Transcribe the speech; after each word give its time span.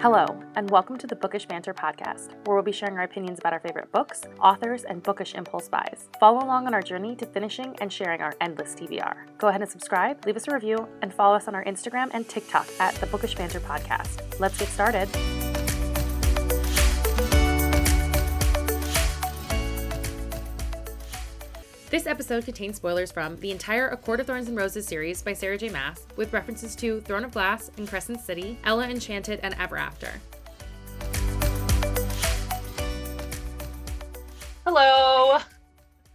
Hello, 0.00 0.40
and 0.54 0.70
welcome 0.70 0.96
to 0.96 1.08
the 1.08 1.16
Bookish 1.16 1.46
Banter 1.46 1.74
podcast, 1.74 2.34
where 2.46 2.54
we'll 2.54 2.62
be 2.62 2.70
sharing 2.70 2.96
our 2.96 3.02
opinions 3.02 3.40
about 3.40 3.52
our 3.52 3.58
favorite 3.58 3.90
books, 3.90 4.22
authors, 4.40 4.84
and 4.84 5.02
bookish 5.02 5.34
impulse 5.34 5.68
buys. 5.68 6.08
Follow 6.20 6.38
along 6.38 6.68
on 6.68 6.72
our 6.72 6.82
journey 6.82 7.16
to 7.16 7.26
finishing 7.26 7.74
and 7.80 7.92
sharing 7.92 8.20
our 8.20 8.32
endless 8.40 8.76
TBR. 8.76 9.16
Go 9.38 9.48
ahead 9.48 9.60
and 9.60 9.68
subscribe, 9.68 10.24
leave 10.24 10.36
us 10.36 10.46
a 10.46 10.54
review, 10.54 10.86
and 11.02 11.12
follow 11.12 11.34
us 11.34 11.48
on 11.48 11.56
our 11.56 11.64
Instagram 11.64 12.10
and 12.12 12.28
TikTok 12.28 12.68
at 12.78 12.94
the 12.94 13.06
Bookish 13.06 13.34
Banter 13.34 13.58
podcast. 13.58 14.38
Let's 14.38 14.56
get 14.56 14.68
started. 14.68 15.08
This 21.90 22.06
episode 22.06 22.44
contains 22.44 22.76
spoilers 22.76 23.10
from 23.10 23.36
the 23.36 23.50
entire 23.50 23.88
A 23.88 23.96
Court 23.96 24.20
of 24.20 24.26
Thorns 24.26 24.46
and 24.48 24.58
Roses 24.58 24.84
series 24.86 25.22
by 25.22 25.32
Sarah 25.32 25.56
J. 25.56 25.70
Maas, 25.70 26.06
with 26.16 26.34
references 26.34 26.76
to 26.76 27.00
Throne 27.00 27.24
of 27.24 27.30
Glass 27.30 27.70
and 27.78 27.88
Crescent 27.88 28.20
City, 28.20 28.58
Ella 28.64 28.86
Enchanted, 28.86 29.40
and 29.42 29.54
Ever 29.58 29.78
After. 29.78 30.10
Hello. 34.66 35.38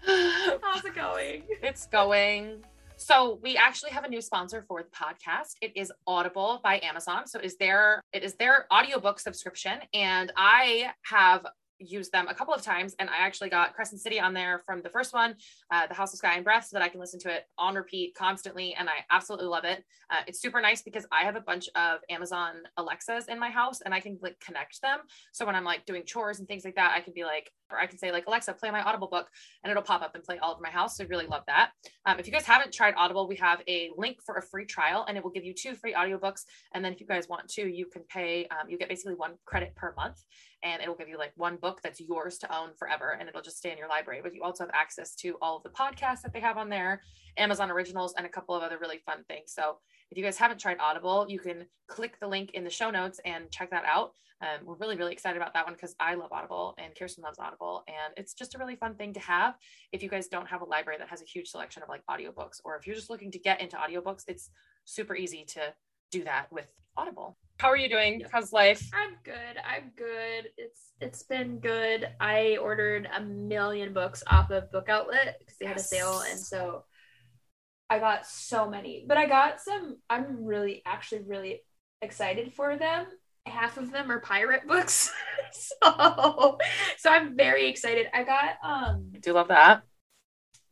How's 0.05 0.85
it 0.85 0.93
going? 0.93 1.41
It's 1.63 1.87
going. 1.87 2.63
So 2.97 3.39
we 3.41 3.57
actually 3.57 3.89
have 3.93 4.03
a 4.03 4.09
new 4.09 4.21
sponsor 4.21 4.63
for 4.67 4.83
the 4.83 4.89
podcast. 4.89 5.55
It 5.59 5.75
is 5.75 5.91
Audible 6.05 6.61
by 6.63 6.81
Amazon. 6.83 7.25
So 7.25 7.39
is 7.39 7.57
their 7.57 8.03
it 8.13 8.23
is 8.23 8.35
their 8.35 8.67
audiobook 8.71 9.19
subscription 9.19 9.79
and 9.91 10.31
I 10.37 10.91
have 11.05 11.47
used 11.85 12.11
them 12.11 12.27
a 12.27 12.33
couple 12.33 12.53
of 12.53 12.61
times 12.61 12.95
and 12.99 13.09
I 13.09 13.17
actually 13.17 13.49
got 13.49 13.73
Crescent 13.73 14.01
City 14.01 14.19
on 14.19 14.33
there 14.33 14.61
from 14.65 14.81
the 14.81 14.89
first 14.89 15.13
one, 15.13 15.35
uh, 15.71 15.87
The 15.87 15.93
House 15.93 16.13
of 16.13 16.19
Sky 16.19 16.35
and 16.35 16.43
Breath, 16.43 16.65
so 16.65 16.77
that 16.77 16.83
I 16.83 16.89
can 16.89 16.99
listen 16.99 17.19
to 17.21 17.29
it 17.29 17.45
on 17.57 17.75
repeat 17.75 18.15
constantly. 18.15 18.73
And 18.75 18.89
I 18.89 19.05
absolutely 19.11 19.47
love 19.47 19.65
it. 19.65 19.83
Uh, 20.09 20.21
it's 20.27 20.41
super 20.41 20.61
nice 20.61 20.81
because 20.81 21.05
I 21.11 21.23
have 21.23 21.35
a 21.35 21.41
bunch 21.41 21.69
of 21.75 21.99
Amazon 22.09 22.55
Alexas 22.77 23.25
in 23.27 23.39
my 23.39 23.49
house 23.49 23.81
and 23.81 23.93
I 23.93 23.99
can 23.99 24.17
like 24.21 24.39
connect 24.39 24.81
them. 24.81 24.99
So 25.31 25.45
when 25.45 25.55
I'm 25.55 25.63
like 25.63 25.85
doing 25.85 26.03
chores 26.05 26.39
and 26.39 26.47
things 26.47 26.65
like 26.65 26.75
that, 26.75 26.93
I 26.95 27.01
can 27.01 27.13
be 27.13 27.23
like, 27.23 27.51
or 27.71 27.79
I 27.79 27.87
can 27.87 27.97
say 27.97 28.11
like, 28.11 28.27
Alexa, 28.27 28.53
play 28.53 28.71
my 28.71 28.81
Audible 28.81 29.07
book 29.07 29.27
and 29.63 29.71
it'll 29.71 29.83
pop 29.83 30.01
up 30.01 30.15
and 30.15 30.23
play 30.23 30.37
all 30.39 30.53
of 30.53 30.61
my 30.61 30.69
house. 30.69 30.97
So 30.97 31.03
I 31.03 31.07
really 31.07 31.27
love 31.27 31.43
that. 31.47 31.71
Um, 32.05 32.19
if 32.19 32.27
you 32.27 32.33
guys 32.33 32.45
haven't 32.45 32.73
tried 32.73 32.93
Audible, 32.97 33.27
we 33.27 33.35
have 33.37 33.61
a 33.67 33.89
link 33.97 34.17
for 34.25 34.35
a 34.35 34.41
free 34.41 34.65
trial 34.65 35.05
and 35.07 35.17
it 35.17 35.23
will 35.23 35.31
give 35.31 35.43
you 35.43 35.53
two 35.53 35.75
free 35.75 35.93
audiobooks. 35.93 36.43
And 36.73 36.83
then 36.83 36.93
if 36.93 36.99
you 36.99 37.07
guys 37.07 37.27
want 37.27 37.47
to, 37.49 37.67
you 37.67 37.87
can 37.87 38.03
pay, 38.03 38.47
um, 38.47 38.69
you 38.69 38.77
get 38.77 38.89
basically 38.89 39.15
one 39.15 39.33
credit 39.45 39.75
per 39.75 39.93
month 39.95 40.23
and 40.63 40.81
it'll 40.81 40.95
give 40.95 41.09
you 41.09 41.17
like 41.17 41.33
one 41.35 41.57
book 41.57 41.81
that's 41.83 41.99
yours 41.99 42.37
to 42.39 42.55
own 42.55 42.69
forever 42.77 43.17
and 43.19 43.27
it'll 43.27 43.41
just 43.41 43.57
stay 43.57 43.71
in 43.71 43.77
your 43.77 43.89
library. 43.89 44.21
But 44.23 44.33
you 44.33 44.43
also 44.43 44.63
have 44.63 44.73
access 44.73 45.13
to 45.15 45.35
all 45.41 45.57
of 45.57 45.63
the 45.63 45.69
podcasts 45.69 46.21
that 46.21 46.33
they 46.33 46.39
have 46.39 46.57
on 46.57 46.69
there, 46.69 47.01
Amazon 47.37 47.69
originals, 47.69 48.13
and 48.17 48.25
a 48.25 48.29
couple 48.29 48.55
of 48.55 48.63
other 48.63 48.77
really 48.79 48.99
fun 49.05 49.23
things. 49.27 49.53
So 49.53 49.77
if 50.09 50.17
you 50.17 50.23
guys 50.23 50.37
haven't 50.37 50.59
tried 50.59 50.77
Audible, 50.79 51.25
you 51.29 51.39
can 51.39 51.65
click 51.87 52.19
the 52.19 52.27
link 52.27 52.51
in 52.53 52.63
the 52.63 52.69
show 52.69 52.89
notes 52.89 53.19
and 53.25 53.51
check 53.51 53.69
that 53.71 53.85
out. 53.85 54.13
Um, 54.41 54.65
we're 54.65 54.75
really, 54.75 54.97
really 54.97 55.13
excited 55.13 55.37
about 55.37 55.53
that 55.53 55.65
one 55.65 55.73
because 55.73 55.95
I 55.99 56.15
love 56.15 56.31
Audible 56.31 56.75
and 56.77 56.93
Kearsten 56.95 57.23
loves 57.23 57.39
Audible. 57.39 57.83
And 57.87 58.13
it's 58.17 58.33
just 58.33 58.55
a 58.55 58.57
really 58.57 58.75
fun 58.75 58.95
thing 58.95 59.13
to 59.13 59.19
have. 59.21 59.55
If 59.91 60.03
you 60.03 60.09
guys 60.09 60.27
don't 60.27 60.47
have 60.47 60.61
a 60.61 60.65
library 60.65 60.97
that 60.99 61.07
has 61.07 61.21
a 61.21 61.25
huge 61.25 61.47
selection 61.47 61.81
of 61.81 61.89
like 61.89 62.01
audiobooks, 62.09 62.59
or 62.65 62.75
if 62.75 62.85
you're 62.85 62.95
just 62.95 63.09
looking 63.09 63.31
to 63.31 63.39
get 63.39 63.61
into 63.61 63.77
audiobooks, 63.77 64.23
it's 64.27 64.49
super 64.85 65.15
easy 65.15 65.45
to 65.49 65.73
do 66.11 66.23
that 66.25 66.51
with 66.51 66.67
Audible. 66.97 67.37
How 67.63 67.69
are 67.69 67.77
you 67.77 67.87
doing? 67.87 68.21
How's 68.29 68.51
life? 68.51 68.89
I'm 68.93 69.15
good. 69.23 69.55
I'm 69.65 69.93
good. 69.95 70.49
It's 70.57 70.91
it's 70.99 71.23
been 71.23 71.59
good. 71.59 72.09
I 72.19 72.57
ordered 72.57 73.07
a 73.15 73.21
million 73.21 73.93
books 73.93 74.21
off 74.27 74.51
of 74.51 74.69
Book 74.69 74.89
Outlet 74.89 75.37
because 75.39 75.55
they 75.59 75.65
had 75.65 75.77
a 75.77 75.79
sale, 75.79 76.23
and 76.29 76.37
so 76.37 76.83
I 77.89 77.99
got 77.99 78.27
so 78.27 78.69
many. 78.69 79.05
But 79.07 79.17
I 79.17 79.27
got 79.27 79.61
some. 79.61 79.95
I'm 80.09 80.43
really, 80.43 80.81
actually, 80.85 81.21
really 81.21 81.61
excited 82.01 82.51
for 82.53 82.75
them. 82.75 83.05
Half 83.45 83.77
of 83.77 83.93
them 83.93 84.11
are 84.11 84.19
pirate 84.19 84.63
books, 84.67 85.09
so 85.53 86.57
so 86.97 87.09
I'm 87.09 87.37
very 87.37 87.69
excited. 87.69 88.07
I 88.13 88.25
got 88.25 88.57
um. 88.61 89.13
I 89.15 89.19
do 89.19 89.31
love 89.31 89.47
that. 89.47 89.83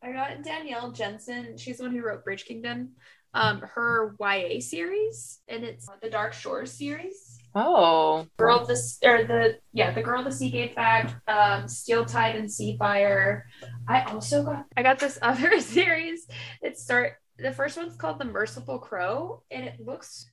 I 0.04 0.12
got 0.12 0.44
Danielle 0.44 0.92
Jensen. 0.92 1.58
She's 1.58 1.78
the 1.78 1.84
one 1.84 1.94
who 1.94 2.02
wrote 2.02 2.26
Bridge 2.26 2.44
Kingdom 2.44 2.96
um 3.34 3.62
her 3.62 4.16
YA 4.20 4.60
series 4.60 5.40
and 5.48 5.64
it's 5.64 5.88
the 6.02 6.10
Dark 6.10 6.34
Shores 6.34 6.72
series. 6.72 7.38
Oh. 7.54 8.28
Girl 8.38 8.60
of 8.60 8.68
the 8.68 8.80
or 9.04 9.24
the 9.24 9.58
yeah, 9.74 9.92
the 9.92 10.02
Girl 10.02 10.20
of 10.20 10.26
the 10.26 10.32
Seagate 10.32 10.76
Fact, 10.76 11.16
um, 11.30 11.68
Steel 11.68 12.06
Tide 12.06 12.36
and 12.36 12.48
Seafire. 12.48 13.44
I 13.88 14.04
also 14.04 14.44
got 14.44 14.66
I 14.76 14.84
got 14.84 15.00
this 15.00 15.20
other 15.22 15.60
series. 15.60 16.28
It 16.62 16.78
start 16.78 17.14
the 17.38 17.52
first 17.52 17.78
one's 17.78 17.96
called 17.96 18.20
The 18.20 18.26
Merciful 18.26 18.80
Crow 18.80 19.44
and 19.50 19.66
it 19.66 19.80
looks 19.80 20.30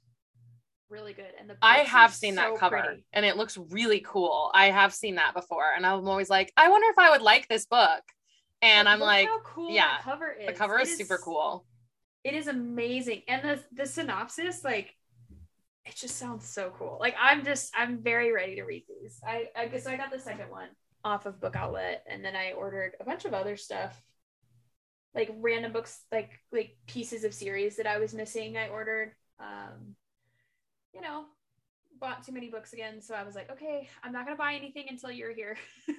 really 0.90 1.12
good. 1.12 1.32
And 1.38 1.48
the 1.50 1.56
I 1.62 1.78
have 1.78 2.12
seen 2.14 2.34
so 2.34 2.40
that 2.42 2.56
cover 2.58 2.80
pretty. 2.80 3.04
and 3.12 3.24
it 3.24 3.36
looks 3.36 3.56
really 3.56 4.00
cool. 4.00 4.50
I 4.54 4.66
have 4.66 4.92
seen 4.92 5.16
that 5.16 5.34
before 5.34 5.64
and 5.76 5.86
I'm 5.86 6.06
always 6.06 6.30
like, 6.30 6.52
I 6.56 6.68
wonder 6.68 6.88
if 6.90 6.98
I 6.98 7.10
would 7.10 7.22
like 7.22 7.48
this 7.48 7.66
book. 7.66 8.02
And 8.60 8.86
but 8.86 8.90
I'm 8.90 9.00
like, 9.00 9.28
cool 9.44 9.70
yeah, 9.70 9.98
cover 10.02 10.32
is. 10.32 10.46
The 10.46 10.52
cover 10.52 10.80
is, 10.80 10.90
is 10.90 10.98
super 10.98 11.18
cool 11.18 11.64
it 12.24 12.34
is 12.34 12.46
amazing. 12.48 13.22
And 13.28 13.42
the 13.42 13.64
the 13.72 13.86
synopsis 13.86 14.64
like 14.64 14.94
it 15.84 15.96
just 15.96 16.16
sounds 16.16 16.46
so 16.46 16.72
cool. 16.78 16.98
Like 17.00 17.14
i'm 17.20 17.44
just 17.44 17.72
i'm 17.76 17.98
very 18.02 18.32
ready 18.32 18.56
to 18.56 18.64
read 18.64 18.84
these. 18.88 19.20
I 19.26 19.48
i 19.56 19.66
guess 19.66 19.86
i 19.86 19.96
got 19.96 20.10
the 20.10 20.18
second 20.18 20.50
one 20.50 20.68
off 21.04 21.26
of 21.26 21.40
book 21.40 21.54
outlet 21.54 22.04
and 22.10 22.24
then 22.24 22.34
i 22.34 22.50
ordered 22.50 22.92
a 23.00 23.04
bunch 23.04 23.24
of 23.24 23.32
other 23.32 23.56
stuff 23.56 24.02
like 25.14 25.30
random 25.38 25.72
books 25.72 26.00
like 26.10 26.30
like 26.50 26.76
pieces 26.88 27.22
of 27.22 27.32
series 27.32 27.76
that 27.76 27.86
i 27.86 27.98
was 27.98 28.12
missing 28.14 28.56
i 28.56 28.68
ordered. 28.68 29.12
Um 29.38 29.94
you 30.92 31.00
know 31.00 31.24
bought 32.00 32.24
too 32.24 32.32
many 32.32 32.48
books 32.48 32.72
again 32.72 33.00
so 33.00 33.14
i 33.14 33.22
was 33.22 33.34
like 33.34 33.50
okay 33.50 33.88
i'm 34.02 34.12
not 34.12 34.24
gonna 34.24 34.36
buy 34.36 34.54
anything 34.54 34.86
until 34.88 35.10
you're 35.10 35.34
here. 35.34 35.56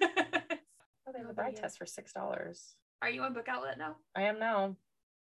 Oh, 1.09 1.11
they 1.11 1.19
have 1.19 1.29
a 1.29 1.33
buy 1.33 1.51
test 1.51 1.79
for 1.79 1.87
six 1.87 2.13
dollars. 2.13 2.75
Are 3.01 3.09
you 3.09 3.23
on 3.23 3.33
book 3.33 3.47
outlet 3.47 3.79
now? 3.79 3.95
I 4.15 4.23
am 4.23 4.37
now 4.37 4.75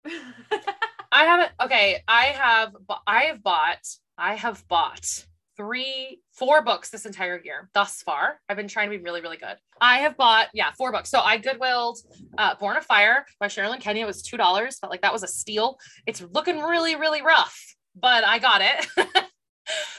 I 1.12 1.23
haven't. 1.23 1.51
Okay, 1.62 2.03
I 2.07 2.25
have. 2.25 2.75
I 3.06 3.23
have 3.25 3.44
bought. 3.44 3.85
I 4.18 4.35
have 4.35 4.68
bought 4.68 5.25
three, 5.57 6.22
four 6.31 6.62
books 6.63 6.90
this 6.90 7.06
entire 7.06 7.41
year 7.44 7.69
thus 7.73 8.03
far. 8.03 8.40
I've 8.47 8.57
been 8.57 8.68
trying 8.68 8.90
to 8.91 8.97
be 8.97 9.03
really, 9.03 9.22
really 9.22 9.38
good. 9.38 9.56
I 9.81 9.97
have 10.00 10.16
bought, 10.16 10.47
yeah, 10.53 10.72
four 10.78 10.91
books. 10.91 11.09
So 11.09 11.19
I 11.19 11.40
goodwilled 11.40 11.97
uh, 12.38 12.56
Born 12.56 12.78
of 12.78 12.85
Fire 12.85 13.25
by 13.40 13.47
Sherilyn 13.47 13.79
Kenyon. 13.79 14.03
It 14.03 14.07
was 14.07 14.22
two 14.22 14.38
dollars. 14.38 14.78
Felt 14.79 14.91
like 14.91 15.01
that 15.01 15.13
was 15.13 15.23
a 15.23 15.28
steal. 15.28 15.78
It's 16.06 16.24
looking 16.34 16.59
really, 16.59 16.95
really 16.95 17.22
rough, 17.22 17.75
but 17.95 18.24
I 18.24 18.39
got 18.39 18.62
it. 18.62 18.88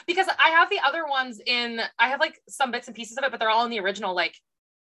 because 0.07 0.27
I 0.39 0.49
have 0.49 0.69
the 0.69 0.79
other 0.83 1.05
ones 1.05 1.41
in. 1.45 1.81
I 1.99 2.07
have 2.07 2.19
like 2.19 2.39
some 2.47 2.71
bits 2.71 2.87
and 2.87 2.95
pieces 2.95 3.17
of 3.17 3.23
it, 3.23 3.31
but 3.31 3.39
they're 3.39 3.49
all 3.49 3.65
in 3.65 3.71
the 3.71 3.79
original 3.79 4.15
like 4.15 4.35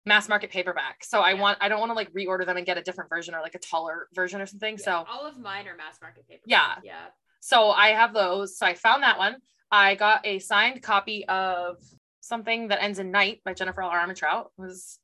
mass 0.08 0.28
market 0.28 0.50
paperback. 0.50 1.04
So 1.04 1.20
I 1.20 1.34
want 1.34 1.58
I 1.60 1.68
don't 1.68 1.78
want 1.78 1.90
to 1.90 1.94
like 1.94 2.12
reorder 2.12 2.44
them 2.44 2.56
and 2.56 2.66
get 2.66 2.78
a 2.78 2.82
different 2.82 3.10
version 3.10 3.34
or 3.34 3.40
like 3.40 3.54
a 3.54 3.58
taller 3.58 4.08
version 4.14 4.40
or 4.40 4.46
something. 4.46 4.76
Yeah, 4.78 4.84
so 4.84 5.04
all 5.08 5.26
of 5.26 5.38
mine 5.38 5.68
are 5.68 5.76
mass 5.76 5.98
market 6.02 6.26
paperback. 6.26 6.46
Yeah. 6.46 6.74
Yeah. 6.82 7.06
So 7.40 7.70
I 7.70 7.88
have 7.90 8.12
those. 8.12 8.58
So 8.58 8.66
I 8.66 8.74
found 8.74 9.04
that 9.04 9.18
one. 9.18 9.36
I 9.70 9.94
got 9.94 10.26
a 10.26 10.38
signed 10.40 10.82
copy 10.82 11.24
of 11.28 11.76
something 12.20 12.68
that 12.68 12.82
ends 12.82 12.98
in 12.98 13.10
night 13.10 13.42
by 13.44 13.54
Jennifer 13.54 13.82
L. 13.82 13.90
Armentrout. 13.90 14.46
It 14.46 14.62
was 14.62 14.98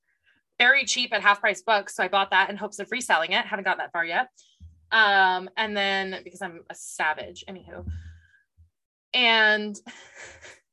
very 0.58 0.84
cheap 0.84 1.12
at 1.12 1.22
half 1.22 1.40
price 1.40 1.62
books. 1.62 1.94
So 1.94 2.02
I 2.02 2.08
bought 2.08 2.30
that 2.30 2.50
in 2.50 2.56
hopes 2.56 2.78
of 2.78 2.90
reselling 2.90 3.32
it. 3.32 3.44
Haven't 3.44 3.64
got 3.64 3.78
that 3.78 3.92
far 3.92 4.04
yet. 4.04 4.28
Um, 4.90 5.50
and 5.56 5.76
then 5.76 6.20
because 6.24 6.40
I'm 6.40 6.60
a 6.70 6.74
savage, 6.74 7.44
anywho. 7.48 7.86
And 9.12 9.76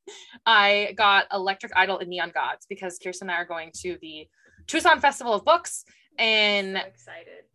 I 0.45 0.94
got 0.97 1.27
Electric 1.31 1.72
Idol 1.75 1.99
and 1.99 2.09
Neon 2.09 2.31
Gods 2.33 2.66
because 2.67 2.99
Kearsten 2.99 3.23
and 3.23 3.31
I 3.31 3.35
are 3.35 3.45
going 3.45 3.72
to 3.81 3.97
the 4.01 4.27
Tucson 4.67 4.99
Festival 4.99 5.33
of 5.33 5.45
Books 5.45 5.85
in 6.17 6.79
so. 6.95 7.11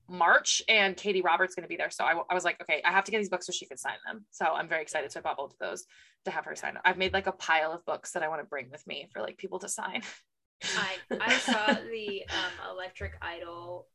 March, 0.08 0.62
and 0.68 0.96
Katee 0.96 1.22
Roberts 1.22 1.52
is 1.52 1.54
going 1.56 1.64
to 1.64 1.68
be 1.68 1.76
there. 1.76 1.90
So 1.90 2.04
I, 2.04 2.20
I 2.30 2.34
was 2.34 2.44
like, 2.44 2.60
okay, 2.62 2.80
I 2.84 2.92
have 2.92 3.04
to 3.04 3.10
get 3.10 3.18
these 3.18 3.28
books 3.28 3.46
so 3.46 3.52
she 3.52 3.66
can 3.66 3.76
sign 3.76 3.96
them. 4.06 4.24
So 4.30 4.44
I'm 4.44 4.68
very 4.68 4.82
excited. 4.82 5.10
So 5.10 5.20
I 5.20 5.22
bought 5.22 5.36
both 5.36 5.52
of 5.52 5.58
those 5.58 5.84
to 6.24 6.30
have 6.30 6.44
her 6.44 6.54
sign. 6.54 6.74
Them. 6.74 6.82
I've 6.84 6.98
made 6.98 7.12
like 7.12 7.26
a 7.26 7.32
pile 7.32 7.72
of 7.72 7.84
books 7.84 8.12
that 8.12 8.22
I 8.22 8.28
want 8.28 8.40
to 8.40 8.46
bring 8.46 8.70
with 8.70 8.86
me 8.86 9.08
for 9.12 9.20
like 9.20 9.36
people 9.36 9.58
to 9.60 9.68
sign. 9.68 10.02
I 10.62 11.16
I 11.20 11.38
saw 11.38 11.66
the 11.66 12.24
um, 12.28 12.70
Electric 12.72 13.12
Idol 13.20 13.86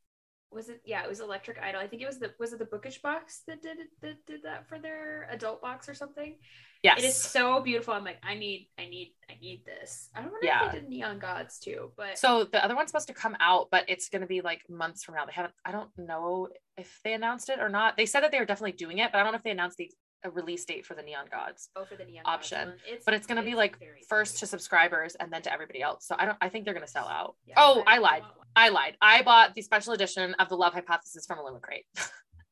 was 0.52 0.68
it 0.68 0.80
yeah 0.84 1.02
it 1.02 1.08
was 1.08 1.20
electric 1.20 1.58
idol. 1.58 1.80
I 1.80 1.86
think 1.86 2.02
it 2.02 2.06
was 2.06 2.18
the 2.18 2.32
was 2.38 2.52
it 2.52 2.58
the 2.58 2.64
bookish 2.64 3.00
box 3.00 3.42
that 3.46 3.62
did 3.62 3.78
it 3.78 3.88
that 4.00 4.24
did 4.26 4.42
that 4.42 4.68
for 4.68 4.78
their 4.78 5.28
adult 5.30 5.62
box 5.62 5.88
or 5.88 5.94
something? 5.94 6.36
Yes. 6.82 6.98
It 6.98 7.04
is 7.04 7.16
so 7.16 7.60
beautiful. 7.60 7.94
I'm 7.94 8.04
like 8.04 8.18
i 8.22 8.34
need 8.34 8.68
i 8.78 8.86
need 8.86 9.14
i 9.30 9.34
need 9.40 9.64
this. 9.64 10.08
I 10.14 10.20
don't 10.22 10.32
know 10.32 10.38
yeah. 10.42 10.66
if 10.66 10.72
they 10.72 10.80
did 10.80 10.88
neon 10.88 11.18
gods 11.18 11.58
too 11.58 11.92
but 11.96 12.18
so 12.18 12.44
the 12.44 12.64
other 12.64 12.74
one's 12.74 12.90
supposed 12.90 13.08
to 13.08 13.14
come 13.14 13.36
out 13.40 13.68
but 13.70 13.84
it's 13.88 14.08
going 14.08 14.22
to 14.22 14.28
be 14.28 14.40
like 14.40 14.62
months 14.68 15.04
from 15.04 15.14
now. 15.14 15.26
They 15.26 15.32
haven't 15.32 15.54
i 15.64 15.72
don't 15.72 15.90
know 15.96 16.48
if 16.76 17.00
they 17.04 17.14
announced 17.14 17.48
it 17.48 17.60
or 17.60 17.68
not. 17.68 17.96
They 17.96 18.06
said 18.06 18.20
that 18.20 18.32
they 18.32 18.38
were 18.38 18.46
definitely 18.46 18.72
doing 18.72 18.98
it 18.98 19.12
but 19.12 19.18
i 19.18 19.22
don't 19.22 19.32
know 19.32 19.38
if 19.38 19.44
they 19.44 19.50
announced 19.50 19.78
the 19.78 19.90
a 20.24 20.30
release 20.30 20.64
date 20.64 20.86
for 20.86 20.94
the 20.94 21.02
neon 21.02 21.26
gods 21.30 21.68
oh 21.76 21.84
for 21.84 21.96
the 21.96 22.04
neon 22.04 22.22
option. 22.26 22.74
it's, 22.88 23.04
but 23.04 23.14
it's 23.14 23.26
going 23.26 23.42
to 23.42 23.44
be 23.44 23.54
like 23.54 23.76
first 24.08 24.38
to 24.38 24.46
subscribers 24.46 25.16
and 25.16 25.32
then 25.32 25.42
to 25.42 25.52
everybody 25.52 25.82
else. 25.82 26.06
So 26.06 26.14
i 26.18 26.24
don't 26.24 26.38
i 26.40 26.48
think 26.48 26.64
they're 26.64 26.74
going 26.74 26.86
to 26.86 26.90
sell 26.90 27.08
out. 27.08 27.34
Yeah, 27.46 27.54
oh 27.56 27.82
i, 27.86 27.96
I 27.96 27.98
lied 27.98 28.22
I 28.54 28.68
lied. 28.68 28.96
I 29.00 29.22
bought 29.22 29.54
the 29.54 29.62
special 29.62 29.92
edition 29.92 30.34
of 30.38 30.48
the 30.48 30.56
Love 30.56 30.74
Hypothesis 30.74 31.26
from 31.26 31.38
Illumicrate. 31.38 31.84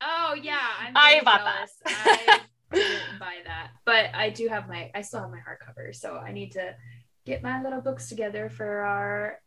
Oh 0.02 0.35
yeah, 0.41 0.58
i 0.94 1.20
bought 1.23 1.41
jealous. 1.41 1.73
that. 1.85 2.47
I 2.73 2.75
didn't 2.76 3.19
buy 3.19 3.35
that, 3.44 3.70
but 3.85 3.91
but 4.12 4.19
I 4.19 4.31
do 4.31 4.49
have 4.49 4.69
my 4.69 4.91
I 4.94 5.02
still 5.02 5.20
have 5.20 5.31
my 5.31 5.38
hardcover, 5.38 5.94
so 5.94 6.17
I 6.17 6.32
need 6.32 6.52
to 6.52 6.75
get 7.26 7.43
my 7.43 7.62
little 7.62 7.81
books 7.81 8.08
together 8.08 8.49
for 8.49 8.81
our 8.81 9.41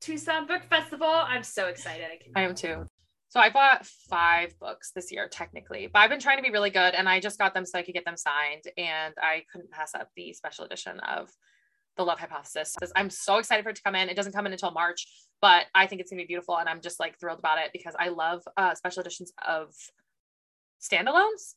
Tucson 0.00 0.46
Book 0.46 0.62
Festival. 0.70 1.08
I'm 1.08 1.42
so 1.42 1.66
excited. 1.66 2.06
I 2.06 2.22
can 2.22 2.32
I 2.34 2.42
am 2.42 2.54
too. 2.54 2.86
So 3.28 3.38
I 3.38 3.50
bought 3.50 3.86
five 3.86 4.58
books 4.58 4.90
this 4.90 5.12
year, 5.12 5.28
technically, 5.28 5.88
but 5.92 6.00
I've 6.00 6.10
been 6.10 6.18
trying 6.18 6.38
to 6.38 6.42
be 6.42 6.50
really 6.50 6.70
good 6.70 6.94
and 6.94 7.08
I 7.08 7.20
just 7.20 7.38
got 7.38 7.54
them 7.54 7.64
so 7.64 7.78
I 7.78 7.82
could 7.82 7.94
get 7.94 8.04
them 8.04 8.16
signed. 8.16 8.64
And 8.76 9.14
I 9.22 9.44
couldn't 9.52 9.70
pass 9.70 9.94
up 9.94 10.08
the 10.16 10.32
special 10.32 10.64
edition 10.64 10.98
of 11.00 11.30
The 12.00 12.04
Love 12.06 12.18
Hypothesis. 12.18 12.74
I'm 12.96 13.10
so 13.10 13.36
excited 13.36 13.62
for 13.62 13.68
it 13.68 13.76
to 13.76 13.82
come 13.82 13.94
in. 13.94 14.08
It 14.08 14.16
doesn't 14.16 14.32
come 14.32 14.46
in 14.46 14.52
until 14.52 14.70
March, 14.70 15.06
but 15.42 15.66
I 15.74 15.86
think 15.86 16.00
it's 16.00 16.10
gonna 16.10 16.22
be 16.22 16.26
beautiful. 16.26 16.56
And 16.56 16.66
I'm 16.66 16.80
just 16.80 16.98
like 16.98 17.20
thrilled 17.20 17.38
about 17.40 17.58
it 17.58 17.72
because 17.74 17.94
I 17.98 18.08
love 18.08 18.42
uh, 18.56 18.74
special 18.74 19.02
editions 19.02 19.34
of 19.46 19.74
standalones. 20.80 21.56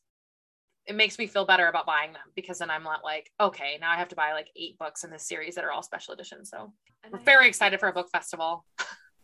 It 0.86 0.96
makes 0.96 1.18
me 1.18 1.26
feel 1.26 1.46
better 1.46 1.66
about 1.68 1.86
buying 1.86 2.12
them 2.12 2.20
because 2.36 2.58
then 2.58 2.68
I'm 2.68 2.82
not 2.82 3.02
like, 3.02 3.30
okay, 3.40 3.78
now 3.80 3.90
I 3.90 3.96
have 3.96 4.08
to 4.08 4.16
buy 4.16 4.32
like 4.34 4.48
eight 4.54 4.76
books 4.78 5.02
in 5.02 5.10
this 5.10 5.26
series 5.26 5.54
that 5.54 5.64
are 5.64 5.72
all 5.72 5.82
special 5.82 6.12
editions. 6.12 6.50
So 6.50 6.74
And 7.02 7.10
we're 7.14 7.20
I- 7.20 7.24
very 7.24 7.48
excited 7.48 7.80
for 7.80 7.88
a 7.88 7.92
book 7.94 8.10
festival. 8.12 8.66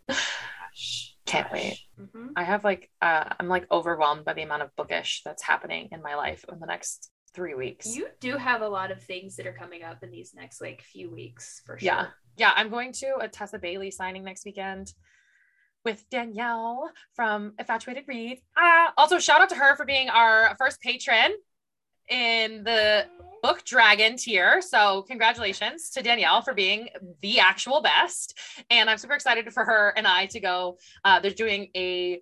Gosh, 0.09 1.17
Can't 1.27 1.51
gosh. 1.51 1.53
wait. 1.53 1.79
Mhm. 2.01 2.29
I 2.35 2.45
have 2.45 2.65
like 2.65 2.91
uh 3.03 3.25
I'm 3.39 3.49
like 3.49 3.67
overwhelmed 3.71 4.25
by 4.25 4.33
the 4.33 4.43
amount 4.43 4.63
of 4.63 4.75
bookish 4.75 5.21
that's 5.23 5.43
happening 5.43 5.91
in 5.93 6.01
my 6.01 6.15
life 6.15 6.47
in 6.51 6.61
the 6.61 6.67
next 6.67 7.11
three 7.35 7.55
weeks. 7.55 7.95
You 7.95 8.09
do 8.21 8.37
have 8.37 8.63
a 8.63 8.69
lot 8.69 8.91
of 8.91 9.03
things 9.03 9.37
that 9.37 9.47
are 9.47 9.53
coming 9.53 9.83
up 9.83 10.03
in 10.03 10.11
these 10.11 10.35
next 10.35 10.61
like 10.61 10.83
few 10.83 11.11
weeks 11.11 11.63
for 11.65 11.79
sure. 11.79 11.87
Yeah. 11.87 12.07
yeah, 12.37 12.53
I'm 12.55 12.71
going 12.71 12.93
to 12.95 13.17
a 13.21 13.29
Tessa 13.29 13.59
Bailey 13.59 13.91
signing 13.91 14.25
next 14.25 14.45
weekend 14.45 14.93
with 15.85 16.05
Danielle 16.11 16.91
from 17.15 17.55
Infatuated 17.59 18.05
Read. 18.07 18.41
Uh, 18.57 18.89
also, 18.99 19.19
shout 19.19 19.41
out 19.41 19.49
to 19.51 19.55
her 19.55 19.77
for 19.77 19.85
being 19.85 20.11
our 20.11 20.55
first 20.59 20.81
patron 20.81 21.33
in 22.09 22.65
the 22.65 23.07
book 23.43 23.65
dragon 23.65 24.17
tier. 24.17 24.61
So 24.61 25.03
congratulations 25.03 25.91
to 25.91 26.03
Danielle 26.03 26.43
for 26.43 26.53
being 26.53 26.89
the 27.23 27.41
actual 27.41 27.81
best. 27.81 28.39
And 28.69 28.91
I'm 28.91 28.99
super 28.99 29.15
excited 29.15 29.51
for 29.53 29.65
her 29.65 29.95
and 29.97 30.07
I 30.07 30.27
to 30.27 30.41
go. 30.41 30.77
Uh, 31.05 31.21
they're 31.21 31.31
doing 31.31 31.71
a 31.75 32.21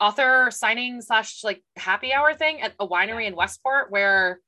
author 0.00 0.50
signing 0.50 1.00
slash 1.00 1.42
like 1.44 1.62
happy 1.76 2.12
hour 2.12 2.34
thing 2.34 2.60
at 2.60 2.74
a 2.78 2.86
winery 2.86 3.26
in 3.26 3.34
Westport 3.34 3.90
where 3.90 4.40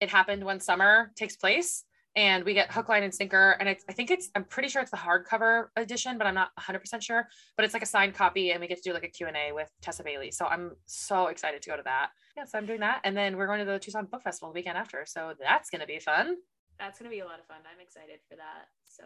It 0.00 0.10
Happened 0.10 0.44
One 0.44 0.60
Summer 0.60 1.12
takes 1.16 1.36
place. 1.36 1.84
And 2.14 2.44
we 2.44 2.54
get 2.54 2.72
hook, 2.72 2.88
line, 2.88 3.02
and 3.02 3.14
sinker. 3.14 3.58
And 3.60 3.68
it's, 3.68 3.84
I 3.90 3.92
think 3.92 4.10
it's, 4.10 4.30
I'm 4.34 4.44
pretty 4.44 4.70
sure 4.70 4.80
it's 4.80 4.90
the 4.90 4.96
hardcover 4.96 5.66
edition, 5.76 6.16
but 6.16 6.26
I'm 6.26 6.34
not 6.34 6.48
100% 6.58 7.02
sure. 7.02 7.28
But 7.56 7.66
it's 7.66 7.74
like 7.74 7.82
a 7.82 7.86
signed 7.86 8.14
copy, 8.14 8.52
and 8.52 8.60
we 8.62 8.68
get 8.68 8.78
to 8.78 8.82
do 8.82 8.94
like 8.94 9.04
a 9.04 9.08
Q&A 9.08 9.52
with 9.52 9.68
Tessa 9.82 10.02
Bailey. 10.02 10.30
So 10.30 10.46
I'm 10.46 10.76
so 10.86 11.26
excited 11.26 11.60
to 11.60 11.68
go 11.68 11.76
to 11.76 11.82
that. 11.82 12.08
Yeah, 12.34 12.44
so 12.46 12.56
I'm 12.56 12.64
doing 12.64 12.80
that. 12.80 13.02
And 13.04 13.14
then 13.14 13.36
we're 13.36 13.46
going 13.46 13.58
to 13.58 13.66
the 13.70 13.78
Tucson 13.78 14.06
Book 14.06 14.22
Festival 14.22 14.48
the 14.48 14.54
weekend 14.54 14.78
after. 14.78 15.04
So 15.06 15.34
that's 15.38 15.68
going 15.68 15.82
to 15.82 15.86
be 15.86 15.98
fun. 15.98 16.36
That's 16.78 16.98
gonna 16.98 17.10
be 17.10 17.20
a 17.20 17.24
lot 17.24 17.40
of 17.40 17.46
fun. 17.46 17.64
I'm 17.64 17.80
excited 17.80 18.20
for 18.28 18.36
that. 18.36 18.68
So 18.84 19.04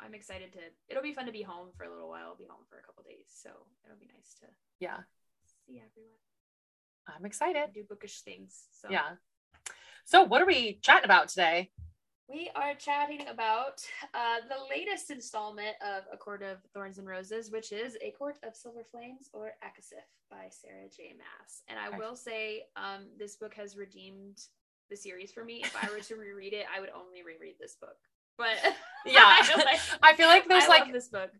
I'm 0.00 0.14
excited 0.14 0.52
to 0.54 0.58
it'll 0.88 1.02
be 1.02 1.14
fun 1.14 1.26
to 1.26 1.32
be 1.32 1.42
home 1.42 1.68
for 1.76 1.84
a 1.84 1.90
little 1.90 2.08
while. 2.08 2.34
I'll 2.34 2.36
be 2.36 2.50
home 2.50 2.66
for 2.68 2.78
a 2.78 2.82
couple 2.82 3.04
days. 3.04 3.30
So 3.30 3.50
it'll 3.84 3.98
be 3.98 4.10
nice 4.10 4.34
to 4.40 4.46
Yeah, 4.80 5.06
see 5.66 5.76
everyone. 5.78 6.14
I'm 7.06 7.24
excited. 7.26 7.72
Do 7.74 7.84
bookish 7.88 8.20
things. 8.22 8.64
So 8.80 8.88
Yeah. 8.90 9.16
So 10.04 10.22
what 10.22 10.42
are 10.42 10.46
we 10.46 10.78
chatting 10.82 11.04
about 11.04 11.28
today? 11.28 11.70
We 12.28 12.50
are 12.56 12.74
chatting 12.74 13.28
about 13.28 13.84
uh, 14.14 14.40
the 14.48 14.56
latest 14.70 15.10
installment 15.10 15.76
of 15.82 16.04
A 16.10 16.16
Court 16.16 16.42
of 16.42 16.58
Thorns 16.72 16.96
and 16.96 17.06
Roses, 17.06 17.50
which 17.50 17.70
is 17.70 17.98
A 18.00 18.12
Court 18.12 18.38
of 18.42 18.56
Silver 18.56 18.82
Flames 18.82 19.28
or 19.34 19.52
ACOSF 19.62 20.08
by 20.30 20.48
Sarah 20.48 20.88
J. 20.88 21.12
Maas. 21.18 21.62
And 21.68 21.78
I 21.78 21.96
will 21.98 22.16
say, 22.16 22.64
um, 22.76 23.08
this 23.18 23.36
book 23.36 23.54
has 23.54 23.76
redeemed 23.76 24.38
the 24.88 24.96
series 24.96 25.32
for 25.32 25.44
me. 25.44 25.62
If 25.64 25.76
I 25.76 25.90
were 25.90 26.00
to 26.00 26.16
reread 26.16 26.54
it, 26.54 26.64
I 26.74 26.80
would 26.80 26.90
only 26.90 27.22
reread 27.22 27.56
this 27.60 27.76
book. 27.78 27.96
But 28.38 28.56
Yeah. 29.06 29.20
I, 29.22 29.56
like, 29.58 29.80
I 30.02 30.14
feel 30.14 30.28
like 30.28 30.48
there's 30.48 30.64
I 30.64 30.68
like 30.68 30.90
this 30.92 31.08
book. 31.08 31.30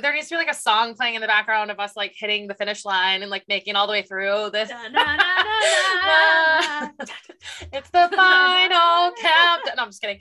there 0.00 0.14
needs 0.14 0.28
to 0.28 0.34
be 0.34 0.38
like 0.38 0.50
a 0.50 0.54
song 0.54 0.94
playing 0.94 1.16
in 1.16 1.20
the 1.20 1.26
background 1.26 1.70
of 1.70 1.78
us 1.78 1.94
like 1.96 2.14
hitting 2.16 2.46
the 2.48 2.54
finish 2.54 2.84
line 2.86 3.20
and 3.20 3.30
like 3.30 3.44
making 3.46 3.76
all 3.76 3.86
the 3.86 3.90
way 3.92 4.00
through 4.02 4.48
this. 4.50 4.70
Da, 4.70 4.86
it's 7.72 7.90
the 7.90 8.08
final 8.14 9.12
count. 9.20 9.62
No, 9.76 9.82
I'm 9.82 9.88
just 9.88 10.00
kidding. 10.00 10.20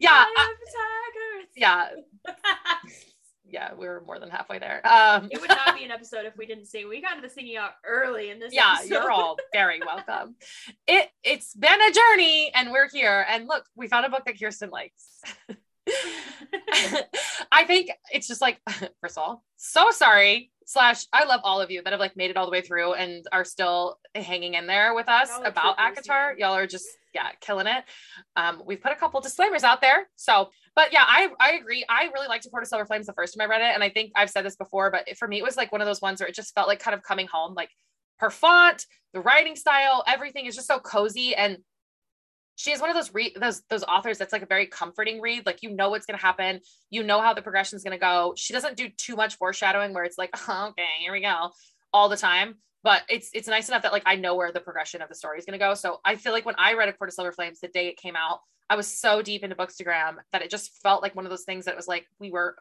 yeah, 0.00 0.10
Eye 0.10 0.34
I- 0.36 0.52
of 0.52 0.58
the 0.60 0.66
tiger. 0.76 1.46
yeah, 1.56 1.88
yeah. 3.48 3.72
We 3.74 3.86
were 3.86 4.02
more 4.06 4.18
than 4.18 4.30
halfway 4.30 4.58
there. 4.58 4.80
Um, 4.86 5.28
it 5.30 5.40
would 5.40 5.48
not 5.50 5.76
be 5.76 5.84
an 5.84 5.90
episode 5.98 6.26
if 6.26 6.36
we 6.36 6.46
didn't 6.46 6.66
sing. 6.66 6.88
We 6.88 7.00
got 7.00 7.14
to 7.14 7.20
the 7.20 7.28
singing 7.28 7.56
out 7.56 7.72
early 7.86 8.30
in 8.30 8.38
this. 8.38 8.54
yeah, 8.54 8.76
episode. 8.78 8.90
you're 8.94 9.10
all 9.10 9.36
very 9.52 9.80
welcome. 9.80 10.36
It 10.86 11.08
it's 11.22 11.54
been 11.54 11.80
a 11.80 11.92
journey, 11.92 12.50
and 12.54 12.70
we're 12.70 12.88
here. 12.88 13.26
And 13.28 13.46
look, 13.46 13.64
we 13.74 13.88
found 13.88 14.06
a 14.06 14.08
book 14.08 14.24
that 14.26 14.38
Kearsten 14.38 14.70
likes. 14.70 15.22
I 17.50 17.64
think 17.66 17.90
it's 18.12 18.28
just 18.28 18.40
like, 18.42 18.60
first 19.00 19.16
of 19.16 19.22
all, 19.22 19.44
so 19.56 19.90
sorry. 19.90 20.50
Slash, 20.66 21.06
I 21.14 21.24
love 21.24 21.40
all 21.44 21.62
of 21.62 21.70
you 21.70 21.82
that 21.82 21.94
have 21.94 22.00
like 22.00 22.14
made 22.14 22.28
it 22.30 22.36
all 22.36 22.44
the 22.44 22.52
way 22.52 22.60
through 22.60 22.92
and 22.92 23.26
are 23.32 23.44
still 23.44 23.98
hanging 24.14 24.52
in 24.52 24.66
there 24.66 24.94
with 24.94 25.08
us 25.08 25.30
about 25.42 25.78
troopers, 25.78 26.04
ACOTAR. 26.06 26.38
Y'all 26.38 26.54
are 26.54 26.66
just 26.66 26.86
yeah, 27.18 27.30
killing 27.40 27.66
it. 27.66 27.84
Um, 28.36 28.62
we've 28.64 28.80
put 28.80 28.92
a 28.92 28.96
couple 28.96 29.20
disclaimers 29.20 29.64
out 29.64 29.80
there. 29.80 30.08
So, 30.16 30.50
but 30.76 30.92
yeah, 30.92 31.04
I 31.04 31.28
I 31.40 31.52
agree. 31.52 31.84
I 31.88 32.10
really 32.14 32.28
liked 32.28 32.48
Court 32.50 32.62
of 32.62 32.68
Silver 32.68 32.86
Flames 32.86 33.06
the 33.06 33.12
first 33.12 33.36
time 33.36 33.44
I 33.44 33.50
read 33.50 33.60
it, 33.60 33.74
and 33.74 33.82
I 33.82 33.90
think 33.90 34.12
I've 34.14 34.30
said 34.30 34.44
this 34.44 34.56
before, 34.56 34.90
but 34.90 35.16
for 35.16 35.26
me, 35.26 35.38
it 35.38 35.42
was 35.42 35.56
like 35.56 35.72
one 35.72 35.80
of 35.80 35.86
those 35.86 36.00
ones 36.00 36.20
where 36.20 36.28
it 36.28 36.34
just 36.34 36.54
felt 36.54 36.68
like 36.68 36.78
kind 36.78 36.94
of 36.94 37.02
coming 37.02 37.26
home. 37.26 37.54
Like 37.54 37.70
her 38.18 38.30
font, 38.30 38.86
the 39.12 39.20
writing 39.20 39.56
style, 39.56 40.04
everything 40.06 40.46
is 40.46 40.54
just 40.54 40.68
so 40.68 40.78
cozy 40.78 41.34
and 41.34 41.58
she 42.56 42.72
is 42.72 42.80
one 42.80 42.90
of 42.90 42.96
those 42.96 43.14
re- 43.14 43.34
those 43.40 43.62
those 43.70 43.84
authors 43.84 44.18
that's 44.18 44.32
like 44.32 44.42
a 44.42 44.46
very 44.46 44.66
comforting 44.66 45.20
read. 45.20 45.46
Like 45.46 45.62
you 45.62 45.70
know 45.70 45.90
what's 45.90 46.06
gonna 46.06 46.18
happen, 46.18 46.60
you 46.90 47.04
know 47.04 47.20
how 47.20 47.32
the 47.32 47.42
progression 47.42 47.76
is 47.76 47.84
gonna 47.84 47.98
go. 47.98 48.34
She 48.36 48.52
doesn't 48.52 48.76
do 48.76 48.88
too 48.88 49.14
much 49.14 49.36
foreshadowing 49.36 49.94
where 49.94 50.02
it's 50.02 50.18
like, 50.18 50.30
oh, 50.48 50.66
okay, 50.70 50.82
here 51.00 51.12
we 51.12 51.20
go, 51.20 51.50
all 51.92 52.08
the 52.08 52.16
time. 52.16 52.56
But 52.88 53.02
it's 53.10 53.28
it's 53.34 53.48
nice 53.48 53.68
enough 53.68 53.82
that 53.82 53.92
like 53.92 54.04
I 54.06 54.16
know 54.16 54.34
where 54.34 54.50
the 54.50 54.60
progression 54.60 55.02
of 55.02 55.10
the 55.10 55.14
story 55.14 55.38
is 55.38 55.44
gonna 55.44 55.58
go. 55.58 55.74
So 55.74 56.00
I 56.06 56.16
feel 56.16 56.32
like 56.32 56.46
when 56.46 56.54
I 56.56 56.72
read 56.72 56.88
A 56.88 56.94
Court 56.94 57.10
of 57.10 57.14
Silver 57.14 57.32
Flames 57.32 57.60
the 57.60 57.68
day 57.68 57.88
it 57.88 57.98
came 57.98 58.16
out, 58.16 58.40
I 58.70 58.76
was 58.76 58.86
so 58.86 59.20
deep 59.20 59.44
into 59.44 59.54
Bookstagram 59.54 60.14
that 60.32 60.40
it 60.40 60.48
just 60.48 60.72
felt 60.82 61.02
like 61.02 61.14
one 61.14 61.26
of 61.26 61.30
those 61.30 61.44
things 61.44 61.66
that 61.66 61.76
was 61.76 61.86
like 61.86 62.06
we 62.18 62.30
were 62.30 62.56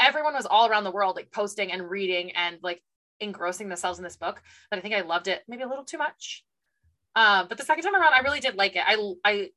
everyone 0.00 0.34
was 0.34 0.46
all 0.46 0.68
around 0.68 0.82
the 0.82 0.90
world 0.90 1.14
like 1.14 1.30
posting 1.30 1.70
and 1.70 1.88
reading 1.88 2.32
and 2.32 2.58
like 2.64 2.82
engrossing 3.20 3.68
themselves 3.68 4.00
in 4.00 4.02
this 4.02 4.16
book 4.16 4.42
that 4.72 4.78
I 4.78 4.82
think 4.82 4.96
I 4.96 5.02
loved 5.02 5.28
it 5.28 5.44
maybe 5.46 5.62
a 5.62 5.68
little 5.68 5.84
too 5.84 5.98
much. 5.98 6.44
Um, 7.14 7.46
but 7.48 7.56
the 7.56 7.64
second 7.64 7.84
time 7.84 7.94
around, 7.94 8.14
I 8.14 8.18
really 8.22 8.40
did 8.40 8.56
like 8.56 8.74
it. 8.74 8.82
I 8.84 8.96
I 9.24 9.50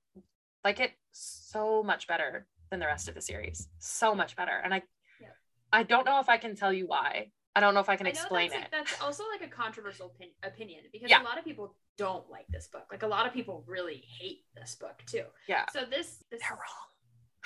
like 0.64 0.80
it 0.82 0.92
so 1.14 1.82
much 1.82 2.06
better 2.06 2.46
than 2.70 2.80
the 2.80 2.86
rest 2.86 3.08
of 3.08 3.16
the 3.16 3.24
series. 3.24 3.70
So 3.80 4.14
much 4.14 4.36
better. 4.36 4.62
And 4.64 4.72
I 4.72 4.84
Yeah. 5.20 5.30
I 5.74 5.82
don't 5.82 6.06
know 6.06 6.20
if 6.20 6.30
I 6.30 6.38
can 6.38 6.56
tell 6.56 6.72
you 6.72 6.86
why. 6.86 7.32
I 7.56 7.62
don't 7.62 7.74
know 7.74 7.80
if 7.80 7.88
I 7.90 7.96
can 7.96 8.06
I 8.06 8.10
explain 8.10 8.50
that's, 8.50 8.64
it. 8.64 8.70
that's 8.72 9.02
also 9.02 9.24
like 9.32 9.48
a 9.48 9.52
controversial 9.52 10.08
opin- 10.08 10.34
opinion 10.44 10.82
because 10.92 11.10
Yeah. 11.10 11.22
a 11.22 11.24
lot 11.24 11.38
of 11.38 11.46
people 11.46 11.76
don't 11.98 12.30
like 12.30 12.46
this 12.50 12.68
book. 12.68 12.86
Like 12.92 13.04
a 13.04 13.08
lot 13.08 13.26
of 13.26 13.34
people 13.34 13.64
really 13.68 14.04
hate 14.20 14.44
this 14.56 14.76
book 14.76 15.02
too. 15.06 15.24
Yeah. 15.48 15.66
So 15.72 15.82
this 15.90 16.24
this 16.32 16.42
They're 16.42 16.52
wrong. 16.52 16.90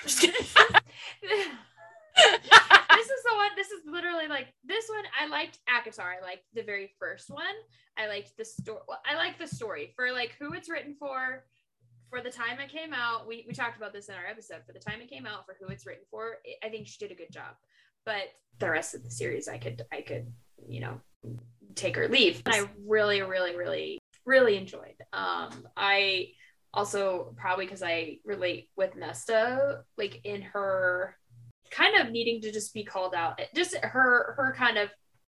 I'm 0.00 0.08
just 0.08 0.20
kidding. 0.20 0.34
this 2.16 3.06
is 3.08 3.22
the 3.24 3.34
one. 3.36 3.50
This 3.56 3.70
is 3.70 3.80
literally 3.86 4.26
like 4.28 4.48
this 4.64 4.88
one. 4.88 5.04
I 5.20 5.26
liked 5.26 5.58
ACOTAR. 5.68 6.16
I 6.20 6.22
liked 6.24 6.44
the 6.54 6.62
very 6.62 6.90
first 6.98 7.30
one. 7.30 7.44
I 7.96 8.08
liked 8.08 8.36
the 8.36 8.44
story. 8.44 8.80
Well, 8.88 9.00
I 9.06 9.14
like 9.16 9.38
the 9.38 9.46
story 9.46 9.92
for 9.96 10.12
like 10.12 10.34
who 10.40 10.52
it's 10.54 10.68
written 10.68 10.96
for. 10.98 11.44
For 12.08 12.20
the 12.20 12.30
time 12.30 12.58
it 12.58 12.70
came 12.70 12.92
out, 12.92 13.28
we 13.28 13.44
we 13.46 13.54
talked 13.54 13.76
about 13.76 13.92
this 13.92 14.08
in 14.08 14.16
our 14.16 14.26
episode. 14.26 14.62
For 14.66 14.72
the 14.72 14.80
time 14.80 15.00
it 15.00 15.08
came 15.08 15.26
out, 15.26 15.46
for 15.46 15.56
who 15.60 15.68
it's 15.68 15.86
written 15.86 16.02
for, 16.10 16.38
it, 16.44 16.56
I 16.64 16.68
think 16.68 16.88
she 16.88 16.98
did 16.98 17.12
a 17.12 17.14
good 17.14 17.30
job. 17.30 17.54
But 18.04 18.32
the 18.58 18.70
rest 18.70 18.94
of 18.94 19.02
the 19.02 19.10
series, 19.10 19.48
I 19.48 19.58
could 19.58 19.82
I 19.92 20.02
could 20.02 20.32
you 20.66 20.80
know 20.80 21.00
take 21.74 21.98
or 21.98 22.08
leave. 22.08 22.42
And 22.46 22.54
I 22.54 22.68
really 22.86 23.22
really 23.22 23.56
really 23.56 23.98
really 24.24 24.56
enjoyed. 24.56 24.96
Um, 25.12 25.66
I 25.76 26.28
also 26.72 27.34
probably 27.36 27.66
because 27.66 27.82
I 27.82 28.18
relate 28.24 28.68
with 28.76 28.94
Nesta, 28.96 29.84
like 29.98 30.20
in 30.24 30.42
her 30.42 31.16
kind 31.70 32.00
of 32.00 32.10
needing 32.10 32.40
to 32.42 32.52
just 32.52 32.74
be 32.74 32.84
called 32.84 33.14
out, 33.14 33.40
just 33.54 33.76
her 33.76 34.34
her 34.36 34.54
kind 34.56 34.78
of 34.78 34.90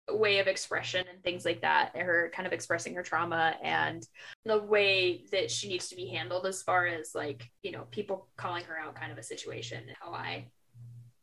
way 0.09 0.39
of 0.39 0.47
expression 0.47 1.05
and 1.11 1.21
things 1.21 1.43
like 1.43 1.61
that, 1.61 1.95
her 1.97 2.31
kind 2.33 2.47
of 2.47 2.53
expressing 2.53 2.95
her 2.95 3.03
trauma 3.03 3.55
and 3.61 4.07
the 4.45 4.61
way 4.61 5.25
that 5.31 5.51
she 5.51 5.67
needs 5.67 5.89
to 5.89 5.95
be 5.95 6.07
handled 6.07 6.45
as 6.45 6.63
far 6.63 6.87
as 6.87 7.11
like 7.13 7.49
you 7.61 7.71
know 7.71 7.83
people 7.91 8.29
calling 8.37 8.63
her 8.63 8.77
out 8.77 8.95
kind 8.95 9.11
of 9.11 9.17
a 9.17 9.23
situation 9.23 9.83
how 9.99 10.13
I 10.13 10.47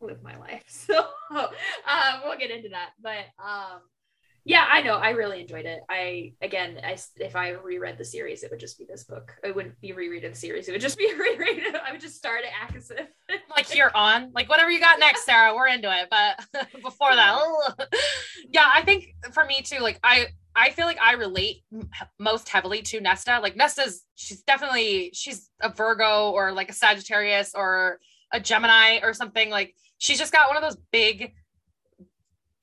live 0.07 0.23
my 0.23 0.37
life. 0.39 0.63
So 0.69 1.05
uh, 1.35 2.21
we'll 2.25 2.39
get 2.39 2.51
into 2.51 2.69
that, 2.71 2.91
but 3.03 3.25
um 3.43 3.81
yeah, 4.47 4.67
I 4.71 4.83
know. 4.83 4.97
I 4.97 5.11
really 5.11 5.41
enjoyed 5.41 5.65
it. 5.65 5.81
I 5.89 6.35
again, 6.43 6.79
I 6.85 6.99
if 7.17 7.35
I 7.35 7.53
reread 7.53 7.97
the 7.97 8.05
series, 8.05 8.43
it 8.43 8.51
would 8.51 8.61
just 8.61 8.79
be 8.79 8.85
this 8.85 9.05
book. 9.05 9.33
It 9.43 9.57
wouldn't 9.57 9.81
be 9.81 9.93
reread 9.93 10.25
of 10.25 10.35
the 10.35 10.39
series. 10.39 10.69
It 10.69 10.73
would 10.73 10.83
just 10.83 10.99
be 10.99 11.09
a 11.11 11.17
reread. 11.17 11.63
I 11.75 11.93
would 11.93 12.01
just 12.01 12.17
start 12.17 12.43
at 12.45 12.69
ACOSF. 12.69 13.07
like 13.57 13.75
you're 13.75 13.97
on 13.97 14.31
like 14.35 14.49
whatever 14.51 14.71
you 14.71 14.81
got 14.81 14.99
next 14.99 15.25
sarah 15.25 15.55
we're 15.55 15.69
into 15.69 15.91
it 15.91 16.09
but 16.11 16.63
before 16.83 17.15
that 17.15 17.41
yeah 18.51 18.71
i 18.75 18.83
think 18.83 19.15
for 19.33 19.45
me 19.45 19.63
too 19.63 19.79
like 19.79 19.99
i 20.03 20.27
I 20.57 20.71
feel 20.71 20.87
like 20.87 21.01
I 21.01 21.15
relate 21.15 21.65
most 22.21 22.49
heavily 22.49 22.81
to 22.83 23.01
Nesta. 23.01 23.41
Like 23.41 23.57
Nesta's, 23.57 24.05
she's 24.15 24.43
definitely 24.43 25.11
she's 25.13 25.51
a 25.61 25.69
Virgo 25.69 26.31
or 26.31 26.53
like 26.53 26.71
a 26.71 26.73
Sagittarius 26.73 27.55
or 27.57 27.99
a 28.33 28.39
Gemini 28.39 29.01
or 29.03 29.15
something. 29.15 29.51
Like 29.51 29.75
she's 29.99 30.19
just 30.19 30.33
got 30.33 30.49
one 30.49 30.57
of 30.57 30.63
those 30.63 30.77
big 30.93 31.35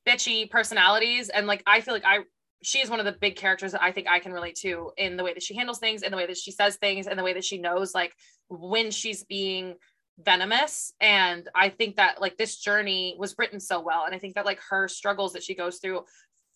bitchy 0.07 0.49
personalities, 0.49 1.29
and 1.29 1.47
like 1.47 1.63
I 1.65 1.81
feel 1.81 1.93
like 1.93 2.05
I 2.05 2.19
she 2.63 2.79
is 2.79 2.89
one 2.89 2.99
of 2.99 3.05
the 3.05 3.13
big 3.13 3.35
characters 3.35 3.71
that 3.71 3.81
I 3.81 3.91
think 3.91 4.07
I 4.07 4.19
can 4.19 4.31
relate 4.31 4.55
to 4.57 4.91
in 4.97 5.17
the 5.17 5.23
way 5.23 5.33
that 5.33 5.41
she 5.41 5.55
handles 5.55 5.79
things, 5.79 6.03
in 6.03 6.11
the 6.11 6.17
way 6.17 6.27
that 6.27 6.37
she 6.37 6.51
says 6.51 6.75
things, 6.75 7.07
and 7.07 7.17
the 7.17 7.23
way 7.23 7.33
that 7.33 7.43
she 7.43 7.57
knows 7.57 7.95
like 7.95 8.13
when 8.49 8.91
she's 8.91 9.23
being 9.23 9.75
venomous. 10.19 10.93
And 10.99 11.47
i 11.55 11.69
think 11.69 11.95
that 11.95 12.21
like 12.21 12.37
this 12.37 12.57
journey 12.57 13.15
was 13.17 13.35
written 13.37 13.59
so 13.59 13.79
well. 13.79 14.05
And 14.05 14.13
i 14.13 14.19
think 14.19 14.35
that 14.35 14.45
like 14.45 14.59
her 14.69 14.87
struggles 14.87 15.33
that 15.33 15.43
she 15.43 15.55
goes 15.55 15.77
through 15.79 16.03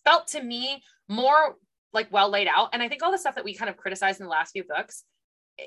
felt 0.04 0.28
to 0.28 0.42
me 0.42 0.82
more 1.08 1.56
like 1.92 2.12
well 2.12 2.28
laid 2.28 2.48
out. 2.48 2.70
And 2.72 2.82
i 2.82 2.88
think 2.88 3.02
all 3.02 3.10
the 3.10 3.18
stuff 3.18 3.34
that 3.34 3.44
we 3.44 3.54
kind 3.54 3.70
of 3.70 3.76
criticized 3.76 4.20
in 4.20 4.26
the 4.26 4.30
last 4.30 4.52
few 4.52 4.64
books 4.64 5.04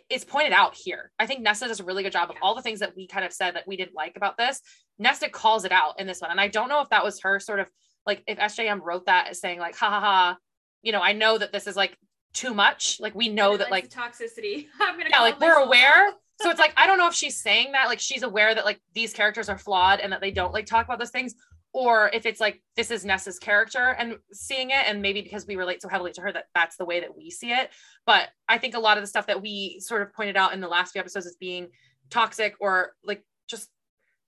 is 0.10 0.24
pointed 0.24 0.54
out 0.54 0.76
here. 0.76 1.12
I 1.18 1.26
think 1.26 1.42
nesta 1.42 1.68
does 1.68 1.80
a 1.80 1.84
really 1.84 2.04
good 2.04 2.12
job 2.12 2.30
of 2.30 2.36
all 2.42 2.56
the 2.56 2.62
things 2.62 2.80
that 2.80 2.96
we 2.96 3.08
kind 3.08 3.26
of 3.26 3.34
said 3.34 3.56
that 3.56 3.68
we 3.68 3.78
didn't 3.78 3.96
like 3.96 4.16
about 4.16 4.38
this. 4.38 4.62
Nesta 4.98 5.30
calls 5.30 5.66
it 5.66 5.72
out 5.72 6.00
in 6.00 6.08
this 6.08 6.22
one. 6.22 6.32
And 6.32 6.40
i 6.40 6.48
don't 6.48 6.70
know 6.70 6.82
if 6.82 6.90
that 6.90 7.04
was 7.04 7.22
her 7.22 7.40
sort 7.40 7.60
of 7.60 7.70
like 8.06 8.24
if 8.28 8.38
sjm 8.38 8.82
wrote 8.82 9.06
that 9.06 9.28
as 9.30 9.40
saying 9.40 9.60
like 9.60 9.76
ha 9.76 9.90
ha 9.90 10.00
ha 10.00 10.38
you 10.82 10.92
know 10.92 11.02
i 11.02 11.14
know 11.14 11.38
that 11.38 11.52
this 11.52 11.68
is 11.68 11.76
like 11.76 11.98
too 12.34 12.54
much. 12.54 13.00
Like 13.00 13.16
we 13.16 13.30
know 13.30 13.58
that 13.58 13.72
like 13.72 13.90
toxicity. 13.90 14.68
I'm 14.82 14.98
gonna 14.98 15.10
yeah 15.12 15.22
like 15.22 15.40
we're 15.40 15.58
aware. 15.58 16.12
so 16.42 16.50
it's 16.50 16.60
like 16.60 16.74
I 16.78 16.88
don't 16.88 16.98
know 16.98 17.08
if 17.08 17.14
she's 17.14 17.42
saying 17.42 17.74
that 17.74 17.88
like 17.88 18.00
she's 18.00 18.24
aware 18.24 18.54
that 18.54 18.66
like 18.66 18.80
these 18.94 19.14
characters 19.14 19.50
are 19.50 19.58
flawed 19.58 20.00
and 20.00 20.12
that 20.14 20.22
they 20.22 20.32
don't 20.32 20.54
like 20.54 20.66
talk 20.66 20.86
about 20.86 21.00
those 21.00 21.12
things 21.12 21.36
or 21.74 22.10
if 22.14 22.26
it's 22.26 22.40
like 22.40 22.62
this 22.76 22.90
is 22.92 23.06
Nessa's 23.06 23.38
character 23.40 23.96
and 24.00 24.16
seeing 24.32 24.72
it 24.72 24.84
and 24.88 25.02
maybe 25.02 25.22
because 25.22 25.46
we 25.46 25.56
relate 25.56 25.82
so 25.82 25.90
heavily 25.90 26.12
to 26.14 26.22
her 26.22 26.32
that 26.32 26.46
that's 26.56 26.78
the 26.78 26.86
way 26.86 27.00
that 27.00 27.16
we 27.16 27.30
see 27.30 27.52
it. 27.52 27.70
But 28.06 28.30
I 28.48 28.58
think 28.58 28.76
a 28.76 28.80
lot 28.80 28.98
of 28.98 29.04
the 29.04 29.08
stuff 29.08 29.28
that 29.28 29.42
we 29.42 29.80
sort 29.80 30.02
of 30.02 30.14
pointed 30.14 30.36
out 30.38 30.54
in 30.54 30.62
the 30.62 30.68
last 30.68 30.92
few 30.94 31.00
episodes 31.00 31.28
as 31.28 31.36
being 31.40 31.68
toxic 32.10 32.56
or 32.60 32.94
like 33.04 33.24
just 33.48 33.70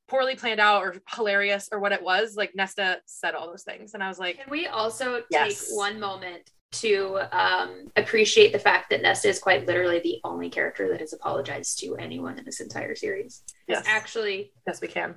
poorly 0.07 0.35
planned 0.35 0.59
out 0.59 0.83
or 0.83 0.95
hilarious 1.15 1.69
or 1.71 1.79
what 1.79 1.91
it 1.93 2.03
was 2.03 2.35
like 2.35 2.51
Nesta 2.53 2.99
said 3.05 3.33
all 3.33 3.47
those 3.47 3.63
things. 3.63 3.93
And 3.93 4.03
I 4.03 4.07
was 4.07 4.19
like 4.19 4.37
Can 4.37 4.49
we 4.49 4.67
also 4.67 5.23
Yes. 5.31 5.67
take 5.67 5.77
one 5.77 5.99
moment 5.99 6.51
to 6.73 7.19
um, 7.37 7.91
appreciate 7.97 8.53
the 8.53 8.59
fact 8.59 8.89
that 8.91 9.01
Nesta 9.01 9.27
is 9.27 9.39
quite 9.39 9.65
literally 9.65 9.99
the 9.99 10.19
only 10.23 10.49
character 10.49 10.87
that 10.89 10.99
has 11.01 11.11
apologized 11.11 11.79
to 11.79 11.95
anyone 11.97 12.37
in 12.37 12.45
this 12.45 12.59
entire 12.61 12.93
series? 12.95 13.41
yes. 13.67 13.79
Has 13.79 13.87
actually 13.87 14.51
yes 14.67 14.79
we 14.79 14.87
can. 14.87 15.15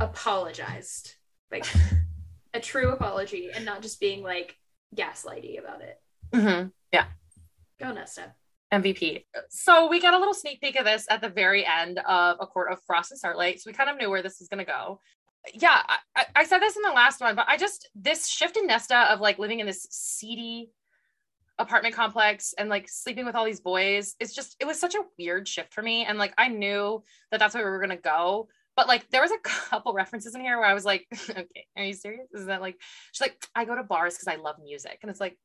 apologized, 0.00 1.14
like 1.50 1.66
a 2.54 2.60
true 2.60 2.90
apology, 2.90 3.50
and 3.54 3.64
not 3.64 3.82
just 3.82 4.00
being 4.00 4.22
like 4.22 4.56
gaslighty 4.94 5.58
about 5.58 5.82
it. 5.82 6.00
mm-hmm. 6.32 6.68
Go 7.78 7.92
Nesta. 7.92 8.32
MVP. 8.72 9.24
So 9.50 9.88
we 9.88 10.00
got 10.00 10.14
a 10.14 10.18
little 10.18 10.32
sneak 10.32 10.62
peek 10.62 10.76
of 10.76 10.86
this 10.86 11.06
at 11.10 11.20
the 11.20 11.28
very 11.28 11.64
end 11.66 11.98
of 11.98 12.38
A 12.40 12.46
Court 12.46 12.72
of 12.72 12.78
Frost 12.86 13.10
and 13.12 13.18
Starlight. 13.18 13.60
So 13.60 13.68
we 13.68 13.74
kind 13.74 13.90
of 13.90 13.98
knew 13.98 14.08
where 14.08 14.22
this 14.22 14.38
was 14.40 14.48
going 14.48 14.64
to 14.64 14.70
go. 14.70 14.98
Yeah, 15.52 15.82
I- 15.86 15.98
I, 16.16 16.24
I 16.36 16.44
said 16.44 16.60
this 16.60 16.74
in 16.76 16.82
the 16.82 16.90
last 16.90 17.20
one, 17.20 17.36
but 17.36 17.44
I 17.48 17.58
just, 17.58 17.90
this 17.94 18.26
shift 18.26 18.56
in 18.56 18.66
Nesta 18.66 19.12
of 19.12 19.20
like 19.20 19.38
living 19.38 19.60
in 19.60 19.66
this 19.66 19.86
seedy 19.90 20.70
apartment 21.58 21.94
complex 21.94 22.54
and 22.56 22.70
like 22.70 22.88
sleeping 22.88 23.26
with 23.26 23.34
all 23.34 23.44
these 23.44 23.60
boys, 23.60 24.16
it's 24.20 24.34
just, 24.34 24.56
it 24.58 24.66
was 24.66 24.80
such 24.80 24.94
a 24.94 25.04
weird 25.18 25.46
shift 25.46 25.74
for 25.74 25.82
me. 25.82 26.06
And 26.06 26.18
like, 26.18 26.32
I 26.38 26.48
knew 26.48 27.02
that 27.30 27.38
that's 27.38 27.54
where 27.54 27.64
we 27.64 27.70
were 27.70 27.78
going 27.78 27.90
to 27.90 28.02
go. 28.02 28.48
But 28.76 28.88
like, 28.88 29.08
there 29.10 29.22
was 29.22 29.32
a 29.32 29.38
couple 29.42 29.94
references 29.94 30.34
in 30.34 30.40
here 30.40 30.58
where 30.58 30.68
I 30.68 30.74
was 30.74 30.84
like, 30.84 31.06
okay, 31.30 31.66
are 31.76 31.84
you 31.84 31.94
serious? 31.94 32.28
Is 32.32 32.46
that 32.46 32.60
like, 32.60 32.76
she's 33.12 33.22
like, 33.22 33.46
I 33.54 33.64
go 33.64 33.74
to 33.74 33.82
bars 33.82 34.14
because 34.14 34.28
I 34.28 34.40
love 34.40 34.56
music. 34.62 34.98
And 35.02 35.10
it's 35.10 35.20
like, 35.20 35.36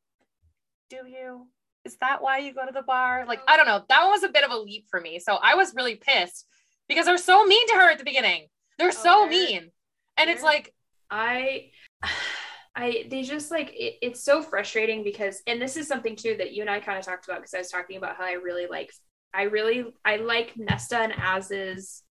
do 0.89 0.97
you? 1.07 1.47
is 1.85 1.97
that 1.97 2.21
why 2.21 2.37
you 2.39 2.53
go 2.53 2.65
to 2.65 2.71
the 2.71 2.83
bar? 2.83 3.25
Like, 3.27 3.39
I 3.47 3.57
don't 3.57 3.65
know. 3.65 3.83
That 3.89 4.01
one 4.03 4.11
was 4.11 4.23
a 4.23 4.29
bit 4.29 4.43
of 4.43 4.51
a 4.51 4.57
leap 4.57 4.85
for 4.89 4.99
me. 4.99 5.19
So 5.19 5.35
I 5.41 5.55
was 5.55 5.73
really 5.75 5.95
pissed 5.95 6.45
because 6.87 7.05
they're 7.05 7.17
so 7.17 7.45
mean 7.45 7.67
to 7.69 7.75
her 7.75 7.89
at 7.89 7.97
the 7.97 8.03
beginning. 8.03 8.47
They're 8.77 8.89
oh, 8.89 8.91
so 8.91 9.19
they're- 9.21 9.29
mean. 9.29 9.71
And 10.17 10.29
it's 10.29 10.43
like, 10.43 10.73
I 11.09 11.71
I 12.75 13.05
they 13.09 13.23
just 13.23 13.51
like 13.51 13.69
it, 13.73 13.95
it's 14.01 14.23
so 14.23 14.41
frustrating 14.41 15.03
because 15.03 15.41
and 15.45 15.61
this 15.61 15.75
is 15.75 15.89
something 15.89 16.15
too 16.15 16.35
that 16.37 16.53
you 16.53 16.61
and 16.61 16.69
I 16.69 16.79
kind 16.79 16.97
of 16.97 17.03
talked 17.03 17.25
about 17.27 17.39
because 17.39 17.53
I 17.53 17.57
was 17.57 17.69
talking 17.69 17.97
about 17.97 18.15
how 18.15 18.23
I 18.23 18.33
really 18.33 18.67
like 18.67 18.91
I 19.33 19.43
really 19.43 19.85
I 20.05 20.17
like 20.17 20.53
Nesta 20.55 20.99
and 20.99 21.13
Az's 21.13 22.03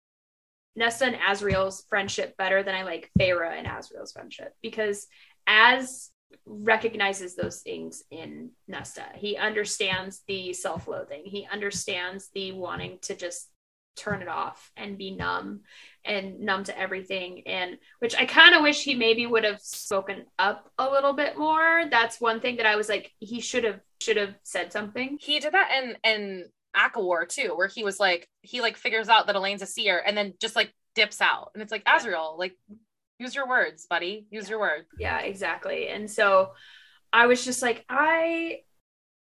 Nesta 0.81 1.05
and 1.05 1.17
Azriel's 1.17 1.85
friendship 1.91 2.39
better 2.39 2.63
than 2.63 2.75
I 2.75 2.85
like 2.85 3.11
Feyre 3.19 3.57
and 3.57 3.67
Azriel's 3.67 4.13
friendship 4.13 4.55
because 4.63 5.07
Az 5.47 6.11
recognizes 6.47 7.37
those 7.37 7.61
things 7.61 8.03
in 8.11 8.53
Nesta. 8.67 9.05
He 9.15 9.37
understands 9.37 10.23
the 10.27 10.55
self-loathing. 10.55 11.25
He 11.27 11.47
understands 11.53 12.31
the 12.35 12.53
wanting 12.53 12.99
to 13.03 13.15
just 13.15 13.51
turn 13.95 14.23
it 14.23 14.29
off 14.29 14.71
and 14.75 14.97
be 14.97 15.11
numb 15.11 15.61
and 16.03 16.41
numb 16.41 16.65
to 16.65 16.79
everything 16.79 17.43
and 17.47 17.77
which 17.99 18.15
I 18.17 18.25
kind 18.25 18.55
of 18.55 18.63
wish 18.63 18.83
he 18.83 18.95
maybe 18.95 19.27
would 19.27 19.45
have 19.45 19.61
spoken 19.61 20.25
up 20.39 20.71
a 20.79 20.89
little 20.89 21.13
bit 21.13 21.37
more. 21.37 21.85
That's 21.91 22.23
one 22.23 22.41
thing 22.41 22.57
that 22.57 22.67
I 22.67 22.77
was 22.77 22.89
like 22.89 23.13
he 23.19 23.43
should 23.43 23.65
have 23.65 23.81
should 24.01 24.17
have 24.17 24.35
said 24.45 24.73
something. 24.73 25.19
he 25.21 25.41
did 25.41 25.53
that 25.53 25.71
in, 25.77 25.97
in 26.05 26.45
ACOWAR 26.77 27.29
too, 27.29 27.55
where 27.57 27.69
he 27.69 27.85
was 27.85 28.01
like, 28.01 28.29
he 28.43 28.61
like 28.61 28.77
figures 28.77 29.09
out 29.09 29.27
that 29.27 29.37
Elain's 29.37 29.63
a 29.63 29.67
seer 29.67 30.03
and 30.05 30.17
then 30.17 30.35
just 30.41 30.57
like 30.57 30.75
dips 30.95 31.21
out. 31.21 31.51
And 31.55 31.63
it's 31.63 31.73
like, 31.73 31.83
Yeah. 31.87 31.99
Azriel, 31.99 32.39
like, 32.39 32.57
use 33.19 33.35
your 33.35 33.49
words, 33.49 33.87
buddy. 33.89 34.27
Use 34.31 34.49
your 34.49 34.61
words. 34.61 34.87
Yeah, 34.99 35.21
exactly. 35.21 35.89
And 35.89 36.11
so 36.11 36.53
I 37.13 37.27
was 37.27 37.45
just 37.45 37.63
like 37.63 37.85
I 37.89 38.61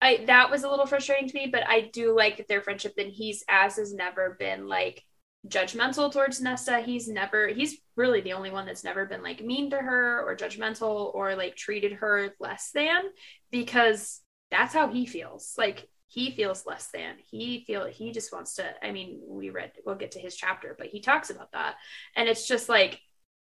I 0.01 0.25
that 0.27 0.51
was 0.51 0.63
a 0.63 0.69
little 0.69 0.85
frustrating 0.85 1.29
to 1.29 1.35
me, 1.35 1.47
but 1.51 1.67
I 1.67 1.89
do 1.93 2.15
like 2.15 2.47
their 2.47 2.62
friendship 2.62 2.93
and 2.97 3.12
he's 3.12 3.43
as 3.47 3.77
has 3.77 3.93
never 3.93 4.35
been 4.39 4.67
like 4.67 5.03
judgmental 5.47 6.12
towards 6.12 6.41
Nesta. 6.41 6.79
He's 6.79 7.07
never 7.07 7.47
he's 7.50 7.77
really 7.95 8.21
the 8.21 8.33
only 8.33 8.50
one 8.50 8.65
that's 8.65 8.83
never 8.83 9.05
been 9.05 9.21
like 9.23 9.43
mean 9.43 9.69
to 9.71 9.77
her 9.77 10.23
or 10.27 10.35
judgmental 10.35 11.13
or 11.13 11.35
like 11.35 11.55
treated 11.55 11.93
her 11.93 12.33
less 12.39 12.71
than 12.73 13.03
because 13.51 14.21
that's 14.51 14.73
how 14.73 14.88
he 14.89 15.05
feels. 15.05 15.53
Like 15.57 15.88
he 16.13 16.32
feels 16.32 16.65
less 16.67 16.89
than. 16.93 17.15
He 17.32 17.63
feel 17.65 17.86
he 17.88 18.12
just 18.12 18.32
wants 18.32 18.55
to 18.55 18.86
I 18.86 18.91
mean, 18.91 19.22
we 19.27 19.50
read 19.50 19.72
we'll 19.86 19.96
get 19.96 20.12
to 20.12 20.20
his 20.20 20.36
chapter, 20.36 20.75
but 20.77 20.88
he 20.88 21.01
talks 21.01 21.29
about 21.32 21.51
that. 21.53 21.75
And 22.15 22.29
it's 22.29 22.48
just 22.48 22.70
like 22.70 23.01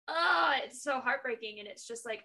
oh, 0.09 0.53
it's 0.65 0.83
so 0.83 1.01
heartbreaking 1.01 1.59
and 1.59 1.69
it's 1.69 1.87
just 1.87 2.07
like 2.07 2.25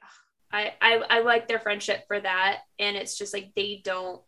I, 0.52 0.74
I 0.82 1.02
I 1.10 1.20
like 1.22 1.48
their 1.48 1.60
friendship 1.60 2.06
for 2.08 2.20
that 2.20 2.60
and 2.80 2.96
it's 2.96 3.18
just 3.18 3.34
like 3.34 3.52
they 3.56 3.82
don't 3.84 4.22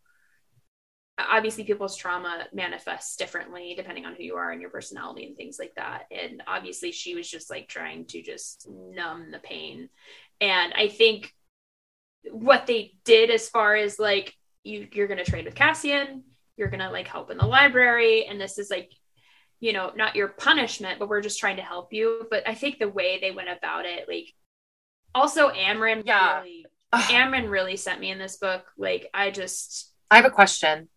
obviously 1.17 1.63
people's 1.63 1.97
trauma 1.97 2.47
manifests 2.53 3.17
differently 3.17 3.73
depending 3.75 4.05
on 4.05 4.15
who 4.15 4.23
you 4.23 4.35
are 4.35 4.51
and 4.51 4.61
your 4.61 4.69
personality 4.69 5.25
and 5.25 5.35
things 5.35 5.57
like 5.59 5.73
that 5.75 6.03
and 6.11 6.41
obviously 6.47 6.91
she 6.91 7.13
was 7.13 7.29
just 7.29 7.49
like 7.49 7.67
trying 7.67 8.05
to 8.05 8.21
just 8.21 8.67
numb 8.69 9.29
the 9.31 9.39
pain 9.39 9.89
and 10.39 10.73
i 10.75 10.87
think 10.87 11.33
what 12.31 12.67
they 12.67 12.93
did 13.03 13.29
as 13.29 13.49
far 13.49 13.75
as 13.75 13.99
like 13.99 14.33
you 14.63 14.87
you're 14.91 15.07
going 15.07 15.23
to 15.23 15.29
trade 15.29 15.45
with 15.45 15.55
cassian 15.55 16.23
you're 16.57 16.69
going 16.69 16.79
to 16.79 16.89
like 16.89 17.07
help 17.07 17.31
in 17.31 17.37
the 17.37 17.45
library 17.45 18.25
and 18.25 18.39
this 18.39 18.57
is 18.57 18.69
like 18.69 18.91
you 19.59 19.73
know 19.73 19.91
not 19.95 20.15
your 20.15 20.27
punishment 20.27 20.99
but 20.99 21.09
we're 21.09 21.21
just 21.21 21.39
trying 21.39 21.57
to 21.57 21.61
help 21.61 21.93
you 21.93 22.25
but 22.29 22.47
i 22.47 22.53
think 22.53 22.79
the 22.79 22.89
way 22.89 23.19
they 23.19 23.31
went 23.31 23.49
about 23.49 23.85
it 23.85 24.07
like 24.07 24.33
also 25.15 25.49
amren 25.49 26.03
Yeah. 26.05 26.39
really 26.39 26.65
Ugh. 26.91 27.49
Really 27.49 27.75
sent 27.77 27.99
me 27.99 28.09
in 28.11 28.17
this 28.17 28.37
book. 28.37 28.65
Like 28.77 29.09
I 29.13 29.31
just 29.31 29.91
I 30.09 30.15
have 30.15 30.25
a 30.25 30.31
question. 30.31 30.89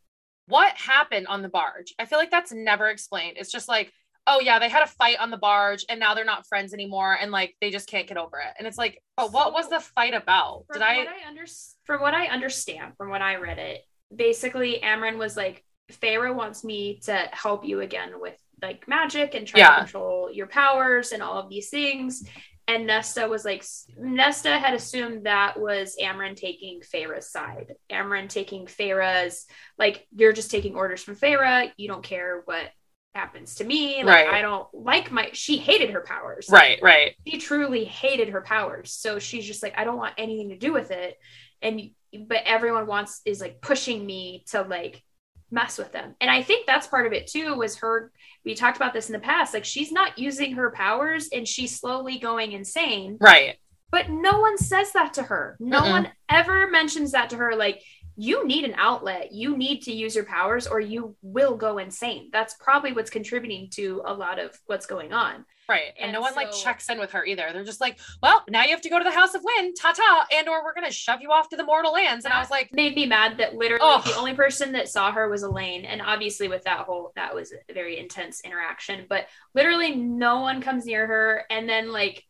What 0.46 0.74
happened 0.74 1.26
on 1.26 1.42
the 1.42 1.48
barge? 1.48 1.94
I 1.98 2.06
feel 2.06 2.18
like 2.18 2.30
that's 2.30 2.52
never 2.52 2.88
explained. 2.88 3.36
It's 3.38 3.52
just 3.52 3.68
like, 3.68 3.92
oh 4.26 4.40
yeah, 4.40 4.58
they 4.58 4.68
had 4.68 4.82
a 4.82 4.86
fight 4.86 5.18
on 5.18 5.30
the 5.30 5.36
barge 5.36 5.84
and 5.88 5.98
now 5.98 6.14
they're 6.14 6.24
not 6.24 6.46
friends 6.46 6.72
anymore 6.72 7.16
and 7.20 7.30
like 7.32 7.56
they 7.60 7.70
just 7.70 7.88
can't 7.88 8.06
get 8.06 8.16
over 8.16 8.38
it. 8.38 8.54
And 8.58 8.66
it's 8.68 8.78
like, 8.78 9.02
but 9.16 9.32
what 9.32 9.52
was 9.52 9.68
the 9.68 9.80
fight 9.80 10.14
about? 10.14 10.64
Did 10.72 10.82
I 10.82 10.98
what 10.98 11.08
I 11.08 11.28
under- 11.28 11.44
from 11.84 12.00
what 12.00 12.14
I 12.14 12.26
understand 12.26 12.96
from 12.96 13.10
when 13.10 13.22
I 13.22 13.36
read 13.36 13.58
it, 13.58 13.84
basically 14.14 14.80
Amren 14.82 15.18
was 15.18 15.36
like, 15.36 15.64
Feyre 15.90 16.34
wants 16.34 16.62
me 16.64 17.00
to 17.04 17.14
help 17.32 17.64
you 17.64 17.80
again 17.80 18.20
with 18.20 18.36
like 18.62 18.86
magic 18.86 19.34
and 19.34 19.46
try 19.46 19.60
Yeah. 19.60 19.70
to 19.70 19.82
control 19.82 20.30
your 20.32 20.46
powers 20.46 21.10
and 21.12 21.22
all 21.22 21.38
of 21.40 21.48
these 21.50 21.68
things. 21.68 22.24
And 22.68 22.86
Nesta 22.86 23.26
was 23.26 23.44
like, 23.44 23.64
Nesta 23.98 24.56
had 24.56 24.72
assumed 24.72 25.26
that 25.26 25.58
was 25.58 25.96
Amren 26.00 26.36
taking 26.36 26.80
Feyre's 26.80 27.28
side. 27.28 27.74
Amren 27.90 28.28
taking 28.28 28.66
Feyre's, 28.66 29.46
like, 29.78 30.06
you're 30.14 30.32
just 30.32 30.52
taking 30.52 30.76
orders 30.76 31.02
from 31.02 31.16
Feyre. 31.16 31.72
You 31.76 31.88
don't 31.88 32.04
care 32.04 32.42
what 32.44 32.70
happens 33.14 33.56
to 33.56 33.64
me. 33.64 34.02
Like, 34.04 34.26
Right. 34.26 34.34
I 34.34 34.42
don't 34.42 34.66
like 34.72 35.10
my, 35.10 35.30
she 35.32 35.56
hated 35.58 35.90
her 35.90 36.00
powers. 36.00 36.48
Right, 36.50 36.78
right. 36.82 37.14
she 37.26 37.38
truly 37.38 37.84
hated 37.84 38.30
her 38.30 38.40
powers 38.40 38.92
so 38.92 39.18
she's 39.18 39.44
just 39.46 39.62
like 39.62 39.74
i 39.76 39.84
don't 39.84 39.96
want 39.98 40.14
anything 40.18 40.48
to 40.50 40.56
do 40.58 40.72
with 40.72 40.90
it 40.90 41.18
and 41.60 41.80
but 42.28 42.42
everyone 42.46 42.86
wants 42.86 43.20
is 43.24 43.40
like 43.40 43.60
pushing 43.60 44.04
me 44.04 44.44
to 44.48 44.62
like 44.62 45.02
mess 45.50 45.76
with 45.78 45.92
them 45.92 46.14
and 46.20 46.30
i 46.30 46.42
think 46.42 46.66
that's 46.66 46.86
part 46.86 47.06
of 47.06 47.12
it 47.12 47.26
too 47.26 47.54
was 47.54 47.76
her 47.76 48.10
we 48.44 48.54
talked 48.54 48.76
about 48.76 48.92
this 48.94 49.08
in 49.08 49.12
the 49.12 49.18
past 49.18 49.52
like 49.54 49.64
she's 49.64 49.92
not 49.92 50.18
using 50.18 50.52
her 50.54 50.70
powers 50.70 51.28
and 51.32 51.46
she's 51.46 51.78
slowly 51.78 52.18
going 52.18 52.52
insane 52.52 53.16
Right. 53.20 53.56
But 53.90 54.08
no 54.08 54.40
one 54.40 54.56
says 54.56 54.92
that 54.92 55.12
to 55.14 55.22
her. 55.24 55.54
No 55.60 55.82
Mm-mm. 55.82 55.90
one 55.90 56.08
ever 56.30 56.66
mentions 56.70 57.12
that 57.12 57.28
to 57.28 57.36
her. 57.36 57.54
Like, 57.54 57.82
you 58.16 58.46
need 58.46 58.64
an 58.64 58.74
outlet. 58.76 59.32
You 59.32 59.56
need 59.56 59.82
to 59.82 59.92
use 59.92 60.14
your 60.14 60.24
powers 60.24 60.66
or 60.66 60.80
you 60.80 61.16
will 61.22 61.56
go 61.56 61.78
insane. 61.78 62.28
That's 62.32 62.54
probably 62.54 62.92
what's 62.92 63.10
contributing 63.10 63.68
to 63.72 64.02
a 64.04 64.12
lot 64.12 64.38
of 64.38 64.58
what's 64.66 64.86
going 64.86 65.12
on. 65.12 65.46
Right. 65.68 65.92
And, 65.96 66.06
And 66.06 66.12
no 66.12 66.20
one 66.20 66.34
like 66.34 66.52
checks 66.52 66.90
in 66.90 66.98
with 66.98 67.12
her 67.12 67.24
either. 67.24 67.48
They're 67.52 67.64
just 67.64 67.80
like, 67.80 67.98
well, 68.22 68.44
now 68.50 68.64
you 68.64 68.70
have 68.70 68.82
to 68.82 68.90
go 68.90 68.98
to 68.98 69.04
the 69.04 69.10
House 69.12 69.34
of 69.34 69.42
Wind, 69.42 69.76
ta 69.80 69.92
ta, 69.92 70.26
and 70.34 70.48
or 70.48 70.62
we're 70.62 70.74
gonna 70.74 70.90
shove 70.90 71.20
you 71.22 71.30
off 71.30 71.48
to 71.50 71.56
the 71.56 71.64
mortal 71.64 71.92
lands. 71.92 72.24
And 72.26 72.34
I 72.34 72.40
was 72.40 72.50
like, 72.50 72.70
made 72.72 72.94
me 72.94 73.06
mad 73.06 73.38
that 73.38 73.54
literally 73.54 73.80
Oh. 73.82 74.02
the 74.04 74.16
only 74.16 74.34
person 74.34 74.72
that 74.72 74.88
saw 74.90 75.10
her 75.12 75.28
was 75.30 75.42
Elain. 75.42 75.84
And 75.86 76.02
obviously, 76.02 76.48
with 76.48 76.64
that 76.64 76.80
whole, 76.80 77.12
that 77.16 77.34
was 77.34 77.52
a 77.52 77.72
very 77.72 77.98
intense 77.98 78.42
interaction. 78.42 79.06
But 79.08 79.28
literally, 79.54 79.94
no 79.94 80.40
one 80.40 80.60
comes 80.60 80.84
near 80.84 81.06
her. 81.06 81.44
And 81.48 81.66
then, 81.68 81.92
like, 81.92 82.24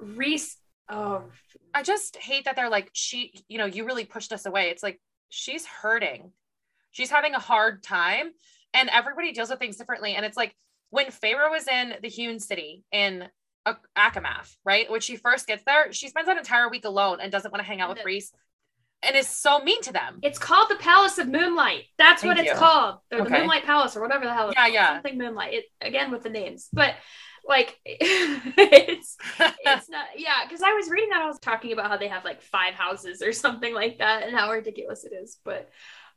Rhys, 0.00 0.56
oh, 0.88 1.24
I 1.72 1.82
just 1.82 2.16
hate 2.16 2.44
that 2.44 2.56
they're 2.56 2.70
like, 2.70 2.90
she, 2.92 3.32
you 3.48 3.58
know, 3.58 3.66
you 3.66 3.84
really 3.84 4.04
pushed 4.04 4.32
us 4.32 4.46
away. 4.46 4.70
It's 4.70 4.82
like 4.82 5.00
she's 5.28 5.66
hurting. 5.66 6.32
She's 6.92 7.10
having 7.10 7.34
a 7.34 7.40
hard 7.40 7.82
time. 7.82 8.30
And 8.72 8.88
everybody 8.90 9.32
deals 9.32 9.50
with 9.50 9.58
things 9.58 9.76
differently. 9.76 10.14
And 10.14 10.24
it's 10.24 10.36
like 10.36 10.54
when 10.90 11.06
Feyre 11.06 11.50
was 11.50 11.66
in 11.68 11.94
the 12.02 12.08
Hewn 12.08 12.38
City 12.40 12.84
in 12.92 13.28
ACOMAF, 13.96 14.56
right? 14.64 14.90
When 14.90 15.00
she 15.00 15.16
first 15.16 15.46
gets 15.46 15.62
there, 15.64 15.92
she 15.92 16.08
spends 16.08 16.28
an 16.28 16.38
entire 16.38 16.68
week 16.68 16.84
alone 16.84 17.18
and 17.20 17.30
doesn't 17.32 17.50
want 17.50 17.62
to 17.62 17.66
hang 17.66 17.80
out 17.80 17.88
with 17.88 18.04
Rhys 18.04 18.32
and 19.02 19.16
is 19.16 19.28
so 19.28 19.60
mean 19.60 19.80
to 19.82 19.92
them. 19.92 20.18
it's 20.22 20.38
called 20.38 20.70
the 20.70 20.76
Palace 20.76 21.18
of 21.18 21.28
Moonlight. 21.28 21.84
That's 21.98 22.22
what 22.22 22.38
it's 22.38 22.48
you. 22.48 22.54
called. 22.54 22.96
Or 23.12 23.22
the 23.22 23.30
Moonlight 23.30 23.64
Palace, 23.64 23.96
or 23.96 24.00
whatever 24.00 24.24
the 24.24 24.32
hell 24.32 24.48
it's 24.48 24.56
Yeah, 24.56 24.62
called. 24.62 24.74
yeah. 24.74 24.94
Something 24.94 25.18
Moonlight. 25.18 25.54
It, 25.54 25.64
again, 25.80 26.10
with 26.10 26.22
the 26.22 26.30
names. 26.30 26.68
But, 26.72 26.94
like, 27.46 27.78
it's 27.84 29.16
it's 29.38 29.88
not 29.90 30.06
yeah 30.16 30.44
because 30.46 30.62
i 30.62 30.72
was 30.72 30.88
reading 30.88 31.10
that 31.10 31.22
i 31.22 31.26
was 31.26 31.38
talking 31.38 31.72
about 31.72 31.90
how 31.90 31.96
they 31.96 32.08
have 32.08 32.24
like 32.24 32.40
five 32.42 32.74
houses 32.74 33.22
or 33.22 33.32
something 33.32 33.74
like 33.74 33.98
that 33.98 34.22
and 34.22 34.36
how 34.36 34.50
ridiculous 34.50 35.04
it 35.04 35.12
is 35.12 35.38
but 35.44 35.68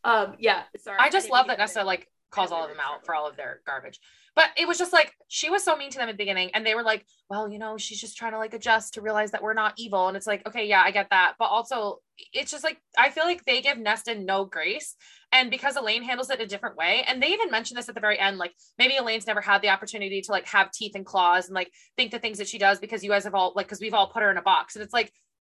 um 0.04 0.36
yeah 0.40 0.64
sorry 0.78 0.98
I 1.00 1.10
just 1.10 1.26
didn't 1.26 1.34
love 1.34 1.48
that 1.48 1.58
Nessa 1.58 1.84
like 1.84 2.08
calls 2.30 2.52
all 2.52 2.64
of 2.64 2.70
them 2.70 2.80
out 2.82 3.06
for 3.06 3.16
all 3.16 3.28
of 3.28 3.36
their 3.36 3.62
garbage. 3.66 4.00
But 4.38 4.52
it 4.56 4.68
was 4.68 4.78
just 4.78 4.94
like 4.94 5.16
she 5.30 5.50
was 5.50 5.64
so 5.64 5.76
mean 5.76 5.90
to 5.90 5.98
them 5.98 6.10
at 6.10 6.12
the 6.12 6.18
beginning, 6.18 6.52
and 6.54 6.64
they 6.64 6.76
were 6.76 6.84
like, 6.84 7.08
"Well, 7.28 7.50
you 7.50 7.58
know, 7.58 7.76
she's 7.76 8.00
just 8.00 8.18
trying 8.18 8.34
to 8.34 8.38
like 8.38 8.54
adjust 8.54 8.94
to 8.94 9.02
realize 9.02 9.32
that 9.32 9.42
we're 9.42 9.56
not 9.56 9.74
evil." 9.78 10.08
And 10.08 10.16
it's 10.16 10.28
like, 10.28 10.48
okay, 10.48 10.68
yeah, 10.68 10.84
I 10.86 10.92
get 10.92 11.10
that, 11.10 11.34
but 11.40 11.46
also 11.46 12.02
it's 12.34 12.52
just 12.52 12.64
like 12.64 12.78
I 12.96 13.10
feel 13.10 13.24
like 13.26 13.44
they 13.46 13.62
give 13.62 13.80
Nesta 13.80 14.14
no 14.14 14.46
grace, 14.46 14.96
and 15.32 15.50
because 15.50 15.76
Elain 15.76 16.04
handles 16.04 16.30
it 16.30 16.40
a 16.40 16.46
different 16.46 16.78
way, 16.78 17.04
and 17.08 17.20
they 17.20 17.34
even 17.34 17.50
mentioned 17.50 17.80
this 17.80 17.90
at 17.90 17.96
the 17.96 18.02
very 18.02 18.20
end, 18.20 18.38
like 18.38 18.54
maybe 18.78 18.96
Elain's 18.96 19.26
never 19.26 19.42
had 19.42 19.64
the 19.64 19.70
opportunity 19.70 20.22
to 20.22 20.32
like 20.32 20.46
have 20.46 20.72
teeth 20.72 20.94
and 20.94 21.04
claws 21.04 21.48
and 21.48 21.56
like 21.56 21.72
think 21.96 22.12
the 22.12 22.20
things 22.20 22.38
that 22.38 22.48
she 22.48 22.60
does 22.60 22.78
because 22.78 23.04
you 23.04 23.10
guys 23.10 23.24
have 23.24 23.34
all 23.34 23.54
like 23.56 23.66
because 23.66 23.82
we've 23.82 23.96
all 23.96 24.12
put 24.12 24.22
her 24.22 24.30
in 24.30 24.38
a 24.38 24.44
box, 24.44 24.76
and 24.76 24.84
it's 24.84 24.94
like, 24.94 25.12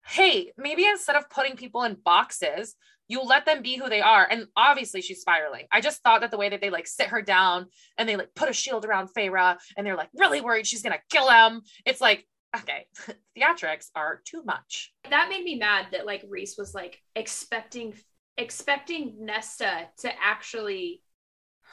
hey, 0.06 0.52
maybe 0.56 0.86
instead 0.86 1.16
of 1.16 1.28
putting 1.28 1.54
people 1.54 1.82
in 1.82 1.98
boxes 2.02 2.76
you 3.10 3.20
let 3.22 3.44
them 3.44 3.60
be 3.60 3.76
who 3.76 3.88
they 3.88 4.00
are. 4.00 4.24
And 4.30 4.46
obviously 4.56 5.02
she's 5.02 5.20
spiraling. 5.20 5.66
I 5.72 5.80
just 5.80 6.00
thought 6.00 6.20
that 6.20 6.30
the 6.30 6.38
way 6.38 6.48
that 6.48 6.60
they 6.60 6.70
like 6.70 6.86
sit 6.86 7.08
her 7.08 7.20
down 7.20 7.66
and 7.98 8.08
they 8.08 8.14
like 8.14 8.32
put 8.36 8.48
a 8.48 8.52
shield 8.52 8.84
around 8.84 9.08
Feyre 9.08 9.56
and 9.76 9.84
they're 9.84 9.96
like 9.96 10.10
really 10.14 10.40
worried 10.40 10.64
she's 10.66 10.82
gonna 10.82 11.00
kill 11.10 11.28
him. 11.28 11.62
It's 11.84 12.00
like 12.00 12.24
okay 12.56 12.86
theatrics 13.36 13.88
are 13.96 14.20
too 14.24 14.44
much. 14.44 14.92
That 15.10 15.28
made 15.28 15.42
me 15.42 15.56
mad 15.56 15.86
that 15.90 16.06
like 16.06 16.24
rhys 16.28 16.54
was 16.56 16.72
like 16.72 17.02
expecting 17.16 17.94
expecting 18.38 19.16
nesta 19.18 19.88
to 19.98 20.12
actually 20.22 21.02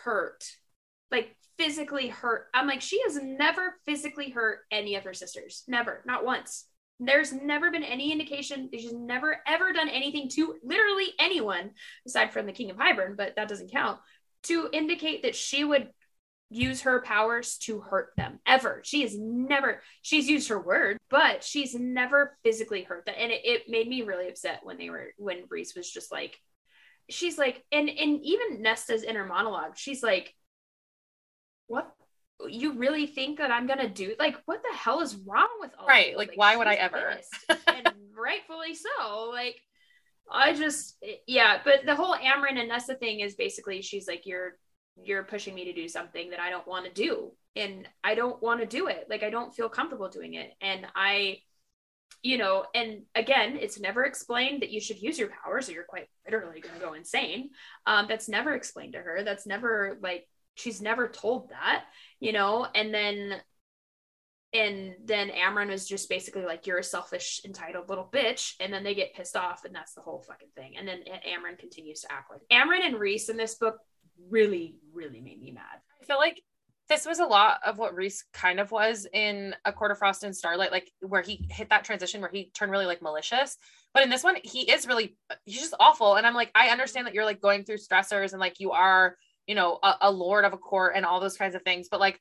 hurt 0.03 0.43
like 1.11 1.35
physically 1.59 2.07
hurt. 2.07 2.47
I'm 2.51 2.65
like 2.65 2.81
she 2.81 2.99
has 3.03 3.19
never 3.21 3.75
physically 3.85 4.31
hurt 4.31 4.61
any 4.71 4.95
of 4.95 5.03
her 5.03 5.13
sisters. 5.13 5.63
Never. 5.67 6.01
Not 6.07 6.25
once 6.25 6.65
there's 6.99 7.31
never 7.31 7.69
been 7.69 7.83
any 7.83 8.11
indication 8.11 8.69
she's 8.73 8.93
never 8.93 9.37
ever 9.47 9.71
done 9.71 9.89
anything 9.89 10.29
to 10.29 10.55
literally 10.63 11.07
anyone 11.19 11.71
aside 12.07 12.33
from 12.33 12.45
the 12.47 12.51
king 12.51 12.71
of 12.71 12.77
hybern 12.77 13.15
but 13.15 13.35
that 13.35 13.47
doesn't 13.47 13.71
count 13.71 13.99
to 14.43 14.69
indicate 14.73 15.23
that 15.23 15.35
she 15.35 15.63
would 15.63 15.89
use 16.49 16.81
her 16.81 17.01
powers 17.01 17.57
to 17.57 17.81
hurt 17.81 18.11
them 18.15 18.39
ever. 18.45 18.81
She 18.85 19.01
has 19.01 19.17
never 19.17 19.81
she's 20.01 20.29
used 20.29 20.49
her 20.49 20.59
word 20.59 20.97
but 21.09 21.43
she's 21.43 21.75
never 21.75 22.37
physically 22.43 22.83
hurt 22.83 23.05
them. 23.05 23.15
And 23.17 23.31
it, 23.31 23.41
it 23.43 23.63
made 23.67 23.87
me 23.87 24.03
really 24.03 24.29
upset 24.29 24.61
when 24.63 24.77
they 24.77 24.89
were 24.89 25.13
when 25.17 25.43
rhys 25.49 25.75
was 25.75 25.91
just 25.91 26.11
like 26.11 26.39
she's 27.09 27.37
like 27.37 27.63
and 27.71 27.89
and 27.89 28.19
even 28.23 28.61
nesta's 28.61 29.03
inner 29.03 29.25
monologue 29.25 29.77
she's 29.77 30.03
like 30.03 30.33
what 31.67 31.93
you 32.47 32.73
really 32.73 33.07
think 33.07 33.39
that 33.39 33.51
i'm 33.51 33.67
gonna 33.67 33.89
do 33.89 34.13
like 34.19 34.35
what 34.45 34.61
the 34.61 34.77
hell 34.77 34.99
is 35.01 35.15
wrong 35.15 35.49
with 35.59 35.71
all 35.79 35.87
Right, 35.87 36.11
you? 36.11 36.17
like, 36.17 36.31
why 36.35 36.55
would 36.55 36.67
I 36.67 36.75
ever? 36.75 37.17
and 37.67 37.89
rightfully 38.15 38.73
so 38.75 39.29
like 39.31 39.55
i 40.31 40.53
just 40.53 40.97
yeah 41.27 41.59
but 41.63 41.85
the 41.85 41.95
whole 41.95 42.15
amren 42.15 42.59
and 42.59 42.67
Nessa 42.67 42.95
thing 42.95 43.21
is 43.21 43.35
basically 43.35 43.81
she's 43.81 44.07
like 44.07 44.25
you're 44.25 44.57
you're 45.03 45.23
pushing 45.23 45.53
me 45.55 45.65
to 45.65 45.73
do 45.73 45.87
something 45.87 46.31
that 46.31 46.39
i 46.39 46.49
don't 46.49 46.67
want 46.67 46.85
to 46.85 46.91
do 46.91 47.31
and 47.55 47.87
i 48.03 48.15
don't 48.15 48.41
want 48.41 48.59
to 48.59 48.65
do 48.65 48.87
it 48.87 49.05
like 49.09 49.23
i 49.23 49.29
don't 49.29 49.53
feel 49.55 49.69
comfortable 49.69 50.09
doing 50.09 50.33
it 50.33 50.51
and 50.61 50.85
i 50.95 51.37
you 52.23 52.37
know 52.37 52.65
and 52.73 53.03
again 53.13 53.57
it's 53.61 53.79
never 53.79 54.03
explained 54.03 54.61
that 54.63 54.71
you 54.71 54.81
should 54.81 54.99
use 55.01 55.19
your 55.19 55.29
powers 55.29 55.69
or 55.69 55.73
you're 55.73 55.83
quite 55.83 56.07
literally 56.25 56.59
going 56.59 56.73
to 56.73 56.81
go 56.81 56.93
insane 56.93 57.51
um 57.85 58.07
that's 58.09 58.27
never 58.27 58.53
explained 58.55 58.93
to 58.93 58.99
her 58.99 59.21
that's 59.23 59.45
never 59.45 59.97
like 60.01 60.27
she's 60.57 60.81
never 60.81 61.07
told 61.07 61.49
that 61.49 61.85
you 62.19 62.33
know? 62.33 62.67
And 62.73 62.93
then 62.93 63.35
and 64.53 64.95
then 65.03 65.29
Amren 65.29 65.69
was 65.69 65.87
just 65.87 66.09
basically 66.09 66.45
like 66.45 66.65
you're 66.65 66.77
a 66.77 66.83
selfish 66.83 67.41
entitled 67.45 67.89
little 67.89 68.09
bitch. 68.11 68.53
And 68.59 68.71
then 68.71 68.83
they 68.83 68.95
get 68.95 69.13
pissed 69.13 69.35
off 69.35 69.65
and 69.65 69.75
that's 69.75 69.93
the 69.93 70.01
whole 70.01 70.23
fucking 70.25 70.49
thing. 70.55 70.77
And 70.77 70.87
then 70.87 70.99
Amren 71.27 71.59
continues 71.59 72.01
to 72.01 72.11
act 72.11 72.31
like 72.31 72.41
Amren 72.51 72.85
and 72.85 72.95
Rhys 72.95 73.29
in 73.29 73.37
this 73.37 73.55
book 73.55 73.77
really 74.29 74.75
really 74.93 75.21
made 75.21 75.39
me 75.39 75.51
mad. 75.51 75.81
I 76.01 76.05
feel 76.05 76.17
like 76.17 76.41
this 76.89 77.05
was 77.05 77.19
a 77.19 77.25
lot 77.25 77.59
of 77.65 77.77
what 77.77 77.93
rhys 77.93 78.23
kind 78.31 78.61
of 78.61 78.71
was 78.71 79.05
in 79.11 79.53
a 79.65 79.73
court 79.73 79.91
of 79.91 79.97
frost 79.97 80.23
and 80.23 80.33
starlight 80.33 80.71
like 80.71 80.89
where 81.01 81.21
he 81.21 81.45
hit 81.51 81.69
that 81.69 81.83
transition 81.83 82.21
where 82.21 82.29
he 82.31 82.49
turned 82.53 82.71
really 82.71 82.85
like 82.85 83.01
malicious. 83.01 83.57
But 83.93 84.03
in 84.03 84.09
this 84.09 84.23
one 84.23 84.37
he 84.43 84.71
is 84.71 84.87
really 84.87 85.17
he's 85.45 85.59
just 85.59 85.75
awful. 85.79 86.15
And 86.15 86.25
i'm 86.25 86.33
like 86.33 86.51
i 86.55 86.69
understand 86.69 87.05
that 87.05 87.13
you're 87.13 87.25
like 87.25 87.41
going 87.41 87.63
through 87.63 87.77
stressors 87.77 88.31
and 88.31 88.39
like 88.39 88.59
you 88.59 88.71
are 88.71 89.17
you 89.47 89.55
know 89.55 89.79
a, 89.81 89.95
a 90.01 90.11
lord 90.11 90.45
of 90.45 90.53
a 90.53 90.57
court 90.57 90.93
and 90.95 91.05
all 91.05 91.19
those 91.19 91.37
kinds 91.37 91.55
of 91.55 91.63
things. 91.63 91.87
But 91.89 91.99
like 91.99 92.19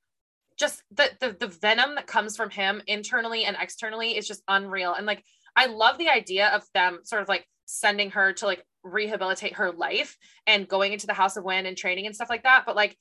just 0.56 0.82
the, 0.90 1.10
the 1.20 1.36
the 1.38 1.48
venom 1.48 1.96
that 1.96 2.06
comes 2.06 2.36
from 2.36 2.50
him 2.50 2.80
internally 2.86 3.44
and 3.44 3.56
externally 3.60 4.16
is 4.16 4.26
just 4.26 4.42
unreal. 4.48 4.94
And 4.94 5.06
like 5.06 5.22
i 5.54 5.66
love 5.66 5.98
the 5.98 6.08
idea 6.08 6.48
of 6.48 6.62
them 6.74 7.00
sort 7.04 7.22
of 7.22 7.28
like 7.28 7.46
sending 7.66 8.10
her 8.12 8.32
to 8.34 8.46
like 8.46 8.64
rehabilitate 8.82 9.54
her 9.54 9.72
life 9.72 10.16
and 10.46 10.68
going 10.68 10.92
into 10.92 11.06
the 11.06 11.12
house 11.12 11.36
of 11.36 11.44
wind 11.44 11.66
and 11.66 11.76
training 11.76 12.06
and 12.06 12.14
stuff 12.14 12.30
like 12.30 12.44
that. 12.44 12.64
But 12.64 12.76
like 12.76 12.96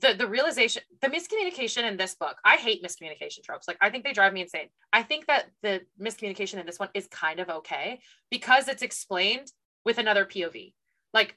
the 0.00 0.14
the 0.14 0.26
realization 0.26 0.82
the 1.02 1.08
miscommunication 1.08 1.84
in 1.84 1.96
this 1.96 2.16
book 2.16 2.36
i 2.44 2.56
hate 2.56 2.82
miscommunication 2.82 3.42
tropes. 3.44 3.68
Like 3.68 3.78
i 3.80 3.90
think 3.90 4.04
they 4.04 4.12
drive 4.12 4.32
me 4.32 4.42
insane. 4.42 4.68
I 4.92 5.02
think 5.02 5.26
that 5.26 5.46
the 5.62 5.82
miscommunication 6.00 6.58
in 6.58 6.66
this 6.66 6.78
one 6.78 6.88
is 6.94 7.06
kind 7.08 7.40
of 7.40 7.48
okay 7.48 8.00
because 8.30 8.68
it's 8.68 8.82
explained 8.82 9.52
with 9.84 9.98
another 9.98 10.24
pov 10.24 10.72
like 11.12 11.36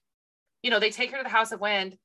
you 0.63 0.71
know 0.71 0.80
they 0.80 0.89
take 0.89 1.12
her 1.12 1.17
to 1.17 1.23
the 1.23 1.30
house 1.30 1.52
of 1.52 1.62
wind 1.62 1.97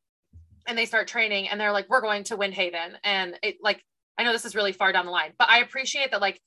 and 0.66 0.76
they 0.76 0.86
start 0.86 1.08
training 1.08 1.48
and 1.48 1.60
they're 1.60 1.72
like 1.72 1.88
we're 1.88 2.00
going 2.00 2.24
to 2.24 2.36
windhaven. 2.36 2.94
And 3.04 3.38
it 3.42 3.56
like 3.62 3.82
i 4.18 4.24
know 4.24 4.32
this 4.32 4.44
is 4.44 4.54
really 4.54 4.72
far 4.72 4.92
down 4.92 5.06
the 5.06 5.12
line 5.12 5.32
but 5.38 5.48
i 5.48 5.60
appreciate 5.60 6.10
that 6.10 6.20
like 6.20 6.40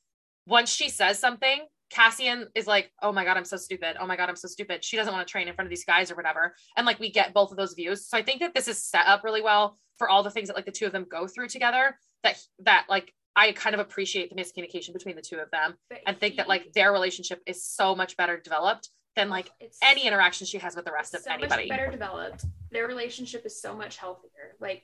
once 0.46 0.70
she 0.70 0.90
says 0.90 1.18
something 1.18 1.66
cassian 1.90 2.48
is 2.56 2.68
like 2.68 2.92
oh 3.02 3.12
my 3.12 3.24
god 3.24 3.38
i'm 3.38 3.46
so 3.46 3.58
stupid. 3.58 3.96
Oh 4.00 4.08
my 4.08 4.16
god 4.16 4.30
i'm 4.30 4.36
so 4.36 4.48
stupid. 4.48 4.84
She 4.84 4.98
doesn't 4.98 5.14
want 5.14 5.28
to 5.28 5.32
train 5.32 5.48
in 5.48 5.56
front 5.56 5.68
of 5.68 5.70
these 5.70 5.86
guys 5.86 6.12
or 6.12 6.16
whatever. 6.16 6.56
And 6.78 6.86
like 6.86 7.00
we 7.00 7.12
get 7.12 7.34
both 7.34 7.52
of 7.52 7.58
those 7.58 7.74
views. 7.74 8.08
So 8.08 8.18
i 8.18 8.22
think 8.24 8.40
that 8.42 8.54
this 8.54 8.68
is 8.68 8.84
set 8.84 9.06
up 9.08 9.24
really 9.24 9.42
well 9.42 9.78
for 9.98 10.10
all 10.10 10.24
the 10.24 10.32
things 10.32 10.48
that 10.48 10.56
like 10.56 10.66
the 10.66 10.72
two 10.72 10.86
of 10.86 10.92
them 10.92 11.06
go 11.10 11.28
through 11.28 11.48
together 11.48 11.98
that 12.24 12.38
that 12.60 12.86
like 12.90 13.14
i 13.36 13.52
kind 13.52 13.74
of 13.74 13.80
appreciate 13.80 14.30
the 14.30 14.36
miscommunication 14.36 14.94
between 14.94 15.16
the 15.16 15.22
two 15.22 15.38
of 15.38 15.50
them 15.52 15.76
But 15.90 16.00
and 16.06 16.20
think 16.20 16.38
that 16.38 16.48
like 16.48 16.74
their 16.74 16.92
relationship 16.92 17.42
is 17.46 17.66
so 17.66 17.96
much 17.96 18.18
better 18.18 18.38
developed 18.38 18.90
than 19.16 19.30
like 19.30 19.50
it's 19.60 19.78
any 19.82 20.06
interaction 20.06 20.46
she 20.46 20.58
has 20.58 20.76
with 20.76 20.86
the 20.86 20.92
rest 20.92 21.14
of 21.14 21.22
so 21.22 21.32
anybody 21.32 21.64
much 21.64 21.70
better 21.70 21.92
developed 21.92 22.46
their 22.72 22.88
relationship 22.88 23.46
is 23.46 23.62
so 23.62 23.76
much 23.76 23.98
healthier 23.98 24.56
like 24.60 24.84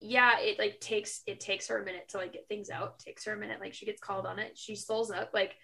yeah 0.00 0.38
it 0.40 0.58
like 0.58 0.80
takes 0.80 1.22
it 1.26 1.40
takes 1.40 1.68
her 1.68 1.78
a 1.80 1.84
minute 1.84 2.08
to 2.08 2.16
like 2.18 2.32
get 2.32 2.48
things 2.48 2.70
out 2.70 2.96
it 2.98 3.04
takes 3.04 3.24
her 3.24 3.34
a 3.34 3.36
minute 3.36 3.60
like 3.60 3.74
she 3.74 3.86
gets 3.86 4.00
called 4.00 4.26
on 4.26 4.38
it 4.38 4.56
she 4.56 4.74
slows 4.74 5.10
up 5.10 5.30
like 5.34 5.54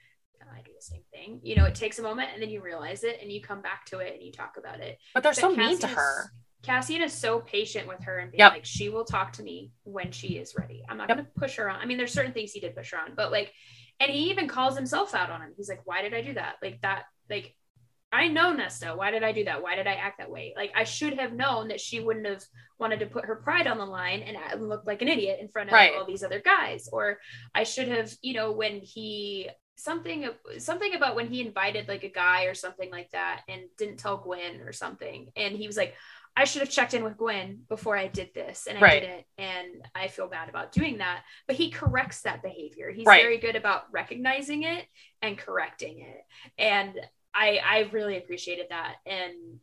I 0.55 0.61
do 0.61 0.71
the 0.79 0.83
same 0.83 1.03
thing. 1.13 1.41
You 1.43 1.57
know, 1.57 1.65
it 1.65 1.75
takes 1.75 1.99
a 1.99 2.03
moment 2.03 2.29
and 2.33 2.41
then 2.43 2.51
you 2.51 2.61
realize 2.63 3.05
it 3.05 3.19
and 3.23 3.33
you 3.33 3.41
come 3.41 3.63
back 3.63 3.87
to 3.87 3.99
it 4.01 4.13
and 4.15 4.23
you 4.23 4.31
talk 4.31 4.57
about 4.59 4.81
it. 4.81 4.99
but 5.15 5.23
they're 5.23 5.31
But 5.33 5.37
so 5.41 5.49
mean 5.51 5.79
to 5.79 5.87
Cassian 5.87 5.91
is- 5.91 5.97
her 5.97 6.33
Cassian 6.63 7.03
is 7.03 7.13
so 7.15 7.41
patient 7.41 7.89
with 7.89 8.01
her 8.03 8.19
and 8.19 8.31
being 8.31 8.41
Yep. 8.41 8.53
like, 8.53 8.65
she 8.67 8.89
will 8.91 9.05
talk 9.07 9.33
to 9.35 9.43
me 9.43 9.73
when 9.85 10.13
she 10.13 10.37
is 10.39 10.55
ready. 10.55 10.85
I'm 10.89 10.99
not 10.99 11.09
Yep. 11.09 11.17
going 11.17 11.27
to 11.27 11.33
push 11.41 11.57
her 11.57 11.71
on. 11.71 11.81
I 11.81 11.87
mean, 11.87 11.97
there's 11.97 12.13
certain 12.13 12.33
things 12.35 12.53
he 12.53 12.61
did 12.61 12.77
push 12.77 12.93
her 12.93 12.99
on, 12.99 13.15
but 13.17 13.33
like, 13.33 13.53
and 13.99 14.11
he 14.13 14.31
even 14.31 14.47
calls 14.47 14.77
himself 14.77 15.15
out 15.15 15.31
on 15.31 15.41
him. 15.41 15.55
He's 15.57 15.71
like, 15.71 15.81
why 15.87 16.03
did 16.03 16.13
I 16.13 16.21
do 16.21 16.35
that? 16.35 16.57
Like 16.63 16.81
that, 16.83 17.05
like, 17.31 17.57
I 18.13 18.29
know 18.29 18.53
Nesta. 18.53 18.95
Why 18.95 19.11
did 19.11 19.23
I 19.23 19.33
do 19.33 19.45
that? 19.45 19.63
Why 19.63 19.77
did 19.77 19.87
I 19.87 19.95
act 19.95 20.19
that 20.19 20.31
way? 20.31 20.55
Like, 20.57 20.73
I 20.75 20.85
should 20.85 21.19
have 21.19 21.33
known 21.33 21.69
that 21.69 21.81
she 21.81 22.01
wouldn't 22.01 22.27
have 22.27 22.45
wanted 22.79 23.01
to 23.01 23.07
put 23.07 23.25
her 23.25 23.37
pride 23.37 23.67
on 23.67 23.79
the 23.79 23.85
line 23.85 24.23
and 24.23 24.37
uh, 24.37 24.57
look 24.57 24.85
like 24.87 25.03
an 25.03 25.09
idiot 25.09 25.39
in 25.41 25.49
front 25.49 25.69
of 25.71 25.75
Right. 25.75 25.93
all 25.95 26.07
these 26.07 26.23
other 26.23 26.41
guys. 26.41 26.89
Or 26.93 27.19
I 27.55 27.65
should 27.65 27.89
have, 27.89 28.13
you 28.23 28.35
know, 28.35 28.53
when 28.53 28.81
he 28.81 29.51
something 29.79 30.27
something 30.57 30.95
about 30.95 31.15
when 31.17 31.29
he 31.29 31.43
invited 31.47 31.87
like 31.87 32.03
a 32.03 32.09
guy 32.09 32.45
or 32.45 32.55
something 32.55 32.91
like 32.91 33.11
that 33.11 33.43
and 33.47 33.65
didn't 33.77 33.99
tell 33.99 34.17
Gwen 34.17 34.63
or 34.63 34.73
something 34.73 35.31
and 35.37 35.55
he 35.55 35.67
was 35.67 35.77
like 35.77 35.95
I 36.35 36.45
should 36.45 36.61
have 36.63 36.71
checked 36.71 36.95
in 36.95 37.05
with 37.05 37.19
Gwen 37.19 37.61
before 37.69 37.95
I 37.95 38.07
did 38.09 38.31
this 38.35 38.67
and 38.67 38.79
I 38.79 38.81
Right. 38.81 39.01
didn't 39.03 39.25
and 39.37 39.87
I 39.95 40.09
feel 40.09 40.29
bad 40.29 40.49
about 40.49 40.73
doing 40.73 40.97
that 40.99 41.25
but 41.47 41.57
he 41.57 41.71
corrects 41.71 42.23
that 42.23 42.43
behavior 42.43 42.91
he's 42.91 43.07
Right. 43.07 43.21
very 43.21 43.37
good 43.37 43.55
about 43.55 43.93
recognizing 43.93 44.63
it 44.63 44.87
and 45.21 45.37
correcting 45.37 46.01
it 46.01 46.25
and 46.57 46.99
I 47.37 47.61
I 47.65 47.91
really 47.93 48.17
appreciated 48.17 48.67
that 48.71 48.97
and 49.05 49.61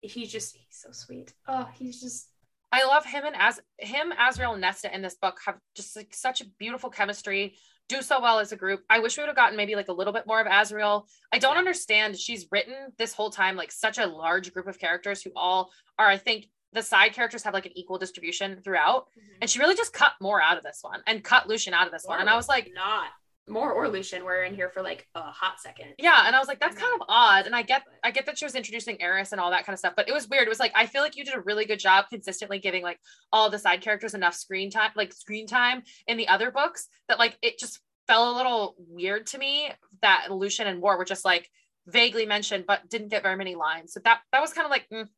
he's 0.00 0.32
just 0.32 0.56
he's 0.56 0.64
so 0.70 0.90
sweet 0.92 1.32
oh 1.46 1.68
he's 1.74 2.00
just 2.00 2.28
I 2.72 2.86
love 2.86 3.04
him 3.04 3.24
and 3.26 3.36
as 3.36 3.60
him, 3.76 4.12
Azriel 4.18 4.52
and 4.52 4.62
Nesta 4.62 4.92
in 4.92 5.02
this 5.02 5.14
book 5.14 5.38
have 5.44 5.58
just 5.76 5.94
like 5.94 6.14
such 6.14 6.40
a 6.40 6.46
beautiful 6.58 6.88
chemistry, 6.88 7.54
do 7.88 8.00
so 8.00 8.20
well 8.20 8.38
as 8.38 8.50
a 8.52 8.56
group. 8.56 8.82
I 8.88 9.00
wish 9.00 9.16
we 9.16 9.22
would 9.22 9.28
have 9.28 9.36
gotten 9.36 9.58
maybe 9.58 9.74
like 9.74 9.88
a 9.88 9.92
little 9.92 10.14
bit 10.14 10.26
more 10.26 10.40
of 10.40 10.46
Azriel. 10.46 11.04
I 11.30 11.38
don't 11.38 11.58
understand. 11.58 12.16
She's 12.16 12.46
written 12.50 12.74
this 12.96 13.12
whole 13.12 13.28
time 13.28 13.56
like 13.56 13.70
such 13.70 13.98
a 13.98 14.06
large 14.06 14.54
group 14.54 14.66
of 14.66 14.78
characters 14.78 15.22
who 15.22 15.32
all 15.36 15.70
are, 15.98 16.08
I 16.08 16.16
think 16.16 16.46
the 16.72 16.82
side 16.82 17.12
characters 17.12 17.42
have 17.42 17.52
like 17.52 17.66
an 17.66 17.76
equal 17.76 17.98
distribution 17.98 18.62
throughout. 18.64 19.08
Mm-hmm. 19.10 19.38
And 19.42 19.50
she 19.50 19.58
really 19.58 19.76
just 19.76 19.92
cut 19.92 20.12
Mor 20.22 20.40
out 20.40 20.56
of 20.56 20.64
this 20.64 20.78
one 20.80 21.02
and 21.06 21.22
cut 21.22 21.48
Lucien 21.48 21.74
out 21.74 21.86
of 21.86 21.92
this 21.92 22.04
one. 22.06 22.20
And 22.20 22.30
I 22.30 22.36
was 22.36 22.48
like, 22.48 22.70
not 22.74 23.08
Mor 23.48 23.72
or 23.72 23.88
Lucien 23.88 24.24
were 24.24 24.44
in 24.44 24.54
here 24.54 24.68
for 24.68 24.82
like 24.82 25.08
a 25.14 25.22
hot 25.22 25.60
second 25.60 25.94
yeah. 25.98 26.24
And 26.26 26.36
I 26.36 26.38
was 26.38 26.46
like, 26.46 26.60
that's 26.60 26.76
kind 26.76 26.94
of 26.94 27.06
odd. 27.08 27.46
And 27.46 27.56
I 27.56 27.62
get, 27.62 27.82
I 28.04 28.12
get 28.12 28.26
that 28.26 28.38
she 28.38 28.44
was 28.44 28.54
introducing 28.54 29.00
Eris 29.02 29.32
and 29.32 29.40
all 29.40 29.50
that 29.50 29.66
kind 29.66 29.74
of 29.74 29.78
stuff, 29.80 29.94
but 29.96 30.08
it 30.08 30.12
was 30.12 30.28
weird. 30.28 30.46
It 30.46 30.48
was 30.48 30.60
like, 30.60 30.72
I 30.74 30.86
feel 30.86 31.02
like 31.02 31.16
you 31.16 31.24
did 31.24 31.34
a 31.34 31.40
really 31.40 31.64
good 31.64 31.80
job 31.80 32.06
consistently 32.08 32.58
giving 32.60 32.82
like 32.82 33.00
all 33.32 33.50
the 33.50 33.58
side 33.58 33.80
characters 33.80 34.14
enough 34.14 34.34
screen 34.34 34.70
time, 34.70 34.92
like 34.94 35.12
screen 35.12 35.46
time 35.46 35.82
in 36.06 36.16
the 36.16 36.28
other 36.28 36.50
books 36.50 36.86
that 37.08 37.18
like 37.18 37.36
it 37.42 37.58
just 37.58 37.80
fell 38.06 38.32
a 38.32 38.36
little 38.36 38.76
weird 38.78 39.26
to 39.28 39.38
me 39.38 39.70
that 40.02 40.28
Lucien 40.30 40.68
and 40.68 40.80
Mor 40.80 40.96
were 40.96 41.04
just 41.04 41.24
like 41.24 41.50
vaguely 41.86 42.26
mentioned, 42.26 42.64
but 42.66 42.88
didn't 42.88 43.08
get 43.08 43.24
very 43.24 43.36
many 43.36 43.56
lines. 43.56 43.92
So 43.92 44.00
that, 44.04 44.20
that 44.30 44.40
was 44.40 44.52
kind 44.52 44.64
of 44.64 44.70
like, 44.70 44.86
mm, 44.92 45.08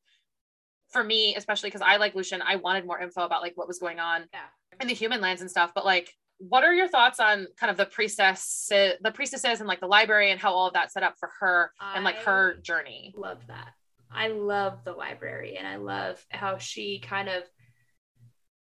for 0.88 1.04
me, 1.04 1.36
especially 1.36 1.68
because 1.68 1.82
I 1.82 1.96
like 1.96 2.14
Lucien, 2.14 2.40
I 2.40 2.56
wanted 2.56 2.86
more 2.86 3.00
info 3.00 3.22
about 3.22 3.42
like 3.42 3.56
what 3.56 3.68
was 3.68 3.78
going 3.78 4.00
on 4.00 4.24
yeah 4.32 4.40
in 4.80 4.88
the 4.88 4.94
human 4.94 5.20
lands 5.20 5.40
and 5.40 5.50
stuff 5.50 5.72
but 5.74 5.84
like 5.84 6.12
what 6.48 6.64
are 6.64 6.74
your 6.74 6.88
thoughts 6.88 7.20
on 7.20 7.46
kind 7.58 7.70
of 7.70 7.76
the 7.76 7.86
priestess 7.86 8.66
the 8.68 9.12
priestesses 9.12 9.60
and 9.60 9.68
like 9.68 9.80
the 9.80 9.86
library 9.86 10.30
and 10.30 10.40
how 10.40 10.52
all 10.52 10.66
of 10.66 10.74
that 10.74 10.92
set 10.92 11.02
up 11.02 11.14
for 11.18 11.30
her 11.40 11.70
and 11.94 12.04
like 12.04 12.16
her 12.18 12.56
I- 12.58 12.60
journey 12.60 13.14
love 13.16 13.40
that. 13.48 13.72
I 14.16 14.28
love 14.28 14.84
the 14.84 14.92
library 14.92 15.56
and 15.56 15.66
I 15.66 15.76
love 15.76 16.24
how 16.30 16.58
she 16.58 17.00
kind 17.00 17.28
of 17.28 17.42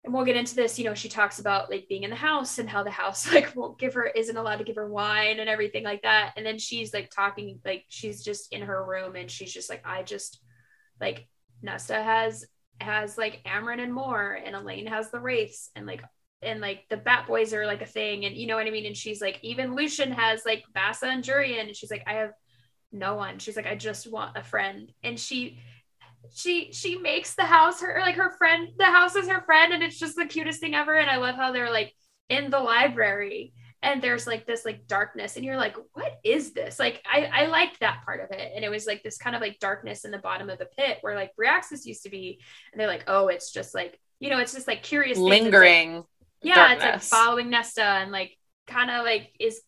and 0.04 0.12
we'll 0.12 0.26
get 0.26 0.36
into 0.36 0.54
this, 0.54 0.78
you 0.78 0.84
know, 0.84 0.92
she 0.92 1.08
talks 1.08 1.38
about 1.38 1.70
like 1.70 1.88
being 1.88 2.02
in 2.02 2.10
the 2.10 2.16
house 2.16 2.58
and 2.58 2.68
how 2.68 2.82
the 2.82 2.90
house 2.90 3.32
like 3.32 3.56
won't 3.56 3.78
give 3.78 3.94
her 3.94 4.06
isn't 4.06 4.36
allowed 4.36 4.58
to 4.58 4.64
give 4.64 4.76
her 4.76 4.88
wine 4.88 5.40
and 5.40 5.48
everything 5.48 5.82
like 5.82 6.02
that. 6.02 6.34
And 6.36 6.44
then 6.44 6.58
she's 6.58 6.92
like 6.92 7.10
talking 7.10 7.60
like 7.64 7.84
she's 7.88 8.22
just 8.22 8.52
in 8.52 8.62
her 8.62 8.84
room 8.84 9.16
and 9.16 9.30
she's 9.30 9.52
just 9.52 9.70
like 9.70 9.82
I 9.86 10.02
just 10.02 10.40
like 11.00 11.26
Nesta 11.62 12.02
has 12.02 12.44
has 12.80 13.16
like 13.16 13.42
Amren 13.46 13.80
and 13.80 13.94
Mor 13.94 14.32
and 14.32 14.54
Elain 14.54 14.86
has 14.88 15.10
the 15.10 15.20
Wraiths 15.20 15.70
and 15.74 15.86
like 15.86 16.02
and 16.44 16.60
like 16.60 16.84
the 16.90 16.96
Bat 16.96 17.26
Boys 17.26 17.52
are 17.54 17.66
like 17.66 17.82
a 17.82 17.86
thing 17.86 18.24
and 18.24 18.36
you 18.36 18.46
know 18.46 18.56
what 18.56 18.66
I 18.66 18.70
mean? 18.70 18.86
And 18.86 18.96
she's 18.96 19.20
like 19.20 19.38
even 19.42 19.74
Lucian 19.74 20.12
has 20.12 20.42
like 20.44 20.64
Bassa 20.74 21.08
and 21.08 21.24
Jurian 21.24 21.66
and 21.66 21.76
she's 21.76 21.90
like 21.90 22.04
I 22.06 22.14
have 22.14 22.32
no 22.92 23.14
one. 23.14 23.38
She's 23.38 23.56
like 23.56 23.66
I 23.66 23.74
just 23.74 24.10
want 24.10 24.36
a 24.36 24.42
friend. 24.42 24.92
And 25.02 25.18
she 25.18 25.58
she 26.32 26.72
she 26.72 26.96
makes 26.96 27.34
the 27.34 27.44
house 27.44 27.80
her 27.80 27.98
like 28.00 28.14
her 28.14 28.30
friend 28.38 28.68
the 28.78 28.84
house 28.86 29.14
is 29.14 29.28
her 29.28 29.42
friend 29.42 29.72
and 29.74 29.82
it's 29.82 29.98
just 29.98 30.16
the 30.16 30.24
cutest 30.24 30.60
thing 30.60 30.74
ever 30.74 30.96
and 30.96 31.10
I 31.10 31.16
love 31.16 31.34
how 31.36 31.52
they're 31.52 31.70
like 31.70 31.92
in 32.30 32.50
the 32.50 32.60
library 32.60 33.52
and 33.82 34.00
there's 34.00 34.26
like 34.26 34.46
this 34.46 34.64
like 34.64 34.86
darkness 34.86 35.36
and 35.36 35.44
you're 35.44 35.58
like 35.58 35.76
what 35.92 36.18
is 36.24 36.52
this? 36.52 36.78
Like 36.78 37.02
I 37.04 37.28
I 37.32 37.46
liked 37.46 37.80
that 37.80 38.04
part 38.04 38.20
of 38.20 38.30
it 38.30 38.52
and 38.54 38.64
it 38.64 38.70
was 38.70 38.86
like 38.86 39.02
this 39.02 39.18
kind 39.18 39.36
of 39.36 39.42
like 39.42 39.58
darkness 39.58 40.04
in 40.04 40.10
the 40.10 40.18
bottom 40.18 40.48
of 40.48 40.58
the 40.58 40.68
pit 40.78 40.98
where 41.02 41.14
like 41.14 41.32
reaxis 41.36 41.84
used 41.84 42.04
to 42.04 42.10
be 42.10 42.40
and 42.72 42.80
they're 42.80 42.88
like 42.88 43.04
oh 43.06 43.28
it's 43.28 43.52
just 43.52 43.74
like 43.74 44.00
you 44.20 44.30
know 44.30 44.38
it's 44.38 44.54
just 44.54 44.66
like 44.66 44.82
curious 44.82 45.18
like, 45.18 46.02
yeah 46.44 46.72
it's 46.74 46.82
like 46.84 47.02
following 47.02 47.50
nesta 47.50 47.82
and 47.82 48.12
like 48.12 48.36
kind 48.66 48.90
of 48.90 49.04
like 49.04 49.32
is 49.40 49.60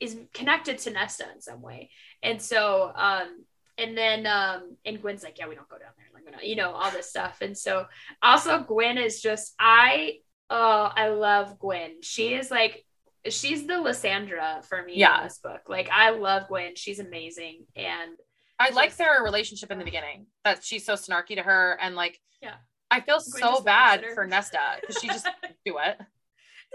is 0.00 0.18
connected 0.34 0.78
to 0.78 0.90
nesta 0.90 1.24
in 1.34 1.40
some 1.40 1.62
way. 1.62 1.90
And 2.22 2.42
so 2.42 2.90
um 2.94 3.44
and 3.78 3.96
then 3.96 4.26
um 4.26 4.76
and 4.84 5.00
gwen's 5.00 5.22
like 5.22 5.38
yeah 5.38 5.48
we 5.48 5.54
don't 5.54 5.68
go 5.68 5.78
down 5.78 5.92
there. 5.96 6.06
Like 6.14 6.46
you 6.46 6.56
know 6.56 6.72
all 6.72 6.90
this 6.90 7.08
stuff. 7.08 7.38
And 7.40 7.56
so 7.56 7.86
also 8.22 8.60
gwen 8.62 8.98
is 8.98 9.20
just 9.22 9.54
i 9.60 10.14
oh 10.50 10.90
i 10.94 11.08
love 11.08 11.58
gwen. 11.58 12.02
She 12.02 12.34
is 12.34 12.50
like 12.50 12.84
she's 13.28 13.66
the 13.66 13.80
lysandra 13.80 14.62
for 14.68 14.82
me 14.82 14.94
Yeah. 14.96 15.18
in 15.18 15.24
this 15.24 15.38
book. 15.38 15.62
Like 15.68 15.88
i 15.90 16.10
love 16.10 16.48
gwen. 16.48 16.74
She's 16.76 16.98
amazing. 16.98 17.66
And 17.76 18.12
I 18.58 18.70
like 18.70 18.96
their 18.96 19.22
relationship 19.22 19.70
in 19.70 19.78
the 19.78 19.84
beginning 19.84 20.26
that 20.44 20.64
she's 20.64 20.84
so 20.84 20.94
snarky 20.94 21.36
to 21.36 21.42
her 21.42 21.78
and 21.80 21.94
like 21.94 22.18
Yeah. 22.40 22.54
I 22.90 23.00
feel 23.00 23.20
Gwen 23.20 23.40
so 23.42 23.62
bad 23.62 24.04
for 24.14 24.26
Nesta 24.26 24.58
because 24.80 24.98
she 25.00 25.06
just 25.06 25.26
do 25.64 25.78
it. 25.78 25.98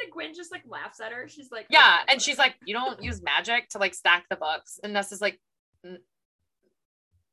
Like 0.04 0.12
gwen 0.14 0.34
just 0.34 0.52
like 0.52 0.64
laughs 0.68 1.00
at 1.00 1.12
her 1.12 1.28
she's 1.28 1.52
like 1.52 1.66
Yeah, 1.70 1.98
"Oh, 2.02 2.06
and 2.10 2.22
she's 2.22 2.38
like, 2.38 2.56
you 2.66 2.74
don't 2.74 3.02
use 3.04 3.22
magic 3.22 3.70
to 3.70 3.78
like 3.78 3.94
stack 3.94 4.26
the 4.30 4.36
books, 4.36 4.80
and 4.84 4.96
Nesta's 4.96 5.22
like, 5.22 5.40
"Mm, 5.86 5.98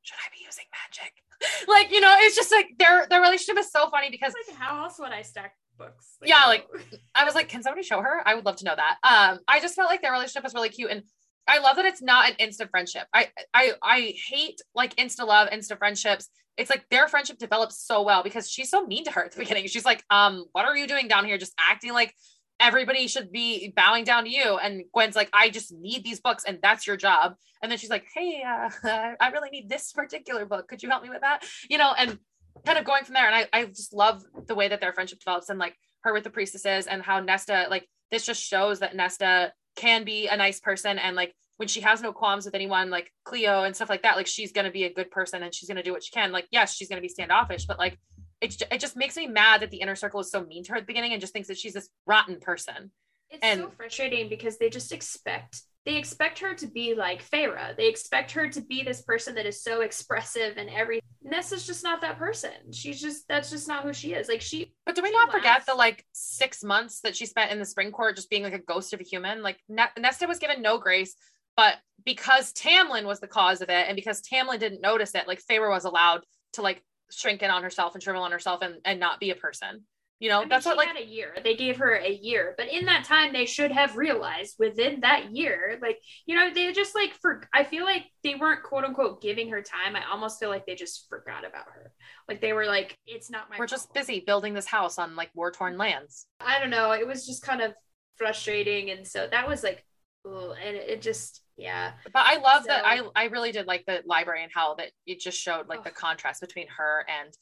should 0.02 0.16
I 0.18 0.28
be 0.36 0.44
using 0.44 0.64
magic? 0.72 1.12
like, 1.68 1.90
you 1.90 2.00
know, 2.00 2.14
it's 2.20 2.36
just 2.36 2.52
like 2.52 2.68
their 2.78 3.06
their 3.08 3.20
relationship 3.20 3.58
is 3.58 3.70
so 3.70 3.88
funny 3.90 4.10
because 4.10 4.34
like 4.48 4.56
how 4.56 4.84
else 4.84 4.98
would 4.98 5.12
i 5.12 5.22
stack 5.22 5.54
books 5.78 6.16
Yeah, 6.22 6.42
oh. 6.44 6.48
like- 6.48 6.66
I 7.14 7.24
was 7.24 7.34
like, 7.34 7.48
can 7.48 7.62
somebody 7.62 7.82
show 7.86 8.00
her? 8.00 8.22
I 8.26 8.34
would 8.34 8.44
love 8.44 8.56
to 8.56 8.64
know 8.64 8.74
that. 8.76 8.96
Um, 9.02 9.40
I 9.48 9.60
just 9.60 9.74
felt 9.74 9.88
like 9.88 10.02
their 10.02 10.12
relationship 10.12 10.44
was 10.44 10.54
really 10.54 10.68
cute, 10.68 10.90
and 10.90 11.02
I 11.46 11.58
love 11.58 11.76
that 11.76 11.84
it's 11.84 12.00
not 12.02 12.28
an 12.30 12.36
instant 12.38 12.70
friendship. 12.70 13.06
I 13.12 13.28
I 13.52 13.72
I 13.82 14.14
hate 14.28 14.60
like 14.74 14.94
insta 14.96 15.26
love, 15.26 15.48
insta 15.50 15.76
friendships. 15.76 16.28
It's 16.56 16.70
like 16.70 16.86
their 16.88 17.08
friendship 17.08 17.38
develops 17.38 17.84
so 17.84 18.02
well 18.02 18.22
because 18.22 18.48
she's 18.48 18.70
so 18.70 18.86
mean 18.86 19.04
to 19.04 19.10
her 19.10 19.24
at 19.24 19.32
the 19.32 19.38
beginning. 19.40 19.66
She's 19.66 19.84
like, 19.84 20.04
um, 20.08 20.44
what 20.52 20.64
are 20.64 20.76
you 20.76 20.86
doing 20.86 21.08
down 21.08 21.24
here? 21.24 21.36
Just 21.36 21.52
acting 21.58 21.92
like 21.92 22.14
everybody 22.60 23.06
should 23.08 23.32
be 23.32 23.72
bowing 23.74 24.04
down 24.04 24.24
to 24.24 24.30
you. 24.30 24.58
And 24.58 24.84
Gwen's 24.92 25.16
like, 25.16 25.30
I 25.32 25.50
just 25.50 25.72
need 25.72 26.04
these 26.04 26.20
books, 26.20 26.44
and 26.46 26.58
that's 26.62 26.86
your 26.86 26.96
job. 26.96 27.34
And 27.62 27.70
then 27.70 27.78
she's 27.78 27.90
like, 27.90 28.06
Hey, 28.14 28.42
uh, 28.46 28.70
I 29.20 29.28
really 29.28 29.50
need 29.50 29.68
this 29.68 29.92
particular 29.92 30.46
book. 30.46 30.68
Could 30.68 30.82
you 30.82 30.90
help 30.90 31.02
me 31.02 31.10
with 31.10 31.22
that? 31.22 31.44
You 31.68 31.78
know, 31.78 31.92
and 31.96 32.18
kind 32.64 32.78
of 32.78 32.84
going 32.84 33.04
from 33.04 33.14
there. 33.14 33.26
And 33.26 33.34
I, 33.34 33.48
I 33.52 33.64
just 33.66 33.92
love 33.92 34.22
the 34.46 34.54
way 34.54 34.68
that 34.68 34.80
their 34.80 34.92
friendship 34.92 35.18
develops 35.18 35.48
and 35.48 35.58
like 35.58 35.76
her 36.02 36.12
with 36.12 36.24
the 36.24 36.30
priestesses 36.30 36.86
and 36.86 37.02
how 37.02 37.20
Nesta, 37.20 37.66
like, 37.70 37.88
this 38.10 38.24
just 38.24 38.42
shows 38.42 38.80
that 38.80 38.94
Nesta 38.94 39.52
can 39.76 40.04
be 40.04 40.28
a 40.28 40.36
nice 40.36 40.60
person. 40.60 40.98
And 40.98 41.16
like, 41.16 41.34
when 41.56 41.68
she 41.68 41.80
has 41.82 42.02
no 42.02 42.12
qualms 42.12 42.44
with 42.44 42.54
anyone, 42.54 42.90
like 42.90 43.10
Cleo 43.24 43.62
and 43.62 43.74
stuff 43.74 43.88
like 43.88 44.02
that, 44.02 44.16
like, 44.16 44.26
she's 44.26 44.52
going 44.52 44.66
to 44.66 44.70
be 44.70 44.84
a 44.84 44.92
good 44.92 45.10
person 45.10 45.42
and 45.42 45.54
she's 45.54 45.68
going 45.68 45.76
to 45.76 45.82
do 45.82 45.92
what 45.92 46.04
she 46.04 46.10
can. 46.10 46.32
Like, 46.32 46.46
yes, 46.50 46.74
she's 46.74 46.88
going 46.88 46.98
to 46.98 47.02
be 47.02 47.08
standoffish, 47.08 47.64
but 47.64 47.78
like, 47.78 47.98
it's, 48.44 48.62
it 48.70 48.80
just 48.80 48.96
makes 48.96 49.16
me 49.16 49.26
mad 49.26 49.62
that 49.62 49.70
the 49.70 49.78
inner 49.78 49.96
circle 49.96 50.20
is 50.20 50.30
so 50.30 50.44
mean 50.44 50.64
to 50.64 50.72
her 50.72 50.76
at 50.76 50.82
the 50.82 50.86
beginning 50.86 51.12
and 51.12 51.20
just 51.20 51.32
thinks 51.32 51.48
that 51.48 51.58
she's 51.58 51.74
this 51.74 51.88
rotten 52.06 52.38
person. 52.40 52.90
It's 53.30 53.40
And- 53.42 53.60
so 53.60 53.70
frustrating 53.76 54.28
because 54.28 54.58
they 54.58 54.70
just 54.70 54.92
expect 54.92 55.62
they 55.86 55.96
expect 55.96 56.38
her 56.38 56.54
to 56.54 56.66
be 56.66 56.94
like 56.94 57.22
Feyre. 57.22 57.76
They 57.76 57.88
expect 57.88 58.30
her 58.32 58.48
to 58.48 58.60
be 58.62 58.82
this 58.82 59.02
person 59.02 59.34
that 59.34 59.44
is 59.44 59.62
so 59.62 59.82
expressive 59.82 60.56
and 60.56 60.70
every 60.70 61.00
Nessa's 61.22 61.66
just 61.66 61.84
not 61.84 62.00
that 62.00 62.16
person. 62.18 62.72
She's 62.72 62.98
just 63.00 63.28
that's 63.28 63.50
just 63.50 63.68
not 63.68 63.82
who 63.84 63.92
she 63.92 64.14
is. 64.14 64.28
Like 64.28 64.40
she 64.40 64.72
But 64.86 64.94
do 64.94 65.02
we 65.02 65.10
not 65.10 65.30
forget 65.30 65.66
the 65.66 65.74
like 65.74 66.06
six 66.12 66.64
months 66.64 67.00
that 67.02 67.14
she 67.14 67.26
spent 67.26 67.50
in 67.52 67.58
the 67.58 67.66
spring 67.66 67.92
court 67.92 68.16
just 68.16 68.30
being 68.30 68.42
like 68.44 68.54
a 68.54 68.58
ghost 68.58 68.94
of 68.94 69.00
a 69.00 69.04
human? 69.04 69.42
Like 69.42 69.58
Ne- 69.68 69.84
Nesta 69.98 70.26
was 70.26 70.38
given 70.38 70.62
no 70.62 70.78
grace, 70.78 71.14
but 71.54 71.74
because 72.02 72.52
Tamlin 72.54 73.04
was 73.04 73.20
the 73.20 73.26
cause 73.28 73.60
of 73.60 73.68
it, 73.68 73.86
and 73.86 73.94
because 73.96 74.22
Tamlin 74.22 74.58
didn't 74.60 74.80
notice 74.80 75.14
it, 75.14 75.28
like 75.28 75.42
Feyre 75.44 75.68
was 75.70 75.84
allowed 75.84 76.22
to 76.54 76.62
like 76.62 76.82
shrink 77.10 77.42
in 77.42 77.50
on 77.50 77.62
herself 77.62 77.94
and 77.94 78.02
shrivel 78.02 78.22
on 78.22 78.32
herself 78.32 78.62
and, 78.62 78.76
and 78.84 79.00
not 79.00 79.20
be 79.20 79.30
a 79.30 79.36
person. 79.36 79.84
You 80.20 80.30
know, 80.30 80.38
I 80.38 80.40
mean, 80.40 80.48
that's 80.48 80.62
she 80.62 80.70
what 80.70 80.78
like 80.78 80.88
had 80.88 80.96
a 80.96 81.04
year. 81.04 81.34
They 81.42 81.56
gave 81.56 81.76
her 81.78 81.96
a 81.96 82.10
year, 82.10 82.54
but 82.56 82.68
in 82.72 82.86
that 82.86 83.04
time, 83.04 83.32
they 83.32 83.46
should 83.46 83.72
have 83.72 83.96
realized 83.96 84.54
within 84.58 85.00
that 85.00 85.36
year, 85.36 85.78
like 85.82 85.98
you 86.24 86.36
know, 86.36 86.50
they 86.54 86.72
just 86.72 86.94
like 86.94 87.12
for. 87.20 87.42
I 87.52 87.64
feel 87.64 87.84
like 87.84 88.04
they 88.22 88.36
weren't 88.36 88.62
quote 88.62 88.84
unquote 88.84 89.20
giving 89.20 89.50
her 89.50 89.60
time. 89.60 89.96
I 89.96 90.02
almost 90.10 90.38
feel 90.38 90.50
like 90.50 90.66
they 90.66 90.76
just 90.76 91.08
forgot 91.08 91.44
about 91.44 91.66
her. 91.66 91.92
Like 92.28 92.40
they 92.40 92.52
were 92.52 92.64
like, 92.64 92.96
it's 93.06 93.28
not 93.28 93.50
my. 93.50 93.58
we're 93.58 93.66
just 93.66 93.92
busy 93.92 94.22
building 94.24 94.54
this 94.54 94.66
house 94.66 94.98
on 94.98 95.16
like 95.16 95.30
war 95.34 95.50
torn 95.50 95.76
lands. 95.76 96.26
I 96.40 96.60
don't 96.60 96.70
know. 96.70 96.92
It 96.92 97.06
was 97.06 97.26
just 97.26 97.42
kind 97.42 97.60
of 97.60 97.74
frustrating, 98.16 98.90
and 98.92 99.06
so 99.06 99.26
that 99.30 99.48
was 99.48 99.64
like, 99.64 99.84
ugh, 100.26 100.56
and 100.62 100.76
it 100.76 101.02
just 101.02 101.42
yeah. 101.56 101.92
But 102.12 102.22
I 102.26 102.38
love 102.38 102.64
that 102.66 102.84
I 102.84 103.02
I 103.14 103.24
really 103.26 103.52
did 103.52 103.66
like 103.66 103.84
the 103.86 104.02
library 104.06 104.42
and 104.42 104.52
how 104.52 104.74
that 104.74 104.90
it 105.06 105.20
just 105.20 105.38
showed 105.40 105.68
like 105.68 105.84
the 105.84 105.90
contrast 105.90 106.40
between 106.40 106.66
her 106.76 107.04
and 107.08 107.32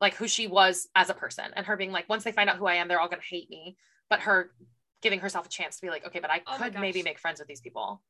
like 0.00 0.14
who 0.14 0.28
she 0.28 0.46
was 0.46 0.88
as 0.94 1.10
a 1.10 1.14
person 1.14 1.46
and 1.56 1.66
her 1.66 1.76
being 1.76 1.92
like 1.92 2.08
once 2.08 2.24
they 2.24 2.32
find 2.32 2.50
out 2.50 2.56
who 2.56 2.66
I 2.66 2.74
am 2.74 2.88
they're 2.88 3.00
all 3.00 3.08
gonna 3.08 3.22
hate 3.22 3.48
me 3.48 3.76
but 4.10 4.20
her 4.20 4.50
giving 5.02 5.20
herself 5.20 5.46
a 5.46 5.48
chance 5.48 5.76
to 5.76 5.82
be 5.82 5.90
like 5.90 6.06
okay 6.06 6.20
but 6.20 6.30
I 6.30 6.42
Oh 6.46 6.58
could 6.58 6.74
maybe 6.78 7.02
make 7.02 7.18
friends 7.18 7.38
with 7.38 7.48
these 7.48 7.60
people 7.60 8.02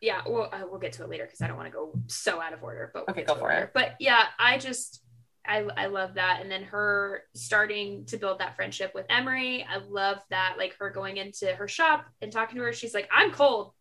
yeah 0.00 0.22
well 0.26 0.48
uh, 0.52 0.62
we'll 0.68 0.80
get 0.80 0.92
to 0.94 1.04
it 1.04 1.08
later 1.10 1.24
because 1.24 1.40
i 1.40 1.46
don't 1.46 1.56
want 1.56 1.66
to 1.68 1.72
go 1.72 1.92
so 2.08 2.40
out 2.40 2.52
of 2.52 2.62
order 2.62 2.90
but 2.92 3.06
we'll 3.06 3.14
Okay, 3.14 3.24
go 3.24 3.34
to 3.34 3.40
for 3.40 3.48
later. 3.48 3.62
it. 3.64 3.70
but 3.74 3.94
yeah 4.00 4.24
i 4.38 4.58
just 4.58 5.01
I, 5.46 5.66
I 5.76 5.86
love 5.86 6.14
that. 6.14 6.40
And 6.40 6.50
then 6.50 6.62
her 6.64 7.22
starting 7.34 8.04
to 8.06 8.16
build 8.16 8.38
that 8.38 8.56
friendship 8.56 8.92
with 8.94 9.06
emerie 9.10 9.66
i 9.68 9.78
love 9.88 10.18
that 10.30 10.54
like 10.58 10.76
her 10.78 10.90
going 10.90 11.16
into 11.16 11.46
her 11.54 11.68
shop 11.68 12.06
and 12.20 12.32
talking 12.32 12.56
to 12.56 12.62
her. 12.62 12.72
She's 12.72 12.94
like 12.94 13.08
i'm 13.12 13.30
cold. 13.32 13.72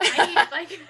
I 0.00 0.26
need 0.26 0.34
like 0.52 0.80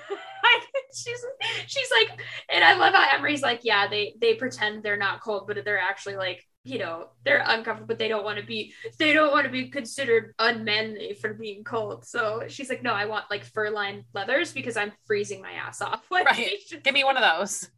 she's 0.95 1.25
she's 1.67 1.91
like 1.91 2.21
and 2.49 2.65
I 2.65 2.75
love 2.75 2.95
how 2.95 3.17
Emerie's 3.17 3.43
like, 3.43 3.61
yeah, 3.63 3.89
they 3.89 4.15
they 4.21 4.35
pretend 4.35 4.83
they're 4.83 4.97
not 4.97 5.21
cold, 5.21 5.47
but 5.47 5.65
they're 5.65 5.81
actually 5.81 6.17
like 6.17 6.45
you 6.63 6.79
know 6.79 7.09
they're 7.25 7.43
uncomfortable 7.47 7.87
but 7.87 7.99
they 7.99 8.09
don't 8.09 8.23
want 8.23 8.39
to 8.39 8.45
be 8.45 8.75
they 8.99 9.15
don't 9.15 9.33
want 9.33 9.47
to 9.47 9.51
be 9.51 9.71
considered 9.71 10.35
unmanly 10.39 11.15
for 11.15 11.33
being 11.35 11.65
cold. 11.65 12.05
So 12.05 12.45
she's 12.49 12.69
like 12.69 12.83
no 12.83 12.93
i 12.93 13.07
want 13.07 13.25
like 13.31 13.45
fur 13.45 13.71
lined 13.71 14.05
leathers 14.13 14.53
because 14.53 14.77
i'm 14.77 14.93
freezing 15.07 15.41
my 15.41 15.53
ass 15.53 15.81
off. 15.81 16.05
Like, 16.11 16.27
right. 16.27 16.59
give 16.85 16.93
me 16.93 17.05
one 17.05 17.17
of 17.17 17.23
those. 17.23 17.71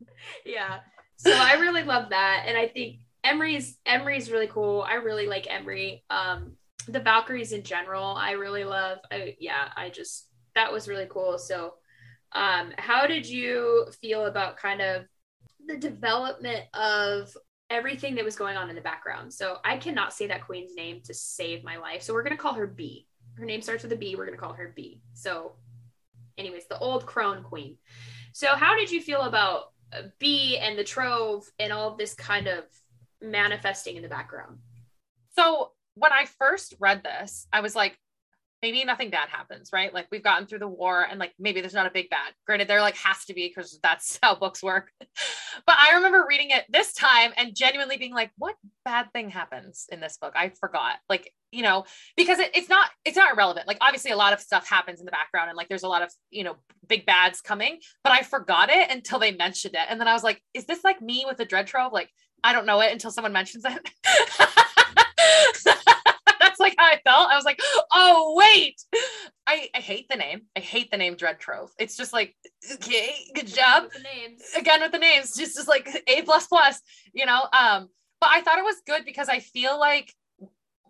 Yeah 0.44 0.80
so 1.22 1.32
i 1.32 1.54
really 1.54 1.82
love 1.82 2.10
that 2.10 2.44
and 2.46 2.56
i 2.56 2.66
think 2.66 2.98
emerie's 3.24 3.78
emerie's 3.86 4.30
really 4.30 4.48
cool 4.48 4.82
i 4.82 4.94
really 4.94 5.26
like 5.26 5.46
emerie 5.50 6.04
um 6.10 6.52
the 6.88 7.00
valkyries 7.00 7.52
in 7.52 7.62
general 7.62 8.14
i 8.16 8.32
really 8.32 8.64
love 8.64 8.98
I, 9.10 9.36
yeah 9.38 9.68
i 9.76 9.88
just 9.88 10.28
that 10.54 10.72
was 10.72 10.88
really 10.88 11.06
cool 11.08 11.38
so 11.38 11.74
um 12.32 12.72
how 12.76 13.06
did 13.06 13.26
you 13.26 13.86
feel 14.00 14.26
about 14.26 14.56
kind 14.56 14.80
of 14.80 15.04
the 15.66 15.76
development 15.76 16.64
of 16.74 17.36
everything 17.72 18.14
that 18.16 18.24
was 18.24 18.36
going 18.36 18.56
on 18.56 18.68
in 18.68 18.76
the 18.76 18.82
background. 18.82 19.32
So 19.32 19.56
I 19.64 19.78
cannot 19.78 20.12
say 20.12 20.26
that 20.26 20.44
queen's 20.44 20.74
name 20.74 21.00
to 21.04 21.14
save 21.14 21.64
my 21.64 21.78
life. 21.78 22.02
So 22.02 22.12
we're 22.12 22.22
to 22.28 22.36
call 22.36 22.54
her 22.54 22.66
B. 22.66 23.06
Her 23.38 23.46
name 23.46 23.62
starts 23.62 23.82
with 23.82 23.92
a 23.92 23.96
B. 23.96 24.14
We're 24.14 24.30
to 24.30 24.36
call 24.36 24.52
her 24.52 24.72
B. 24.76 25.00
So, 25.14 25.52
anyways, 26.36 26.66
the 26.68 26.78
old 26.78 27.06
crone 27.06 27.42
queen. 27.42 27.78
So, 28.34 28.48
how 28.48 28.76
did 28.76 28.90
you 28.90 29.00
feel 29.00 29.22
about 29.22 29.71
uh, 29.92 30.02
B 30.18 30.58
and 30.58 30.78
the 30.78 30.84
trove 30.84 31.50
and 31.58 31.72
all 31.72 31.96
this 31.96 32.14
kind 32.14 32.46
of 32.46 32.64
manifesting 33.20 33.96
in 33.96 34.02
the 34.02 34.08
background? 34.08 34.58
So, 35.36 35.72
when 35.94 36.12
I 36.12 36.24
first 36.24 36.74
read 36.78 37.02
this, 37.02 37.46
I 37.52 37.60
was 37.60 37.76
like, 37.76 37.98
maybe 38.62 38.84
nothing 38.84 39.10
bad 39.10 39.28
happens, 39.28 39.70
right? 39.72 39.92
Like 39.92 40.06
we've 40.12 40.22
gotten 40.22 40.46
through 40.46 40.60
the 40.60 40.68
war 40.68 41.04
and 41.08 41.18
like 41.18 41.32
maybe 41.38 41.60
there's 41.60 41.74
not 41.74 41.86
a 41.86 41.90
big 41.90 42.08
bad. 42.08 42.32
Granted, 42.46 42.68
there 42.68 42.80
like 42.80 42.96
has 42.96 43.24
to 43.24 43.34
be 43.34 43.48
because 43.48 43.78
that's 43.82 44.18
how 44.22 44.36
books 44.36 44.62
work. 44.62 44.92
but 45.00 45.76
I 45.78 45.96
remember 45.96 46.24
reading 46.28 46.50
it 46.50 46.64
this 46.68 46.92
time 46.94 47.32
and 47.36 47.56
genuinely 47.56 47.96
being 47.96 48.14
like, 48.14 48.30
what 48.38 48.54
bad 48.84 49.12
thing 49.12 49.30
happens 49.30 49.86
in 49.90 50.00
this 50.00 50.16
book? 50.16 50.32
I 50.36 50.52
forgot. 50.60 50.94
Like, 51.08 51.32
you 51.50 51.62
know, 51.62 51.84
because 52.16 52.38
it, 52.38 52.52
it's 52.54 52.68
not 52.68 52.88
it's 53.04 53.16
not 53.16 53.34
irrelevant. 53.34 53.66
Like 53.66 53.78
obviously 53.80 54.12
a 54.12 54.16
lot 54.16 54.32
of 54.32 54.40
stuff 54.40 54.66
happens 54.66 55.00
in 55.00 55.06
the 55.06 55.12
background 55.12 55.50
and 55.50 55.56
like 55.56 55.68
there's 55.68 55.82
a 55.82 55.88
lot 55.88 56.02
of, 56.02 56.10
you 56.30 56.44
know, 56.44 56.56
big 56.88 57.04
bads 57.04 57.40
coming, 57.40 57.80
but 58.04 58.12
I 58.12 58.22
forgot 58.22 58.70
it 58.70 58.90
until 58.90 59.18
they 59.18 59.32
mentioned 59.32 59.74
it. 59.74 59.86
And 59.88 60.00
then 60.00 60.08
I 60.08 60.12
was 60.12 60.22
like, 60.22 60.40
is 60.54 60.66
this 60.66 60.84
like 60.84 61.02
me 61.02 61.24
with 61.26 61.36
the 61.36 61.44
dread 61.44 61.66
trove? 61.66 61.92
Like, 61.92 62.10
I 62.44 62.52
don't 62.52 62.66
know 62.66 62.80
it 62.80 62.92
until 62.92 63.10
someone 63.10 63.32
mentions 63.32 63.64
it. 63.64 63.88
like 66.60 66.74
how 66.78 66.86
I 66.86 67.00
felt. 67.04 67.30
I 67.30 67.36
was 67.36 67.44
like, 67.44 67.60
oh 67.92 68.34
wait. 68.36 68.80
I, 69.46 69.68
I 69.74 69.78
hate 69.78 70.08
the 70.08 70.16
name. 70.16 70.42
I 70.56 70.60
hate 70.60 70.90
the 70.90 70.96
name 70.96 71.16
Dread 71.16 71.38
Trove. 71.38 71.70
It's 71.78 71.96
just 71.96 72.12
like, 72.12 72.34
okay, 72.74 73.14
good 73.34 73.48
job. 73.48 73.84
With 73.84 74.56
Again 74.56 74.80
with 74.80 74.92
the 74.92 74.98
names, 74.98 75.36
just 75.36 75.56
just 75.56 75.68
like 75.68 76.04
A 76.06 76.22
plus 76.22 76.46
plus, 76.46 76.80
you 77.12 77.26
know. 77.26 77.42
Um, 77.52 77.88
but 78.20 78.30
I 78.30 78.40
thought 78.42 78.58
it 78.58 78.64
was 78.64 78.76
good 78.86 79.04
because 79.04 79.28
I 79.28 79.40
feel 79.40 79.78
like 79.78 80.14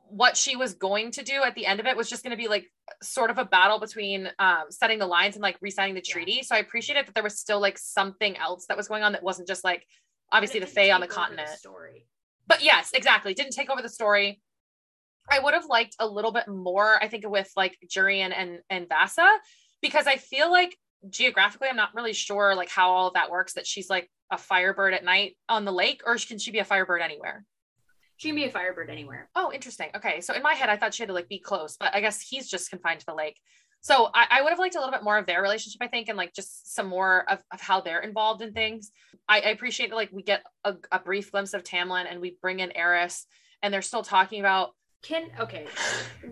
what 0.08 0.36
she 0.36 0.56
was 0.56 0.74
going 0.74 1.10
to 1.10 1.24
do 1.24 1.42
at 1.42 1.54
the 1.54 1.64
end 1.64 1.80
of 1.80 1.86
it 1.86 1.96
was 1.96 2.10
just 2.10 2.22
going 2.22 2.32
to 2.32 2.36
be 2.36 2.46
like 2.46 2.70
sort 3.02 3.30
of 3.30 3.38
a 3.38 3.44
battle 3.46 3.80
between 3.80 4.28
um, 4.38 4.64
setting 4.68 4.98
the 4.98 5.06
lines 5.06 5.36
and 5.36 5.42
like 5.42 5.56
re-signing 5.62 5.94
the 5.94 6.02
treaty. 6.02 6.32
Yeah. 6.32 6.42
So 6.42 6.54
I 6.54 6.58
appreciated 6.58 7.06
that 7.06 7.14
there 7.14 7.24
was 7.24 7.38
still 7.38 7.60
like 7.60 7.78
something 7.78 8.36
else 8.36 8.66
that 8.66 8.76
was 8.76 8.88
going 8.88 9.02
on 9.02 9.12
that 9.12 9.22
wasn't 9.22 9.48
just 9.48 9.64
like 9.64 9.86
obviously 10.30 10.60
the 10.60 10.66
Fae 10.66 10.90
on 10.90 11.00
the 11.00 11.06
continent. 11.06 11.48
The 11.48 11.56
story. 11.56 12.06
But 12.46 12.62
yes, 12.62 12.90
exactly. 12.92 13.32
Didn't 13.32 13.52
take 13.52 13.70
over 13.70 13.80
the 13.80 13.88
story. 13.88 14.42
I 15.30 15.38
would 15.38 15.54
have 15.54 15.66
liked 15.66 15.96
a 15.98 16.06
little 16.06 16.32
bit 16.32 16.48
more, 16.48 17.02
I 17.02 17.08
think, 17.08 17.28
with 17.28 17.50
like 17.56 17.78
Jurian 17.86 18.32
and 18.36 18.60
and 18.68 18.88
Vassa, 18.88 19.28
because 19.80 20.06
I 20.06 20.16
feel 20.16 20.50
like 20.50 20.76
geographically, 21.08 21.68
I'm 21.68 21.76
not 21.76 21.94
really 21.94 22.12
sure 22.12 22.54
like 22.54 22.68
how 22.68 22.90
all 22.90 23.08
of 23.08 23.14
that 23.14 23.30
works. 23.30 23.54
That 23.54 23.66
she's 23.66 23.88
like 23.88 24.10
a 24.30 24.38
firebird 24.38 24.94
at 24.94 25.04
night 25.04 25.36
on 25.48 25.64
the 25.64 25.72
lake, 25.72 26.02
or 26.06 26.16
can 26.16 26.38
she 26.38 26.50
be 26.50 26.58
a 26.58 26.64
firebird 26.64 27.02
anywhere? 27.02 27.44
She 28.16 28.28
can 28.28 28.36
be 28.36 28.44
a 28.44 28.50
firebird 28.50 28.88
anywhere. 28.90 29.28
Oh, 29.34 29.50
interesting. 29.52 29.90
Okay, 29.96 30.20
so 30.20 30.34
in 30.34 30.42
my 30.42 30.54
head, 30.54 30.68
I 30.68 30.76
thought 30.76 30.94
she 30.94 31.02
had 31.02 31.08
to 31.08 31.14
like 31.14 31.28
be 31.28 31.40
close, 31.40 31.76
but 31.76 31.94
I 31.94 32.00
guess 32.00 32.20
he's 32.20 32.48
just 32.48 32.70
confined 32.70 33.00
to 33.00 33.06
the 33.06 33.14
lake. 33.14 33.38
So 33.80 34.10
I, 34.14 34.26
I 34.30 34.42
would 34.42 34.50
have 34.50 34.60
liked 34.60 34.76
a 34.76 34.78
little 34.78 34.92
bit 34.92 35.02
more 35.02 35.18
of 35.18 35.26
their 35.26 35.42
relationship, 35.42 35.80
I 35.82 35.88
think, 35.88 36.08
and 36.08 36.16
like 36.16 36.32
just 36.32 36.72
some 36.72 36.86
more 36.86 37.28
of, 37.28 37.42
of 37.52 37.60
how 37.60 37.80
they're 37.80 38.00
involved 38.00 38.40
in 38.40 38.52
things. 38.52 38.92
I, 39.28 39.40
I 39.40 39.48
appreciate 39.48 39.90
that 39.90 39.96
like 39.96 40.12
we 40.12 40.22
get 40.22 40.44
a, 40.62 40.74
a 40.92 41.00
brief 41.00 41.32
glimpse 41.32 41.52
of 41.52 41.64
Tamlin 41.64 42.06
and 42.08 42.20
we 42.20 42.36
bring 42.40 42.60
in 42.60 42.76
Eris, 42.76 43.26
and 43.60 43.74
they're 43.74 43.82
still 43.82 44.02
talking 44.04 44.38
about 44.38 44.70
can 45.02 45.30
okay, 45.40 45.66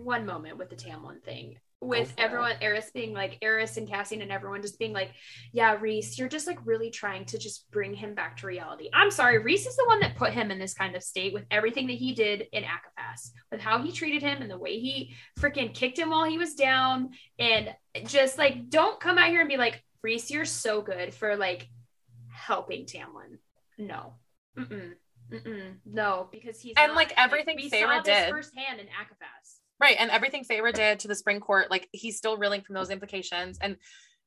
one 0.03 0.25
moment 0.25 0.57
with 0.57 0.69
the 0.69 0.75
Tamlin 0.75 1.21
thing. 1.23 1.57
With 1.83 2.13
everyone, 2.19 2.53
Eris 2.61 2.91
being 2.93 3.11
like 3.11 3.39
Eris 3.41 3.77
and 3.77 3.89
Cassian 3.89 4.21
and 4.21 4.31
everyone 4.31 4.61
just 4.61 4.77
being 4.77 4.93
like, 4.93 5.09
yeah, 5.51 5.75
Rhys, 5.79 6.15
you're 6.19 6.29
just 6.29 6.45
like 6.45 6.59
really 6.63 6.91
trying 6.91 7.25
to 7.25 7.39
just 7.39 7.71
bring 7.71 7.95
him 7.95 8.13
back 8.13 8.37
to 8.37 8.47
reality. 8.47 8.87
I'm 8.93 9.09
sorry, 9.09 9.39
Rhys 9.39 9.65
is 9.65 9.75
the 9.75 9.87
one 9.87 9.99
that 10.01 10.15
put 10.15 10.31
him 10.31 10.51
in 10.51 10.59
this 10.59 10.75
kind 10.75 10.95
of 10.95 11.01
state 11.01 11.33
with 11.33 11.45
everything 11.49 11.87
that 11.87 11.97
he 11.97 12.13
did 12.13 12.45
in 12.51 12.63
ACOFAS, 12.63 13.31
with 13.51 13.61
how 13.61 13.81
he 13.81 13.91
treated 13.91 14.21
him 14.21 14.43
and 14.43 14.51
the 14.51 14.59
way 14.59 14.79
he 14.79 15.15
freaking 15.39 15.73
kicked 15.73 15.97
him 15.97 16.11
while 16.11 16.25
he 16.25 16.37
was 16.37 16.53
down. 16.53 17.09
And 17.39 17.73
just 18.05 18.37
like, 18.37 18.69
don't 18.69 18.99
come 18.99 19.17
out 19.17 19.29
here 19.29 19.39
and 19.39 19.49
be 19.49 19.57
like, 19.57 19.83
Rhys, 20.03 20.29
you're 20.29 20.45
so 20.45 20.83
good 20.83 21.15
for 21.15 21.35
like 21.35 21.67
helping 22.29 22.85
Tamlin. 22.85 23.39
No. 23.79 24.13
Mm-mm. 24.55 24.91
Mm-mm, 25.31 25.75
no, 25.85 26.27
because 26.31 26.59
he's 26.59 26.73
and 26.77 26.89
not. 26.89 26.95
like 26.95 27.13
everything 27.17 27.57
like, 27.57 27.71
Feyre 27.71 28.03
did 28.03 28.29
firsthand 28.29 28.79
in 28.79 28.87
ACOFAS. 28.87 29.59
Right, 29.79 29.95
and 29.99 30.11
everything 30.11 30.43
Feyre 30.43 30.73
did 30.73 30.99
to 30.99 31.07
the 31.07 31.15
Spring 31.15 31.39
Court, 31.39 31.71
like 31.71 31.87
he's 31.91 32.17
still 32.17 32.37
reeling 32.37 32.61
from 32.61 32.75
those 32.75 32.89
implications, 32.89 33.57
and 33.59 33.77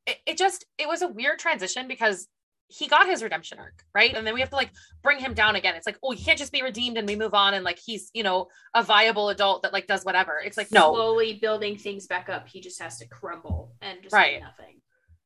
it, 0.07 0.17
it 0.27 0.38
just 0.38 0.64
it 0.79 0.88
was 0.88 1.03
a 1.03 1.09
weird 1.09 1.38
transition 1.38 1.88
because 1.88 2.29
he 2.69 2.88
got 2.88 3.07
his 3.07 3.23
redemption 3.23 3.59
arc, 3.59 3.85
right? 3.95 4.14
And 4.14 4.27
then 4.27 4.35
we 4.35 4.40
have 4.40 4.51
to 4.51 4.57
like 4.57 4.71
bring 5.03 5.19
him 5.19 5.35
down 5.35 5.55
again. 5.55 5.75
It's 5.75 5.87
like, 5.87 5.99
oh, 6.03 6.12
he 6.12 6.25
can't 6.25 6.38
just 6.38 6.53
be 6.53 6.62
redeemed 6.62 6.97
and 6.97 7.07
we 7.07 7.14
move 7.14 7.35
on 7.35 7.55
and 7.55 7.64
like 7.64 7.79
he's, 7.79 8.11
you 8.14 8.23
know, 8.23 8.49
a 8.75 8.83
viable 8.83 9.29
adult 9.29 9.62
that 9.62 9.73
like 9.73 9.87
does 9.87 10.05
whatever. 10.05 10.40
It's 10.45 10.57
like 10.57 10.73
no, 10.73 10.93
slowly 10.93 11.35
building 11.35 11.77
things 11.77 12.07
back 12.07 12.29
up. 12.29 12.49
He 12.49 12.61
just 12.61 12.81
has 12.83 12.99
to 12.99 13.07
crumble 13.07 13.75
and 13.83 14.03
just 14.03 14.14
right. 14.14 14.40
nothing. 14.40 14.81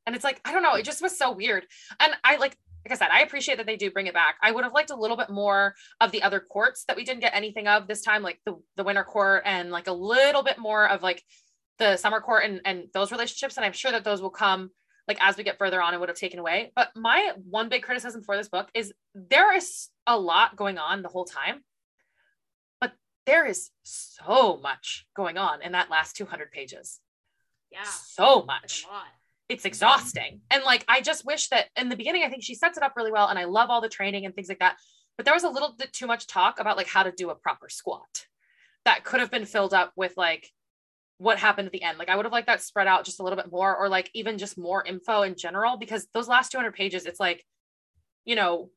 And 0.06 0.16
it's 0.16 0.24
like, 0.24 0.40
I 0.44 0.52
don't 0.52 0.62
know, 0.62 0.74
it 0.74 0.84
just 0.84 1.02
was 1.02 1.16
so 1.16 1.32
weird. 1.32 1.66
And 2.00 2.12
I 2.24 2.36
like 2.36 2.56
like 2.84 2.92
I 2.92 2.96
said, 2.96 3.10
I 3.12 3.22
appreciate 3.22 3.56
that 3.56 3.66
they 3.66 3.76
do 3.76 3.90
bring 3.90 4.06
it 4.06 4.14
back. 4.14 4.36
I 4.42 4.50
would 4.50 4.64
have 4.64 4.72
liked 4.72 4.90
a 4.90 4.96
little 4.96 5.16
bit 5.16 5.30
more 5.30 5.74
of 6.00 6.12
the 6.12 6.22
other 6.22 6.40
courts 6.40 6.84
that 6.88 6.96
we 6.96 7.04
didn't 7.04 7.20
get 7.20 7.34
anything 7.34 7.66
of 7.66 7.86
this 7.86 8.02
time, 8.02 8.22
like 8.22 8.40
the, 8.46 8.54
the 8.76 8.84
winter 8.84 9.04
court 9.04 9.42
and 9.44 9.70
like 9.70 9.88
a 9.88 9.92
little 9.92 10.42
bit 10.42 10.58
more 10.58 10.88
of 10.88 11.02
like 11.02 11.22
the 11.78 11.96
summer 11.96 12.20
court 12.20 12.44
and, 12.44 12.60
and 12.64 12.84
those 12.94 13.12
relationships. 13.12 13.56
And 13.56 13.66
I'm 13.66 13.72
sure 13.72 13.92
that 13.92 14.04
those 14.04 14.22
will 14.22 14.30
come 14.30 14.70
like 15.06 15.18
as 15.20 15.36
we 15.36 15.44
get 15.44 15.58
further 15.58 15.82
on 15.82 15.94
and 15.94 16.00
would 16.00 16.08
have 16.08 16.18
taken 16.18 16.38
away. 16.38 16.72
But 16.76 16.90
my 16.94 17.32
one 17.48 17.68
big 17.68 17.82
criticism 17.82 18.22
for 18.22 18.36
this 18.36 18.48
book 18.48 18.68
is 18.74 18.92
there 19.14 19.54
is 19.56 19.88
a 20.06 20.18
lot 20.18 20.56
going 20.56 20.78
on 20.78 21.02
the 21.02 21.08
whole 21.08 21.24
time, 21.24 21.64
but 22.80 22.92
there 23.26 23.46
is 23.46 23.70
so 23.82 24.58
much 24.62 25.06
going 25.16 25.38
on 25.38 25.62
in 25.62 25.72
that 25.72 25.90
last 25.90 26.16
200 26.16 26.52
pages. 26.52 27.00
Yeah. 27.72 27.84
So 27.84 28.44
much 28.44 28.84
it's 29.48 29.64
exhausting. 29.64 30.40
And 30.50 30.62
like, 30.64 30.84
I 30.88 31.00
just 31.00 31.24
wish 31.24 31.48
that 31.48 31.66
in 31.76 31.88
the 31.88 31.96
beginning, 31.96 32.22
I 32.22 32.28
think 32.28 32.42
she 32.42 32.54
sets 32.54 32.76
it 32.76 32.82
up 32.82 32.94
really 32.96 33.12
well. 33.12 33.28
And 33.28 33.38
I 33.38 33.44
love 33.44 33.70
all 33.70 33.80
the 33.80 33.88
training 33.88 34.26
and 34.26 34.34
things 34.34 34.48
like 34.48 34.58
that. 34.58 34.76
But 35.16 35.24
there 35.24 35.34
was 35.34 35.44
a 35.44 35.48
little 35.48 35.74
bit 35.76 35.92
too 35.92 36.06
much 36.06 36.26
talk 36.26 36.60
about 36.60 36.76
like 36.76 36.86
how 36.86 37.02
to 37.02 37.12
do 37.12 37.30
a 37.30 37.34
proper 37.34 37.68
squat 37.68 38.26
that 38.84 39.04
could 39.04 39.20
have 39.20 39.30
been 39.30 39.46
filled 39.46 39.74
up 39.74 39.92
with 39.96 40.12
like 40.16 40.48
what 41.16 41.38
happened 41.38 41.66
at 41.66 41.72
the 41.72 41.82
end. 41.82 41.98
Like, 41.98 42.08
I 42.08 42.16
would 42.16 42.24
have 42.24 42.32
liked 42.32 42.46
that 42.46 42.62
spread 42.62 42.86
out 42.86 43.04
just 43.04 43.20
a 43.20 43.22
little 43.22 43.36
bit 43.36 43.50
more, 43.50 43.76
or 43.76 43.88
like 43.88 44.10
even 44.14 44.38
just 44.38 44.56
more 44.56 44.84
info 44.84 45.22
in 45.22 45.34
general, 45.34 45.76
because 45.76 46.06
those 46.14 46.28
last 46.28 46.52
200 46.52 46.72
pages, 46.72 47.06
it's 47.06 47.18
like, 47.18 47.44
you 48.24 48.36
know, 48.36 48.70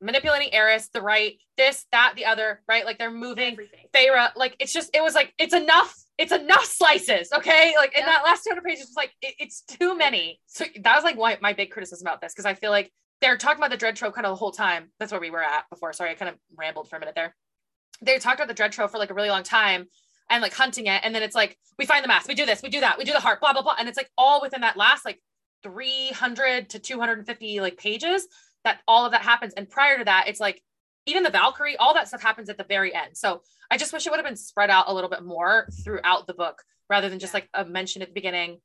manipulating 0.00 0.52
Eris, 0.52 0.90
the 0.92 1.00
right, 1.00 1.38
this, 1.56 1.86
that, 1.92 2.12
the 2.16 2.26
other, 2.26 2.60
right? 2.68 2.84
Like 2.84 2.98
they're 2.98 3.10
moving 3.10 3.52
Everything. 3.52 3.86
Feyre. 3.94 4.30
Like 4.36 4.56
it's 4.58 4.72
just, 4.72 4.94
it 4.94 5.02
was 5.02 5.14
like, 5.14 5.32
it's 5.38 5.54
enough 5.54 5.96
it's 6.18 6.32
enough 6.32 6.64
slices, 6.64 7.28
okay? 7.34 7.74
Like 7.76 7.96
in 7.98 8.04
that 8.04 8.22
last 8.24 8.44
200 8.44 8.62
pages, 8.62 8.82
it's 8.82 8.96
like 8.96 9.12
it, 9.20 9.34
it's 9.38 9.62
too 9.62 9.96
many. 9.96 10.40
So 10.46 10.64
that 10.82 10.94
was 10.94 11.04
like 11.04 11.16
why 11.16 11.36
my 11.40 11.52
big 11.52 11.70
criticism 11.70 12.06
about 12.06 12.20
this 12.20 12.32
because 12.32 12.46
I 12.46 12.54
feel 12.54 12.70
like 12.70 12.92
they're 13.20 13.36
talking 13.36 13.58
about 13.58 13.70
the 13.70 13.76
dread 13.76 13.96
trove 13.96 14.14
kind 14.14 14.26
of 14.26 14.32
the 14.32 14.36
whole 14.36 14.52
time. 14.52 14.90
That's 14.98 15.10
where 15.10 15.20
we 15.20 15.30
were 15.30 15.42
at 15.42 15.68
before. 15.70 15.92
Sorry, 15.92 16.10
I 16.10 16.14
kind 16.14 16.28
of 16.28 16.36
rambled 16.56 16.88
for 16.88 16.96
a 16.96 17.00
minute 17.00 17.14
there. 17.14 17.34
They 18.02 18.18
talked 18.18 18.38
about 18.38 18.48
the 18.48 18.54
dread 18.54 18.72
trove 18.72 18.90
for 18.90 18.98
like 18.98 19.10
a 19.10 19.14
really 19.14 19.30
long 19.30 19.42
time 19.42 19.86
and 20.30 20.42
like 20.42 20.54
hunting 20.54 20.86
it, 20.86 21.00
and 21.04 21.14
then 21.14 21.22
it's 21.22 21.34
like 21.34 21.58
we 21.78 21.86
find 21.86 22.04
the 22.04 22.08
mask, 22.08 22.28
we 22.28 22.34
do 22.34 22.46
this, 22.46 22.62
we 22.62 22.68
do 22.68 22.80
that, 22.80 22.98
we 22.98 23.04
do 23.04 23.12
the 23.12 23.20
heart, 23.20 23.40
blah 23.40 23.52
blah 23.52 23.62
blah, 23.62 23.74
and 23.78 23.88
it's 23.88 23.96
like 23.96 24.10
all 24.16 24.40
within 24.40 24.60
that 24.60 24.76
last 24.76 25.04
like 25.04 25.20
300 25.62 26.70
to 26.70 26.78
250 26.78 27.60
like 27.60 27.76
pages 27.76 28.28
that 28.64 28.80
all 28.86 29.04
of 29.04 29.12
that 29.12 29.22
happens. 29.22 29.52
And 29.54 29.68
prior 29.68 29.98
to 29.98 30.04
that, 30.04 30.24
it's 30.28 30.40
like 30.40 30.62
even 31.06 31.22
the 31.22 31.30
Valkyrie, 31.30 31.76
all 31.76 31.94
that 31.94 32.08
stuff 32.08 32.22
happens 32.22 32.48
at 32.48 32.56
the 32.56 32.64
very 32.64 32.94
end. 32.94 33.16
So 33.16 33.42
I 33.70 33.76
just 33.76 33.92
wish 33.92 34.06
it 34.06 34.10
would 34.10 34.18
have 34.18 34.26
been 34.26 34.36
spread 34.36 34.70
out 34.70 34.86
a 34.88 34.94
little 34.94 35.10
bit 35.10 35.22
more 35.22 35.68
throughout 35.84 36.26
the 36.26 36.34
book 36.34 36.62
rather 36.88 37.08
than 37.08 37.18
just 37.18 37.34
like 37.34 37.48
a 37.54 37.64
mention 37.64 38.02
at 38.02 38.08
the 38.08 38.14
beginning, 38.14 38.60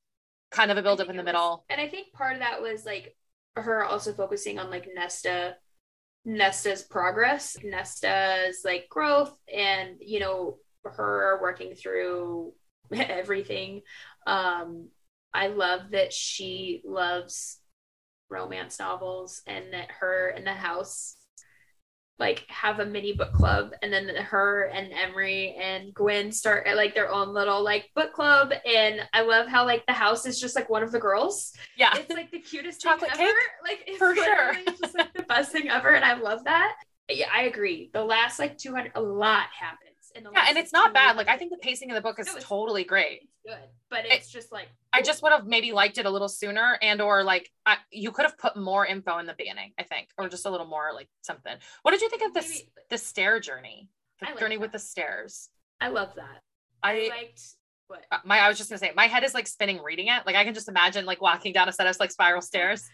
kind 0.52 0.72
of 0.72 0.78
a 0.78 0.82
build 0.82 1.02
up 1.02 1.10
in 1.10 1.16
the 1.16 1.24
was, 1.24 1.26
middle. 1.26 1.66
And 1.70 1.82
I 1.82 1.88
think 1.88 2.14
part 2.14 2.34
of 2.34 2.40
that 2.40 2.62
was 2.62 2.86
like 2.86 3.16
her 3.56 3.84
also 3.84 4.14
focusing 4.14 4.60
on 4.60 4.70
like 4.70 4.88
Nesta 4.94 5.56
Nesta's 6.26 6.84
progress, 6.84 7.58
Nesta's 7.64 8.62
like 8.64 8.88
growth 8.90 9.36
and 9.54 9.98
you 10.00 10.20
know 10.20 10.58
her 10.84 11.40
working 11.42 11.76
through 11.76 12.54
everything 12.92 13.82
um 14.26 14.88
I 15.34 15.48
love 15.48 15.92
that 15.92 16.12
she 16.12 16.82
loves 16.86 17.60
romance 18.30 18.80
novels 18.80 19.42
and 19.46 19.74
that 19.74 19.92
her 20.00 20.30
and 20.30 20.46
the 20.46 20.54
house 20.54 21.16
like 22.20 22.46
have 22.50 22.80
a 22.80 22.86
mini 22.86 23.14
book 23.14 23.32
club 23.32 23.72
and 23.82 23.92
then 23.92 24.08
her 24.16 24.66
and 24.74 24.92
Emery 24.92 25.56
and 25.60 25.94
Gwen 25.94 26.32
start 26.32 26.68
like 26.76 26.94
their 26.94 27.10
own 27.10 27.34
little 27.34 27.64
like 27.64 27.90
book 27.96 28.14
club 28.14 28.52
and 28.66 29.02
I 29.14 29.22
love 29.22 29.48
how 29.48 29.66
like 29.66 29.86
the 29.86 29.94
house 29.94 30.26
is 30.26 30.40
just 30.40 30.56
like 30.56 30.70
one 30.70 30.84
of 30.84 30.92
the 30.92 31.00
girls. 31.00 31.54
Yeah. 31.78 31.96
It's 31.96 32.12
like 32.12 32.32
the 32.32 32.40
cutest 32.40 32.82
Chocolate 32.82 33.12
thing 33.12 33.28
ever. 33.28 33.38
Like 33.64 33.84
it's 33.88 33.98
For 33.98 34.16
sure. 34.16 34.54
just 34.80 34.98
like 34.98 35.14
the 35.14 35.24
best 35.24 35.52
thing 35.52 35.70
ever 35.70 35.90
and 35.90 36.04
I 36.04 36.14
love 36.16 36.44
that. 36.44 36.76
Yeah, 37.10 37.30
I 37.34 37.44
agree. 37.44 37.90
The 37.94 38.04
last 38.04 38.38
like 38.38 38.58
200 38.58 38.92
a 38.96 39.02
lot 39.02 39.48
happens. 39.58 39.89
In 40.16 40.24
the 40.24 40.32
Yeah, 40.32 40.40
last, 40.40 40.50
and 40.50 40.58
it's 40.58 40.74
not 40.74 40.94
bad. 40.94 41.16
Like 41.18 41.28
I 41.28 41.38
think 41.38 41.52
the 41.52 41.58
pacing 41.58 41.92
of 41.92 41.96
the 41.96 42.02
book 42.02 42.20
is 42.20 42.28
No, 42.28 42.38
totally 42.40 42.84
great. 42.84 43.22
it's 43.24 43.32
good, 43.46 43.70
but 43.90 44.06
It- 44.06 44.12
it's 44.14 44.30
just 44.30 44.52
like 44.52 44.68
I 44.92 45.02
just 45.02 45.22
would 45.22 45.32
have 45.32 45.46
maybe 45.46 45.72
liked 45.72 45.98
it 45.98 46.06
a 46.06 46.10
little 46.10 46.30
sooner, 46.30 46.78
and 46.82 47.02
or 47.02 47.24
like 47.24 47.52
I, 47.66 47.78
you 47.92 48.12
could 48.12 48.24
have 48.26 48.38
put 48.38 48.56
more 48.58 48.86
info 48.86 49.18
in 49.20 49.26
the 49.28 49.36
beginning. 49.36 49.74
I 49.78 49.84
think, 49.84 50.10
or 50.18 50.28
just 50.30 50.46
a 50.46 50.50
little 50.50 50.66
more 50.68 50.92
like 50.94 51.08
something. 51.22 51.56
What 51.84 51.92
did 51.92 52.02
you 52.02 52.10
think 52.10 52.24
of 52.24 52.34
this 52.34 52.50
maybe- 52.50 52.72
the 52.90 52.98
stair 52.98 53.40
journey? 53.40 53.90
The 54.20 54.26
like 54.28 54.40
journey 54.40 54.58
with 54.58 54.72
the 54.72 54.80
stairs. 54.80 55.50
I 55.80 55.90
love 55.90 56.14
that. 56.16 56.42
I, 56.84 57.06
I 57.06 57.10
liked 57.10 57.42
what 57.88 58.06
uh, 58.12 58.18
my 58.26 58.40
I 58.40 58.48
was 58.50 58.58
just 58.58 58.70
gonna 58.70 58.80
say 58.80 58.92
my 58.96 59.08
head 59.08 59.24
is 59.24 59.34
like 59.34 59.48
spinning 59.48 59.82
reading 59.82 60.08
it. 60.08 60.26
Like 60.26 60.36
I 60.36 60.44
can 60.44 60.54
just 60.54 60.68
imagine 60.70 61.06
like 61.06 61.22
walking 61.22 61.54
down 61.54 61.70
a 61.70 61.72
set 61.72 61.88
of 61.88 61.98
like 62.00 62.12
spiral 62.12 62.42
stairs. 62.42 62.88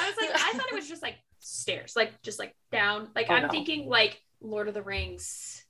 I 0.00 0.08
was 0.08 0.16
like, 0.16 0.30
I 0.34 0.52
thought 0.58 0.68
it 0.70 0.74
was 0.74 0.88
just 0.88 1.02
like 1.02 1.16
stairs, 1.38 1.94
like 1.96 2.20
just 2.22 2.38
like 2.38 2.54
down. 2.70 3.10
Like 3.14 3.26
Oh, 3.30 3.34
I'm 3.34 3.42
no. 3.42 3.48
thinking 3.48 3.88
like 3.88 4.20
Lord 4.40 4.68
of 4.68 4.74
the 4.74 4.82
Rings. 4.82 5.61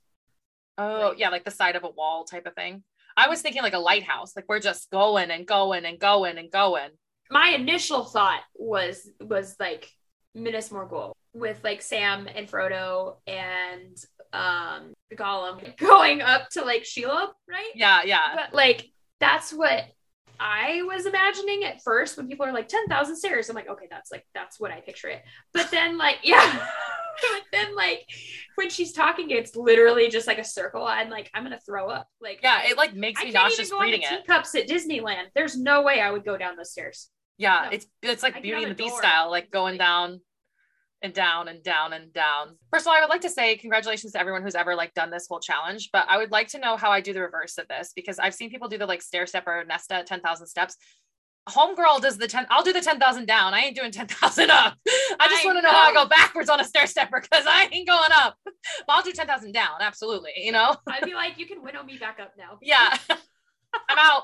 Oh 0.77 1.09
Like- 1.09 1.19
yeah, 1.19 1.29
like 1.29 1.43
the 1.45 1.51
side 1.51 1.75
of 1.75 1.83
a 1.83 1.89
wall 1.89 2.25
type 2.25 2.45
of 2.45 2.55
thing. 2.55 2.83
I 3.15 3.29
was 3.29 3.41
thinking 3.41 3.61
like 3.61 3.73
a 3.73 3.79
lighthouse. 3.79 4.35
Like 4.35 4.45
we're 4.47 4.59
just 4.59 4.89
going 4.89 5.29
and 5.31 5.45
going 5.45 5.85
and 5.85 5.99
going 5.99 6.37
and 6.37 6.51
going. 6.51 6.89
My 7.29 7.49
initial 7.49 8.03
thought 8.05 8.41
was 8.55 9.09
was 9.21 9.55
like 9.59 9.89
Minas 10.35 10.69
Morgul 10.69 11.13
with 11.33 11.59
like 11.63 11.81
Sam 11.81 12.27
and 12.33 12.47
Frodo 12.49 13.17
and 13.27 13.97
um 14.33 14.93
Gollum 15.15 15.77
going 15.77 16.21
up 16.21 16.49
to 16.51 16.63
like 16.63 16.83
Shelob, 16.83 17.29
right? 17.47 17.71
Yeah, 17.75 18.01
yeah. 18.03 18.35
But 18.35 18.53
like 18.55 18.89
that's 19.19 19.53
what 19.53 19.83
I 20.39 20.81
was 20.83 21.05
imagining 21.05 21.63
at 21.63 21.81
first 21.81 22.17
when 22.17 22.27
people 22.27 22.45
are 22.45 22.51
like 22.51 22.67
10,000 22.67 23.15
stairs. 23.15 23.49
I'm 23.49 23.55
like, 23.55 23.69
okay, 23.69 23.87
that's 23.89 24.11
like 24.11 24.25
that's 24.33 24.59
what 24.59 24.71
I 24.71 24.81
picture 24.81 25.07
it. 25.09 25.23
But 25.53 25.69
then 25.71 25.97
like 25.97 26.17
yeah. 26.23 26.67
but 27.21 27.41
then 27.51 27.75
like 27.75 28.05
when 28.55 28.69
she's 28.69 28.91
talking 28.91 29.29
it's 29.29 29.55
literally 29.55 30.09
just 30.09 30.27
like 30.27 30.39
a 30.39 30.43
circle 30.43 30.83
I'm 30.85 31.09
like 31.09 31.29
I'm 31.33 31.43
going 31.43 31.57
to 31.57 31.63
throw 31.63 31.89
up. 31.89 32.07
Like 32.21 32.39
Yeah, 32.43 32.61
it 32.65 32.77
like 32.77 32.93
makes 32.95 33.23
me 33.23 33.31
nauseous 33.31 33.69
go 33.69 33.77
on 33.77 33.85
the 33.85 33.91
reading 33.91 34.07
it. 34.09 34.25
teacups 34.25 34.55
at 34.55 34.67
Disneyland. 34.67 35.25
There's 35.35 35.57
no 35.57 35.81
way 35.83 36.01
I 36.01 36.11
would 36.11 36.25
go 36.25 36.37
down 36.37 36.55
those 36.57 36.71
stairs. 36.71 37.09
Yeah, 37.37 37.63
No. 37.65 37.69
it's 37.71 37.87
it's 38.01 38.23
like 38.23 38.35
I 38.35 38.41
Beauty 38.41 38.63
and 38.63 38.71
the 38.71 38.75
Beast 38.75 38.97
style, 38.97 39.29
like 39.31 39.51
going 39.51 39.77
down 39.77 40.21
and 41.03 41.13
down 41.13 41.49
and 41.49 41.61
down 41.61 41.93
and 41.93 42.11
down. 42.13 42.55
First 42.71 42.85
of 42.85 42.87
all, 42.87 42.97
I 42.97 43.01
would 43.01 43.09
like 43.09 43.21
to 43.21 43.29
say 43.29 43.57
congratulations 43.57 44.13
to 44.13 44.19
everyone 44.19 44.41
who's 44.41 44.55
ever 44.55 44.73
like 44.73 44.93
done 44.93 45.11
this 45.11 45.27
whole 45.27 45.41
challenge, 45.41 45.89
but 45.91 46.05
I 46.07 46.17
would 46.17 46.31
like 46.31 46.47
to 46.49 46.59
know 46.59 46.77
how 46.77 46.91
I 46.91 47.01
do 47.01 47.13
the 47.13 47.21
reverse 47.21 47.57
of 47.57 47.67
this 47.67 47.91
because 47.93 48.17
I've 48.19 48.33
seen 48.33 48.49
people 48.49 48.69
do 48.69 48.77
the 48.77 48.85
like 48.85 49.01
stair 49.01 49.27
step 49.27 49.43
or 49.45 49.63
Nesta 49.65 50.03
10,000 50.07 50.47
steps. 50.47 50.77
Homegirl 51.49 52.01
does 52.01 52.17
the 52.17 52.27
10, 52.27 52.47
I'll 52.49 52.63
do 52.63 52.71
the 52.71 52.79
10,000 52.79 53.25
down. 53.25 53.53
I 53.53 53.59
ain't 53.59 53.75
doing 53.75 53.91
10,000 53.91 54.49
up. 54.49 54.77
I 55.19 55.27
just 55.27 55.45
want 55.45 55.57
to 55.57 55.61
know 55.61 55.71
how 55.71 55.89
I 55.89 55.93
go 55.93 56.07
backwards 56.07 56.49
on 56.49 56.61
a 56.61 56.63
stair 56.63 56.87
stepper 56.87 57.19
because 57.19 57.45
I 57.45 57.67
ain't 57.69 57.85
going 57.85 58.11
up. 58.15 58.37
But 58.45 58.55
I'll 58.87 59.03
do 59.03 59.11
10,000 59.11 59.51
down. 59.51 59.81
Absolutely. 59.81 60.31
You 60.37 60.53
know? 60.53 60.73
I'd 60.87 61.03
be 61.03 61.13
like, 61.13 61.37
you 61.37 61.45
can 61.45 61.61
winnow 61.61 61.83
me 61.83 61.97
back 61.97 62.19
up 62.21 62.31
now. 62.37 62.59
Yeah. 62.61 62.97
I'm 63.89 63.97
out. 63.97 64.23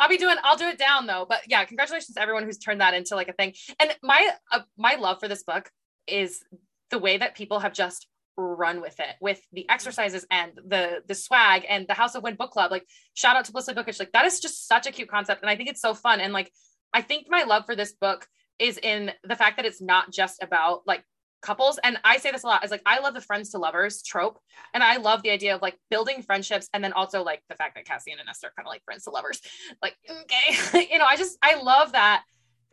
I'll 0.00 0.08
be 0.08 0.16
doing 0.16 0.36
I'll 0.42 0.56
do 0.56 0.66
it 0.66 0.78
down 0.78 1.06
though. 1.06 1.26
But 1.28 1.42
yeah, 1.46 1.64
congratulations 1.64 2.14
to 2.14 2.20
everyone 2.20 2.44
who's 2.44 2.58
turned 2.58 2.80
that 2.80 2.94
into 2.94 3.14
like 3.14 3.28
a 3.28 3.32
thing. 3.32 3.54
And 3.78 3.94
my 4.02 4.30
uh, 4.50 4.60
my 4.76 4.96
love 4.96 5.20
for 5.20 5.28
this 5.28 5.44
book 5.44 5.70
is 6.06 6.42
the 6.90 6.98
way 6.98 7.16
that 7.16 7.34
people 7.34 7.60
have 7.60 7.72
just 7.72 8.06
run 8.36 8.80
with 8.80 8.98
it 8.98 9.14
with 9.20 9.40
the 9.52 9.68
exercises 9.70 10.26
and 10.30 10.52
the 10.66 11.02
the 11.06 11.14
swag 11.14 11.64
and 11.68 11.86
the 11.86 11.94
House 11.94 12.14
of 12.14 12.22
Wind 12.22 12.38
book 12.38 12.50
club. 12.50 12.70
Like 12.70 12.86
shout 13.14 13.36
out 13.36 13.44
to 13.46 13.52
Blissfully 13.52 13.74
Bookish. 13.74 13.98
Like 13.98 14.12
that 14.12 14.24
is 14.24 14.40
just 14.40 14.66
such 14.66 14.86
a 14.86 14.92
cute 14.92 15.08
concept 15.08 15.42
and 15.42 15.50
I 15.50 15.56
think 15.56 15.68
it's 15.68 15.80
so 15.80 15.94
fun 15.94 16.20
and 16.20 16.32
like 16.32 16.50
I 16.92 17.02
think 17.02 17.26
my 17.28 17.44
love 17.44 17.66
for 17.66 17.76
this 17.76 17.92
book 17.92 18.26
is 18.58 18.78
in 18.78 19.12
the 19.24 19.36
fact 19.36 19.56
that 19.56 19.66
it's 19.66 19.80
not 19.80 20.12
just 20.12 20.42
about 20.42 20.82
like 20.86 21.04
couples 21.42 21.78
and 21.84 21.98
I 22.04 22.16
say 22.16 22.32
this 22.32 22.42
a 22.42 22.46
lot 22.46 22.64
is 22.64 22.70
like 22.70 22.82
I 22.86 23.00
love 23.00 23.14
the 23.14 23.20
friends 23.20 23.50
to 23.50 23.58
lovers 23.58 24.02
trope 24.02 24.38
and 24.72 24.82
I 24.82 24.96
love 24.96 25.22
the 25.22 25.30
idea 25.30 25.54
of 25.54 25.62
like 25.62 25.76
building 25.90 26.22
friendships 26.22 26.68
and 26.72 26.82
then 26.82 26.92
also 26.92 27.22
like 27.22 27.42
the 27.48 27.54
fact 27.54 27.74
that 27.74 27.84
Cassie 27.84 28.12
and 28.12 28.20
Nesta 28.24 28.46
are 28.46 28.52
kind 28.56 28.66
of 28.66 28.70
like 28.70 28.82
friends 28.84 29.04
to 29.04 29.10
lovers. 29.10 29.40
Like, 29.82 29.94
okay. 30.08 30.88
you 30.90 30.98
know, 30.98 31.04
I 31.08 31.16
just 31.16 31.36
I 31.42 31.60
love 31.60 31.92
that. 31.92 32.22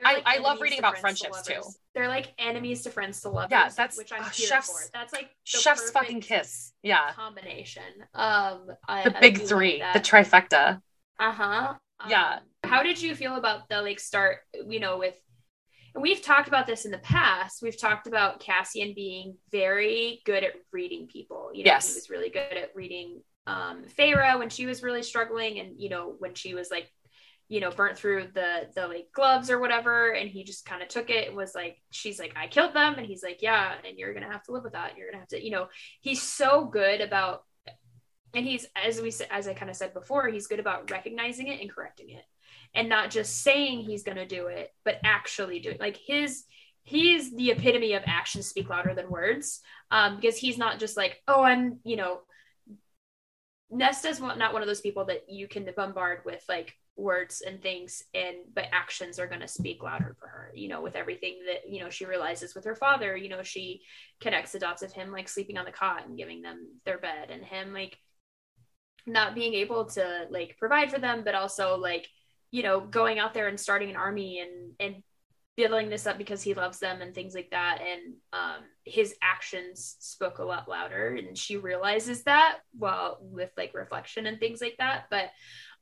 They're 0.01 0.17
I- 0.17 0.21
I 0.25 0.37
love 0.39 0.59
reading 0.61 0.79
about 0.79 0.97
friendships, 0.97 1.41
too. 1.43 1.61
They're 1.93 2.07
like 2.07 2.33
enemies 2.37 2.83
to 2.83 2.89
friends 2.89 3.21
to 3.21 3.29
lovers. 3.29 3.51
Yeah, 3.51 3.69
that's- 3.69 3.97
which 3.97 4.11
I'm 4.11 4.21
uh, 4.23 4.29
here 4.29 4.47
chef's- 4.47 4.85
for. 4.87 4.91
That's 4.93 5.13
like 5.13 5.29
the 5.51 5.59
Chef's 5.59 5.91
fucking 5.91 6.21
kiss. 6.21 6.73
Yeah. 6.83 7.11
combination. 7.13 7.83
Um, 8.13 8.67
I, 8.87 9.03
The 9.03 9.15
big 9.19 9.41
three, 9.41 9.79
that. 9.79 9.93
the 9.93 9.99
trifecta. 9.99 10.81
Uh 11.19 11.31
huh. 11.31 11.73
Yeah. 12.07 12.39
How 12.63 12.81
did 12.83 13.01
you 13.01 13.13
feel 13.15 13.35
about 13.35 13.69
the 13.69 13.81
like 13.81 13.99
start? 13.99 14.39
You 14.67 14.79
know, 14.79 14.97
with 14.97 15.15
and 15.93 16.01
we've 16.01 16.21
talked 16.21 16.47
about 16.47 16.65
this 16.67 16.85
in 16.85 16.91
the 16.91 16.97
past. 16.99 17.61
We've 17.61 17.77
talked 17.77 18.07
about 18.07 18.39
Cassian 18.39 18.93
being 18.95 19.35
very 19.51 20.21
good 20.25 20.43
at 20.43 20.53
reading 20.71 21.07
people. 21.07 21.51
You 21.53 21.63
know, 21.65 21.71
Yes. 21.71 21.89
he 21.89 21.95
was 21.95 22.09
really 22.09 22.29
good 22.29 22.57
at 22.57 22.71
reading 22.75 23.21
um 23.45 23.83
Feyre 23.97 24.39
when 24.39 24.49
she 24.49 24.65
was 24.65 24.81
really 24.83 25.03
struggling, 25.03 25.59
and 25.59 25.79
you 25.79 25.89
know 25.89 26.15
when 26.19 26.33
she 26.33 26.53
was 26.55 26.71
like, 26.71 26.89
you 27.51 27.59
know, 27.59 27.69
burnt 27.69 27.97
through 27.97 28.27
the 28.33 28.69
the 28.73 28.87
like 28.87 29.09
gloves 29.11 29.51
or 29.51 29.59
whatever, 29.59 30.11
and 30.11 30.29
he 30.29 30.45
just 30.45 30.65
kind 30.65 30.81
of 30.81 30.87
took 30.87 31.09
it 31.09 31.35
was 31.35 31.53
like, 31.53 31.81
she's 31.89 32.17
like, 32.17 32.31
I 32.37 32.47
killed 32.47 32.73
them, 32.73 32.93
and 32.95 33.05
he's 33.05 33.23
like, 33.23 33.41
yeah, 33.41 33.73
and 33.85 33.97
you're 33.97 34.13
gonna 34.13 34.31
have 34.31 34.43
to 34.43 34.53
live 34.53 34.63
with 34.63 34.71
that. 34.71 34.95
You're 34.95 35.11
gonna 35.11 35.19
have 35.19 35.27
to, 35.29 35.43
you 35.43 35.51
know, 35.51 35.67
he's 35.99 36.21
so 36.21 36.63
good 36.63 37.01
about 37.01 37.43
and 38.33 38.45
he's 38.45 38.65
as 38.81 39.01
we 39.01 39.11
as 39.29 39.49
I 39.49 39.53
kind 39.53 39.69
of 39.69 39.75
said 39.75 39.93
before, 39.93 40.29
he's 40.29 40.47
good 40.47 40.61
about 40.61 40.89
recognizing 40.91 41.47
it 41.47 41.59
and 41.59 41.69
correcting 41.69 42.11
it, 42.11 42.23
and 42.73 42.87
not 42.87 43.11
just 43.11 43.41
saying 43.41 43.81
he's 43.81 44.03
to 44.03 44.25
do 44.25 44.47
it, 44.47 44.69
but 44.85 45.01
actually 45.03 45.59
doing. 45.59 45.75
Like 45.77 45.97
his, 45.97 46.45
he's 46.83 47.35
the 47.35 47.51
epitome 47.51 47.95
of 47.95 48.03
actions 48.05 48.47
speak 48.47 48.69
louder 48.69 48.93
than 48.95 49.09
words, 49.09 49.59
um, 49.91 50.15
because 50.15 50.37
he's 50.37 50.57
not 50.57 50.79
just 50.79 50.95
like, 50.95 51.21
oh, 51.27 51.43
I'm, 51.43 51.79
you 51.83 51.97
know, 51.97 52.21
Nesta's 53.69 54.21
not 54.21 54.53
one 54.53 54.61
of 54.61 54.69
those 54.69 54.79
people 54.79 55.03
that 55.05 55.23
you 55.27 55.49
can 55.49 55.67
bombard 55.75 56.19
with 56.23 56.41
like 56.47 56.77
words 57.01 57.41
and 57.45 57.61
things 57.61 58.03
and 58.13 58.37
but 58.53 58.65
actions 58.71 59.19
are 59.19 59.27
going 59.27 59.41
to 59.41 59.47
speak 59.47 59.83
louder 59.83 60.15
for 60.19 60.27
her 60.27 60.51
you 60.53 60.67
know 60.67 60.81
with 60.81 60.95
everything 60.95 61.39
that 61.45 61.69
you 61.69 61.81
know 61.81 61.89
she 61.89 62.05
realizes 62.05 62.55
with 62.55 62.65
her 62.65 62.75
father 62.75 63.15
you 63.15 63.29
know 63.29 63.43
she 63.43 63.81
connects 64.19 64.51
the 64.51 64.59
dots 64.59 64.81
of 64.81 64.91
him 64.91 65.11
like 65.11 65.27
sleeping 65.27 65.57
on 65.57 65.65
the 65.65 65.71
cot 65.71 66.05
and 66.07 66.17
giving 66.17 66.41
them 66.41 66.67
their 66.85 66.97
bed 66.97 67.29
and 67.29 67.43
him 67.43 67.73
like 67.73 67.97
not 69.07 69.35
being 69.35 69.53
able 69.53 69.85
to 69.85 70.25
like 70.29 70.55
provide 70.57 70.91
for 70.91 70.99
them 70.99 71.23
but 71.25 71.35
also 71.35 71.77
like 71.77 72.07
you 72.51 72.63
know 72.63 72.79
going 72.79 73.19
out 73.19 73.33
there 73.33 73.47
and 73.47 73.59
starting 73.59 73.89
an 73.89 73.95
army 73.95 74.39
and 74.39 74.73
and 74.79 75.03
building 75.57 75.89
this 75.89 76.07
up 76.07 76.17
because 76.17 76.41
he 76.41 76.53
loves 76.53 76.79
them 76.79 77.01
and 77.01 77.13
things 77.13 77.35
like 77.35 77.49
that 77.51 77.79
and 77.81 78.13
um 78.31 78.63
his 78.85 79.15
actions 79.21 79.97
spoke 79.99 80.39
a 80.39 80.43
lot 80.43 80.69
louder 80.69 81.15
and 81.15 81.37
she 81.37 81.57
realizes 81.57 82.23
that 82.23 82.59
well 82.77 83.17
with 83.21 83.51
like 83.57 83.73
reflection 83.73 84.27
and 84.27 84.39
things 84.39 84.61
like 84.61 84.75
that 84.79 85.05
but 85.09 85.25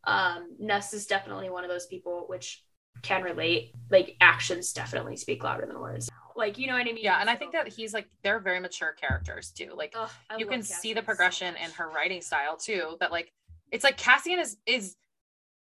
um 0.05 0.55
Ness 0.59 0.93
is 0.93 1.05
definitely 1.05 1.49
one 1.49 1.63
of 1.63 1.69
those 1.69 1.85
people 1.87 2.25
which 2.27 2.63
can 3.01 3.23
relate 3.23 3.73
like 3.89 4.15
actions 4.19 4.73
definitely 4.73 5.15
speak 5.15 5.43
louder 5.43 5.65
than 5.65 5.79
words 5.79 6.09
like 6.35 6.57
you 6.57 6.67
know 6.67 6.73
what 6.73 6.81
i 6.81 6.85
mean 6.85 6.97
Yeah. 6.99 7.19
And 7.19 7.29
I 7.29 7.35
think 7.35 7.51
that 7.51 7.67
he's 7.67 7.93
like, 7.93 8.07
they're 8.23 8.39
very 8.39 8.59
mature 8.59 8.93
characters 8.93 9.51
too. 9.51 9.73
Like, 9.75 9.93
you 10.37 10.45
can 10.45 10.61
Cassian 10.61 10.77
see 10.77 10.93
the 10.93 11.01
progression 11.01 11.53
much. 11.53 11.63
in 11.63 11.71
her 11.71 11.89
writing 11.89 12.21
style 12.21 12.57
too 12.57 12.95
that 12.99 13.11
like 13.11 13.31
it's 13.71 13.83
like 13.83 13.97
cassian 13.97 14.39
is 14.39 14.57
is 14.65 14.95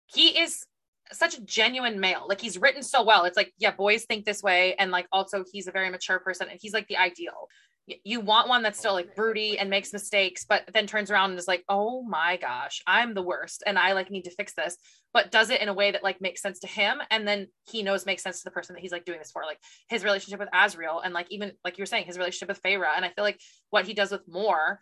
he 0.06 0.38
is 0.38 0.66
such 1.12 1.36
a 1.38 1.40
genuine 1.42 2.00
male 2.00 2.24
like 2.28 2.40
he's 2.40 2.58
written 2.58 2.82
so 2.82 3.02
well 3.02 3.24
it's 3.24 3.36
like 3.36 3.52
yeah 3.58 3.70
boys 3.70 4.04
think 4.04 4.24
this 4.24 4.42
way 4.42 4.74
and 4.78 4.90
like 4.90 5.06
also 5.12 5.44
he's 5.52 5.66
a 5.66 5.70
very 5.70 5.90
mature 5.90 6.18
person 6.18 6.48
and 6.50 6.58
he's 6.60 6.72
like 6.72 6.88
the 6.88 6.96
ideal 6.96 7.48
you 7.86 8.20
want 8.20 8.48
one 8.48 8.62
that's 8.62 8.78
still 8.78 8.94
like 8.94 9.14
broody 9.14 9.58
and 9.58 9.68
makes 9.68 9.92
mistakes 9.92 10.44
but 10.48 10.62
then 10.72 10.86
turns 10.86 11.10
around 11.10 11.30
and 11.30 11.38
is 11.38 11.46
like 11.48 11.62
oh 11.68 12.02
my 12.02 12.38
gosh 12.38 12.80
i'm 12.86 13.12
the 13.12 13.22
worst 13.22 13.62
and 13.66 13.78
i 13.78 13.92
like 13.92 14.10
need 14.10 14.24
to 14.24 14.30
fix 14.30 14.54
this 14.54 14.76
but 15.12 15.30
does 15.30 15.50
it 15.50 15.60
in 15.60 15.68
a 15.68 15.74
way 15.74 15.90
that 15.90 16.02
like 16.02 16.20
makes 16.20 16.40
sense 16.40 16.60
to 16.60 16.66
him 16.66 16.98
and 17.10 17.28
then 17.28 17.46
he 17.70 17.82
knows 17.82 18.06
makes 18.06 18.22
sense 18.22 18.38
to 18.38 18.44
the 18.44 18.50
person 18.50 18.74
that 18.74 18.80
he's 18.80 18.92
like 18.92 19.04
doing 19.04 19.18
this 19.18 19.30
for 19.30 19.42
like 19.44 19.58
his 19.88 20.02
relationship 20.02 20.40
with 20.40 20.48
Azriel 20.54 21.00
and 21.04 21.12
like 21.12 21.26
even 21.30 21.52
like 21.62 21.76
you 21.76 21.82
were 21.82 21.86
saying 21.86 22.06
his 22.06 22.16
relationship 22.16 22.48
with 22.48 22.62
Feyre 22.62 22.86
and 22.96 23.04
I 23.04 23.10
feel 23.10 23.24
like 23.24 23.40
what 23.70 23.86
he 23.86 23.92
does 23.92 24.10
with 24.10 24.22
Mor 24.26 24.80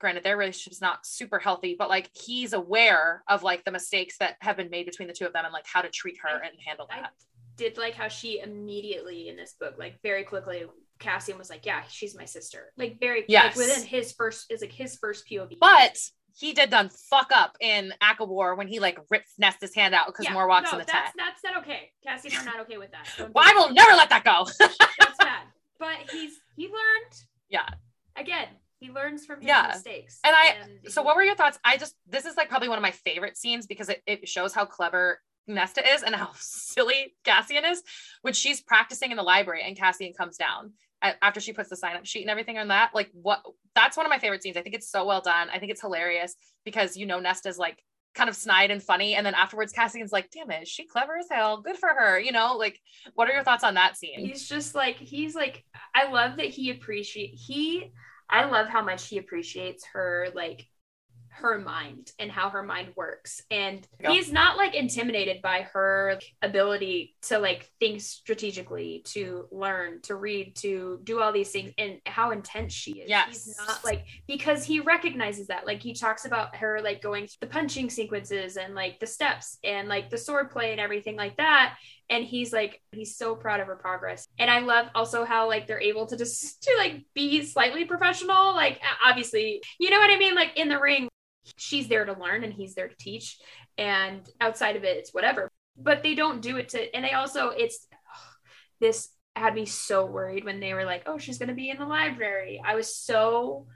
granted 0.00 0.24
their 0.24 0.36
relationship's 0.36 0.80
not 0.80 1.04
super 1.04 1.38
healthy 1.38 1.76
but 1.78 1.88
like 1.90 2.08
he's 2.14 2.54
aware 2.54 3.22
of 3.28 3.42
like 3.42 3.64
the 3.64 3.70
mistakes 3.72 4.16
that 4.18 4.36
have 4.40 4.56
been 4.56 4.70
made 4.70 4.86
between 4.86 5.08
the 5.08 5.14
two 5.14 5.26
of 5.26 5.32
them 5.32 5.44
and 5.44 5.52
like 5.52 5.66
how 5.66 5.82
to 5.82 5.90
treat 5.90 6.16
her 6.22 6.28
I- 6.42 6.46
and 6.46 6.56
handle 6.66 6.86
I 6.90 7.02
that. 7.02 7.12
did 7.56 7.76
like 7.76 7.94
how 7.94 8.08
she 8.08 8.40
immediately 8.40 9.28
in 9.28 9.36
this 9.36 9.54
book, 9.60 9.74
like 9.78 10.00
very 10.02 10.22
quickly, 10.24 10.64
Cassian 10.98 11.38
was 11.38 11.50
like, 11.50 11.64
"Yeah, 11.66 11.82
she's 11.88 12.16
my 12.16 12.24
sister." 12.24 12.72
Like 12.76 12.98
very, 13.00 13.24
Yes. 13.28 13.56
like 13.56 13.66
within 13.68 13.84
his 13.84 14.12
first 14.12 14.50
is 14.50 14.60
like 14.60 14.72
his 14.72 14.96
first 14.96 15.24
POV. 15.28 15.58
but 15.60 15.98
he 16.36 16.52
did 16.52 16.70
done 16.70 16.88
fuck 17.10 17.30
up 17.34 17.56
in 17.60 17.92
ACOWAR 18.00 18.56
when 18.56 18.68
he 18.68 18.78
like 18.78 18.98
rips 19.10 19.32
Nesta's 19.38 19.74
hand 19.74 19.94
out 19.94 20.06
because 20.06 20.24
Yeah, 20.26 20.34
Mor 20.34 20.46
walks 20.46 20.70
no, 20.72 20.78
in 20.78 20.84
the 20.86 20.92
that's 20.92 21.12
tent. 21.12 21.14
that's 21.16 21.42
not 21.44 21.56
okay. 21.64 21.90
Cassie 22.04 22.28
and 22.28 22.36
I 22.38 22.40
are 22.42 22.44
not 22.56 22.60
okay 22.66 22.78
with 22.78 22.92
that. 22.92 23.08
Don't 23.16 23.34
Well, 23.34 23.44
I 23.44 23.52
that. 23.52 23.56
will 23.68 23.74
never 23.74 23.92
let 23.92 24.08
that 24.10 24.22
go. 24.24 24.46
That's 24.58 25.18
bad. 25.18 25.42
But 25.80 26.10
he's 26.12 26.38
he 26.56 26.66
learned. 26.66 27.14
Yeah. 27.48 27.68
Again, 28.16 28.48
he 28.78 28.90
learns 28.90 29.26
from 29.26 29.40
his 29.40 29.48
Yeah. 29.48 29.68
mistakes. 29.74 30.20
And 30.24 30.34
I- 30.36 30.88
so 30.88 31.02
what 31.02 31.16
were 31.16 31.24
your 31.24 31.34
thoughts? 31.34 31.58
I 31.64 31.76
just 31.76 31.96
this 32.06 32.24
is 32.24 32.36
like 32.36 32.48
probably 32.48 32.68
one 32.68 32.78
of 32.78 32.82
my 32.82 32.92
favorite 32.92 33.36
scenes 33.36 33.66
because 33.66 33.88
it, 33.88 34.02
it 34.06 34.28
shows 34.28 34.54
how 34.54 34.64
clever 34.64 35.20
Nesta 35.48 35.84
is 35.94 36.02
and 36.04 36.14
how 36.14 36.30
silly 36.38 37.16
Cassian 37.24 37.64
is 37.64 37.82
when 38.22 38.34
she's 38.34 38.60
practicing 38.60 39.10
in 39.10 39.16
the 39.16 39.22
library 39.24 39.62
and 39.64 39.76
Cassian 39.76 40.12
comes 40.12 40.36
down 40.36 40.74
after 41.02 41.40
she 41.40 41.52
puts 41.52 41.70
the 41.70 41.76
sign 41.76 41.96
up 41.96 42.06
sheet 42.06 42.22
and 42.22 42.30
everything 42.30 42.58
on 42.58 42.68
that. 42.68 42.90
Like 42.94 43.10
what 43.12 43.42
that's 43.74 43.96
one 43.96 44.06
of 44.06 44.10
my 44.10 44.18
favorite 44.18 44.42
scenes. 44.42 44.56
I 44.56 44.62
think 44.62 44.74
it's 44.74 44.90
so 44.90 45.04
well 45.04 45.20
done. 45.20 45.48
I 45.52 45.58
think 45.58 45.70
it's 45.70 45.80
hilarious 45.80 46.34
because 46.64 46.96
you 46.96 47.06
know 47.06 47.20
Nesta's 47.20 47.58
like 47.58 47.82
kind 48.14 48.28
of 48.28 48.36
snide 48.36 48.70
and 48.70 48.82
funny 48.82 49.14
and 49.14 49.24
then 49.24 49.34
afterwards 49.34 49.72
Cassian's 49.72 50.12
like, 50.12 50.30
damn 50.30 50.50
it, 50.50 50.62
is 50.62 50.68
she 50.68 50.86
clever 50.86 51.16
as 51.18 51.28
hell. 51.30 51.60
Good 51.60 51.76
for 51.76 51.88
her. 51.88 52.18
You 52.18 52.32
know, 52.32 52.56
like 52.56 52.80
what 53.14 53.28
are 53.28 53.32
your 53.32 53.44
thoughts 53.44 53.64
on 53.64 53.74
that 53.74 53.96
scene? 53.96 54.18
he's 54.18 54.48
just 54.48 54.74
like 54.74 54.96
he's 54.96 55.34
like 55.34 55.64
I 55.94 56.10
love 56.10 56.36
that 56.36 56.46
he 56.46 56.70
appreciate 56.70 57.34
he 57.34 57.92
I 58.28 58.44
love 58.44 58.68
how 58.68 58.82
much 58.82 59.06
he 59.08 59.18
appreciates 59.18 59.86
her 59.92 60.28
like 60.34 60.66
her 61.40 61.58
mind 61.58 62.12
and 62.18 62.30
how 62.30 62.50
her 62.50 62.62
mind 62.62 62.92
works. 62.96 63.42
And 63.50 63.86
Yeah. 64.00 64.10
he's 64.10 64.30
not 64.32 64.56
like 64.56 64.74
intimidated 64.74 65.42
by 65.42 65.62
her 65.72 66.18
ability 66.42 67.16
to 67.22 67.38
like 67.38 67.70
think 67.80 68.00
strategically 68.00 69.02
to 69.06 69.46
learn 69.50 70.00
to 70.02 70.14
read 70.14 70.54
to 70.56 71.00
do 71.04 71.20
all 71.20 71.32
these 71.32 71.50
things 71.50 71.72
and 71.78 72.00
how 72.06 72.30
intense 72.30 72.72
she 72.72 72.92
is. 73.00 73.08
Yes. 73.08 73.44
he's 73.46 73.58
not 73.58 73.84
like 73.84 74.06
because 74.26 74.64
he 74.64 74.80
recognizes 74.80 75.48
that 75.48 75.66
like 75.66 75.82
he 75.82 75.94
talks 75.94 76.24
about 76.24 76.56
her 76.56 76.80
like 76.82 77.02
going 77.02 77.26
through 77.26 77.38
the 77.48 77.52
punching 77.52 77.90
sequences 77.90 78.56
and 78.56 78.74
like 78.74 79.00
the 79.00 79.06
steps 79.06 79.58
and 79.64 79.88
like 79.88 80.10
the 80.10 80.18
sword 80.18 80.50
play 80.50 80.72
and 80.72 80.80
everything 80.80 81.16
like 81.16 81.36
that. 81.38 81.76
And 82.10 82.24
he's 82.24 82.52
like 82.52 82.80
he's 82.92 83.16
so 83.16 83.34
proud 83.34 83.60
of 83.60 83.66
her 83.66 83.76
progress. 83.76 84.26
And 84.38 84.50
i 84.50 84.60
love 84.60 84.88
also 84.94 85.24
how 85.24 85.46
like 85.48 85.66
they're 85.66 85.80
able 85.80 86.06
to 86.06 86.16
just 86.16 86.62
to 86.62 86.74
like 86.78 87.04
be 87.14 87.42
slightly 87.44 87.84
professional 87.84 88.54
like 88.54 88.80
obviously 89.04 89.62
you 89.78 89.90
know 89.90 89.98
what 89.98 90.10
i 90.10 90.16
mean? 90.18 90.34
Like 90.34 90.56
in 90.58 90.68
the 90.68 90.78
ring 90.80 91.07
she's 91.56 91.88
there 91.88 92.04
to 92.04 92.12
learn 92.18 92.44
and 92.44 92.52
he's 92.52 92.74
there 92.74 92.88
to 92.88 92.96
teach 92.98 93.38
and 93.76 94.28
outside 94.40 94.76
of 94.76 94.84
it 94.84 94.96
it's 94.96 95.14
whatever 95.14 95.50
but 95.76 96.02
they 96.02 96.14
don't 96.14 96.40
do 96.42 96.56
it 96.56 96.68
to 96.70 96.94
and 96.94 97.04
they 97.04 97.12
also 97.12 97.50
it's 97.50 97.86
this 98.80 99.08
had 99.36 99.54
me 99.54 99.64
so 99.66 100.04
worried 100.04 100.44
when 100.44 100.60
they 100.60 100.74
were 100.74 100.84
like 100.84 101.02
oh 101.06 101.18
she's 101.18 101.38
going 101.38 101.48
to 101.48 101.54
be 101.54 101.70
in 101.70 101.78
the 101.78 101.86
library 101.86 102.60
i 102.64 102.74
was 102.74 102.94
so 102.94 103.66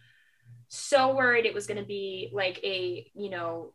so 0.68 1.14
worried 1.14 1.46
it 1.46 1.54
was 1.54 1.66
going 1.66 1.78
to 1.80 1.86
be 1.86 2.30
like 2.32 2.58
a 2.64 3.08
you 3.14 3.30
know 3.30 3.72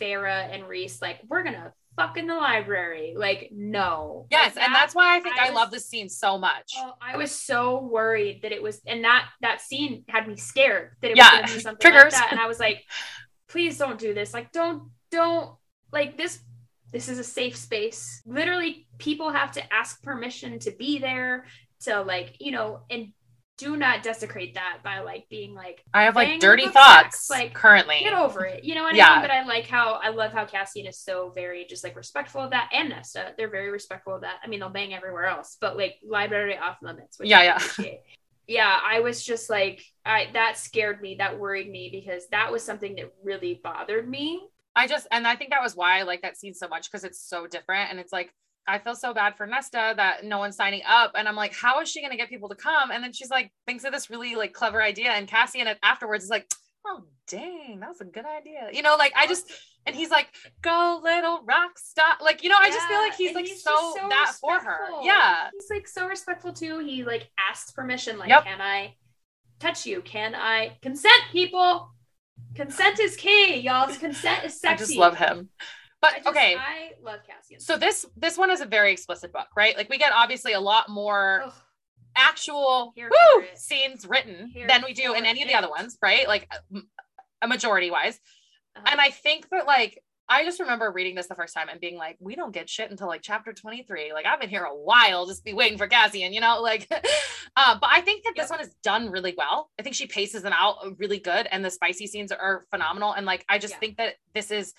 Feyre 0.00 0.26
and 0.52 0.66
Rhys 0.66 1.00
like 1.02 1.20
we're 1.28 1.42
going 1.42 1.54
to 1.54 1.72
fuck 1.94 2.16
in 2.16 2.26
the 2.26 2.34
library 2.34 3.12
like 3.16 3.50
no 3.52 4.26
Yes, 4.30 4.56
Like, 4.56 4.64
and 4.64 4.74
that's 4.74 4.94
why 4.94 5.16
I 5.16 5.20
think 5.20 5.36
I 5.38 5.48
I, 5.48 5.50
love 5.50 5.68
was- 5.70 5.82
this 5.82 5.88
scene 5.88 6.08
so 6.08 6.38
much. 6.38 6.72
Oh, 6.76 6.92
I 7.02 7.16
was 7.16 7.30
so 7.32 7.80
worried 7.82 8.42
that 8.42 8.52
it 8.52 8.62
was, 8.62 8.80
and 8.86 9.04
that 9.04 9.26
that 9.42 9.60
scene 9.60 10.04
had 10.08 10.26
me 10.28 10.36
scared 10.36 10.92
that 11.02 11.10
it 11.10 11.16
Yeah, 11.16 11.24
was 11.24 11.32
going 11.40 11.48
to 11.48 11.54
be 11.54 11.60
something 11.60 11.80
triggers. 11.90 12.12
like 12.14 12.22
that. 12.22 12.28
And 12.30 12.40
I 12.40 12.46
was 12.46 12.58
like, 12.60 12.82
please 13.48 13.78
don't 13.78 13.98
do 13.98 14.14
this. 14.14 14.34
Like, 14.34 14.52
don't, 14.52 14.90
don't, 15.10 15.52
like 15.92 16.16
this. 16.16 16.40
This 16.92 17.08
is 17.08 17.18
a 17.18 17.24
safe 17.24 17.56
space. 17.56 18.22
Literally, 18.26 18.86
people 18.98 19.30
have 19.30 19.52
to 19.52 19.72
ask 19.72 20.02
permission 20.02 20.58
to 20.60 20.70
be 20.70 20.98
there 20.98 21.46
to 21.82 22.02
like, 22.02 22.36
you 22.40 22.50
know, 22.50 22.80
and 22.90 23.12
do 23.58 23.76
not 23.76 24.02
desecrate 24.02 24.54
that 24.54 24.78
by 24.84 25.00
like 25.00 25.28
being 25.28 25.52
like, 25.54 25.84
I 25.92 26.04
have 26.04 26.14
like 26.14 26.40
dirty 26.40 26.68
thoughts 26.68 27.26
sex, 27.26 27.30
like, 27.30 27.54
currently. 27.54 27.98
get 28.00 28.14
over 28.14 28.44
it. 28.44 28.64
You 28.64 28.74
know 28.74 28.84
what 28.84 28.94
I 28.94 28.98
Yeah. 28.98 29.10
mean? 29.14 29.22
But 29.22 29.30
I 29.30 29.44
like 29.44 29.66
how 29.66 29.94
I 30.02 30.10
love 30.10 30.32
how 30.32 30.44
Cassian 30.46 30.86
is 30.86 30.98
so 30.98 31.30
very 31.34 31.66
just 31.68 31.82
like 31.84 31.96
respectful 31.96 32.40
of 32.40 32.50
that, 32.52 32.70
and 32.72 32.88
Nesta. 32.88 33.34
They're 33.36 33.50
very 33.50 33.70
respectful 33.70 34.14
of 34.14 34.20
that. 34.22 34.36
I 34.42 34.46
mean, 34.46 34.60
they'll 34.60 34.68
bang 34.70 34.94
everywhere 34.94 35.26
else, 35.26 35.56
but 35.60 35.76
like 35.76 35.96
library 36.06 36.56
off 36.56 36.78
limits. 36.82 37.18
Which 37.18 37.28
Yeah, 37.28 37.40
I 37.40 37.44
yeah. 37.44 37.58
Yeah, 38.48 38.80
I 38.84 39.00
was 39.00 39.22
just 39.22 39.50
like, 39.50 39.84
I 40.04 40.28
that 40.32 40.58
scared 40.58 41.00
me, 41.00 41.16
that 41.18 41.38
worried 41.38 41.70
me 41.70 41.90
because 41.92 42.26
that 42.30 42.50
was 42.50 42.64
something 42.64 42.96
that 42.96 43.12
really 43.22 43.60
bothered 43.62 44.08
me. 44.08 44.48
I 44.74 44.86
just, 44.86 45.06
and 45.10 45.26
I 45.26 45.36
think 45.36 45.50
that 45.50 45.62
was 45.62 45.76
why 45.76 45.98
I 45.98 46.02
like 46.02 46.22
that 46.22 46.36
scene 46.36 46.54
so 46.54 46.66
much 46.68 46.90
because 46.90 47.04
it's 47.04 47.20
so 47.20 47.46
different. 47.46 47.90
And 47.90 48.00
it's 48.00 48.12
like, 48.12 48.32
I 48.66 48.78
feel 48.78 48.94
so 48.94 49.12
bad 49.12 49.36
for 49.36 49.46
Nesta 49.46 49.94
that 49.96 50.24
no 50.24 50.38
one's 50.38 50.56
signing 50.56 50.82
up. 50.86 51.12
And 51.14 51.26
I'm 51.26 51.36
like, 51.36 51.54
how 51.54 51.80
is 51.80 51.88
she 51.88 52.00
going 52.00 52.10
to 52.10 52.16
get 52.16 52.28
people 52.28 52.48
to 52.50 52.54
come? 52.54 52.90
And 52.90 53.02
then 53.02 53.12
she's 53.12 53.30
like, 53.30 53.50
thinks 53.66 53.84
of 53.84 53.92
this 53.92 54.10
really 54.10 54.34
like 54.34 54.52
clever 54.52 54.82
idea. 54.82 55.10
And 55.10 55.26
Cassie, 55.26 55.58
Cassian 55.58 55.76
afterwards 55.82 56.24
is 56.24 56.30
like, 56.30 56.48
oh, 56.86 57.04
dang, 57.28 57.80
that 57.80 57.88
was 57.88 58.00
a 58.00 58.04
good 58.04 58.24
idea. 58.24 58.68
You 58.72 58.82
know, 58.82 58.96
like 58.96 59.12
I 59.16 59.26
just, 59.26 59.50
and 59.86 59.94
he's 59.94 60.10
like, 60.10 60.28
go 60.62 61.00
little 61.02 61.42
rock 61.44 61.78
star. 61.78 62.14
Like, 62.20 62.42
you 62.42 62.48
know, 62.48 62.56
I 62.58 62.70
just 62.70 62.86
feel 62.86 62.98
like 62.98 63.14
he's 63.14 63.34
like 63.34 63.46
just 63.46 63.64
so, 63.64 63.94
that 64.08 64.32
for 64.40 64.58
her. 64.58 64.78
Yeah. 65.02 65.50
he's 65.52 65.70
like 65.70 65.86
so 65.88 66.06
respectful 66.06 66.52
too. 66.52 66.78
He 66.80 67.04
like 67.04 67.30
asked 67.50 67.74
permission, 67.74 68.18
like, 68.18 68.28
Yep. 68.28 68.44
can 68.44 68.60
I 68.60 68.94
touch 69.58 69.86
you? 69.86 70.00
Can 70.02 70.34
I 70.34 70.76
consent? 70.82 71.20
People, 71.32 71.90
consent 72.54 73.00
is 73.00 73.16
key, 73.16 73.56
y'all. 73.60 73.88
Consent 73.88 74.44
is 74.44 74.60
sexy. 74.60 74.68
I 74.68 74.76
just 74.76 74.96
love 74.96 75.16
him. 75.16 75.48
But 76.00 76.12
I 76.12 76.16
just- 76.18 76.28
okay. 76.28 76.56
I 76.56 76.92
love 77.02 77.20
Cassian. 77.26 77.58
So 77.60 77.76
this 77.76 78.06
this 78.16 78.38
one 78.38 78.50
is 78.50 78.60
a 78.60 78.66
very 78.66 78.92
explicit 78.92 79.32
book, 79.32 79.48
right? 79.56 79.76
Like 79.76 79.88
we 79.88 79.98
get 79.98 80.12
obviously 80.12 80.52
a 80.52 80.60
lot 80.60 80.88
more 80.88 81.42
Ugh, 81.46 81.52
actual 82.18 82.92
woo, 82.96 83.44
scenes 83.54 84.06
written 84.06 84.48
Here 84.52 84.66
than 84.66 84.82
we 84.84 84.92
do 84.92 85.14
in 85.14 85.24
any 85.24 85.42
of 85.42 85.48
the 85.48 85.54
other 85.54 85.70
ones, 85.70 85.96
right? 86.02 86.26
Like 86.28 86.50
a 87.42 87.48
majority 87.48 87.90
wise. 87.90 88.20
Uh-huh. 88.76 88.86
And 88.90 89.00
I 89.00 89.10
think 89.10 89.48
that 89.50 89.66
like 89.66 90.02
I 90.30 90.44
just 90.44 90.60
remember 90.60 90.92
reading 90.92 91.14
this 91.14 91.26
the 91.26 91.34
first 91.34 91.54
time 91.54 91.70
and 91.70 91.80
being 91.80 91.96
like, 91.96 92.18
we 92.20 92.36
don't 92.36 92.52
get 92.52 92.68
shit 92.68 92.90
until 92.90 93.06
like 93.06 93.22
chapter 93.22 93.54
23. 93.54 94.12
Like 94.12 94.26
I've 94.26 94.38
been 94.40 94.50
here 94.50 94.64
a 94.64 94.74
while, 94.76 95.26
just 95.26 95.42
be 95.42 95.54
waiting 95.54 95.78
for 95.78 95.86
Cassian, 95.86 96.34
you 96.34 96.40
know, 96.42 96.60
like 96.62 96.86
uh, 97.56 97.78
but 97.80 97.88
I 97.90 98.02
think 98.02 98.24
that 98.24 98.34
this 98.36 98.50
one 98.50 98.60
is 98.60 98.74
done 98.82 99.10
really 99.10 99.34
well. 99.38 99.70
I 99.78 99.82
think 99.82 99.94
she 99.96 100.06
paces 100.06 100.42
them 100.42 100.52
out 100.54 100.76
really 100.98 101.18
good 101.18 101.48
and 101.50 101.64
the 101.64 101.70
spicy 101.70 102.06
scenes 102.06 102.30
are 102.30 102.66
phenomenal. 102.70 103.12
And 103.12 103.24
like 103.24 103.44
I 103.48 103.58
just 103.58 103.74
Yeah. 103.74 103.78
think 103.80 103.96
that 103.96 104.14
this 104.34 104.50
is 104.50 104.74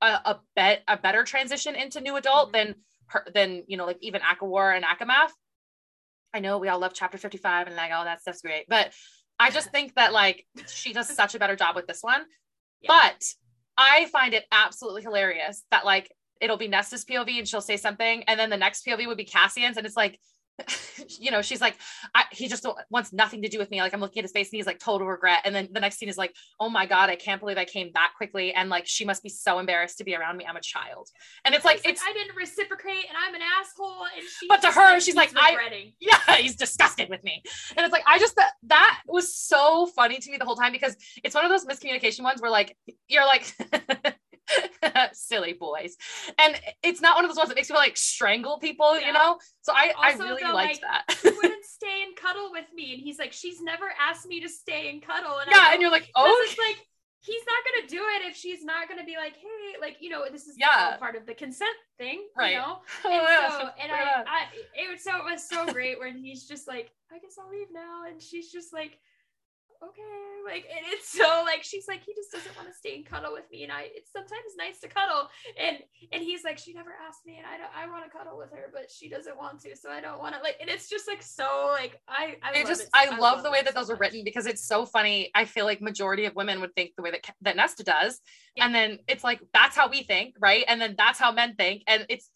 a, 0.00 0.06
a 0.06 0.40
bet 0.54 0.82
a 0.88 0.96
better 0.96 1.24
transition 1.24 1.74
into 1.74 2.00
new 2.00 2.16
adult 2.16 2.50
Mhm. 2.50 2.52
than 2.52 2.74
her 3.08 3.26
than 3.34 3.64
you 3.66 3.76
know, 3.76 3.84
like 3.86 3.98
even 4.00 4.22
ACOWAR 4.22 4.74
and 4.76 4.84
ACOMAF. 4.84 5.30
I 6.36 6.40
know 6.40 6.58
we 6.58 6.68
all 6.68 6.78
love 6.78 6.92
chapter 6.94 7.16
55 7.16 7.66
and 7.66 7.76
like 7.76 7.92
all 7.92 8.04
that 8.04 8.20
stuff's 8.20 8.42
great, 8.42 8.66
but 8.68 8.92
I 9.38 9.50
just 9.50 9.70
think 9.70 9.94
that 9.94 10.12
like 10.12 10.46
she 10.68 10.92
does 10.92 11.08
such 11.08 11.34
a 11.34 11.38
better 11.38 11.56
job 11.56 11.74
with 11.74 11.86
this 11.86 12.02
one. 12.02 12.20
Yeah. 12.82 12.88
But 12.88 13.24
I 13.78 14.06
find 14.06 14.34
it 14.34 14.44
absolutely 14.52 15.02
hilarious 15.02 15.64
that 15.70 15.86
like 15.86 16.12
it'll 16.40 16.58
be 16.58 16.68
Nesta's 16.68 17.06
POV 17.06 17.38
and 17.38 17.48
she'll 17.48 17.62
say 17.62 17.78
something, 17.78 18.22
and 18.24 18.38
then 18.38 18.50
the 18.50 18.56
next 18.56 18.86
POV 18.86 19.06
would 19.06 19.16
be 19.16 19.24
Cassian's, 19.24 19.78
and 19.78 19.86
it's 19.86 19.96
like, 19.96 20.20
you 21.08 21.30
know, 21.30 21.42
she's 21.42 21.60
like, 21.60 21.76
I, 22.14 22.24
he 22.30 22.48
just 22.48 22.64
wants 22.90 23.12
nothing 23.12 23.42
to 23.42 23.48
do 23.48 23.58
with 23.58 23.70
me. 23.70 23.80
Like 23.80 23.92
I'm 23.92 24.00
looking 24.00 24.20
at 24.20 24.24
his 24.24 24.32
face 24.32 24.48
and 24.48 24.56
he's 24.56 24.66
like 24.66 24.78
total 24.78 25.06
regret. 25.06 25.40
And 25.44 25.54
then 25.54 25.68
the 25.72 25.80
next 25.80 25.98
scene 25.98 26.08
is 26.08 26.16
like, 26.16 26.34
oh 26.60 26.68
my 26.68 26.86
god, 26.86 27.10
I 27.10 27.16
can't 27.16 27.40
believe 27.40 27.58
I 27.58 27.64
came 27.64 27.90
that 27.94 28.12
quickly, 28.16 28.52
and 28.54 28.70
like 28.70 28.86
she 28.86 29.04
must 29.04 29.22
be 29.24 29.28
so 29.28 29.58
embarrassed 29.58 29.98
to 29.98 30.04
be 30.04 30.14
around 30.14 30.36
me. 30.36 30.46
I'm 30.48 30.56
a 30.56 30.60
child, 30.60 31.08
and 31.44 31.54
it's 31.54 31.64
like 31.64 31.80
it's 31.84 32.00
I 32.06 32.12
didn't 32.12 32.36
reciprocate, 32.36 33.06
and 33.08 33.16
I'm 33.18 33.34
an 33.34 33.42
asshole. 33.60 34.04
And 34.16 34.24
she, 34.24 34.46
But 34.48 34.62
to 34.62 34.70
her, 34.70 35.00
she's 35.00 35.16
he's 35.16 35.34
like, 35.34 35.42
I- 35.42 35.50
regretting. 35.50 35.92
yeah, 36.00 36.36
he's 36.36 36.56
disgusted 36.56 37.08
with 37.08 37.22
me. 37.24 37.42
And 37.76 37.84
it's 37.84 37.92
like, 37.92 38.04
I 38.06 38.18
just, 38.18 38.36
that, 38.36 38.52
that 38.64 39.00
was 39.06 39.34
so 39.34 39.86
funny 39.86 40.18
to 40.18 40.30
me 40.30 40.36
the 40.36 40.44
whole 40.44 40.56
time 40.56 40.72
because 40.72 40.96
it's 41.24 41.34
one 41.34 41.44
of 41.44 41.50
those 41.50 41.64
miscommunication 41.64 42.22
ones 42.22 42.40
where 42.40 42.50
like, 42.50 42.76
you're 43.08 43.24
like, 43.26 43.54
silly 45.12 45.52
boys. 45.52 45.96
And 46.38 46.60
it's 46.82 47.00
not 47.00 47.16
one 47.16 47.24
of 47.24 47.30
those 47.30 47.36
ones 47.36 47.48
that 47.48 47.54
makes 47.56 47.68
people 47.68 47.80
like 47.80 47.96
strangle 47.96 48.58
people, 48.58 48.98
Yeah. 48.98 49.06
you 49.08 49.12
know? 49.12 49.38
So 49.62 49.72
I, 49.74 49.92
I 49.98 50.12
Also, 50.12 50.24
really 50.24 50.42
the, 50.42 50.52
liked 50.52 50.82
like, 50.82 51.06
that. 51.08 51.18
you 51.24 51.36
wouldn't 51.42 51.64
stay 51.64 52.02
and 52.06 52.16
cuddle 52.16 52.50
with 52.52 52.66
me, 52.74 52.94
and 52.94 53.02
he's 53.02 53.18
like, 53.18 53.32
she's 53.32 53.60
never 53.60 53.86
asked 54.00 54.26
me 54.26 54.40
to 54.40 54.48
stay 54.48 54.88
and 54.90 55.02
cuddle. 55.02 55.38
And 55.38 55.50
yeah. 55.50 55.72
And 55.72 55.80
you're 55.82 55.90
like, 55.90 56.10
oh, 56.14 56.44
is 56.48 56.56
like 56.58 56.78
he's 57.20 57.42
not 57.46 57.58
gonna 57.64 57.88
do 57.88 58.02
it 58.16 58.30
if 58.30 58.36
she's 58.36 58.62
not 58.64 58.88
gonna 58.88 59.04
be 59.04 59.16
like, 59.16 59.34
hey, 59.36 59.80
like 59.80 59.96
you 60.00 60.10
know, 60.10 60.24
this 60.30 60.46
is 60.46 60.56
Yeah. 60.58 60.96
part 60.98 61.16
of 61.16 61.26
the 61.26 61.34
consent 61.34 61.74
thing, 61.98 62.24
Right. 62.36 62.52
You 62.52 62.58
know. 62.58 62.78
oh, 63.04 63.10
And 63.10 63.22
yeah, 63.22 63.50
so, 63.58 63.68
and 63.82 63.92
I. 63.92 64.22
I, 64.26 64.44
it 64.74 64.90
was 64.90 65.02
so 65.02 65.16
it 65.16 65.24
was 65.32 65.48
so 65.48 65.66
great 65.72 65.98
when 65.98 66.16
he's 66.16 66.46
just 66.46 66.68
like, 66.68 66.90
I 67.12 67.18
guess 67.18 67.36
I'll 67.40 67.50
leave 67.50 67.68
now, 67.72 68.04
and 68.08 68.22
she's 68.22 68.52
just 68.52 68.72
like, 68.72 68.98
okay, 69.82 70.02
like, 70.44 70.64
and 70.70 70.84
it's 70.92 71.08
so 71.10 71.42
like 71.44 71.62
she's 71.62 71.86
like, 71.88 72.02
he 72.04 72.14
just 72.14 72.30
doesn't 72.32 72.56
want 72.56 72.68
to 72.68 72.74
stay 72.74 72.96
and 72.96 73.06
cuddle 73.06 73.32
with 73.32 73.44
me, 73.50 73.64
and 73.64 73.72
I, 73.72 73.88
it's 73.94 74.12
sometimes 74.12 74.54
nice 74.56 74.80
to 74.80 74.88
cuddle, 74.88 75.28
and 75.60 75.78
and 76.12 76.22
he's 76.22 76.44
like, 76.44 76.58
she 76.58 76.72
never 76.72 76.90
asked 77.06 77.26
me, 77.26 77.36
and 77.38 77.46
I 77.46 77.58
don't, 77.58 77.70
I 77.76 77.90
want 77.90 78.04
to 78.04 78.16
cuddle 78.16 78.38
with 78.38 78.50
her, 78.52 78.70
but 78.72 78.90
she 78.90 79.08
doesn't 79.08 79.36
want 79.36 79.60
to, 79.62 79.76
so 79.76 79.90
I 79.90 80.00
don't 80.00 80.18
want 80.20 80.34
to, 80.34 80.40
like, 80.42 80.56
and 80.60 80.70
it's 80.70 80.88
just 80.88 81.08
like 81.08 81.22
so 81.22 81.70
like 81.72 82.00
I, 82.08 82.36
I 82.42 82.52
it 82.52 82.58
love 82.60 82.68
just 82.68 82.82
it. 82.82 82.88
I, 82.94 83.16
love 83.18 83.42
the 83.42 83.50
way 83.50 83.62
that 83.62 83.74
so 83.74 83.80
those 83.80 83.88
much. 83.90 83.98
written 84.00 84.22
because 84.24 84.46
it's 84.46 84.64
so 84.66 84.86
funny. 84.86 85.30
I 85.34 85.44
feel 85.44 85.64
like 85.64 85.80
majority 85.80 86.24
of 86.26 86.34
women 86.34 86.60
would 86.60 86.74
think 86.74 86.92
the 86.96 87.02
way 87.02 87.10
that 87.12 87.26
that 87.42 87.56
Nesta 87.56 87.82
does, 87.84 88.20
Yeah. 88.56 88.66
and 88.66 88.74
then 88.74 88.98
it's 89.08 89.24
like 89.24 89.40
that's 89.52 89.76
how 89.76 89.88
we 89.88 90.02
think, 90.02 90.34
right? 90.40 90.64
And 90.68 90.80
then 90.80 90.94
that's 90.96 91.18
how 91.18 91.32
men 91.32 91.54
think, 91.56 91.82
and 91.86 92.06
it's 92.08 92.30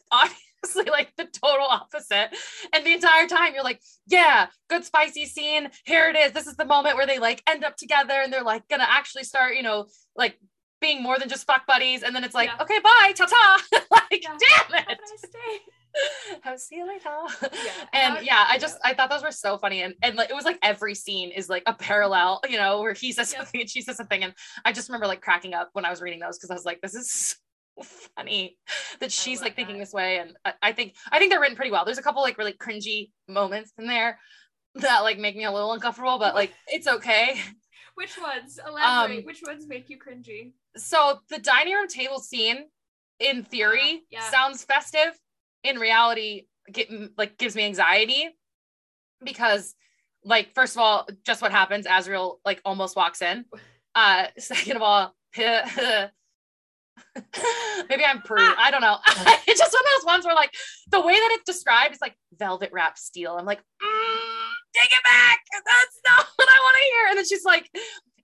obviously 0.65 0.91
like 0.91 1.13
the 1.17 1.25
total 1.25 1.67
opposite. 1.69 2.31
And 2.73 2.85
the 2.85 2.93
entire 2.93 3.27
time 3.27 3.55
you're 3.55 3.65
like, 3.65 3.81
yeah, 4.07 4.47
good 4.69 4.85
spicy 4.85 5.27
scene. 5.27 5.69
Here 5.85 6.09
it 6.09 6.17
is. 6.17 6.33
This 6.33 6.47
is 6.47 6.57
the 6.57 6.65
moment 6.65 6.97
where 6.97 7.07
they 7.07 7.19
like 7.19 7.43
end 7.49 7.65
up 7.65 7.77
together 7.77 8.15
and 8.15 8.33
they're 8.33 8.43
like 8.45 8.69
gonna 8.69 8.87
actually 8.89 9.25
start, 9.25 9.57
you 9.57 9.63
know, 9.63 9.87
like 10.17 10.39
being 10.81 11.03
more 11.03 11.19
than 11.19 11.29
just 11.29 11.47
fuck 11.47 11.67
buddies, 11.67 12.03
and 12.03 12.17
then 12.17 12.25
it's 12.25 12.35
like, 12.35 12.49
Yeah. 12.49 12.63
okay, 12.63 12.79
bye, 12.83 13.13
ta 13.15 13.27
ta. 13.27 13.63
like, 13.91 14.23
Yeah. 14.23 14.31
damn 14.39 14.79
Have 14.79 14.87
it. 14.91 14.99
a 14.99 15.11
nice 15.11 15.21
day. 15.31 15.59
I'll 16.45 16.57
see 16.57 16.77
you 16.77 16.87
later. 16.87 17.11
Yeah. 17.53 17.71
And 17.93 18.15
How- 18.15 18.21
yeah, 18.21 18.45
I 18.49 18.57
just 18.59 18.79
I 18.83 18.95
thought 18.95 19.11
those 19.11 19.23
were 19.23 19.31
so 19.33 19.59
funny, 19.59 19.83
and 19.83 19.95
and 20.03 20.17
like 20.17 20.31
it 20.31 20.35
was 20.35 20.45
like 20.47 20.59
every 20.63 20.95
scene 20.95 21.33
is 21.33 21.49
like 21.51 21.65
a 21.67 21.75
parallel, 21.75 22.41
you 22.49 22.57
know, 22.57 22.81
where 22.81 22.95
he 22.95 23.13
says 23.13 23.31
Yep. 23.33 23.43
something 23.43 23.61
and 23.61 23.69
she 23.71 23.83
says 23.83 23.97
something, 23.99 24.23
and 24.25 24.33
I 24.65 24.73
just 24.73 24.89
remember 24.89 25.07
like 25.07 25.21
cracking 25.21 25.53
up 25.53 25.69
when 25.75 25.85
I 25.85 25.91
was 25.91 26.01
reading 26.01 26.21
those 26.21 26.39
because 26.39 26.51
I 26.51 26.55
was 26.55 26.65
like, 26.65 26.81
this 26.81 26.95
is 26.95 27.37
funny 27.83 28.57
that 29.01 29.11
she's 29.13 29.41
like 29.41 29.57
thinking 29.57 29.77
that. 29.79 29.85
this 29.85 29.93
way, 29.93 30.19
and 30.19 30.37
I, 30.45 30.53
I 30.63 30.73
think 30.73 30.95
I 31.11 31.19
think 31.19 31.31
they're 31.31 31.41
written 31.41 31.57
pretty 31.57 31.71
well. 31.71 31.85
There's 31.85 31.99
a 31.99 32.03
couple 32.03 32.23
like 32.23 32.39
really 32.39 32.53
cringy 32.53 33.11
moments 33.29 33.73
in 33.79 33.87
there 33.87 34.19
that 34.77 35.01
like 35.01 35.19
make 35.19 35.37
me 35.37 35.45
a 35.45 35.53
little 35.53 35.73
uncomfortable, 35.73 36.19
but 36.19 36.35
like 36.35 36.53
it's 36.67 36.87
okay. 36.87 37.41
Which 37.97 38.17
ones? 38.21 38.59
Elaborate. 38.67 39.19
Um, 39.19 39.25
Which 39.25 39.43
ones 39.47 39.67
make 39.67 39.91
you 39.91 39.99
cringy? 39.99 40.53
so 40.77 41.19
the 41.29 41.39
dining 41.39 41.75
room 41.75 41.89
table 41.89 42.21
scene 42.21 42.67
in 43.19 43.43
theory 43.43 44.05
Yeah. 44.11 44.31
sounds 44.31 44.63
festive 44.65 45.19
in 45.65 45.79
reality 45.79 46.47
get, 46.73 46.89
like 47.19 47.37
gives 47.39 47.57
me 47.57 47.65
anxiety 47.65 48.29
because 49.25 49.75
like 50.25 50.55
first 50.55 50.77
of 50.77 50.81
all 50.81 51.09
just 51.27 51.43
what 51.43 51.51
happens 51.51 51.87
Azriel 51.87 52.37
like 52.45 52.61
almost 52.65 52.95
walks 52.97 53.21
in 53.21 53.45
uh 53.97 54.27
second 54.39 54.77
of 54.77 54.83
all 54.83 55.15
maybe 57.89 58.05
i'm 58.05 58.23
prude. 58.23 58.55
I 58.59 58.71
don't 58.71 58.81
know. 58.81 58.99
It's 59.49 59.59
just 59.59 59.73
one 59.73 59.83
of 59.83 60.01
those 60.01 60.07
ones 60.07 60.25
where 60.25 60.35
like 60.35 60.55
the 60.93 61.01
way 61.01 61.15
that 61.15 61.31
it's 61.33 61.45
described 61.45 61.95
is 61.95 62.01
like 62.01 62.15
velvet 62.39 62.71
wrapped 62.73 62.99
steel. 62.99 63.37
I'm 63.39 63.47
like 63.47 63.59
mm, 63.59 64.51
take 64.75 64.91
it 64.93 65.05
back 65.05 65.41
that's 65.67 66.01
not 66.07 66.27
what 66.37 66.49
i 66.49 66.59
want 66.63 66.77
to 66.77 66.83
hear. 66.83 67.09
And 67.09 67.19
then 67.19 67.27
she's 67.27 67.45
like 67.45 67.71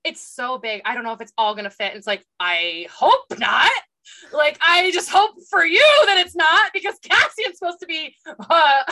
it's 0.05 0.20
so 0.20 0.59
big. 0.59 0.82
I 0.84 0.95
don't 0.95 1.03
know 1.03 1.12
if 1.12 1.20
it's 1.20 1.32
all 1.37 1.55
gonna 1.55 1.70
fit. 1.70 1.89
And 1.89 1.97
it's 1.97 2.07
like 2.07 2.24
i 2.39 2.87
hope 2.93 3.24
not. 3.39 3.70
Like 4.32 4.57
i 4.61 4.91
just 4.93 5.11
hope 5.11 5.32
for 5.51 5.64
you 5.64 5.84
that 6.07 6.18
it's 6.24 6.37
not 6.37 6.72
because 6.72 6.95
cassian's 7.03 7.59
supposed 7.59 7.80
to 7.80 7.87
be 7.87 8.14
uh 8.49 8.82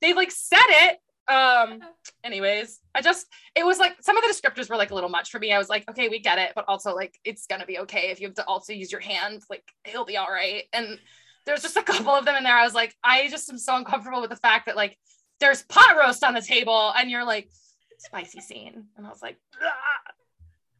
they 0.00 0.14
like 0.14 0.32
said 0.32 0.58
it 0.68 0.98
um 1.28 1.80
anyways 2.24 2.80
i 2.94 3.00
just 3.00 3.26
it 3.54 3.64
was 3.64 3.78
like 3.78 3.94
some 4.00 4.16
of 4.16 4.22
the 4.22 4.28
descriptors 4.28 4.68
were 4.68 4.76
like 4.76 4.90
a 4.90 4.94
little 4.94 5.10
much 5.10 5.30
for 5.30 5.38
me. 5.38 5.52
I 5.52 5.58
was 5.58 5.68
like 5.68 5.88
okay 5.88 6.08
we 6.08 6.18
get 6.18 6.38
it 6.38 6.52
but 6.54 6.64
also 6.68 6.94
like 6.94 7.18
it's 7.24 7.46
gonna 7.46 7.66
be 7.66 7.78
okay 7.80 8.10
if 8.10 8.20
you 8.20 8.26
have 8.26 8.36
to 8.36 8.46
also 8.46 8.72
use 8.72 8.90
your 8.90 9.00
hands 9.00 9.46
like 9.48 9.64
he'll 9.84 10.04
be 10.04 10.16
all 10.16 10.30
right. 10.30 10.64
And 10.72 10.98
there's 11.46 11.62
just 11.62 11.76
a 11.76 11.82
couple 11.92 12.12
of 12.12 12.24
them 12.24 12.36
in 12.36 12.44
there. 12.44 12.56
I 12.56 12.64
was 12.64 12.74
like 12.74 12.94
i 13.04 13.28
just 13.28 13.50
am 13.50 13.58
so 13.58 13.76
uncomfortable 13.76 14.20
with 14.20 14.30
the 14.30 14.36
fact 14.36 14.66
that 14.66 14.76
like 14.76 14.98
there's 15.40 15.62
pot 15.62 15.96
roast 15.96 16.24
on 16.24 16.34
the 16.34 16.42
table 16.42 16.92
and 16.96 17.10
you're 17.10 17.24
like 17.24 17.50
spicy 17.98 18.40
scene. 18.40 18.84
And 18.96 19.06
i 19.06 19.08
was 19.08 19.22
like 19.22 19.38
"Ah." 19.62 20.12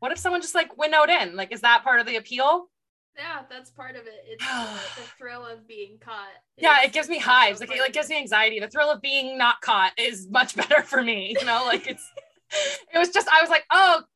what 0.01 0.11
if 0.11 0.19
someone 0.19 0.41
just 0.41 0.55
like 0.55 0.77
winnowed 0.77 1.11
in? 1.11 1.37
Like 1.37 1.53
is 1.53 1.61
that 1.61 1.85
part 1.85 2.01
of 2.01 2.07
the 2.07 2.17
appeal 2.17 2.69
Yeah, 3.17 3.43
that's 3.51 3.71
part 3.71 3.97
of 3.97 4.07
it. 4.07 4.25
It's 4.27 4.45
the 4.97 5.03
thrill 5.19 5.45
of 5.47 5.67
being 5.69 5.99
caught. 6.01 6.29
yeah 6.57 6.83
it 6.83 6.93
gives 6.93 7.09
me 7.09 7.19
hives. 7.19 7.61
like 7.61 7.71
it 7.71 7.79
like 7.79 7.93
gives 7.93 8.09
me 8.09 8.17
anxiety. 8.19 8.59
The 8.61 8.69
thrill 8.69 8.91
of 8.91 9.01
being 9.03 9.37
not 9.39 9.61
caught 9.61 9.93
is 9.99 10.29
much 10.31 10.57
better 10.61 10.83
for 10.83 11.03
me 11.03 11.35
you 11.39 11.45
know? 11.47 11.65
Like 11.67 11.87
it's 11.87 12.07
it 12.95 12.99
was 12.99 13.09
just 13.09 13.29
i 13.29 13.41
was 13.41 13.49
like 13.51 13.65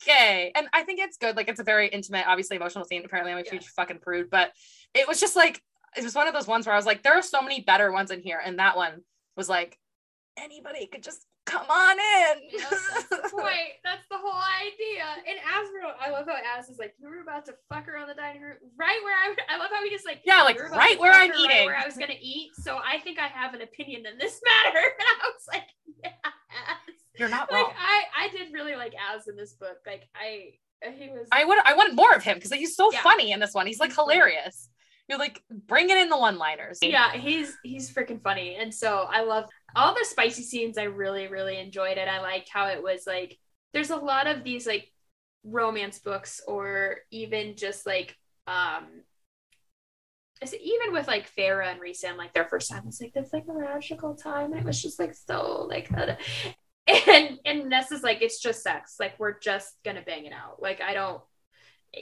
okay. 0.03 0.53
And 0.55 0.67
i 0.73 0.83
think 0.83 1.01
it's 1.01 1.17
good. 1.17 1.37
Like 1.37 1.49
it's 1.49 1.61
a 1.61 1.65
very 1.65 1.89
intimate 1.89 2.25
obviously 2.27 2.57
emotional 2.57 2.85
scene. 2.85 3.03
Apparently 3.05 3.33
i'm 3.33 3.39
a 3.39 3.43
Yeah. 3.45 3.53
huge 3.53 3.67
fucking 3.69 3.99
prude 4.01 4.31
but 4.31 4.53
it 4.95 5.07
was 5.09 5.21
just 5.21 5.37
like 5.37 5.63
it 5.97 6.05
was 6.05 6.15
one 6.15 6.29
of 6.29 6.35
those 6.35 6.47
ones 6.47 6.67
where 6.67 6.75
i 6.75 6.77
was 6.79 6.85
like 6.87 7.03
there 7.03 7.15
are 7.15 7.23
so 7.23 7.41
many 7.43 7.61
better 7.61 7.91
ones 7.93 8.11
in 8.11 8.21
here. 8.21 8.41
And 8.45 8.59
that 8.59 8.77
one 8.77 9.03
was 9.37 9.49
like 9.49 9.79
anybody 10.39 10.87
could 10.87 11.03
just 11.03 11.25
come 11.47 11.65
on 11.71 11.97
in 11.99 12.43
Yeah, 12.53 12.67
that's 12.71 13.09
the 13.09 13.29
point. 13.31 13.79
That's 13.85 14.05
the 14.11 14.19
whole 14.19 14.43
idea. 14.61 15.07
And 15.27 15.39
Azriel, 15.41 15.95
I 16.01 16.11
love 16.11 16.27
how 16.27 16.37
Az 16.59 16.69
is 16.69 16.79
like, 16.79 16.95
you 17.01 17.09
were 17.09 17.23
about 17.23 17.47
to 17.47 17.55
fuck 17.73 17.87
her 17.87 17.97
on 17.97 18.09
the 18.09 18.15
dining 18.15 18.43
room, 18.43 18.57
right 18.79 18.99
where 19.03 19.15
I. 19.15 19.35
I 19.49 19.59
love 19.59 19.71
how 19.73 19.83
he 19.83 19.91
just 19.91 20.05
like, 20.05 20.21
yeah 20.25 20.43
like 20.43 20.57
"You 20.57 20.63
were 20.63 20.69
about 20.69 20.79
right 20.79 21.01
where 21.01 21.13
i'm 21.13 21.31
eating 21.33 21.49
right 21.49 21.67
where 21.67 21.77
I 21.79 21.87
was 21.87 21.97
gonna 21.97 22.21
eat. 22.21 22.51
So 22.63 22.77
I 22.85 22.99
think 22.99 23.19
I 23.19 23.29
have 23.29 23.55
an 23.55 23.63
opinion 23.63 24.05
in 24.07 24.19
this 24.19 24.41
matter. 24.65 24.79
And 24.79 25.07
I 25.23 25.27
was 25.29 25.43
like, 25.53 25.65
yes. 26.05 26.13
you're 27.19 27.29
not 27.29 27.51
Like 27.51 27.65
wrong 27.67 27.73
I, 27.79 28.27
I 28.27 28.29
did 28.29 28.53
really 28.53 28.77
like 28.77 28.93
Az 29.15 29.29
in 29.29 29.37
this 29.37 29.55
book. 29.55 29.79
Like 29.87 30.09
I, 30.15 30.55
he 30.99 31.09
was. 31.09 31.27
I 31.33 31.45
would 31.45 31.59
I 31.65 31.75
wanted 31.75 31.95
more 31.97 32.13
of 32.15 32.23
him 32.23 32.35
because 32.37 32.53
he's 32.53 32.77
so 32.77 32.93
Yeah. 32.93 33.01
funny 33.03 33.33
in 33.33 33.41
this 33.41 33.55
one. 33.55 33.67
He's 33.67 33.81
like 33.81 33.95
hilarious. 33.95 34.69
You're 35.09 35.19
like 35.19 35.41
bringing 35.69 35.97
in 35.97 36.09
the 36.09 36.19
one 36.19 36.37
liners. 36.37 36.79
yeah 36.83 37.13
he's 37.13 37.57
he's 37.63 37.93
freaking 37.95 38.21
funny 38.21 38.57
and 38.57 38.75
so 38.75 39.07
i 39.09 39.23
love 39.23 39.45
all 39.77 39.95
the 39.95 40.05
spicy 40.05 40.43
scenes 40.43 40.79
i 40.79 40.85
really 40.85 41.29
really 41.29 41.59
enjoyed 41.59 41.99
it 41.99 42.09
i 42.09 42.20
liked 42.20 42.49
how 42.49 42.66
it 42.66 42.83
was 42.83 43.07
like 43.07 43.39
there's 43.72 43.91
a 43.91 43.97
lot 43.97 44.27
of 44.27 44.43
these 44.43 44.66
like 44.66 44.91
romance 45.45 45.99
books 45.99 46.41
or 46.47 46.97
even 47.11 47.57
just 47.57 47.87
like 47.87 48.16
um 48.47 48.85
is 50.43 50.55
even 50.55 50.93
with 50.93 51.07
like 51.07 51.31
Feyre 51.35 51.66
and 51.66 51.81
Risa, 51.81 52.16
like 52.16 52.35
their 52.35 52.45
first 52.45 52.70
time, 52.70 52.85
it's 52.87 53.01
like 53.01 53.14
this 53.14 53.33
like 53.33 53.47
a 53.49 53.55
magical 53.55 54.14
time, 54.14 54.53
and 54.53 54.61
it 54.61 54.66
was 54.66 54.83
just 54.83 54.99
like 54.99 55.14
so 55.14 55.66
like, 55.68 55.91
and 56.87 57.39
and 57.45 57.70
Nessa's 57.70 58.03
like 58.03 58.22
it's 58.22 58.41
just 58.41 58.62
sex, 58.62 58.97
like 59.01 59.18
we're 59.18 59.39
just 59.39 59.74
gonna 59.85 60.03
bang 60.05 60.27
it 60.27 60.33
out. 60.33 60.61
Like 60.61 60.81
I 60.81 60.95
don't, 60.95 61.22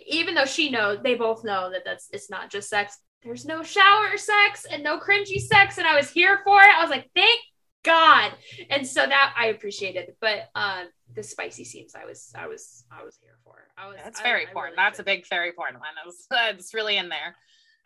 even 0.06 0.34
though 0.34 0.46
she 0.46 0.70
knows, 0.70 0.98
they 1.02 1.14
both 1.14 1.44
know 1.44 1.70
that 1.70 1.82
that's 1.84 2.08
it's 2.12 2.30
not 2.30 2.50
just 2.50 2.68
sex. 2.68 2.98
There's 3.22 3.46
no 3.46 3.62
shower 3.62 4.16
sex 4.16 4.66
and 4.70 4.82
no 4.82 4.98
cringy 4.98 5.40
sex, 5.40 5.78
and 5.78 5.86
I 5.86 5.96
was 5.96 6.10
here 6.10 6.40
for 6.44 6.60
it. 6.60 6.76
I 6.76 6.82
was 6.82 6.90
like, 6.90 7.10
thank 7.14 7.40
God, 7.84 8.32
and 8.70 8.86
so 8.86 9.06
that 9.06 9.34
I 9.38 9.46
appreciated. 9.46 10.14
But 10.20 10.48
um, 10.54 10.86
the 11.14 11.22
spicy 11.22 11.64
scenes, 11.64 11.94
I 11.94 12.04
was, 12.04 12.32
I 12.36 12.46
was, 12.46 12.84
I 12.90 13.04
was 13.04 13.16
here 13.22 13.36
for. 13.44 13.54
I 13.78 13.88
was. 13.88 13.96
That's 14.02 14.20
I- 14.20 14.22
fairy 14.22 14.46
I 14.48 14.52
porn. 14.52 14.64
really 14.66 14.76
That's 14.76 14.98
a 14.98 15.04
big 15.04 15.26
fairy 15.26 15.52
porn 15.52 15.74
one. 15.74 15.82
It's, 16.06 16.26
it's 16.58 16.74
really 16.74 16.96
in 16.96 17.08
there. 17.08 17.36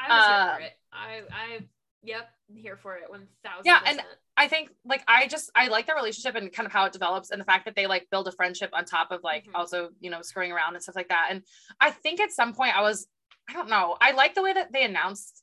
I 0.01 0.09
was 0.17 0.27
here 0.27 0.37
um, 0.37 0.57
for 0.57 0.63
it. 0.63 0.73
I, 0.93 1.55
I, 1.57 1.59
yep, 2.03 2.29
here 2.55 2.77
for 2.77 2.97
it. 2.97 3.11
One 3.11 3.27
thousand. 3.45 3.65
Yeah, 3.67 3.81
and 3.85 4.01
I 4.37 4.47
think 4.47 4.71
like 4.85 5.03
I 5.09 5.27
just 5.27 5.51
I 5.57 5.67
like 5.69 5.87
their 5.87 5.97
relationship 5.97 6.37
and 6.37 6.53
kind 6.53 6.67
of 6.67 6.73
how 6.73 6.85
it 6.85 6.93
develops 6.93 7.31
and 7.31 7.41
the 7.41 7.45
fact 7.45 7.65
that 7.65 7.75
they 7.75 7.89
like 7.89 8.07
build 8.11 8.29
a 8.29 8.33
friendship 8.33 8.71
on 8.73 8.85
top 8.85 9.11
of 9.11 9.25
like 9.25 9.47
Mhm. 9.47 9.57
also, 9.57 9.91
you 9.99 10.11
know, 10.11 10.23
screwing 10.23 10.53
around 10.53 10.75
and 10.75 10.83
stuff 10.83 10.95
like 10.95 11.09
that. 11.09 11.29
And 11.31 11.43
I 11.81 11.91
think 11.91 12.21
at 12.21 12.31
some 12.31 12.55
point 12.55 12.77
I 12.77 12.83
was, 12.83 13.09
I 13.51 13.53
don't 13.55 13.69
know, 13.69 13.97
I 14.01 14.13
like 14.13 14.37
the 14.37 14.43
way 14.43 14.53
that 14.53 14.73
they 14.73 14.85
announced 14.85 15.43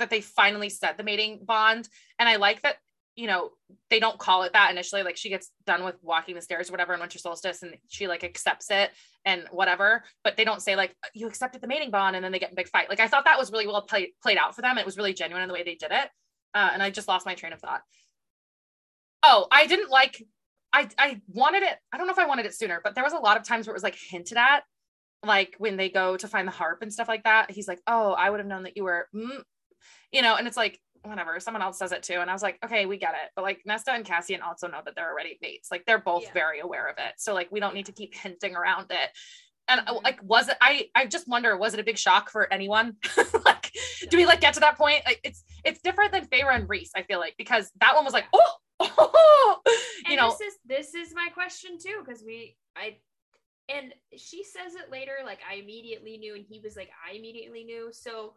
that 0.00 0.10
they 0.10 0.20
finally 0.20 0.68
set 0.68 0.96
the 0.96 1.04
mating 1.04 1.44
bond. 1.44 1.88
And 2.18 2.28
I 2.28 2.36
like 2.36 2.62
that, 2.62 2.76
you 3.16 3.26
know, 3.26 3.50
they 3.90 4.00
don't 4.00 4.18
call 4.18 4.42
it 4.42 4.52
that 4.52 4.70
initially. 4.70 5.02
Like 5.02 5.16
she 5.16 5.28
gets 5.28 5.50
done 5.66 5.84
with 5.84 5.94
walking 6.02 6.34
the 6.34 6.40
stairs 6.40 6.68
or 6.68 6.72
whatever 6.72 6.94
in 6.94 7.00
winter 7.00 7.18
solstice 7.18 7.62
and 7.62 7.76
she 7.88 8.08
like 8.08 8.24
accepts 8.24 8.70
it 8.70 8.90
and 9.24 9.44
whatever, 9.52 10.04
but 10.24 10.36
they 10.36 10.44
don't 10.44 10.62
say 10.62 10.74
like 10.76 10.94
you 11.14 11.26
accepted 11.26 11.60
the 11.60 11.68
mating 11.68 11.90
bond 11.90 12.16
and 12.16 12.24
then 12.24 12.32
they 12.32 12.38
get 12.38 12.50
in 12.50 12.56
big 12.56 12.68
fight. 12.68 12.88
Like 12.88 13.00
I 13.00 13.08
thought 13.08 13.24
that 13.24 13.38
was 13.38 13.52
really 13.52 13.66
well 13.66 13.82
played 13.82 14.10
played 14.22 14.38
out 14.38 14.54
for 14.54 14.62
them. 14.62 14.78
It 14.78 14.86
was 14.86 14.96
really 14.96 15.14
genuine 15.14 15.42
in 15.42 15.48
the 15.48 15.54
way 15.54 15.62
they 15.62 15.76
did 15.76 15.92
it. 15.92 16.08
Uh, 16.54 16.70
and 16.72 16.82
I 16.82 16.90
just 16.90 17.08
lost 17.08 17.26
my 17.26 17.34
train 17.34 17.52
of 17.52 17.60
thought. 17.60 17.82
Oh, 19.22 19.46
I 19.50 19.66
didn't 19.66 19.90
like. 19.90 20.22
I 20.72 20.88
I 20.98 21.20
wanted 21.28 21.62
it. 21.62 21.76
I 21.92 21.98
don't 21.98 22.06
know 22.06 22.12
if 22.12 22.18
I 22.18 22.26
wanted 22.26 22.46
it 22.46 22.54
sooner, 22.54 22.80
but 22.82 22.94
there 22.94 23.04
was 23.04 23.12
a 23.12 23.18
lot 23.18 23.36
of 23.36 23.44
times 23.44 23.66
where 23.66 23.74
it 23.74 23.76
was 23.76 23.82
like 23.82 23.96
hinted 23.96 24.38
at, 24.38 24.64
like 25.24 25.54
when 25.58 25.76
they 25.76 25.88
go 25.88 26.16
to 26.16 26.28
find 26.28 26.46
the 26.46 26.52
harp 26.52 26.82
and 26.82 26.92
stuff 26.92 27.08
like 27.08 27.24
that. 27.24 27.50
He's 27.50 27.68
like, 27.68 27.80
"Oh, 27.86 28.12
I 28.12 28.28
would 28.28 28.40
have 28.40 28.46
known 28.46 28.64
that 28.64 28.76
you 28.76 28.84
were," 28.84 29.08
mm, 29.14 29.42
you 30.12 30.22
know, 30.22 30.36
and 30.36 30.46
it's 30.46 30.56
like 30.56 30.80
whatever. 31.04 31.38
Someone 31.40 31.62
else 31.62 31.78
says 31.78 31.92
it 31.92 32.02
too, 32.02 32.14
and 32.20 32.30
I 32.30 32.32
was 32.32 32.42
like, 32.42 32.58
"Okay, 32.64 32.86
we 32.86 32.96
get 32.96 33.14
it." 33.14 33.30
But 33.36 33.42
like 33.42 33.62
Nesta 33.64 33.92
and 33.92 34.04
Cassian 34.04 34.42
also 34.42 34.66
know 34.68 34.80
that 34.84 34.94
they're 34.94 35.10
already 35.10 35.38
mates. 35.42 35.68
Like 35.70 35.84
they're 35.86 35.98
both 35.98 36.24
Yeah. 36.24 36.32
very 36.32 36.60
aware 36.60 36.88
of 36.88 36.96
it. 36.98 37.14
So 37.18 37.34
like 37.34 37.50
we 37.50 37.60
don't 37.60 37.74
need 37.74 37.86
to 37.86 37.92
keep 37.92 38.14
hinting 38.14 38.56
around 38.56 38.90
it. 38.90 39.10
And 39.68 39.80
uh, 39.86 39.94
Mhm. 39.94 40.04
like, 40.04 40.20
was 40.22 40.48
it? 40.48 40.56
I 40.60 40.90
I 40.94 41.06
just 41.06 41.28
wonder, 41.28 41.56
was 41.56 41.74
it 41.74 41.80
a 41.80 41.84
big 41.84 41.98
shock 41.98 42.30
for 42.30 42.52
anyone? 42.52 42.96
like, 43.44 43.70
do 44.10 44.16
we 44.16 44.26
like 44.26 44.40
get 44.40 44.54
to 44.54 44.60
that 44.60 44.76
point? 44.76 45.02
Like, 45.06 45.20
it's 45.24 45.44
it's 45.64 45.80
different 45.80 46.12
than 46.12 46.26
Feyre 46.26 46.54
and 46.54 46.68
Rhys. 46.68 46.90
I 46.94 47.02
feel 47.02 47.18
like 47.18 47.34
because 47.38 47.70
that 47.80 47.94
one 47.94 48.04
was 48.04 48.12
like, 48.14 48.26
oh, 48.80 49.60
you 49.64 49.72
and 50.06 50.16
know, 50.16 50.30
this 50.30 50.40
is 50.40 50.54
this 50.64 50.94
is 50.94 51.14
my 51.14 51.28
question 51.32 51.78
too 51.78 52.02
because 52.04 52.22
we 52.24 52.56
i 52.76 52.96
and 53.68 53.94
she 54.16 54.42
says 54.44 54.74
it 54.74 54.90
later 54.90 55.12
like 55.24 55.38
i 55.48 55.54
immediately 55.54 56.18
knew 56.18 56.34
and 56.34 56.44
he 56.46 56.60
was 56.60 56.76
like 56.76 56.90
i 57.08 57.14
immediately 57.14 57.64
knew 57.64 57.88
so 57.92 58.34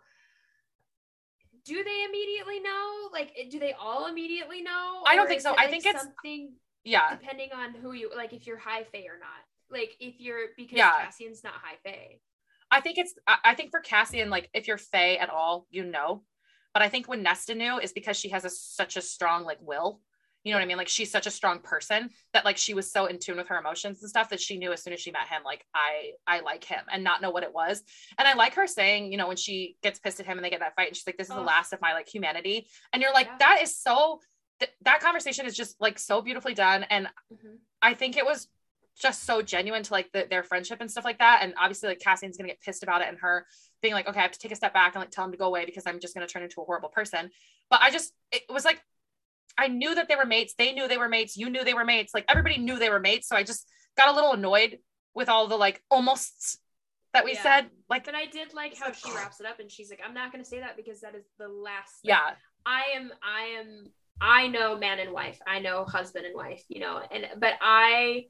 do 1.67 1.83
they 1.83 2.03
immediately 2.07 2.59
know 2.59 3.09
like 3.11 3.31
eh, 3.37 3.45
do 3.49 3.59
they 3.59 3.73
all 3.73 4.07
immediately 4.07 4.61
know 4.61 5.01
I 5.05 5.15
don't 5.15 5.27
think 5.27 5.41
so. 5.41 5.51
it, 5.51 5.59
I 5.59 5.63
like, 5.63 5.71
think 5.71 5.85
it's- 5.85 6.03
something 6.03 6.53
yeah, 6.83 7.09
depending 7.17 7.49
on 7.53 7.73
who 7.73 7.91
you 7.91 8.09
like 8.15 8.31
if 8.31 8.47
you're 8.47 8.57
high 8.57 8.83
fae 8.91 9.05
or 9.13 9.19
not 9.19 9.41
like 9.69 9.91
if 9.99 10.15
you're 10.19 10.47
because 10.55 10.77
Yeah. 10.77 10.91
cassian's 11.03 11.43
not 11.43 11.53
high 11.53 11.77
fae 11.83 12.19
I 12.71 12.81
think 12.81 12.97
it's 12.97 13.13
I 13.25 13.37
I 13.45 13.55
think 13.55 13.71
for 13.71 13.79
Cassian, 13.79 14.29
like 14.29 14.49
if 14.53 14.67
you're 14.67 14.77
fae 14.77 15.15
at 15.15 15.29
all, 15.29 15.67
you 15.69 15.85
know. 15.85 16.23
But 16.73 16.81
I 16.83 16.89
think 16.89 17.07
when 17.07 17.23
Nesta 17.23 17.55
knew 17.55 17.79
is 17.79 17.93
because 17.93 18.17
she 18.17 18.29
has 18.29 18.43
a 18.43 18.49
such 18.49 18.97
a 18.97 19.01
strong 19.01 19.45
like 19.45 19.59
will. 19.61 20.01
You 20.47 20.53
know 20.53 20.59
what 20.59 20.63
I 20.63 20.67
mean? 20.67 20.77
Like 20.77 20.87
she's 20.87 21.11
such 21.11 21.27
a 21.27 21.31
strong 21.31 21.59
person 21.59 22.09
that 22.31 22.45
like 22.45 22.55
she 22.55 22.73
was 22.73 22.89
so 22.89 23.05
in 23.07 23.19
tune 23.19 23.35
with 23.35 23.49
her 23.49 23.57
emotions 23.57 24.01
and 24.01 24.09
stuff 24.09 24.29
that 24.29 24.39
she 24.39 24.57
knew 24.57 24.71
as 24.71 24.81
soon 24.81 24.93
as 24.93 25.01
she 25.01 25.11
met 25.11 25.27
him, 25.27 25.41
like 25.43 25.65
I 25.75 26.11
I 26.25 26.39
like 26.39 26.63
him 26.63 26.79
and 26.89 27.03
not 27.03 27.21
know 27.21 27.31
what 27.31 27.43
it 27.43 27.53
was. 27.53 27.83
And 28.17 28.25
I 28.25 28.33
like 28.33 28.53
her 28.55 28.65
saying, 28.65 29.11
you 29.11 29.17
know, 29.17 29.27
when 29.27 29.35
she 29.35 29.75
gets 29.83 29.99
pissed 29.99 30.21
at 30.21 30.25
him 30.25 30.37
and 30.37 30.45
they 30.45 30.49
get 30.49 30.61
that 30.61 30.73
fight, 30.75 30.87
and 30.87 30.95
she's 30.95 31.05
like, 31.05 31.17
"This 31.17 31.27
is 31.27 31.35
the 31.35 31.41
last 31.41 31.73
of 31.73 31.81
my 31.81 31.91
like 31.91 32.07
humanity." 32.07 32.67
And 32.93 33.01
you're 33.01 33.11
like, 33.13 33.27
Yeah. 33.27 33.37
that 33.39 33.59
is 33.61 33.75
so. 33.77 34.21
Th- 34.59 34.71
that 34.83 35.01
conversation 35.01 35.45
is 35.45 35.53
just 35.55 35.75
like 35.81 35.99
so 35.99 36.21
beautifully 36.21 36.53
done, 36.53 36.83
and 36.89 37.07
Mhm. 37.33 37.57
I 37.81 37.93
think 37.93 38.15
it 38.15 38.25
was 38.25 38.47
just 38.99 39.25
so 39.25 39.41
genuine 39.41 39.83
to 39.83 39.93
like 39.93 40.11
the, 40.13 40.25
their 40.29 40.43
friendship 40.43 40.79
and 40.81 40.89
stuff 40.89 41.03
like 41.05 41.19
that. 41.19 41.41
And 41.43 41.53
obviously, 41.59 41.89
like 41.89 41.99
Cassian's 41.99 42.37
gonna 42.37 42.47
get 42.47 42.61
pissed 42.61 42.83
about 42.83 43.01
it, 43.01 43.09
and 43.09 43.19
her 43.19 43.45
being 43.81 43.93
like, 43.93 44.07
okay, 44.07 44.19
I 44.19 44.23
have 44.23 44.31
to 44.31 44.39
take 44.39 44.53
a 44.53 44.55
step 44.55 44.73
back 44.73 44.95
and 44.95 45.01
like 45.01 45.11
tell 45.11 45.25
him 45.25 45.31
to 45.33 45.37
go 45.37 45.45
away 45.45 45.65
because 45.65 45.85
I'm 45.85 45.99
just 45.99 46.13
gonna 46.13 46.25
turn 46.25 46.41
into 46.41 46.61
a 46.61 46.63
horrible 46.63 46.89
person. 46.89 47.31
But 47.69 47.81
I 47.81 47.91
just 47.91 48.13
it 48.31 48.43
was 48.49 48.63
like 48.63 48.81
I 49.57 49.67
knew 49.67 49.95
that 49.95 50.07
they 50.07 50.15
were 50.15 50.25
mates. 50.25 50.53
They 50.57 50.73
knew 50.73 50.87
they 50.87 50.97
were 50.97 51.09
mates. 51.09 51.35
You 51.37 51.49
knew 51.49 51.63
they 51.63 51.73
were 51.73 51.85
mates. 51.85 52.13
Like 52.13 52.25
everybody 52.29 52.57
knew 52.57 52.77
they 52.77 52.89
were 52.89 52.99
mates. 52.99 53.27
So 53.27 53.35
I 53.35 53.43
just 53.43 53.67
got 53.97 54.09
a 54.09 54.13
little 54.13 54.33
annoyed 54.33 54.79
with 55.15 55.29
all 55.29 55.47
the 55.47 55.55
like 55.57 55.81
almost 55.89 56.59
that 57.13 57.25
we 57.25 57.33
Yeah. 57.33 57.41
said. 57.43 57.69
Like, 57.89 58.05
But 58.05 58.15
I 58.15 58.25
did 58.25 58.53
like 58.53 58.75
how 58.77 58.91
she 58.91 59.11
wraps 59.15 59.39
it 59.39 59.45
up 59.45 59.59
and 59.59 59.71
she's 59.71 59.89
like, 59.89 60.01
I'm 60.05 60.13
not 60.13 60.31
gonna 60.31 60.45
say 60.45 60.59
that 60.59 60.75
because 60.77 61.01
that 61.01 61.15
is 61.15 61.25
the 61.39 61.47
last 61.47 62.01
thing. 62.01 62.09
yeah, 62.09 62.35
I 62.65 62.83
am 62.95 63.11
I 63.23 63.41
am 63.59 63.85
I 64.21 64.47
know 64.47 64.77
man 64.77 64.99
and 64.99 65.11
wife. 65.11 65.39
I 65.47 65.59
know 65.59 65.85
husband 65.85 66.25
and 66.25 66.35
wife, 66.35 66.63
you 66.69 66.79
know, 66.79 67.01
and 67.11 67.27
but 67.39 67.53
I 67.61 68.25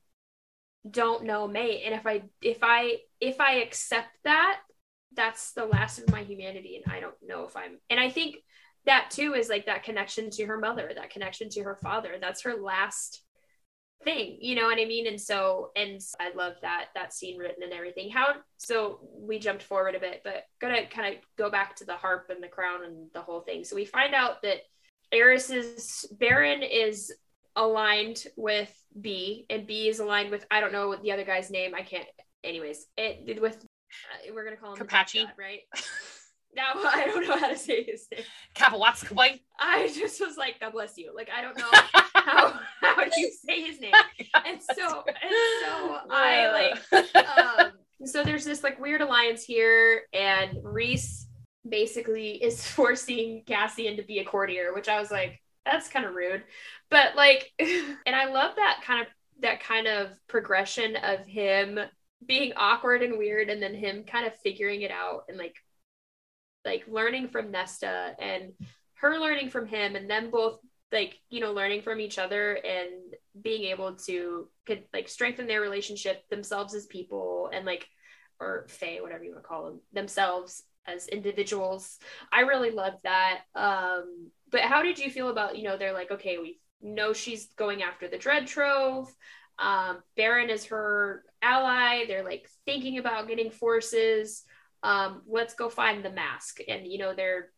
don't 0.90 1.26
know 1.26 1.48
mate. 1.48 1.84
And 1.86 1.94
if 1.94 2.06
I 2.06 2.24
if 2.42 2.60
I 2.62 2.98
if 3.20 3.42
I 3.42 3.56
accept 3.56 4.10
that, 4.24 4.60
that's 5.14 5.52
the 5.54 5.66
last 5.66 6.00
of 6.00 6.10
my 6.12 6.24
humanity 6.24 6.82
and 6.82 6.94
I 6.94 7.00
don't 7.00 7.16
know 7.26 7.46
if 7.46 7.58
I'm 7.58 7.80
and 7.90 8.00
I 8.00 8.10
think 8.10 8.38
that 8.88 9.12
too 9.12 9.34
is 9.34 9.50
like 9.50 9.68
that 9.68 9.84
connection 9.84 10.30
to 10.32 10.46
her 10.46 10.58
mother, 10.58 10.92
that 10.96 11.12
connection 11.12 11.50
to 11.50 11.64
her 11.64 11.76
father. 11.76 12.16
That's 12.20 12.42
her 12.42 12.56
last 12.56 13.22
thing 14.04 14.38
you 14.40 14.56
know 14.56 14.66
what 14.66 14.80
i 14.80 14.86
mean 14.86 15.08
and 15.08 15.20
so 15.20 15.72
and 15.76 16.02
i 16.20 16.32
love 16.36 16.54
that 16.62 16.86
that 16.94 17.14
scene 17.14 17.38
written 17.38 17.64
and 17.64 17.74
everything 17.74 18.10
how 18.10 18.28
so 18.58 19.00
we 19.20 19.40
jumped 19.40 19.64
forward 19.64 19.96
a 19.96 20.00
bit 20.00 20.22
but 20.24 20.44
gonna 20.62 20.86
kind 20.88 21.16
of 21.16 21.22
go 21.38 21.50
back 21.50 21.76
to 21.76 21.86
the 21.86 21.96
harp 21.96 22.28
and 22.30 22.42
the 22.42 22.48
crown 22.48 22.84
and 22.86 23.10
the 23.14 23.22
whole 23.22 23.42
thing 23.42 23.64
so 23.64 23.76
we 23.76 23.86
find 23.86 24.14
out 24.14 24.42
that 24.44 24.58
eris's 25.12 26.06
Beron 26.20 26.62
is 26.62 27.12
aligned 27.56 28.24
with 28.36 28.72
b 29.00 29.46
and 29.50 29.66
b 29.66 29.90
is 29.90 30.00
aligned 30.00 30.30
with 30.30 30.46
i 30.52 30.60
don't 30.60 30.74
know 30.74 30.88
what 30.88 31.02
the 31.02 31.12
other 31.12 31.26
guy's 31.26 31.50
name 31.50 31.74
i 31.74 31.82
can't 31.82 32.08
anyways 32.44 32.86
it 32.98 33.42
with 33.42 33.58
uh, 33.58 34.34
we're 34.34 34.44
gonna 34.44 34.58
call 34.58 34.74
him 34.74 34.80
the 34.80 34.86
Carpacci. 34.86 35.22
Death 35.22 35.28
God, 35.28 35.44
right 35.44 35.60
now 36.56 36.72
i 36.76 37.06
don't 37.06 37.28
know 37.28 37.38
how 37.38 37.50
to 37.50 37.58
say 37.58 37.84
his 37.84 38.08
name. 38.12 38.24
Kapowatsk 38.56 39.16
i 39.60 39.88
just 39.94 40.20
was 40.20 40.38
like 40.38 40.60
god 40.60 40.74
bless 40.74 40.98
you. 40.98 41.12
Like 41.16 41.30
i 41.36 41.42
don't 41.42 41.58
know 41.58 41.70
how 42.16 42.60
how 42.82 43.04
do 43.04 43.20
you 43.20 43.32
say 43.32 43.62
his 43.62 43.80
name. 43.80 43.94
And 44.46 44.62
so 44.62 45.04
and 45.08 45.34
so 45.62 45.98
I 46.10 46.76
like 46.92 47.16
um 47.38 47.72
so 48.06 48.24
there's 48.24 48.46
this 48.46 48.64
like 48.64 48.80
weird 48.80 49.02
alliance 49.02 49.44
here 49.44 50.04
and 50.14 50.58
Rhys 50.64 51.28
basically 51.68 52.32
is 52.44 52.66
forcing 52.72 53.44
Cassian 53.46 53.98
to 53.98 54.04
be 54.04 54.20
a 54.20 54.26
courtier, 54.26 54.74
which 54.74 54.88
I 54.88 55.00
was 55.00 55.12
like, 55.12 55.42
that's 55.66 55.90
kind 55.90 56.06
of 56.06 56.14
rude. 56.14 56.44
But 56.90 57.16
like 57.16 57.52
and 57.60 58.16
I 58.16 58.26
love 58.26 58.56
that 58.56 58.82
kind 58.86 59.02
of 59.02 59.08
that 59.42 59.62
kind 59.62 59.88
of 59.88 60.10
progression 60.28 60.96
of 60.96 61.26
him 61.26 61.80
being 62.26 62.54
awkward 62.56 63.04
and 63.04 63.18
weird 63.18 63.50
and 63.50 63.62
then 63.62 63.76
him 63.76 64.04
kind 64.04 64.26
of 64.26 64.36
figuring 64.38 64.82
it 64.82 64.92
out 64.92 65.24
and 65.30 65.38
like 65.38 65.56
like 66.68 66.84
learning 66.88 67.30
from 67.30 67.50
Nesta 67.50 68.14
and 68.20 68.52
her 68.96 69.18
learning 69.20 69.50
from 69.50 69.66
him 69.66 69.96
and 69.96 70.10
them 70.10 70.30
both 70.30 70.60
like 70.92 71.18
you 71.30 71.40
know 71.40 71.54
learning 71.54 71.82
from 71.82 72.00
each 72.00 72.18
other 72.18 72.54
and 72.56 73.16
being 73.42 73.64
able 73.64 73.96
to 73.96 74.48
could 74.66 74.84
like 74.94 75.08
strengthen 75.10 75.48
their 75.48 75.62
relationship 75.62 76.28
themselves 76.30 76.74
as 76.76 76.86
people 76.86 77.50
and 77.54 77.66
like 77.66 77.88
or 78.40 78.68
fae 78.70 79.00
whatever 79.02 79.24
you 79.24 79.32
want 79.32 79.44
to 79.44 79.48
call 79.48 79.66
them 79.66 79.80
themselves 79.94 80.64
as 80.86 81.08
individuals. 81.08 81.98
I 82.32 82.42
really 82.42 82.72
loved 82.72 82.98
that 83.04 83.42
um 83.56 84.30
but 84.52 84.62
how 84.62 84.84
did 84.84 85.00
you 85.00 85.10
feel 85.10 85.30
about 85.30 85.58
you 85.58 85.64
know 85.64 85.78
they're 85.78 85.94
like 85.94 86.12
okay 86.12 86.38
we 86.38 86.60
know 86.82 87.14
she's 87.14 87.48
going 87.58 87.82
after 87.82 88.08
the 88.08 88.18
dread 88.18 88.48
trove 88.48 89.14
um 89.60 89.98
Beron 90.16 90.50
is 90.50 90.66
her 90.66 91.24
ally 91.42 92.06
they're 92.08 92.24
like 92.24 92.48
thinking 92.66 93.00
about 93.00 93.28
getting 93.28 93.50
forces 93.50 94.44
um 94.84 95.22
let's 95.28 95.54
go 95.54 95.70
find 95.70 96.04
the 96.04 96.12
mask 96.12 96.60
and 96.68 96.86
you 96.88 96.98
know 96.98 97.14
they're 97.14 97.50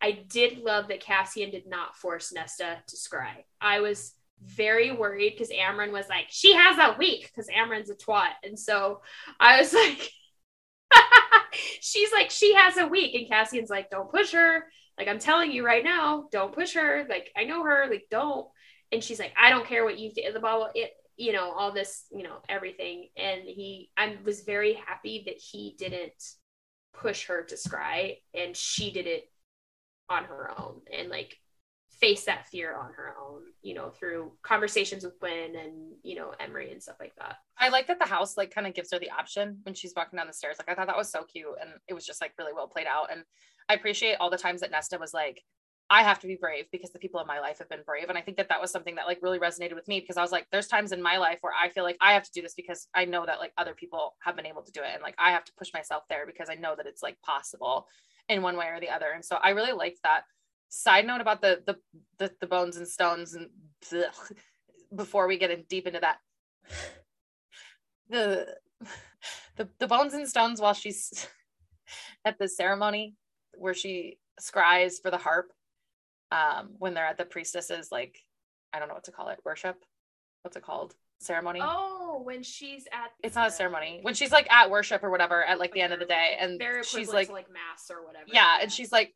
I 0.00 0.12
did 0.12 0.58
love 0.58 0.88
that 0.88 1.00
Cassian 1.00 1.50
did 1.50 1.66
not 1.66 1.96
force 1.96 2.32
Nesta 2.32 2.78
to 2.86 2.96
scry. 2.96 3.44
I 3.60 3.80
was 3.80 4.12
very 4.42 4.92
worried 4.92 5.32
because 5.32 5.50
Amren 5.50 5.92
was 5.92 6.08
like, 6.08 6.26
she 6.28 6.52
has 6.54 6.76
a 6.78 6.96
week 6.98 7.30
because 7.34 7.48
Amren's 7.48 7.90
a 7.90 7.94
twat. 7.94 8.32
And 8.44 8.58
so 8.58 9.00
I 9.40 9.58
was 9.58 9.72
like, 9.72 10.10
she's 11.80 12.12
like, 12.12 12.30
she 12.30 12.54
has 12.54 12.76
a 12.76 12.86
week. 12.86 13.14
And 13.14 13.28
Cassian's 13.28 13.70
like, 13.70 13.90
don't 13.90 14.10
push 14.10 14.32
her. 14.32 14.64
Like, 14.98 15.08
I'm 15.08 15.18
telling 15.18 15.52
you 15.52 15.64
right 15.64 15.84
now, 15.84 16.28
don't 16.30 16.54
push 16.54 16.74
her. 16.74 17.06
Like, 17.08 17.30
I 17.36 17.44
know 17.44 17.64
her. 17.64 17.86
Like, 17.90 18.06
don't. 18.10 18.46
And 18.92 19.02
she's 19.02 19.18
like, 19.18 19.32
I 19.40 19.50
don't 19.50 19.66
care 19.66 19.84
what 19.84 19.98
you 19.98 20.10
think. 20.10 20.32
The 20.32 20.40
blah, 20.40 20.68
it, 20.74 20.92
you 21.16 21.32
know, 21.32 21.50
all 21.50 21.72
this, 21.72 22.04
you 22.10 22.22
know, 22.22 22.36
everything. 22.48 23.08
And 23.16 23.42
he, 23.42 23.90
I 23.96 24.16
was 24.24 24.42
very 24.42 24.74
happy 24.74 25.22
that 25.26 25.38
he 25.38 25.74
didn't 25.78 26.22
push 26.92 27.26
her 27.26 27.42
to 27.44 27.54
scry 27.54 28.16
and 28.34 28.56
she 28.56 28.90
did 28.90 29.06
it 29.06 29.30
on 30.08 30.24
her 30.24 30.50
own 30.58 30.80
and 30.96 31.08
like 31.08 31.38
face 32.00 32.24
that 32.24 32.46
fear 32.48 32.76
on 32.76 32.92
her 32.92 33.14
own, 33.20 33.42
you 33.62 33.74
know, 33.74 33.88
through 33.90 34.32
conversations 34.42 35.04
with 35.04 35.18
Gwen 35.18 35.56
and, 35.56 35.92
you 36.02 36.14
know, 36.14 36.32
Emerie 36.38 36.72
and 36.72 36.82
stuff 36.82 36.96
like 37.00 37.14
that. 37.18 37.36
I 37.58 37.70
like 37.70 37.86
that 37.86 37.98
the 37.98 38.06
house 38.06 38.36
like 38.36 38.54
kind 38.54 38.66
of 38.66 38.74
gives 38.74 38.92
her 38.92 38.98
the 38.98 39.10
option 39.10 39.58
when 39.62 39.74
she's 39.74 39.94
walking 39.96 40.18
down 40.18 40.26
the 40.26 40.32
stairs. 40.32 40.56
Like 40.58 40.68
I 40.68 40.74
thought 40.74 40.88
that 40.88 40.96
was 40.96 41.10
so 41.10 41.24
cute 41.24 41.46
and 41.60 41.70
it 41.88 41.94
was 41.94 42.04
just 42.04 42.20
like 42.20 42.32
really 42.38 42.52
well 42.52 42.68
played 42.68 42.86
out. 42.86 43.10
And 43.10 43.22
I 43.68 43.74
appreciate 43.74 44.16
all 44.20 44.30
the 44.30 44.36
times 44.36 44.60
that 44.60 44.70
Nesta 44.70 44.98
was 44.98 45.14
like, 45.14 45.42
I 45.88 46.02
have 46.02 46.18
to 46.20 46.26
be 46.26 46.36
brave 46.36 46.66
because 46.72 46.90
the 46.90 46.98
people 46.98 47.20
in 47.20 47.26
my 47.26 47.38
life 47.38 47.58
have 47.58 47.68
been 47.68 47.82
brave. 47.86 48.08
And 48.08 48.18
I 48.18 48.20
think 48.20 48.36
that 48.38 48.48
that 48.48 48.60
was 48.60 48.72
something 48.72 48.96
that 48.96 49.06
like 49.06 49.22
really 49.22 49.38
resonated 49.38 49.74
with 49.74 49.86
me 49.86 50.00
because 50.00 50.16
I 50.16 50.22
was 50.22 50.32
like, 50.32 50.46
there's 50.50 50.66
times 50.66 50.90
in 50.90 51.00
my 51.00 51.16
life 51.16 51.38
where 51.42 51.52
I 51.52 51.68
feel 51.68 51.84
like 51.84 51.96
I 52.00 52.12
have 52.12 52.24
to 52.24 52.32
do 52.32 52.42
this 52.42 52.54
because 52.54 52.88
I 52.94 53.04
know 53.04 53.24
that 53.24 53.38
like 53.38 53.52
other 53.56 53.74
people 53.74 54.16
have 54.20 54.34
been 54.34 54.46
able 54.46 54.62
to 54.62 54.72
do 54.72 54.80
it. 54.80 54.90
And 54.94 55.02
like 55.02 55.14
I 55.18 55.30
have 55.30 55.44
to 55.44 55.52
push 55.56 55.72
myself 55.72 56.02
there 56.08 56.26
because 56.26 56.50
I 56.50 56.54
know 56.54 56.74
that 56.76 56.86
it's 56.86 57.02
like 57.02 57.20
possible 57.22 57.86
in 58.28 58.42
one 58.42 58.56
way 58.56 58.66
or 58.66 58.80
the 58.80 58.90
other. 58.90 59.12
And 59.14 59.24
so 59.24 59.36
I 59.36 59.50
really 59.50 59.72
liked 59.72 60.00
that. 60.02 60.22
Side 60.68 61.06
note 61.06 61.20
about 61.20 61.40
the 61.40 61.62
the 61.64 61.76
the, 62.18 62.32
the 62.40 62.46
bones 62.48 62.76
and 62.76 62.88
stones 62.88 63.34
and 63.34 63.50
blech, 63.84 64.32
before 64.94 65.28
we 65.28 65.38
get 65.38 65.52
in 65.52 65.64
deep 65.68 65.86
into 65.86 66.00
that. 66.00 66.18
The 68.08 68.56
the 69.56 69.68
the 69.78 69.86
bones 69.86 70.14
and 70.14 70.28
stones 70.28 70.60
while 70.60 70.74
she's 70.74 71.28
at 72.24 72.38
the 72.38 72.48
ceremony 72.48 73.14
where 73.56 73.74
she 73.74 74.18
scries 74.40 75.00
for 75.00 75.10
the 75.10 75.18
harp 75.18 75.52
um 76.32 76.70
when 76.78 76.94
they're 76.94 77.06
at 77.06 77.18
the 77.18 77.24
priestesses 77.24 77.90
like 77.92 78.18
I 78.72 78.78
don't 78.78 78.88
know 78.88 78.94
what 78.94 79.04
to 79.04 79.12
call 79.12 79.28
it 79.28 79.38
worship? 79.44 79.82
What's 80.42 80.56
it 80.56 80.62
called? 80.62 80.94
Ceremony? 81.18 81.60
Oh, 81.62 82.20
when 82.24 82.42
she's 82.42 82.86
at 82.92 83.10
it's 83.22 83.36
not 83.36 83.48
a 83.48 83.50
ceremony. 83.50 84.00
When 84.02 84.12
she's 84.14 84.32
like 84.32 84.50
at 84.52 84.70
worship 84.70 85.02
or 85.02 85.10
whatever 85.10 85.42
at 85.44 85.58
like 85.58 85.72
the 85.72 85.80
end 85.80 85.92
of 85.94 85.98
the 85.98 86.04
day 86.04 86.36
and 86.38 86.60
she's 86.84 87.12
like 87.12 87.30
like 87.30 87.50
mass 87.50 87.90
or 87.90 88.04
whatever. 88.04 88.26
yeah 88.32 88.58
and 88.60 88.70
she's 88.70 88.92
like 88.92 89.14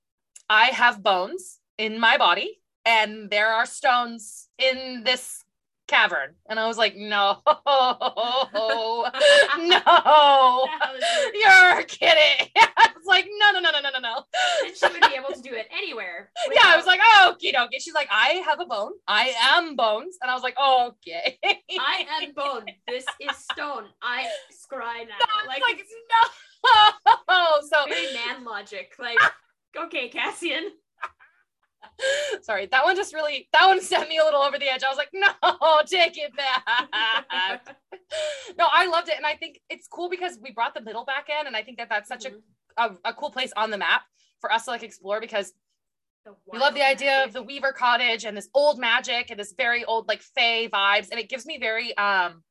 i 0.48 0.66
have 0.66 1.02
bones 1.02 1.58
in 1.78 2.00
my 2.00 2.16
body 2.16 2.60
and 2.86 3.28
there 3.30 3.48
are 3.52 3.66
stones 3.66 4.48
in 4.58 5.02
this 5.04 5.44
cavern 5.90 6.34
and 6.48 6.60
i 6.60 6.66
was 6.68 6.78
like 6.78 6.96
no 6.96 7.38
no 7.46 7.52
you're 11.34 11.82
kidding 11.84 12.48
i 12.56 12.88
was 12.94 13.06
like 13.06 13.26
no 13.38 13.50
no 13.52 13.60
no 13.60 13.70
no 13.70 13.80
no 13.80 13.90
no 13.90 13.98
no 13.98 14.24
and 14.64 14.76
she 14.76 14.86
would 14.86 15.00
be 15.10 15.16
able 15.16 15.34
to 15.34 15.42
do 15.42 15.52
it 15.52 15.66
anywhere. 15.76 16.30
yeah 16.52 16.66
i 16.66 16.76
was 16.76 16.86
like 16.86 17.00
oh 17.02 17.34
okie 17.34 17.52
dokie 17.52 17.80
she's 17.80 17.94
like 17.94 18.08
i 18.10 18.42
have 18.46 18.60
a 18.60 18.66
bone 18.66 18.92
i 19.08 19.34
am 19.52 19.74
bones 19.74 20.16
and 20.22 20.30
i 20.30 20.34
was 20.34 20.42
like 20.42 20.56
okay 20.60 21.38
I 21.78 22.06
am 22.20 22.32
bone. 22.34 22.66
This 22.86 23.04
is 23.20 23.36
stone. 23.36 23.84
I 24.02 24.26
scry 24.52 25.06
now. 25.08 25.46
Like, 25.46 25.62
like 25.62 25.78
no 25.78 27.60
so 27.62 27.86
very 27.88 28.12
man 28.12 28.44
logic. 28.44 28.92
Like, 28.98 29.18
okay, 29.76 30.08
Cassian. 30.08 30.70
Sorry, 32.42 32.66
that 32.66 32.84
one 32.84 32.96
just 32.96 33.14
really 33.14 33.48
that 33.52 33.66
one 33.66 33.80
sent 33.92 34.08
me 34.08 34.18
a 34.18 34.24
little 34.24 34.40
over 34.42 34.58
the 34.58 34.70
edge. 34.72 34.82
I 34.84 34.88
was 34.88 34.98
like, 34.98 35.10
no, 35.12 35.28
take 35.86 36.16
it 36.18 36.32
back. 36.36 36.64
no, 38.58 38.66
I 38.72 38.86
loved 38.86 39.08
it, 39.08 39.16
and 39.16 39.26
I 39.26 39.34
think 39.36 39.60
it's 39.68 39.86
cool 39.88 40.08
because 40.10 40.38
we 40.42 40.50
brought 40.52 40.74
the 40.74 40.80
middle 40.80 41.04
back 41.04 41.28
in, 41.28 41.46
and 41.46 41.56
I 41.56 41.62
think 41.62 41.78
that 41.78 41.88
that's 41.88 42.08
such 42.08 42.24
Mhm. 42.24 42.40
a, 42.76 42.82
a 42.84 42.96
a 43.06 43.14
cool 43.14 43.30
place 43.30 43.52
on 43.56 43.70
the 43.70 43.78
map 43.78 44.02
for 44.40 44.52
us 44.52 44.64
to 44.64 44.70
like 44.70 44.82
explore 44.82 45.20
because 45.20 45.52
we 46.52 46.58
love 46.58 46.74
the 46.74 46.82
idea 46.82 47.10
magic. 47.10 47.26
of 47.28 47.32
the 47.32 47.42
Weaver 47.42 47.72
Cottage 47.72 48.24
and 48.24 48.36
this 48.36 48.48
old 48.54 48.78
magic 48.78 49.30
and 49.30 49.40
this 49.40 49.52
very 49.56 49.84
old 49.84 50.06
like 50.08 50.22
Fae 50.22 50.68
vibes, 50.68 51.08
and 51.10 51.18
it 51.18 51.28
gives 51.28 51.46
me 51.46 51.58
very 51.58 51.96
um 51.96 52.42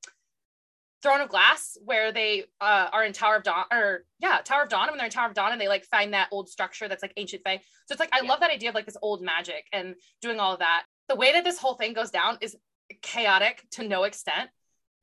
Throne 1.02 1.22
of 1.22 1.30
Glass, 1.30 1.78
where 1.84 2.12
they 2.12 2.43
uh, 2.60 2.89
are 2.91 3.04
in 3.06 3.14
Tower 3.14 3.38
of 3.38 3.43
Dawn, 3.43 3.66
or 3.72 4.06
yeah, 4.20 4.39
Tower 4.43 4.64
of 4.64 4.70
Dawn. 4.70 4.88
When 4.89 4.97
they're 4.97 5.06
in 5.06 5.12
Tower 5.12 5.28
of 5.30 5.34
Dawn, 5.34 5.52
and 5.52 5.62
they 5.62 5.68
like 5.68 5.86
find 5.86 6.14
that 6.14 6.28
old 6.32 6.50
structure 6.50 6.88
that's 6.88 7.02
like 7.02 7.14
ancient 7.18 7.43
Fae. 7.43 7.62
So 7.86 7.93
it's 7.93 8.00
like 8.00 8.10
I 8.14 8.20
Yeah. 8.22 8.30
love 8.30 8.41
that 8.41 8.52
idea 8.52 8.70
of 8.70 8.76
like 8.76 8.86
this 8.86 8.97
old 9.02 9.22
magic 9.22 9.66
and 9.72 9.95
doing 10.22 10.39
all 10.39 10.54
of 10.54 10.60
that. 10.60 10.84
The 11.08 11.16
way 11.16 11.32
that 11.34 11.43
this 11.43 11.58
whole 11.58 11.76
thing 11.76 11.93
goes 11.93 12.12
down 12.12 12.38
is 12.41 12.56
chaotic 13.02 13.64
to 13.72 13.84
no 13.88 14.04
extent, 14.04 14.50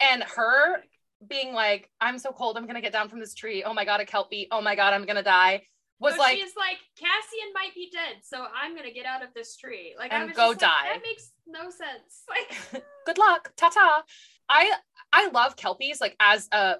and 0.00 0.22
her 0.22 0.82
being 1.26 1.54
like, 1.54 1.90
"I'm 2.00 2.18
so 2.18 2.30
cold, 2.30 2.58
I'm 2.58 2.66
gonna 2.66 2.82
get 2.82 2.92
down 2.92 3.08
from 3.08 3.20
this 3.20 3.34
tree. 3.34 3.64
Oh 3.64 3.72
my 3.72 3.84
god, 3.86 4.00
a 4.00 4.04
kelpie. 4.04 4.48
Oh 4.50 4.60
my 4.60 4.74
god, 4.74 4.92
I'm 4.92 5.06
gonna 5.06 5.22
die." 5.22 5.62
Was 5.98 6.12
But 6.12 6.18
like, 6.18 6.36
she's 6.36 6.54
like 6.56 6.76
Cassian 6.98 7.52
might 7.54 7.74
be 7.74 7.88
dead, 7.90 8.16
so 8.22 8.46
I'm 8.54 8.76
gonna 8.76 8.90
get 8.92 9.06
out 9.06 9.22
of 9.22 9.32
this 9.34 9.56
tree. 9.56 9.94
Like 9.98 10.12
I 10.12 10.16
And 10.16 10.28
was 10.28 10.36
go 10.36 10.52
just 10.52 10.60
like, 10.60 10.70
die. 10.70 10.88
that 10.92 11.02
makes 11.02 11.32
no 11.46 11.70
sense. 11.70 12.24
Like 12.28 12.84
"Good 13.06 13.16
luck, 13.18 13.52
ta 13.56 13.70
ta." 13.70 14.02
I 14.48 14.72
I 15.12 15.28
love 15.28 15.56
kelpies 15.56 16.00
like 16.00 16.14
as 16.20 16.48
a 16.52 16.74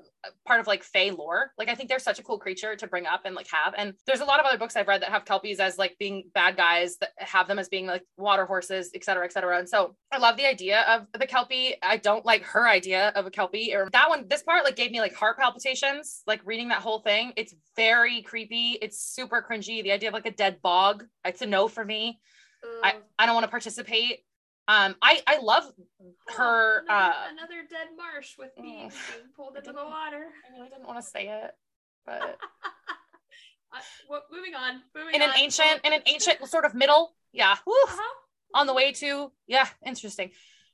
part 0.47 0.61
of 0.61 0.67
like 0.67 0.83
Fae 0.83 1.11
lore. 1.11 1.53
Like 1.57 1.69
I 1.69 1.75
think 1.75 1.89
they're 1.89 1.99
such 1.99 2.19
a 2.19 2.23
cool 2.23 2.39
creature 2.39 2.77
to 2.77 2.87
bring 2.87 3.07
up 3.07 3.23
and 3.25 3.35
like 3.35 3.49
have. 3.51 3.73
And 3.79 3.95
there's 4.07 4.21
a 4.21 4.25
lot 4.25 4.41
of 4.41 4.47
other 4.47 4.59
books 4.59 4.77
I've 4.77 4.89
read 4.89 5.03
that 5.03 5.11
have 5.11 5.25
kelpies 5.25 5.59
as 5.59 5.79
like 5.79 5.97
being 5.99 6.25
bad 6.35 6.57
guys 6.57 6.97
that 6.99 7.11
have 7.17 7.49
them 7.49 7.59
as 7.59 7.69
being 7.69 7.87
like 7.87 8.03
water 8.19 8.45
horses, 8.45 8.91
et 8.95 9.05
cetera, 9.05 9.25
et 9.25 9.33
cetera. 9.33 9.59
And 9.59 9.69
so 9.69 9.97
I 10.13 10.19
love 10.19 10.37
the 10.37 10.47
idea 10.47 10.83
of 10.83 11.07
the 11.19 11.27
kelpie. 11.27 11.77
I 11.83 11.97
don't 11.97 12.27
like 12.27 12.43
her 12.43 12.69
idea 12.69 13.09
of 13.11 13.27
a 13.27 13.31
kelpie 13.31 13.75
or 13.75 13.89
that 13.93 14.09
one. 14.09 14.27
This 14.29 14.43
part 14.43 14.65
like 14.65 14.77
gave 14.77 14.91
me 14.91 15.01
like 15.01 15.15
heart 15.15 15.39
palpitations. 15.39 16.23
Like 16.27 16.41
reading 16.45 16.69
that 16.69 16.83
whole 16.83 17.01
thing, 17.01 17.33
it's 17.37 17.55
very 17.75 18.23
creepy. 18.23 18.79
It's 18.83 19.01
super 19.01 19.45
cringy. 19.49 19.83
The 19.83 19.93
idea 19.93 20.11
of 20.11 20.15
like 20.15 20.27
a 20.27 20.33
dead 20.33 20.61
bog, 20.61 21.05
it's 21.25 21.41
a 21.43 21.47
no 21.47 21.69
for 21.69 21.85
me. 21.85 22.21
I, 22.83 22.97
I 23.19 23.27
don't 23.27 23.35
want 23.35 23.45
to 23.45 23.51
participate. 23.51 24.26
Um, 24.69 24.97
I 25.01 25.23
I 25.27 25.39
love 25.39 25.73
her. 26.37 26.81
Oh, 26.81 26.83
another, 26.85 27.13
uh, 27.15 27.29
another 27.31 27.63
dead 27.71 27.89
marsh 27.97 28.37
with 28.39 28.51
me 28.59 28.89
Mm. 28.89 28.91
being 28.91 29.29
pulled 29.37 29.55
I 29.55 29.59
into 29.61 29.73
the 29.73 29.85
water. 29.85 30.27
I 30.49 30.53
really 30.57 30.69
didn't 30.69 30.87
want 30.87 30.99
to 30.99 31.09
say 31.09 31.29
it, 31.29 31.55
but 32.05 32.39
Uh, 33.73 33.81
what, 34.07 34.23
moving 34.33 34.55
on. 34.55 34.81
Moving 34.95 35.17
in 35.17 35.23
an 35.23 35.31
on. 35.31 35.39
ancient, 35.39 35.81
in 35.85 35.93
an 35.93 36.01
ancient 36.07 36.47
sort 36.49 36.65
of 36.65 36.73
middle, 36.75 37.15
yeah, 37.33 37.53
Uh-huh. 37.67 38.15
on 38.55 38.67
the 38.69 38.73
way 38.73 38.93
to, 38.93 39.33
yeah, 39.49 39.67
interesting. 39.85 40.31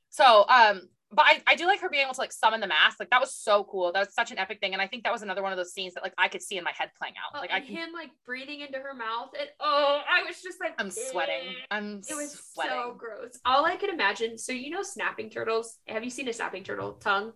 So, 0.09 0.45
um, 0.47 0.89
but 1.13 1.25
I, 1.25 1.41
I 1.47 1.55
do 1.55 1.65
like 1.67 1.79
her 1.81 1.89
being 1.89 2.03
able 2.03 2.13
to 2.13 2.21
like 2.21 2.31
summon 2.31 2.59
the 2.59 2.67
mask. 2.67 2.99
Like 2.99 3.09
that 3.11 3.21
was 3.21 3.33
so 3.33 3.63
cool. 3.65 3.91
That 3.91 3.99
was 3.99 4.13
such 4.13 4.31
an 4.31 4.37
epic 4.37 4.59
thing, 4.59 4.73
and 4.73 4.81
I 4.81 4.87
think 4.87 5.03
that 5.03 5.11
was 5.11 5.21
another 5.21 5.41
one 5.43 5.51
of 5.51 5.57
those 5.57 5.73
scenes 5.73 5.93
that 5.93 6.03
like 6.03 6.13
I 6.17 6.27
could 6.27 6.41
see 6.41 6.57
in 6.57 6.63
my 6.63 6.73
head 6.77 6.89
playing 6.97 7.13
out. 7.17 7.37
Oh, 7.37 7.41
Like 7.41 7.51
I 7.51 7.59
can, 7.59 7.75
him 7.75 7.89
like 7.93 8.09
breathing 8.25 8.61
into 8.61 8.79
her 8.79 8.93
mouth. 8.93 9.29
And 9.39 9.49
oh, 9.59 10.01
I 10.09 10.23
was 10.23 10.41
just 10.41 10.59
like, 10.59 10.73
I'm 10.79 10.89
sweating. 10.91 11.49
"Eh." 11.49 11.65
I'm 11.71 12.01
It 12.09 12.15
was 12.15 12.39
sweating. 12.53 12.73
so 12.73 12.95
gross. 12.97 13.39
All 13.45 13.65
I 13.65 13.75
could 13.75 13.89
imagine. 13.89 14.37
So 14.37 14.51
you 14.51 14.69
know, 14.69 14.83
snapping 14.83 15.29
turtles. 15.29 15.77
Have 15.87 16.03
you 16.03 16.09
seen 16.09 16.27
a 16.27 16.33
snapping 16.33 16.63
turtle 16.63 16.93
tongue? 16.93 17.33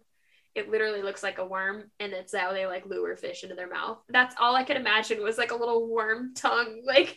It 0.55 0.71
literally 0.71 1.03
looks 1.03 1.21
like 1.21 1.37
a 1.37 1.45
worm, 1.45 1.83
and 1.99 2.13
it's 2.13 2.35
how 2.35 2.51
they 2.51 2.65
like 2.65 2.85
lure 2.87 3.15
fish 3.15 3.43
into 3.43 3.55
their 3.55 3.69
mouth. 3.69 3.99
That's 4.09 4.35
all 4.39 4.55
I 4.55 4.63
could 4.63 4.77
imagine 4.77 5.21
was 5.21 5.37
like 5.37 5.51
a 5.51 5.55
little 5.55 5.87
worm 5.87 6.33
tongue. 6.33 6.81
Like, 6.83 7.15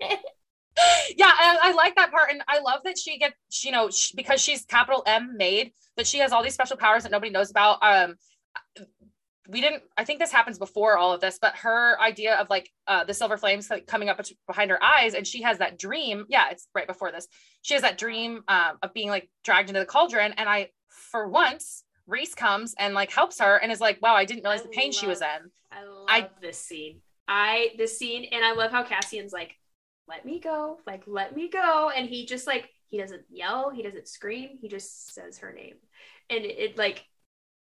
yeah 1.16 1.26
I, 1.26 1.58
I 1.62 1.72
like 1.72 1.96
that 1.96 2.10
part 2.10 2.30
and 2.30 2.42
i 2.48 2.60
love 2.60 2.80
that 2.84 2.98
she 2.98 3.18
gets 3.18 3.64
you 3.64 3.72
know 3.72 3.90
sh 3.90 4.12
because 4.12 4.40
she's 4.40 4.64
capital 4.64 5.02
m 5.06 5.36
made 5.36 5.72
that 5.96 6.06
she 6.06 6.18
has 6.18 6.32
all 6.32 6.42
these 6.42 6.54
special 6.54 6.76
powers 6.76 7.02
that 7.02 7.12
nobody 7.12 7.30
knows 7.30 7.50
about 7.50 7.78
um 7.82 8.14
we 9.48 9.60
didn't 9.60 9.82
i 9.98 10.04
think 10.04 10.18
this 10.18 10.32
happens 10.32 10.58
before 10.58 10.96
all 10.96 11.12
of 11.12 11.20
this 11.20 11.38
but 11.40 11.54
her 11.56 12.00
idea 12.00 12.36
of 12.36 12.48
like 12.48 12.70
uh 12.86 13.04
the 13.04 13.12
silver 13.12 13.36
flames 13.36 13.70
coming 13.86 14.08
up 14.08 14.20
behind 14.46 14.70
her 14.70 14.82
eyes 14.82 15.14
and 15.14 15.26
she 15.26 15.42
has 15.42 15.58
that 15.58 15.78
dream 15.78 16.24
yeah 16.28 16.44
it's 16.50 16.68
right 16.74 16.86
before 16.86 17.12
this 17.12 17.26
she 17.60 17.74
has 17.74 17.82
that 17.82 17.98
dream 17.98 18.42
um, 18.48 18.78
of 18.82 18.94
being 18.94 19.08
like 19.08 19.28
dragged 19.44 19.68
into 19.68 19.80
the 19.80 19.86
cauldron 19.86 20.32
and 20.36 20.48
i 20.48 20.68
for 20.88 21.28
once 21.28 21.84
rhys 22.06 22.34
comes 22.34 22.74
and 22.78 22.94
like 22.94 23.12
helps 23.12 23.40
her 23.40 23.56
and 23.56 23.70
is 23.72 23.80
like 23.80 23.98
wow 24.00 24.14
i 24.14 24.24
didn't 24.24 24.42
realize 24.42 24.60
I 24.60 24.64
the 24.64 24.68
pain 24.70 24.92
she 24.92 25.06
was 25.06 25.20
in 25.20 25.50
I 25.72 25.84
love 25.84 26.06
I- 26.08 26.30
this 26.40 26.58
scene. 26.58 27.00
I 27.28 27.70
this 27.78 27.98
scene, 27.98 28.26
and 28.30 28.44
I 28.44 28.52
love 28.52 28.72
how 28.72 28.82
Cassian's 28.82 29.32
like, 29.32 29.56
"Let 30.08 30.24
me 30.24 30.40
go, 30.40 30.78
like 30.86 31.04
let 31.06 31.34
me 31.34 31.48
go," 31.48 31.90
and 31.90 32.08
he 32.08 32.26
just 32.26 32.46
like 32.46 32.68
he 32.88 32.98
doesn't 32.98 33.24
yell, 33.30 33.70
he 33.70 33.82
doesn't 33.82 34.06
scream, 34.06 34.58
he 34.60 34.68
just 34.68 35.14
says 35.14 35.38
her 35.38 35.52
name, 35.52 35.76
and 36.28 36.44
it, 36.44 36.58
it, 36.58 36.78
like, 36.78 37.06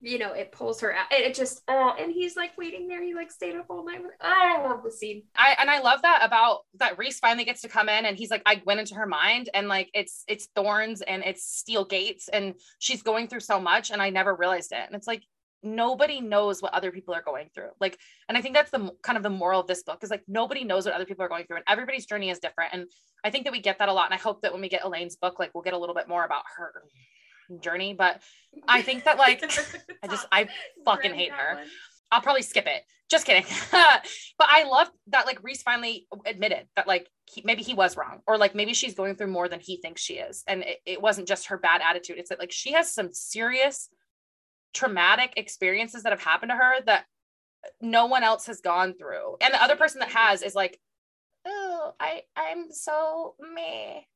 you 0.02 0.18
know, 0.18 0.32
it 0.32 0.54
pulls 0.54 0.80
her 0.80 0.94
out. 0.94 1.08
It, 1.12 1.34
just 1.34 1.62
oh, 1.68 1.94
and 2.00 2.10
he's 2.10 2.38
like 2.38 2.58
waiting 2.58 2.88
there. 2.88 3.04
He 3.04 3.14
like 3.14 3.32
stayed 3.32 3.56
up 3.56 3.66
all 3.70 3.86
night. 3.86 4.02
With, 4.02 4.14
oh, 4.22 4.28
I 4.28 4.66
love 4.66 4.82
the 4.82 4.92
scene. 4.92 5.24
I 5.36 5.58
and 5.60 5.70
I 5.70 5.82
love 5.82 6.02
that 6.04 6.22
about 6.24 6.60
that 6.76 6.98
Rhys 6.98 7.20
finally 7.20 7.44
gets 7.44 7.62
to 7.62 7.68
come 7.68 7.90
in 7.90 8.06
and 8.06 8.18
he's 8.18 8.32
like, 8.32 8.44
I 8.46 8.62
went 8.66 8.80
into 8.80 8.96
her 8.96 9.06
mind 9.06 9.50
and 9.54 9.68
like 9.68 9.90
it's 9.94 10.24
it's 10.30 10.48
thorns 10.56 11.02
and 11.02 11.22
it's 11.26 11.44
steel 11.44 11.84
gates 11.84 12.30
and 12.30 12.54
she's 12.80 13.04
going 13.04 13.28
through 13.28 13.42
so 13.42 13.60
much 13.60 13.92
and 13.92 14.02
I 14.02 14.10
never 14.10 14.34
realized 14.34 14.72
it. 14.72 14.86
And 14.86 14.96
it's 14.96 15.08
like 15.08 15.24
nobody 15.64 16.22
knows 16.22 16.62
what 16.62 16.74
other 16.74 16.92
people 16.92 17.14
are 17.14 17.22
going 17.22 17.50
through. 17.54 17.70
Like, 17.80 17.98
and 18.28 18.38
I 18.38 18.42
think 18.42 18.56
that's 18.56 18.72
the 18.72 18.92
kind 19.02 19.18
of 19.18 19.24
the 19.24 19.30
moral 19.30 19.60
of 19.60 19.68
this 19.68 19.84
book 19.84 20.04
is 20.04 20.10
like 20.10 20.24
nobody 20.28 20.64
knows 20.64 20.86
what 20.86 20.94
other 20.94 21.06
people 21.06 21.24
are 21.26 21.30
going 21.30 21.46
through 21.46 21.58
and 21.58 21.66
everybody's 21.68 22.06
journey 22.06 22.30
is 22.30 22.40
different. 22.40 22.74
And 22.74 22.86
I 23.24 23.30
think 23.30 23.44
that 23.46 23.54
we 23.54 23.62
get 23.62 23.80
that 23.80 23.90
a 23.90 23.94
lot. 23.94 24.06
And 24.06 24.14
I 24.14 24.18
hope 24.18 24.42
that 24.42 24.54
when 24.54 24.62
we 24.62 24.70
get 24.70 24.86
Elain's 24.86 25.16
book, 25.16 25.40
like 25.40 25.52
we'll 25.54 25.64
get 25.64 25.74
a 25.74 25.78
little 25.78 25.96
bit 25.96 26.08
more 26.08 26.24
about 26.24 26.44
her 26.58 26.84
journey. 27.62 27.94
But 27.94 28.22
I 28.68 28.82
think 28.82 29.04
that 29.06 29.18
like 29.18 29.44
I 30.04 30.08
just 30.08 30.28
I 30.32 30.48
fucking 30.86 31.14
hate 31.14 31.32
her. 31.32 31.64
I'll 32.12 32.22
probably 32.22 32.42
skip 32.42 32.66
it. 32.68 32.84
Just 33.10 33.26
kidding. 33.26 33.46
but 33.72 34.48
I 34.48 34.66
love 34.70 34.90
that 35.08 35.26
like 35.26 35.44
Rhys 35.44 35.64
finally 35.64 36.08
admitted 36.26 36.68
that 36.76 36.88
like 36.88 37.08
he, 37.26 37.42
maybe 37.44 37.64
he 37.64 37.74
was 37.74 37.98
wrong 37.98 38.20
or 38.28 38.38
like 38.38 38.56
maybe 38.56 38.74
she's 38.74 38.94
going 38.94 39.16
through 39.16 39.28
more 39.28 39.48
than 39.48 39.60
he 39.60 39.78
thinks 39.78 40.02
she 40.02 40.16
is. 40.16 40.44
And 40.48 40.62
it, 40.64 40.78
it 40.86 41.02
wasn't 41.02 41.28
just 41.28 41.48
her 41.48 41.58
bad 41.58 41.82
attitude. 41.88 42.18
It's 42.18 42.30
that 42.30 42.40
like 42.40 42.52
she 42.52 42.74
has 42.74 42.94
some 42.94 43.12
serious 43.12 43.90
traumatic 44.74 45.34
experiences 45.38 46.04
that 46.04 46.12
have 46.12 46.24
happened 46.24 46.52
to 46.52 46.56
her 46.56 46.82
that 46.86 47.06
no 47.82 48.06
one 48.06 48.24
else 48.24 48.46
has 48.48 48.62
gone 48.62 48.94
through. 48.94 49.38
And 49.42 49.54
the 49.54 49.62
other 49.62 49.76
person 49.76 50.00
that 50.00 50.10
has 50.10 50.42
is 50.42 50.56
like, 50.56 50.80
oh, 51.46 51.94
I 52.00 52.22
I'm 52.36 52.72
so 52.72 53.36
me. 53.54 54.08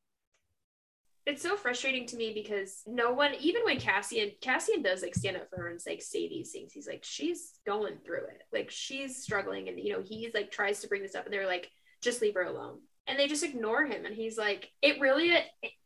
It's 1.26 1.42
so 1.42 1.56
frustrating 1.56 2.06
to 2.08 2.18
me 2.18 2.34
because 2.34 2.82
no 2.86 3.14
one, 3.14 3.32
even 3.40 3.64
when 3.64 3.80
Cassian, 3.80 4.32
Cassian 4.42 4.82
does 4.82 5.02
like 5.02 5.16
stand 5.16 5.38
up 5.38 5.50
for 5.50 5.62
her 5.62 5.70
and 5.70 5.80
like 5.88 6.02
say 6.02 6.28
these 6.28 6.52
things. 6.52 6.74
He's 6.74 6.88
like, 6.88 7.04
she's 7.04 7.54
going 7.66 7.98
through 8.06 8.26
it. 8.26 8.42
Like 8.52 8.70
she's 8.70 9.24
struggling, 9.24 9.70
and 9.70 9.80
you 9.80 9.94
know, 9.94 10.04
he's 10.04 10.34
like 10.34 10.52
tries 10.52 10.82
to 10.82 10.88
bring 10.88 11.02
this 11.02 11.16
up, 11.16 11.24
and 11.24 11.34
they're 11.34 11.48
like, 11.48 11.70
just 12.02 12.22
leave 12.22 12.34
her 12.34 12.44
alone, 12.44 12.80
and 13.08 13.18
they 13.18 13.28
just 13.28 13.44
ignore 13.44 13.86
him. 13.86 14.06
And 14.06 14.14
he's 14.14 14.38
like, 14.38 14.70
it 14.82 15.00
really, 15.00 15.30
it, 15.30 15.46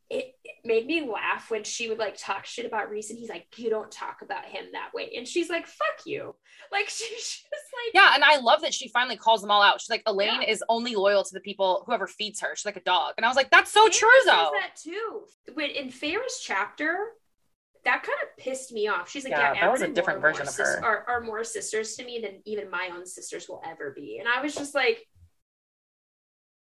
it, 0.10 0.34
it 0.43 0.55
made 0.64 0.86
me 0.88 1.01
laugh 1.01 1.51
when 1.51 1.64
she 1.64 1.89
would 1.89 1.97
like 1.97 2.16
talk 2.18 2.45
shit 2.45 2.66
about 2.66 2.89
Rhys, 2.89 3.10
and 3.10 3.20
he's 3.20 3.30
like, 3.30 3.45
you 3.58 3.70
don't 3.70 3.91
talk 3.91 4.22
about 4.22 4.45
him 4.45 4.66
that 4.74 4.93
way, 4.93 5.12
and 5.18 5.28
she's 5.28 5.49
like, 5.49 5.68
fuck 5.68 6.05
you, 6.05 6.34
like 6.72 6.88
she's 6.89 7.10
just 7.10 7.43
like, 7.43 7.93
Yeah, 7.93 8.12
and 8.16 8.24
I 8.24 8.38
love 8.38 8.62
that 8.62 8.74
she 8.74 8.88
finally 8.89 9.18
calls 9.18 9.41
them 9.41 9.51
all 9.51 9.62
out. 9.62 9.82
She's 9.82 9.89
like, 9.89 10.03
Elain 10.08 10.41
Yeah. 10.41 10.49
is 10.49 10.64
only 10.70 10.95
loyal 10.95 11.24
to 11.24 11.34
the 11.34 11.41
people 11.41 11.84
whoever 11.86 12.08
feeds 12.08 12.39
her. 12.41 12.55
She's 12.55 12.66
like 12.66 12.78
a 12.78 12.82
dog. 12.82 13.14
And 13.18 13.26
I 13.26 13.30
was 13.30 13.36
like, 13.36 13.49
that's 13.51 13.72
so 13.72 13.88
true 13.89 14.10
though. 14.26 14.51
that 14.53 14.76
too. 14.82 15.24
When 15.53 15.70
in 15.72 15.89
Feyre's 15.89 16.41
chapter, 16.43 16.97
that 17.84 18.03
kind 18.03 18.18
of 18.24 18.38
pissed 18.43 18.72
me 18.74 18.88
off. 18.88 19.10
She's 19.10 19.24
like, 19.24 19.32
Yeah, 19.32 19.53
yeah, 19.53 19.62
that 19.62 19.72
was 19.72 19.82
a 19.82 19.88
different 19.88 20.22
version 20.22 20.43
of 20.43 20.49
sis- 20.49 20.76
her. 20.76 20.84
Are, 20.84 21.05
are 21.08 21.22
more 21.22 21.43
sisters 21.43 21.95
to 21.95 22.05
me 22.05 22.20
than 22.22 22.41
even 22.45 22.70
my 22.70 22.89
own 22.93 23.05
sisters 23.05 23.47
will 23.47 23.62
ever 23.66 23.91
be. 23.95 24.18
And 24.20 24.28
I 24.28 24.41
was 24.41 24.55
just 24.55 24.74
like, 24.76 25.05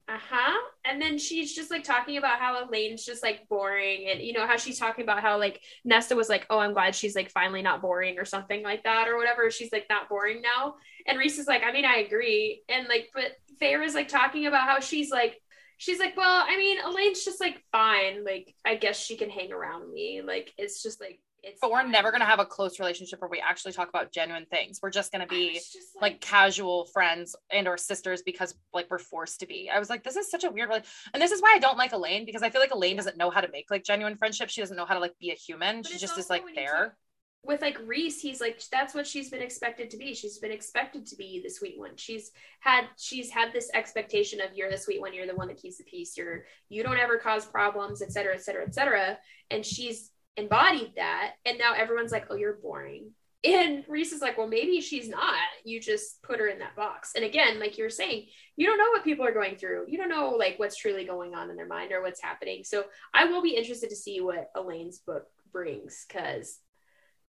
uh 0.09 0.17
huh. 0.17 0.57
And 0.85 0.99
then 0.99 1.19
she's 1.19 1.53
just 1.53 1.69
like 1.69 1.83
talking 1.83 2.17
about 2.17 2.39
how 2.39 2.65
Elain's 2.65 3.05
just 3.05 3.21
like 3.21 3.47
boring, 3.47 4.07
and 4.09 4.19
you 4.21 4.33
know 4.33 4.47
how 4.47 4.57
she's 4.57 4.79
talking 4.79 5.03
about 5.03 5.21
how 5.21 5.37
like 5.37 5.61
Nesta 5.85 6.15
was 6.15 6.29
like, 6.29 6.47
oh, 6.49 6.57
I'm 6.57 6.73
glad 6.73 6.95
she's 6.95 7.15
like 7.15 7.29
finally 7.29 7.61
not 7.61 7.81
boring 7.81 8.17
or 8.17 8.25
something 8.25 8.63
like 8.63 8.83
that 8.85 9.07
or 9.07 9.17
whatever. 9.17 9.51
She's 9.51 9.71
like 9.71 9.85
not 9.87 10.09
boring 10.09 10.41
now. 10.41 10.75
And 11.05 11.19
Rhys 11.19 11.37
is 11.37 11.47
like, 11.47 11.61
I 11.63 11.71
mean, 11.71 11.85
I 11.85 11.97
agree. 11.97 12.63
And 12.69 12.87
like, 12.87 13.09
but 13.13 13.33
Feyre 13.61 13.85
is 13.85 13.93
like 13.93 14.07
talking 14.07 14.47
about 14.47 14.67
how 14.67 14.79
she's 14.79 15.11
like 15.11 15.39
she's 15.77 15.99
like, 15.99 16.15
well, 16.17 16.45
I 16.47 16.57
mean, 16.57 16.77
Elain's 16.85 17.23
just 17.23 17.39
like 17.39 17.63
fine. 17.71 18.23
Like, 18.23 18.53
I 18.65 18.75
guess 18.75 18.99
she 18.99 19.15
can 19.15 19.29
hang 19.29 19.51
around 19.51 19.91
me. 19.91 20.21
Like, 20.25 20.53
it's 20.57 20.83
just 20.83 20.99
like 20.99 21.19
it's. 21.43 21.59
But 21.61 21.71
we're 21.71 21.81
fine. 21.81 21.91
never 21.91 22.11
gonna 22.11 22.25
have 22.25 22.39
a 22.39 22.45
close 22.45 22.79
relationship 22.79 23.21
where 23.21 23.29
we 23.29 23.39
actually 23.39 23.73
talk 23.73 23.89
about 23.89 24.11
genuine 24.11 24.45
things. 24.45 24.79
We're 24.81 24.89
just 24.89 25.11
gonna 25.11 25.27
be 25.27 25.53
was 25.53 25.69
just 25.69 25.87
like 26.01 26.21
casual 26.21 26.85
friends 26.85 27.35
and 27.51 27.67
or 27.67 27.77
sisters 27.77 28.21
because 28.21 28.55
like 28.73 28.87
we're 28.89 28.99
forced 28.99 29.39
to 29.41 29.47
be. 29.47 29.69
I 29.73 29.79
was 29.79 29.89
like, 29.89 30.03
this 30.03 30.15
is 30.15 30.29
such 30.29 30.43
a 30.43 30.51
weird 30.51 30.69
rela- 30.69 30.85
and 31.13 31.21
this 31.21 31.31
is 31.31 31.41
why 31.41 31.53
I 31.55 31.59
don't 31.59 31.77
like 31.77 31.93
Elain 31.93 32.25
because 32.25 32.43
I 32.43 32.49
feel 32.49 32.61
like 32.61 32.71
Elain 32.73 32.97
doesn't 32.97 33.17
know 33.17 33.29
how 33.29 33.41
to 33.41 33.49
make 33.51 33.71
like 33.71 33.83
genuine 33.83 34.17
friendships. 34.17 34.53
She 34.53 34.61
doesn't 34.61 34.77
know 34.77 34.85
how 34.85 34.93
to 34.95 34.99
like 34.99 35.17
be 35.19 35.31
a 35.31 35.35
human. 35.35 35.83
She 35.83 35.97
just 35.97 36.17
is 36.17 36.29
like 36.29 36.43
there. 36.55 36.97
with 37.43 37.61
like 37.61 37.77
Rhys, 37.85 38.19
he's 38.21 38.41
like 38.41 38.61
that's 38.71 38.93
what 38.93 39.07
she's 39.07 39.29
been 39.29 39.41
expected 39.41 39.89
to 39.91 39.97
be. 39.97 40.13
She's 40.13 40.39
been 40.39 40.51
expected 40.51 41.05
to 41.07 41.15
be 41.15 41.41
the 41.41 41.49
sweet 41.49 41.79
one. 41.79 41.95
She's 41.95 42.31
had 42.59 42.85
she's 42.97 43.31
had 43.31 43.53
this 43.53 43.69
expectation 43.73 44.41
of 44.41 44.49
you're 44.55 44.69
the 44.69 44.77
sweet 44.77 44.99
one, 44.99 45.13
you're 45.13 45.25
the 45.27 45.35
one 45.35 45.47
that 45.47 45.61
keeps 45.61 45.77
the 45.77 45.85
peace, 45.85 46.17
you're 46.17 46.43
you 46.67 46.83
don't 46.83 46.99
ever 46.99 47.17
cause 47.17 47.45
problems, 47.45 48.01
et 48.01 48.11
cetera, 48.11 48.35
et 48.35 48.41
cetera, 48.43 48.63
et 48.65 48.75
cetera. 48.75 49.17
And 49.51 49.65
she's 49.65 50.11
embodied 50.37 50.93
that, 50.95 51.33
and 51.45 51.57
now 51.57 51.73
everyone's 51.73 52.11
like, 52.11 52.27
oh, 52.29 52.35
you're 52.35 52.53
boring. 52.61 53.11
And 53.43 53.85
Rhys 53.87 54.11
is 54.11 54.21
like, 54.21 54.37
well, 54.37 54.47
maybe 54.47 54.81
she's 54.81 55.07
not. 55.07 55.37
You 55.63 55.79
just 55.79 56.21
put 56.23 56.39
her 56.39 56.47
in 56.47 56.59
that 56.59 56.75
box. 56.75 57.13
And 57.15 57.23
again, 57.23 57.57
like 57.57 57.77
you 57.77 57.85
were 57.85 57.89
saying, 57.89 58.25
you 58.57 58.65
don't 58.65 58.77
know 58.77 58.89
what 58.91 59.05
people 59.05 59.25
are 59.25 59.33
going 59.33 59.55
through. 59.55 59.85
You 59.87 59.97
don't 59.97 60.09
know 60.09 60.31
like 60.31 60.59
what's 60.59 60.75
truly 60.75 61.05
going 61.05 61.33
on 61.35 61.49
in 61.49 61.55
their 61.55 61.67
mind 61.67 61.93
or 61.93 62.01
what's 62.01 62.21
happening. 62.21 62.63
So 62.65 62.83
I 63.13 63.25
will 63.25 63.41
be 63.41 63.55
interested 63.55 63.91
to 63.91 63.95
see 63.95 64.19
what 64.19 64.49
Elain's 64.57 64.99
book 64.99 65.23
brings 65.53 66.05
because 66.05 66.59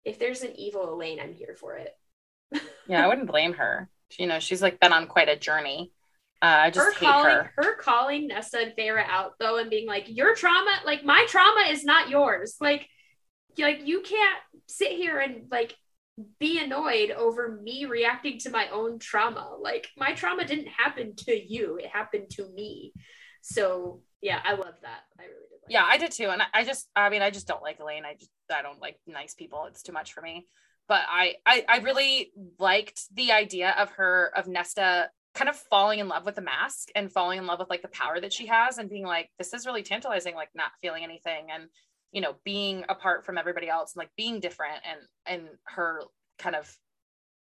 if 0.03 0.17
there's 0.17 0.41
an 0.41 0.55
evil 0.55 0.91
Elaine, 0.91 1.19
I'm 1.19 1.33
here 1.33 1.55
for 1.59 1.77
it. 1.77 1.95
Yeah, 2.87 3.05
I 3.05 3.07
wouldn't 3.07 3.27
blame 3.27 3.53
her. 3.53 3.87
You 4.17 4.25
know, 4.25 4.39
she's 4.39 4.63
like 4.63 4.79
been 4.79 4.93
on 4.93 5.05
quite 5.05 5.29
a 5.29 5.35
journey. 5.35 5.91
Uh, 6.41 6.45
I 6.45 6.69
just 6.69 6.85
her 6.85 6.99
calling 6.99 7.49
her. 7.57 7.75
calling 7.75 8.27
Nesta 8.27 8.59
and 8.59 8.73
Feyre 8.77 9.05
out 9.05 9.33
though 9.39 9.57
and 9.57 9.69
being 9.69 9.87
like, 9.87 10.05
your 10.07 10.35
trauma, 10.35 10.71
like 10.85 11.03
my 11.03 11.25
trauma 11.27 11.67
is 11.69 11.83
not 11.83 12.09
yours. 12.09 12.55
Like, 12.61 12.87
like 13.57 13.81
you 13.85 14.01
can't 14.01 14.39
sit 14.67 14.91
here 14.91 15.19
and 15.19 15.47
like 15.51 15.75
be 16.39 16.63
annoyed 16.63 17.11
over 17.11 17.59
me 17.61 17.85
reacting 17.85 18.39
to 18.39 18.49
my 18.49 18.69
own 18.69 18.99
trauma. 18.99 19.55
Like 19.59 19.89
my 19.97 20.13
trauma 20.13 20.45
didn't 20.45 20.67
happen 20.67 21.15
to 21.17 21.33
you; 21.33 21.77
it 21.77 21.87
happened 21.87 22.29
to 22.31 22.47
me. 22.53 22.93
So 23.41 24.01
yeah, 24.21 24.39
I 24.43 24.53
love 24.53 24.75
that. 24.81 25.01
I 25.17 25.23
really 25.23 25.47
did 25.49 25.59
Yeah, 25.69 25.85
I 25.87 25.97
did 25.97 26.11
too. 26.11 26.29
And 26.29 26.41
I, 26.41 26.45
I 26.53 26.63
just, 26.63 26.89
I 26.95 27.09
mean, 27.09 27.21
I 27.21 27.29
just 27.29 27.47
don't 27.47 27.61
like 27.61 27.79
Elain. 27.79 28.05
I 28.05 28.15
just, 28.15 28.31
I 28.53 28.61
don't 28.61 28.81
like 28.81 28.99
nice 29.07 29.33
people. 29.33 29.65
It's 29.65 29.81
too 29.81 29.93
much 29.93 30.13
for 30.13 30.21
me. 30.21 30.47
But 30.87 31.01
I, 31.07 31.35
I, 31.45 31.65
I 31.69 31.77
really 31.79 32.31
liked 32.57 33.01
the 33.13 33.31
idea 33.31 33.75
of 33.77 33.91
her, 33.91 34.31
of 34.35 34.47
Nesta 34.47 35.09
kind 35.39 35.47
of 35.47 35.55
falling 35.55 35.99
in 35.99 36.09
love 36.09 36.25
with 36.25 36.35
the 36.35 36.41
mask 36.41 36.89
and 36.95 37.09
falling 37.09 37.37
in 37.37 37.47
love 37.47 37.59
with 37.59 37.69
like 37.69 37.81
the 37.81 37.87
power 37.87 38.19
that 38.19 38.33
she 38.33 38.45
has 38.45 38.77
and 38.77 38.89
being 38.89 39.05
like, 39.05 39.29
this 39.37 39.53
is 39.53 39.65
really 39.65 39.81
tantalizing, 39.81 40.35
like 40.35 40.49
not 40.53 40.71
feeling 40.81 41.01
anything 41.01 41.47
and, 41.49 41.69
you 42.11 42.19
know, 42.19 42.35
being 42.43 42.83
apart 42.89 43.25
from 43.25 43.37
everybody 43.37 43.69
else 43.69 43.93
and 43.93 44.01
like 44.01 44.09
being 44.17 44.41
different 44.41 44.81
and, 44.83 44.99
and 45.25 45.47
her 45.63 46.01
kind 46.37 46.57
of 46.57 46.77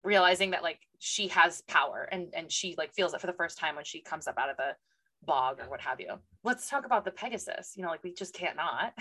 realizing 0.02 0.52
that 0.52 0.62
like 0.62 0.78
she 0.98 1.28
has 1.28 1.60
power 1.68 2.08
and, 2.10 2.32
and 2.34 2.50
she 2.50 2.74
like 2.78 2.94
feels 2.94 3.12
it 3.12 3.20
for 3.20 3.26
the 3.26 3.34
first 3.34 3.58
time 3.58 3.76
when 3.76 3.84
she 3.84 4.00
comes 4.00 4.26
up 4.26 4.38
out 4.38 4.48
of 4.48 4.56
the 4.56 4.74
bog 5.22 5.60
or 5.60 5.68
what 5.68 5.82
have 5.82 6.00
you. 6.00 6.14
Let's 6.42 6.70
talk 6.70 6.86
about 6.86 7.04
the 7.04 7.10
Pegasus. 7.10 7.74
You 7.76 7.82
know, 7.82 7.90
like 7.90 8.02
we 8.02 8.14
just 8.14 8.32
can't 8.32 8.56
not. 8.56 8.94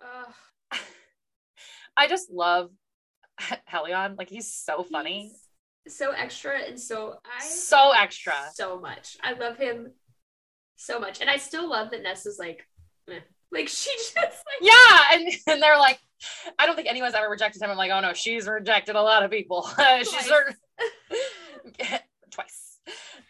Uh, 0.00 0.76
I 1.96 2.06
just 2.06 2.30
love 2.30 2.70
Helion. 3.68 4.16
Like 4.16 4.30
he's 4.30 4.54
so 4.54 4.84
funny. 4.84 5.22
he's 5.22 5.47
so 5.86 6.10
extra 6.12 6.58
and 6.66 6.78
so 6.78 7.14
I 7.24 7.42
So 7.44 7.92
extra. 7.92 8.34
so 8.54 8.80
much. 8.80 9.16
I 9.22 9.32
love 9.32 9.56
him 9.56 9.92
so 10.76 10.98
much, 11.00 11.20
and 11.20 11.28
I 11.30 11.36
still 11.38 11.68
love 11.68 11.90
that 11.92 12.02
Ness 12.02 12.26
is 12.26 12.38
like, 12.38 12.66
meh. 13.08 13.20
like 13.52 13.68
she 13.68 13.90
just 13.96 14.14
like 14.16 14.32
Yeah. 14.60 15.02
And, 15.12 15.28
and 15.46 15.62
they're 15.62 15.78
like, 15.78 15.98
I 16.58 16.66
don't 16.66 16.76
think 16.76 16.88
anyone's 16.88 17.14
ever 17.14 17.28
rejected 17.28 17.62
him. 17.62 17.70
I'm 17.70 17.76
like, 17.76 17.90
oh 17.90 18.00
no, 18.00 18.12
she's 18.12 18.46
rejected 18.48 18.96
a 18.96 19.02
lot 19.02 19.22
of 19.24 19.30
people. 19.30 19.68
she's 19.98 20.28
her- 20.28 20.54
twice. 22.30 22.78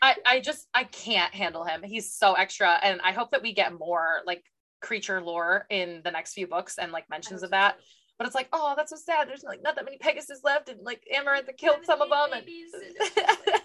I, 0.01 0.17
I 0.27 0.41
just 0.41 0.67
I 0.73 0.85
can't 0.85 1.35
handle 1.35 1.65
him. 1.65 1.83
He's 1.83 2.13
so 2.13 2.35
extra. 2.35 2.79
And 2.83 3.01
I 3.03 3.13
hope 3.13 3.33
that 3.33 3.43
we 3.43 3.53
get 3.53 3.73
more 3.79 4.19
like 4.27 4.43
creature 4.81 5.21
lore 5.21 5.67
in 5.71 6.01
the 6.05 6.11
next 6.11 6.35
few 6.35 6.47
books 6.47 6.79
and 6.79 6.93
like 6.93 7.11
mentions 7.11 7.43
of 7.43 7.51
that. 7.51 7.77
But 8.19 8.27
it's 8.27 8.35
like, 8.35 8.49
oh, 8.53 8.75
that's 8.77 8.91
so 8.91 8.97
sad. 8.97 9.29
There's 9.29 9.45
like 9.45 9.63
not 9.63 9.77
that 9.77 9.85
many 9.85 9.97
Pegasus 9.99 10.41
left, 10.43 10.69
and 10.69 10.81
like 10.83 11.03
Amarantha 11.15 11.57
killed 11.57 11.85
some 11.85 12.01
of 12.03 12.09
them, 12.11 12.33
and 12.33 12.45
Babies 12.45 12.71
and 12.75 12.83
it's 12.85 13.15
just 13.15 13.47
like- 13.47 13.63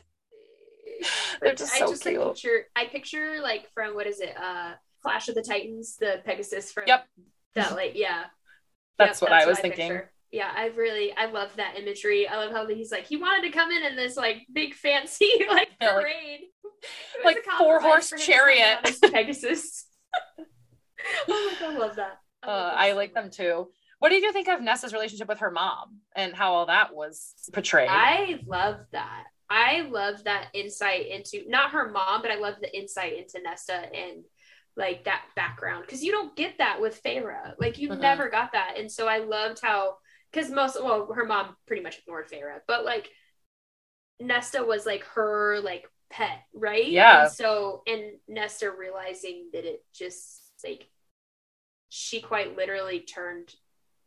They're 1.41 1.56
just 1.56 1.74
I 1.74 1.80
so 1.80 1.88
just 1.89 2.06
like 2.06 2.16
cute. 2.16 2.28
picture 2.28 2.66
I 2.76 2.86
picture 2.86 3.39
like 3.41 3.70
from 3.74 3.95
what 3.95 4.08
is 4.08 4.20
it 4.20 4.36
uh 4.38 4.74
Clash 5.01 5.28
of 5.28 5.36
the 5.36 5.41
Titans 5.41 5.97
the 5.99 6.22
Pegasus 6.26 6.72
from 6.72 6.84
Yep. 6.88 7.06
that 7.56 7.72
like 7.76 7.93
yeah 7.95 8.26
that's 8.99 9.22
Yep, 9.22 9.30
what 9.32 9.41
I 9.41 9.45
was 9.47 9.60
picture. 9.60 9.76
thinking. 9.78 10.01
yeah 10.32 10.51
I 10.56 10.68
really 10.68 11.14
I 11.18 11.26
love 11.26 11.56
that 11.58 11.78
imagery 11.78 12.28
I 12.28 12.38
love 12.38 12.51
how 12.51 12.68
he's 12.68 12.91
like 12.91 13.06
he 13.08 13.18
wanted 13.18 13.47
to 13.47 13.58
come 13.58 13.72
in 13.72 13.84
in 13.84 13.95
this 13.95 14.16
like 14.16 14.45
big 14.54 14.76
fancy 14.76 15.30
like 15.49 15.70
Yeah, 15.82 15.95
like- 15.95 16.04
parade 16.06 16.39
like 17.26 17.43
four-horse 17.58 18.10
for 18.10 18.16
him 18.16 18.22
to 18.22 18.26
come 18.32 18.49
in 18.49 18.56
chariot. 18.60 19.01
Pegasus 19.12 19.88
oh 20.38 20.45
my 21.28 21.56
god 21.60 21.76
I 21.76 21.78
love 21.78 21.95
that 21.97 22.20
Uh, 22.43 22.47
love 22.51 22.72
that 22.74 22.78
I 22.80 22.91
so 22.91 22.95
like 22.97 23.14
them 23.14 23.30
too. 23.32 23.68
What 24.04 24.10
did 24.10 24.22
you 24.22 24.34
think 24.34 24.49
of 24.49 24.62
Nessa's 24.62 24.91
relationship 24.91 25.30
with 25.30 25.39
her 25.39 25.49
mom 25.49 25.99
and 26.14 26.36
how 26.36 26.56
all 26.56 26.66
that 26.66 26.93
was 26.93 27.36
portrayed? 27.54 27.89
I 27.89 28.38
love 28.45 28.80
that. 28.91 29.24
I 29.49 29.88
love 29.89 30.26
that 30.26 30.49
insight 30.54 31.08
into 31.08 31.45
not 31.47 31.72
her 31.72 31.89
mom, 31.89 32.22
but 32.22 32.30
I 32.30 32.36
love 32.36 32.56
the 32.60 32.78
insight 32.78 33.14
into 33.14 33.41
Nesta 33.41 33.72
and 33.95 34.26
like 34.76 35.06
that 35.06 35.24
background 35.38 35.86
because 35.86 36.04
you 36.04 36.12
don't 36.12 36.36
get 36.36 36.58
that 36.58 36.82
with 36.82 37.01
Feyre. 37.01 37.54
Like 37.58 37.78
you 37.78 37.88
Mhm. 37.88 38.01
never 38.01 38.28
got 38.28 38.51
that, 38.51 38.74
and 38.78 38.91
so 38.91 39.08
I 39.08 39.20
loved 39.20 39.62
how 39.64 39.99
because 40.34 40.51
most 40.51 40.84
well 40.84 41.14
her 41.14 41.24
mom 41.24 41.56
pretty 41.66 41.82
much 41.82 41.99
ignored 41.99 42.28
Feyre, 42.30 42.60
but 42.68 42.84
like 42.84 43.10
Nesta 44.20 44.66
was 44.66 44.86
like 44.86 45.06
her 45.16 45.62
like 45.62 45.89
pet, 46.10 46.43
right? 46.54 46.88
Yeah. 46.88 47.22
And 47.22 47.32
so 47.32 47.84
and 47.88 48.20
Nesta 48.28 48.70
realizing 48.70 49.49
that 49.54 49.64
it 49.64 49.82
just 49.93 50.41
like 50.62 50.89
she 51.88 52.20
quite 52.20 52.58
literally 52.58 52.99
turned 52.99 53.54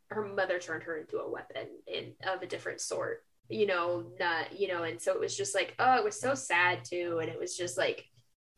her 0.09 0.23
mother 0.25 0.59
turned 0.59 0.83
her 0.83 0.97
into 0.97 1.17
a 1.19 1.29
weapon 1.29 1.67
in 1.87 2.13
of 2.27 2.41
a 2.41 2.47
different 2.47 2.79
sort 2.81 3.23
you 3.49 3.65
know 3.65 4.05
not 4.19 4.57
you 4.59 4.67
know 4.67 4.83
and 4.83 5.01
so 5.01 5.11
it 5.13 5.19
was 5.19 5.35
just 5.35 5.53
like 5.55 5.73
oh 5.79 5.95
it 5.97 6.03
was 6.03 6.19
so 6.19 6.33
sad 6.33 6.83
too 6.85 7.19
and 7.21 7.29
it 7.29 7.39
was 7.39 7.55
just 7.57 7.77
like 7.77 8.05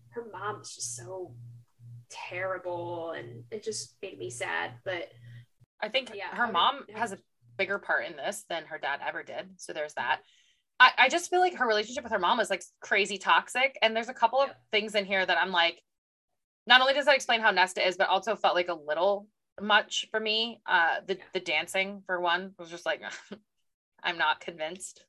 her 0.10 0.26
mom 0.34 0.62
is 0.62 0.74
just 0.76 0.96
so 0.96 1.34
terrible 2.10 3.12
and 3.12 3.44
it 3.52 3.64
just 3.64 3.96
made 4.02 4.18
me 4.18 4.30
sad 4.30 4.72
but 4.84 5.10
I 5.82 5.88
think 5.90 6.12
Yeah, 6.14 6.36
her 6.36 6.46
I- 6.48 6.52
mom 6.52 6.86
has 6.94 7.14
a 7.14 7.20
bigger 7.58 7.80
part 7.80 8.06
in 8.06 8.16
this 8.18 8.46
than 8.50 8.66
her 8.66 8.78
dad 8.78 9.00
ever 9.06 9.24
did. 9.24 9.50
So 9.58 9.72
there's 9.72 9.94
that. 9.94 10.20
I, 10.78 10.92
I 10.98 11.10
just 11.10 11.30
feel 11.30 11.40
like 11.40 11.56
her 11.56 11.66
relationship 11.68 12.04
with 12.04 12.12
her 12.12 12.20
mom 12.20 12.42
is 12.42 12.50
like 12.50 12.64
crazy 12.82 13.18
toxic. 13.18 13.78
And 13.82 13.96
there's 13.96 14.10
a 14.10 14.14
couple 14.14 14.42
of 14.42 14.50
Yeah. 14.50 14.56
things 14.72 14.96
in 14.96 15.06
here 15.06 15.26
that 15.26 15.38
I'm 15.38 15.52
like, 15.52 15.82
not 16.68 16.82
only 16.82 16.94
does 16.94 17.06
that 17.06 17.16
explain 17.16 17.40
how 17.40 17.52
Nesta 17.52 17.86
is, 17.88 17.96
but 17.96 18.10
also 18.10 18.36
felt 18.36 18.56
like 18.56 18.68
a 18.68 18.74
little 18.74 19.28
much 19.62 20.08
for 20.12 20.20
me. 20.20 20.62
Uh 20.66 20.98
the, 21.06 21.18
the 21.34 21.40
dancing 21.40 22.04
for 22.06 22.20
one 22.20 22.54
was 22.58 22.70
just 22.70 22.86
like 22.86 23.02
I'm 24.04 24.18
not 24.18 24.40
convinced. 24.40 25.04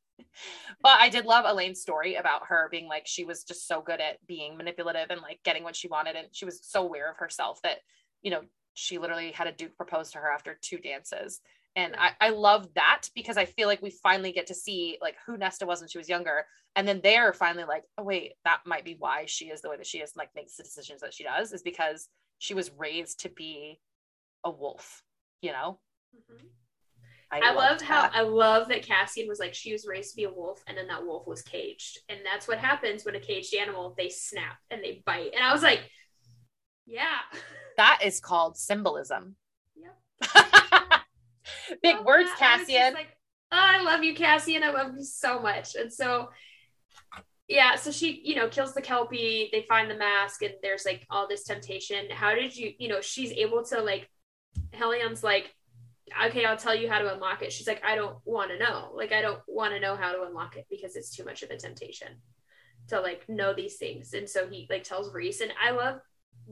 But 0.82 0.98
I 1.00 1.08
did 1.08 1.24
love 1.24 1.44
Elain's 1.46 1.80
story 1.80 2.14
about 2.14 2.46
her 2.48 2.68
being 2.70 2.88
like 2.88 3.06
she 3.06 3.24
was 3.24 3.44
just 3.44 3.66
so 3.66 3.80
good 3.80 4.00
at 4.00 4.24
being 4.26 4.56
manipulative 4.56 5.10
and 5.10 5.20
like 5.20 5.40
getting 5.44 5.64
what 5.64 5.76
she 5.76 5.88
wanted. 5.88 6.16
And 6.16 6.28
she 6.32 6.44
was 6.44 6.60
so 6.62 6.82
aware 6.82 7.10
of 7.10 7.16
herself 7.16 7.60
that 7.62 7.78
you 8.22 8.30
know 8.30 8.42
she 8.74 8.98
literally 8.98 9.32
had 9.32 9.46
a 9.46 9.52
duke 9.52 9.76
propose 9.76 10.10
to 10.12 10.18
her 10.18 10.30
after 10.30 10.58
two 10.60 10.78
dances. 10.78 11.40
And 11.76 11.94
I, 11.96 12.10
I 12.20 12.30
love 12.30 12.66
that 12.74 13.02
because 13.14 13.36
i 13.36 13.44
feel 13.44 13.68
like 13.68 13.80
we 13.80 13.90
finally 13.90 14.32
get 14.32 14.48
to 14.48 14.54
see 14.54 14.98
like 15.00 15.14
who 15.24 15.36
nesta 15.36 15.66
was 15.66 15.80
when 15.80 15.88
she 15.88 15.98
was 15.98 16.08
younger. 16.08 16.46
And 16.76 16.86
then 16.86 17.00
they're 17.02 17.32
finally 17.32 17.64
like 17.64 17.84
oh 17.98 18.04
wait 18.04 18.32
that 18.44 18.60
might 18.64 18.84
be 18.84 18.96
why 18.98 19.24
she 19.26 19.46
is 19.46 19.60
the 19.60 19.70
way 19.70 19.76
that 19.76 19.86
she 19.86 19.98
is 19.98 20.10
and 20.10 20.18
like 20.18 20.34
makes 20.34 20.56
the 20.56 20.62
decisions 20.62 21.00
that 21.00 21.14
she 21.14 21.24
does 21.24 21.52
is 21.52 21.62
because 21.62 22.08
she 22.38 22.54
was 22.54 22.70
raised 22.78 23.20
to 23.20 23.28
be 23.28 23.80
a 24.44 24.50
wolf 24.50 25.02
you 25.42 25.52
know 25.52 25.78
mm-hmm. 26.14 26.46
I, 27.32 27.52
love 27.52 27.80
how. 27.80 28.10
I 28.12 28.22
love 28.22 28.66
that 28.70 28.82
Cassian 28.82 29.28
was 29.28 29.38
like 29.38 29.54
she 29.54 29.70
was 29.70 29.86
raised 29.86 30.10
to 30.10 30.16
be 30.16 30.24
a 30.24 30.32
wolf 30.32 30.64
and 30.66 30.76
then 30.76 30.88
that 30.88 31.06
wolf 31.06 31.28
was 31.28 31.42
caged 31.42 32.00
and 32.08 32.18
that's 32.24 32.48
what 32.48 32.58
happens 32.58 33.04
when 33.04 33.14
a 33.14 33.20
caged 33.20 33.54
animal 33.54 33.94
they 33.96 34.08
snap 34.08 34.56
and 34.68 34.82
they 34.82 35.00
bite 35.06 35.30
and 35.32 35.44
I 35.44 35.52
was 35.52 35.62
like 35.62 35.80
yeah 36.86 37.18
that 37.76 38.00
is 38.04 38.18
called 38.18 38.56
symbolism 38.56 39.36
Yep. 39.76 40.60
big 41.82 42.04
words. 42.04 42.28
I 42.36 42.38
cassian 42.38 42.94
like, 42.94 43.16
"Oh, 43.52 43.58
I 43.58 43.82
love 43.82 44.04
you, 44.04 44.14
Cassian. 44.14 44.62
I 44.62 44.70
love 44.70 44.94
you 44.96 45.04
so 45.04 45.40
much. 45.40 45.74
And 45.74 45.92
so, 45.92 46.30
yeah, 47.48 47.76
so 47.76 47.90
she, 47.90 48.20
you 48.24 48.34
know, 48.34 48.48
kills 48.48 48.74
the 48.74 48.82
Kelpie. 48.82 49.48
They 49.52 49.62
find 49.62 49.90
the 49.90 49.96
mask, 49.96 50.42
and 50.42 50.54
there's 50.62 50.84
like 50.84 51.06
all 51.10 51.28
this 51.28 51.44
temptation. 51.44 52.10
How 52.10 52.34
did 52.34 52.56
you, 52.56 52.72
you 52.78 52.88
know, 52.88 53.00
she's 53.00 53.32
able 53.32 53.64
to 53.66 53.80
like, 53.80 54.08
Helion's 54.72 55.22
like, 55.22 55.54
okay, 56.26 56.44
I'll 56.44 56.56
tell 56.56 56.74
you 56.74 56.90
how 56.90 56.98
to 56.98 57.12
unlock 57.12 57.42
it. 57.42 57.52
She's 57.52 57.66
like, 57.66 57.82
I 57.84 57.94
don't 57.94 58.16
want 58.24 58.50
to 58.50 58.58
know. 58.58 58.90
Like, 58.94 59.12
I 59.12 59.22
don't 59.22 59.40
want 59.46 59.74
to 59.74 59.80
know 59.80 59.96
how 59.96 60.12
to 60.12 60.22
unlock 60.22 60.56
it 60.56 60.66
because 60.70 60.96
it's 60.96 61.14
too 61.14 61.24
much 61.24 61.42
of 61.42 61.50
a 61.50 61.56
temptation 61.56 62.08
to 62.88 63.00
like 63.00 63.28
know 63.28 63.54
these 63.54 63.76
things. 63.76 64.12
And 64.14 64.28
so 64.28 64.48
he 64.48 64.66
like 64.70 64.84
tells 64.84 65.12
Rhys, 65.12 65.40
and 65.40 65.52
I 65.62 65.70
love 65.70 66.00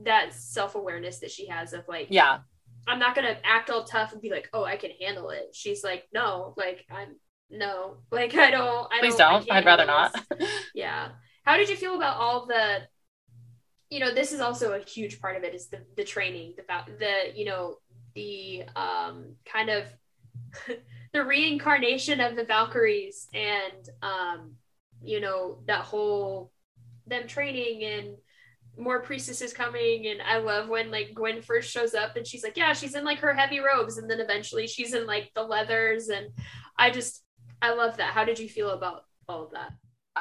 that 0.03 0.33
self 0.33 0.75
awareness 0.75 1.19
that 1.19 1.31
she 1.31 1.47
has 1.47 1.73
of 1.73 1.87
like, 1.87 2.07
yeah 2.09 2.39
I'm 2.87 2.99
not 2.99 3.15
gonna 3.15 3.37
act 3.43 3.69
all 3.69 3.83
tough 3.83 4.13
and 4.13 4.21
be 4.21 4.29
like, 4.29 4.49
oh, 4.53 4.63
I 4.63 4.77
can 4.77 4.91
handle 4.99 5.29
it. 5.29 5.49
She's 5.53 5.83
like, 5.83 6.05
no, 6.13 6.53
like 6.57 6.85
I'm 6.91 7.15
no, 7.49 7.97
like 8.11 8.35
I 8.35 8.51
don't. 8.51 8.91
I 8.91 8.99
please 8.99 9.15
don't, 9.15 9.27
I 9.27 9.31
don't 9.31 9.47
can't 9.47 9.57
i'd 9.57 9.65
rather 9.65 9.85
not. 9.85 10.15
Yeah. 10.73 11.09
How 11.43 11.57
did 11.57 11.69
you 11.69 11.75
feel 11.75 11.95
about 11.95 12.17
all 12.17 12.45
the? 12.45 12.81
You 13.89 13.99
know, 13.99 14.13
this 14.13 14.31
is 14.31 14.39
also 14.39 14.73
a 14.73 14.83
huge 14.83 15.19
part 15.19 15.35
of 15.35 15.43
it 15.43 15.55
is 15.55 15.69
the 15.69 15.83
the 15.97 16.03
training, 16.03 16.53
the 16.57 16.63
the 16.99 17.37
you 17.37 17.45
know 17.45 17.77
the 18.15 18.63
um 18.75 19.35
kind 19.51 19.69
of 19.69 19.85
the 21.13 21.23
reincarnation 21.23 22.19
of 22.19 22.35
the 22.35 22.43
Valkyries 22.43 23.27
and 23.33 23.89
um 24.01 24.53
you 25.01 25.19
know 25.19 25.59
that 25.67 25.81
whole 25.81 26.51
them 27.07 27.27
training 27.27 27.83
and 27.83 28.15
more 28.77 29.01
priestesses 29.01 29.51
coming. 29.51 30.07
And 30.07 30.21
I 30.21 30.37
love 30.37 30.69
when 30.69 30.89
like 30.89 31.13
Gwen 31.13 31.41
first 31.41 31.69
shows 31.69 31.93
up 31.93 32.15
and 32.15 32.25
she's 32.25 32.43
like 32.43 32.57
yeah 32.57 32.73
she's 32.73 32.95
in 32.95 33.03
like 33.03 33.19
her 33.19 33.33
heavy 33.33 33.59
robes. 33.59 33.97
And 33.97 34.09
then 34.09 34.19
eventually 34.19 34.67
she's 34.67 34.93
in 34.93 35.05
like 35.05 35.31
the 35.35 35.43
leathers. 35.43 36.09
And 36.09 36.29
I 36.77 36.89
just 36.91 37.23
I 37.61 37.73
love 37.73 37.97
that. 37.97 38.13
How 38.13 38.23
did 38.23 38.39
you 38.39 38.47
feel 38.47 38.69
about 38.69 39.03
all 39.27 39.45
of 39.45 39.51
that? 39.51 39.71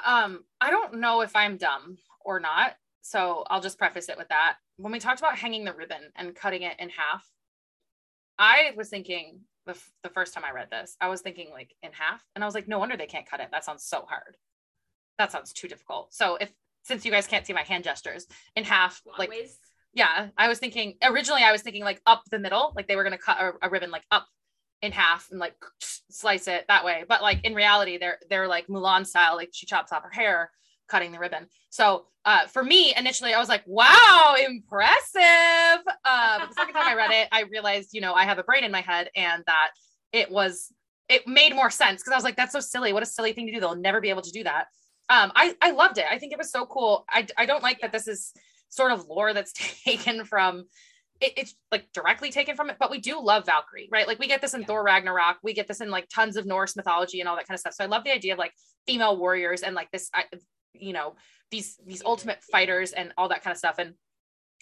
um 0.07 0.45
i 0.61 0.71
don't 0.71 0.95
know 0.95 1.23
if 1.23 1.35
i'm 1.35 1.57
dumb 1.57 1.97
or 2.21 2.41
not. 2.41 2.75
So 3.03 3.45
i'll 3.49 3.61
just 3.61 3.79
preface 3.79 4.09
it 4.09 4.19
with 4.19 4.29
that. 4.29 4.57
When 4.77 4.93
we 4.93 4.99
talked 4.99 5.21
about 5.21 5.39
hanging 5.39 5.65
the 5.65 5.73
ribbon 5.73 6.11
and 6.17 6.35
cutting 6.35 6.63
it 6.63 6.77
in 6.79 6.91
half 6.91 7.27
i 8.39 8.73
was 8.77 8.89
thinking 8.89 9.41
the, 9.67 9.73
f- 9.73 9.91
the 10.03 10.09
first 10.11 10.33
time 10.35 10.45
i 10.45 10.53
read 10.53 10.71
this 10.71 10.97
i 11.01 11.09
was 11.09 11.21
thinking 11.21 11.51
like 11.53 11.75
in 11.83 11.91
half 11.93 12.25
and 12.35 12.43
i 12.43 12.47
was 12.47 12.55
like 12.55 12.69
no 12.69 12.79
wonder 12.79 12.97
they 12.97 13.07
can't 13.07 13.29
cut 13.29 13.41
it. 13.41 13.49
That 13.51 13.65
sounds 13.65 13.85
so 13.85 14.05
hard. 14.09 14.37
That 15.19 15.33
sounds 15.33 15.53
too 15.53 15.69
difficult. 15.69 16.15
So 16.15 16.37
if 16.37 16.51
since 16.85 17.05
you 17.05 17.11
guys 17.11 17.27
can't 17.27 17.45
see 17.47 17.53
my 17.53 17.63
hand 17.65 17.85
gestures 17.85 18.27
in 18.57 18.65
half 18.65 19.03
Long 19.07 19.17
like 19.19 19.31
ways? 19.31 19.59
yeah 19.95 20.29
i 20.39 20.49
was 20.49 20.59
thinking 20.59 20.95
originally 21.03 21.43
i 21.43 21.53
was 21.53 21.63
thinking 21.63 21.83
like 21.85 22.01
up 22.07 22.23
the 22.31 22.39
middle 22.39 22.73
like 22.77 22.87
they 22.89 22.97
were 22.97 23.03
going 23.05 23.17
to 23.17 23.19
cut 23.19 23.39
a, 23.41 23.53
a 23.67 23.71
ribbon 23.71 23.91
like 23.91 24.05
up 24.11 24.27
in 24.83 24.93
half 24.93 25.29
and 25.31 25.41
like 25.41 25.55
slice 26.11 26.49
it 26.49 26.65
that 26.69 26.85
way. 26.85 27.05
But 27.09 27.23
like 27.23 27.45
in 27.45 27.55
reality 27.55 27.99
they're 27.99 28.19
they're 28.31 28.49
like 28.49 28.69
mulan 28.69 29.07
style 29.07 29.37
like 29.37 29.51
she 29.53 29.67
chops 29.67 29.93
off 29.93 30.03
her 30.03 30.11
hair 30.11 30.51
cutting 30.89 31.13
the 31.13 31.19
ribbon. 31.19 31.47
So 31.71 32.07
uh, 32.25 32.47
for 32.47 32.63
me, 32.63 32.95
initially, 32.97 33.33
I 33.33 33.39
was 33.39 33.49
like, 33.49 33.63
wow, 33.67 34.37
impressive. 34.45 35.85
Uh, 36.05 36.47
the 36.47 36.55
second 36.55 36.75
time 36.75 36.89
I 36.89 36.95
read 36.95 37.11
it, 37.11 37.29
I 37.33 37.43
realized, 37.51 37.91
you 37.93 38.01
know, 38.01 38.15
I 38.15 38.25
have 38.25 38.39
a 38.39 38.43
brain 38.43 38.65
in 38.65 38.73
my 38.73 38.81
head 38.81 39.11
and 39.17 39.43
that 39.47 39.71
it 40.13 40.31
was, 40.31 40.73
it 41.09 41.27
made 41.27 41.55
more 41.55 41.71
sense 41.71 42.03
because 42.03 42.13
I 42.13 42.17
was 42.17 42.25
like, 42.25 42.37
that's 42.37 42.53
so 42.53 42.61
silly. 42.61 42.93
What 42.93 43.03
a 43.03 43.07
silly 43.07 43.33
thing 43.33 43.47
to 43.47 43.53
do. 43.53 43.61
They'll 43.61 43.77
never 43.77 44.01
be 44.01 44.11
able 44.11 44.23
to 44.23 44.31
do 44.31 44.45
that. 44.45 44.67
Um, 45.09 45.33
I, 45.35 45.55
I 45.63 45.71
loved 45.71 45.99
it. 45.99 46.05
I 46.11 46.19
think 46.19 46.33
it 46.33 46.39
was 46.39 46.51
so 46.51 46.67
cool. 46.67 47.07
I, 47.09 47.27
I 47.39 47.47
don't 47.47 47.63
like 47.63 47.81
that 47.81 47.93
this 47.93 48.09
is 48.09 48.33
sort 48.69 48.93
of 48.93 49.07
lore 49.09 49.33
that's 49.33 49.53
taken 49.85 50.25
from 50.25 50.65
it, 51.21 51.33
it's 51.37 51.55
like 51.73 51.91
directly 51.93 52.31
taken 52.31 52.57
from 52.57 52.71
it, 52.71 52.77
but 52.79 52.91
we 52.91 53.01
do 53.01 53.21
love 53.21 53.47
Valkyrie, 53.47 53.89
right? 53.91 54.07
Like 54.07 54.19
we 54.19 54.29
get 54.29 54.41
this 54.41 54.55
in 54.55 54.61
yeah. 54.61 54.67
Thor 54.67 54.85
Ragnarok, 54.85 55.39
we 55.43 55.53
get 55.53 55.67
this 55.67 55.81
in 55.81 55.91
like 55.91 56.09
tons 56.09 56.37
of 56.37 56.47
Norse 56.47 56.77
mythology 56.77 57.21
and 57.21 57.29
all 57.29 57.37
that 57.37 57.47
kind 57.47 57.57
of 57.57 57.61
stuff. 57.61 57.75
So 57.75 57.85
I 57.85 57.89
love 57.89 58.05
the 58.05 58.13
idea 58.13 58.33
of 58.33 58.39
like 58.39 58.53
female 58.87 59.19
warriors 59.19 59.63
and 59.63 59.75
like 59.75 59.91
this, 59.91 60.11
you 60.81 60.93
know, 60.93 61.17
these 61.51 61.79
these 61.87 62.03
ultimate 62.05 62.43
fighters 62.45 62.93
and 62.93 63.13
all 63.17 63.29
that 63.29 63.43
kind 63.43 63.53
of 63.53 63.59
stuff. 63.59 63.77
And 63.79 63.95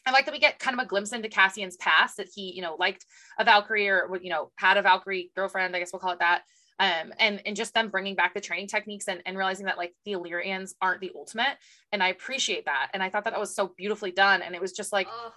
I 0.07 0.13
like 0.13 0.25
that 0.27 0.33
we 0.33 0.39
get 0.39 0.59
kind 0.59 0.79
of 0.79 0.85
a 0.85 0.89
glimpse 0.89 1.13
into 1.13 1.29
Cassian's 1.29 1.77
past 1.77 2.17
that 2.19 2.29
he, 2.33 2.53
you 2.55 2.63
know, 2.63 2.77
liked 2.79 3.05
a 3.39 3.45
Valkyrie 3.45 3.89
or 3.89 4.19
you 4.23 4.31
know 4.31 4.51
had 4.57 4.77
a 4.77 4.83
Valkyrie 4.83 5.33
girlfriend, 5.35 5.75
I 5.75 5.81
guess 5.81 5.93
we'll 5.93 6.01
call 6.01 6.13
it 6.13 6.21
that. 6.21 6.43
Um, 6.79 7.13
and 7.19 7.41
and 7.47 7.57
just 7.57 7.75
them 7.75 7.89
bringing 7.89 8.15
back 8.15 8.35
the 8.35 8.41
training 8.41 8.69
techniques 8.69 9.09
and, 9.09 9.23
and 9.25 9.37
realizing 9.37 9.67
that 9.67 9.79
like 9.79 9.95
the 10.05 10.13
Illyrians 10.13 10.75
aren't 10.81 11.01
the 11.01 11.13
ultimate, 11.15 11.57
and 11.91 12.03
I 12.03 12.09
appreciate 12.09 12.67
that. 12.67 12.91
And 12.93 13.03
I 13.03 13.09
thought 13.09 13.25
that, 13.25 13.33
that 13.33 13.41
was 13.41 13.55
so 13.55 13.73
beautifully 13.77 14.13
done. 14.13 14.43
And 14.43 14.55
it 14.55 14.61
was 14.61 14.73
just 14.73 14.93
like. 14.93 15.09
Oh 15.11 15.33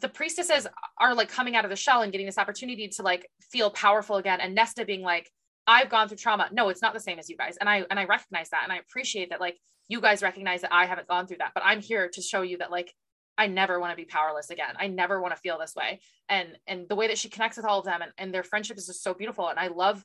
the 0.00 0.08
priestesses 0.08 0.66
are 0.98 1.14
like 1.14 1.28
coming 1.28 1.56
out 1.56 1.64
of 1.64 1.70
the 1.70 1.76
shell 1.76 2.02
and 2.02 2.12
getting 2.12 2.26
this 2.26 2.38
opportunity 2.38 2.88
to 2.88 3.02
like 3.02 3.28
feel 3.50 3.70
powerful 3.70 4.16
again 4.16 4.40
and 4.40 4.54
nesta 4.54 4.84
being 4.84 5.02
like 5.02 5.30
i've 5.66 5.88
gone 5.88 6.08
through 6.08 6.16
trauma 6.16 6.48
no 6.52 6.68
it's 6.68 6.82
not 6.82 6.92
the 6.92 7.00
same 7.00 7.18
as 7.18 7.28
you 7.28 7.36
guys 7.36 7.56
and 7.58 7.68
i 7.68 7.84
and 7.90 7.98
i 7.98 8.04
recognize 8.04 8.50
that 8.50 8.62
and 8.64 8.72
i 8.72 8.78
appreciate 8.78 9.30
that 9.30 9.40
like 9.40 9.56
you 9.88 10.00
guys 10.00 10.22
recognize 10.22 10.62
that 10.62 10.72
i 10.72 10.86
haven't 10.86 11.08
gone 11.08 11.26
through 11.26 11.38
that 11.38 11.52
but 11.54 11.62
i'm 11.64 11.80
here 11.80 12.08
to 12.08 12.20
show 12.20 12.42
you 12.42 12.58
that 12.58 12.70
like 12.70 12.94
i 13.38 13.46
never 13.46 13.78
want 13.78 13.92
to 13.92 13.96
be 13.96 14.04
powerless 14.04 14.50
again. 14.50 14.74
I 14.78 14.86
never 14.86 15.20
want 15.20 15.34
to 15.34 15.40
feel 15.40 15.58
this 15.58 15.74
way. 15.74 16.00
And 16.28 16.48
and 16.66 16.88
the 16.88 16.96
way 16.96 17.08
that 17.08 17.18
she 17.18 17.28
connects 17.28 17.56
with 17.56 17.66
all 17.66 17.78
of 17.78 17.84
them 17.84 18.02
and, 18.02 18.12
and 18.18 18.32
their 18.32 18.42
friendship 18.42 18.78
is 18.78 18.86
just 18.86 19.02
so 19.02 19.14
beautiful. 19.14 19.48
And 19.48 19.58
i 19.58 19.68
love 19.68 20.04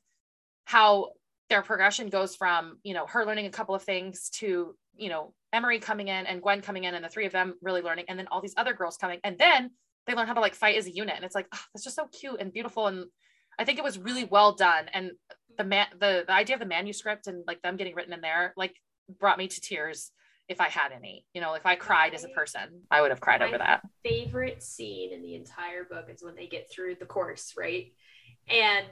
how 0.64 1.10
their 1.48 1.62
progression 1.62 2.08
goes 2.08 2.36
from 2.36 2.78
you 2.82 2.94
know 2.94 3.06
her 3.06 3.24
learning 3.26 3.46
a 3.46 3.50
couple 3.50 3.74
of 3.74 3.82
things 3.82 4.30
to 4.30 4.74
you 4.94 5.08
know 5.08 5.34
Emerie 5.52 5.80
coming 5.80 6.08
in 6.08 6.26
and 6.26 6.40
Gwyn 6.40 6.62
coming 6.62 6.84
in 6.84 6.94
and 6.94 7.04
the 7.04 7.08
three 7.08 7.26
of 7.26 7.32
them 7.32 7.54
really 7.60 7.82
learning 7.82 8.06
and 8.08 8.18
then 8.18 8.28
all 8.30 8.40
these 8.40 8.54
other 8.56 8.72
girls 8.72 8.96
coming. 8.96 9.20
And 9.22 9.36
then 9.38 9.70
they 10.06 10.14
learn 10.14 10.26
how 10.26 10.32
to 10.32 10.40
like 10.40 10.54
fight 10.54 10.76
as 10.76 10.86
a 10.86 10.94
unit. 10.94 11.14
And 11.14 11.24
it's 11.24 11.34
like 11.34 11.46
oh, 11.52 11.60
that's 11.74 11.84
just 11.84 11.96
so 11.96 12.06
cute 12.06 12.40
and 12.40 12.52
beautiful. 12.52 12.86
And 12.86 13.06
I 13.58 13.64
think 13.64 13.78
it 13.78 13.84
was 13.84 13.98
really 13.98 14.24
well 14.24 14.52
done. 14.52 14.86
And 14.92 15.12
the 15.58 15.64
man 15.64 15.86
the, 15.98 16.24
the 16.26 16.32
idea 16.32 16.56
of 16.56 16.60
the 16.60 16.66
manuscript 16.66 17.26
and 17.26 17.44
like 17.46 17.60
them 17.62 17.76
getting 17.76 17.94
written 17.94 18.14
in 18.14 18.22
there 18.22 18.54
like 18.56 18.74
brought 19.18 19.38
me 19.38 19.48
to 19.48 19.60
tears 19.60 20.10
if 20.48 20.60
I 20.60 20.68
had 20.68 20.92
any. 20.92 21.26
You 21.34 21.40
know, 21.40 21.54
if 21.54 21.66
I 21.66 21.74
cried 21.74 22.14
as 22.14 22.24
a 22.24 22.28
person, 22.28 22.82
I 22.90 23.00
would 23.00 23.10
have 23.10 23.20
cried 23.20 23.42
over 23.42 23.58
that. 23.58 23.82
Favorite 24.04 24.62
scene 24.62 25.12
in 25.12 25.22
the 25.22 25.34
entire 25.34 25.84
book 25.84 26.08
is 26.08 26.22
when 26.22 26.36
they 26.36 26.46
get 26.46 26.70
through 26.70 26.96
the 26.96 27.06
course, 27.06 27.54
right? 27.56 27.92
And 28.48 28.86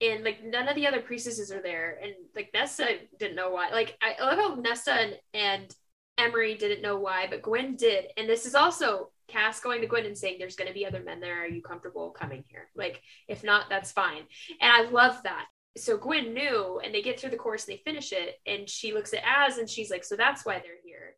and 0.00 0.24
like 0.24 0.44
none 0.44 0.68
of 0.68 0.74
the 0.74 0.86
other 0.86 1.00
priestesses 1.00 1.52
are 1.52 1.62
there. 1.62 1.98
And 2.02 2.12
like 2.34 2.50
nesta 2.52 2.86
didn't 3.18 3.36
know 3.36 3.50
why. 3.50 3.70
Like 3.70 3.96
i 4.02 4.22
love 4.22 4.38
how 4.38 4.54
nesta 4.56 4.92
and, 4.92 5.16
and 5.32 5.74
emerie 6.18 6.56
didn't 6.56 6.82
know 6.82 6.98
why 6.98 7.26
but 7.30 7.42
gwyn 7.42 7.76
did. 7.76 8.06
And 8.16 8.28
this 8.28 8.44
is 8.44 8.54
also 8.54 9.10
cass 9.28 9.60
going 9.60 9.80
to 9.80 9.86
gwyn 9.86 10.04
and 10.04 10.18
saying 10.18 10.36
there's 10.38 10.56
going 10.56 10.68
to 10.68 10.74
be 10.74 10.84
other 10.84 11.02
men 11.02 11.20
there. 11.20 11.44
Are 11.44 11.48
you 11.48 11.62
comfortable 11.62 12.10
coming 12.10 12.44
here? 12.48 12.68
Like 12.74 13.00
if 13.28 13.44
not 13.44 13.70
that's 13.70 13.92
fine. 13.92 14.24
And 14.60 14.72
i 14.72 14.90
love 14.90 15.22
that 15.22 15.46
so 15.76 15.96
gwyn 15.96 16.34
knew 16.34 16.80
and 16.84 16.94
they 16.94 17.02
get 17.02 17.18
through 17.18 17.30
the 17.30 17.36
course 17.36 17.66
and 17.66 17.74
they 17.74 17.82
finish 17.82 18.12
it 18.12 18.40
and 18.46 18.68
she 18.68 18.92
looks 18.92 19.14
at 19.14 19.22
az 19.24 19.58
and 19.58 19.68
she's 19.68 19.90
like 19.90 20.04
so 20.04 20.16
that's 20.16 20.44
why 20.44 20.54
they're 20.58 20.82
here. 20.84 21.14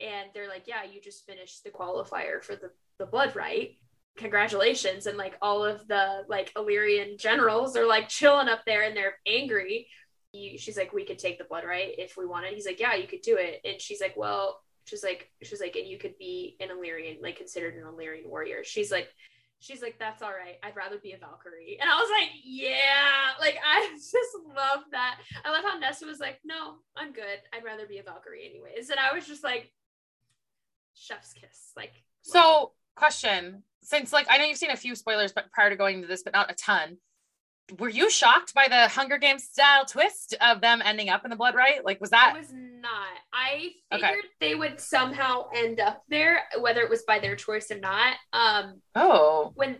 And 0.00 0.28
they're 0.34 0.48
like 0.48 0.64
yeah 0.66 0.84
you 0.84 1.00
just 1.00 1.26
finished 1.26 1.64
the 1.64 1.70
qualifier 1.70 2.42
for 2.42 2.54
the 2.54 2.70
the 2.98 3.06
blood 3.06 3.34
rite 3.34 3.76
congratulations. 4.16 5.06
And 5.06 5.18
like 5.18 5.36
all 5.42 5.64
of 5.64 5.86
the 5.88 6.24
like 6.28 6.52
illyrian 6.56 7.18
generals 7.18 7.76
are 7.76 7.86
like 7.86 8.08
chilling 8.08 8.48
up 8.48 8.64
there 8.64 8.82
and 8.82 8.96
they're 8.96 9.18
angry. 9.26 9.88
He, 10.32 10.56
she's 10.58 10.76
like 10.76 10.92
we 10.92 11.04
could 11.04 11.18
take 11.18 11.38
the 11.38 11.44
blood 11.44 11.64
rite 11.64 11.98
if 11.98 12.16
we 12.16 12.26
wanted. 12.26 12.54
He's 12.54 12.66
like 12.66 12.80
yeah 12.80 12.94
you 12.94 13.08
could 13.08 13.22
do 13.22 13.36
it. 13.36 13.60
And 13.64 13.80
she's 13.80 14.00
like 14.00 14.16
well 14.16 14.60
she's 14.84 15.02
like 15.02 15.30
she's 15.42 15.60
like 15.60 15.74
and 15.74 15.88
you 15.88 15.98
could 15.98 16.16
be 16.16 16.56
an 16.60 16.70
illyrian 16.70 17.16
like 17.20 17.36
considered 17.36 17.74
an 17.74 17.86
illyrian 17.86 18.30
warrior. 18.30 18.62
She's 18.62 18.92
like 18.92 19.08
she's 19.58 19.82
like 19.82 19.98
that's 19.98 20.22
all 20.22 20.30
right. 20.30 20.56
I'd 20.62 20.76
rather 20.76 20.98
be 20.98 21.12
a 21.12 21.18
valkyrie. 21.18 21.78
And 21.80 21.90
i 21.90 21.94
was 21.94 22.10
like 22.10 22.30
yeah. 22.44 23.34
Like 23.40 23.58
i 23.64 23.88
just 23.94 24.14
love 24.54 24.84
that. 24.92 25.18
I 25.44 25.50
love 25.50 25.64
how 25.64 25.78
Nesta 25.78 26.06
was 26.06 26.20
like 26.20 26.40
no 26.44 26.76
i'm 26.96 27.12
good. 27.12 27.40
I'd 27.52 27.64
rather 27.64 27.86
be 27.86 27.98
a 27.98 28.02
valkyrie 28.02 28.48
anyways. 28.48 28.90
And 28.90 29.00
i 29.00 29.12
was 29.14 29.26
just 29.26 29.44
like 29.44 29.72
chef's 30.94 31.32
kiss. 31.32 31.72
Like 31.76 31.92
so 32.22 32.72
question. 32.96 33.62
Since 33.82 34.12
like 34.12 34.26
I 34.28 34.38
know 34.38 34.44
you've 34.44 34.58
seen 34.58 34.70
a 34.70 34.76
few 34.76 34.94
spoilers, 34.94 35.32
but 35.32 35.52
prior 35.52 35.70
to 35.70 35.76
going 35.76 36.02
to 36.02 36.08
this, 36.08 36.22
but 36.22 36.32
not 36.32 36.50
a 36.50 36.54
ton. 36.54 36.98
Were 37.78 37.88
you 37.88 38.10
shocked 38.10 38.54
by 38.54 38.68
the 38.68 38.88
Hunger 38.88 39.18
Games 39.18 39.44
style 39.44 39.84
twist 39.84 40.34
of 40.40 40.60
them 40.60 40.80
ending 40.84 41.08
up 41.08 41.24
in 41.24 41.30
the 41.30 41.36
blood 41.36 41.54
rite? 41.54 41.84
Like, 41.84 42.00
was 42.00 42.10
that? 42.10 42.32
I 42.34 42.38
was 42.38 42.52
not. 42.52 43.08
I 43.32 43.70
figured 43.90 44.10
okay. 44.10 44.28
they 44.40 44.54
would 44.54 44.80
somehow 44.80 45.48
end 45.54 45.80
up 45.80 46.02
there, 46.08 46.44
whether 46.60 46.80
it 46.82 46.90
was 46.90 47.02
by 47.02 47.18
their 47.18 47.34
choice 47.34 47.70
or 47.70 47.78
not. 47.78 48.14
Um. 48.32 48.80
Oh. 48.94 49.52
When 49.56 49.78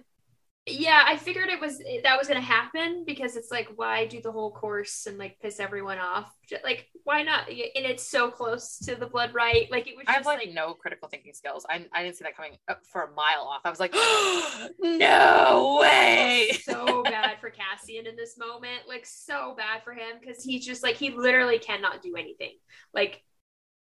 yeah 0.69 1.05
i 1.07 1.17
figured 1.17 1.49
it 1.49 1.61
was 1.61 1.81
that 2.03 2.19
was 2.19 2.27
going 2.27 2.41
to 2.41 2.45
happen 2.45 3.05
because 3.07 3.37
it's 3.37 3.53
like 3.53 3.69
why 3.77 4.05
do 4.05 4.21
the 4.21 4.33
whole 4.33 4.51
course 4.51 5.07
and 5.07 5.17
like 5.17 5.39
piss 5.41 5.61
everyone 5.61 5.99
off 5.99 6.29
Just, 6.49 6.65
like 6.65 6.89
why 7.05 7.23
not 7.23 7.49
and 7.49 7.57
it's 7.87 8.03
so 8.03 8.33
close 8.33 8.79
to 8.79 8.97
the 8.97 9.07
blood 9.07 9.33
rite 9.33 9.71
like 9.71 9.87
it 9.87 9.97
was 9.97 10.05
i 10.09 10.13
have 10.13 10.27
like, 10.27 10.41
like, 10.41 10.53
no 10.53 10.75
critical 10.75 11.09
thinking 11.09 11.35
skills 11.35 11.65
I, 11.71 11.87
I 11.93 12.03
didn't 12.03 12.17
see 12.17 12.25
that 12.25 12.37
coming 12.37 12.59
for 12.91 13.03
a 13.03 13.11
mile 13.13 13.47
off 13.47 13.61
i 13.65 13.71
was 13.71 13.79
like 13.79 13.95
no 14.81 15.79
way 15.81 16.51
so 16.65 17.05
for 17.47 17.51
cassian 17.51 18.07
in 18.07 18.17
this 18.17 18.37
moment 18.37 18.83
like 18.89 19.07
so 19.07 19.55
bad 19.57 19.83
for 19.85 19.93
him 19.93 20.17
because 20.21 20.43
he's 20.43 20.67
just 20.67 20.83
like 20.83 20.97
he 20.97 21.11
literally 21.11 21.59
cannot 21.59 22.03
do 22.03 22.17
anything. 22.17 22.53
Like 22.93 23.23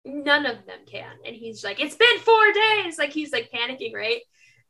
none 0.05 0.47
of 0.47 0.67
them 0.67 0.81
can. 0.87 1.13
And 1.27 1.35
he's 1.35 1.65
like 1.65 1.81
it's 1.81 1.97
been 1.97 2.19
four 2.21 2.53
days. 2.53 2.99
Like 2.99 3.11
he's 3.11 3.33
like 3.33 3.51
panicking 3.53 3.95
right? 3.95 4.21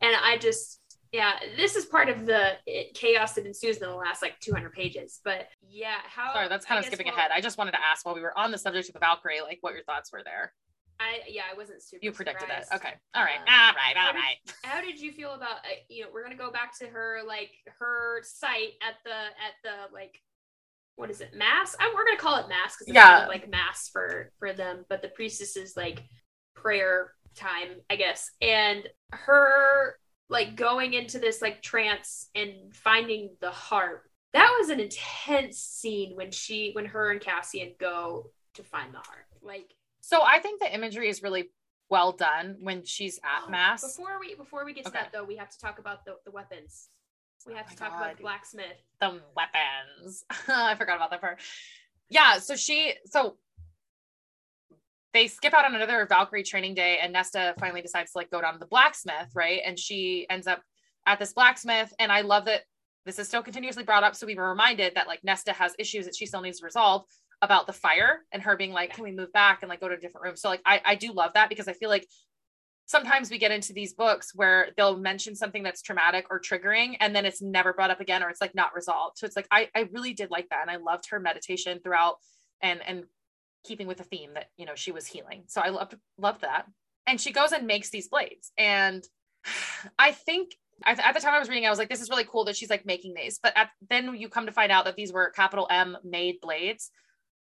And 0.00 0.16
i 0.22 0.38
just 0.38 0.80
yeah 1.12 1.32
this 1.56 1.76
is 1.76 1.84
part 1.84 2.08
of 2.08 2.24
the 2.24 2.52
eh, 2.66 2.84
chaos 2.94 3.34
that 3.34 3.44
ensues 3.44 3.76
in 3.78 3.88
the 3.88 3.94
last 3.94 4.22
like 4.22 4.38
200 4.40 4.72
pages. 4.72 5.20
But 5.22 5.48
yeah 5.68 5.98
how 6.06 6.32
sorry 6.32 6.48
that's 6.48 6.64
kind 6.64 6.78
I 6.78 6.80
of 6.80 6.86
skipping 6.86 7.08
ahead. 7.08 7.30
I 7.34 7.42
just 7.42 7.58
wanted 7.58 7.72
to 7.72 7.80
ask 7.82 8.06
while 8.06 8.14
we 8.14 8.22
were 8.22 8.36
on 8.38 8.50
the 8.50 8.58
subject 8.58 8.88
of 8.88 8.94
the 8.94 9.00
valkyrie 9.00 9.42
like 9.42 9.58
what 9.60 9.74
your 9.74 9.84
thoughts 9.84 10.10
were 10.12 10.22
there 10.24 10.54
I 11.00 11.20
yeah, 11.28 11.42
I 11.50 11.56
wasn't 11.56 11.82
super. 11.82 12.04
You 12.04 12.12
predicted 12.12 12.42
surprised. 12.42 12.68
it. 12.72 12.76
Okay. 12.76 12.94
All 13.14 13.24
right. 13.24 13.40
Uh, 13.48 13.68
all 13.68 13.74
right. 13.74 13.96
All 13.96 14.12
right. 14.12 14.36
Did, 14.46 14.54
how 14.62 14.80
did 14.82 15.00
you 15.00 15.12
feel 15.12 15.32
about 15.32 15.56
uh, 15.64 15.80
you 15.88 16.04
know 16.04 16.10
we're 16.12 16.22
gonna 16.22 16.36
go 16.36 16.52
back 16.52 16.78
to 16.78 16.86
her 16.86 17.20
like 17.26 17.50
her 17.78 18.22
site 18.22 18.74
at 18.86 18.96
the 19.04 19.10
at 19.10 19.54
the 19.64 19.94
like 19.94 20.20
what 20.96 21.10
is 21.10 21.22
it 21.22 21.34
mass? 21.34 21.74
I, 21.80 21.90
we're 21.94 22.04
gonna 22.04 22.18
call 22.18 22.36
it 22.36 22.48
mass 22.48 22.76
because 22.78 22.94
yeah, 22.94 23.08
kind 23.08 23.22
of 23.22 23.28
like 23.28 23.50
mass 23.50 23.88
for 23.90 24.30
for 24.38 24.52
them, 24.52 24.84
but 24.90 25.00
the 25.00 25.08
priestess 25.08 25.56
is 25.56 25.76
like 25.76 26.04
prayer 26.54 27.14
time, 27.34 27.68
I 27.88 27.96
guess. 27.96 28.30
And 28.42 28.86
her 29.12 29.96
like 30.28 30.54
going 30.54 30.92
into 30.92 31.18
this 31.18 31.40
like 31.40 31.62
trance 31.62 32.28
and 32.34 32.74
finding 32.74 33.30
the 33.40 33.50
harp. 33.50 34.04
That 34.32 34.54
was 34.60 34.68
an 34.68 34.78
intense 34.78 35.58
scene 35.58 36.14
when 36.14 36.30
she 36.30 36.70
when 36.72 36.84
her 36.86 37.10
and 37.10 37.20
Cassian 37.20 37.72
go 37.80 38.30
to 38.54 38.62
find 38.62 38.92
the 38.92 38.98
harp. 38.98 39.26
Like 39.42 39.74
so 40.10 40.22
I 40.24 40.40
think 40.40 40.60
the 40.60 40.74
imagery 40.74 41.08
is 41.08 41.22
really 41.22 41.50
well 41.88 42.10
done 42.10 42.56
when 42.62 42.84
she's 42.84 43.18
at 43.18 43.44
oh, 43.46 43.50
mass. 43.50 43.96
Before 43.96 44.18
we 44.18 44.34
before 44.34 44.64
we 44.64 44.74
get 44.74 44.84
to 44.84 44.90
okay. 44.90 44.98
that 45.02 45.12
though, 45.12 45.24
we 45.24 45.36
have 45.36 45.50
to 45.50 45.58
talk 45.58 45.78
about 45.78 46.04
the, 46.04 46.16
the 46.24 46.32
weapons. 46.32 46.88
We 47.46 47.54
have 47.54 47.66
oh 47.68 47.70
to 47.70 47.76
talk 47.76 47.90
God. 47.90 47.96
about 47.98 48.16
the 48.16 48.22
blacksmith. 48.22 48.66
The 49.00 49.20
weapons. 49.36 50.24
I 50.48 50.74
forgot 50.74 50.96
about 50.96 51.10
that 51.10 51.20
part. 51.20 51.38
Yeah, 52.08 52.38
so 52.38 52.56
she 52.56 52.94
so 53.06 53.36
they 55.12 55.28
skip 55.28 55.54
out 55.54 55.64
on 55.64 55.76
another 55.76 56.04
Valkyrie 56.06 56.42
training 56.42 56.74
day, 56.74 56.98
and 57.00 57.12
Nesta 57.12 57.54
finally 57.60 57.80
decides 57.80 58.10
to 58.12 58.18
like 58.18 58.32
go 58.32 58.40
down 58.40 58.54
to 58.54 58.58
the 58.58 58.66
blacksmith, 58.66 59.30
right? 59.34 59.60
And 59.64 59.78
she 59.78 60.26
ends 60.28 60.48
up 60.48 60.60
at 61.06 61.20
this 61.20 61.32
blacksmith, 61.32 61.94
and 62.00 62.10
I 62.10 62.22
love 62.22 62.46
that 62.46 62.62
this 63.06 63.20
is 63.20 63.28
still 63.28 63.44
continuously 63.44 63.84
brought 63.84 64.02
up. 64.02 64.16
So 64.16 64.26
we 64.26 64.34
were 64.34 64.48
reminded 64.48 64.96
that 64.96 65.06
like 65.06 65.22
Nesta 65.22 65.52
has 65.52 65.72
issues 65.78 66.04
that 66.06 66.16
she 66.16 66.26
still 66.26 66.42
needs 66.42 66.58
to 66.58 66.64
resolve 66.64 67.06
about 67.42 67.66
the 67.66 67.72
fire 67.72 68.20
and 68.32 68.42
her 68.42 68.56
being 68.56 68.72
like, 68.72 68.94
can 68.94 69.04
we 69.04 69.12
move 69.12 69.32
back 69.32 69.62
and 69.62 69.68
like 69.68 69.80
go 69.80 69.88
to 69.88 69.94
a 69.94 70.00
different 70.00 70.24
room? 70.24 70.36
So 70.36 70.48
like 70.48 70.62
I, 70.64 70.80
I 70.84 70.94
do 70.94 71.12
love 71.12 71.32
that 71.34 71.48
because 71.48 71.68
I 71.68 71.72
feel 71.72 71.88
like 71.88 72.06
sometimes 72.86 73.30
we 73.30 73.38
get 73.38 73.52
into 73.52 73.72
these 73.72 73.94
books 73.94 74.32
where 74.34 74.70
they'll 74.76 74.98
mention 74.98 75.36
something 75.36 75.62
that's 75.62 75.80
traumatic 75.80 76.26
or 76.30 76.40
triggering 76.40 76.96
and 77.00 77.14
then 77.14 77.24
it's 77.24 77.40
never 77.40 77.72
brought 77.72 77.90
up 77.90 78.00
again 78.00 78.22
or 78.22 78.28
it's 78.28 78.40
like 78.40 78.54
not 78.54 78.74
resolved. 78.74 79.18
So 79.18 79.26
it's 79.26 79.36
like 79.36 79.46
I, 79.50 79.68
I 79.74 79.88
really 79.92 80.12
did 80.12 80.30
like 80.30 80.48
that. 80.50 80.62
And 80.62 80.70
I 80.70 80.76
loved 80.76 81.08
her 81.10 81.20
meditation 81.20 81.80
throughout 81.82 82.16
and 82.62 82.80
and 82.86 83.04
keeping 83.64 83.86
with 83.86 83.98
the 83.98 84.04
theme 84.04 84.34
that 84.34 84.46
you 84.56 84.66
know 84.66 84.74
she 84.74 84.92
was 84.92 85.06
healing 85.06 85.42
so 85.46 85.60
i 85.60 85.68
loved 85.68 85.94
loved 86.18 86.40
that 86.42 86.66
and 87.06 87.20
she 87.20 87.32
goes 87.32 87.52
and 87.52 87.66
makes 87.66 87.90
these 87.90 88.08
blades 88.08 88.52
and 88.56 89.04
i 89.98 90.12
think 90.12 90.54
at 90.86 91.14
the 91.14 91.20
time 91.20 91.34
i 91.34 91.38
was 91.38 91.48
reading 91.48 91.66
i 91.66 91.70
was 91.70 91.78
like 91.78 91.90
this 91.90 92.00
is 92.00 92.08
really 92.08 92.24
cool 92.24 92.44
that 92.44 92.56
she's 92.56 92.70
like 92.70 92.86
making 92.86 93.12
these 93.14 93.38
but 93.42 93.52
at, 93.56 93.68
then 93.90 94.14
you 94.14 94.28
come 94.28 94.46
to 94.46 94.52
find 94.52 94.72
out 94.72 94.84
that 94.84 94.96
these 94.96 95.12
were 95.12 95.30
capital 95.30 95.66
m 95.70 95.96
made 96.04 96.36
blades 96.40 96.90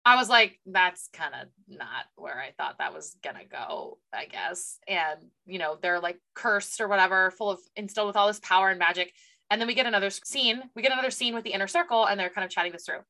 i 0.05 0.15
was 0.15 0.29
like 0.29 0.59
that's 0.65 1.09
kind 1.13 1.33
of 1.33 1.47
not 1.67 2.05
where 2.15 2.39
I 2.39 2.51
thought 2.51 2.77
that 2.77 2.93
was 2.93 3.15
gonna 3.23 3.45
go, 3.49 3.97
I 4.13 4.25
guess. 4.25 4.79
And 4.87 5.19
you 5.45 5.59
know, 5.59 5.77
they're 5.81 5.99
like 5.99 6.19
cursed 6.33 6.79
or 6.81 6.87
whatever, 6.87 7.31
full 7.31 7.51
of 7.51 7.59
instilled 7.75 8.07
with 8.07 8.15
all 8.15 8.27
this 8.27 8.39
power 8.39 8.69
and 8.69 8.79
magic. 8.79 9.13
And 9.49 9.59
then 9.59 9.67
we 9.67 9.73
get 9.73 9.85
another 9.85 10.09
scene. 10.09 10.61
We 10.75 10.81
get 10.81 10.93
another 10.93 11.11
scene 11.11 11.35
with 11.35 11.43
the 11.43 11.51
inner 11.51 11.67
circle, 11.67 12.05
and 12.05 12.19
they're 12.19 12.29
kind 12.29 12.45
of 12.45 12.51
chatting 12.51 12.71
this 12.71 12.85
through. 12.85 13.01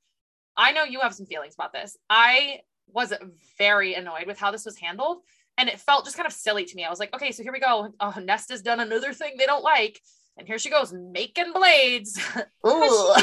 I 0.58 0.72
know 0.72 0.84
you 0.84 1.02
have 1.02 1.14
some 1.14 1.28
feelings 1.28 1.54
about 1.54 1.72
this. 1.72 1.98
I 2.10 2.62
was 2.88 3.14
very 3.58 3.94
annoyed 3.94 4.28
with 4.28 4.40
how 4.40 4.52
this 4.52 4.66
was 4.66 4.78
handled. 4.78 5.20
And 5.58 5.70
it 5.70 5.80
felt 5.80 6.06
just 6.06 6.18
kind 6.18 6.26
of 6.26 6.34
silly 6.34 6.66
to 6.66 6.76
me. 6.76 6.84
I 6.84 6.90
was 6.90 7.00
like, 7.00 7.14
okay, 7.14 7.32
so 7.32 7.44
here 7.44 7.52
we 7.52 7.60
go. 7.60 7.94
Oh, 8.00 8.16
Nesta's 8.20 8.62
done 8.62 8.80
another 8.80 9.14
thing 9.14 9.36
they 9.38 9.46
don't 9.46 9.64
like 9.64 10.02
and 10.42 10.48
here 10.48 10.58
she 10.58 10.72
goes 10.72 10.92
making 10.92 11.54
blades. 11.54 12.16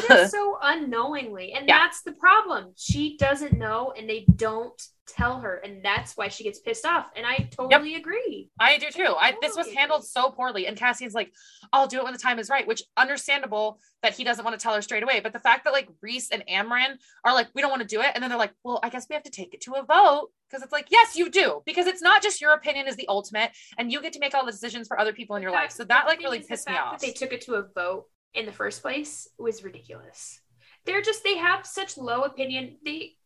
Did 0.08 0.30
so 0.30 0.56
unknowingly, 0.62 1.52
and 1.52 1.68
yeah. 1.68 1.78
that's 1.78 2.02
the 2.02 2.12
problem. 2.12 2.72
She 2.76 3.16
doesn't 3.16 3.58
know, 3.58 3.92
and 3.96 4.08
they 4.08 4.24
don't 4.36 4.80
tell 5.08 5.40
her, 5.40 5.56
and 5.56 5.84
that's 5.84 6.16
why 6.16 6.28
she 6.28 6.44
gets 6.44 6.58
pissed 6.60 6.84
off. 6.84 7.06
And 7.16 7.26
I 7.26 7.48
totally 7.50 7.92
yep. 7.92 8.00
agree. 8.00 8.50
I 8.60 8.78
do 8.78 8.90
too. 8.90 9.14
I, 9.18 9.34
this 9.40 9.56
was 9.56 9.72
handled 9.72 10.04
so 10.04 10.30
poorly, 10.30 10.66
and 10.66 10.76
Cassian's 10.76 11.14
like, 11.14 11.32
"I'll 11.72 11.86
do 11.86 11.98
it 11.98 12.04
when 12.04 12.12
the 12.12 12.18
time 12.18 12.38
is 12.38 12.50
right," 12.50 12.66
which 12.66 12.82
understandable 12.96 13.80
that 14.02 14.14
he 14.14 14.24
doesn't 14.24 14.44
want 14.44 14.58
to 14.58 14.62
tell 14.62 14.74
her 14.74 14.82
straight 14.82 15.02
away. 15.02 15.20
But 15.20 15.32
the 15.32 15.40
fact 15.40 15.64
that 15.64 15.72
like 15.72 15.88
rhys 16.00 16.28
and 16.30 16.44
Amren 16.48 16.96
are 17.24 17.34
like, 17.34 17.48
"We 17.54 17.62
don't 17.62 17.70
want 17.70 17.82
to 17.82 17.88
do 17.88 18.00
it," 18.00 18.12
and 18.14 18.22
then 18.22 18.30
they're 18.30 18.38
like, 18.38 18.54
"Well, 18.64 18.80
I 18.82 18.88
guess 18.90 19.06
we 19.08 19.14
have 19.14 19.24
to 19.24 19.30
take 19.30 19.54
it 19.54 19.60
to 19.62 19.74
a 19.74 19.84
vote." 19.84 20.30
Because 20.48 20.62
it's 20.62 20.72
like, 20.72 20.86
yes, 20.90 21.14
you 21.14 21.30
do, 21.30 21.60
because 21.66 21.86
it's 21.86 22.00
not 22.00 22.22
just 22.22 22.40
your 22.40 22.54
opinion 22.54 22.88
is 22.88 22.96
the 22.96 23.06
ultimate, 23.08 23.50
and 23.76 23.92
you 23.92 24.00
get 24.00 24.14
to 24.14 24.18
make 24.18 24.34
all 24.34 24.46
the 24.46 24.52
decisions 24.52 24.88
for 24.88 24.98
other 24.98 25.12
people 25.12 25.36
in 25.36 25.42
your 25.42 25.52
life. 25.52 25.72
So 25.72 25.84
that 25.84 26.06
like 26.06 26.20
really 26.20 26.40
pissed 26.40 26.66
me 26.66 26.74
off. 26.74 27.00
they 27.00 27.12
took 27.12 27.34
it 27.34 27.42
to 27.42 27.56
a 27.56 27.66
vote 27.74 28.06
in 28.34 28.46
the 28.46 28.52
first 28.52 28.82
place 28.82 29.28
was 29.38 29.62
ridiculous. 29.62 30.40
They're 30.86 31.02
just 31.02 31.22
they 31.22 31.36
have 31.36 31.66
such 31.66 31.98
low 31.98 32.22
opinion. 32.22 32.78
They 32.84 33.17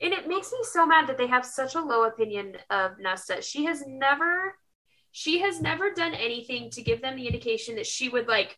and 0.00 0.12
it 0.12 0.28
makes 0.28 0.52
me 0.52 0.58
so 0.62 0.86
mad 0.86 1.06
that 1.08 1.18
they 1.18 1.26
have 1.26 1.44
such 1.44 1.74
a 1.74 1.80
low 1.80 2.04
opinion 2.04 2.56
of 2.70 2.92
Nesta. 2.98 3.42
She 3.42 3.64
has 3.64 3.84
never 3.86 4.54
she 5.12 5.40
has 5.40 5.60
never 5.60 5.92
done 5.92 6.14
anything 6.14 6.70
to 6.70 6.82
give 6.82 7.02
them 7.02 7.16
the 7.16 7.26
indication 7.26 7.76
that 7.76 7.86
she 7.86 8.08
would 8.08 8.28
like 8.28 8.56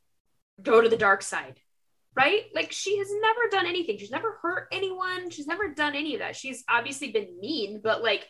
go 0.61 0.81
to 0.81 0.89
the 0.89 0.97
dark 0.97 1.23
side. 1.23 1.59
Right? 2.15 2.45
Like 2.55 2.73
she 2.73 2.99
has 2.99 3.09
never 3.11 3.41
done 3.51 3.67
anything. 3.67 3.97
She's 3.99 4.11
never 4.11 4.39
hurt 4.43 4.69
anyone. 4.71 5.31
She's 5.31 5.47
never 5.47 5.73
done 5.73 5.95
any 5.95 6.15
of 6.15 6.21
that. 6.21 6.37
She's 6.37 6.63
obviously 6.69 7.11
been 7.11 7.41
mean, 7.41 7.81
but 7.83 8.03
like 8.03 8.29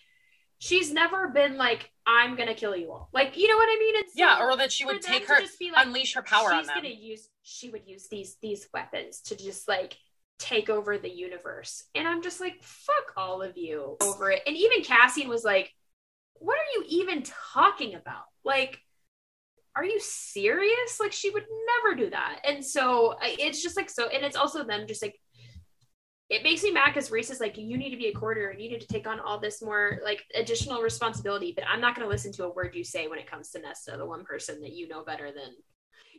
she's 0.63 0.93
never 0.93 1.29
been 1.29 1.57
like, 1.57 1.91
I'm 2.07 2.37
gonna 2.37 2.55
kill 2.55 2.77
you 2.77 2.93
all. 2.93 3.09
Like, 3.13 3.37
you 3.37 3.49
know 3.49 3.57
what 3.57 3.69
I 3.69 3.79
mean? 3.81 3.97
It's 3.97 4.13
yeah, 4.15 4.41
or 4.41 4.57
that 4.57 4.71
she 4.71 4.85
would 4.85 5.03
take 5.03 5.27
her, 5.27 5.41
like, 5.41 5.87
unleash 5.87 6.15
her 6.15 6.23
power 6.23 6.53
on 6.53 6.65
them. 6.65 6.77
Gonna 6.77 6.89
use, 6.89 7.29
she 7.43 7.71
would 7.71 7.83
use 7.87 8.07
these 8.09 8.37
these 8.41 8.69
weapons 8.73 9.21
to 9.23 9.37
just 9.37 9.67
like 9.67 9.97
take 10.43 10.69
over 10.69 10.99
the 10.99 11.09
universe. 11.09 11.85
And 11.95 12.07
I'm 12.09 12.23
just 12.23 12.41
like, 12.41 12.63
fuck 12.63 13.13
all 13.17 13.43
of 13.43 13.57
you 13.57 13.97
over 14.01 14.31
it. 14.31 14.43
And 14.47 14.57
even 14.57 14.83
Cassian 14.83 15.29
was 15.29 15.45
like, 15.45 15.73
what 16.35 16.59
are 16.59 16.73
you 16.75 16.85
even 16.89 17.23
talking 17.23 17.95
about? 17.95 18.25
Like, 18.45 18.81
are 19.77 19.85
you 19.85 20.01
serious? 20.01 20.99
Like, 20.99 21.13
she 21.13 21.31
would 21.31 21.47
never 21.85 21.97
do 21.97 22.11
that. 22.11 22.41
And 22.45 22.65
so 22.65 23.15
it's 23.23 23.63
just 23.63 23.77
like, 23.77 23.89
so, 23.89 24.09
and 24.09 24.25
it's 24.25 24.37
also 24.37 24.65
them 24.65 24.87
just 24.89 25.03
like, 25.03 25.19
it 26.29 26.43
makes 26.43 26.63
me 26.63 26.73
mad 26.73 26.93
because 26.93 27.11
Rhys 27.11 27.31
is 27.31 27.41
like, 27.41 27.57
you 27.57 27.79
need 27.79 27.91
to 27.91 27.97
be 27.97 28.09
a 28.09 28.13
quarter 28.13 28.49
and 28.49 28.61
you 28.61 28.69
need 28.69 28.81
to 28.81 28.87
take 28.87 29.07
on 29.07 29.21
all 29.21 29.39
this 29.39 29.63
more 29.63 30.01
like 30.03 30.25
additional 30.35 30.83
responsibility. 30.83 31.53
But 31.55 31.65
I'm 31.73 31.81
not 31.81 31.95
going 31.95 32.07
to 32.07 32.11
listen 32.11 32.33
to 32.33 32.45
a 32.45 32.53
word 32.53 32.75
you 32.75 32.85
say 32.85 33.07
when 33.07 33.19
it 33.19 33.31
comes 33.31 33.51
to 33.51 33.61
Nesta, 33.61 33.97
the 33.97 34.07
one 34.07 34.25
person 34.25 34.61
that 34.63 34.73
you 34.73 34.89
know 34.89 35.05
better 35.05 35.27
than, 35.27 35.53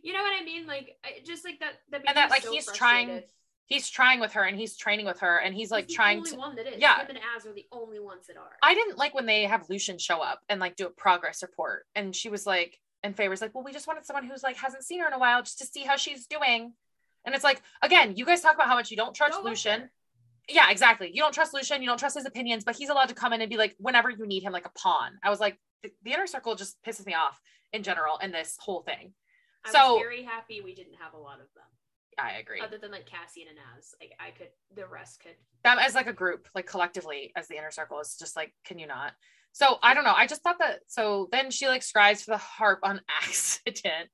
you 0.01 0.13
know 0.13 0.21
what 0.21 0.39
I 0.39 0.45
mean? 0.45 0.67
Like, 0.67 0.97
just 1.25 1.43
like 1.43 1.59
that. 1.59 1.73
that 1.91 2.03
and 2.07 2.15
that, 2.15 2.29
like, 2.29 2.43
so 2.43 2.51
he's 2.51 2.71
trying 2.71 3.23
he's 3.65 3.89
trying 3.89 4.19
with 4.19 4.33
her 4.33 4.43
and 4.43 4.57
he's 4.57 4.75
training 4.77 5.05
with 5.05 5.19
her 5.19 5.37
and 5.37 5.55
he's 5.55 5.71
like 5.71 5.87
he's 5.87 5.95
trying 5.95 6.23
to 6.23 6.35
one 6.35 6.55
that 6.55 6.67
is. 6.67 6.75
yeah. 6.79 6.99
Him 7.01 7.07
and 7.09 7.19
Az 7.35 7.45
are 7.45 7.53
the 7.53 7.65
only 7.71 7.99
ones 7.99 8.27
that 8.27 8.37
are. 8.37 8.51
I 8.61 8.73
didn't 8.73 8.97
like 8.97 9.13
when 9.13 9.25
they 9.25 9.43
have 9.43 9.69
lucien 9.69 9.97
show 9.97 10.21
up 10.21 10.39
and 10.49 10.59
like 10.59 10.75
do 10.75 10.87
a 10.87 10.89
progress 10.89 11.41
report 11.41 11.85
and 11.95 12.15
she 12.15 12.29
was 12.29 12.45
like 12.45 12.79
and 13.03 13.15
Feyre 13.15 13.29
was 13.29 13.41
like 13.41 13.53
well 13.53 13.63
we 13.63 13.71
just 13.71 13.87
wanted 13.87 14.05
someone 14.05 14.27
who's 14.27 14.43
like 14.43 14.57
hasn't 14.57 14.83
seen 14.83 14.99
her 15.01 15.07
in 15.07 15.13
a 15.13 15.19
while 15.19 15.41
just 15.41 15.59
to 15.59 15.65
see 15.65 15.81
how 15.81 15.95
she's 15.95 16.27
doing. 16.27 16.73
And 17.25 17.33
it's 17.33 17.43
like 17.43 17.61
again 17.81 18.15
you 18.15 18.25
guys 18.25 18.41
talk 18.41 18.55
about 18.55 18.67
how 18.67 18.75
much 18.75 18.91
you 18.91 18.97
don't 18.97 19.15
trust 19.15 19.33
don't 19.33 19.45
Lucien 19.45 19.89
yeah 20.49 20.69
exactly. 20.69 21.09
You 21.13 21.21
don't 21.21 21.33
trust 21.33 21.53
lucien 21.53 21.81
you 21.81 21.87
don't 21.87 21.99
trust 21.99 22.15
his 22.17 22.25
opinions 22.25 22.63
but 22.63 22.75
he's 22.75 22.89
allowed 22.89 23.09
to 23.09 23.15
come 23.15 23.33
in 23.33 23.41
and 23.41 23.49
be 23.49 23.57
like 23.57 23.75
whenever 23.79 24.09
you 24.09 24.27
need 24.27 24.43
him 24.43 24.51
like 24.51 24.65
a 24.65 24.71
pawn. 24.77 25.13
I 25.23 25.29
was 25.29 25.39
like 25.39 25.57
the, 25.83 25.91
the 26.03 26.11
inner 26.11 26.27
circle 26.27 26.55
just 26.55 26.81
pisses 26.83 27.05
me 27.05 27.13
off 27.13 27.41
in 27.71 27.83
general 27.83 28.17
in 28.21 28.31
this 28.31 28.57
whole 28.59 28.81
thing. 28.81 29.13
I 29.65 29.71
so 29.71 29.97
very 29.97 30.23
happy 30.23 30.59
we 30.61 30.75
didn't 30.75 30.95
have 30.99 31.13
a 31.13 31.17
lot 31.17 31.35
of 31.35 31.47
them 31.55 31.63
I 32.19 32.39
agree. 32.39 32.61
Other 32.61 32.77
than 32.77 32.91
like 32.91 33.05
Cassian 33.05 33.47
and 33.49 33.57
Az, 33.77 33.95
like 33.99 34.13
I 34.19 34.31
could, 34.31 34.49
the 34.75 34.87
rest 34.87 35.21
could. 35.21 35.35
Them 35.63 35.77
as 35.79 35.95
like 35.95 36.07
a 36.07 36.13
group, 36.13 36.47
like 36.55 36.65
collectively 36.65 37.31
as 37.35 37.47
the 37.47 37.57
inner 37.57 37.71
circle 37.71 37.99
is 37.99 38.17
just 38.17 38.35
like, 38.35 38.53
can 38.65 38.79
you 38.79 38.87
not? 38.87 39.13
So 39.53 39.77
I 39.83 39.93
don't 39.93 40.03
know. 40.03 40.13
I 40.15 40.27
just 40.27 40.41
thought 40.41 40.59
that. 40.59 40.79
So 40.87 41.29
then 41.31 41.51
she 41.51 41.67
like 41.67 41.81
scries 41.81 42.23
for 42.23 42.31
the 42.31 42.37
harp 42.37 42.79
on 42.83 43.01
accident. 43.23 44.09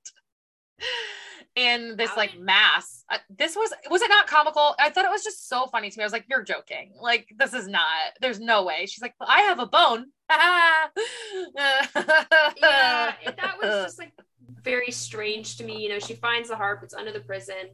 in 1.56 1.96
this 1.98 2.16
like 2.16 2.38
mass. 2.40 3.04
Uh, 3.10 3.18
this 3.38 3.56
was 3.56 3.74
was 3.90 4.02
it 4.02 4.10
not 4.10 4.28
comical? 4.28 4.76
I 4.80 4.90
thought 4.90 5.06
it 5.06 5.12
was 5.12 5.24
just 5.24 5.50
so 5.50 5.66
funny 5.68 5.90
to 5.90 5.98
me. 5.98 6.04
I 6.04 6.06
was 6.06 6.14
like, 6.14 6.26
"You're 6.30 6.44
joking! 6.44 6.94
Like 7.02 7.28
this 7.38 7.54
is 7.54 7.68
not. 7.68 8.14
There's 8.22 8.40
no 8.40 8.64
way." 8.64 8.86
She's 8.86 9.02
like, 9.02 9.16
"I 9.20 9.42
have 9.42 9.60
a 9.60 9.66
bone." 9.66 10.08
yeah, 10.30 10.90
that 12.62 13.58
was 13.62 13.86
just 13.86 14.00
like 14.00 14.14
very 14.64 14.92
strange 14.92 15.58
to 15.58 15.64
me. 15.64 15.82
You 15.82 15.90
know, 15.90 16.00
she 16.00 16.14
finds 16.14 16.50
the 16.50 16.56
harp, 16.56 16.82
it's 16.84 16.94
under 16.94 17.12
the 17.12 17.20
prison. 17.20 17.70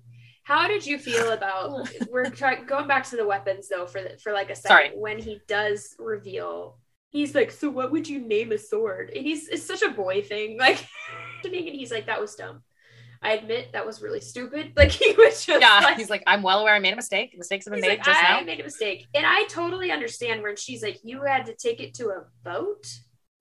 How 0.46 0.68
did 0.68 0.86
you 0.86 0.98
feel 0.98 1.32
about 1.32 1.90
we're 2.10 2.30
trying 2.30 2.66
going 2.66 2.88
back 2.88 3.04
to 3.10 3.18
the 3.18 3.28
weapons 3.28 3.68
though 3.68 3.86
for 3.86 4.02
for 4.24 4.32
like 4.32 4.50
a 4.50 4.56
second 4.56 4.70
Sorry. 4.70 4.92
when 4.96 5.20
he 5.20 5.42
does 5.48 5.96
reveal 6.00 6.80
he's 7.16 7.34
like, 7.34 7.50
so 7.50 7.70
what 7.70 7.92
would 7.92 8.08
you 8.08 8.20
name 8.20 8.52
a 8.52 8.58
sword? 8.58 9.12
And 9.16 9.26
he's 9.26 9.48
it's 9.48 9.64
such 9.64 9.82
a 9.82 9.90
boy 9.90 10.22
thing, 10.22 10.58
like 10.60 10.86
to 11.44 11.50
me, 11.50 11.68
and 11.70 11.76
he's 11.76 11.92
like, 11.92 12.08
that 12.08 12.22
was 12.22 12.36
dumb. 12.36 12.62
I 13.22 13.34
admit 13.34 13.72
that 13.74 13.86
was 13.86 14.02
really 14.02 14.22
stupid. 14.22 14.74
Like 14.78 14.92
he 14.92 15.14
was 15.14 15.46
just 15.46 15.62
yeah. 15.62 15.80
Like, 15.80 15.98
he's 15.98 16.10
like, 16.10 16.24
I'm 16.28 16.44
well 16.44 16.60
aware 16.60 16.76
I 16.76 16.80
made 16.80 16.94
a 16.94 16.98
mistake. 16.98 17.34
Mistakes 17.38 17.66
have 17.66 17.74
been 17.74 17.82
made 17.82 17.88
like, 17.88 18.04
just 18.04 18.20
I 18.20 18.34
now. 18.34 18.40
I 18.40 18.44
made 18.44 18.60
a 18.60 18.64
mistake, 18.64 19.08
and 19.16 19.26
I 19.26 19.46
totally 19.46 19.92
understand 19.92 20.44
where 20.44 20.56
she's 20.56 20.84
like, 20.84 21.00
you 21.04 21.24
had 21.24 21.46
to 21.46 21.56
take 21.56 21.80
it 21.80 21.94
to 21.96 22.10
a 22.10 22.26
vote. 22.44 22.86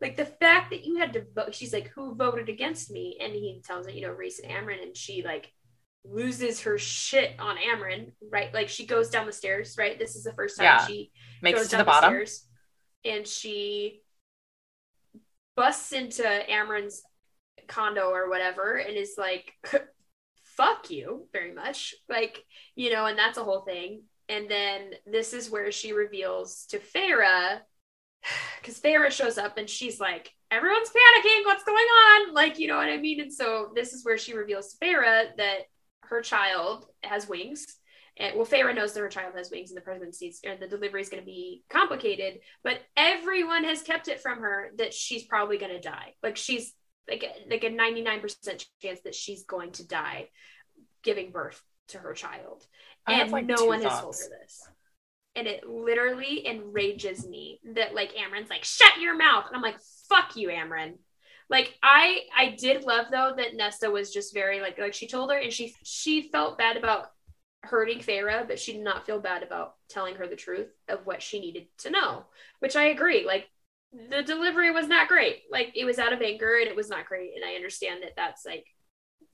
Like 0.00 0.16
the 0.16 0.26
fact 0.26 0.70
that 0.70 0.84
you 0.84 0.96
had 0.96 1.12
to 1.14 1.24
vote, 1.34 1.54
she's 1.54 1.72
like, 1.72 1.88
who 1.88 2.14
voted 2.14 2.48
against 2.48 2.90
me? 2.90 3.16
And 3.20 3.32
he 3.32 3.62
tells 3.64 3.86
her, 3.86 3.92
you 3.92 4.02
know, 4.02 4.12
Rhys 4.12 4.38
and 4.38 4.52
Amren, 4.52 4.82
and 4.82 4.96
she 4.96 5.22
like 5.22 5.52
loses 6.04 6.62
her 6.62 6.78
shit 6.78 7.32
on 7.38 7.56
Amren, 7.56 8.12
right? 8.30 8.52
Like 8.52 8.68
she 8.68 8.86
goes 8.86 9.10
down 9.10 9.26
the 9.26 9.32
stairs, 9.32 9.76
right? 9.78 9.98
This 9.98 10.16
is 10.16 10.24
the 10.24 10.32
first 10.32 10.58
time 10.58 10.64
yeah. 10.64 10.86
she 10.86 11.10
makes 11.42 11.58
goes 11.58 11.66
it 11.66 11.70
to 11.70 11.76
the 11.78 11.84
bottom. 11.84 12.10
Stairs, 12.10 12.46
and 13.04 13.26
she 13.26 14.02
busts 15.56 15.92
into 15.92 16.22
Amren's 16.22 17.02
condo 17.66 18.10
or 18.10 18.28
whatever 18.28 18.76
and 18.76 18.96
is 18.96 19.14
like, 19.16 19.52
fuck 20.56 20.90
you 20.90 21.26
very 21.32 21.52
much. 21.52 21.94
Like, 22.08 22.44
you 22.74 22.92
know, 22.92 23.06
and 23.06 23.18
that's 23.18 23.38
a 23.38 23.44
whole 23.44 23.62
thing. 23.62 24.02
And 24.28 24.48
then 24.48 24.92
this 25.06 25.32
is 25.32 25.50
where 25.50 25.70
she 25.70 25.92
reveals 25.92 26.66
to 26.66 26.78
Feyre 26.78 27.60
because 28.60 28.80
Feyre 28.82 29.10
shows 29.10 29.38
up 29.38 29.58
and 29.58 29.68
she's 29.68 30.00
like, 30.00 30.30
everyone's 30.50 30.88
panicking. 30.88 31.44
What's 31.44 31.64
going 31.64 31.76
on? 31.76 32.34
Like, 32.34 32.58
you 32.58 32.68
know 32.68 32.76
what 32.76 32.88
I 32.88 32.96
mean? 32.96 33.20
And 33.20 33.32
so 33.32 33.72
this 33.74 33.92
is 33.92 34.04
where 34.04 34.18
she 34.18 34.34
reveals 34.34 34.72
to 34.72 34.84
Feyre 34.84 35.36
that 35.36 35.58
her 36.08 36.20
child 36.20 36.86
has 37.02 37.28
wings. 37.28 37.66
And 38.16 38.36
well, 38.36 38.46
Feyre 38.46 38.74
knows 38.74 38.92
that 38.92 39.00
her 39.00 39.08
child 39.08 39.34
has 39.36 39.50
wings 39.50 39.70
and 39.70 39.76
the 39.76 39.82
pregnancy 39.82 40.32
or 40.46 40.56
the 40.56 40.68
delivery 40.68 41.00
is 41.00 41.08
going 41.08 41.22
to 41.22 41.26
be 41.26 41.64
complicated, 41.68 42.40
but 42.62 42.78
everyone 42.96 43.64
has 43.64 43.82
kept 43.82 44.06
it 44.08 44.20
from 44.20 44.40
her 44.40 44.70
that 44.78 44.94
she's 44.94 45.24
probably 45.24 45.58
going 45.58 45.72
to 45.72 45.80
die. 45.80 46.14
Like 46.22 46.36
she's 46.36 46.72
like 47.08 47.24
a, 47.24 47.50
like 47.50 47.64
a 47.64 47.70
99% 47.70 48.64
chance 48.80 49.00
that 49.04 49.14
she's 49.14 49.44
going 49.44 49.72
to 49.72 49.86
die 49.86 50.28
giving 51.02 51.32
birth 51.32 51.60
to 51.88 51.98
her 51.98 52.14
child. 52.14 52.64
I 53.06 53.20
and 53.20 53.32
like 53.32 53.46
no 53.46 53.64
one 53.64 53.82
thoughts. 53.82 53.94
has 53.94 54.00
told 54.00 54.16
her 54.16 54.38
this 54.40 54.68
and 55.36 55.46
it 55.46 55.68
literally 55.68 56.46
enrages 56.46 57.26
me 57.26 57.60
that 57.74 57.94
like 57.94 58.12
Amren's 58.14 58.50
like 58.50 58.64
shut 58.64 59.00
your 59.00 59.16
mouth 59.16 59.46
and 59.46 59.56
I'm 59.56 59.62
like 59.62 59.78
fuck 60.08 60.36
you 60.36 60.48
Amren 60.48 60.94
like 61.50 61.74
I 61.82 62.20
I 62.36 62.56
did 62.58 62.84
love 62.84 63.06
though 63.10 63.32
that 63.36 63.54
Nesta 63.54 63.90
was 63.90 64.12
just 64.12 64.34
very 64.34 64.60
like 64.60 64.78
like 64.78 64.94
she 64.94 65.06
told 65.06 65.30
her 65.30 65.38
and 65.38 65.52
she 65.52 65.74
she 65.82 66.28
felt 66.30 66.58
bad 66.58 66.76
about 66.76 67.10
hurting 67.62 68.00
Feyre 68.00 68.46
but 68.46 68.58
she 68.58 68.72
did 68.72 68.82
not 68.82 69.06
feel 69.06 69.20
bad 69.20 69.42
about 69.42 69.74
telling 69.88 70.16
her 70.16 70.26
the 70.26 70.36
truth 70.36 70.68
of 70.88 71.06
what 71.06 71.22
she 71.22 71.40
needed 71.40 71.66
to 71.78 71.90
know 71.90 72.24
which 72.58 72.76
I 72.76 72.84
agree 72.84 73.24
like 73.26 73.48
the 74.10 74.22
delivery 74.22 74.70
was 74.70 74.88
not 74.88 75.08
great 75.08 75.42
like 75.50 75.72
it 75.74 75.84
was 75.84 75.98
out 75.98 76.12
of 76.12 76.20
anger 76.20 76.58
and 76.58 76.68
it 76.68 76.76
was 76.76 76.90
not 76.90 77.06
great 77.06 77.32
and 77.34 77.44
I 77.44 77.54
understand 77.54 78.02
that 78.02 78.16
that's 78.16 78.44
like 78.44 78.66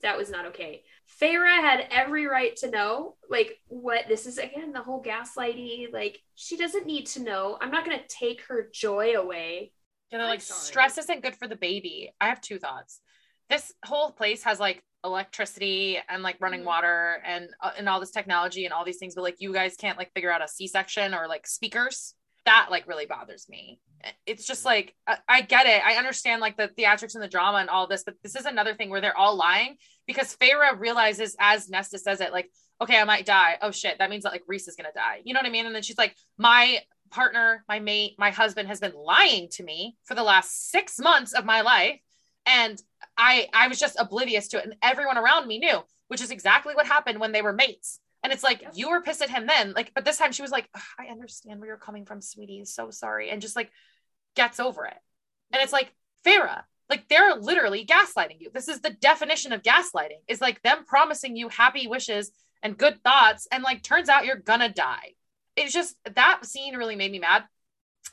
that 0.01 0.17
was 0.17 0.29
not 0.29 0.47
okay. 0.47 0.83
Feyre 1.21 1.61
had 1.61 1.87
every 1.91 2.25
right 2.25 2.55
to 2.57 2.69
know, 2.69 3.15
like, 3.29 3.57
what 3.67 4.05
this 4.07 4.25
is 4.25 4.37
again, 4.37 4.73
the 4.73 4.81
whole 4.81 5.03
gaslighty. 5.03 5.91
Like, 5.91 6.19
she 6.35 6.57
doesn't 6.57 6.85
need 6.85 7.07
to 7.07 7.23
know. 7.23 7.57
I'm 7.61 7.71
not 7.71 7.85
going 7.85 7.97
to 7.97 8.07
take 8.07 8.41
her 8.47 8.69
joy 8.71 9.13
away. 9.15 9.71
You 10.11 10.17
know, 10.17 10.25
like, 10.25 10.41
stress 10.41 10.97
isn't 10.97 11.23
good 11.23 11.35
for 11.35 11.47
the 11.47 11.55
baby. 11.55 12.13
I 12.19 12.27
have 12.27 12.41
two 12.41 12.59
thoughts. 12.59 12.99
This 13.49 13.73
whole 13.85 14.11
place 14.11 14.43
has 14.43 14.59
like 14.59 14.83
electricity 15.03 15.97
and 16.09 16.21
like 16.21 16.37
running 16.39 16.61
mm-hmm. 16.61 16.67
water 16.67 17.21
and 17.25 17.49
uh, 17.61 17.71
and 17.77 17.89
all 17.89 17.99
this 17.99 18.11
technology 18.11 18.65
and 18.65 18.73
all 18.73 18.85
these 18.85 18.97
things, 18.97 19.15
but 19.15 19.23
like, 19.23 19.37
you 19.39 19.53
guys 19.53 19.75
can't 19.75 19.97
like 19.97 20.11
figure 20.13 20.31
out 20.31 20.43
a 20.43 20.47
C 20.47 20.67
section 20.67 21.13
or 21.13 21.27
like 21.27 21.47
speakers. 21.47 22.13
that 22.45 22.67
like 22.71 22.87
really 22.87 23.05
bothers 23.05 23.47
me. 23.49 23.79
It's 24.25 24.47
just 24.47 24.65
like 24.65 24.95
I, 25.05 25.17
I, 25.27 25.41
get 25.41 25.67
it. 25.67 25.81
I 25.85 25.95
understand 25.95 26.41
like 26.41 26.57
the 26.57 26.69
theatrics 26.69 27.13
and 27.13 27.23
the 27.23 27.27
drama 27.27 27.59
and 27.59 27.69
all 27.69 27.87
this, 27.87 28.03
but 28.03 28.15
this 28.23 28.35
is 28.35 28.45
another 28.45 28.73
thing 28.73 28.89
where 28.89 29.01
they're 29.01 29.17
all 29.17 29.35
lying 29.35 29.75
because 30.07 30.35
Feyre 30.35 30.79
realizes 30.79 31.35
as 31.39 31.69
Nesta 31.69 31.99
says 31.99 32.19
it, 32.21 32.31
like, 32.31 32.49
okay, 32.81 32.99
I 32.99 33.03
might 33.03 33.25
die. 33.25 33.57
Oh 33.61 33.71
shit, 33.71 33.99
that 33.99 34.09
means 34.09 34.23
that 34.23 34.31
like 34.31 34.43
Rhys 34.47 34.67
is 34.67 34.75
gonna 34.75 34.89
die. 34.95 35.21
You 35.23 35.33
know 35.33 35.39
what 35.39 35.45
I 35.47 35.51
mean? 35.51 35.67
And 35.67 35.75
then 35.75 35.83
she's 35.83 35.99
like, 35.99 36.15
my 36.37 36.79
partner, 37.11 37.63
my 37.67 37.79
mate, 37.79 38.15
my 38.17 38.31
husband 38.31 38.67
has 38.67 38.79
been 38.79 38.93
lying 38.93 39.49
to 39.49 39.63
me 39.63 39.97
for 40.05 40.15
the 40.15 40.23
last 40.23 40.71
six 40.71 40.99
months 40.99 41.33
of 41.33 41.45
my 41.45 41.61
life. 41.61 41.99
And 42.45 42.81
I 43.17 43.47
I 43.53 43.67
was 43.67 43.79
just 43.79 43.99
oblivious 43.99 44.47
to 44.49 44.57
it. 44.57 44.65
And 44.65 44.75
everyone 44.81 45.17
around 45.17 45.47
me 45.47 45.59
knew, 45.59 45.79
which 46.07 46.21
is 46.21 46.31
exactly 46.31 46.73
what 46.73 46.87
happened 46.87 47.19
when 47.19 47.31
they 47.31 47.41
were 47.41 47.53
mates 47.53 47.99
and 48.23 48.31
it's 48.31 48.43
like, 48.43 48.61
yep. 48.61 48.73
you 48.75 48.89
were 48.89 49.01
pissed 49.01 49.21
at 49.21 49.29
him 49.29 49.47
then. 49.47 49.73
Like, 49.73 49.91
but 49.95 50.05
this 50.05 50.17
time 50.17 50.31
she 50.31 50.41
was 50.41 50.51
like, 50.51 50.69
I 50.99 51.07
understand 51.07 51.59
where 51.59 51.69
you're 51.69 51.77
coming 51.77 52.05
from, 52.05 52.21
sweetie. 52.21 52.65
So 52.65 52.91
sorry. 52.91 53.29
And 53.29 53.41
just 53.41 53.55
like 53.55 53.71
gets 54.35 54.59
over 54.59 54.85
it. 54.85 54.97
And 55.51 55.61
it's 55.61 55.73
like, 55.73 55.93
Feyre, 56.25 56.61
like 56.89 57.07
they're 57.09 57.35
literally 57.35 57.85
gaslighting 57.85 58.39
you. 58.39 58.51
This 58.53 58.67
is 58.67 58.81
the 58.81 58.91
definition 58.91 59.53
of 59.53 59.63
gaslighting 59.63 60.19
is 60.27 60.41
like 60.41 60.61
them 60.61 60.85
promising 60.85 61.35
you 61.35 61.49
happy 61.49 61.87
wishes 61.87 62.31
and 62.61 62.77
good 62.77 63.03
thoughts. 63.03 63.47
And 63.51 63.63
like, 63.63 63.81
turns 63.81 64.07
out 64.07 64.25
you're 64.25 64.35
gonna 64.35 64.69
die. 64.69 65.15
It's 65.55 65.73
just 65.73 65.95
that 66.15 66.45
scene 66.45 66.75
really 66.75 66.95
made 66.95 67.11
me 67.11 67.19
mad. 67.19 67.43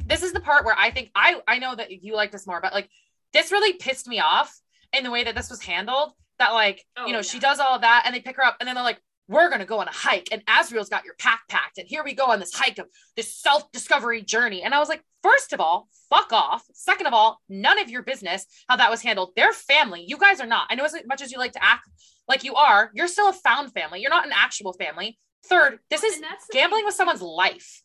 This 0.04 0.22
is 0.22 0.32
the 0.32 0.40
part 0.40 0.64
where 0.64 0.76
I 0.78 0.90
think 0.90 1.10
I, 1.14 1.40
I 1.46 1.58
know 1.58 1.74
that 1.74 1.90
you 1.90 2.14
like 2.14 2.32
this 2.32 2.46
more, 2.46 2.60
but 2.60 2.72
like 2.72 2.88
this 3.32 3.52
really 3.52 3.74
pissed 3.74 4.08
me 4.08 4.20
off 4.20 4.54
in 4.92 5.04
the 5.04 5.10
way 5.10 5.24
that 5.24 5.34
this 5.34 5.50
was 5.50 5.62
handled 5.62 6.12
that 6.38 6.52
like 6.52 6.84
oh, 6.96 7.06
you 7.06 7.12
know 7.12 7.18
yeah. 7.18 7.22
she 7.22 7.38
does 7.38 7.58
all 7.58 7.74
of 7.74 7.82
that 7.82 8.02
and 8.06 8.14
they 8.14 8.20
pick 8.20 8.36
her 8.36 8.44
up 8.44 8.56
and 8.60 8.66
then 8.66 8.74
they're 8.74 8.84
like 8.84 9.00
we're 9.28 9.48
going 9.48 9.60
to 9.60 9.66
go 9.66 9.78
on 9.78 9.88
a 9.88 9.92
hike 9.92 10.28
and 10.32 10.44
Azriel's 10.46 10.88
got 10.88 11.04
your 11.04 11.14
pack 11.18 11.42
packed 11.48 11.76
and 11.76 11.86
here 11.86 12.02
we 12.02 12.14
go 12.14 12.24
on 12.26 12.40
this 12.40 12.54
hike 12.54 12.78
of 12.78 12.86
this 13.14 13.34
self-discovery 13.34 14.22
journey. 14.22 14.62
And 14.62 14.74
I 14.74 14.78
was 14.78 14.88
like, 14.88 15.04
first 15.22 15.52
of 15.52 15.60
all, 15.60 15.88
fuck 16.08 16.32
off. 16.32 16.64
Second 16.72 17.06
of 17.06 17.12
all, 17.12 17.38
none 17.46 17.78
of 17.78 17.90
your 17.90 18.02
business 18.02 18.46
how 18.68 18.76
that 18.76 18.90
was 18.90 19.02
handled. 19.02 19.32
They're 19.36 19.52
family. 19.52 20.02
You 20.06 20.16
guys 20.16 20.40
are 20.40 20.46
not. 20.46 20.68
I 20.70 20.76
know 20.76 20.84
as 20.86 20.96
much 21.06 21.20
as 21.20 21.30
you 21.30 21.36
like 21.36 21.52
to 21.52 21.62
act 21.62 21.86
like 22.26 22.42
you 22.42 22.54
are, 22.54 22.90
you're 22.94 23.06
still 23.06 23.28
a 23.28 23.34
found 23.34 23.72
family. 23.74 24.00
You're 24.00 24.10
not 24.10 24.26
an 24.26 24.32
actual 24.34 24.72
family. 24.72 25.18
Third, 25.44 25.78
this 25.90 26.04
is 26.04 26.20
gambling 26.52 26.84
with 26.84 26.94
someone's 26.94 27.22
life. 27.22 27.82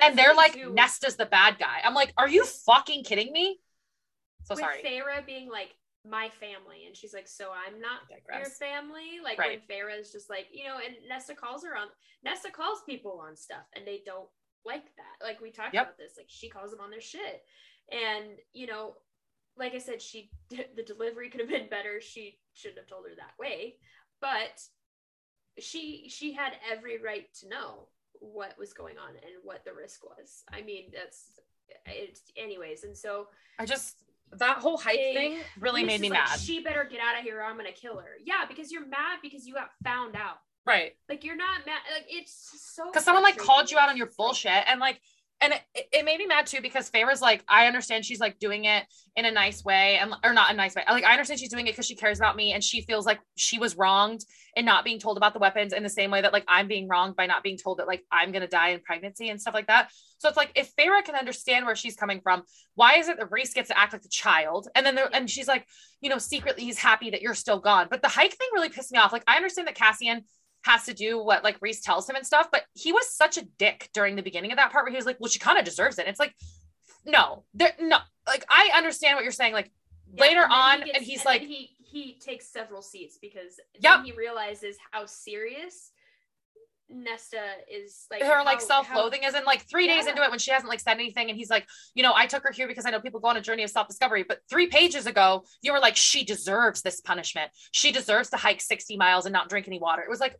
And 0.00 0.16
they're 0.16 0.34
like, 0.34 0.54
too. 0.54 0.72
Nesta's 0.72 1.16
the 1.16 1.26
bad 1.26 1.58
guy. 1.58 1.80
I'm 1.84 1.94
like, 1.94 2.12
are 2.16 2.28
you 2.28 2.44
fucking 2.44 3.04
kidding 3.04 3.32
me? 3.32 3.58
So 4.44 4.54
with 4.54 4.60
sorry. 4.60 4.82
Feyre 4.82 5.26
being 5.26 5.48
like, 5.50 5.74
my 6.08 6.28
family 6.40 6.86
and 6.86 6.96
she's 6.96 7.12
like 7.12 7.28
so 7.28 7.50
i'm 7.50 7.80
not 7.80 8.00
your 8.08 8.44
family 8.46 9.18
like 9.22 9.38
right. 9.38 9.60
when 9.68 9.78
Feyre 9.78 9.98
is 9.98 10.12
just 10.12 10.30
like 10.30 10.46
you 10.52 10.64
know 10.64 10.76
and 10.76 10.94
nesta 11.08 11.34
calls 11.34 11.64
her 11.64 11.76
on 11.76 11.88
nesta 12.24 12.50
calls 12.50 12.82
people 12.86 13.20
on 13.22 13.36
stuff 13.36 13.66
and 13.74 13.86
they 13.86 14.00
don't 14.06 14.28
like 14.64 14.84
that 14.96 15.26
like 15.26 15.40
we 15.40 15.50
talked 15.50 15.74
yep. 15.74 15.84
about 15.84 15.98
this 15.98 16.12
like 16.16 16.26
she 16.28 16.48
calls 16.48 16.70
them 16.70 16.80
on 16.80 16.90
their 16.90 17.00
shit 17.00 17.42
and 17.90 18.38
you 18.52 18.66
know 18.66 18.94
like 19.56 19.74
i 19.74 19.78
said 19.78 20.00
she 20.00 20.30
the 20.50 20.82
delivery 20.82 21.28
could 21.28 21.40
have 21.40 21.50
been 21.50 21.68
better 21.68 22.00
she 22.00 22.38
shouldn't 22.54 22.78
have 22.78 22.88
told 22.88 23.04
her 23.04 23.14
that 23.16 23.34
way 23.38 23.74
but 24.20 24.62
she 25.60 26.06
she 26.08 26.32
had 26.32 26.52
every 26.70 27.00
right 27.00 27.32
to 27.34 27.48
know 27.48 27.88
what 28.20 28.58
was 28.58 28.72
going 28.72 28.96
on 28.98 29.10
and 29.10 29.32
what 29.44 29.64
the 29.64 29.72
risk 29.72 30.04
was 30.04 30.42
i 30.52 30.60
mean 30.60 30.90
that's 30.92 31.40
it's 31.86 32.22
anyways 32.36 32.84
and 32.84 32.96
so 32.96 33.28
i 33.58 33.64
just 33.66 33.96
that 34.32 34.58
whole 34.58 34.76
hike 34.76 34.96
they, 34.96 35.14
thing 35.14 35.38
really 35.58 35.84
made 35.84 36.00
me 36.00 36.10
like, 36.10 36.20
mad. 36.20 36.38
She 36.38 36.60
better 36.60 36.86
get 36.90 37.00
out 37.00 37.18
of 37.18 37.24
here 37.24 37.38
or 37.38 37.44
I'm 37.44 37.56
gonna 37.56 37.72
kill 37.72 37.96
her. 37.98 38.10
Yeah, 38.24 38.44
because 38.48 38.70
you're 38.70 38.86
mad 38.86 39.18
because 39.22 39.46
you 39.46 39.54
got 39.54 39.70
found 39.82 40.16
out. 40.16 40.38
Right. 40.66 40.92
Like 41.08 41.24
you're 41.24 41.36
not 41.36 41.64
mad. 41.64 41.80
Like 41.94 42.06
it's 42.08 42.50
so. 42.74 42.90
Because 42.90 43.04
someone 43.04 43.22
like 43.22 43.38
called 43.38 43.70
you 43.70 43.78
out 43.78 43.88
on 43.88 43.96
your 43.96 44.10
bullshit 44.16 44.64
and 44.66 44.80
like 44.80 45.00
and 45.40 45.52
it, 45.52 45.62
it 45.92 46.04
made 46.04 46.18
me 46.18 46.26
mad 46.26 46.46
too 46.46 46.60
because 46.60 46.90
Feyre's 46.90 47.20
like, 47.20 47.44
I 47.48 47.66
understand 47.66 48.04
she's 48.04 48.18
like 48.18 48.38
doing 48.38 48.64
it 48.64 48.84
in 49.14 49.24
a 49.24 49.30
nice 49.30 49.64
way 49.64 49.98
and 49.98 50.12
or 50.24 50.32
not 50.32 50.50
a 50.50 50.54
nice 50.54 50.74
way. 50.74 50.82
Like 50.88 51.04
I 51.04 51.12
understand 51.12 51.38
she's 51.38 51.50
doing 51.50 51.66
it 51.66 51.72
because 51.72 51.86
she 51.86 51.94
cares 51.94 52.18
about 52.18 52.36
me 52.36 52.52
and 52.52 52.62
she 52.62 52.82
feels 52.82 53.06
like 53.06 53.20
she 53.36 53.58
was 53.58 53.76
wronged 53.76 54.24
in 54.56 54.64
not 54.64 54.84
being 54.84 54.98
told 54.98 55.16
about 55.16 55.34
the 55.34 55.38
weapons 55.38 55.72
in 55.72 55.82
the 55.82 55.88
same 55.88 56.10
way 56.10 56.20
that 56.22 56.32
like 56.32 56.44
I'm 56.48 56.66
being 56.66 56.88
wronged 56.88 57.14
by 57.14 57.26
not 57.26 57.44
being 57.44 57.56
told 57.56 57.78
that 57.78 57.86
like 57.86 58.04
I'm 58.10 58.32
gonna 58.32 58.48
die 58.48 58.70
in 58.70 58.80
pregnancy 58.80 59.28
and 59.28 59.40
stuff 59.40 59.54
like 59.54 59.68
that. 59.68 59.90
So 60.18 60.28
it's 60.28 60.36
like 60.36 60.50
if 60.56 60.74
Feyre 60.74 61.04
can 61.04 61.14
understand 61.14 61.66
where 61.66 61.76
she's 61.76 61.94
coming 61.94 62.20
from, 62.20 62.42
why 62.74 62.96
is 62.96 63.08
it 63.08 63.18
that 63.18 63.30
Rhys 63.30 63.54
gets 63.54 63.68
to 63.68 63.78
act 63.78 63.92
like 63.92 64.02
the 64.02 64.08
child? 64.08 64.68
And 64.74 64.84
then 64.84 64.98
and 65.12 65.30
she's 65.30 65.46
like, 65.46 65.66
you 66.00 66.10
know, 66.10 66.18
secretly 66.18 66.64
he's 66.64 66.78
happy 66.78 67.10
that 67.10 67.22
you're 67.22 67.34
still 67.34 67.60
gone. 67.60 67.86
But 67.88 68.02
the 68.02 68.08
hike 68.08 68.34
thing 68.34 68.48
really 68.52 68.70
pissed 68.70 68.90
me 68.90 68.98
off. 68.98 69.12
Like 69.12 69.24
I 69.28 69.36
understand 69.36 69.68
that 69.68 69.76
Cassian 69.76 70.24
has 70.68 70.84
to 70.84 70.94
do 70.94 71.22
what 71.22 71.42
like 71.42 71.56
Rhys 71.60 71.80
tells 71.80 72.08
him 72.08 72.16
and 72.16 72.26
stuff. 72.26 72.48
But 72.52 72.62
he 72.74 72.92
was 72.92 73.10
such 73.10 73.38
a 73.38 73.42
dick 73.58 73.90
during 73.92 74.16
the 74.16 74.22
beginning 74.22 74.52
of 74.52 74.58
that 74.58 74.70
part 74.70 74.84
where 74.84 74.90
he 74.90 74.96
was 74.96 75.06
like, 75.06 75.18
well, 75.18 75.30
she 75.30 75.38
kind 75.38 75.58
of 75.58 75.64
deserves 75.64 75.98
it. 75.98 76.06
It's 76.06 76.20
like, 76.20 76.34
no, 77.04 77.44
there, 77.54 77.72
no, 77.80 77.98
like 78.26 78.44
I 78.50 78.70
understand 78.74 79.16
what 79.16 79.24
you're 79.24 79.32
saying. 79.32 79.52
Like 79.54 79.72
yeah, 80.12 80.20
later 80.20 80.42
and 80.42 80.52
on, 80.52 80.78
he 80.78 80.84
gets, 80.84 80.98
and 80.98 81.06
he's 81.06 81.20
and 81.20 81.26
like, 81.26 81.42
he 81.42 81.70
he 81.80 82.18
takes 82.20 82.46
several 82.46 82.82
seats 82.82 83.18
because 83.20 83.58
yeah, 83.80 84.02
he 84.04 84.12
realizes 84.12 84.76
how 84.90 85.06
serious 85.06 85.90
Nesta 86.90 87.42
is 87.70 88.06
like 88.10 88.22
her 88.22 88.42
like 88.44 88.60
self-loathing 88.60 89.22
is 89.22 89.34
in 89.34 89.44
like 89.44 89.68
three 89.68 89.86
yeah. 89.86 89.96
days 89.96 90.06
into 90.06 90.22
it 90.22 90.30
when 90.30 90.38
she 90.38 90.50
hasn't 90.50 90.70
like 90.70 90.80
said 90.80 90.94
anything 90.94 91.28
and 91.28 91.36
he's 91.36 91.50
like 91.50 91.66
you 91.94 92.02
know 92.02 92.12
I 92.14 92.26
took 92.26 92.42
her 92.44 92.52
here 92.52 92.66
because 92.66 92.86
I 92.86 92.90
know 92.90 93.00
people 93.00 93.20
go 93.20 93.28
on 93.28 93.36
a 93.36 93.42
journey 93.42 93.62
of 93.62 93.70
self-discovery 93.70 94.24
but 94.26 94.40
three 94.48 94.68
pages 94.68 95.06
ago 95.06 95.44
you 95.60 95.72
were 95.72 95.80
like 95.80 95.96
she 95.96 96.24
deserves 96.24 96.80
this 96.80 97.00
punishment 97.00 97.50
she 97.72 97.92
deserves 97.92 98.30
to 98.30 98.36
hike 98.36 98.60
60 98.62 98.96
miles 98.96 99.26
and 99.26 99.32
not 99.32 99.50
drink 99.50 99.68
any 99.68 99.78
water 99.78 100.02
it 100.02 100.08
was 100.08 100.20
like 100.20 100.36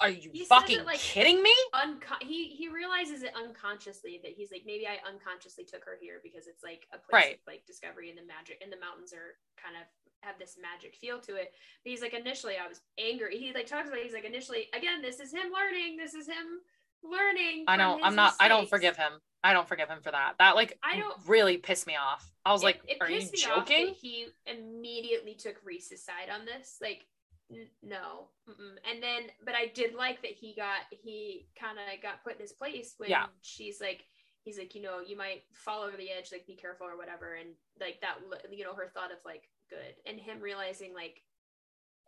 are 0.00 0.10
you 0.10 0.30
he 0.32 0.44
fucking 0.44 0.80
it, 0.80 0.86
like, 0.86 0.98
kidding 0.98 1.42
me? 1.42 1.54
Unco- 1.72 2.20
he 2.20 2.48
he 2.48 2.68
realizes 2.68 3.22
it 3.22 3.32
unconsciously 3.36 4.20
that 4.22 4.32
he's 4.32 4.50
like 4.50 4.62
maybe 4.66 4.86
I 4.86 4.98
unconsciously 5.08 5.64
took 5.64 5.84
her 5.84 5.96
here 6.00 6.20
because 6.22 6.46
it's 6.46 6.62
like 6.62 6.86
a 6.92 6.98
place 6.98 7.12
right. 7.12 7.34
of 7.34 7.46
like 7.46 7.66
discovery 7.66 8.10
and 8.10 8.18
the 8.18 8.26
magic 8.26 8.60
and 8.62 8.72
the 8.72 8.80
mountains 8.80 9.12
are 9.12 9.38
kind 9.56 9.76
of 9.76 9.86
have 10.20 10.38
this 10.38 10.56
magic 10.60 10.94
feel 10.94 11.18
to 11.20 11.36
it. 11.36 11.52
But 11.84 11.90
he's 11.90 12.02
like 12.02 12.14
initially 12.14 12.54
I 12.56 12.68
was 12.68 12.80
angry. 12.98 13.38
He 13.38 13.52
like 13.52 13.66
talks 13.66 13.88
about 13.88 14.00
he's 14.00 14.14
like 14.14 14.24
initially 14.24 14.68
again 14.74 15.02
this 15.02 15.20
is 15.20 15.32
him 15.32 15.52
learning. 15.52 15.96
This 15.96 16.14
is 16.14 16.26
him 16.26 16.62
learning. 17.02 17.64
I 17.68 17.76
know 17.76 18.00
I'm 18.02 18.14
not. 18.14 18.32
Mistakes. 18.32 18.36
I 18.40 18.48
don't 18.48 18.68
forgive 18.68 18.96
him. 18.96 19.12
I 19.44 19.52
don't 19.52 19.68
forgive 19.68 19.90
him 19.90 20.00
for 20.00 20.10
that. 20.10 20.34
That 20.38 20.56
like 20.56 20.78
I 20.82 20.96
don't 20.96 21.16
really 21.26 21.58
pissed 21.58 21.86
me 21.86 21.96
off. 21.96 22.32
I 22.46 22.52
was 22.52 22.62
it, 22.62 22.66
like, 22.66 22.80
it 22.88 22.96
are 23.00 23.10
you 23.10 23.28
joking? 23.34 23.94
he 24.00 24.26
immediately 24.46 25.34
took 25.34 25.56
Rhys's 25.64 26.02
side 26.02 26.30
on 26.32 26.46
this. 26.46 26.78
Like 26.80 27.06
no 27.82 28.28
Mm-mm. 28.48 28.74
and 28.90 29.02
then 29.02 29.22
but 29.44 29.54
i 29.54 29.70
did 29.74 29.94
like 29.94 30.22
that 30.22 30.32
he 30.32 30.54
got 30.54 30.80
he 30.90 31.46
kind 31.60 31.78
of 31.78 32.02
got 32.02 32.24
put 32.24 32.34
in 32.34 32.40
his 32.40 32.52
place 32.52 32.94
when 32.98 33.10
yeah. 33.10 33.26
she's 33.42 33.80
like 33.80 34.04
he's 34.44 34.58
like 34.58 34.74
you 34.74 34.82
know 34.82 35.00
you 35.00 35.16
might 35.16 35.42
fall 35.52 35.82
over 35.82 35.96
the 35.96 36.10
edge 36.10 36.30
like 36.32 36.46
be 36.46 36.56
careful 36.56 36.86
or 36.86 36.96
whatever 36.96 37.34
and 37.34 37.50
like 37.80 38.00
that 38.00 38.16
you 38.50 38.64
know 38.64 38.74
her 38.74 38.90
thought 38.94 39.12
of 39.12 39.18
like 39.24 39.42
good 39.70 39.94
and 40.06 40.18
him 40.18 40.40
realizing 40.40 40.94
like 40.94 41.22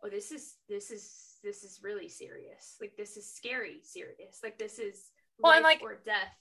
oh 0.03 0.09
this 0.09 0.31
is 0.31 0.55
this 0.67 0.91
is 0.91 1.37
this 1.43 1.63
is 1.63 1.79
really 1.83 2.09
serious 2.09 2.75
like 2.81 2.93
this 2.97 3.15
is 3.15 3.31
scary 3.33 3.79
serious 3.83 4.39
like 4.43 4.57
this 4.57 4.79
is 4.79 5.11
well, 5.39 5.51
life 5.51 5.57
and 5.57 5.63
like, 5.63 5.81
or 5.83 5.99
death 6.05 6.35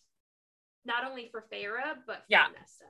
not 0.85 1.05
only 1.09 1.29
for 1.31 1.45
Feyre 1.53 1.81
but 2.07 2.17
for 2.17 2.25
yeah. 2.29 2.47
Nesta 2.59 2.87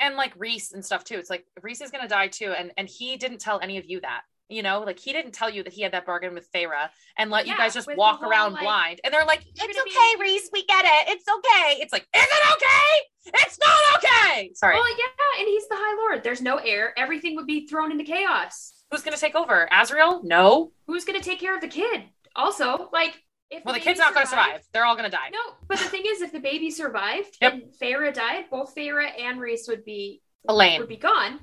and 0.00 0.16
like 0.16 0.32
Rhys 0.36 0.72
and 0.72 0.84
stuff 0.84 1.04
too. 1.04 1.16
It's 1.16 1.30
like 1.30 1.46
Rhys 1.62 1.80
is 1.80 1.90
gonna 1.90 2.08
die 2.08 2.28
too, 2.28 2.52
and 2.56 2.72
and 2.76 2.88
he 2.88 3.16
didn't 3.16 3.38
tell 3.38 3.60
any 3.60 3.76
of 3.76 3.88
you 3.88 4.00
that. 4.00 4.22
You 4.50 4.62
know, 4.62 4.80
like 4.80 4.98
he 4.98 5.12
didn't 5.12 5.32
tell 5.32 5.48
you 5.48 5.62
that 5.62 5.72
he 5.72 5.82
had 5.82 5.92
that 5.92 6.06
bargain 6.06 6.34
with 6.34 6.50
Feyre 6.52 6.88
and 7.16 7.30
let 7.30 7.46
yeah, 7.46 7.52
you 7.52 7.58
guys 7.58 7.74
just 7.74 7.88
walk 7.96 8.22
around 8.22 8.54
like, 8.54 8.62
blind. 8.62 9.00
And 9.04 9.14
they're 9.14 9.24
like, 9.24 9.44
it's 9.46 9.62
okay, 9.62 10.16
be- 10.16 10.20
Rhys, 10.20 10.50
we 10.52 10.64
get 10.66 10.84
it. 10.84 11.12
It's 11.12 11.26
okay. 11.28 11.80
It's 11.80 11.92
like, 11.92 12.06
is 12.14 12.22
it 12.22 12.52
okay? 12.52 13.32
It's 13.44 13.58
not 13.58 14.04
okay. 14.04 14.50
Sorry. 14.54 14.74
Well, 14.74 14.98
yeah, 14.98 15.40
and 15.40 15.46
he's 15.46 15.68
the 15.68 15.76
High 15.76 15.96
Lord. 15.96 16.24
There's 16.24 16.40
no 16.40 16.56
heir. 16.56 16.98
Everything 16.98 17.36
would 17.36 17.46
be 17.46 17.66
thrown 17.66 17.92
into 17.92 18.04
chaos. 18.04 18.72
Who's 18.90 19.02
gonna 19.02 19.16
take 19.16 19.34
over? 19.34 19.68
Azriel? 19.70 20.24
No. 20.24 20.72
Who's 20.86 21.04
gonna 21.04 21.20
take 21.20 21.38
care 21.38 21.54
of 21.54 21.60
the 21.60 21.68
kid? 21.68 22.04
Also, 22.34 22.88
like 22.92 23.22
if 23.50 23.64
well, 23.64 23.74
the, 23.74 23.80
the 23.80 23.84
kid's 23.84 23.98
not 23.98 24.14
going 24.14 24.24
to 24.24 24.30
survive. 24.30 24.62
They're 24.72 24.84
all 24.84 24.94
going 24.94 25.10
to 25.10 25.16
die. 25.16 25.30
No, 25.32 25.54
but 25.66 25.78
the 25.78 25.86
thing 25.86 26.04
is, 26.06 26.22
if 26.22 26.30
the 26.30 26.38
baby 26.38 26.70
survived 26.70 27.36
yep. 27.40 27.54
and 27.54 27.62
Feyre 27.80 28.14
died, 28.14 28.44
both 28.48 28.74
Feyre 28.76 29.10
and 29.20 29.40
Rhys 29.40 29.66
would 29.68 29.84
be 29.84 30.22
Elaine 30.48 30.80
would 30.80 30.88
be 30.88 30.96
gone 30.96 31.40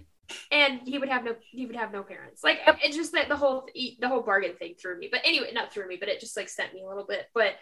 and 0.51 0.81
he 0.85 0.97
would 0.97 1.09
have 1.09 1.23
no 1.23 1.35
he 1.51 1.65
would 1.65 1.75
have 1.75 1.91
no 1.91 2.03
parents. 2.03 2.43
Like 2.43 2.59
it's 2.83 2.95
just 2.95 3.13
that 3.13 3.29
the 3.29 3.35
whole 3.35 3.67
the 3.73 4.07
whole 4.07 4.21
bargain 4.21 4.55
thing 4.55 4.75
threw 4.79 4.97
me 4.97 5.09
but 5.11 5.21
anyway 5.23 5.51
not 5.53 5.73
threw 5.73 5.87
me 5.87 5.97
but 5.99 6.09
it 6.09 6.19
just 6.19 6.37
like 6.37 6.49
sent 6.49 6.73
me 6.73 6.83
a 6.83 6.87
little 6.87 7.05
bit. 7.05 7.25
But 7.33 7.53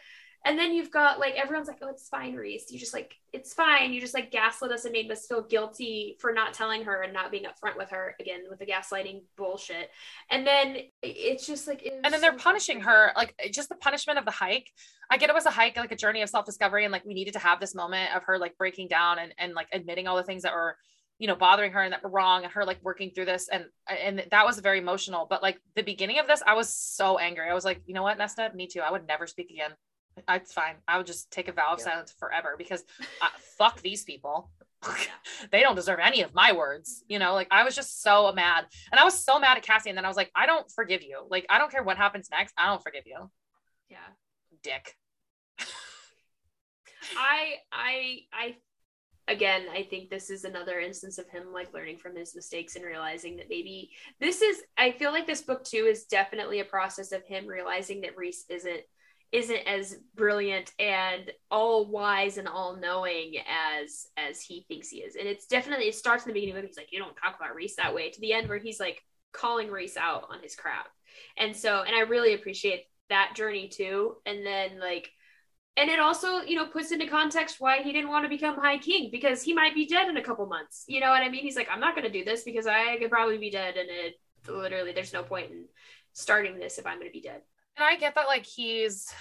and 0.47 0.59
then 0.59 0.73
you've 0.73 0.91
got 0.91 1.19
like 1.19 1.33
everyone's 1.35 1.67
like 1.67 1.79
oh 1.81 1.89
it's 1.89 2.07
fine 2.07 2.35
rhys. 2.35 2.65
You 2.69 2.79
just 2.79 2.93
like 2.93 3.15
it's 3.33 3.53
fine. 3.53 3.91
You 3.91 3.99
just 3.99 4.13
like 4.13 4.31
gaslit 4.31 4.71
us 4.71 4.85
and 4.85 4.93
made 4.93 5.11
us 5.11 5.25
feel 5.25 5.41
guilty 5.41 6.17
for 6.19 6.31
not 6.31 6.53
telling 6.53 6.83
her 6.83 7.01
and 7.01 7.11
not 7.13 7.31
being 7.31 7.45
upfront 7.45 7.77
with 7.77 7.89
her 7.89 8.15
again 8.19 8.43
with 8.49 8.59
the 8.59 8.65
gaslighting 8.65 9.23
bullshit. 9.37 9.89
And 10.29 10.45
then 10.45 10.77
it's 11.01 11.47
just 11.47 11.67
like 11.67 11.83
and 12.03 12.13
then 12.13 12.21
they're 12.21 12.33
punishing 12.33 12.81
her 12.81 13.11
like 13.15 13.35
just 13.51 13.69
the 13.69 13.75
punishment 13.75 14.19
of 14.19 14.25
the 14.25 14.31
hike. 14.31 14.71
I 15.09 15.17
get 15.17 15.29
it 15.29 15.35
was 15.35 15.47
a 15.47 15.51
hike 15.51 15.77
like 15.77 15.91
a 15.91 15.95
journey 15.95 16.21
of 16.21 16.29
self-discovery 16.29 16.83
and 16.85 16.91
like 16.91 17.05
we 17.05 17.15
needed 17.15 17.33
to 17.33 17.39
have 17.39 17.59
this 17.59 17.73
moment 17.73 18.15
of 18.15 18.23
her 18.25 18.37
like 18.37 18.55
breaking 18.57 18.87
down 18.87 19.17
and 19.17 19.33
and 19.39 19.53
like 19.53 19.67
admitting 19.73 20.07
all 20.07 20.15
the 20.15 20.23
things 20.23 20.43
that 20.43 20.53
were 20.53 20.77
you 21.19 21.27
know 21.27 21.35
bothering 21.35 21.71
her 21.71 21.81
and 21.81 21.93
that 21.93 22.03
were 22.03 22.09
wrong 22.09 22.43
and 22.43 22.51
her 22.53 22.65
like 22.65 22.79
working 22.83 23.11
through 23.11 23.25
this 23.25 23.47
and 23.47 23.65
and 23.87 24.25
that 24.31 24.45
was 24.45 24.59
very 24.59 24.79
emotional 24.79 25.25
but 25.29 25.41
like 25.41 25.59
the 25.75 25.81
beginning 25.83 26.19
of 26.19 26.27
this 26.27 26.43
i 26.45 26.53
was 26.53 26.69
so 26.75 27.17
angry 27.17 27.49
i 27.49 27.53
was 27.53 27.63
like 27.65 27.81
you 27.85 27.93
know 27.93 28.03
what 28.03 28.17
nesta 28.17 28.51
me 28.53 28.67
too 28.67 28.81
i 28.81 28.91
would 28.91 29.07
never 29.07 29.25
speak 29.27 29.49
again 29.49 29.71
It's 30.29 30.53
fine. 30.53 30.75
I 30.87 30.97
would 30.97 31.07
just 31.07 31.29
take 31.31 31.47
a 31.49 31.51
vow 31.51 31.73
of 31.73 31.79
Yeah. 31.79 31.85
silence 31.85 32.13
forever 32.17 32.55
because 32.57 32.83
uh, 33.21 33.27
fuck 33.57 33.81
these 33.81 34.03
people. 34.05 34.49
They 35.51 35.61
don't 35.61 35.75
deserve 35.75 35.99
any 36.01 36.21
of 36.21 36.33
my 36.33 36.53
words. 36.53 37.03
You 37.09 37.19
know, 37.19 37.33
like 37.33 37.49
I 37.51 37.63
was 37.65 37.75
just 37.75 38.01
so 38.01 38.31
mad. 38.31 38.65
And 38.91 38.99
I 38.99 39.03
was 39.03 39.17
so 39.27 39.39
mad 39.39 39.57
at 39.57 39.63
Cassie. 39.63 39.89
And 39.89 39.97
then 39.97 40.05
I 40.05 40.07
was 40.07 40.15
like, 40.17 40.31
I 40.33 40.45
don't 40.45 40.69
forgive 40.71 41.01
you. 41.03 41.17
Like, 41.29 41.45
I 41.49 41.57
don't 41.59 41.69
care 41.71 41.83
what 41.83 41.97
happens 41.97 42.29
next. 42.31 42.53
I 42.57 42.67
don't 42.67 42.81
forgive 42.81 43.03
you. 43.05 43.29
Yeah. 43.89 44.07
Dick. 44.63 44.95
I 47.17 47.55
I 47.71 48.19
I 48.33 48.55
again 49.27 49.63
I 49.73 49.83
think 49.83 50.09
this 50.09 50.29
is 50.29 50.43
another 50.43 50.79
instance 50.79 51.17
of 51.17 51.29
him 51.29 51.53
like 51.53 51.73
learning 51.73 51.97
from 51.97 52.15
his 52.15 52.35
mistakes 52.35 52.75
and 52.75 52.85
realizing 52.85 53.37
that 53.37 53.49
maybe 53.49 53.91
this 54.19 54.41
is 54.41 54.61
I 54.77 54.91
feel 54.91 55.11
like 55.11 55.27
this 55.27 55.41
book 55.41 55.63
too 55.63 55.87
is 55.89 56.05
definitely 56.05 56.59
a 56.59 56.65
process 56.65 57.11
of 57.11 57.25
him 57.25 57.47
realizing 57.47 58.01
that 58.01 58.17
Rhys 58.17 58.45
isn't 58.49 58.81
isn't 59.35 59.67
as 59.67 59.97
brilliant 60.15 60.71
and 60.79 61.31
all 61.51 61.91
wise 61.91 62.37
and 62.37 62.47
all 62.47 62.77
knowing 62.77 63.35
as 63.49 64.07
as 64.17 64.41
he 64.41 64.65
thinks 64.67 64.89
he 64.89 64.99
is. 64.99 65.15
And 65.15 65.27
it's 65.27 65.47
definitely 65.47 65.87
it 65.87 65.95
starts 65.95 66.23
in 66.23 66.29
the 66.29 66.33
beginning 66.33 66.55
of 66.55 66.61
the 66.61 66.67
he's 66.67 66.77
like, 66.77 66.91
You 66.91 66.99
don't 66.99 67.15
talk 67.15 67.35
about 67.35 67.53
Rhys 67.55 67.75
that 67.75 67.93
way 67.93 68.09
to 68.09 68.21
the 68.21 68.33
end 68.33 68.47
where 68.47 68.57
he's 68.57 68.79
like 68.79 69.01
calling 69.33 69.69
Rhys 69.69 69.97
out 69.97 70.27
on 70.29 70.41
his 70.41 70.55
crap. 70.55 70.87
And 71.37 71.55
so 71.55 71.81
and 71.81 71.95
I 71.95 72.01
really 72.01 72.33
appreciate 72.33 72.85
that 73.09 73.33
journey 73.35 73.67
too. 73.67 74.15
And 74.25 74.45
then 74.45 74.79
like 74.79 75.09
and 75.77 75.89
it 75.89 75.99
also 75.99 76.41
you 76.41 76.55
know 76.55 76.65
puts 76.67 76.91
into 76.91 77.05
context 77.07 77.57
why 77.59 77.81
he 77.81 77.91
didn't 77.91 78.09
want 78.09 78.23
to 78.23 78.29
become 78.29 78.55
high 78.55 78.77
king 78.77 79.09
because 79.11 79.41
he 79.43 79.53
might 79.53 79.73
be 79.75 79.85
dead 79.85 80.07
in 80.09 80.17
a 80.17 80.23
couple 80.23 80.45
months 80.45 80.85
you 80.87 80.99
know 80.99 81.09
what 81.09 81.21
i 81.21 81.29
mean 81.29 81.41
he's 81.43 81.55
like 81.55 81.67
i'm 81.71 81.79
not 81.79 81.95
going 81.95 82.05
to 82.07 82.11
do 82.11 82.23
this 82.23 82.43
because 82.43 82.65
i 82.67 82.97
could 82.97 83.09
probably 83.11 83.37
be 83.37 83.49
dead 83.49 83.75
and 83.77 83.89
it 83.89 84.15
literally 84.47 84.91
there's 84.93 85.13
no 85.13 85.23
point 85.23 85.51
in 85.51 85.65
starting 86.13 86.57
this 86.57 86.77
if 86.77 86.85
i'm 86.85 86.97
going 86.99 87.09
to 87.09 87.13
be 87.13 87.21
dead 87.21 87.41
And 87.77 87.83
I 87.85 87.97
get 87.97 88.15
that, 88.15 88.27
like, 88.27 88.45
he's 88.45 89.11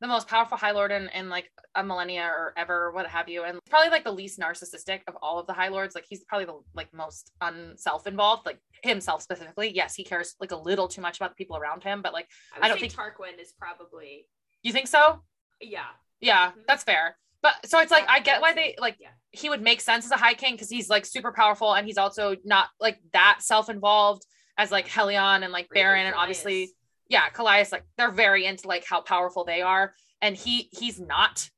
the 0.00 0.06
most 0.06 0.26
powerful 0.26 0.56
High 0.56 0.70
Lord 0.70 0.90
in, 0.90 1.10
in 1.10 1.28
like 1.28 1.50
a 1.74 1.84
millennia 1.84 2.22
or 2.24 2.54
ever, 2.56 2.90
what 2.92 3.06
have 3.06 3.28
you. 3.28 3.44
And 3.44 3.58
probably 3.68 3.90
like 3.90 4.04
the 4.04 4.12
least 4.12 4.38
narcissistic 4.40 5.00
of 5.06 5.14
all 5.20 5.38
of 5.38 5.46
the 5.46 5.52
High 5.52 5.68
Lords. 5.68 5.94
Like, 5.94 6.06
he's 6.08 6.24
probably 6.24 6.46
the 6.46 6.58
like 6.74 6.88
most 6.94 7.30
unself 7.42 8.06
involved, 8.06 8.46
like 8.46 8.58
himself 8.82 9.20
specifically. 9.20 9.70
Yes, 9.74 9.94
he 9.94 10.02
cares 10.04 10.34
like 10.40 10.52
a 10.52 10.56
little 10.56 10.88
too 10.88 11.02
much 11.02 11.18
about 11.18 11.32
the 11.32 11.34
people 11.34 11.58
around 11.58 11.82
him, 11.82 12.00
but 12.00 12.14
like, 12.14 12.26
i, 12.54 12.58
would 12.58 12.64
I 12.64 12.68
don't 12.68 12.78
say 12.80 12.88
think- 12.88 12.94
tarquin 12.94 13.38
is 13.38 13.52
probably 13.52 14.26
you 14.62 14.72
think 14.72 14.88
so? 14.88 15.20
Yeah. 15.60 15.86
Yeah, 16.20 16.52
Mhm. 16.52 16.66
that's 16.66 16.84
fair. 16.84 17.16
But 17.42 17.54
so 17.66 17.78
it's 17.80 17.90
like, 17.90 18.04
I 18.08 18.20
get 18.20 18.42
why 18.42 18.52
they 18.52 18.74
like, 18.78 18.96
yeah. 19.00 19.12
he 19.30 19.48
would 19.48 19.62
make 19.62 19.80
sense 19.80 20.04
as 20.04 20.10
a 20.10 20.16
high 20.16 20.34
king 20.34 20.54
because 20.54 20.68
he's 20.68 20.90
like 20.90 21.06
super 21.06 21.32
powerful 21.32 21.72
and 21.72 21.86
he's 21.86 21.96
also 21.96 22.36
not 22.44 22.68
like 22.78 22.98
that 23.12 23.38
self-involved 23.40 24.26
as 24.58 24.70
like 24.70 24.86
Helion 24.88 25.42
and 25.42 25.52
like 25.52 25.68
Beron 25.72 26.04
and 26.04 26.14
obviously 26.14 26.70
yeah 27.08 27.30
Kallias 27.30 27.72
like 27.72 27.84
they're 27.96 28.10
very 28.10 28.44
into 28.44 28.68
like 28.68 28.84
how 28.84 29.00
powerful 29.00 29.44
they 29.44 29.62
are. 29.62 29.94
And 30.20 30.36
he 30.36 30.68
he's 30.72 31.00
not 31.00 31.48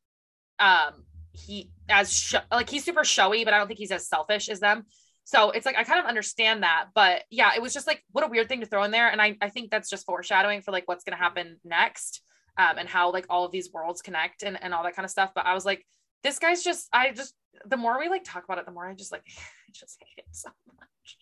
um 0.60 1.04
he 1.32 1.70
as 1.88 2.12
sh- 2.12 2.34
like 2.52 2.70
he's 2.70 2.84
super 2.84 3.02
showy 3.04 3.44
but 3.44 3.52
I 3.54 3.58
don't 3.58 3.66
think 3.66 3.78
he's 3.80 3.90
as 3.90 4.06
selfish 4.06 4.48
as 4.48 4.60
them. 4.60 4.84
So 5.24 5.50
it's 5.50 5.66
like 5.66 5.76
I 5.76 5.82
kind 5.82 5.98
of 5.98 6.06
understand 6.06 6.62
that 6.62 6.88
but 6.94 7.24
yeah 7.30 7.52
it 7.56 7.62
was 7.62 7.74
just 7.74 7.88
like 7.88 8.04
what 8.12 8.24
a 8.24 8.28
weird 8.28 8.48
thing 8.48 8.60
to 8.60 8.66
throw 8.66 8.84
in 8.84 8.92
there. 8.92 9.08
And 9.08 9.20
I 9.20 9.36
I 9.40 9.48
think 9.48 9.70
that's 9.72 9.90
just 9.90 10.06
foreshadowing 10.06 10.62
for 10.62 10.70
like 10.70 10.86
what's 10.86 11.02
going 11.02 11.16
to 11.16 11.22
happen 11.22 11.58
next 11.64 12.22
um 12.58 12.78
and 12.78 12.88
how 12.88 13.12
like 13.12 13.26
all 13.30 13.44
of 13.44 13.52
these 13.52 13.72
worlds 13.72 14.02
connect 14.02 14.42
and 14.42 14.62
and 14.62 14.74
all 14.74 14.82
that 14.84 14.96
kind 14.96 15.04
of 15.04 15.10
stuff. 15.10 15.32
But 15.34 15.46
I 15.46 15.54
was 15.54 15.64
like 15.64 15.86
this 16.22 16.38
guy's 16.38 16.62
just 16.62 16.88
I 16.92 17.12
just 17.12 17.34
the 17.66 17.76
more 17.76 17.98
we 17.98 18.08
like 18.08 18.24
talk 18.24 18.44
about 18.44 18.58
it 18.58 18.66
the 18.66 18.72
more 18.72 18.86
I 18.86 18.94
just 18.94 19.12
like 19.12 19.24
I 19.36 19.70
just 19.72 19.98
hate 20.00 20.24
it 20.24 20.28
so 20.32 20.50
much. 20.78 21.18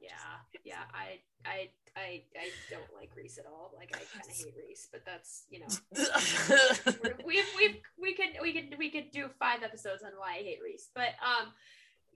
Yeah 0.00 0.08
yeah 0.64 0.84
i 0.92 1.18
i 1.48 1.68
i, 1.96 2.22
I 2.36 2.48
don't 2.70 2.82
like 2.94 3.10
rhys 3.16 3.38
at 3.38 3.46
all. 3.46 3.72
Like 3.76 3.90
i 3.94 3.98
kind 3.98 4.24
of 4.28 4.36
hate 4.36 4.54
rhys 4.56 4.88
but 4.92 5.04
that's 5.04 5.44
you 5.50 5.60
know. 5.60 5.66
We've 7.24 7.44
we've 7.56 7.76
we 8.00 8.14
could 8.14 8.40
we 8.40 8.52
could 8.52 8.78
we 8.78 8.90
could 8.90 9.10
do 9.10 9.28
five 9.38 9.62
episodes 9.62 10.02
on 10.02 10.12
why 10.16 10.36
I 10.38 10.42
hate 10.42 10.60
Rhys, 10.62 10.88
but 10.94 11.12
um, 11.20 11.52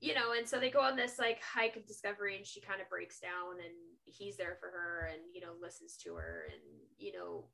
you 0.01 0.15
know, 0.15 0.33
and 0.37 0.49
so 0.49 0.59
they 0.59 0.71
go 0.71 0.81
on 0.81 0.97
this 0.97 1.19
like 1.19 1.41
hike 1.43 1.77
of 1.77 1.87
discovery, 1.87 2.37
and 2.37 2.47
she 2.47 2.61
kind 2.61 2.81
of 2.81 2.89
breaks 2.89 3.21
down, 3.21 3.61
and 3.63 3.75
he's 4.05 4.37
there 4.37 4.57
for 4.61 4.71
her, 4.71 5.11
and 5.13 5.21
you 5.35 5.41
know, 5.41 5.53
listens 5.61 5.97
to 6.05 6.15
her, 6.15 6.49
and 6.51 6.61
you 6.99 7.13
know, 7.13 7.45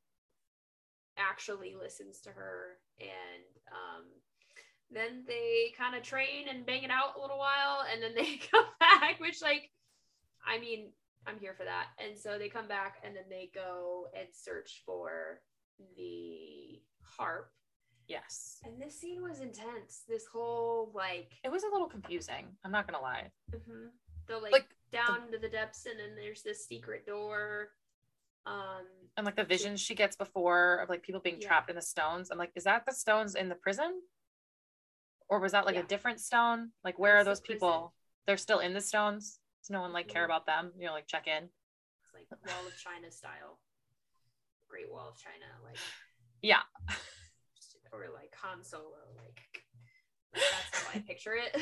actually 1.19 1.75
listens 1.81 2.21
to 2.23 2.31
her, 2.31 2.79
and 3.01 3.45
um, 3.73 4.05
then 4.91 5.25
they 5.27 5.73
kind 5.77 5.95
of 5.95 6.03
train 6.03 6.49
and 6.49 6.65
bang 6.65 6.83
it 6.83 6.91
out 6.91 7.17
a 7.17 7.21
little 7.21 7.39
while, 7.39 7.85
and 7.93 8.03
then 8.03 8.15
they 8.17 8.41
come 8.51 8.65
back, 8.81 9.21
which 9.21 9.43
like, 9.43 9.71
I 10.47 10.59
mean, 10.59 10.93
I'm 11.27 11.39
here 11.39 11.55
for 11.55 11.65
that, 11.65 11.89
and 11.99 12.19
so 12.19 12.39
they 12.39 12.49
come 12.49 12.69
back, 12.69 12.97
and 13.05 13.15
then 13.15 13.25
they 13.29 13.51
go 13.55 14.07
and 14.19 14.29
search 14.33 14.83
for 14.87 15.41
the 15.97 16.81
harp. 17.03 17.51
Yes. 18.09 18.59
And 18.65 18.81
this 18.81 18.99
scene 18.99 19.23
was 19.23 19.41
intense. 19.41 20.05
This 20.09 20.25
whole 20.27 20.91
like 20.95 21.33
it 21.45 21.51
was 21.51 21.63
a 21.63 21.69
little 21.71 21.87
confusing. 21.87 22.47
I'm 22.65 22.73
not 22.73 22.87
gonna 22.87 23.03
lie. 23.03 23.31
Mhm, 23.55 23.91
the 24.27 24.39
like, 24.39 24.53
like 24.53 24.69
down 24.91 25.31
to 25.31 25.39
the 25.39 25.49
depths 25.49 25.85
and 25.87 26.01
then 26.01 26.17
there's 26.17 26.43
this 26.43 26.67
secret 26.67 27.07
door. 27.07 27.69
Um 28.47 28.87
and 29.19 29.27
like 29.27 29.37
the 29.37 29.45
visions 29.45 29.81
she 29.81 29.95
gets 29.95 30.17
before 30.17 30.77
of 30.77 30.89
like 30.89 31.03
people 31.03 31.21
being 31.21 31.41
Yeah. 31.41 31.49
trapped 31.49 31.69
in 31.69 31.77
the 31.77 31.83
stones 31.83 32.31
i'm 32.31 32.39
like 32.39 32.53
is 32.55 32.65
that 32.65 32.87
the 32.87 32.93
stones 32.95 33.35
in 33.35 33.49
the 33.51 33.55
prison? 33.57 34.01
Or 35.31 35.41
was 35.41 35.53
that 35.53 35.67
like 35.67 35.75
Yeah. 35.75 35.83
a 35.83 35.87
different 35.87 36.21
stone? 36.21 36.71
Like 36.83 36.99
where 36.99 37.19
are 37.19 37.25
those 37.25 37.41
the 37.41 37.49
people? 37.49 37.95
They're 38.27 38.39
still 38.39 38.61
in 38.61 38.73
the 38.73 38.81
stones? 38.81 39.41
Does 39.61 39.69
no 39.69 39.83
one 39.83 39.93
like 39.93 40.09
care 40.09 40.23
Mhm. 40.23 40.31
about 40.31 40.47
them? 40.47 40.73
You 40.79 40.87
know 40.87 40.93
like 40.95 41.07
check 41.07 41.27
in? 41.27 41.51
It's 42.03 42.15
like 42.15 42.29
wall 42.47 42.67
of 42.67 42.75
china 42.79 43.11
style. 43.11 43.61
Great 44.69 44.91
wall 44.91 45.09
of 45.11 45.19
china 45.19 45.45
like 45.63 45.79
Yeah. 46.41 46.63
or 47.93 48.09
like 48.15 48.35
han 48.35 48.65
solo 48.65 48.97
like, 49.17 49.63
like 50.33 50.43
that's 50.51 50.85
how 50.85 50.91
i 50.99 51.01
picture 51.01 51.35
it. 51.35 51.55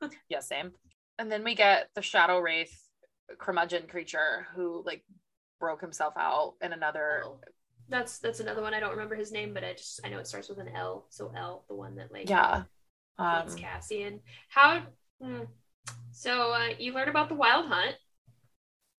Yeah 0.28 0.40
same. 0.40 0.74
And 1.18 1.32
then 1.32 1.42
we 1.42 1.56
get 1.56 1.90
the 1.94 2.02
shadow 2.02 2.38
wraith 2.38 2.88
curmudgeon 3.38 3.88
creature 3.88 4.46
who 4.54 4.82
like 4.86 5.04
broke 5.58 5.80
himself 5.80 6.14
out 6.18 6.54
in 6.62 6.72
another 6.72 7.22
L. 7.24 7.40
that's 7.88 8.18
that's 8.18 8.40
another 8.40 8.62
one 8.62 8.74
i 8.74 8.80
don't 8.80 8.90
remember 8.90 9.14
his 9.14 9.32
name 9.32 9.54
but 9.54 9.64
i 9.64 9.72
just 9.72 10.00
i 10.04 10.08
know 10.08 10.18
it 10.18 10.26
starts 10.26 10.48
with 10.48 10.58
an 10.58 10.68
l 10.68 11.06
so 11.10 11.32
l 11.36 11.64
the 11.68 11.74
one 11.74 11.96
that 11.96 12.12
like 12.12 12.28
yeah 12.28 12.64
um 13.18 13.42
hates 13.42 13.54
cassian 13.54 14.20
how 14.48 14.82
hmm. 15.20 15.42
so 16.12 16.52
uh, 16.52 16.68
you 16.78 16.92
learn 16.92 17.08
about 17.08 17.28
the 17.28 17.34
wild 17.34 17.66
hunt 17.66 17.96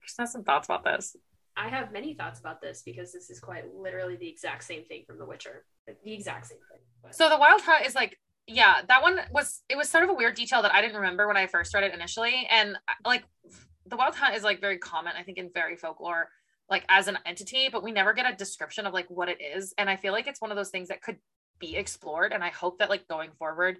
just 0.04 0.18
have 0.18 0.30
some 0.30 0.44
thoughts 0.44 0.68
about 0.68 0.84
this 0.84 1.16
I 1.60 1.68
have 1.68 1.92
many 1.92 2.14
thoughts 2.14 2.40
about 2.40 2.62
this 2.62 2.82
because 2.86 3.12
this 3.12 3.30
is 3.30 3.42
quite 3.42 3.66
literally 3.76 4.16
the 4.16 4.30
exact 4.30 4.64
same 4.64 4.86
thing 4.86 5.04
from 5.06 5.18
The 5.18 5.26
Witcher. 5.26 5.66
The 6.04 6.14
exact 6.14 6.48
same 6.48 6.60
thing. 6.72 6.80
But 7.04 7.14
So 7.14 7.28
the 7.28 7.38
wild 7.38 7.62
hunt 7.62 7.86
is 7.86 7.96
like, 7.96 8.18
yeah, 8.48 8.76
that 8.88 9.02
one 9.02 9.20
was 9.32 9.62
it 9.68 9.78
was 9.78 9.90
sort 9.90 10.04
of 10.06 10.10
a 10.10 10.14
weird 10.14 10.36
detail 10.36 10.62
that 10.62 10.74
I 10.74 10.82
didn't 10.82 10.96
remember 10.96 11.28
when 11.28 11.38
I 11.38 11.48
first 11.48 11.74
read 11.74 11.84
it 11.84 11.94
initially. 11.94 12.48
And 12.50 12.78
like 13.06 13.26
the 13.86 13.98
wild 13.98 14.16
hunt 14.16 14.36
is 14.36 14.44
like 14.44 14.62
very 14.62 14.78
common, 14.78 15.14
I 15.18 15.24
think, 15.24 15.38
in 15.38 15.50
fairy 15.50 15.76
folklore, 15.76 16.30
like 16.70 16.86
as 16.90 17.08
an 17.08 17.18
entity, 17.26 17.70
but 17.72 17.84
we 17.84 17.92
never 17.92 18.14
get 18.14 18.32
a 18.32 18.36
description 18.36 18.86
of 18.86 18.94
like 18.94 19.08
what 19.10 19.30
it 19.30 19.40
is. 19.42 19.74
And 19.78 19.90
I 19.90 19.96
feel 19.96 20.14
like 20.14 20.28
it's 20.28 20.42
one 20.42 20.52
of 20.52 20.58
those 20.58 20.70
things 20.70 20.90
that 20.90 21.02
could 21.02 21.18
be 21.60 21.76
explored. 21.76 22.32
And 22.34 22.44
I 22.44 22.50
hope 22.50 22.80
that 22.80 22.90
like 22.90 23.08
going 23.08 23.32
forward 23.38 23.80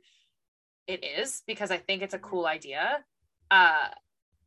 it 0.88 1.04
is 1.04 1.44
because 1.46 1.70
I 1.70 1.78
think 1.78 2.02
it's 2.02 2.14
a 2.14 2.20
cool 2.20 2.46
idea. 2.46 3.00
Uh 3.52 3.88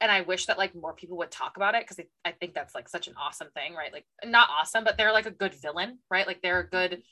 and 0.01 0.11
I 0.11 0.23
wish 0.23 0.47
that 0.47 0.59
like 0.59 0.75
more 0.75 0.93
people 0.93 1.17
would 1.19 1.31
talk 1.31 1.57
about 1.57 1.77
it 1.77 1.87
because 1.87 2.05
I 2.25 2.33
think 2.33 2.55
that's 2.55 2.75
like 2.75 2.89
such 2.89 3.07
an 3.07 3.15
awesome 3.17 3.49
thing, 3.55 3.75
right? 3.75 3.93
Like 3.93 4.05
not 4.25 4.49
awesome, 4.51 4.83
but 4.83 4.99
they're 4.99 5.13
like 5.13 5.27
a 5.27 5.31
good 5.31 5.55
villain, 5.55 5.99
right? 6.11 6.27
Like 6.27 6.43
they're 6.43 6.59
a 6.59 6.69
good 6.69 7.03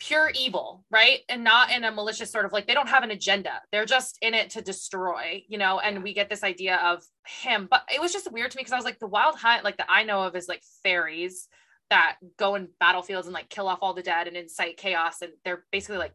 pure 0.00 0.30
evil, 0.38 0.84
right? 0.90 1.20
And 1.28 1.42
not 1.42 1.70
in 1.72 1.84
a 1.84 1.90
malicious 1.90 2.30
sort 2.30 2.44
of 2.44 2.52
like 2.52 2.66
they 2.66 2.74
don't 2.74 2.88
have 2.88 3.02
an 3.02 3.10
agenda. 3.10 3.60
They're 3.72 3.84
just 3.84 4.18
in 4.22 4.34
it 4.34 4.50
to 4.50 4.62
destroy, 4.62 5.44
you 5.48 5.58
know. 5.58 5.80
And 5.80 6.02
we 6.02 6.14
get 6.14 6.30
this 6.30 6.44
idea 6.44 6.76
of 6.76 7.02
him, 7.26 7.68
but 7.70 7.82
it 7.92 8.00
was 8.00 8.12
just 8.12 8.30
weird 8.30 8.50
to 8.50 8.56
me 8.56 8.60
because 8.60 8.72
I 8.72 8.76
was 8.76 8.84
like, 8.84 8.98
the 8.98 9.06
wild 9.06 9.36
hunt, 9.36 9.64
like 9.64 9.78
that 9.78 9.88
I 9.88 10.04
know 10.04 10.22
of, 10.22 10.36
is 10.36 10.48
like 10.48 10.62
fairies 10.82 11.48
that 11.90 12.16
go 12.38 12.54
in 12.54 12.68
battlefields 12.80 13.26
and 13.26 13.34
like 13.34 13.48
kill 13.48 13.66
off 13.66 13.78
all 13.82 13.94
the 13.94 14.02
dead 14.02 14.28
and 14.28 14.36
incite 14.36 14.76
chaos, 14.76 15.22
and 15.22 15.32
they're 15.44 15.64
basically 15.72 15.98
like 15.98 16.12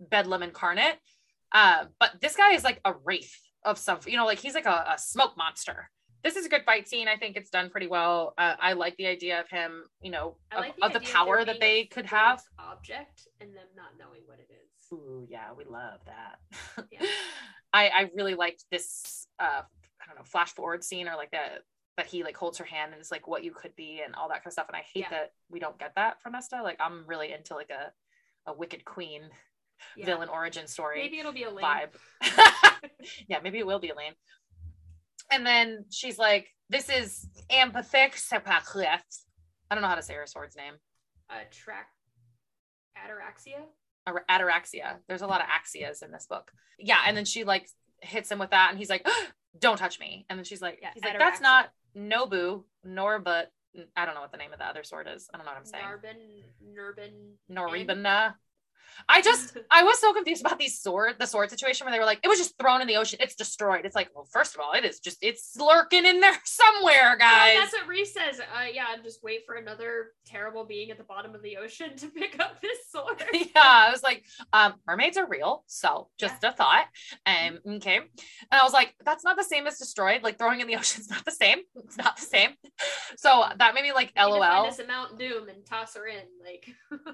bedlam 0.00 0.42
incarnate. 0.42 0.96
Uh, 1.52 1.84
but 2.00 2.12
this 2.20 2.36
guy 2.36 2.52
is 2.52 2.64
like 2.64 2.80
a 2.84 2.94
wraith 3.04 3.36
of 3.64 3.78
some, 3.78 3.98
you 4.06 4.16
know, 4.16 4.26
like 4.26 4.38
he's 4.38 4.54
like 4.54 4.66
a, 4.66 4.94
a 4.94 4.98
smoke 4.98 5.36
monster. 5.36 5.90
This 6.24 6.36
is 6.36 6.46
a 6.46 6.48
good 6.48 6.64
fight 6.64 6.88
scene. 6.88 7.08
I 7.08 7.16
think 7.16 7.36
it's 7.36 7.50
done 7.50 7.68
pretty 7.70 7.88
well. 7.88 8.34
Uh, 8.38 8.54
I 8.60 8.74
like 8.74 8.96
the 8.96 9.06
idea 9.06 9.40
of 9.40 9.48
him, 9.48 9.84
you 10.00 10.10
know, 10.10 10.36
I 10.52 10.56
of, 10.56 10.60
like 10.60 10.74
of 10.82 10.92
the 10.92 11.00
power 11.00 11.44
that 11.44 11.58
they 11.60 11.84
could 11.86 12.06
have. 12.06 12.42
object 12.58 13.26
and 13.40 13.50
them 13.54 13.66
not 13.76 13.98
knowing 13.98 14.20
what 14.26 14.38
it 14.38 14.48
is. 14.50 14.92
Ooh, 14.92 15.26
yeah, 15.28 15.52
we 15.56 15.64
love 15.64 16.00
that. 16.06 16.84
Yeah. 16.92 17.06
I 17.72 17.88
I 17.88 18.10
really 18.14 18.34
liked 18.34 18.64
this 18.70 19.26
uh 19.40 19.62
I 19.62 20.06
don't 20.06 20.16
know, 20.16 20.24
flash 20.24 20.52
forward 20.52 20.84
scene 20.84 21.08
or 21.08 21.16
like 21.16 21.30
that 21.32 21.62
that 21.96 22.06
he 22.06 22.22
like 22.22 22.36
holds 22.36 22.58
her 22.58 22.64
hand 22.64 22.92
and 22.92 23.00
is 23.00 23.10
like 23.10 23.26
what 23.26 23.42
you 23.44 23.52
could 23.52 23.74
be 23.76 24.00
and 24.04 24.14
all 24.14 24.28
that 24.28 24.36
kind 24.36 24.46
of 24.48 24.52
stuff. 24.52 24.66
And 24.68 24.76
I 24.76 24.82
hate 24.94 25.00
Yeah. 25.04 25.10
that 25.10 25.32
we 25.50 25.58
don't 25.58 25.78
get 25.78 25.92
that 25.96 26.20
from 26.22 26.32
Nesta. 26.32 26.62
Like 26.62 26.78
I'm 26.80 27.04
really 27.06 27.32
into 27.32 27.54
like 27.54 27.70
a 27.70 27.92
a 28.50 28.54
wicked 28.54 28.84
queen 28.84 29.22
Yeah. 29.96 30.06
villain 30.06 30.28
origin 30.28 30.66
story 30.68 31.02
Maybe 31.02 31.18
it'll 31.18 31.32
be 31.32 31.44
a 31.44 31.50
lame. 31.50 31.64
vibe. 31.64 31.94
yeah, 33.28 33.40
maybe 33.42 33.58
it 33.58 33.66
will 33.66 33.78
be 33.80 33.88
Elain. 33.88 34.12
And 35.32 35.46
then 35.46 35.86
she's 35.90 36.18
like, 36.18 36.48
this 36.68 36.88
is 36.88 37.26
empathic. 37.50 38.14
I 38.32 39.74
don't 39.74 39.82
know 39.82 39.88
how 39.88 39.94
to 39.94 40.02
say 40.02 40.14
her 40.14 40.26
sword's 40.26 40.56
name. 40.56 40.74
Track. 41.50 41.88
Ataraxia. 42.96 43.64
Ataraxia. 44.30 44.96
There's 45.08 45.22
a 45.22 45.26
lot 45.26 45.40
of 45.40 45.46
axias 45.46 46.02
in 46.02 46.12
this 46.12 46.26
book. 46.28 46.52
Yeah, 46.78 46.98
and 47.06 47.16
then 47.16 47.24
she 47.24 47.44
like 47.44 47.68
hits 48.00 48.30
him 48.30 48.38
with 48.38 48.50
that, 48.50 48.68
and 48.70 48.78
he's 48.78 48.90
like, 48.90 49.02
ah, 49.06 49.26
"Don't 49.58 49.78
touch 49.78 49.98
me." 49.98 50.26
And 50.28 50.38
then 50.38 50.44
she's 50.44 50.60
like, 50.60 50.80
Yeah, 50.82 50.90
"He's 50.92 51.02
like, 51.02 51.18
that's 51.18 51.40
not 51.40 51.70
Nobu 51.96 52.64
nor 52.84 53.18
but 53.18 53.50
I 53.96 54.04
don't 54.04 54.14
know 54.14 54.20
what 54.20 54.32
the 54.32 54.38
name 54.38 54.52
of 54.52 54.58
the 54.58 54.66
other 54.66 54.84
sword 54.84 55.08
is. 55.14 55.30
I 55.32 55.38
don't 55.38 55.46
know 55.46 55.52
what 55.52 55.58
I'm 55.58 55.64
saying. 55.64 55.84
Narbin, 55.84 56.76
Nurbin, 56.76 57.86
Noribana. 57.86 58.34
I 59.08 59.20
just 59.22 59.56
I 59.70 59.82
was 59.84 59.98
so 60.00 60.12
confused 60.12 60.40
about 60.44 60.58
these 60.58 60.80
sword 60.80 61.14
the 61.18 61.26
sword 61.26 61.50
situation 61.50 61.84
where 61.84 61.92
they 61.92 61.98
were 61.98 62.04
like 62.06 62.20
it 62.22 62.28
was 62.28 62.38
just 62.38 62.56
thrown 62.58 62.80
in 62.80 62.86
the 62.88 62.96
ocean. 62.96 63.18
It's 63.22 63.34
destroyed. 63.34 63.84
It's 63.84 63.94
like 63.96 64.10
well 64.14 64.26
first 64.32 64.54
of 64.54 64.60
all 64.60 64.72
it 64.72 64.84
is 64.84 65.00
just 65.00 65.18
it's 65.22 65.56
lurking 65.58 66.04
in 66.06 66.20
there 66.20 66.34
somewhere 66.44 67.16
Yeah, 67.18 67.54
guys. 67.54 67.56
that's 67.60 67.72
what 67.74 67.86
Rhys 67.88 68.12
says. 68.12 68.40
Uh, 68.40 68.64
yeah, 68.72 68.84
just 69.02 69.22
wait 69.22 69.40
for 69.46 69.54
another 69.56 70.08
terrible 70.26 70.64
being 70.64 70.90
at 70.90 70.98
the 70.98 71.04
bottom 71.04 71.34
of 71.34 71.42
the 71.42 71.56
ocean 71.56 71.96
to 71.96 72.08
pick 72.08 72.38
up 72.40 72.60
this 72.60 72.78
sword. 72.90 73.22
yeah 73.32 73.48
I 73.54 73.90
was 73.90 74.02
like 74.02 74.24
um 74.52 74.74
mermaids 74.86 75.16
are 75.16 75.26
real 75.28 75.64
so 75.66 76.08
just 76.18 76.42
a 76.44 76.52
thought. 76.52 76.86
Um 77.26 77.58
okay. 77.76 77.96
And 77.96 78.60
I 78.60 78.64
was 78.64 78.72
like 78.72 78.94
that's 79.04 79.24
not 79.24 79.36
the 79.36 79.44
same 79.44 79.66
as 79.66 79.78
destroyed. 79.78 80.22
Like 80.22 80.38
throwing 80.38 80.60
in 80.60 80.66
the 80.66 80.76
ocean's 80.76 81.08
not 81.10 81.24
the 81.24 81.30
same. 81.30 81.58
It's 81.76 81.96
not 81.96 82.16
the 82.16 82.22
same. 82.26 82.50
So 83.16 83.44
that 83.56 83.74
made 83.74 83.82
me 83.82 83.92
like 83.92 84.12
You 84.16 84.24
need 84.26 84.32
to 84.32 84.38
lol. 84.38 84.40
Find 84.42 84.66
us 84.72 84.78
a 84.78 84.86
Mount 84.86 85.18
Doom 85.18 85.48
and 85.48 85.64
toss 85.66 85.94
her 85.96 86.06
in. 86.06 86.22
Like, 86.44 86.66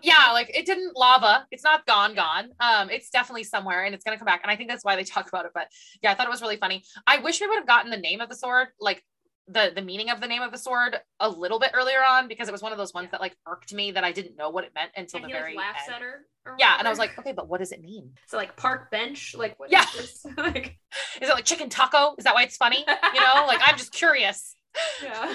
yeah 0.02 0.32
like 0.32 0.50
it 0.56 0.66
didn't 0.66 0.96
lava. 0.96 1.46
It's 1.50 1.64
not 1.64 1.67
gone 1.86 2.14
gone 2.14 2.50
um 2.60 2.90
it's 2.90 3.10
definitely 3.10 3.44
somewhere 3.44 3.84
and 3.84 3.94
it's 3.94 4.04
gonna 4.04 4.18
come 4.18 4.26
back 4.26 4.40
and 4.42 4.50
i 4.50 4.56
think 4.56 4.68
that's 4.68 4.84
why 4.84 4.96
they 4.96 5.04
talk 5.04 5.28
about 5.28 5.44
it 5.44 5.52
but 5.54 5.66
yeah 6.02 6.10
i 6.10 6.14
thought 6.14 6.26
it 6.26 6.30
was 6.30 6.42
really 6.42 6.56
funny 6.56 6.82
i 7.06 7.18
wish 7.18 7.40
we 7.40 7.46
would 7.46 7.56
have 7.58 7.66
gotten 7.66 7.90
the 7.90 7.96
name 7.96 8.20
of 8.20 8.28
the 8.28 8.34
sword 8.36 8.68
like 8.80 9.02
the 9.50 9.72
the 9.74 9.80
meaning 9.82 10.10
of 10.10 10.20
the 10.20 10.26
name 10.26 10.42
of 10.42 10.52
the 10.52 10.58
sword 10.58 10.96
a 11.20 11.28
little 11.28 11.58
bit 11.58 11.70
earlier 11.74 12.00
on 12.06 12.28
because 12.28 12.48
it 12.48 12.52
was 12.52 12.60
one 12.62 12.72
of 12.72 12.76
those 12.78 12.92
ones 12.92 13.06
Yeah. 13.06 13.10
that 13.12 13.20
like 13.22 13.36
irked 13.46 13.72
me 13.72 13.92
that 13.92 14.04
i 14.04 14.12
didn't 14.12 14.36
know 14.36 14.50
what 14.50 14.64
it 14.64 14.72
meant 14.74 14.90
until 14.96 15.18
and 15.18 15.24
the 15.24 15.28
he 15.28 15.34
like 15.34 15.42
very 15.42 15.56
laughs 15.56 15.80
end. 15.86 15.94
at 15.96 16.02
her. 16.02 16.24
yeah 16.58 16.76
and 16.78 16.86
i 16.86 16.90
was 16.90 16.98
like 16.98 17.18
okay 17.18 17.32
but 17.32 17.48
what 17.48 17.58
does 17.60 17.72
it 17.72 17.80
mean 17.80 18.12
so 18.26 18.36
like 18.36 18.56
park 18.56 18.90
bench. 18.90 19.34
Like, 19.38 19.58
what 19.58 19.68
is 19.68 19.72
Yeah. 19.72 19.86
this? 19.96 20.26
like, 20.36 20.78
is 21.20 21.28
it 21.28 21.32
like 21.32 21.44
chicken 21.46 21.68
taco 21.70 22.14
is 22.18 22.24
that 22.24 22.34
why 22.34 22.42
it's 22.42 22.56
funny 22.58 22.84
you 23.14 23.20
know 23.20 23.44
like 23.46 23.60
i'm 23.62 23.76
just 23.78 23.92
curious 23.92 24.54
yeah, 25.02 25.34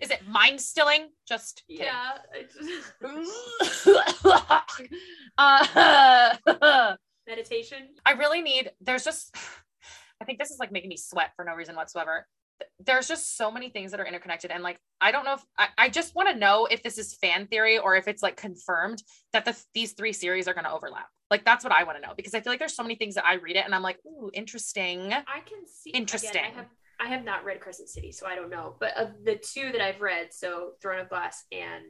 is 0.00 0.10
it 0.10 0.26
mind 0.26 0.60
stilling 0.60 1.08
just 1.26 1.62
kidding. 1.68 1.86
yeah. 1.86 2.18
uh, 5.38 6.96
Meditation. 7.28 7.88
I 8.06 8.12
really 8.12 8.40
need, 8.40 8.70
there's 8.80 9.04
just, 9.04 9.34
I 10.20 10.24
think 10.24 10.38
this 10.38 10.50
is 10.50 10.58
like 10.58 10.72
making 10.72 10.88
me 10.88 10.96
sweat 10.96 11.32
for 11.36 11.44
no 11.44 11.54
reason 11.54 11.76
whatsoever. 11.76 12.26
There's 12.84 13.06
just 13.06 13.36
so 13.36 13.50
many 13.50 13.68
things 13.70 13.92
that 13.92 14.00
are 14.00 14.06
interconnected. 14.06 14.50
And 14.50 14.62
like, 14.62 14.80
I 15.00 15.12
don't 15.12 15.24
know 15.24 15.34
if, 15.34 15.44
I, 15.58 15.68
I 15.76 15.88
just 15.90 16.14
want 16.14 16.28
to 16.30 16.34
know 16.34 16.66
if 16.66 16.82
this 16.82 16.98
is 16.98 17.14
fan 17.14 17.46
theory 17.46 17.78
or 17.78 17.94
if 17.96 18.08
it's 18.08 18.22
like 18.22 18.36
confirmed 18.36 19.02
that 19.32 19.44
the, 19.44 19.56
these 19.74 19.92
three 19.92 20.12
series 20.12 20.48
are 20.48 20.54
going 20.54 20.64
to 20.64 20.72
overlap. 20.72 21.06
Like, 21.30 21.44
that's 21.44 21.62
what 21.62 21.72
I 21.72 21.84
want 21.84 21.98
to 21.98 22.06
know 22.06 22.14
because 22.16 22.34
I 22.34 22.40
feel 22.40 22.52
like 22.52 22.58
there's 22.58 22.74
so 22.74 22.82
many 22.82 22.96
things 22.96 23.14
that 23.16 23.26
I 23.26 23.34
read 23.34 23.56
it 23.56 23.64
and 23.64 23.74
I'm 23.74 23.82
like, 23.82 23.98
ooh, 24.06 24.30
interesting. 24.32 25.12
I 25.12 25.40
can 25.44 25.66
see. 25.66 25.90
again, 25.90 26.02
Interesting. 26.02 26.44
Have 26.54 26.66
I 27.00 27.08
have 27.08 27.24
not 27.24 27.44
read 27.44 27.60
Crescent 27.60 27.88
City, 27.88 28.12
so 28.12 28.26
I 28.26 28.34
don't 28.34 28.50
know. 28.50 28.74
But 28.80 28.96
of 28.96 29.24
the 29.24 29.36
two 29.36 29.70
that 29.72 29.80
I've 29.80 30.00
read, 30.00 30.28
so 30.32 30.72
Throne 30.82 31.00
of 31.00 31.08
Glass 31.08 31.44
and 31.52 31.84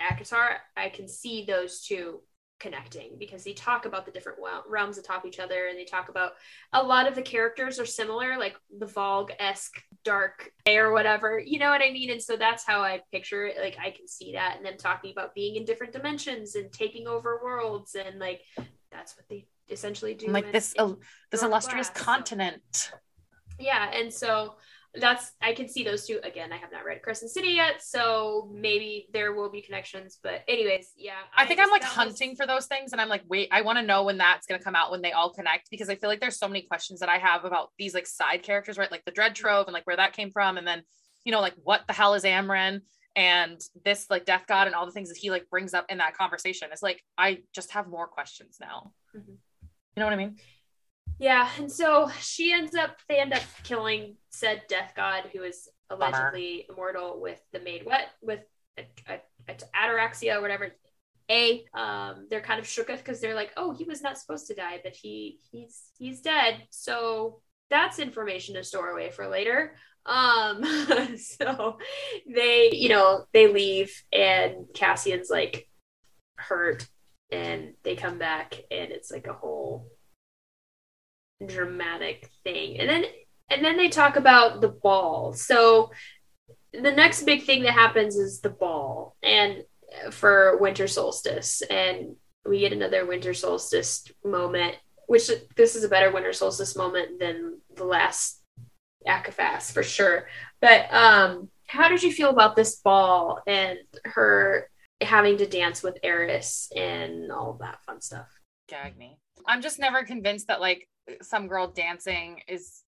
ACOTAR, 0.00 0.58
I 0.76 0.88
can 0.88 1.08
see 1.08 1.44
those 1.44 1.82
two 1.82 2.20
connecting 2.58 3.16
because 3.18 3.44
they 3.44 3.52
talk 3.52 3.84
about 3.84 4.06
the 4.06 4.12
different 4.12 4.38
realms 4.68 4.98
atop 4.98 5.26
each 5.26 5.38
other, 5.40 5.66
and 5.66 5.78
they 5.78 5.84
talk 5.84 6.08
about 6.08 6.32
a 6.72 6.82
lot 6.82 7.06
of 7.06 7.14
the 7.14 7.22
characters 7.22 7.78
are 7.78 7.86
similar, 7.86 8.38
like 8.38 8.56
the 8.78 8.86
Valg 8.86 9.30
esque 9.38 9.82
dark 10.04 10.50
or 10.68 10.92
whatever. 10.92 11.38
You 11.38 11.58
know 11.58 11.70
what 11.70 11.82
I 11.82 11.90
mean? 11.90 12.10
And 12.10 12.22
so 12.22 12.36
that's 12.36 12.64
how 12.64 12.80
I 12.80 13.02
picture 13.12 13.46
it. 13.46 13.56
Like 13.60 13.76
I 13.78 13.90
can 13.90 14.08
see 14.08 14.32
that, 14.32 14.56
and 14.56 14.64
them 14.64 14.76
talking 14.78 15.12
about 15.12 15.34
being 15.34 15.56
in 15.56 15.64
different 15.64 15.92
dimensions 15.92 16.54
and 16.54 16.72
taking 16.72 17.06
over 17.08 17.40
worlds, 17.42 17.94
and 17.94 18.18
like 18.18 18.42
that's 18.90 19.16
what 19.16 19.28
they 19.28 19.46
essentially 19.68 20.14
do. 20.14 20.28
Like 20.28 20.46
in- 20.46 20.52
this, 20.52 20.72
in 20.74 20.80
il- 20.80 21.00
this 21.30 21.42
illustrious 21.42 21.88
Glass, 21.88 21.98
so- 21.98 22.04
continent. 22.04 22.92
Yeah 23.58 23.90
and 23.92 24.12
so 24.12 24.54
that's 24.98 25.32
i 25.42 25.52
can 25.52 25.68
see 25.68 25.84
those 25.84 26.06
two 26.06 26.18
again 26.22 26.52
i 26.52 26.56
have 26.56 26.72
not 26.72 26.84
read 26.84 27.02
crescent 27.02 27.30
city 27.30 27.48
yet 27.50 27.82
so 27.82 28.50
maybe 28.54 29.08
there 29.12 29.34
will 29.34 29.50
be 29.50 29.60
connections 29.60 30.18
but 30.22 30.42
anyways 30.48 30.92
yeah 30.96 31.12
I 31.36 31.44
think 31.44 31.60
I'm 31.60 31.70
like 31.70 31.82
that 31.82 31.88
was- 31.88 31.96
hunting 31.96 32.34
for 32.34 32.46
those 32.46 32.66
things. 32.66 32.92
And 32.92 33.00
I'm 33.00 33.08
like, 33.10 33.22
wait, 33.28 33.48
I 33.52 33.60
want 33.60 33.78
to 33.78 33.84
know 33.84 34.04
when 34.04 34.16
that's 34.16 34.46
going 34.46 34.58
to 34.58 34.64
come 34.64 34.74
out, 34.74 34.90
when 34.90 35.02
they 35.02 35.12
all 35.12 35.30
connect, 35.30 35.68
because 35.70 35.90
I 35.90 35.96
feel 35.96 36.08
like 36.08 36.20
there's 36.20 36.38
so 36.38 36.48
many 36.48 36.62
questions 36.62 37.00
that 37.00 37.10
I 37.10 37.18
have 37.18 37.44
about 37.44 37.72
these 37.78 37.92
like 37.92 38.06
side 38.06 38.42
characters, 38.42 38.78
right? 38.78 38.90
Like 38.90 39.04
the 39.04 39.10
Dread 39.10 39.34
Trove 39.34 39.66
and 39.66 39.74
like 39.74 39.86
where 39.86 39.96
that 39.96 40.14
came 40.14 40.30
from. 40.30 40.56
And 40.56 40.66
then, 40.66 40.82
you 41.24 41.32
know, 41.32 41.40
like 41.42 41.52
what 41.62 41.82
the 41.86 41.92
hell 41.92 42.14
is 42.14 42.24
Amren 42.24 42.80
and 43.16 43.60
this 43.84 44.06
like 44.08 44.24
Death 44.24 44.44
God 44.48 44.66
and 44.66 44.74
all 44.74 44.86
the 44.86 44.92
things 44.92 45.10
that 45.10 45.18
he 45.18 45.30
like 45.30 45.50
brings 45.50 45.74
up 45.74 45.84
in 45.90 45.98
that 45.98 46.16
conversation. 46.16 46.68
It's 46.72 46.82
like, 46.82 47.02
I 47.18 47.40
just 47.54 47.72
have 47.72 47.86
more 47.86 48.06
questions 48.06 48.56
now. 48.60 48.92
Mhm. 49.14 49.26
You 49.28 49.38
know 49.98 50.04
what 50.06 50.14
I 50.14 50.16
mean? 50.16 50.36
Yeah 51.18 51.48
and 51.58 51.70
so 51.70 52.10
she 52.20 52.52
ends 52.52 52.74
up 52.74 52.96
they 53.08 53.18
end 53.18 53.32
up 53.32 53.42
killing 53.62 54.16
said 54.30 54.62
death 54.68 54.92
god 54.96 55.24
who 55.32 55.42
is 55.42 55.68
allegedly 55.90 56.66
immortal 56.68 57.20
with 57.20 57.40
the 57.52 57.60
maid 57.60 57.84
what 57.84 58.02
with 58.20 58.40
a, 58.78 58.82
a, 59.08 59.20
a 59.48 59.54
ataraxia 59.74 60.36
or 60.36 60.40
whatever. 60.40 60.72
A 61.28 61.64
um 61.74 62.28
they're 62.30 62.40
kind 62.40 62.60
of 62.60 62.68
shook 62.68 62.86
because 62.86 63.20
they're 63.20 63.34
like 63.34 63.52
oh 63.56 63.72
he 63.72 63.82
was 63.82 64.00
not 64.00 64.16
supposed 64.16 64.46
to 64.46 64.54
die 64.54 64.80
but 64.82 64.94
he 64.94 65.40
he's 65.50 65.82
he's 65.98 66.20
dead. 66.20 66.62
So 66.70 67.40
that's 67.68 67.98
information 67.98 68.54
to 68.54 68.62
store 68.62 68.90
away 68.90 69.10
for 69.10 69.26
later. 69.26 69.74
Um 70.04 70.62
so 71.16 71.78
they 72.32 72.70
you 72.72 72.88
know 72.88 73.24
they 73.32 73.48
leave 73.48 73.92
and 74.12 74.66
cassian's 74.72 75.28
like 75.28 75.68
hurt 76.36 76.86
and 77.32 77.72
they 77.82 77.96
come 77.96 78.18
back 78.18 78.54
and 78.70 78.92
it's 78.92 79.10
like 79.10 79.26
a 79.26 79.32
whole 79.32 79.88
dramatic 81.44 82.30
thing. 82.44 82.78
And 82.78 82.88
then 82.88 83.04
and 83.48 83.64
then 83.64 83.76
they 83.76 83.88
talk 83.88 84.16
about 84.16 84.60
the 84.60 84.68
ball. 84.68 85.32
So 85.32 85.90
the 86.72 86.92
next 86.92 87.22
big 87.22 87.44
thing 87.44 87.62
that 87.62 87.72
happens 87.72 88.16
is 88.16 88.40
the 88.40 88.50
ball 88.50 89.16
and 89.22 89.64
for 90.10 90.58
winter 90.58 90.88
solstice. 90.88 91.62
And 91.62 92.16
we 92.44 92.60
get 92.60 92.72
another 92.72 93.06
winter 93.06 93.34
solstice 93.34 94.04
moment 94.24 94.76
which 95.06 95.30
this 95.56 95.76
is 95.76 95.84
a 95.84 95.88
better 95.88 96.10
winter 96.10 96.32
solstice 96.32 96.76
moment 96.76 97.20
than 97.20 97.60
the 97.76 97.84
last 97.84 98.42
ACOFAS 99.06 99.72
for 99.72 99.82
sure. 99.82 100.26
But 100.60 100.92
um 100.92 101.48
how 101.68 101.88
did 101.88 102.02
you 102.02 102.12
feel 102.12 102.30
about 102.30 102.56
this 102.56 102.76
ball 102.76 103.40
and 103.46 103.78
her 104.04 104.68
having 105.00 105.36
to 105.36 105.46
dance 105.46 105.82
with 105.82 105.98
eris 106.02 106.70
and 106.74 107.30
all 107.32 107.58
that 107.60 107.82
fun 107.84 108.00
stuff? 108.00 108.28
Gag 108.68 108.96
me. 108.96 109.18
I'm 109.46 109.62
just 109.62 109.78
never 109.78 110.04
convinced 110.04 110.48
that 110.48 110.60
like 110.60 110.88
some 111.22 111.48
girl 111.48 111.68
dancing 111.68 112.40
is 112.48 112.82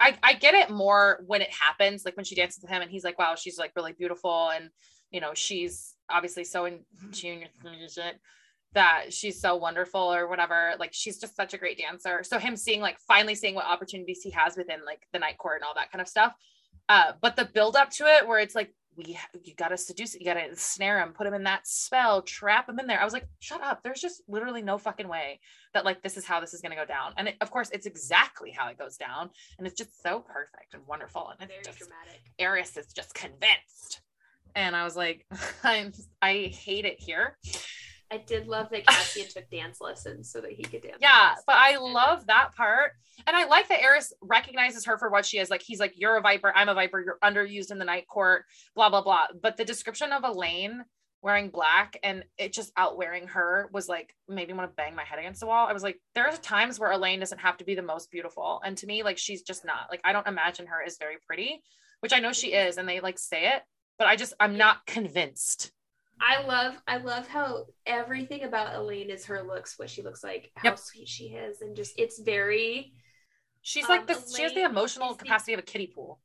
I, 0.00 0.16
I 0.22 0.34
get 0.34 0.54
it 0.54 0.70
more 0.70 1.22
when 1.26 1.42
it 1.42 1.50
happens, 1.50 2.04
like 2.04 2.16
when 2.16 2.24
she 2.24 2.34
dances 2.34 2.60
with 2.60 2.70
him 2.70 2.82
and 2.82 2.90
he's 2.90 3.04
like, 3.04 3.18
wow, 3.18 3.34
she's 3.36 3.58
like 3.58 3.72
really 3.76 3.92
beautiful. 3.92 4.50
And, 4.50 4.70
you 5.10 5.20
know, 5.20 5.32
she's 5.34 5.94
obviously 6.10 6.44
so 6.44 6.64
in 6.64 6.80
tune 7.12 7.44
that 8.74 9.12
she's 9.12 9.40
so 9.40 9.54
wonderful 9.54 10.00
or 10.00 10.28
whatever. 10.28 10.72
Like 10.78 10.92
she's 10.92 11.20
just 11.20 11.36
such 11.36 11.54
a 11.54 11.58
great 11.58 11.78
dancer. 11.78 12.22
So 12.24 12.38
him 12.38 12.56
seeing 12.56 12.80
like 12.80 12.98
finally 12.98 13.34
seeing 13.34 13.54
what 13.54 13.66
opportunities 13.66 14.22
he 14.22 14.30
has 14.30 14.56
within 14.56 14.84
like 14.84 15.06
the 15.12 15.18
night 15.18 15.38
court 15.38 15.60
and 15.60 15.64
all 15.64 15.74
that 15.74 15.92
kind 15.92 16.02
of 16.02 16.08
stuff. 16.08 16.34
Uh, 16.88 17.12
but 17.20 17.36
the 17.36 17.44
build 17.44 17.76
up 17.76 17.90
to 17.90 18.06
it 18.06 18.26
where 18.26 18.40
it's 18.40 18.54
like, 18.54 18.74
we 18.96 19.18
you 19.44 19.54
gotta 19.54 19.76
seduce 19.76 20.14
it, 20.14 20.20
you 20.20 20.26
gotta 20.26 20.54
snare 20.56 21.00
him, 21.00 21.12
put 21.12 21.26
him 21.26 21.34
in 21.34 21.44
that 21.44 21.66
spell, 21.66 22.22
trap 22.22 22.68
him 22.68 22.78
in 22.78 22.86
there. 22.86 23.00
I 23.00 23.04
was 23.04 23.12
like, 23.12 23.26
shut 23.40 23.62
up. 23.62 23.82
There's 23.82 24.00
just 24.00 24.22
literally 24.28 24.62
no 24.62 24.78
fucking 24.78 25.08
way 25.08 25.40
that 25.74 25.84
like 25.84 26.02
this 26.02 26.16
is 26.16 26.24
how 26.24 26.40
this 26.40 26.54
is 26.54 26.60
gonna 26.60 26.76
go 26.76 26.84
down. 26.84 27.12
And 27.16 27.28
it, 27.28 27.36
of 27.40 27.50
course, 27.50 27.70
it's 27.70 27.86
exactly 27.86 28.50
how 28.50 28.68
it 28.68 28.78
goes 28.78 28.96
down, 28.96 29.30
and 29.58 29.66
it's 29.66 29.76
just 29.76 30.02
so 30.02 30.20
perfect 30.20 30.74
and 30.74 30.86
wonderful. 30.86 31.32
And 31.38 31.48
very 31.48 31.60
it's 31.60 31.68
just 31.68 31.78
dramatic 31.78 32.20
Eris 32.38 32.76
is 32.76 32.86
just 32.92 33.14
convinced. 33.14 34.00
And 34.54 34.76
I 34.76 34.84
was 34.84 34.96
like, 34.96 35.26
I'm 35.64 35.92
I 36.20 36.52
hate 36.54 36.84
it 36.84 37.00
here. 37.00 37.38
I 38.12 38.18
did 38.18 38.46
love 38.46 38.68
that 38.70 38.86
Cassian 38.86 39.26
took 39.26 39.48
dance 39.48 39.80
lessons 39.80 40.30
so 40.30 40.42
that 40.42 40.52
he 40.52 40.62
could 40.62 40.82
dance. 40.82 40.98
Yeah, 41.00 41.34
but 41.46 41.56
I 41.56 41.78
love 41.78 42.26
that 42.26 42.54
part. 42.54 42.92
And 43.26 43.34
I 43.34 43.46
like 43.46 43.68
that 43.68 43.80
Eris 43.80 44.12
recognizes 44.20 44.84
her 44.84 44.98
for 44.98 45.08
what 45.08 45.24
she 45.24 45.38
is. 45.38 45.48
Like 45.48 45.62
he's 45.62 45.80
like, 45.80 45.94
You're 45.96 46.18
a 46.18 46.20
viper, 46.20 46.52
I'm 46.54 46.68
a 46.68 46.74
viper, 46.74 47.00
you're 47.00 47.18
underused 47.24 47.70
in 47.70 47.78
the 47.78 47.86
night 47.86 48.06
court, 48.06 48.44
blah, 48.74 48.90
blah, 48.90 49.02
blah. 49.02 49.28
But 49.42 49.56
the 49.56 49.64
description 49.64 50.12
of 50.12 50.24
Elain 50.24 50.84
wearing 51.22 51.48
black 51.48 51.96
and 52.02 52.24
it 52.36 52.52
just 52.52 52.72
outwearing 52.78 53.28
her 53.28 53.70
was 53.72 53.88
like 53.88 54.14
made 54.28 54.48
me 54.48 54.54
want 54.54 54.68
to 54.68 54.74
bang 54.74 54.94
my 54.94 55.04
head 55.04 55.18
against 55.18 55.40
the 55.40 55.46
wall. 55.46 55.66
I 55.66 55.72
was 55.72 55.82
like, 55.82 55.98
there 56.14 56.26
are 56.26 56.36
times 56.36 56.78
where 56.78 56.92
Elain 56.92 57.20
doesn't 57.20 57.40
have 57.40 57.56
to 57.58 57.64
be 57.64 57.74
the 57.74 57.80
most 57.80 58.10
beautiful. 58.10 58.60
And 58.62 58.76
to 58.78 58.86
me, 58.86 59.02
like 59.02 59.16
she's 59.16 59.40
just 59.40 59.64
not. 59.64 59.86
Like 59.90 60.00
I 60.04 60.12
don't 60.12 60.26
imagine 60.26 60.66
her 60.66 60.82
as 60.84 60.98
very 60.98 61.16
pretty, 61.26 61.62
which 62.00 62.12
I 62.12 62.18
know 62.18 62.32
she 62.32 62.52
is, 62.52 62.76
and 62.76 62.86
they 62.86 63.00
like 63.00 63.18
say 63.18 63.54
it, 63.54 63.62
but 63.98 64.06
I 64.06 64.16
just 64.16 64.34
I'm 64.38 64.58
not 64.58 64.84
convinced. 64.84 65.72
I 66.22 66.44
love 66.46 66.74
I 66.86 66.98
love 66.98 67.26
how 67.26 67.66
everything 67.84 68.44
about 68.44 68.74
Elain 68.74 69.10
is 69.10 69.26
her 69.26 69.42
looks, 69.42 69.78
what 69.78 69.90
she 69.90 70.02
looks 70.02 70.22
like, 70.22 70.52
how 70.56 70.70
Yep. 70.70 70.78
sweet 70.78 71.08
she 71.08 71.24
is, 71.28 71.60
and 71.60 71.74
just 71.76 71.98
it's 71.98 72.20
very 72.20 72.94
She's 73.64 73.84
Um, 73.84 73.90
like 73.90 74.06
this, 74.06 74.34
she 74.34 74.42
has 74.42 74.54
the 74.54 74.62
emotional 74.64 75.10
is 75.12 75.16
the- 75.16 75.24
capacity 75.24 75.52
of 75.54 75.58
a 75.60 75.62
kiddie 75.62 75.86
pool. 75.88 76.20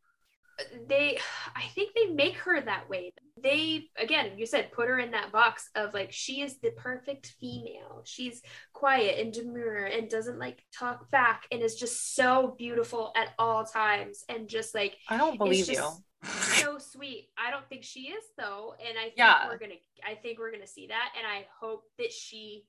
they 0.87 1.19
i 1.55 1.61
think 1.75 1.93
they 1.93 2.07
make 2.07 2.35
her 2.35 2.59
that 2.59 2.89
way 2.89 3.13
they 3.43 3.87
again 3.95 4.31
you 4.39 4.45
said 4.47 4.71
put 4.71 4.87
her 4.87 4.97
in 4.97 5.11
that 5.11 5.31
box 5.31 5.69
of 5.75 5.93
like 5.93 6.11
she 6.11 6.41
is 6.41 6.57
the 6.61 6.71
perfect 6.71 7.35
female 7.39 8.01
she's 8.05 8.41
quiet 8.73 9.19
and 9.19 9.31
demure 9.31 9.85
and 9.85 10.09
doesn't 10.09 10.39
like 10.39 10.63
talk 10.73 11.11
back 11.11 11.43
and 11.51 11.61
is 11.61 11.75
just 11.75 12.15
so 12.15 12.55
beautiful 12.57 13.11
at 13.15 13.29
all 13.37 13.65
times 13.65 14.23
and 14.29 14.47
just 14.47 14.73
like 14.73 14.97
I 15.07 15.17
don't 15.17 15.37
believe 15.37 15.69
you. 15.69 15.83
So 16.27 16.77
sweet 16.79 17.29
i 17.37 17.49
don't 17.51 17.67
think 17.69 17.83
she 17.83 18.01
is 18.09 18.23
though 18.37 18.75
and 18.79 18.97
i 18.97 19.03
think 19.03 19.13
Yeah. 19.17 19.47
we're 19.47 19.57
gonna 19.57 19.75
i 20.05 20.15
think 20.15 20.39
we're 20.39 20.51
gonna 20.51 20.67
see 20.67 20.87
that 20.87 21.13
and 21.17 21.25
i 21.27 21.45
hope 21.59 21.83
that 21.97 22.11
she 22.11 22.65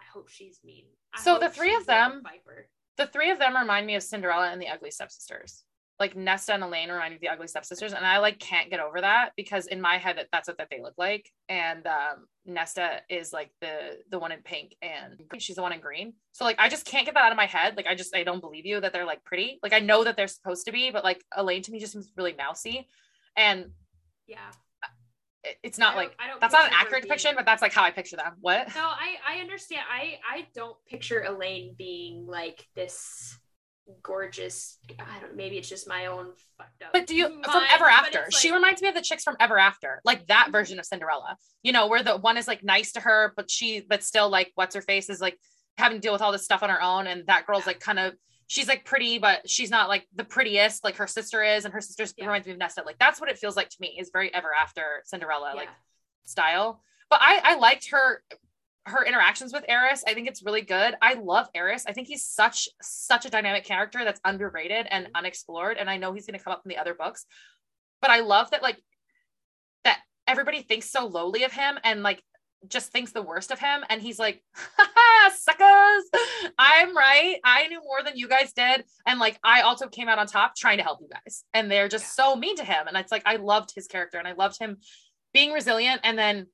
i 0.00 0.04
hope 0.12 0.28
she's 0.28 0.60
mean 0.64 0.84
I 1.14 1.20
So 1.22 1.38
the 1.38 1.48
three 1.48 1.74
of 1.74 1.80
she's 1.82 1.88
like 1.88 2.06
a 2.06 2.10
them- 2.12 2.22
viper 2.22 2.68
The 2.98 3.06
three 3.06 3.30
of 3.30 3.38
them 3.38 3.56
remind 3.56 3.86
me 3.86 3.94
of 3.94 4.02
Cinderella 4.02 4.50
and 4.50 4.60
the 4.60 4.68
Ugly 4.68 4.90
Stepsisters. 4.90 5.64
Like 6.00 6.14
Nesta 6.16 6.54
and 6.54 6.62
Elain 6.62 6.90
remind 6.90 7.10
me 7.10 7.16
of 7.16 7.20
the 7.20 7.28
Ugly 7.28 7.48
Stepsisters, 7.48 7.92
and 7.92 8.06
I 8.06 8.18
like 8.18 8.38
can't 8.38 8.70
get 8.70 8.78
over 8.80 9.00
that 9.00 9.32
because 9.36 9.66
in 9.66 9.80
my 9.80 9.98
head 9.98 10.16
that 10.18 10.28
that's 10.30 10.46
what 10.48 10.58
that 10.58 10.68
they 10.70 10.80
look 10.80 10.94
like. 10.96 11.28
And 11.48 11.86
um, 11.86 12.26
Nesta 12.46 13.00
is 13.10 13.32
like 13.32 13.50
the 13.60 13.98
the 14.10 14.18
one 14.18 14.30
in 14.32 14.40
pink, 14.42 14.76
and 14.80 15.20
she's 15.38 15.56
the 15.56 15.62
one 15.62 15.72
in 15.72 15.80
green. 15.80 16.12
So 16.32 16.44
like 16.44 16.56
I 16.58 16.68
just 16.68 16.84
can't 16.86 17.04
get 17.04 17.14
that 17.14 17.24
out 17.24 17.32
of 17.32 17.36
my 17.36 17.46
head. 17.46 17.76
Like 17.76 17.86
I 17.86 17.94
just 17.94 18.14
I 18.14 18.22
don't 18.22 18.40
believe 18.40 18.64
you 18.64 18.80
that 18.80 18.92
they're 18.92 19.06
like 19.06 19.24
pretty. 19.24 19.58
Like 19.62 19.72
I 19.72 19.80
know 19.80 20.04
that 20.04 20.16
they're 20.16 20.28
supposed 20.28 20.66
to 20.66 20.72
be, 20.72 20.90
but 20.90 21.02
like 21.04 21.24
Elain 21.36 21.62
to 21.62 21.72
me 21.72 21.80
just 21.80 21.92
seems 21.94 22.12
really 22.16 22.34
mousy, 22.38 22.86
and 23.36 23.66
yeah 24.26 24.38
it- 25.44 25.58
it's 25.62 25.78
not 25.78 25.96
like 25.96 26.14
I 26.18 26.28
don't 26.28 26.40
that's 26.40 26.52
not 26.52 26.66
an 26.66 26.72
accurate 26.74 27.02
depiction, 27.02 27.34
but 27.36 27.46
that's 27.46 27.62
like 27.62 27.72
how 27.72 27.84
I 27.84 27.90
picture 27.90 28.16
them. 28.16 28.34
What? 28.40 28.74
No, 28.74 28.82
I 28.82 29.16
I 29.26 29.40
understand. 29.40 29.82
I 29.90 30.18
I 30.28 30.46
don't 30.54 30.76
picture 30.86 31.22
Elain 31.22 31.74
being 31.78 32.26
like 32.26 32.66
this 32.74 33.37
gorgeous. 34.02 34.78
I 34.98 35.20
don't. 35.20 35.36
Maybe 35.36 35.58
it's 35.58 35.68
just 35.68 35.88
my 35.88 36.06
own 36.06 36.32
fucked 36.56 36.82
up. 36.82 36.92
But 36.92 37.06
do 37.06 37.14
you 37.14 37.28
mind, 37.28 37.44
from 37.44 37.62
Ever 37.70 37.86
After? 37.86 38.24
it's 38.26 38.38
she 38.38 38.52
reminds 38.52 38.82
me 38.82 38.88
of 38.88 38.94
the 38.94 39.00
chicks 39.02 39.24
from 39.24 39.36
Ever 39.40 39.58
After, 39.58 40.00
like 40.04 40.26
that 40.28 40.44
mm-hmm. 40.44 40.52
version 40.52 40.78
of 40.78 40.86
Cinderella. 40.86 41.36
You 41.62 41.72
know, 41.72 41.86
where 41.86 42.02
the 42.02 42.16
one 42.16 42.36
is 42.36 42.48
like 42.48 42.62
nice 42.62 42.92
to 42.92 43.00
her, 43.00 43.32
but 43.36 43.50
she, 43.50 43.80
but 43.80 44.02
still 44.02 44.28
like 44.28 44.52
what's 44.54 44.74
her 44.74 44.82
face 44.82 45.08
is 45.10 45.20
like 45.20 45.38
having 45.76 45.98
to 45.98 46.00
deal 46.00 46.12
with 46.12 46.22
all 46.22 46.32
this 46.32 46.44
stuff 46.44 46.62
on 46.62 46.70
her 46.70 46.82
own, 46.82 47.06
and 47.06 47.26
that 47.26 47.46
girl's 47.46 47.66
like 47.66 47.80
kind 47.80 47.98
of 47.98 48.14
she's 48.46 48.68
like 48.68 48.84
pretty, 48.84 49.18
but 49.18 49.48
she's 49.48 49.70
not 49.70 49.88
like 49.88 50.06
the 50.14 50.24
prettiest 50.24 50.84
like 50.84 50.96
her 50.96 51.06
sister 51.06 51.42
is, 51.42 51.64
and 51.64 51.74
her 51.74 51.80
sister's 51.80 52.14
Yeah. 52.16 52.26
reminds 52.26 52.46
me 52.46 52.52
of 52.52 52.58
Nesta. 52.58 52.82
Like 52.84 52.98
that's 52.98 53.20
what 53.20 53.30
it 53.30 53.38
feels 53.38 53.56
like 53.56 53.68
to 53.68 53.76
me. 53.80 53.96
Is 53.98 54.10
very 54.12 54.32
Ever 54.34 54.50
After 54.54 55.02
Cinderella 55.04 55.52
like 55.54 55.68
style. 56.24 56.82
But 57.10 57.20
I 57.22 57.40
I 57.44 57.54
liked 57.56 57.90
her 57.90 58.22
her 58.88 59.04
interactions 59.04 59.52
with 59.52 59.64
Eris. 59.68 60.02
I 60.06 60.14
think 60.14 60.28
it's 60.28 60.42
really 60.42 60.62
good. 60.62 60.94
I 61.00 61.14
love 61.14 61.48
Eris. 61.54 61.84
I 61.86 61.92
think 61.92 62.08
he's 62.08 62.24
such 62.24 62.68
such 62.82 63.24
a 63.26 63.30
dynamic 63.30 63.64
character 63.64 64.04
that's 64.04 64.20
underrated 64.24 64.86
and 64.90 65.06
Mhm. 65.06 65.10
unexplored. 65.14 65.76
And 65.78 65.88
I 65.88 65.96
know 65.96 66.12
he's 66.12 66.26
going 66.26 66.38
to 66.38 66.44
come 66.44 66.52
up 66.52 66.62
in 66.64 66.68
the 66.70 66.78
other 66.78 66.94
books. 66.94 67.26
But 68.00 68.10
I 68.10 68.20
love 68.20 68.50
that 68.50 68.62
like 68.62 68.82
that 69.84 70.00
everybody 70.26 70.62
thinks 70.62 70.90
so 70.90 71.06
lowly 71.06 71.44
of 71.44 71.52
him 71.52 71.78
and 71.84 72.02
like 72.02 72.22
just 72.66 72.90
thinks 72.90 73.12
the 73.12 73.22
worst 73.22 73.50
of 73.52 73.58
him. 73.60 73.84
And 73.88 74.02
he's 74.02 74.18
like, 74.18 74.42
"Ha, 74.56 75.32
suckers, 75.38 76.52
I'm 76.58 76.96
right. 76.96 77.38
I 77.44 77.68
knew 77.68 77.80
more 77.82 78.02
than 78.02 78.16
you 78.16 78.28
guys 78.28 78.52
did. 78.52 78.84
And 79.06 79.20
like 79.20 79.38
I 79.44 79.60
also 79.62 79.88
came 79.88 80.08
out 80.08 80.18
on 80.18 80.26
top 80.26 80.56
trying 80.56 80.78
to 80.78 80.82
help 80.84 81.00
you 81.00 81.08
guys. 81.08 81.44
And 81.54 81.70
they're 81.70 81.88
just 81.88 82.14
so 82.16 82.34
mean 82.34 82.56
to 82.56 82.64
him. 82.64 82.88
And 82.88 82.96
it's 82.96 83.12
like 83.12 83.22
I 83.26 83.36
loved 83.36 83.72
his 83.74 83.86
character 83.86 84.18
and 84.18 84.26
I 84.26 84.32
loved 84.32 84.58
him 84.58 84.78
being 85.32 85.52
resilient 85.52 86.00
and 86.04 86.18
then 86.18 86.46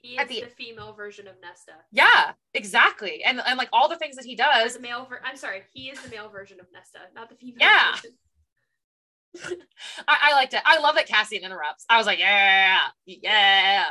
He 0.00 0.16
is 0.16 0.28
the- 0.28 0.40
the, 0.42 0.46
female 0.46 0.92
version 0.92 1.26
of 1.26 1.34
Nesta. 1.40 1.72
yeah, 1.90 2.32
exactly. 2.54 3.22
And 3.24 3.40
and 3.44 3.58
like 3.58 3.68
all 3.72 3.88
the 3.88 3.96
things 3.96 4.16
that 4.16 4.24
he 4.24 4.36
does. 4.36 4.74
the 4.74 4.80
male. 4.80 5.06
Ver- 5.06 5.20
I'm 5.24 5.36
sorry. 5.36 5.62
He 5.72 5.88
is 5.88 6.00
the 6.00 6.08
male 6.08 6.28
version 6.28 6.60
of 6.60 6.66
Nesta, 6.72 7.00
not 7.14 7.28
the 7.28 7.34
female. 7.34 7.56
Yeah. 7.60 7.92
version. 7.94 8.10
I, 10.08 10.30
I 10.30 10.34
liked 10.34 10.54
it. 10.54 10.62
I 10.64 10.78
love 10.78 10.94
that 10.94 11.06
Cassian 11.06 11.44
interrupts. 11.44 11.84
I 11.88 11.98
was 11.98 12.06
like, 12.06 12.18
yeah, 12.18 12.78
yeah. 13.06 13.84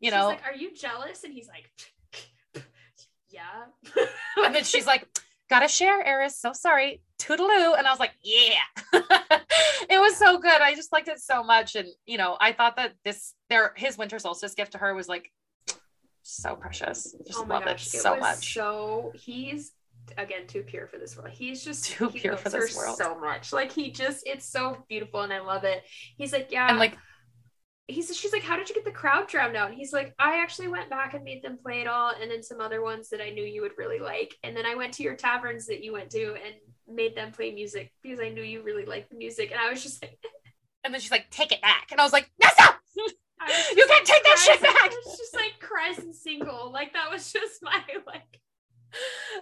You 0.00 0.10
know, 0.10 0.28
like, 0.28 0.44
"Are 0.44 0.54
you 0.54 0.74
jealous?" 0.74 1.24
And 1.24 1.32
he's 1.32 1.48
like, 1.48 1.64
"Yeah." 3.30 3.64
and 4.44 4.54
then 4.54 4.64
she's 4.64 4.86
like, 4.86 5.06
gotta 5.48 5.68
share, 5.68 6.04
Eris. 6.04 6.38
So 6.38 6.52
sorry. 6.52 7.02
Toodaloo. 7.18 7.78
And 7.78 7.86
I 7.86 7.90
was 7.90 7.98
like, 8.00 8.12
yeah. 8.22 8.60
it 8.92 9.98
was 10.00 10.16
so 10.16 10.38
good. 10.38 10.60
I 10.60 10.74
just 10.74 10.92
liked 10.92 11.08
it 11.08 11.20
so 11.20 11.42
much. 11.42 11.74
And 11.74 11.88
you 12.06 12.18
know, 12.18 12.36
I 12.40 12.52
thought 12.52 12.76
that 12.76 12.92
this 13.04 13.34
their 13.48 13.72
his 13.76 13.96
winter 13.98 14.18
solstice 14.18 14.54
gift 14.54 14.72
to 14.72 14.78
her 14.78 14.94
was 14.94 15.08
like 15.08 15.32
so 16.26 16.56
precious. 16.56 17.14
Just 17.26 17.38
oh 17.38 17.46
love 17.46 17.64
gosh, 17.64 17.86
it 17.86 17.94
it 17.94 18.00
so 18.00 18.16
much. 18.16 18.54
So 18.54 19.12
he's 19.14 19.72
again 20.18 20.46
too 20.46 20.62
pure 20.62 20.86
for 20.86 20.98
this 20.98 21.16
world. 21.16 21.30
He's 21.30 21.64
just 21.64 21.84
Too 21.84 22.10
pure 22.10 22.36
for 22.36 22.48
this 22.48 22.76
world. 22.76 22.96
So 22.96 23.18
much, 23.18 23.52
like 23.52 23.72
he 23.72 23.90
just 23.90 24.26
it's 24.26 24.48
so 24.48 24.84
beautiful, 24.88 25.22
and 25.22 25.32
I 25.32 25.40
love 25.40 25.64
it. 25.64 25.84
He's 26.16 26.32
like, 26.32 26.48
yeah, 26.50 26.68
and 26.68 26.78
like 26.78 26.96
he's 27.88 28.14
she's 28.16 28.32
like, 28.32 28.42
how 28.42 28.56
did 28.56 28.68
you 28.68 28.74
get 28.74 28.84
the 28.84 28.90
crowd 28.90 29.28
drowned 29.28 29.56
out? 29.56 29.68
And 29.68 29.78
he's 29.78 29.92
like, 29.92 30.14
I 30.18 30.42
actually 30.42 30.68
went 30.68 30.90
back 30.90 31.14
and 31.14 31.22
made 31.22 31.42
them 31.42 31.58
play 31.62 31.80
it 31.80 31.86
all, 31.86 32.12
and 32.20 32.30
then 32.30 32.42
some 32.42 32.60
other 32.60 32.82
ones 32.82 33.08
that 33.10 33.20
I 33.20 33.30
knew 33.30 33.44
you 33.44 33.62
would 33.62 33.78
really 33.78 34.00
like, 34.00 34.34
and 34.42 34.56
then 34.56 34.66
I 34.66 34.74
went 34.74 34.94
to 34.94 35.02
your 35.02 35.14
taverns 35.14 35.66
that 35.66 35.84
you 35.84 35.92
went 35.92 36.10
to 36.10 36.34
and 36.34 36.54
made 36.88 37.16
them 37.16 37.32
play 37.32 37.52
music 37.52 37.92
because 38.02 38.20
I 38.20 38.28
knew 38.30 38.42
you 38.42 38.62
really 38.62 38.84
liked 38.84 39.10
the 39.10 39.16
music, 39.16 39.50
and 39.52 39.60
I 39.60 39.70
was 39.70 39.82
just 39.82 40.02
like, 40.02 40.18
and 40.82 40.92
then 40.92 41.00
she's 41.00 41.10
like, 41.10 41.30
take 41.30 41.52
it 41.52 41.62
back. 41.62 41.88
And 41.90 42.00
I 42.00 42.04
was 42.04 42.12
like! 42.12 42.30
I 42.42 42.74
was 42.96 43.12
You 43.76 43.86
can't 43.86 44.06
take 44.06 44.22
that 44.24 44.38
shit 44.38 44.60
back! 44.62 44.74
I 44.74 45.00
was 45.04 45.18
just 45.18 45.34
like 45.34 45.52
cries 45.60 45.98
and 45.98 46.14
single, 46.14 46.70
like 46.72 46.92
that 46.94 47.10
was 47.10 47.32
just 47.32 47.62
my 47.62 47.80
like. 48.06 48.40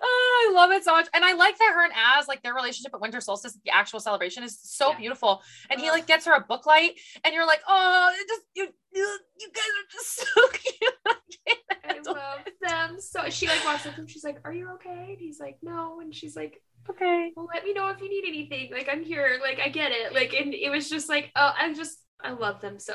Oh, 0.03 0.49
I 0.51 0.53
love 0.55 0.73
it 0.73 0.83
so 0.83 0.93
much. 0.93 1.07
And 1.15 1.25
I 1.25 1.35
like 1.35 1.57
that 1.59 1.73
her 1.75 1.85
and 1.85 1.93
Az, 1.95 2.27
like 2.27 2.43
their 2.43 2.55
relationship 2.55 2.93
at 2.93 3.01
Winter 3.01 3.21
Solstice, 3.21 3.57
the 3.65 3.71
actual 3.71 4.01
celebration 4.01 4.43
is 4.43 4.59
so 4.61 4.91
Yeah. 4.91 4.99
beautiful. 4.99 5.43
And 5.71 5.81
he 5.81 5.91
like 5.91 6.07
gets 6.09 6.25
her 6.27 6.33
a 6.33 6.41
book 6.41 6.67
light, 6.67 6.99
and 7.23 7.33
you're 7.35 7.47
like, 7.47 7.61
oh, 7.69 8.11
it 8.21 8.27
just 8.29 8.41
you, 8.55 8.69
you, 8.95 9.19
you 9.41 9.49
guys 9.53 9.65
are 9.65 9.93
just 9.93 10.17
so 10.35 10.49
cute. 10.49 10.93
I 11.85 11.95
I 11.95 12.01
love 12.13 12.39
it. 12.47 12.55
them 12.61 13.01
so. 13.01 13.29
She 13.31 13.47
like 13.47 13.65
walks 13.65 13.87
up 13.87 13.95
to 13.95 14.01
him. 14.01 14.07
She's 14.07 14.25
like, 14.25 14.39
"Are 14.45 14.53
you 14.53 14.71
okay?" 14.75 15.09
And 15.11 15.19
he's 15.21 15.39
like, 15.39 15.59
"No." 15.63 16.01
And 16.01 16.15
she's 16.15 16.35
like, 16.35 16.61
Okay. 16.91 17.31
"Well, 17.37 17.47
let 17.55 17.63
me 17.65 17.75
know 17.75 17.89
if 17.91 18.01
you 18.01 18.09
need 18.09 18.25
anything. 18.27 18.73
Like, 18.73 18.89
I'm 18.91 19.03
here. 19.05 19.39
Like, 19.43 19.61
I 19.61 19.69
get 19.69 19.93
it. 19.93 20.15
Like, 20.15 20.33
and 20.35 20.53
it 20.55 20.71
was 20.71 20.89
just 20.91 21.09
like, 21.09 21.31
oh, 21.37 21.53
I'm 21.59 21.75
just, 21.75 21.99
I 22.23 22.31
love 22.33 22.61
them 22.61 22.79
so. 22.79 22.95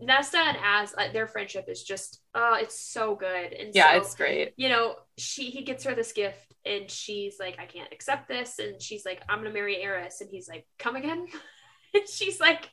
Nesta 0.00 0.38
and 0.38 0.56
Az, 0.62 0.94
like, 0.96 1.12
their 1.12 1.26
friendship 1.26 1.64
is 1.68 1.82
just, 1.82 2.20
oh, 2.34 2.54
it's 2.60 2.78
so 2.78 3.14
good. 3.16 3.52
And 3.52 3.74
Yeah, 3.74 3.92
so, 3.92 3.98
it's 3.98 4.14
great. 4.14 4.52
you 4.56 4.68
know, 4.68 4.96
she 5.16 5.50
he 5.50 5.62
gets 5.62 5.84
her 5.84 5.94
this 5.94 6.12
gift, 6.12 6.54
and 6.64 6.90
she's 6.90 7.36
like, 7.40 7.58
I 7.58 7.66
can't 7.66 7.92
accept 7.92 8.28
this, 8.28 8.58
and 8.58 8.80
she's 8.80 9.04
like, 9.04 9.22
I'm 9.28 9.38
gonna 9.38 9.52
marry 9.52 9.82
Eris, 9.82 10.20
and 10.20 10.30
he's 10.30 10.48
like, 10.48 10.66
come 10.78 10.96
again, 10.96 11.26
and 11.94 12.08
she's 12.08 12.40
like. 12.40 12.70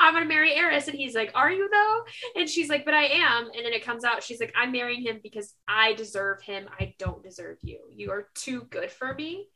I'm 0.00 0.14
gonna 0.14 0.24
marry 0.26 0.54
Eris, 0.54 0.86
and 0.88 0.96
he's 0.96 1.14
like, 1.14 1.32
"Are 1.34 1.50
you 1.50 1.68
though?" 1.70 2.04
And 2.40 2.48
she's 2.48 2.70
like, 2.70 2.84
"But 2.86 2.94
I 2.94 3.06
am." 3.06 3.50
And 3.54 3.66
then 3.66 3.74
it 3.74 3.84
comes 3.84 4.04
out, 4.04 4.22
she's 4.22 4.40
like, 4.40 4.54
"I'm 4.56 4.72
marrying 4.72 5.02
him 5.02 5.20
because 5.22 5.52
I 5.68 5.92
deserve 5.92 6.40
him. 6.40 6.66
I 6.80 6.94
don't 6.98 7.22
deserve 7.22 7.58
you. 7.62 7.80
You 7.94 8.12
are 8.12 8.28
too 8.34 8.62
good 8.70 8.90
for 8.90 9.12
me." 9.12 9.48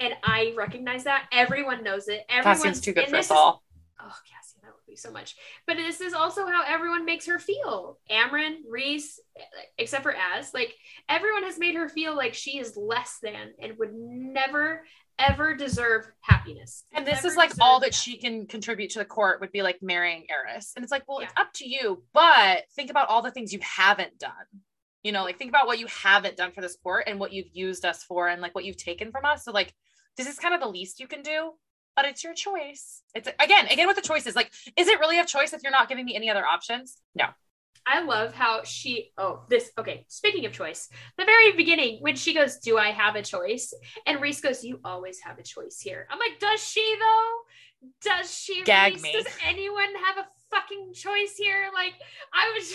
And 0.00 0.14
I 0.22 0.54
recognize 0.56 1.04
that. 1.04 1.26
Everyone 1.32 1.82
knows 1.82 2.08
it. 2.08 2.24
Everyone 2.30 2.56
Cassian's 2.56 2.80
too 2.80 2.92
good 2.94 3.08
for 3.08 3.16
us 3.16 3.26
is- 3.26 3.30
all. 3.32 3.62
Oh, 4.00 4.14
Cassie, 4.30 4.57
be 4.88 4.96
so 4.96 5.10
much. 5.10 5.36
But 5.66 5.76
this 5.76 6.00
is 6.00 6.14
also 6.14 6.46
how 6.46 6.64
everyone 6.66 7.04
makes 7.04 7.26
her 7.26 7.38
feel. 7.38 7.98
Amren, 8.10 8.58
Rhys, 8.68 9.20
except 9.76 10.02
for 10.02 10.14
Az, 10.14 10.52
like 10.54 10.74
everyone 11.08 11.44
has 11.44 11.58
made 11.58 11.74
her 11.74 11.88
feel 11.88 12.16
like 12.16 12.34
she 12.34 12.58
is 12.58 12.76
less 12.76 13.18
than 13.22 13.52
and 13.60 13.78
would 13.78 13.94
never 13.94 14.82
ever 15.18 15.54
deserve 15.54 16.06
happiness. 16.20 16.84
And 16.92 17.06
this 17.06 17.16
Never 17.16 17.28
is 17.28 17.36
like 17.36 17.52
all 17.60 17.80
that 17.80 17.86
that. 17.86 17.94
she 17.94 18.18
can 18.18 18.46
contribute 18.46 18.90
to 18.90 19.00
the 19.00 19.04
court 19.04 19.40
would 19.40 19.52
be 19.52 19.62
like 19.62 19.82
marrying 19.82 20.26
Eris. 20.30 20.72
And 20.76 20.84
it's 20.84 20.92
like, 20.92 21.02
well, 21.08 21.18
it's 21.18 21.32
up 21.36 21.52
to 21.54 21.68
you, 21.68 22.02
but 22.12 22.64
think 22.74 22.90
about 22.90 23.08
all 23.08 23.22
the 23.22 23.30
things 23.30 23.52
you 23.52 23.58
haven't 23.60 24.18
done. 24.18 24.32
You 25.02 25.12
know, 25.12 25.24
like 25.24 25.38
think 25.38 25.50
about 25.50 25.66
what 25.66 25.78
you 25.78 25.86
haven't 25.86 26.36
done 26.36 26.52
for 26.52 26.60
this 26.60 26.76
court 26.82 27.04
and 27.06 27.18
what 27.18 27.32
you've 27.32 27.50
used 27.52 27.84
us 27.84 28.02
for 28.02 28.28
and 28.28 28.40
like 28.40 28.54
what 28.54 28.64
you've 28.64 28.76
taken 28.76 29.10
from 29.10 29.24
us. 29.24 29.44
So 29.44 29.52
like 29.52 29.74
this 30.16 30.28
is 30.28 30.38
kind 30.38 30.54
of 30.54 30.60
the 30.60 30.68
least 30.68 31.00
you 31.00 31.06
can 31.06 31.22
do, 31.22 31.52
but 31.98 32.04
it's 32.04 32.22
your 32.22 32.32
choice. 32.32 33.02
It's 33.12 33.28
again, 33.40 33.66
again 33.66 33.88
with 33.88 33.96
the 33.96 34.02
choices, 34.02 34.36
like, 34.36 34.52
is 34.76 34.86
it 34.86 35.00
really 35.00 35.18
a 35.18 35.24
choice 35.24 35.52
if 35.52 35.64
you're 35.64 35.72
not 35.72 35.88
giving 35.88 36.04
me 36.04 36.14
any 36.14 36.30
other 36.30 36.46
options? 36.46 36.96
No. 37.16 37.24
I 37.84 38.04
love 38.04 38.34
how 38.34 38.62
she 38.64 39.12
oh 39.16 39.44
this 39.48 39.70
okay 39.78 40.04
speaking 40.08 40.44
of 40.44 40.52
choice 40.52 40.90
the 41.16 41.24
very 41.24 41.52
beginning 41.52 41.98
when 42.00 42.16
she 42.16 42.34
goes 42.34 42.58
do 42.58 42.76
I 42.76 42.90
have 42.90 43.14
a 43.14 43.22
choice 43.22 43.72
and 44.04 44.20
Rhys 44.20 44.42
goes 44.42 44.62
you 44.62 44.78
always 44.84 45.20
have 45.20 45.38
a 45.38 45.42
choice 45.42 45.80
here 45.80 46.06
I'm 46.10 46.18
like 46.18 46.38
does 46.38 46.62
she 46.62 46.96
though 47.00 48.10
does 48.10 48.34
she 48.34 48.62
Gag 48.64 48.94
Rhys? 48.94 49.02
me. 49.02 49.12
does 49.12 49.26
anyone 49.46 49.94
have 50.04 50.18
a 50.18 50.28
fucking 50.50 50.92
choice 50.92 51.36
here 51.38 51.70
like 51.72 51.94
I 52.34 52.52
was 52.58 52.74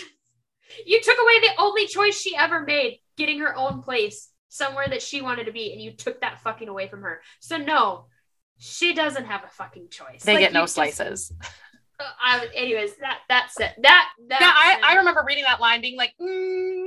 you 0.84 1.00
took 1.00 1.18
away 1.22 1.40
the 1.40 1.62
only 1.62 1.86
choice 1.86 2.20
she 2.20 2.34
ever 2.34 2.62
made 2.62 2.98
getting 3.16 3.38
her 3.38 3.56
own 3.56 3.82
place 3.82 4.30
somewhere 4.48 4.88
that 4.88 5.02
she 5.02 5.22
wanted 5.22 5.44
to 5.44 5.52
be 5.52 5.72
and 5.72 5.80
you 5.80 5.92
took 5.92 6.22
that 6.22 6.40
fucking 6.40 6.68
away 6.68 6.88
from 6.88 7.02
her 7.02 7.20
so 7.38 7.56
no 7.56 8.06
she 8.58 8.94
doesn't 8.94 9.24
have 9.26 9.44
a 9.44 9.48
fucking 9.48 9.88
choice 9.90 10.22
They 10.24 10.34
Like, 10.34 10.40
get 10.40 10.52
no 10.52 10.60
you 10.60 10.64
just- 10.64 10.74
slices. 10.74 11.32
uh, 12.00 12.04
I, 12.22 12.48
anyways 12.54 12.96
that 12.96 13.20
that's 13.28 13.58
it 13.60 13.72
that 13.82 14.08
that 14.28 14.40
yeah, 14.40 14.52
I, 14.88 14.92
I 14.94 14.96
remember 14.98 15.24
reading 15.26 15.44
that 15.44 15.60
line 15.60 15.80
being 15.80 15.96
like, 15.96 16.12
mm, 16.20 16.86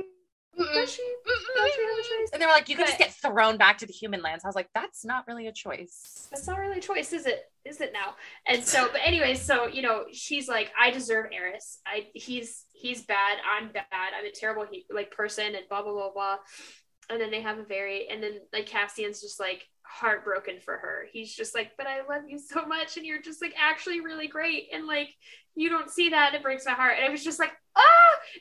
Does 0.56 0.92
she? 0.92 1.02
Does 1.26 1.72
she 1.74 1.82
have 1.82 1.98
a 1.98 2.02
choice? 2.02 2.30
And 2.32 2.42
they 2.42 2.46
were 2.46 2.52
like, 2.52 2.68
you 2.68 2.76
can 2.76 2.84
just 2.86 2.98
get 2.98 3.12
thrown 3.14 3.56
back 3.58 3.78
to 3.78 3.86
the 3.86 3.92
human 3.92 4.22
lands. 4.22 4.44
I 4.44 4.48
was 4.48 4.56
like, 4.56 4.68
that's 4.74 5.04
not 5.04 5.24
really 5.28 5.46
a 5.46 5.52
choice. 5.52 6.26
That's 6.30 6.46
not 6.48 6.58
really 6.58 6.78
a 6.78 6.80
choice, 6.82 7.12
is 7.12 7.26
it? 7.26 7.44
Is 7.64 7.80
it 7.80 7.92
now? 7.92 8.14
And 8.46 8.64
so, 8.64 8.88
but 8.90 9.00
anyways, 9.04 9.40
so 9.40 9.66
you 9.68 9.82
know, 9.82 10.04
she's 10.12 10.48
like, 10.48 10.72
I 10.78 10.90
deserve 10.90 11.26
Eris. 11.32 11.78
I 11.86 12.08
he's 12.14 12.64
he's 12.72 13.02
bad. 13.04 13.38
I'm 13.48 13.68
bad. 13.72 13.86
I'm 14.18 14.26
a 14.26 14.32
terrible 14.32 14.66
like 14.90 15.10
person, 15.12 15.54
and 15.54 15.64
blah 15.70 15.82
blah 15.82 15.92
blah 15.92 16.12
blah. 16.12 16.36
And 17.10 17.20
then 17.20 17.30
they 17.30 17.40
have 17.40 17.58
a 17.58 17.64
very, 17.64 18.08
and 18.08 18.22
then 18.22 18.32
like 18.52 18.66
Cassian's 18.66 19.20
just 19.22 19.38
like 19.40 19.64
heartbroken 19.88 20.60
for 20.60 20.76
her. 20.76 21.06
He's 21.12 21.34
just 21.34 21.54
like, 21.54 21.72
but 21.76 21.86
I 21.86 22.00
love 22.08 22.24
you 22.28 22.38
so 22.38 22.66
much, 22.66 22.96
and 22.96 23.06
you're 23.06 23.22
just 23.22 23.42
like 23.42 23.54
actually 23.58 24.00
really 24.00 24.28
great, 24.28 24.68
and 24.72 24.86
like 24.86 25.10
you 25.54 25.68
don't 25.70 25.90
see 25.90 26.10
that, 26.10 26.28
and 26.28 26.36
it 26.36 26.42
breaks 26.42 26.66
my 26.66 26.72
heart. 26.72 26.94
And 26.96 27.06
I 27.06 27.10
was 27.10 27.24
just 27.24 27.38
like, 27.40 27.52
ah. 27.76 27.82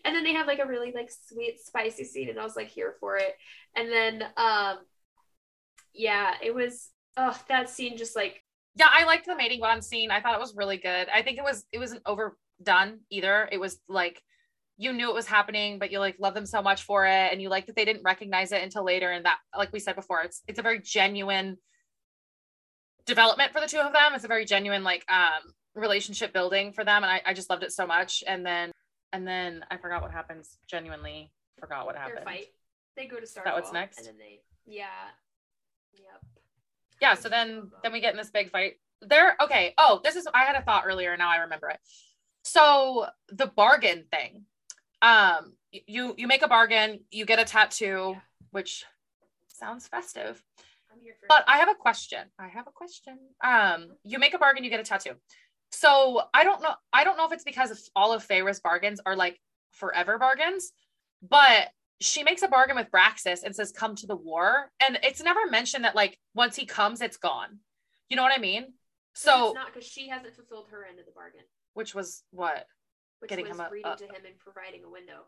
And 0.05 0.15
then 0.15 0.23
they 0.23 0.33
have 0.33 0.47
like 0.47 0.59
a 0.59 0.67
really 0.67 0.91
like 0.91 1.09
sweet 1.27 1.59
spicy 1.59 2.03
scene, 2.03 2.29
and 2.29 2.39
I 2.39 2.43
was 2.43 2.55
like 2.55 2.67
here 2.67 2.95
for 2.99 3.17
it. 3.17 3.33
And 3.75 3.89
then 3.91 4.23
um, 4.37 4.77
yeah, 5.93 6.33
it 6.43 6.53
was. 6.53 6.89
Oh, 7.19 7.35
that 7.49 7.67
scene 7.67 7.97
just 7.97 8.15
like 8.15 8.43
Yeah, 8.75 8.89
I 8.93 9.05
liked 9.05 9.25
the 9.25 9.35
mating 9.35 9.59
bond 9.59 9.83
scene. 9.83 10.11
I 10.11 10.21
thought 10.21 10.35
it 10.35 10.39
was 10.39 10.55
really 10.55 10.77
good. 10.77 11.07
I 11.11 11.23
think 11.23 11.39
it 11.39 11.43
was 11.43 11.65
it 11.71 11.79
wasn't 11.79 12.03
overdone 12.05 12.99
either. 13.09 13.49
It 13.51 13.59
was 13.59 13.79
like 13.87 14.21
you 14.77 14.93
knew 14.93 15.09
it 15.09 15.15
was 15.15 15.25
happening, 15.25 15.79
but 15.79 15.91
you 15.91 15.99
like 15.99 16.15
love 16.19 16.33
them 16.33 16.45
so 16.45 16.61
much 16.61 16.83
for 16.83 17.05
it, 17.05 17.31
and 17.31 17.41
you 17.41 17.49
like 17.49 17.65
that 17.65 17.75
they 17.75 17.85
didn't 17.85 18.03
recognize 18.03 18.51
it 18.51 18.63
until 18.63 18.83
later. 18.83 19.11
And 19.11 19.25
that, 19.25 19.37
like 19.57 19.73
we 19.73 19.79
said 19.79 19.95
before, 19.95 20.21
it's 20.21 20.43
it's 20.47 20.59
a 20.59 20.63
very 20.63 20.79
genuine 20.79 21.57
development 23.05 23.53
for 23.53 23.59
the 23.59 23.67
two 23.67 23.79
of 23.79 23.93
them. 23.93 24.13
It's 24.13 24.23
a 24.23 24.27
very 24.27 24.45
genuine 24.45 24.83
like 24.83 25.03
um 25.11 25.53
relationship 25.75 26.33
building 26.33 26.73
for 26.73 26.83
them, 26.83 27.03
and 27.03 27.11
I, 27.11 27.21
I 27.25 27.33
just 27.33 27.49
loved 27.49 27.63
it 27.63 27.71
so 27.71 27.87
much. 27.87 28.23
And 28.27 28.45
then 28.45 28.71
and 29.13 29.27
then 29.27 29.65
I 29.71 29.77
forgot 29.77 30.01
what 30.01 30.11
happens. 30.11 30.57
Genuinely 30.67 31.31
forgot 31.59 31.85
what 31.85 31.95
their 31.95 32.03
happened. 32.03 32.25
fight. 32.25 32.47
They 32.95 33.07
go 33.07 33.19
to 33.19 33.27
Starfall. 33.27 33.53
that 33.53 33.59
what's 33.59 33.73
next? 33.73 33.99
And 33.99 34.07
then 34.07 34.17
they, 34.17 34.41
yeah, 34.65 34.85
yep. 35.93 36.21
yeah 37.01 37.13
so 37.13 37.29
then 37.29 37.71
then 37.83 37.91
we 37.91 37.99
get 38.01 38.11
in 38.11 38.17
this 38.17 38.29
big 38.29 38.51
fight 38.51 38.73
there 39.01 39.35
okay 39.41 39.73
oh 39.77 40.01
this 40.03 40.15
is 40.15 40.27
i 40.33 40.43
had 40.43 40.55
a 40.55 40.61
thought 40.61 40.83
earlier 40.85 41.15
now 41.15 41.29
i 41.29 41.37
remember 41.37 41.69
it 41.69 41.79
so 42.43 43.05
the 43.29 43.45
bargain 43.45 44.05
thing 44.11 44.45
um 45.01 45.53
you 45.71 46.13
you 46.17 46.27
make 46.27 46.41
a 46.41 46.47
bargain 46.47 46.99
you 47.11 47.25
get 47.25 47.39
a 47.39 47.45
tattoo 47.45 48.11
Yeah. 48.13 48.19
which 48.51 48.85
sounds 49.47 49.87
festive 49.87 50.41
I'm 50.91 50.99
here 51.01 51.13
for. 51.19 51.25
but 51.29 51.43
i 51.47 51.57
have 51.57 51.69
a 51.69 51.75
question 51.75 52.19
i 52.39 52.47
have 52.47 52.67
a 52.67 52.71
question 52.71 53.17
um 53.43 53.87
you 54.03 54.19
make 54.19 54.33
a 54.33 54.37
bargain 54.37 54.63
you 54.63 54.69
get 54.69 54.79
a 54.79 54.83
tattoo 54.83 55.13
so 55.71 56.21
i 56.33 56.43
don't 56.43 56.61
know 56.61 56.73
i 56.93 57.03
don't 57.03 57.17
know 57.17 57.25
if 57.25 57.31
it's 57.31 57.43
because 57.43 57.89
all 57.95 58.13
of 58.13 58.23
Feyre's 58.23 58.59
bargains 58.59 58.99
are 59.05 59.15
like 59.15 59.39
forever 59.71 60.17
bargains 60.17 60.71
but 61.21 61.69
she 61.99 62.23
makes 62.23 62.43
a 62.43 62.47
bargain 62.47 62.75
with 62.75 62.91
Bryaxis 62.91 63.43
and 63.43 63.55
says, 63.55 63.71
come 63.71 63.95
to 63.95 64.05
the 64.07 64.15
war. 64.15 64.71
And 64.85 64.99
it's 65.01 65.21
never 65.21 65.47
mentioned 65.49 65.83
that, 65.83 65.95
like, 65.95 66.19
once 66.35 66.55
he 66.55 66.65
comes, 66.65 67.01
it's 67.01 67.17
gone. 67.17 67.59
You 68.09 68.15
know 68.17 68.21
what 68.23 68.37
I 68.37 68.39
mean? 68.39 68.73
So, 69.15 69.47
it's 69.47 69.55
not 69.55 69.73
because 69.73 69.87
she 69.89 70.07
hasn't 70.09 70.35
fulfilled 70.35 70.67
her 70.69 70.85
end 70.85 70.99
of 70.99 71.05
the 71.05 71.11
bargain, 71.11 71.41
which 71.73 71.95
was 71.95 72.23
what? 72.29 72.67
Which 73.19 73.29
Getting 73.29 73.47
was 73.47 73.57
him 73.57 73.65
a- 73.65 73.69
reading 73.71 73.91
a- 73.91 73.95
to 73.97 74.05
him 74.05 74.25
and 74.25 74.37
providing 74.39 74.83
a 74.83 74.89
window. 74.89 75.25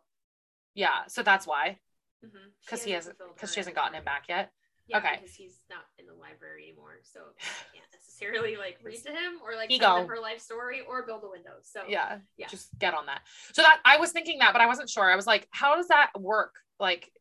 Yeah. 0.76 1.06
So 1.08 1.24
that's 1.24 1.46
why, 1.48 1.80
Because 2.22 2.40
because 2.66 2.84
he 2.84 2.92
hasn't, 2.92 3.18
because 3.36 3.54
she 3.54 3.60
hasn't 3.60 3.76
gotten 3.76 3.96
him 3.96 4.04
back 4.04 4.26
yet. 4.30 4.52
Yeah, 4.88 4.98
Okay. 5.00 5.18
because 5.22 5.36
he's 5.36 5.60
not 5.70 5.86
in 6.00 6.06
the 6.08 6.14
library 6.14 6.64
anymore, 6.68 6.98
so 7.04 7.20
can't 7.74 7.86
necessarily 7.94 8.56
like 8.58 8.80
read 8.84 9.04
to 9.04 9.10
him 9.12 9.40
or 9.44 9.56
like 9.56 9.70
tell 9.70 9.98
him 9.98 10.08
her 10.08 10.20
life 10.20 10.40
story 10.42 10.82
or 10.82 11.06
build 11.06 11.24
a 11.24 11.30
window. 11.30 11.58
So 11.62 11.84
Yeah. 11.88 12.20
yeah. 12.38 12.48
Just 12.48 12.70
get 12.80 12.94
on 12.94 13.06
that. 13.08 13.22
So 13.54 13.62
that 13.62 13.80
I 13.86 13.98
was 13.98 14.12
thinking 14.12 14.40
that, 14.40 14.52
but 14.54 14.62
I 14.62 14.66
wasn't 14.68 14.90
sure. 14.90 15.10
I 15.12 15.16
was 15.16 15.28
like, 15.28 15.48
how 15.52 15.76
does 15.76 15.88
that 15.90 16.12
work? 16.20 16.56
Like, 16.80 17.12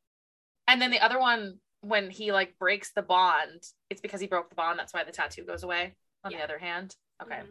and 0.66 0.80
then 0.80 0.90
the 0.90 1.00
other 1.00 1.18
one, 1.18 1.60
when 1.80 2.10
he 2.10 2.32
like 2.32 2.58
breaks 2.58 2.92
the 2.92 3.02
bond, 3.02 3.62
it's 3.90 4.00
because 4.00 4.20
he 4.20 4.26
broke 4.26 4.48
the 4.48 4.54
bond. 4.56 4.78
That's 4.78 4.92
why 4.94 5.04
the 5.04 5.12
tattoo 5.12 5.44
goes 5.44 5.62
away 5.62 5.94
on 6.24 6.32
the 6.32 6.42
other 6.42 6.58
hand. 6.58 6.96
Okay. 7.22 7.36
Mhm. 7.40 7.48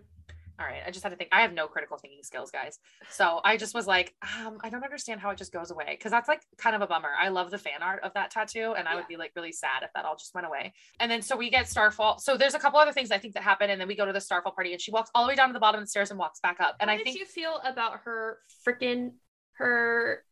All 0.59 0.65
right. 0.65 0.81
I 0.85 0.89
just 0.89 1.03
had 1.03 1.09
to 1.09 1.15
think. 1.15 1.29
I 1.31 1.41
have 1.41 1.53
no 1.53 1.67
critical 1.67 1.97
thinking 1.97 2.19
skills, 2.23 2.49
guys. 2.49 2.79
So 3.11 3.41
I 3.43 3.57
just 3.57 3.75
was 3.75 3.85
like, 3.85 4.15
um, 4.43 4.57
I 4.63 4.69
don't 4.69 4.83
understand 4.83 5.21
how 5.21 5.29
it 5.29 5.37
just 5.37 5.53
goes 5.53 5.69
away 5.69 5.85
because 5.91 6.11
that's 6.11 6.27
like 6.27 6.41
kind 6.57 6.75
of 6.75 6.81
a 6.81 6.87
bummer. 6.87 7.09
I 7.19 7.29
love 7.29 7.51
the 7.51 7.59
fan 7.59 7.83
art 7.83 8.03
of 8.03 8.13
that 8.15 8.31
tattoo, 8.31 8.73
and 8.75 8.87
I 8.87 8.95
would 8.95 9.07
be 9.07 9.17
like 9.17 9.33
really 9.35 9.51
sad 9.51 9.83
if 9.83 9.91
that 9.93 10.05
all 10.05 10.15
just 10.15 10.33
went 10.33 10.47
away. 10.47 10.73
And 10.99 11.11
then 11.11 11.21
so 11.21 11.37
we 11.37 11.51
get 11.51 11.69
Starfall. 11.69 12.17
So 12.17 12.37
there's 12.37 12.55
a 12.55 12.59
couple 12.59 12.79
other 12.79 12.91
things 12.91 13.11
I 13.11 13.19
think 13.19 13.35
that 13.35 13.43
happen, 13.43 13.69
and 13.69 13.79
then 13.79 13.87
we 13.87 13.95
go 13.95 14.05
to 14.05 14.13
the 14.13 14.21
Starfall 14.21 14.51
party, 14.53 14.71
and 14.73 14.81
she 14.81 14.91
walks 14.91 15.11
all 15.13 15.23
the 15.25 15.29
way 15.29 15.35
down 15.35 15.49
to 15.49 15.53
the 15.53 15.59
bottom 15.59 15.79
of 15.79 15.85
the 15.85 15.89
stairs 15.89 16.09
and 16.09 16.19
walks 16.19 16.39
back 16.39 16.59
up. 16.59 16.75
And 16.79 16.89
How 16.89 16.95
I 16.95 16.97
did 16.97 17.05
think 17.05 17.19
you 17.19 17.25
feel 17.25 17.61
about 17.63 17.99
her 18.05 18.39
freaking 18.67 19.11
her 19.57 20.23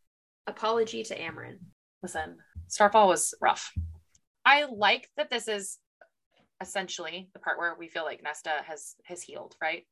apology 0.47 1.03
to 1.03 1.19
Amren? 1.19 1.57
listen, 2.01 2.37
Starfall 2.67 3.07
was 3.07 3.33
rough. 3.41 3.71
I 4.43 4.65
like 4.65 5.09
that 5.17 5.29
this 5.29 5.47
is 5.47 5.79
essentially 6.61 7.29
the 7.33 7.39
part 7.39 7.57
where 7.57 7.75
we 7.77 7.87
feel 7.89 8.03
like 8.03 8.23
Nesta 8.23 8.51
has 8.65 8.95
has 9.05 9.21
healed, 9.21 9.55
right? 9.61 9.83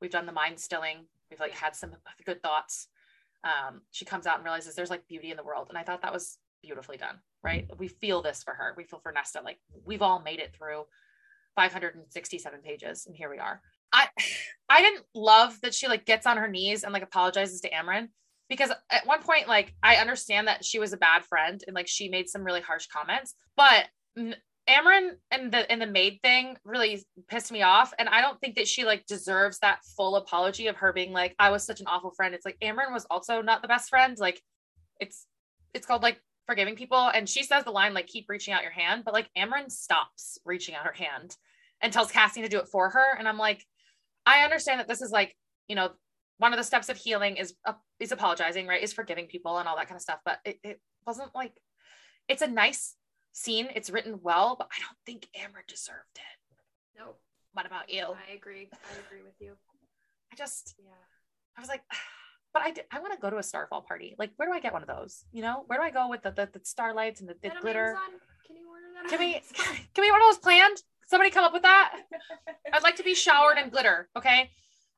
We've 0.00 0.10
done 0.10 0.26
the 0.26 0.32
mind 0.32 0.58
stilling. 0.60 1.06
We've 1.30 1.40
like 1.40 1.52
Yeah. 1.52 1.58
had 1.58 1.76
some 1.76 1.94
good 2.24 2.42
thoughts. 2.42 2.88
Um, 3.44 3.82
she 3.90 4.04
comes 4.04 4.26
out 4.26 4.36
and 4.36 4.44
realizes 4.44 4.74
there's 4.74 4.90
like 4.90 5.06
beauty 5.06 5.30
in 5.30 5.36
the 5.36 5.44
world, 5.44 5.66
and 5.68 5.78
I 5.78 5.82
thought 5.84 6.02
that 6.02 6.12
was 6.12 6.38
beautifully 6.62 6.96
done, 6.96 7.20
right? 7.42 7.68
We 7.78 7.86
feel 7.88 8.20
this 8.22 8.42
for 8.42 8.52
her. 8.54 8.74
We 8.76 8.84
feel 8.84 8.98
for 9.00 9.12
Nesta. 9.12 9.40
Like 9.42 9.58
we've 9.84 10.02
all 10.02 10.20
made 10.20 10.40
it 10.40 10.54
through 10.54 10.84
567 11.56 12.60
pages, 12.62 13.06
and 13.06 13.16
here 13.16 13.30
we 13.30 13.38
are. 13.38 13.60
I 13.92 14.08
I 14.68 14.82
didn't 14.82 15.04
love 15.14 15.60
that 15.62 15.74
she 15.74 15.88
like 15.88 16.04
gets 16.04 16.26
on 16.26 16.36
her 16.36 16.48
knees 16.48 16.84
and 16.84 16.92
like 16.92 17.02
apologizes 17.02 17.60
to 17.62 17.70
Amren 17.70 18.08
because 18.48 18.70
at 18.90 19.06
one 19.06 19.22
point 19.22 19.48
like 19.48 19.74
I 19.82 19.96
understand 19.96 20.46
that 20.48 20.64
she 20.64 20.78
was 20.78 20.92
a 20.92 20.98
bad 20.98 21.24
friend 21.24 21.62
and 21.66 21.74
like 21.74 21.88
she 21.88 22.08
made 22.08 22.28
some 22.28 22.44
really 22.44 22.60
harsh 22.60 22.86
comments, 22.86 23.34
but 23.56 23.86
n- 24.68 24.84
Amren 24.84 25.10
and 25.30 25.52
the 25.52 25.70
and 25.70 25.80
the 25.80 25.86
maid 25.86 26.18
thing 26.22 26.56
really 26.64 27.04
pissed 27.28 27.52
me 27.52 27.62
off 27.62 27.92
and 27.98 28.08
I 28.08 28.20
don't 28.20 28.40
think 28.40 28.56
that 28.56 28.68
she 28.68 28.84
like 28.84 29.06
deserves 29.06 29.58
that 29.60 29.80
full 29.96 30.16
apology 30.16 30.66
of 30.66 30.76
her 30.76 30.92
being 30.92 31.12
like 31.12 31.34
I 31.38 31.50
was 31.50 31.64
such 31.64 31.80
an 31.80 31.86
awful 31.86 32.10
friend. 32.10 32.34
It's 32.34 32.44
like 32.44 32.58
Amren 32.62 32.92
was 32.92 33.06
also 33.10 33.42
not 33.42 33.62
the 33.62 33.68
best 33.68 33.88
friend. 33.88 34.16
Like 34.18 34.40
it's 35.00 35.26
it's 35.74 35.86
called 35.86 36.02
like 36.02 36.20
forgiving 36.46 36.76
people 36.76 37.10
and 37.12 37.28
she 37.28 37.42
says 37.42 37.64
the 37.64 37.70
line 37.70 37.94
like 37.94 38.06
keep 38.06 38.26
reaching 38.28 38.54
out 38.54 38.62
your 38.62 38.72
hand, 38.72 39.02
but 39.04 39.14
like 39.14 39.30
Amren 39.36 39.70
stops 39.70 40.38
reaching 40.44 40.74
out 40.74 40.86
her 40.86 40.92
hand 40.92 41.36
and 41.80 41.92
tells 41.92 42.10
Cassie 42.10 42.42
to 42.42 42.48
do 42.48 42.58
it 42.58 42.68
for 42.68 42.90
her 42.90 43.16
and 43.18 43.28
I'm 43.28 43.38
like 43.38 43.64
I 44.26 44.44
understand 44.44 44.80
that 44.80 44.88
this 44.88 45.00
is 45.00 45.10
like, 45.10 45.34
you 45.68 45.76
know, 45.76 45.90
one 46.36 46.52
of 46.52 46.58
the 46.58 46.64
steps 46.64 46.88
of 46.88 46.96
healing 46.96 47.36
is 47.36 47.54
uh, 47.66 47.72
is 47.98 48.12
apologizing, 48.12 48.66
right? 48.66 48.82
Is 48.82 48.92
forgiving 48.92 49.26
people 49.26 49.58
and 49.58 49.68
all 49.68 49.76
that 49.76 49.86
kind 49.86 49.96
of 49.96 50.02
stuff. 50.02 50.20
But 50.24 50.38
it, 50.44 50.58
it 50.62 50.80
wasn't 51.06 51.34
like 51.34 51.52
it's 52.28 52.42
a 52.42 52.46
nice 52.46 52.94
scene. 53.32 53.68
It's 53.74 53.90
written 53.90 54.20
well, 54.22 54.56
but 54.58 54.68
I 54.72 54.80
don't 54.80 54.96
think 55.06 55.28
Amren 55.38 55.66
deserved 55.66 56.16
it. 56.16 56.98
Nope. 56.98 57.20
What 57.52 57.66
about 57.66 57.90
you? 57.92 58.02
I 58.28 58.32
agree. 58.34 58.68
I 58.72 58.98
agree 59.06 59.22
with 59.22 59.34
you. 59.40 59.52
I 60.32 60.36
just 60.36 60.74
Yeah. 60.78 60.90
I 61.56 61.60
was 61.60 61.68
like, 61.68 61.82
but 62.52 62.62
I 62.62 62.70
did, 62.70 62.84
I 62.90 63.00
want 63.00 63.12
to 63.12 63.18
go 63.18 63.30
to 63.30 63.38
a 63.38 63.42
Starfall 63.42 63.82
party. 63.82 64.14
Like, 64.18 64.30
where 64.36 64.48
do 64.48 64.54
I 64.54 64.60
get 64.60 64.72
one 64.72 64.82
of 64.82 64.88
those? 64.88 65.24
You 65.32 65.42
know, 65.42 65.64
where 65.66 65.78
do 65.78 65.82
I 65.84 65.90
go 65.90 66.08
with 66.08 66.22
the 66.22 66.30
the, 66.30 66.48
the 66.52 66.60
starlights 66.64 67.20
and 67.20 67.28
the, 67.28 67.34
the 67.42 67.50
glitter? 67.60 67.90
Amazon? 67.90 68.20
Can 68.46 68.56
you 68.56 68.68
order 68.68 68.86
that? 69.02 69.10
Can 69.10 69.18
we 69.20 69.32
can 69.94 70.02
we 70.02 70.10
order 70.10 70.24
those 70.26 70.38
planned? 70.38 70.76
Somebody 71.06 71.30
come 71.30 71.44
up 71.44 71.54
with 71.54 71.62
that. 71.62 71.94
I'd 72.72 72.82
like 72.82 72.96
to 72.96 73.02
be 73.02 73.14
showered 73.14 73.54
Yeah. 73.56 73.64
in 73.64 73.70
glitter. 73.70 74.08
Okay. 74.16 74.50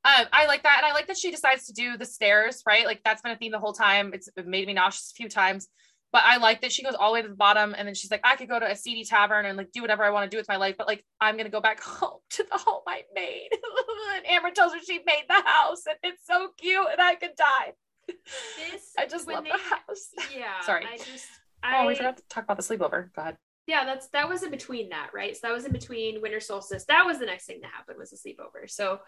Um, 0.02 0.26
I 0.32 0.46
like 0.46 0.62
that. 0.64 0.78
And 0.78 0.86
I 0.86 0.92
like 0.92 1.06
that 1.08 1.18
she 1.18 1.30
decides 1.30 1.66
to 1.66 1.72
do 1.72 1.96
the 1.96 2.06
stairs, 2.06 2.62
right? 2.66 2.84
Like 2.86 3.02
that's 3.04 3.22
been 3.22 3.32
a 3.32 3.36
theme 3.36 3.52
the 3.52 3.58
whole 3.60 3.74
time. 3.74 4.12
It's 4.14 4.28
made 4.44 4.66
me 4.66 4.72
nauseous 4.74 5.12
a 5.12 5.14
few 5.14 5.28
times. 5.28 5.68
But 6.12 6.22
I 6.24 6.38
like 6.38 6.62
that 6.62 6.72
she 6.72 6.82
goes 6.82 6.94
all 6.94 7.10
the 7.10 7.14
way 7.14 7.22
to 7.22 7.28
the 7.28 7.34
bottom 7.34 7.74
and 7.76 7.86
then 7.86 7.94
she's 7.94 8.10
like, 8.10 8.22
I 8.24 8.34
could 8.34 8.48
go 8.48 8.58
to 8.58 8.68
a 8.68 8.74
seedy 8.74 9.04
tavern 9.04 9.46
and 9.46 9.56
like 9.56 9.70
do 9.70 9.80
whatever 9.80 10.02
I 10.02 10.10
want 10.10 10.28
to 10.28 10.34
do 10.34 10.38
with 10.40 10.48
my 10.48 10.56
life, 10.56 10.76
but 10.76 10.88
like 10.88 11.04
I'm 11.20 11.36
gonna 11.36 11.50
go 11.50 11.60
back 11.60 11.80
home 11.82 12.18
to 12.30 12.44
the 12.50 12.58
home 12.58 12.82
I 12.86 13.02
made. 13.14 13.48
and 14.16 14.26
Amren 14.26 14.54
tells 14.54 14.72
her 14.72 14.80
she 14.80 14.98
made 15.06 15.24
the 15.28 15.40
house 15.46 15.82
and 15.86 15.96
it's 16.02 16.26
so 16.26 16.48
cute 16.58 16.86
and 16.90 17.00
I 17.00 17.14
could 17.14 17.36
die. 17.36 17.72
This 18.08 18.92
I 18.98 19.06
just 19.06 19.28
love 19.28 19.44
they 19.44 19.50
the 19.50 19.58
house. 19.58 20.08
Yeah. 20.36 20.60
Sorry. 20.62 20.84
I 20.90 20.96
just 20.96 21.26
Oh, 21.62 21.86
we 21.86 21.94
forgot 21.94 22.16
to 22.16 22.22
talk 22.28 22.44
about 22.44 22.56
the 22.56 22.62
sleepover. 22.62 23.12
Go 23.14 23.22
ahead. 23.22 23.36
yeah, 23.66 23.84
that's 23.84 24.08
that 24.08 24.28
was 24.28 24.42
in 24.42 24.50
between 24.50 24.88
that, 24.88 25.10
right? 25.14 25.36
So 25.36 25.40
that 25.46 25.52
was 25.52 25.64
in 25.66 25.72
between 25.72 26.22
winter 26.22 26.40
solstice. 26.40 26.86
That 26.86 27.04
was 27.04 27.18
the 27.18 27.26
next 27.26 27.44
thing 27.44 27.60
that 27.60 27.70
happened 27.70 27.98
was 27.98 28.10
the 28.10 28.16
sleepover. 28.16 28.68
So 28.68 29.00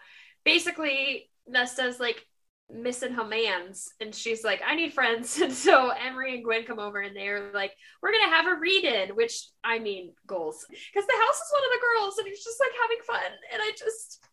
basically, 0.45 1.29
Nesta's 1.47 1.99
like 1.99 2.25
missing 2.69 3.13
her 3.13 3.23
mans, 3.25 3.89
and 3.99 4.13
she's 4.13 4.43
like, 4.43 4.61
"I 4.65 4.75
need 4.75 4.93
friends." 4.93 5.39
And 5.41 5.53
so 5.53 5.89
Emerie 5.89 6.35
and 6.35 6.43
Gwyn 6.43 6.63
come 6.65 6.79
over, 6.79 6.99
and 6.99 7.15
they're 7.15 7.51
like, 7.53 7.73
"We're 8.01 8.11
gonna 8.11 8.33
have 8.35 8.47
a 8.47 8.59
read-in," 8.59 9.15
which 9.15 9.47
I 9.63 9.79
mean, 9.79 10.13
goals, 10.27 10.65
because 10.69 11.05
the 11.07 11.13
house 11.13 11.35
is 11.35 11.51
one 11.51 11.63
of 11.63 11.71
the 11.71 11.85
girls, 11.85 12.17
and 12.17 12.27
it's 12.27 12.43
just 12.43 12.59
like 12.59 12.71
having 12.81 13.03
fun, 13.05 13.37
and 13.53 13.61
I 13.61 13.71
just. 13.77 14.25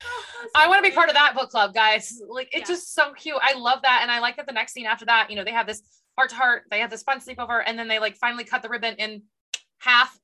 Oh, 0.00 0.46
I 0.54 0.68
want 0.68 0.84
to 0.84 0.88
be 0.90 0.94
part 0.94 1.08
of 1.08 1.16
that 1.16 1.34
book 1.34 1.50
club, 1.50 1.74
guys. 1.74 2.20
Like 2.28 2.48
it's 2.52 2.68
Yeah. 2.68 2.76
just 2.76 2.94
so 2.94 3.12
cute. 3.14 3.36
I 3.42 3.54
love 3.58 3.82
that, 3.82 4.00
and 4.02 4.10
I 4.10 4.20
like 4.20 4.36
that 4.36 4.46
the 4.46 4.52
next 4.52 4.72
scene 4.72 4.86
after 4.86 5.04
that, 5.06 5.28
you 5.28 5.36
know, 5.36 5.44
they 5.44 5.52
have 5.52 5.66
this 5.66 5.82
heart 6.16 6.30
to 6.30 6.36
heart. 6.36 6.64
They 6.70 6.78
have 6.80 6.90
this 6.90 7.02
fun 7.02 7.20
sleepover, 7.20 7.62
and 7.66 7.78
then 7.78 7.88
they 7.88 7.98
like 7.98 8.16
finally 8.16 8.44
cut 8.44 8.62
the 8.62 8.68
ribbon 8.68 8.94
in 8.96 9.22
half, 9.78 10.16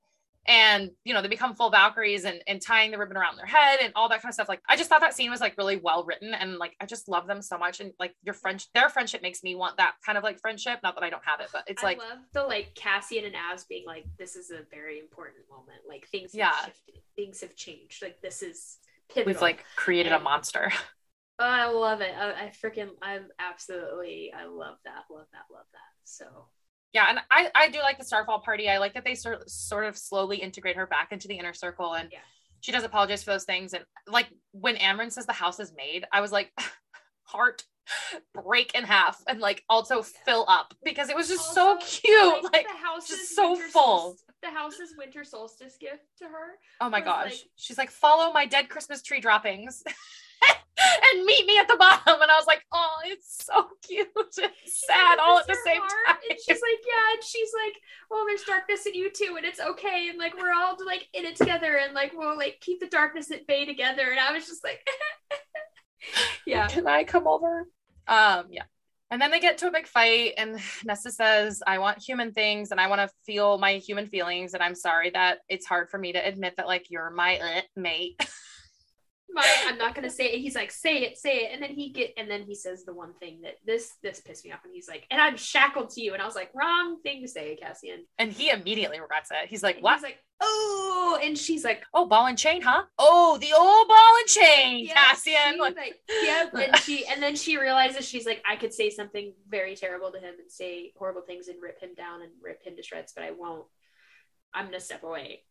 and 0.46 0.90
you 1.04 1.14
know 1.14 1.22
they 1.22 1.28
become 1.28 1.54
full 1.54 1.70
valkyries 1.70 2.24
and, 2.24 2.42
and 2.46 2.60
tying 2.60 2.90
the 2.90 2.98
ribbon 2.98 3.16
around 3.16 3.36
their 3.36 3.46
head 3.46 3.78
and 3.82 3.92
all 3.96 4.08
that 4.08 4.20
kind 4.20 4.30
of 4.30 4.34
stuff 4.34 4.48
like 4.48 4.60
i 4.68 4.76
just 4.76 4.88
thought 4.90 5.00
that 5.00 5.14
scene 5.14 5.30
was 5.30 5.40
like 5.40 5.56
really 5.56 5.76
well 5.76 6.04
written 6.04 6.34
and 6.34 6.58
like 6.58 6.74
i 6.80 6.86
just 6.86 7.08
love 7.08 7.26
them 7.26 7.40
so 7.40 7.56
much 7.56 7.80
and 7.80 7.92
like 7.98 8.14
your 8.22 8.34
french 8.34 8.70
their 8.74 8.88
friendship 8.88 9.22
makes 9.22 9.42
me 9.42 9.54
want 9.54 9.76
that 9.76 9.94
kind 10.04 10.18
of 10.18 10.24
like 10.24 10.38
friendship 10.40 10.78
not 10.82 10.94
that 10.94 11.04
i 11.04 11.10
don't 11.10 11.24
have 11.24 11.40
it 11.40 11.48
but 11.52 11.64
it's 11.66 11.82
like 11.82 11.98
I 11.98 12.00
like 12.00 12.10
love 12.10 12.18
the 12.32 12.42
like 12.42 12.74
Cassian 12.74 13.24
and 13.24 13.34
Az 13.34 13.64
being 13.64 13.84
like, 13.86 14.04
this 14.18 14.36
is 14.36 14.50
a 14.50 14.60
very 14.70 14.98
important 14.98 15.44
moment. 15.50 15.78
Like 15.88 16.06
things 16.08 16.32
have 16.32 16.38
Yeah. 16.38 16.64
shifted, 16.64 16.94
things 17.16 17.40
have 17.40 17.54
changed. 17.56 18.02
Like 18.02 18.20
this 18.20 18.42
is 18.42 18.78
pivotal. 19.08 19.32
we've 19.32 19.42
like 19.42 19.64
created 19.76 20.12
a 20.12 20.20
monster 20.20 20.70
Oh, 21.40 21.44
I 21.44 21.66
love 21.66 22.00
it. 22.00 22.14
I, 22.16 22.46
I 22.46 22.52
freaking, 22.62 22.90
I'm 23.02 23.26
absolutely, 23.40 24.32
I 24.32 24.44
love 24.44 24.76
that, 24.84 25.02
love 25.10 25.26
that, 25.32 25.52
love 25.52 25.66
that. 25.72 25.80
So 26.04 26.46
yeah 26.94 27.06
and 27.10 27.18
i 27.30 27.50
i 27.54 27.68
do 27.68 27.80
like 27.80 27.98
the 27.98 28.04
starfall 28.04 28.38
party 28.40 28.68
i 28.70 28.78
like 28.78 28.94
that 28.94 29.04
they 29.04 29.14
sort 29.14 29.48
sort 29.50 29.84
of 29.84 29.96
slowly 29.98 30.38
integrate 30.38 30.76
her 30.76 30.86
back 30.86 31.12
into 31.12 31.28
the 31.28 31.34
inner 31.38 31.52
circle 31.52 31.94
and 31.94 32.08
Yeah. 32.12 32.18
she 32.60 32.72
does 32.72 32.84
apologize 32.84 33.22
for 33.22 33.32
those 33.32 33.44
things 33.44 33.74
and 33.74 33.84
like 34.06 34.28
when 34.52 34.76
Amren 34.76 35.12
says 35.12 35.26
the 35.26 35.32
house 35.32 35.60
is 35.60 35.72
made 35.76 36.04
i 36.12 36.20
was 36.20 36.32
like 36.32 36.50
heart 37.24 37.64
break 38.32 38.74
in 38.74 38.84
half 38.84 39.22
and 39.28 39.40
like 39.40 39.62
also 39.68 40.02
fill 40.02 40.46
up 40.48 40.72
because 40.84 41.10
it 41.10 41.16
was 41.16 41.28
just 41.28 41.52
so 41.52 41.76
cute 41.84 42.42
like 42.52 42.66
the 42.66 42.78
house 42.82 43.06
just 43.08 43.20
is 43.22 43.36
so 43.36 43.54
full. 43.56 44.16
the 44.42 44.48
house's 44.50 44.94
winter 44.96 45.22
solstice 45.22 45.76
gift 45.78 46.02
to 46.18 46.24
her. 46.24 46.58
oh 46.80 46.88
my 46.88 47.00
gosh 47.02 47.24
like- 47.32 47.40
she's 47.56 47.76
like 47.76 47.90
follow 47.90 48.32
my 48.32 48.46
dead 48.46 48.68
christmas 48.70 49.02
tree 49.02 49.20
droppings 49.20 49.82
and 51.12 51.24
meet 51.24 51.47
me 51.47 51.59
at 51.59 51.69
the 51.69 51.77
bottom 51.77 52.20
and 52.20 52.31
i 52.31 52.36
was 52.36 52.47
like 52.47 52.65
oh 52.73 52.97
it's 53.05 53.44
so 53.44 53.69
cute 53.86 54.09
and 54.43 54.51
sad 54.66 55.19
all 55.19 55.39
at 55.39 55.47
the 55.47 55.56
same 55.65 55.81
heart. 55.81 55.90
time 56.06 56.16
And 56.31 56.39
she's 56.39 56.61
like, 56.61 56.81
yeah, 56.86 57.15
and 57.15 57.24
she's 57.24 57.51
like, 57.65 57.74
well, 58.11 58.24
there's 58.27 58.43
darkness 58.43 58.86
in 58.86 58.94
you 58.94 59.11
too, 59.11 59.35
and 59.36 59.44
it's 59.44 59.61
okay, 59.61 60.09
and 60.09 60.19
like 60.19 60.36
we're 60.36 60.52
all 60.52 60.77
like 60.85 61.09
in 61.12 61.24
it 61.24 61.36
together, 61.36 61.77
and 61.77 61.94
like 61.94 62.12
we'll 62.15 62.36
like 62.36 62.59
keep 62.61 62.81
the 62.81 62.86
darkness 62.86 63.31
at 63.31 63.47
bay 63.47 63.65
together. 63.65 64.11
And 64.11 64.20
I 64.20 64.32
was 64.32 64.47
just 64.47 64.65
like, 64.65 64.86
yeah, 66.47 66.66
can 66.69 66.86
I 66.86 67.05
come 67.05 67.27
over? 67.27 67.69
Um, 68.06 68.47
yeah. 68.51 68.65
And 69.11 69.20
then 69.20 69.31
they 69.31 69.39
get 69.39 69.59
to 69.59 69.69
a 69.69 69.73
big 69.73 69.86
fight, 69.86 70.35
and 70.39 70.59
Nesta 70.85 71.11
says, 71.11 71.62
I 71.66 71.78
want 71.78 72.02
human 72.02 72.32
things 72.32 72.70
and 72.70 72.81
I 72.81 72.89
want 72.89 73.01
to 73.01 73.15
feel 73.24 73.59
my 73.59 73.74
human 73.74 74.06
feelings. 74.06 74.55
And 74.55 74.62
I'm 74.62 74.74
sorry 74.74 75.11
that 75.11 75.39
it's 75.48 75.66
hard 75.66 75.90
for 75.90 75.98
me 75.98 76.12
to 76.12 76.27
admit 76.27 76.55
that, 76.56 76.66
like, 76.66 76.90
you're 76.90 77.11
my 77.11 77.39
uh, 77.39 77.61
mate. 77.77 78.20
my, 79.30 79.46
I'm 79.66 79.78
not 79.78 79.94
gonna 79.94 80.10
say 80.10 80.26
it. 80.26 80.40
He's 80.40 80.55
like, 80.55 80.70
say 80.70 81.02
it, 81.02 81.18
say 81.18 81.44
it, 81.44 81.51
and 81.52 81.62
then 81.62 81.70
he 81.70 81.90
get, 81.90 82.12
and 82.16 82.30
then 82.30 82.42
he 82.42 82.55
says 82.55 82.84
the 82.84 82.94
one 82.94 83.14
thing 83.14 83.40
that 83.42 83.55
this 83.64 83.92
this 84.02 84.20
pissed 84.20 84.44
me 84.44 84.52
off, 84.52 84.60
and 84.64 84.72
he's 84.74 84.88
like, 84.88 85.06
and 85.10 85.20
I'm 85.20 85.36
shackled 85.36 85.90
to 85.90 86.02
you, 86.02 86.12
and 86.12 86.22
I 86.22 86.26
was 86.26 86.34
like, 86.34 86.51
wrong 86.55 87.01
thing 87.02 87.22
to 87.22 87.28
say, 87.28 87.56
Cassian. 87.56 88.05
And 88.18 88.32
he 88.32 88.51
immediately 88.51 89.01
regrets 89.01 89.30
it. 89.30 89.48
He's 89.48 89.62
like, 89.62 89.78
What? 89.80 89.94
He's 89.94 90.02
like, 90.02 90.18
oh, 90.40 91.18
and 91.22 91.36
she's 91.36 91.64
like, 91.64 91.84
oh, 91.94 92.06
ball 92.06 92.26
and 92.26 92.38
chain, 92.38 92.62
huh? 92.62 92.82
Oh, 92.98 93.38
the 93.40 93.52
old 93.52 93.88
ball 93.88 94.16
and 94.18 94.28
chain, 94.28 94.86
Yeah, 94.86 94.94
Cassian. 94.94 95.59
Like, 95.59 95.76
like, 95.76 96.01
yep. 96.22 96.55
And 96.55 96.76
she 96.76 97.06
and 97.06 97.22
then 97.22 97.36
she 97.36 97.59
realizes 97.59 98.06
she's 98.06 98.26
like, 98.26 98.42
I 98.48 98.56
could 98.56 98.72
say 98.72 98.90
something 98.90 99.32
very 99.48 99.74
terrible 99.76 100.12
to 100.12 100.18
him 100.18 100.34
and 100.38 100.51
say 100.51 100.92
horrible 100.96 101.22
things 101.22 101.48
and 101.48 101.62
rip 101.62 101.80
him 101.80 101.94
down 101.94 102.22
and 102.22 102.30
rip 102.42 102.62
him 102.62 102.76
to 102.76 102.82
shreds, 102.82 103.12
but 103.14 103.24
I 103.24 103.30
won't. 103.30 103.66
I'm 104.52 104.66
gonna 104.66 104.80
step 104.80 105.02
away. 105.02 105.42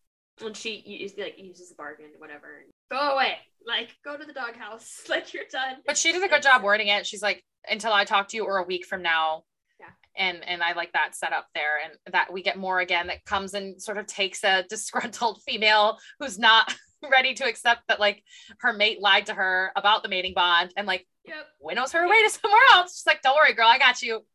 And 0.43 0.55
she 0.55 1.13
like 1.17 1.35
uses 1.37 1.69
the 1.69 1.75
bargain, 1.75 2.11
whatever. 2.17 2.65
Go 2.93 3.13
away. 3.15 3.33
Like 3.65 3.89
go 4.05 4.15
to 4.17 4.25
the 4.25 4.33
doghouse. 4.33 5.01
Like 5.09 5.33
you're 5.33 5.45
done. 5.51 5.77
but 5.85 5.97
she 5.97 6.11
did 6.11 6.23
a 6.23 6.27
good 6.27 6.43
job 6.43 6.63
wording 6.63 6.87
it. 6.89 7.05
She's 7.07 7.21
like, 7.23 7.43
until 7.67 7.91
I 7.93 8.03
talk 8.05 8.27
to 8.29 8.37
you 8.37 8.45
or 8.45 8.57
a 8.57 8.63
week 8.65 8.85
from 8.85 9.01
now. 9.01 9.43
Yeah. 9.79 9.87
And 10.15 10.47
and 10.47 10.61
I 10.61 10.73
like 10.73 10.91
that 10.93 11.15
setup 11.15 11.47
there. 11.55 11.77
And 11.83 12.13
that 12.13 12.31
we 12.31 12.43
get 12.43 12.57
more 12.57 12.79
again 12.79 13.07
that 13.07 13.25
comes 13.25 13.53
and 13.53 13.81
sort 13.81 13.97
of 13.97 14.05
takes 14.05 14.43
a 14.43 14.63
disgruntled 14.69 15.41
female 15.43 15.97
who's 16.19 16.37
not 16.37 16.73
ready 17.11 17.33
to 17.35 17.45
accept 17.45 17.81
that 17.87 17.99
like 17.99 18.21
her 18.59 18.73
mate 18.73 19.01
lied 19.01 19.25
to 19.27 19.33
her 19.33 19.71
about 19.75 20.03
the 20.03 20.09
mating 20.09 20.33
bond 20.33 20.73
and 20.77 20.85
like 20.87 21.07
Yep. 21.25 21.47
winnows 21.61 21.93
her 21.93 22.05
way 22.05 22.21
to 22.21 22.29
somewhere 22.29 22.59
else. 22.73 22.97
She's 22.97 23.07
like, 23.07 23.21
Don't 23.21 23.35
worry, 23.37 23.53
girl, 23.53 23.67
I 23.67 23.77
got 23.79 24.01
you. 24.01 24.25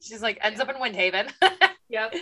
She's 0.00 0.22
like 0.22 0.38
ends 0.42 0.58
Yeah. 0.58 0.64
up 0.64 0.74
in 0.74 0.80
Windhaven. 0.80 1.30
Yep. 1.90 2.14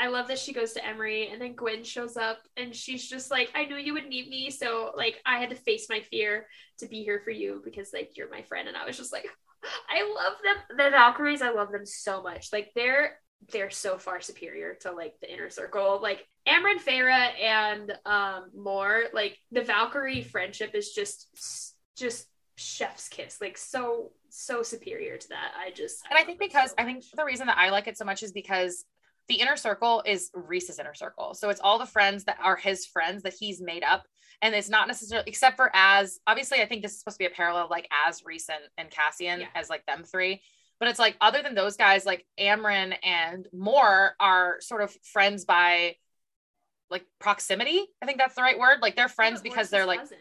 I 0.00 0.08
love 0.08 0.28
that 0.28 0.38
she 0.38 0.54
goes 0.54 0.72
to 0.72 0.86
Emerie 0.86 1.28
and 1.28 1.38
then 1.38 1.54
Gwyn 1.54 1.84
shows 1.84 2.16
up 2.16 2.38
and 2.56 2.74
she's 2.74 3.06
just 3.06 3.30
like, 3.30 3.50
I 3.54 3.66
knew 3.66 3.76
you 3.76 3.92
would 3.92 4.08
need 4.08 4.28
me. 4.30 4.50
So 4.50 4.92
like 4.96 5.20
I 5.26 5.38
had 5.38 5.50
to 5.50 5.56
face 5.56 5.88
my 5.90 6.00
fear 6.00 6.46
to 6.78 6.86
be 6.86 7.04
here 7.04 7.20
for 7.22 7.30
you 7.30 7.60
because 7.62 7.92
like 7.92 8.16
you're 8.16 8.30
my 8.30 8.40
friend. 8.42 8.66
And 8.66 8.78
I 8.78 8.86
was 8.86 8.96
just 8.96 9.12
like, 9.12 9.26
I 9.90 10.02
love 10.02 10.32
them. 10.42 10.78
The 10.78 10.90
Valkyries, 10.90 11.42
I 11.42 11.50
love 11.50 11.70
them 11.70 11.84
so 11.84 12.22
much. 12.22 12.48
Like 12.50 12.70
they're 12.74 13.18
they're 13.52 13.70
so 13.70 13.98
far 13.98 14.20
superior 14.22 14.74
to 14.80 14.92
like 14.92 15.14
the 15.20 15.30
inner 15.30 15.50
circle. 15.50 16.00
Like 16.02 16.26
Amren 16.48 16.82
Feyre 16.82 17.38
and 17.38 17.92
um 18.06 18.50
Mor, 18.56 19.04
like 19.12 19.36
the 19.52 19.62
Valkyrie 19.62 20.22
friendship 20.22 20.70
is 20.74 20.92
just 20.92 21.74
just 21.98 22.26
chef's 22.56 23.08
kiss. 23.08 23.38
Like 23.38 23.58
so 23.58 24.12
so 24.30 24.62
superior 24.62 25.18
to 25.18 25.28
that. 25.28 25.52
I 25.58 25.72
just 25.72 26.02
And 26.08 26.18
I 26.18 26.20
love 26.20 26.26
think 26.26 26.38
because 26.38 26.70
so 26.70 26.76
I 26.78 26.84
think 26.84 27.04
the 27.14 27.24
reason 27.24 27.48
that 27.48 27.58
I 27.58 27.68
like 27.68 27.86
it 27.86 27.98
so 27.98 28.06
much 28.06 28.22
is 28.22 28.32
because 28.32 28.86
the 29.30 29.36
inner 29.40 29.56
circle 29.56 30.02
is 30.04 30.30
Rhys's 30.34 30.78
inner 30.78 30.92
circle. 30.94 31.32
So 31.34 31.48
it's 31.48 31.60
all 31.60 31.78
the 31.78 31.86
friends 31.86 32.24
that 32.24 32.36
are 32.42 32.56
his 32.56 32.84
friends 32.84 33.22
that 33.22 33.32
he's 33.38 33.62
made 33.62 33.84
up. 33.84 34.04
And 34.42 34.54
it's 34.54 34.68
not 34.68 34.88
necessarily 34.88 35.24
except 35.28 35.56
for 35.56 35.70
as 35.72 36.18
obviously 36.26 36.60
I 36.60 36.66
think 36.66 36.82
this 36.82 36.92
is 36.92 36.98
supposed 36.98 37.16
to 37.16 37.22
be 37.22 37.26
a 37.26 37.30
parallel 37.30 37.68
like 37.70 37.88
as 38.06 38.22
Rhys 38.24 38.48
and, 38.50 38.62
and 38.76 38.90
Cassian 38.90 39.40
Yeah. 39.40 39.46
as 39.54 39.70
like 39.70 39.86
them 39.86 40.02
three. 40.02 40.42
But 40.80 40.88
it's 40.88 40.98
like 40.98 41.16
other 41.20 41.42
than 41.42 41.54
those 41.54 41.76
guys, 41.76 42.04
like 42.06 42.26
Amren 42.40 42.96
and 43.04 43.46
Mor 43.52 44.14
are 44.18 44.56
sort 44.60 44.82
of 44.82 44.94
friends 45.04 45.44
by 45.44 45.96
like 46.90 47.04
proximity. 47.20 47.86
I 48.02 48.06
think 48.06 48.18
that's 48.18 48.34
the 48.34 48.42
right 48.42 48.58
word. 48.58 48.78
Like 48.82 48.96
they're 48.96 49.08
friends 49.08 49.40
Yeah, 49.44 49.50
because 49.50 49.70
they're 49.70 49.86
like 49.86 50.00
cousin. 50.00 50.18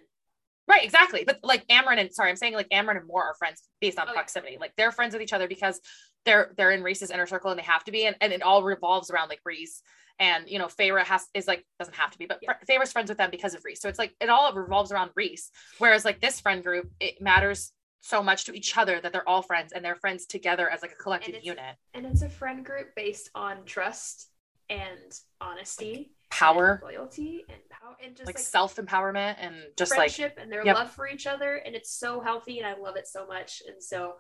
Right, 0.68 0.84
exactly. 0.84 1.24
But 1.26 1.40
like 1.42 1.66
Amren 1.68 1.98
and 2.00 2.14
sorry, 2.14 2.30
I'm 2.30 2.36
saying 2.36 2.54
like 2.54 2.70
Amren 2.70 2.98
and 2.98 3.08
Mor 3.08 3.24
are 3.24 3.34
friends 3.40 3.64
based 3.82 3.98
on 3.98 4.06
Oh, 4.08 4.12
yeah. 4.12 4.14
proximity. 4.14 4.58
Like 4.60 4.74
they're 4.78 4.92
friends 4.92 5.14
with 5.14 5.24
each 5.24 5.34
other 5.34 5.48
because 5.48 5.80
they're 6.26 6.52
they're 6.58 6.72
in 6.72 6.84
Rhys's 6.84 7.12
inner 7.12 7.26
circle 7.26 7.52
and 7.52 7.60
they 7.60 7.64
have 7.64 7.84
to 7.86 7.92
be, 7.92 8.06
and, 8.06 8.16
and 8.22 8.34
it 8.34 8.42
all 8.42 8.64
revolves 8.64 9.10
around 9.10 9.30
like 9.30 9.42
Rhys. 9.46 9.82
And 10.20 10.50
you 10.50 10.60
know, 10.60 10.68
Feyre 10.68 11.04
has 11.04 11.28
is 11.34 11.48
like 11.48 11.66
doesn't 11.80 11.96
have 11.96 12.12
to 12.12 12.18
be, 12.18 12.26
but 12.26 12.40
Yeah. 12.42 12.54
Feyre's 12.70 12.92
friends 12.92 13.10
with 13.10 13.18
them 13.18 13.32
because 13.32 13.54
of 13.54 13.64
Rhys. 13.64 13.80
So 13.82 13.88
it's 13.90 14.00
like 14.00 14.16
it 14.20 14.30
all 14.30 14.54
revolves 14.54 14.92
around 14.92 15.12
Rhys. 15.16 15.50
Whereas 15.78 16.04
like 16.06 16.20
this 16.22 16.40
friend 16.42 16.64
group, 16.64 16.92
it 17.00 17.22
matters 17.22 17.72
so 18.02 18.22
much 18.24 18.46
to 18.46 18.54
each 18.54 18.78
other 18.78 19.00
that 19.02 19.12
they're 19.12 19.28
all 19.28 19.42
friends 19.42 19.74
and 19.74 19.84
they're 19.84 19.96
friends 19.96 20.26
together 20.26 20.70
as 20.70 20.82
like 20.82 20.92
a 20.92 20.96
collective 20.96 21.30
it's- 21.36 21.46
unit. 21.46 21.76
and 21.94 22.06
it's 22.06 22.22
a 22.22 22.30
friend 22.30 22.66
group 22.66 22.96
based 22.96 23.30
on 23.36 23.64
trust 23.66 24.30
and 24.70 25.20
honesty, 25.42 26.12
Power, 26.30 26.80
and 26.84 26.94
loyalty, 26.96 27.44
and 27.50 27.58
power, 27.70 27.96
and 28.04 28.16
just 28.16 28.28
like, 28.28 28.36
like, 28.36 28.44
self 28.44 28.76
empowerment, 28.76 29.36
and 29.40 29.56
just 29.78 29.92
like 29.98 30.12
friendship 30.12 30.38
and 30.40 30.52
their 30.52 30.64
Yep. 30.64 30.76
love 30.76 30.92
for 30.92 31.08
each 31.08 31.26
other, 31.28 31.56
and 31.56 31.76
it's 31.76 31.92
so 31.92 32.20
healthy, 32.22 32.60
and 32.60 32.68
I 32.68 32.76
love 32.80 32.96
it 32.98 33.08
so 33.08 33.26
much. 33.26 33.64
And 33.68 33.82
so 33.84 34.16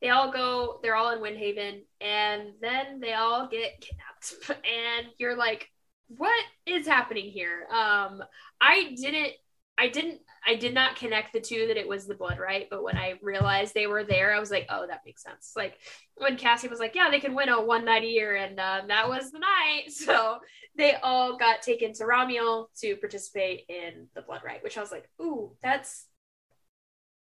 they 0.00 0.10
all 0.10 0.32
go, 0.32 0.80
they're 0.82 0.96
all 0.96 1.12
in 1.12 1.20
Windhaven, 1.20 1.82
and 2.00 2.52
then 2.60 3.00
they 3.00 3.14
all 3.14 3.48
get 3.48 3.80
kidnapped, 3.80 4.34
and 4.64 5.06
you're 5.18 5.36
like, 5.36 5.70
what 6.08 6.44
is 6.66 6.86
happening 6.86 7.30
here? 7.30 7.66
Um, 7.70 8.22
I 8.60 8.94
didn't. 8.96 9.32
I 9.78 9.88
didn't 9.88 10.20
I 10.46 10.54
did 10.54 10.74
not 10.74 10.94
connect 10.96 11.32
the 11.32 11.40
two 11.40 11.66
that 11.66 11.76
it 11.76 11.88
was 11.88 12.06
the 12.06 12.14
blood 12.14 12.38
rite, 12.38 12.68
but 12.70 12.84
when 12.84 12.96
I 12.96 13.18
realized 13.20 13.74
they 13.74 13.88
were 13.88 14.04
there, 14.04 14.32
I 14.32 14.38
was 14.38 14.50
like, 14.50 14.66
oh, 14.70 14.86
that 14.86 15.02
makes 15.04 15.24
sense. 15.24 15.52
Like 15.56 15.78
when 16.14 16.36
Cassie 16.36 16.68
was 16.68 16.78
like, 16.78 16.94
yeah, 16.94 17.10
they 17.10 17.18
can 17.18 17.34
win 17.34 17.48
a 17.48 17.60
one 17.60 17.84
night 17.84 18.04
a 18.04 18.06
year, 18.06 18.36
and 18.36 18.58
um, 18.60 18.86
that 18.88 19.08
was 19.08 19.32
the 19.32 19.40
night. 19.40 19.90
So 20.06 20.38
they 20.76 20.94
all 20.94 21.36
got 21.36 21.62
taken 21.62 21.92
to 21.94 22.04
Ramiel 22.04 22.66
to 22.80 22.96
participate 22.96 23.64
in 23.68 24.06
the 24.14 24.22
blood 24.22 24.42
rite, 24.44 24.62
which 24.62 24.78
I 24.78 24.80
was 24.82 24.92
like, 24.92 25.08
ooh, 25.20 25.56
that's 25.62 26.06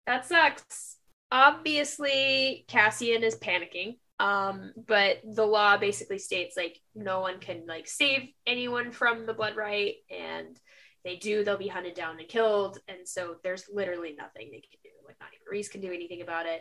that 0.06 0.26
sucks. 0.26 0.96
Obviously, 1.32 2.64
Cassian 2.68 3.22
is 3.22 3.36
panicking. 3.36 3.98
Um, 4.18 4.72
but 4.86 5.20
the 5.24 5.46
law 5.46 5.78
basically 5.78 6.18
states 6.18 6.54
like 6.54 6.78
no 6.94 7.20
one 7.20 7.40
can 7.40 7.64
like 7.66 7.88
save 7.88 8.28
anyone 8.46 8.92
from 8.92 9.24
the 9.24 9.32
blood 9.32 9.56
rite, 9.56 9.94
and 10.10 10.58
they 11.04 11.16
do, 11.16 11.42
they'll 11.42 11.56
be 11.56 11.68
hunted 11.68 11.94
down 11.94 12.18
and 12.18 12.28
killed. 12.28 12.78
And 12.88 13.08
so 13.08 13.36
there's 13.42 13.64
literally 13.72 14.14
nothing 14.18 14.50
they 14.50 14.60
can 14.60 14.78
do. 14.82 14.90
Like 15.06 15.16
not 15.20 15.30
even 15.34 15.46
Rhys 15.50 15.68
can 15.68 15.80
do 15.80 15.92
anything 15.92 16.20
about 16.20 16.46
it. 16.46 16.60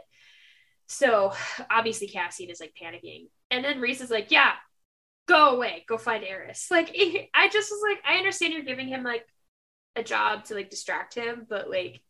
So 0.88 1.34
obviously 1.70 2.08
Cassian 2.08 2.50
is 2.50 2.60
like 2.60 2.74
panicking. 2.82 3.28
And 3.52 3.64
then 3.64 3.82
Rhys 3.82 4.02
is 4.02 4.10
like, 4.10 4.32
yeah, 4.32 4.54
go 5.28 5.50
away, 5.50 5.86
go 5.88 5.98
find 5.98 6.24
Eris. 6.24 6.68
Like 6.72 6.90
I 7.34 7.50
just 7.50 7.72
was 7.72 7.82
like, 7.84 8.00
I 8.08 8.18
understand 8.18 8.54
you're 8.54 8.64
giving 8.64 8.88
him 8.88 9.04
like 9.04 9.26
a 9.96 10.04
job 10.04 10.46
to 10.46 10.56
like 10.56 10.70
distract 10.70 11.16
him, 11.16 11.46
but 11.50 11.70
like 11.70 12.02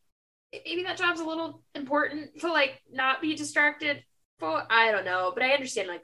maybe 0.51 0.83
that 0.83 0.97
job's 0.97 1.19
a 1.19 1.25
little 1.25 1.63
important 1.75 2.39
to 2.41 2.51
like 2.51 2.81
not 2.91 3.21
be 3.21 3.35
distracted 3.35 4.03
for 4.39 4.63
I 4.69 4.91
don't 4.91 5.05
know. 5.05 5.31
But 5.33 5.43
I 5.43 5.51
understand 5.51 5.87
like 5.87 6.03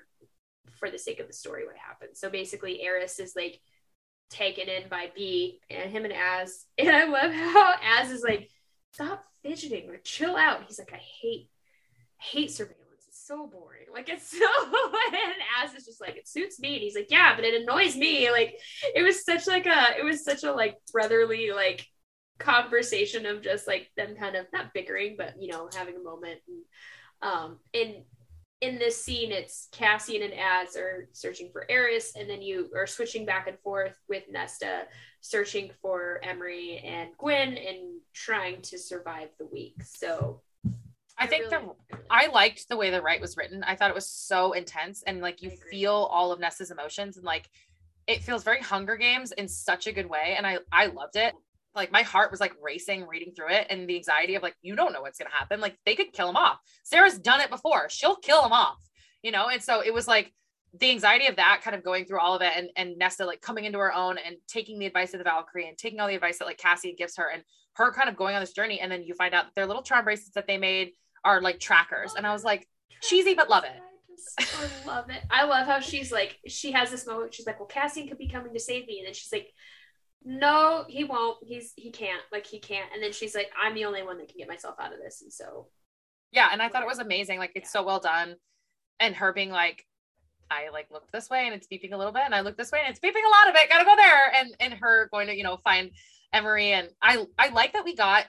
for 0.79 0.89
the 0.89 0.99
sake 0.99 1.19
of 1.19 1.27
the 1.27 1.33
story 1.33 1.65
what 1.65 1.77
happened. 1.77 2.11
So 2.15 2.29
basically 2.29 2.81
Eris 2.81 3.19
is 3.19 3.35
like 3.35 3.59
taken 4.29 4.67
in 4.67 4.89
by 4.89 5.11
B 5.15 5.59
and 5.69 5.91
him 5.91 6.05
and 6.05 6.13
Az. 6.13 6.65
And 6.77 6.89
I 6.89 7.05
love 7.05 7.31
how 7.31 7.75
Az 7.99 8.11
is 8.11 8.23
like, 8.23 8.49
stop 8.91 9.23
fidgeting 9.43 9.89
or 9.89 9.97
chill 9.97 10.35
out. 10.35 10.63
He's 10.67 10.79
like, 10.79 10.93
I 10.93 11.01
hate, 11.21 11.49
hate 12.17 12.51
surveillance. 12.51 13.05
It's 13.07 13.25
so 13.25 13.47
boring. 13.47 13.87
Like 13.93 14.09
it's 14.09 14.29
so 14.37 14.45
and 14.45 15.33
Az 15.63 15.73
is 15.75 15.85
just 15.85 16.01
like 16.01 16.17
it 16.17 16.27
suits 16.27 16.59
me. 16.59 16.73
And 16.73 16.83
he's 16.83 16.95
like, 16.95 17.11
yeah, 17.11 17.35
but 17.35 17.45
it 17.45 17.61
annoys 17.61 17.95
me. 17.95 18.29
Like 18.31 18.59
it 18.93 19.03
was 19.03 19.23
such 19.23 19.47
like 19.47 19.65
a 19.65 19.97
it 19.97 20.03
was 20.03 20.23
such 20.23 20.43
a 20.43 20.51
like 20.51 20.77
brotherly 20.91 21.51
like 21.51 21.87
conversation 22.39 23.25
of 23.25 23.41
just 23.41 23.67
like 23.67 23.89
them 23.97 24.15
kind 24.15 24.35
of 24.35 24.45
not 24.53 24.73
bickering, 24.73 25.15
but 25.17 25.41
you 25.41 25.51
know, 25.51 25.69
having 25.75 25.95
a 25.95 26.03
moment. 26.03 26.39
And 26.47 26.63
um 27.21 27.59
in 27.73 28.03
in 28.61 28.79
this 28.79 29.01
scene 29.01 29.31
it's 29.31 29.67
Cassian 29.71 30.21
and 30.23 30.33
Az 30.33 30.75
are 30.75 31.09
searching 31.11 31.49
for 31.51 31.65
Eris, 31.69 32.15
and 32.15 32.29
then 32.29 32.41
you 32.41 32.69
are 32.75 32.87
switching 32.87 33.25
back 33.25 33.47
and 33.47 33.59
forth 33.59 33.97
with 34.07 34.23
Nesta 34.29 34.83
searching 35.21 35.71
for 35.81 36.19
Emerie 36.23 36.83
and 36.85 37.09
Gwyn 37.17 37.57
and 37.57 37.99
trying 38.13 38.61
to 38.61 38.77
survive 38.77 39.29
the 39.39 39.47
week. 39.47 39.81
So 39.83 40.41
I 41.17 41.25
think 41.27 41.51
really, 41.51 41.65
the 41.89 41.97
I 42.11 42.27
liked 42.27 42.69
the 42.69 42.77
way 42.77 42.91
the 42.91 43.01
rite 43.01 43.21
was 43.21 43.35
written. 43.37 43.63
I 43.63 43.75
thought 43.75 43.89
it 43.89 43.95
was 43.95 44.07
so 44.07 44.51
intense 44.53 45.03
and 45.07 45.21
like 45.21 45.41
you 45.41 45.49
feel 45.49 45.93
all 45.93 46.31
of 46.31 46.39
Nesta's 46.39 46.71
emotions 46.71 47.17
and 47.17 47.25
like 47.25 47.49
it 48.07 48.21
feels 48.21 48.43
very 48.43 48.61
Hunger 48.61 48.97
Games 48.97 49.31
in 49.31 49.47
such 49.47 49.87
a 49.87 49.91
good 49.91 50.07
way 50.07 50.35
and 50.37 50.45
I 50.45 50.59
I 50.71 50.87
loved 50.87 51.15
it. 51.15 51.33
Like 51.75 51.91
my 51.91 52.03
heart 52.03 52.31
was 52.31 52.39
like 52.39 52.53
racing 52.61 53.07
reading 53.07 53.33
through 53.35 53.49
it 53.49 53.67
and 53.69 53.87
the 53.87 53.95
anxiety 53.95 54.35
of 54.35 54.43
like 54.43 54.55
you 54.61 54.75
don't 54.75 54.93
know 54.93 55.01
what's 55.01 55.19
going 55.19 55.29
to 55.29 55.37
happen. 55.37 55.59
Like 55.59 55.77
they 55.85 55.95
could 55.95 56.13
kill 56.13 56.29
him 56.29 56.37
off. 56.37 56.59
Sarah's 56.83 57.17
done 57.17 57.41
it 57.41 57.49
before. 57.49 57.89
She'll 57.89 58.15
kill 58.15 58.43
him 58.45 58.53
off. 58.53 58.77
You 59.21 59.31
know? 59.31 59.49
And 59.49 59.61
so 59.61 59.81
it 59.83 59.93
was 59.93 60.07
like 60.07 60.31
the 60.79 60.91
anxiety 60.91 61.27
of 61.27 61.37
that 61.37 61.61
kind 61.63 61.75
of 61.75 61.83
going 61.83 62.05
through 62.05 62.19
all 62.19 62.35
of 62.35 62.41
it 62.41 62.51
and 62.55 62.69
and 62.75 62.97
Nesta 62.97 63.25
like 63.25 63.41
coming 63.41 63.65
into 63.65 63.79
her 63.79 63.93
own 63.93 64.17
and 64.17 64.35
taking 64.47 64.77
the 64.77 64.85
advice 64.85 65.13
of 65.13 65.19
the 65.19 65.23
Valkyrie 65.23 65.67
and 65.67 65.77
taking 65.77 65.99
all 65.99 66.07
the 66.07 66.15
advice 66.15 66.39
that 66.39 66.45
like 66.45 66.57
Cassie 66.57 66.93
gives 66.97 67.15
her 67.15 67.29
and 67.33 67.43
her 67.75 67.93
kind 67.93 68.09
of 68.09 68.17
going 68.17 68.35
on 68.35 68.41
this 68.41 68.53
journey 68.53 68.79
and 68.79 68.91
then 68.91 69.03
you 69.03 69.13
find 69.13 69.33
out 69.33 69.45
their 69.55 69.65
little 69.65 69.83
charm 69.83 70.03
bracelets 70.03 70.35
that 70.35 70.47
they 70.47 70.57
made 70.57 70.91
are 71.25 71.41
like 71.41 71.59
trackers. 71.59 72.13
And 72.15 72.25
I 72.25 72.31
was 72.31 72.43
like, 72.43 72.67
cheesy, 73.01 73.33
but 73.33 73.49
love 73.49 73.63
it. 73.65 73.73
I 74.39 74.87
love 74.87 75.09
it. 75.09 75.21
I 75.29 75.45
love 75.45 75.67
how 75.67 75.79
she's 75.79 76.11
like, 76.11 76.37
she 76.47 76.71
has 76.71 76.91
this 76.91 77.05
moment. 77.05 77.33
She's 77.33 77.47
like, 77.47 77.59
well, 77.59 77.67
Cassie 77.67 78.07
could 78.07 78.17
be 78.17 78.29
coming 78.29 78.53
to 78.53 78.59
save 78.59 78.87
me. 78.87 78.99
And 78.99 79.07
then 79.07 79.13
she's 79.13 79.31
like, 79.31 79.51
no, 80.23 80.85
he 80.87 81.03
won't. 81.03 81.37
He's, 81.43 81.73
he 81.75 81.91
can't. 81.91 82.21
Like, 82.31 82.45
he 82.45 82.59
can't. 82.59 82.89
And 82.93 83.01
then 83.03 83.11
she's 83.11 83.35
like, 83.35 83.49
I'm 83.61 83.75
the 83.75 83.85
only 83.85 84.03
one 84.03 84.17
that 84.17 84.27
can 84.27 84.37
get 84.37 84.47
myself 84.47 84.75
out 84.79 84.93
of 84.93 84.99
this. 84.99 85.21
And 85.21 85.31
so, 85.31 85.67
yeah. 86.31 86.49
And 86.51 86.61
I 86.61 86.69
thought 86.69 86.83
it 86.83 86.87
was 86.87 86.99
amazing. 86.99 87.39
Like, 87.39 87.51
it's 87.55 87.69
yeah. 87.73 87.79
so 87.79 87.85
well 87.85 87.99
done. 87.99 88.35
And 88.99 89.15
her 89.15 89.33
being 89.33 89.51
like, 89.51 89.85
I 90.49 90.69
like 90.71 90.87
looked 90.91 91.11
this 91.11 91.29
way 91.29 91.45
and 91.45 91.55
it's 91.55 91.67
beeping 91.67 91.93
a 91.93 91.97
little 91.97 92.13
bit, 92.13 92.23
and 92.25 92.35
I 92.35 92.41
look 92.41 92.57
this 92.57 92.71
way 92.71 92.79
and 92.85 92.89
it's 92.89 92.99
beeping 92.99 93.25
a 93.25 93.29
lot 93.29 93.49
of 93.49 93.55
it. 93.55 93.69
Gotta 93.69 93.85
go 93.85 93.95
there, 93.95 94.31
and 94.35 94.55
and 94.59 94.73
her 94.73 95.09
going 95.11 95.27
to 95.27 95.35
you 95.35 95.43
know 95.43 95.57
find 95.63 95.91
Emerie, 96.33 96.73
and 96.73 96.89
I 97.01 97.25
I 97.37 97.49
like 97.49 97.73
that 97.73 97.85
we 97.85 97.95
got 97.95 98.25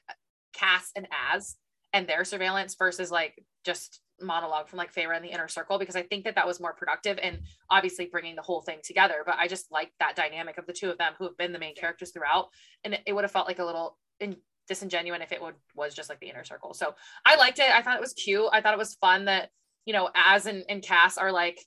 Cass 0.53 0.91
and 0.97 1.07
Az 1.33 1.57
and 1.93 2.07
their 2.07 2.25
surveillance 2.25 2.75
versus 2.75 3.11
like 3.11 3.35
just 3.65 4.01
monologue 4.21 4.69
from 4.69 4.79
like 4.79 4.95
Feyre 4.95 5.15
and 5.15 5.25
the 5.25 5.31
inner 5.31 5.49
circle 5.49 5.79
because 5.79 5.97
I 5.97 6.03
think 6.03 6.25
that 6.25 6.35
that 6.35 6.47
was 6.47 6.61
more 6.61 6.73
productive 6.73 7.19
and 7.23 7.41
obviously 7.71 8.07
bringing 8.07 8.37
the 8.37 8.43
whole 8.43 8.63
thing 8.63 8.79
together. 8.83 9.23
But 9.25 9.37
I 9.39 9.49
just 9.49 9.71
like 9.71 9.93
that 10.01 10.17
dynamic 10.17 10.59
of 10.59 10.67
the 10.67 10.73
two 10.73 10.91
of 10.91 10.99
them 10.99 11.13
who 11.19 11.25
have 11.25 11.37
been 11.37 11.53
the 11.53 11.59
main 11.59 11.75
characters 11.75 12.11
throughout, 12.13 12.49
and 12.85 12.99
it, 13.07 13.13
would 13.13 13.25
have 13.25 13.31
felt 13.31 13.47
like 13.47 13.59
a 13.59 13.65
little 13.65 13.99
in, 14.21 14.37
disingenuous 14.69 15.21
if 15.23 15.33
it 15.33 15.43
would 15.43 15.55
was 15.75 15.95
just 15.95 16.09
like 16.09 16.21
the 16.21 16.29
inner 16.29 16.45
circle. 16.45 16.75
So 16.75 16.95
I 17.25 17.37
liked 17.37 17.59
it. 17.59 17.71
I 17.71 17.83
thought 17.83 17.97
it 17.97 18.01
was 18.01 18.15
cute. 18.15 18.49
I 18.53 18.61
thought 18.61 18.75
it 18.75 18.79
was 18.79 18.95
fun 18.95 19.27
that 19.27 19.51
you 19.85 19.93
know 19.93 20.11
Az 20.15 20.47
and, 20.47 20.65
and 20.69 20.83
Cass 20.83 21.19
are 21.19 21.33
like, 21.33 21.61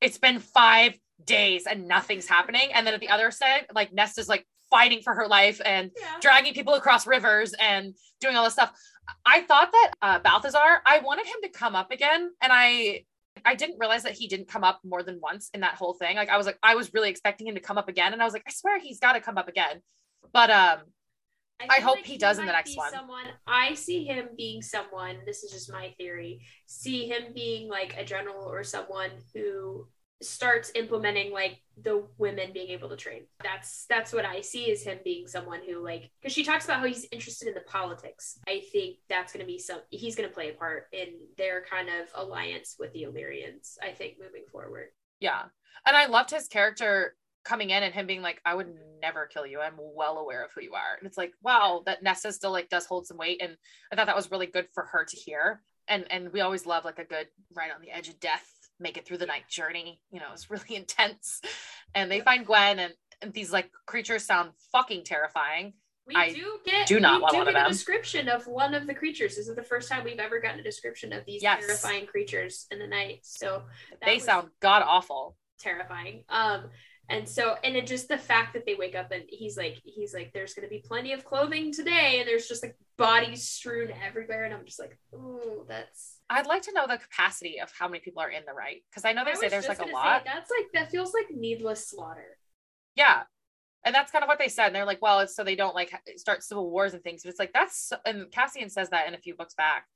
it's 0.00 0.18
been 0.18 0.38
five 0.38 0.98
days 1.24 1.66
and 1.66 1.86
nothing's 1.88 2.26
happening, 2.26 2.72
and 2.72 2.86
then 2.86 2.94
at 2.94 3.00
the 3.00 3.10
other 3.10 3.30
side, 3.30 3.66
like 3.74 3.92
Nesta's 3.92 4.28
like 4.28 4.46
fighting 4.70 5.02
for 5.02 5.14
her 5.14 5.26
life 5.26 5.60
and 5.64 5.90
yeah. 6.00 6.06
dragging 6.20 6.54
people 6.54 6.74
across 6.74 7.06
rivers 7.06 7.52
and 7.60 7.94
doing 8.20 8.36
all 8.36 8.44
this 8.44 8.52
stuff. 8.52 8.72
I 9.24 9.42
thought 9.42 9.72
that 9.72 9.90
uh, 10.02 10.18
Balthazar, 10.20 10.82
I 10.86 11.00
wanted 11.00 11.26
him 11.26 11.36
to 11.42 11.48
come 11.48 11.74
up 11.74 11.90
again, 11.90 12.30
and 12.40 12.52
I 12.52 13.04
I 13.44 13.54
didn't 13.54 13.78
realize 13.78 14.02
that 14.02 14.12
he 14.12 14.28
didn't 14.28 14.48
come 14.48 14.64
up 14.64 14.80
more 14.84 15.02
than 15.02 15.20
once 15.22 15.50
in 15.54 15.60
that 15.60 15.74
whole 15.74 15.94
thing. 15.94 16.16
Like 16.16 16.28
I 16.28 16.36
was 16.36 16.46
like 16.46 16.58
I 16.62 16.74
was 16.74 16.92
really 16.92 17.10
expecting 17.10 17.46
him 17.46 17.54
to 17.54 17.60
come 17.60 17.78
up 17.78 17.88
again, 17.88 18.12
and 18.12 18.20
I 18.20 18.24
was 18.24 18.34
like 18.34 18.44
I 18.46 18.50
swear 18.52 18.78
he's 18.80 18.98
got 18.98 19.12
to 19.12 19.20
come 19.20 19.38
up 19.38 19.48
again. 19.48 19.80
But 20.32 20.50
um, 20.50 20.78
I, 21.60 21.76
I 21.76 21.80
hope 21.80 21.96
like 21.96 22.06
he, 22.06 22.12
he 22.12 22.18
does 22.18 22.38
in 22.38 22.46
the 22.46 22.52
next 22.52 22.76
one. 22.76 22.90
Someone 22.92 23.24
I 23.46 23.74
see 23.74 24.04
him 24.04 24.28
being 24.36 24.62
someone. 24.62 25.16
This 25.26 25.42
is 25.42 25.52
just 25.52 25.72
my 25.72 25.94
theory. 25.98 26.40
See 26.66 27.06
him 27.06 27.32
being 27.34 27.68
like 27.68 27.96
a 27.98 28.04
general 28.04 28.44
or 28.44 28.64
someone 28.64 29.10
who 29.34 29.86
starts 30.22 30.70
implementing 30.74 31.32
like 31.32 31.60
the 31.82 32.04
women 32.18 32.52
being 32.52 32.70
able 32.70 32.88
to 32.88 32.96
train. 32.96 33.22
That's 33.42 33.86
that's 33.88 34.12
what 34.12 34.24
I 34.24 34.40
see 34.40 34.70
as 34.70 34.82
him 34.82 34.98
being 35.04 35.26
someone 35.26 35.60
who 35.66 35.82
like 35.82 36.10
because 36.20 36.34
she 36.34 36.44
talks 36.44 36.64
about 36.64 36.80
how 36.80 36.86
he's 36.86 37.06
interested 37.10 37.48
in 37.48 37.54
the 37.54 37.60
politics. 37.60 38.38
I 38.46 38.62
think 38.72 38.96
that's 39.08 39.32
going 39.32 39.44
to 39.44 39.46
be 39.46 39.58
some 39.58 39.80
he's 39.90 40.16
going 40.16 40.28
to 40.28 40.34
play 40.34 40.50
a 40.50 40.54
part 40.54 40.88
in 40.92 41.08
their 41.38 41.62
kind 41.62 41.88
of 41.88 42.08
alliance 42.14 42.76
with 42.78 42.92
the 42.92 43.04
Illyrians. 43.04 43.78
I 43.82 43.90
think 43.90 44.16
moving 44.20 44.44
forward. 44.50 44.88
Yeah, 45.20 45.42
and 45.86 45.96
I 45.96 46.06
loved 46.06 46.30
his 46.30 46.48
character 46.48 47.16
coming 47.42 47.70
in 47.70 47.82
and 47.82 47.94
him 47.94 48.06
being 48.06 48.22
like, 48.22 48.40
"I 48.44 48.54
would 48.54 48.74
never 49.00 49.26
kill 49.26 49.46
you. 49.46 49.60
I'm 49.60 49.76
well 49.78 50.18
aware 50.18 50.44
of 50.44 50.52
who 50.52 50.60
you 50.60 50.74
are." 50.74 50.96
And 50.98 51.06
it's 51.06 51.18
like, 51.18 51.32
wow, 51.42 51.82
that 51.86 52.02
Nesta 52.02 52.32
still 52.32 52.52
like 52.52 52.68
does 52.68 52.86
hold 52.86 53.06
some 53.06 53.16
weight, 53.16 53.40
and 53.40 53.56
I 53.90 53.96
thought 53.96 54.06
that 54.06 54.16
was 54.16 54.30
really 54.30 54.46
good 54.46 54.68
for 54.74 54.84
her 54.84 55.04
to 55.04 55.16
hear. 55.16 55.62
And 55.88 56.04
and 56.10 56.30
we 56.32 56.40
always 56.42 56.66
love 56.66 56.84
like 56.84 56.98
a 56.98 57.04
good 57.04 57.28
right 57.54 57.70
on 57.74 57.80
the 57.80 57.90
edge 57.90 58.08
of 58.08 58.20
death 58.20 58.59
make 58.80 58.96
it 58.96 59.06
through 59.06 59.18
the 59.18 59.26
night 59.26 59.48
journey. 59.48 60.00
You 60.10 60.20
know, 60.20 60.26
it's 60.32 60.50
really 60.50 60.74
intense. 60.76 61.40
And 61.94 62.10
they 62.10 62.20
find 62.20 62.46
Gwyn, 62.46 62.78
and, 62.78 62.94
and 63.22 63.32
these 63.32 63.52
like 63.52 63.70
creatures 63.86 64.24
sound 64.24 64.50
fucking 64.72 65.04
terrifying. 65.04 65.74
We 66.06 66.14
I 66.16 66.32
do 66.32 66.58
get 66.64 66.88
do 66.88 66.98
not 66.98 67.20
want 67.20 67.32
do 67.32 67.38
one 67.38 67.48
of 67.48 67.54
them. 67.54 67.66
a 67.66 67.68
description 67.68 68.28
of 68.28 68.46
one 68.46 68.74
of 68.74 68.86
the 68.86 68.94
creatures. 68.94 69.36
This 69.36 69.48
is 69.48 69.54
the 69.54 69.62
first 69.62 69.88
time 69.88 70.02
we've 70.02 70.18
ever 70.18 70.40
gotten 70.40 70.58
a 70.58 70.62
description 70.62 71.12
of 71.12 71.24
these 71.24 71.42
yes. 71.42 71.64
terrifying 71.64 72.06
creatures 72.06 72.66
in 72.70 72.78
the 72.78 72.86
night. 72.86 73.20
So 73.22 73.62
they 74.04 74.18
sound 74.18 74.48
god 74.60 74.82
awful, 74.84 75.36
terrifying. 75.60 76.24
Um, 76.28 76.70
and 77.08 77.28
so 77.28 77.56
and 77.62 77.76
it 77.76 77.86
just 77.86 78.08
the 78.08 78.18
fact 78.18 78.54
that 78.54 78.64
they 78.66 78.74
wake 78.74 78.94
up 78.94 79.10
and 79.10 79.24
he's 79.28 79.56
like 79.56 79.80
he's 79.84 80.14
like 80.14 80.32
there's 80.32 80.54
gonna 80.54 80.68
be 80.68 80.82
plenty 80.84 81.12
of 81.12 81.24
clothing 81.24 81.72
today, 81.72 82.18
and 82.18 82.28
there's 82.28 82.48
just 82.48 82.62
like 82.62 82.76
bodies 83.00 83.48
strewn 83.48 83.90
everywhere, 84.06 84.44
and 84.44 84.54
I'm 84.54 84.64
just 84.64 84.78
like, 84.78 84.98
oh, 85.14 85.64
that's 85.68 86.18
I'd 86.28 86.46
like 86.46 86.62
to 86.62 86.72
know 86.72 86.86
the 86.86 86.98
capacity 86.98 87.60
of 87.60 87.72
how 87.76 87.88
many 87.88 88.00
people 88.00 88.22
are 88.22 88.30
in 88.30 88.44
the 88.46 88.52
rite 88.52 88.82
because 88.90 89.04
I 89.04 89.12
know 89.12 89.24
they 89.24 89.32
I 89.32 89.34
say 89.34 89.48
there's 89.48 89.68
like 89.68 89.80
a 89.80 89.86
lot. 89.86 90.22
Say, 90.22 90.30
that's 90.32 90.50
like 90.50 90.66
that 90.74 90.90
feels 90.90 91.12
like 91.12 91.26
needless 91.36 91.88
slaughter. 91.88 92.38
Yeah, 92.94 93.22
and 93.84 93.94
that's 93.94 94.12
kind 94.12 94.22
of 94.22 94.28
what 94.28 94.38
they 94.38 94.48
said. 94.48 94.66
And 94.66 94.76
they're 94.76 94.84
like, 94.84 95.02
well, 95.02 95.20
it's 95.20 95.34
so 95.34 95.42
they 95.42 95.56
don't 95.56 95.74
like 95.74 95.92
start 96.16 96.42
civil 96.42 96.70
wars 96.70 96.94
and 96.94 97.02
things. 97.02 97.22
But 97.22 97.30
it's 97.30 97.38
like 97.38 97.52
that's 97.52 97.92
and 98.04 98.30
Cassian 98.30 98.70
says 98.70 98.90
that 98.90 99.08
in 99.08 99.14
a 99.14 99.18
few 99.18 99.34
books 99.34 99.54
back 99.54 99.86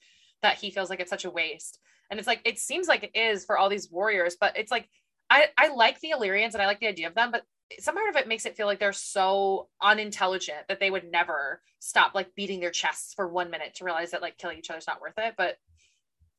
that 0.43 0.59
he 0.59 0.71
feels 0.71 0.91
like 0.91 1.01
it's 1.01 1.11
such 1.11 1.25
a 1.25 1.31
waste. 1.31 1.79
And 2.11 2.19
it's 2.19 2.27
like 2.27 2.41
it 2.45 2.59
seems 2.59 2.89
like 2.89 3.05
it 3.05 3.19
is 3.19 3.45
for 3.45 3.59
all 3.59 3.69
these 3.69 3.91
warriors, 3.91 4.37
but 4.41 4.57
it's 4.57 4.71
like 4.71 4.89
I 5.31 5.47
I 5.57 5.69
like 5.69 6.01
the 6.01 6.11
Illyrians 6.11 6.55
and 6.55 6.63
I 6.63 6.67
like 6.67 6.81
the 6.81 6.89
idea 6.89 7.09
of 7.09 7.15
them, 7.15 7.31
but 7.31 7.45
some 7.81 7.95
part 7.95 8.09
of 8.09 8.17
it 8.17 8.29
makes 8.29 8.47
it 8.47 8.57
feel 8.57 8.67
like 8.67 8.79
they're 8.79 8.93
so 8.93 9.69
unintelligent 9.81 10.69
that 10.69 10.81
they 10.81 10.91
would 10.91 11.11
never 11.11 11.63
stop 11.79 12.15
like 12.15 12.35
beating 12.35 12.61
their 12.61 12.71
chests 12.71 13.15
for 13.15 13.29
one 13.29 13.51
minute 13.51 13.75
to 13.75 13.85
realize 13.85 14.11
that 14.11 14.23
like 14.23 14.39
killing 14.39 14.59
each 14.59 14.71
other's 14.71 14.87
not 14.87 15.01
worth 15.01 15.19
it. 15.19 15.35
But 15.37 15.59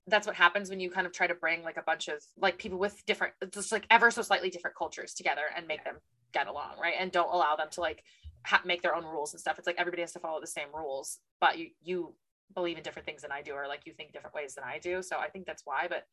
that's 0.07 0.27
what 0.27 0.35
happens 0.35 0.69
when 0.69 0.79
you 0.79 0.91
kind 0.91 1.07
of 1.07 1.13
try 1.13 1.25
to 1.25 1.33
bring 1.33 1.63
like 1.63 1.77
a 1.77 1.81
bunch 1.81 2.07
of 2.07 2.23
like 2.37 2.57
people 2.57 2.77
with 2.77 3.03
different 3.05 3.33
just 3.51 3.71
like 3.71 3.87
ever 3.89 4.11
so 4.11 4.21
slightly 4.21 4.49
different 4.49 4.75
cultures 4.75 5.13
together 5.13 5.43
and 5.55 5.67
make 5.67 5.83
them 5.83 5.95
get 6.33 6.47
along 6.47 6.73
right? 6.81 6.93
And 6.99 7.11
don't 7.11 7.33
allow 7.33 7.55
them 7.55 7.69
to 7.71 7.81
like 7.81 8.03
ha- 8.45 8.61
make 8.65 8.81
their 8.81 8.95
own 8.95 9.03
rules 9.03 9.33
and 9.33 9.41
stuff. 9.41 9.57
It's 9.57 9.67
like 9.67 9.79
everybody 9.79 10.03
has 10.03 10.13
to 10.13 10.19
follow 10.19 10.39
the 10.39 10.47
same 10.47 10.67
rules 10.73 11.19
but 11.41 11.57
you 11.57 11.69
you 11.83 12.13
believe 12.53 12.77
in 12.77 12.83
different 12.83 13.07
things 13.07 13.23
than 13.23 13.31
i 13.31 13.41
do 13.41 13.53
or 13.53 13.67
like 13.67 13.81
you 13.85 13.93
think 13.93 14.13
different 14.13 14.35
ways 14.35 14.53
than 14.53 14.63
i 14.63 14.77
do. 14.77 15.01
So 15.01 15.17
i 15.17 15.29
think 15.29 15.47
that's 15.47 15.63
why. 15.65 15.87
But 15.89 16.05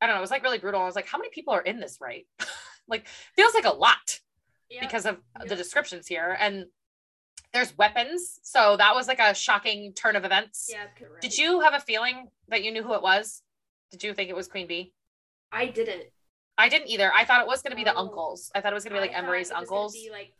i 0.00 0.06
don't 0.06 0.14
know 0.14 0.20
it 0.20 0.22
was 0.22 0.30
like 0.30 0.44
really 0.44 0.58
brutal. 0.58 0.80
I 0.80 0.86
was 0.86 0.96
like 0.96 1.08
how 1.08 1.18
many 1.18 1.30
people 1.30 1.52
are 1.52 1.62
in 1.62 1.80
this 1.80 1.98
rite? 2.00 2.26
Like 2.88 3.06
feels 3.36 3.54
like 3.54 3.66
a 3.66 3.70
lot 3.70 4.18
yep. 4.70 4.82
because 4.82 5.06
of 5.06 5.18
yep. 5.38 5.48
the 5.48 5.56
descriptions 5.56 6.06
here 6.06 6.36
and 6.40 6.66
there's 7.52 7.76
weapons. 7.76 8.38
So 8.42 8.76
that 8.76 8.94
was 8.94 9.08
like 9.08 9.18
a 9.18 9.34
shocking 9.34 9.92
turn 9.94 10.16
of 10.16 10.24
events. 10.24 10.68
Yeah. 10.70 10.84
Right. 11.00 11.20
Did 11.20 11.36
you 11.36 11.60
have 11.60 11.74
a 11.74 11.80
feeling 11.80 12.28
that 12.48 12.62
you 12.62 12.72
knew 12.72 12.82
who 12.82 12.94
it 12.94 13.02
was? 13.02 13.42
Did 13.90 14.04
you 14.04 14.14
think 14.14 14.30
it 14.30 14.36
was 14.36 14.46
Queen 14.46 14.66
Bee? 14.66 14.92
I 15.50 15.66
didn't. 15.66 16.04
I 16.56 16.68
didn't 16.68 16.88
either. 16.88 17.12
I 17.12 17.24
thought 17.24 17.40
it 17.40 17.46
was 17.46 17.62
going 17.62 17.72
to 17.72 17.76
be 17.76 17.84
the 17.84 17.94
oh. 17.94 18.02
uncles. 18.02 18.50
I 18.54 18.60
thought 18.60 18.72
it 18.72 18.74
was 18.74 18.84
going 18.84 18.94
to 18.94 19.02
be 19.02 19.08
like 19.08 19.16
Emerie's 19.16 19.50
uncles. 19.50 19.94
Be 19.94 20.10
like 20.12 20.32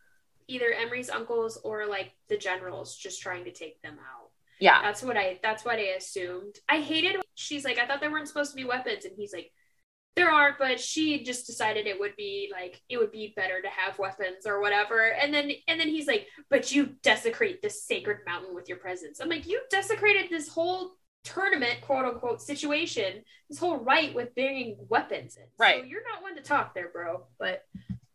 either 0.47 0.73
Emerie's 0.73 1.11
uncles 1.11 1.59
or 1.65 1.86
like 1.86 2.12
the 2.28 2.36
generals 2.36 2.97
just 2.97 3.20
trying 3.20 3.44
to 3.44 3.52
take 3.52 3.81
them 3.82 3.94
out. 3.94 4.31
Yeah. 4.61 4.82
That's 4.82 5.02
what 5.02 5.16
I 5.16 5.39
that's 5.43 5.65
what 5.65 5.77
I 5.77 5.94
assumed. 5.97 6.57
I 6.69 6.81
hated 6.81 7.16
she's 7.35 7.65
like 7.65 7.78
I 7.78 7.86
thought 7.86 8.01
there 8.01 8.11
weren't 8.11 8.28
supposed 8.28 8.51
to 8.51 8.57
be 8.57 8.65
weapons 8.65 9.07
and 9.07 9.15
he's 9.16 9.32
like 9.32 9.51
there 10.16 10.31
aren't, 10.31 10.59
but 10.59 10.81
she 10.81 11.23
just 11.23 11.47
decided 11.47 11.87
it 11.87 11.99
would 11.99 12.16
be 12.16 12.51
like 12.53 12.81
it 12.89 12.99
would 12.99 13.12
be 13.12 13.32
better 13.37 13.62
to 13.62 13.69
have 13.69 13.99
weapons 13.99 14.47
or 14.47 14.61
whatever. 14.61 15.12
And 15.12 15.32
then 15.32 15.53
and 15.69 15.78
then 15.78 15.89
he's 15.89 16.07
like, 16.07 16.27
but 16.49 16.73
you 16.73 16.97
desecrate 17.03 17.62
this 17.62 17.85
sacred 17.85 18.19
mountain 18.27 18.55
with 18.55 18.69
your 18.69 18.78
presence. 18.78 19.20
I'm 19.20 19.28
like, 19.28 19.47
you 19.47 19.61
desecrated 19.70 20.31
this 20.31 20.49
whole 20.49 20.93
tournament, 21.24 21.81
quote 21.82 22.05
unquote, 22.07 22.43
situation, 22.43 23.23
this 23.49 23.59
whole 23.59 23.78
rite 23.78 24.15
with 24.15 24.35
bringing 24.35 24.77
weapons 24.89 25.37
in. 25.37 25.45
Right. 25.59 25.81
So 25.82 25.87
you're 25.87 26.03
not 26.12 26.23
one 26.23 26.37
to 26.37 26.43
talk 26.43 26.74
there, 26.74 26.89
bro. 26.93 27.27
But 27.39 27.65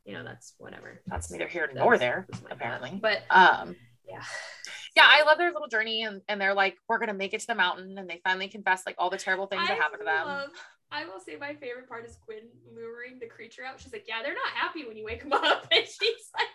you 0.06 0.14
know, 0.14 0.24
that's 0.24 0.54
whatever. 0.58 1.02
That's 1.08 1.32
neither 1.32 1.48
here 1.48 1.70
nor 1.74 1.98
there, 1.98 2.28
apparently. 2.52 3.00
But 3.02 3.24
um 3.30 3.76
Yeah. 4.08 4.24
Yeah, 4.96 5.08
I 5.10 5.24
love 5.24 5.38
their 5.38 5.52
little 5.52 5.68
journey 5.68 6.04
and, 6.04 6.22
and 6.30 6.40
they're 6.40 6.54
like, 6.54 6.78
we're 6.88 7.00
gonna 7.00 7.14
make 7.14 7.34
it 7.34 7.42
to 7.42 7.48
the 7.48 7.56
mountain 7.56 7.98
and 7.98 8.10
they 8.10 8.22
finally 8.24 8.48
confess 8.48 8.84
like 8.86 8.96
all 8.98 9.10
the 9.10 9.18
terrible 9.18 9.48
things 9.48 9.68
that 9.68 9.74
I 9.74 9.76
happened 9.76 10.02
to 10.02 10.06
them. 10.06 10.52
I 10.96 11.06
will 11.06 11.20
say 11.20 11.36
my 11.36 11.56
favorite 11.56 11.90
part 11.90 12.06
is 12.06 12.18
Quinn 12.26 12.44
luring 12.74 13.20
the 13.20 13.28
creature 13.28 13.64
out. 13.66 13.82
She's 13.82 13.92
like, 13.92 14.06
"Yeah, 14.08 14.24
they're 14.24 14.34
not 14.34 14.54
happy 14.54 14.86
when 14.86 14.96
you 14.96 15.04
wake 15.04 15.24
them 15.24 15.34
up," 15.34 15.68
and 15.72 15.86
she's 15.86 16.30
like, 16.34 16.48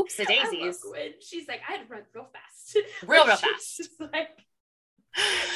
Oops 0.00 0.16
the 0.16 0.24
daisies. 0.24 0.82
She's 1.20 1.46
like, 1.46 1.60
"I 1.68 1.72
had 1.72 1.86
to 1.86 1.92
run 1.92 2.02
real 2.14 2.28
fast, 2.32 2.78
Real, 3.06 3.26
real 3.26 3.36
fast. 3.36 3.88
like 4.00 4.46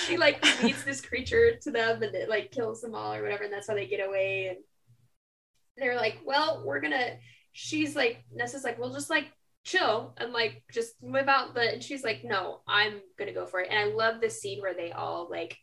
she 0.07 0.17
like 0.19 0.45
leads 0.63 0.85
this 0.85 1.01
creature 1.01 1.57
to 1.63 1.71
them 1.71 2.03
and 2.03 2.15
it 2.15 2.29
like 2.29 2.53
kills 2.53 2.83
them 2.83 2.95
all 2.95 3.15
or 3.15 3.23
whatever, 3.23 3.45
and 3.45 3.53
that's 3.53 3.69
how 3.69 3.75
they 3.75 3.87
get 3.87 4.07
away. 4.07 4.49
And 4.49 4.59
they're 5.79 5.97
like, 5.97 6.19
"Well, 6.25 6.63
we're 6.67 6.81
gonna." 6.81 7.17
She's 7.53 7.97
like, 7.97 8.23
Nesta's 8.35 8.65
like, 8.65 8.79
"We'll 8.79 8.93
just 8.93 9.09
like 9.09 9.33
chill 9.65 10.15
and 10.19 10.35
like 10.35 10.63
just 10.71 11.03
live 11.03 11.29
out 11.29 11.55
the." 11.55 11.73
And 11.73 11.83
she's 11.83 12.05
like, 12.05 12.23
"No, 12.23 12.61
I'm 12.69 13.01
gonna 13.19 13.33
go 13.33 13.47
for 13.47 13.61
it." 13.61 13.69
And 13.71 13.79
I 13.79 13.95
love 13.95 14.21
this 14.21 14.43
scene 14.43 14.61
where 14.61 14.75
they 14.75 14.93
all 14.93 15.29
like 15.31 15.57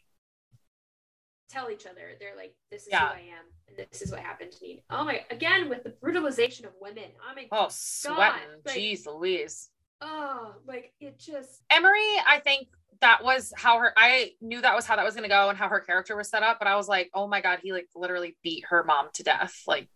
tell 1.53 1.69
each 1.71 1.85
other, 1.85 2.15
they're 2.19 2.35
like, 2.35 2.55
"This 2.71 2.83
is 2.83 2.89
Yeah. 2.91 3.09
who 3.09 3.15
I 3.15 3.19
am, 3.37 3.45
and 3.67 3.77
this 3.77 4.01
is 4.01 4.11
what 4.11 4.19
happened 4.21 4.51
to 4.51 4.61
me." 4.63 4.83
Oh 4.89 5.03
my! 5.03 5.25
Again 5.29 5.69
with 5.69 5.83
the 5.83 5.91
brutalization 5.91 6.65
of 6.65 6.73
women. 6.81 7.11
I 7.27 7.33
mean, 7.35 7.47
Oh, 7.51 7.65
oh 7.65 7.67
sweating. 7.69 8.61
like- 8.65 8.75
Jeez 8.75 9.05
Louise. 9.05 9.69
oh, 10.01 10.55
like 10.65 10.93
it 10.99 11.17
just 11.19 11.61
Emerie, 11.69 12.17
I 12.27 12.41
think 12.43 12.67
that 13.01 13.23
was 13.23 13.51
how 13.55 13.79
her 13.79 13.93
I 13.97 14.33
knew 14.41 14.61
that 14.61 14.75
was 14.75 14.85
how 14.85 14.95
that 14.95 15.05
was 15.05 15.15
gonna 15.15 15.27
go 15.27 15.49
and 15.49 15.57
how 15.57 15.67
her 15.69 15.79
character 15.79 16.15
was 16.15 16.29
set 16.29 16.43
up, 16.43 16.59
but 16.59 16.67
I 16.67 16.75
was 16.75 16.87
like, 16.87 17.09
oh 17.13 17.27
my 17.27 17.41
god, 17.41 17.59
he 17.61 17.71
like 17.73 17.87
literally 17.95 18.37
beat 18.43 18.65
her 18.69 18.83
mom 18.83 19.09
to 19.13 19.23
death. 19.23 19.61
Like 19.67 19.89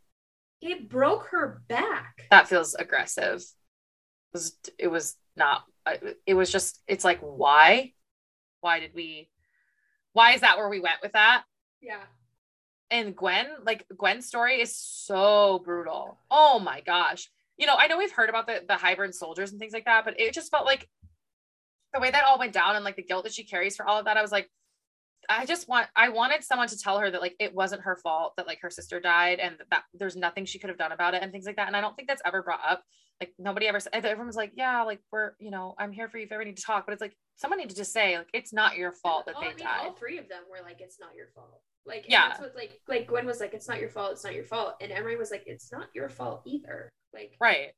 it 0.61 0.89
broke 0.89 1.27
her 1.27 1.61
back. 1.67 2.25
that 2.31 2.47
feels 2.47 2.73
aggressive. 2.75 3.41
It 3.41 4.33
was 4.33 4.57
it 4.79 4.87
was 4.87 5.15
not 5.35 5.63
uh, 5.85 5.95
it 6.25 6.33
was 6.33 6.51
just 6.51 6.81
it's 6.87 7.03
like 7.05 7.19
why? 7.21 7.93
Why 8.61 8.79
did 8.79 8.93
we 8.95 9.29
why 10.17 10.33
is 10.33 10.41
that 10.41 10.57
where 10.57 10.67
we 10.67 10.79
went 10.79 10.97
with 11.03 11.11
that? 11.13 11.43
Yeah. 11.79 12.01
and 12.89 13.15
Gwyn, 13.15 13.45
like 13.63 13.85
Gwyn's 13.95 14.25
story 14.27 14.61
is 14.61 14.75
so 14.75 15.61
brutal. 15.63 16.17
Oh 16.31 16.57
my 16.59 16.81
gosh. 16.81 17.29
You 17.57 17.67
know, 17.67 17.75
I 17.77 17.85
know 17.87 17.99
we've 17.99 18.11
heard 18.11 18.29
about 18.29 18.47
the 18.47 18.63
the 18.67 18.77
hybrid 18.77 19.13
soldiers 19.13 19.51
and 19.51 19.59
things 19.59 19.73
like 19.73 19.85
that, 19.85 20.05
but 20.05 20.19
it 20.19 20.33
just 20.33 20.49
felt 20.51 20.65
like 20.65 20.87
the 21.93 21.99
way 21.99 22.09
that 22.09 22.23
all 22.25 22.39
went 22.39 22.53
down 22.53 22.75
and 22.75 22.83
like 22.83 22.95
the 22.95 23.03
guilt 23.03 23.25
that 23.25 23.33
she 23.33 23.43
carries 23.43 23.75
for 23.75 23.87
all 23.87 23.99
of 23.99 24.05
that. 24.05 24.17
I 24.17 24.23
was 24.23 24.31
like, 24.31 24.49
I 25.29 25.45
just 25.45 25.67
want 25.69 25.87
I 25.95 26.09
wanted 26.09 26.43
someone 26.43 26.67
to 26.69 26.79
tell 26.79 26.97
her 26.99 27.11
that 27.11 27.21
like 27.21 27.35
it 27.39 27.53
wasn't 27.53 27.83
her 27.83 27.97
fault 27.97 28.33
that 28.37 28.47
like 28.47 28.61
her 28.61 28.71
sister 28.71 28.99
died 28.99 29.39
and 29.39 29.57
that, 29.59 29.67
that 29.69 29.83
there's 29.93 30.15
nothing 30.15 30.45
she 30.45 30.57
could 30.59 30.69
have 30.69 30.79
done 30.79 30.93
about 30.93 31.13
it 31.13 31.21
and 31.21 31.31
things 31.31 31.45
like 31.45 31.57
that. 31.57 31.67
And 31.67 31.75
I 31.77 31.81
don't 31.81 31.95
think 31.95 32.07
that's 32.07 32.23
ever 32.25 32.41
brought 32.41 32.61
up. 32.67 32.83
Like 33.21 33.33
nobody 33.37 33.67
ever 33.67 33.79
said 33.79 33.91
everyone 33.93 34.27
was 34.27 34.35
like, 34.35 34.53
Yeah, 34.55 34.83
like 34.83 35.01
we're, 35.11 35.33
you 35.39 35.51
know, 35.51 35.75
I'm 35.77 35.91
here 35.91 36.09
for 36.09 36.17
you 36.17 36.23
if 36.25 36.31
you 36.31 36.35
ever 36.37 36.45
need 36.45 36.57
to 36.57 36.63
talk. 36.63 36.85
But 36.87 36.93
it's 36.93 37.01
like 37.01 37.15
someone 37.37 37.59
needed 37.59 37.77
to 37.77 37.85
say, 37.85 38.17
like, 38.17 38.29
it's 38.33 38.51
not 38.51 38.75
your 38.77 38.91
fault 38.91 39.25
that 39.27 39.35
Oh, 39.37 39.41
they 39.41 39.47
I 39.47 39.55
mean, 39.55 39.63
died. 39.65 39.79
all 39.87 39.93
three 39.93 40.17
of 40.17 40.27
them 40.27 40.43
were 40.51 40.61
like, 40.63 40.81
"It's 40.81 40.99
not 40.99 41.15
your 41.15 41.27
fault." 41.29 41.61
Like, 41.85 42.05
Yeah. 42.09 42.27
that's 42.29 42.41
what 42.41 42.55
like 42.55 42.81
like 42.87 43.07
Gwyn 43.07 43.25
was 43.25 43.39
like, 43.39 43.53
"It's 43.53 43.67
not 43.69 43.79
your 43.79 43.89
fault. 43.89 44.11
It's 44.11 44.23
not 44.23 44.33
your 44.35 44.43
fault," 44.43 44.75
and 44.81 44.91
Emerie 44.91 45.15
was 45.15 45.31
like, 45.31 45.43
"It's 45.47 45.71
not 45.71 45.87
your 45.95 46.09
fault 46.09 46.41
either." 46.45 46.91
Like, 47.13 47.37
Right. 47.39 47.73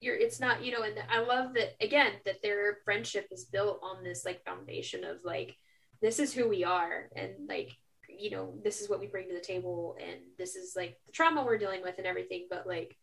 you're 0.00 0.16
it's 0.16 0.40
not 0.40 0.64
you 0.64 0.72
know 0.72 0.82
and 0.82 0.98
i 1.10 1.20
love 1.20 1.54
that 1.54 1.76
again 1.80 2.12
that 2.24 2.42
their 2.42 2.78
friendship 2.84 3.28
is 3.30 3.44
built 3.44 3.78
on 3.84 4.02
this 4.02 4.24
like 4.24 4.44
foundation 4.44 5.04
of 5.04 5.18
like 5.22 5.56
this 6.00 6.18
is 6.18 6.34
who 6.34 6.48
we 6.48 6.64
are 6.64 7.08
and 7.14 7.46
like 7.48 7.70
you 8.08 8.28
know 8.28 8.58
this 8.64 8.80
is 8.80 8.90
what 8.90 8.98
we 8.98 9.06
bring 9.06 9.28
to 9.28 9.34
the 9.34 9.40
table 9.40 9.96
and 10.04 10.16
this 10.38 10.56
is 10.56 10.74
like 10.74 10.98
the 11.06 11.12
trauma 11.12 11.44
we're 11.44 11.56
dealing 11.56 11.82
with 11.82 11.98
and 11.98 12.06
everything 12.08 12.48
but 12.50 12.66
like 12.66 12.96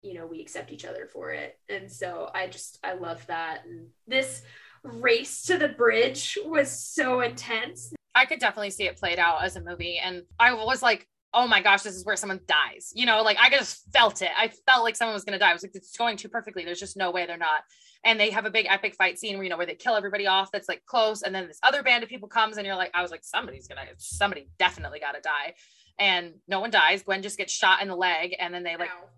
you 0.00 0.14
know 0.14 0.24
we 0.26 0.40
accept 0.40 0.72
each 0.72 0.86
other 0.86 1.06
for 1.06 1.32
it 1.32 1.58
and 1.68 1.92
so 1.92 2.30
i 2.34 2.46
just 2.46 2.78
i 2.82 2.94
love 2.94 3.24
that 3.26 3.66
and 3.66 3.88
this 4.06 4.40
race 4.86 5.42
to 5.42 5.58
the 5.58 5.68
bridge 5.68 6.38
was 6.44 6.70
so 6.70 7.20
intense 7.20 7.92
I 8.16 8.24
could 8.24 8.40
definitely 8.40 8.70
see 8.70 8.84
it 8.84 8.96
played 8.96 9.18
out 9.18 9.44
as 9.44 9.56
a 9.56 9.60
movie. 9.60 10.00
And 10.02 10.22
I 10.40 10.54
was 10.54 10.82
like, 10.82 11.06
oh 11.34 11.46
my 11.46 11.60
gosh, 11.60 11.82
this 11.82 11.94
is 11.94 12.04
where 12.06 12.16
someone 12.16 12.40
dies. 12.46 12.90
You 12.94 13.04
know, 13.04 13.22
like 13.22 13.36
I 13.38 13.50
just 13.50 13.82
felt 13.92 14.22
it. 14.22 14.30
I 14.36 14.48
felt 14.66 14.84
like 14.84 14.96
someone 14.96 15.12
was 15.12 15.22
going 15.22 15.34
to 15.34 15.38
die. 15.38 15.50
I 15.50 15.52
was 15.52 15.62
like, 15.62 15.74
it's 15.74 15.94
going 15.96 16.16
too 16.16 16.30
perfectly. 16.30 16.64
There's 16.64 16.80
just 16.80 16.96
no 16.96 17.10
way 17.10 17.26
they're 17.26 17.36
not. 17.36 17.60
And 18.04 18.18
they 18.18 18.30
have 18.30 18.46
a 18.46 18.50
big 18.50 18.66
epic 18.70 18.94
fight 18.96 19.18
scene 19.18 19.34
where, 19.34 19.44
you 19.44 19.50
know, 19.50 19.58
where 19.58 19.66
they 19.66 19.74
kill 19.74 19.96
everybody 19.96 20.26
off 20.26 20.50
that's 20.50 20.68
like 20.68 20.82
close. 20.86 21.22
And 21.22 21.34
then 21.34 21.46
this 21.46 21.58
other 21.62 21.82
band 21.82 22.04
of 22.04 22.08
people 22.08 22.26
comes 22.26 22.56
and 22.56 22.66
you're 22.66 22.74
like, 22.74 22.90
I 22.94 23.02
was 23.02 23.10
like, 23.10 23.22
somebody's 23.22 23.68
going 23.68 23.86
to, 23.86 23.92
somebody 23.98 24.48
definitely 24.58 24.98
got 24.98 25.12
to 25.12 25.20
die. 25.20 25.54
And 25.98 26.34
no 26.48 26.60
one 26.60 26.70
dies. 26.70 27.02
Gwyn 27.02 27.20
just 27.20 27.36
gets 27.36 27.52
shot 27.52 27.82
in 27.82 27.88
the 27.88 27.96
leg 27.96 28.34
and 28.38 28.54
then 28.54 28.62
they 28.62 28.76
like 28.78 28.88
Ow. 28.88 29.08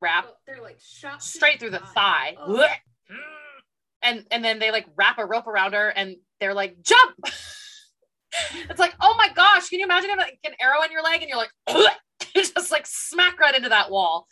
wrap 0.00 0.24
Well, 0.26 0.36
they're 0.46 0.62
like 0.62 0.78
shot 0.80 1.24
straight 1.24 1.58
through 1.58 1.70
the 1.70 1.80
thigh. 1.80 2.36
Oh. 2.38 2.66
And 4.04 4.24
and 4.30 4.44
then 4.44 4.58
they 4.60 4.70
like 4.70 4.86
wrap 4.96 5.18
a 5.18 5.26
rope 5.26 5.48
around 5.48 5.72
her 5.72 5.88
and 5.88 6.16
they're 6.38 6.54
like, 6.54 6.76
jump. 6.82 7.16
it's 8.68 8.78
like, 8.78 8.94
oh 9.00 9.14
my 9.16 9.28
gosh, 9.34 9.68
can 9.68 9.78
you 9.80 9.84
imagine 9.84 10.10
having 10.10 10.24
like, 10.24 10.38
an 10.44 10.52
arrow 10.60 10.82
in 10.84 10.92
your 10.92 11.02
leg 11.02 11.22
and 11.22 11.28
you're 11.28 11.38
like, 11.38 11.96
just 12.34 12.70
like 12.70 12.86
smack 12.86 13.40
right 13.40 13.54
into 13.54 13.68
that 13.68 13.90
wall. 13.90 14.26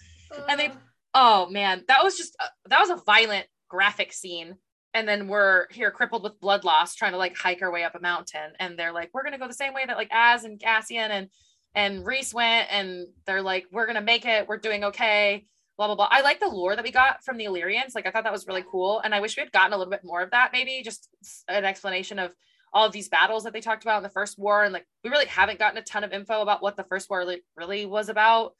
and 0.49 0.61
they- 0.61 0.73
Oh 1.15 1.47
man, 1.51 1.85
that 1.89 2.03
was 2.03 2.17
just 2.17 2.35
uh, 2.41 2.47
that 2.71 2.81
was 2.81 2.89
a 2.91 3.03
violent 3.05 3.47
graphic 3.69 4.13
scene. 4.13 4.55
And 4.95 5.07
then 5.09 5.29
we're 5.29 5.67
here 5.71 5.91
crippled 5.91 6.23
with 6.23 6.41
blood 6.41 6.65
loss, 6.65 6.95
trying 6.95 7.13
to 7.13 7.19
like 7.19 7.37
hike 7.37 7.63
our 7.63 7.71
way 7.73 7.85
up 7.85 7.95
a 7.95 8.01
mountain. 8.01 8.53
And 8.59 8.79
they're 8.79 8.93
like, 8.93 9.11
we're 9.13 9.25
gonna 9.25 9.39
go 9.39 9.47
the 9.47 9.55
same 9.55 9.75
way 9.75 9.85
that 9.87 9.97
like 9.97 10.11
Az 10.13 10.45
and 10.45 10.61
Cassian 10.61 11.11
and 11.11 11.29
and 11.75 12.05
Rhys 12.07 12.33
went, 12.35 12.69
and 12.71 13.07
they're 13.27 13.43
like, 13.43 13.65
we're 13.73 13.87
gonna 13.87 14.01
make 14.03 14.25
it, 14.27 14.47
we're 14.49 14.59
doing 14.59 14.85
okay, 14.85 15.47
blah 15.77 15.87
blah 15.87 15.97
blah. 15.97 16.09
I 16.11 16.23
like 16.23 16.41
the 16.41 16.49
lore 16.49 16.77
that 16.77 16.85
we 16.85 16.91
got 16.91 17.25
from 17.25 17.37
the 17.37 17.45
Illyrians. 17.45 17.95
Like 17.95 18.07
I 18.07 18.11
thought 18.11 18.25
that 18.25 18.33
was 18.33 18.47
really 18.47 18.65
cool. 18.71 19.01
And 19.01 19.15
I 19.15 19.21
wish 19.21 19.37
we 19.37 19.43
had 19.43 19.53
gotten 19.53 19.73
a 19.73 19.79
little 19.79 19.91
bit 19.91 20.05
more 20.05 20.23
of 20.23 20.31
that, 20.31 20.51
maybe 20.53 20.83
just 20.85 21.09
an 21.49 21.65
explanation 21.65 22.19
of 22.19 22.33
all 22.73 22.87
of 22.87 22.93
these 22.93 23.09
battles 23.09 23.45
that 23.45 23.53
they 23.53 23.61
talked 23.61 23.83
about 23.83 23.99
in 23.99 24.03
the 24.03 24.09
first 24.09 24.39
war. 24.39 24.65
And 24.65 24.73
like 24.73 24.87
we 25.05 25.11
really 25.11 25.27
haven't 25.27 25.59
gotten 25.59 25.79
a 25.79 25.83
ton 25.83 26.05
of 26.05 26.13
info 26.13 26.41
about 26.41 26.63
what 26.63 26.77
the 26.77 26.85
first 26.85 27.11
war 27.11 27.25
like 27.25 27.43
really 27.57 27.87
was 27.87 28.09
about. 28.09 28.53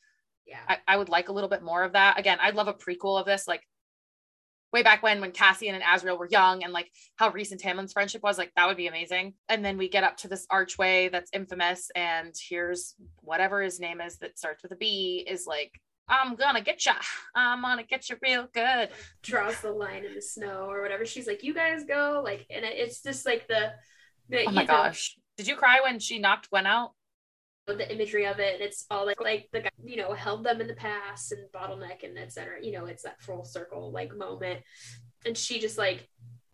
yeah 0.47 0.59
I, 0.69 0.79
I 0.87 0.97
would 0.97 1.09
like 1.09 1.29
a 1.29 1.33
little 1.33 1.51
bit 1.51 1.63
more 1.63 1.83
of 1.83 1.93
that. 1.93 2.19
Again, 2.19 2.39
I'd 2.41 2.55
love 2.55 2.69
a 2.69 2.75
prequel 2.75 3.19
of 3.19 3.27
this, 3.27 3.49
like 3.49 3.63
way 4.73 4.83
back 4.83 5.03
when 5.03 5.21
when 5.21 5.33
Cassian 5.33 5.75
and 5.75 5.85
Azriel 5.85 6.19
were 6.19 6.29
young 6.31 6.65
and 6.65 6.73
like 6.73 6.91
how 7.17 7.31
recent 7.31 7.61
Tamlin's 7.61 7.93
friendship 7.93 8.23
was, 8.23 8.39
like 8.39 8.53
that 8.57 8.67
would 8.67 8.77
be 8.77 8.87
amazing. 8.87 9.35
And 9.49 9.65
then 9.65 9.77
we 9.77 9.89
get 9.89 10.05
up 10.05 10.17
to 10.19 10.29
this 10.29 10.47
archway 10.51 11.09
that's 11.11 11.31
infamous, 11.33 11.91
and 11.95 12.35
here's 12.49 12.95
whatever 13.21 13.63
his 13.63 13.81
name 13.81 14.01
is 14.01 14.19
that 14.19 14.39
starts 14.39 14.63
with 14.63 14.73
a 14.73 14.77
B 14.77 15.27
is 15.29 15.47
like, 15.47 15.73
I'm 16.09 16.35
gonna 16.35 16.61
get 16.61 16.85
ya. 16.85 16.95
I'm 17.35 17.63
gonna 17.63 17.85
get 17.85 18.11
you 18.11 18.17
real 18.23 18.49
good. 18.53 18.91
draws 19.23 19.61
the 19.61 19.71
line 19.71 20.05
in 20.05 20.15
the 20.15 20.23
snow 20.23 20.67
or 20.69 20.83
whatever. 20.83 21.07
She's 21.07 21.27
like, 21.27 21.43
"You 21.43 21.55
guys 21.55 21.85
go!" 21.85 22.21
Like, 22.25 22.47
and 22.51 22.65
it's 22.65 23.03
just 23.03 23.25
like 23.25 23.49
the, 23.49 23.73
the 24.29 24.47
Oh 24.47 24.51
my 24.51 24.65
gosh. 24.65 25.17
Did 25.37 25.47
you 25.47 25.57
cry 25.57 25.81
when 25.83 25.99
she 25.99 26.19
knocked 26.19 26.51
Gwyn 26.51 26.67
out? 26.67 26.93
the 27.67 27.93
imagery 27.93 28.27
of 28.27 28.41
it, 28.41 28.55
and 28.55 28.63
it's 28.63 28.87
all 28.91 29.07
like 29.07 29.21
like 29.21 29.49
the 29.53 29.61
guy 29.61 29.71
you 29.85 29.97
know 29.97 30.13
held 30.13 30.45
them 30.45 30.61
in 30.61 30.67
the 30.67 30.75
past 30.75 31.33
and 31.33 31.51
bottleneck 31.53 32.03
and 32.03 32.19
etc. 32.19 32.57
You 32.63 32.73
know, 32.73 32.87
it's 32.87 33.05
that 33.05 33.23
full 33.23 33.45
circle 33.45 33.93
like 33.93 34.15
moment, 34.17 34.61
and 35.25 35.37
she 35.37 35.61
just 35.61 35.79
like 35.79 36.09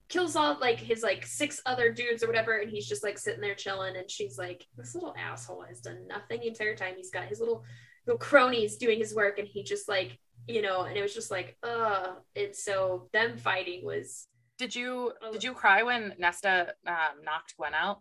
kills 0.09 0.37
all 0.37 0.59
like 0.61 0.79
his 0.79 1.03
like 1.03 1.27
six 1.27 1.61
other 1.67 1.93
dudes 1.93 2.23
or 2.23 2.27
whatever, 2.27 2.59
and 2.59 2.71
he's 2.71 2.87
just 2.87 3.03
like 3.03 3.19
sitting 3.19 3.41
there 3.41 3.55
chilling, 3.55 3.97
and 3.97 4.11
she's 4.11 4.39
like, 4.39 4.67
"This 4.77 4.95
little 4.95 5.15
asshole 5.19 5.65
has 5.69 5.81
done 5.81 6.07
nothing 6.07 6.41
the 6.41 6.49
entire 6.49 6.77
time. 6.77 6.95
He's 6.97 7.11
got 7.11 7.25
his 7.25 7.41
little 7.41 7.65
cronies 8.17 8.77
doing 8.79 8.99
his 8.99 9.15
work, 9.15 9.39
and 9.39 9.49
he 9.49 9.63
just 9.63 9.89
like." 9.89 10.19
You 10.51 10.63
know, 10.63 10.85
and 10.85 10.97
it 10.97 11.03
was 11.03 11.13
just 11.13 11.31
like, 11.31 11.59
uh, 11.63 12.15
and 12.35 12.57
so 12.57 13.11
them 13.13 13.37
fighting 13.37 13.85
was 13.85 14.29
Did 14.57 14.75
you 14.75 15.13
did 15.31 15.45
you 15.45 15.53
cry 15.53 15.83
when 15.83 16.15
Nesta 16.19 16.73
um, 16.87 17.23
knocked 17.23 17.55
Gwyn 17.59 17.75
out? 17.75 18.01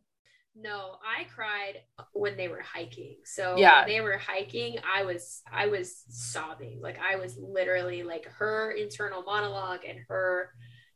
No, 0.56 0.98
I 1.06 1.26
cried 1.26 1.82
when 2.14 2.36
they 2.36 2.48
were 2.48 2.62
hiking. 2.62 3.18
So 3.26 3.58
Yeah. 3.58 3.80
when 3.80 3.88
they 3.88 4.02
were 4.02 4.18
hiking, 4.18 4.80
I 4.84 5.04
was 5.04 5.42
I 5.52 5.68
was 5.68 6.04
sobbing. 6.10 6.80
Like 6.82 6.98
I 7.00 7.18
was 7.18 7.38
literally 7.38 8.04
like 8.04 8.26
her 8.26 8.72
internal 8.72 9.22
monologue 9.24 9.82
and 9.88 10.00
her 10.08 10.54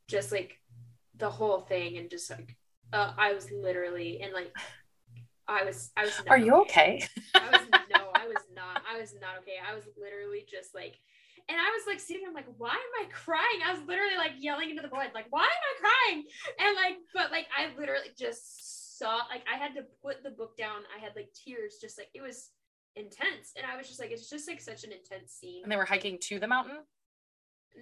just 0.08 0.32
like 0.32 0.58
the 1.16 1.30
whole 1.30 1.60
thing 1.60 1.98
and 1.98 2.10
just 2.10 2.30
like 2.32 2.56
uh, 2.94 3.14
I 3.18 3.34
was 3.34 3.52
literally 3.52 4.22
and 4.22 4.34
like 4.34 4.52
I 5.48 5.64
was 5.64 5.92
I 5.96 6.06
was 6.06 6.14
Are 6.30 6.38
you 6.38 6.56
okay? 6.62 7.04
I 7.36 7.52
was 7.52 7.62
was 8.32 8.48
not. 8.56 8.82
I 8.88 9.00
was 9.00 9.14
not 9.20 9.36
okay. 9.44 9.60
I 9.60 9.76
was 9.76 9.84
literally 10.00 10.48
just 10.48 10.74
like, 10.74 10.96
and 11.50 11.58
I 11.60 11.70
was 11.76 11.84
like 11.88 12.00
sitting. 12.00 12.24
I'm 12.28 12.34
like, 12.34 12.48
why 12.58 12.72
am 12.72 12.94
I 13.04 13.06
crying? 13.12 13.60
I 13.66 13.74
was 13.74 13.84
literally 13.88 14.16
like 14.16 14.40
yelling 14.40 14.70
into 14.70 14.82
the 14.82 14.88
void, 14.88 15.12
like, 15.14 15.28
why 15.30 15.44
am 15.44 15.66
I 15.68 15.74
crying? 15.84 16.20
And 16.60 16.72
like, 16.76 16.98
but 17.14 17.32
like, 17.32 17.48
I 17.52 17.76
literally 17.78 18.14
just 18.18 18.98
saw, 18.98 19.28
like, 19.30 19.44
I 19.52 19.58
had 19.58 19.74
to 19.76 19.84
put 20.04 20.24
the 20.24 20.30
book 20.32 20.56
down. 20.58 20.82
I 20.96 21.04
had 21.04 21.12
like 21.16 21.30
tears, 21.34 21.78
just 21.82 21.98
like 21.98 22.10
it 22.14 22.22
was 22.22 22.50
intense, 22.96 23.54
and 23.58 23.66
I 23.66 23.76
was 23.78 23.88
just 23.88 24.00
like, 24.00 24.12
it's 24.12 24.30
just 24.30 24.48
like 24.48 24.62
such 24.62 24.84
an 24.84 24.92
intense 24.92 25.34
scene. 25.34 25.64
And 25.64 25.72
they 25.72 25.78
were 25.78 25.86
hiking 25.86 26.18
to 26.30 26.40
the 26.40 26.48
mountain? 26.48 26.78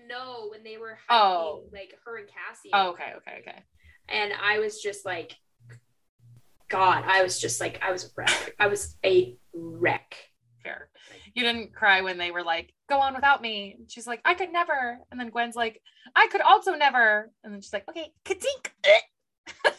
No, 0.08 0.50
when 0.52 0.64
they 0.64 0.78
were 0.78 0.98
oh. 1.10 1.16
hiking, 1.16 1.70
Oh. 1.70 1.70
like 1.74 1.94
her 2.06 2.18
and 2.18 2.28
Cassie. 2.28 2.70
Oh, 2.74 2.90
okay, 2.92 3.14
okay, 3.18 3.40
okay. 3.42 3.64
and 4.08 4.34
I 4.42 4.60
was 4.60 4.82
just 4.82 5.06
like, 5.06 5.36
God, 6.70 7.04
I 7.08 7.24
was 7.24 7.40
just 7.40 7.60
like, 7.60 7.80
I 7.82 7.92
was 7.92 8.06
a 8.06 8.10
wreck. 8.16 8.56
I 8.60 8.68
was 8.68 8.96
a 9.04 9.36
wreck. 9.54 10.16
You 11.36 11.44
didn't 11.44 11.74
cry 11.74 12.02
when 12.02 12.18
they 12.18 12.32
were 12.32 12.44
like, 12.44 12.74
"Go 12.90 13.00
on 13.00 13.14
without 13.14 13.42
me." 13.42 13.76
And 13.78 13.92
she's 13.92 14.08
like, 14.08 14.22
"I 14.26 14.34
could 14.34 14.52
never." 14.52 15.00
And 15.12 15.20
then 15.20 15.30
Gwyn's 15.30 15.56
like, 15.56 15.82
"I 16.16 16.28
could 16.28 16.42
also 16.42 16.74
never." 16.74 17.30
And 17.44 17.54
then 17.54 17.62
she's 17.62 17.74
like, 17.74 17.88
"Okay, 17.90 18.12
katink." 18.26 18.72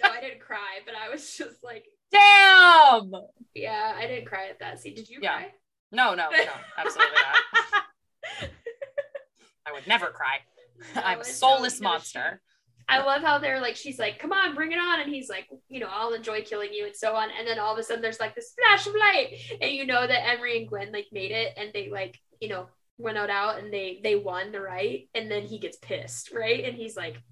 no, 0.03 0.11
I 0.11 0.21
didn't 0.21 0.41
cry, 0.41 0.79
but 0.85 0.95
I 0.95 1.09
was 1.11 1.37
just 1.37 1.63
like, 1.63 1.87
Damn. 2.11 3.13
yeah, 3.55 3.95
I 3.97 4.07
didn't 4.07 4.27
cry 4.27 4.49
at 4.49 4.59
that 4.61 4.81
scene. 4.81 4.95
Did 4.95 5.09
you 5.09 5.21
Yeah. 5.23 5.37
cry? 5.37 5.53
No, 5.93 6.15
no, 6.15 6.31
no, 6.31 6.53
absolutely 6.79 7.15
not. 7.15 8.51
I 9.67 9.73
would 9.73 9.87
never 9.87 10.07
cry. 10.09 10.39
No, 10.95 11.03
I'm 11.03 11.21
a 11.21 11.25
soulless 11.25 11.81
monster. 11.81 12.41
I 12.91 13.05
love 13.05 13.23
how 13.23 13.39
they're 13.39 13.61
like, 13.61 13.77
she's 13.77 14.01
like, 14.01 14.19
come 14.19 14.33
on, 14.33 14.57
bring 14.57 14.73
it 14.73 14.79
on. 14.79 15.01
And 15.01 15.09
he's 15.09 15.29
like, 15.29 15.49
you 15.69 15.79
know, 15.79 15.89
I'll 15.89 16.13
enjoy 16.13 16.43
killing 16.43 16.73
you 16.73 16.87
and 16.87 16.97
so 16.97 17.15
on. 17.15 17.29
And 17.39 17.47
then 17.47 17.61
all 17.61 17.73
of 17.73 17.79
a 17.79 17.85
sudden 17.85 18.03
there's 18.03 18.19
like 18.19 18.35
this 18.35 18.53
flash 18.59 18.87
of 18.87 18.95
light. 18.95 19.37
And 19.61 19.71
you 19.71 19.87
know 19.87 20.07
that 20.07 20.29
Emerie 20.29 20.59
and 20.59 20.69
Gwyn 20.69 20.91
like 20.93 21.07
made 21.13 21.31
it 21.31 21.55
and 21.57 21.71
they 21.73 21.89
like, 21.89 22.19
you 22.41 22.49
know, 22.49 22.67
went 22.99 23.17
out 23.17 23.31
out 23.31 23.61
and 23.61 23.73
they 23.73 24.01
they 24.03 24.17
won 24.17 24.51
the 24.51 24.61
rite. 24.61 25.09
And 25.15 25.31
then 25.31 25.43
he 25.43 25.59
gets 25.59 25.79
pissed, 25.79 26.33
right? 26.35 26.65
And 26.65 26.77
he's 26.77 26.97
like, 26.97 27.23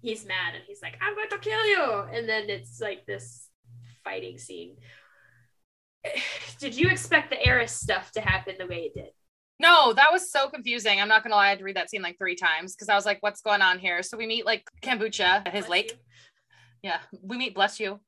he's 0.00 0.24
mad 0.24 0.54
and 0.54 0.64
he's 0.66 0.80
like, 0.80 0.96
I'm 1.02 1.14
going 1.14 1.28
to 1.28 1.38
kill 1.38 1.66
you. 1.66 1.84
And 2.10 2.26
then 2.26 2.48
it's 2.48 2.80
like 2.80 3.04
this 3.04 3.48
fighting 4.04 4.38
scene. 4.38 4.76
Did 6.58 6.76
you 6.76 6.88
expect 6.88 7.28
the 7.28 7.46
Eris 7.46 7.72
stuff 7.72 8.10
to 8.12 8.22
happen 8.22 8.54
the 8.58 8.66
way 8.66 8.90
it 8.94 8.94
did? 8.94 9.10
No, 9.60 9.92
that 9.92 10.12
was 10.12 10.30
so 10.30 10.48
confusing. 10.48 11.00
I'm 11.00 11.08
not 11.08 11.22
gonna 11.22 11.36
lie, 11.36 11.46
I 11.46 11.50
had 11.50 11.58
to 11.58 11.64
read 11.64 11.76
that 11.76 11.88
scene 11.90 12.02
like 12.02 12.18
three 12.18 12.34
times 12.34 12.74
because 12.74 12.88
I 12.88 12.94
was 12.96 13.06
like, 13.06 13.18
what's 13.20 13.40
going 13.40 13.62
on 13.62 13.78
here? 13.78 14.02
So 14.02 14.16
we 14.16 14.26
meet 14.26 14.44
like 14.44 14.68
kombucha 14.82 15.20
at 15.46 15.52
his 15.52 15.66
Bless 15.66 15.70
lake. 15.70 15.90
you. 15.92 15.98
Yeah, 16.82 16.98
we 17.22 17.38
meet 17.38 17.54
bless 17.54 17.80
you 17.80 18.00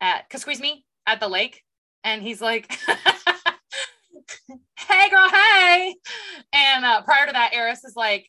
at 0.00 0.28
cause 0.28 0.42
squeeze 0.42 0.60
me 0.60 0.84
at 1.06 1.20
the 1.20 1.28
lake, 1.28 1.62
and 2.04 2.22
he's 2.22 2.42
like, 2.42 2.70
"Hey, 4.78 5.08
girl, 5.10 5.28
hey!" 5.30 5.94
And 6.52 6.84
uh, 6.84 7.02
prior 7.02 7.26
to 7.26 7.32
that, 7.32 7.54
Eris 7.54 7.84
is 7.84 7.94
like, 7.96 8.28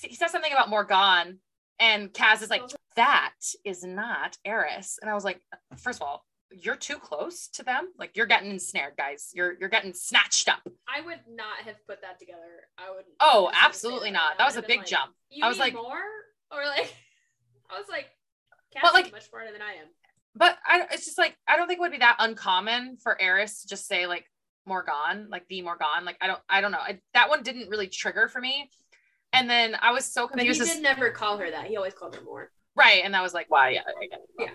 he 0.00 0.14
says 0.14 0.30
something 0.30 0.52
about 0.52 0.70
Morrigan, 0.70 1.40
and 1.78 2.12
Cass 2.14 2.40
is 2.42 2.48
like, 2.48 2.62
"That 2.94 3.34
is 3.64 3.82
not 3.84 4.36
Eris," 4.44 4.98
and 5.02 5.10
I 5.10 5.14
was 5.14 5.24
like, 5.24 5.40
first 5.76 6.00
of 6.00 6.06
all. 6.06 6.24
You're 6.50 6.76
too 6.76 6.96
close 6.96 7.48
to 7.48 7.62
them. 7.62 7.88
Like 7.98 8.16
you're 8.16 8.26
getting 8.26 8.50
ensnared, 8.50 8.94
guys. 8.96 9.30
You're 9.34 9.54
you're 9.58 9.68
getting 9.68 9.92
snatched 9.92 10.48
up. 10.48 10.60
I 10.88 11.00
would 11.00 11.20
not 11.28 11.58
have 11.64 11.76
put 11.86 12.00
that 12.02 12.18
together. 12.18 12.68
I 12.78 12.90
would. 12.94 13.04
Oh, 13.20 13.26
I 13.26 13.32
was 13.32 13.42
gonna 13.44 13.52
say 13.52 13.66
absolutely 13.66 14.10
that. 14.10 14.14
not. 14.14 14.38
That 14.38 14.46
was 14.46 14.56
a 14.56 14.62
big 14.62 14.78
like, 14.78 14.86
jump. 14.86 15.12
I 15.42 15.48
was 15.48 15.58
like- 15.58 15.74
more, 15.74 15.98
or 16.52 16.64
like, 16.66 16.94
I 17.70 17.78
was 17.78 17.88
like, 17.90 18.06
But, 18.80 18.94
like- 18.94 19.12
much 19.12 19.28
smarter 19.28 19.52
than 19.52 19.62
I 19.62 19.72
am. 19.80 19.86
But 20.38 20.56
I, 20.66 20.86
it's 20.92 21.04
just 21.06 21.18
like 21.18 21.36
I 21.48 21.56
don't 21.56 21.66
think 21.66 21.78
it 21.78 21.80
would 21.80 21.92
be 21.92 21.98
that 21.98 22.16
uncommon 22.18 22.98
for 23.02 23.20
Eris 23.20 23.62
to 23.62 23.68
just 23.68 23.86
say 23.86 24.06
like 24.06 24.26
Morrigan, 24.66 25.28
like 25.30 25.48
the 25.48 25.62
Morrigan. 25.62 26.04
Like 26.04 26.18
I 26.20 26.26
don't, 26.26 26.40
I 26.48 26.60
don't 26.60 26.72
know. 26.72 26.78
I, 26.78 27.00
that 27.14 27.28
one 27.30 27.42
didn't 27.42 27.70
really 27.70 27.88
trigger 27.88 28.28
for 28.28 28.40
me. 28.40 28.70
And 29.32 29.48
then 29.50 29.76
I 29.80 29.92
was 29.92 30.04
so 30.04 30.28
But 30.28 30.42
he 30.42 30.52
did 30.52 30.82
never 30.82 31.10
call 31.10 31.38
her 31.38 31.50
that. 31.50 31.66
He 31.66 31.76
always 31.76 31.94
called 31.94 32.14
her 32.16 32.22
more. 32.22 32.50
right, 32.74 33.02
and 33.04 33.16
I 33.16 33.22
was 33.22 33.34
like, 33.34 33.46
why? 33.48 33.70
Yeah, 33.70 33.80
I 33.80 34.06
get 34.06 34.20
it. 34.20 34.28
Yeah. 34.38 34.50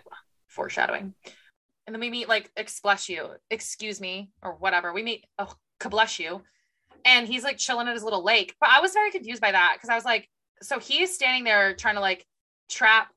Foreshadowing. 0.48 1.14
And 1.92 1.96
then 1.96 2.10
we 2.10 2.10
meet 2.10 2.30
like 2.30 2.50
exbless 2.56 3.10
you, 3.10 3.32
excuse 3.50 4.00
me, 4.00 4.30
or 4.42 4.54
whatever. 4.54 4.94
We 4.94 5.04
meet 5.04 5.26
oh 5.38 5.54
bless 5.90 6.20
you, 6.20 6.42
and 7.04 7.28
he's 7.28 7.44
like 7.44 7.58
chilling 7.58 7.90
at 7.90 7.94
his 7.94 8.04
little 8.06 8.24
lake. 8.24 8.56
But 8.62 8.70
I 8.74 8.80
was 8.80 8.94
very 8.94 9.12
confused 9.12 9.42
by 9.42 9.52
that 9.52 9.74
because 9.76 9.90
I 9.90 9.96
was 9.96 10.06
like, 10.06 10.30
so 10.62 10.80
he's 10.80 11.14
standing 11.14 11.44
there 11.44 11.76
trying 11.76 11.96
to 11.96 12.00
like 12.00 12.26
trap 12.70 13.10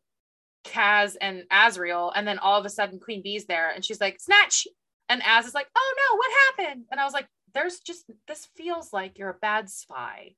Cass 0.65 1.15
and 1.21 1.45
Azriel, 1.53 2.11
and 2.17 2.27
then 2.27 2.41
all 2.41 2.59
of 2.59 2.67
a 2.67 2.69
sudden 2.69 2.99
Queen 2.99 3.23
Bee's 3.23 3.47
there, 3.47 3.71
and 3.71 3.85
she's 3.85 4.01
like, 4.01 4.19
snatch, 4.19 4.67
and 5.09 5.23
Az 5.25 5.47
is 5.47 5.55
like, 5.55 5.69
oh 5.77 5.95
no, 5.97 6.17
what 6.17 6.67
happened? 6.67 6.87
And 6.91 6.99
I 6.99 7.05
was 7.05 7.13
like, 7.15 7.29
there's 7.55 7.79
just 7.79 8.07
this 8.27 8.49
feels 8.57 8.93
like 8.93 9.21
you're 9.21 9.31
a 9.31 9.39
bad 9.41 9.71
spy. 9.71 10.35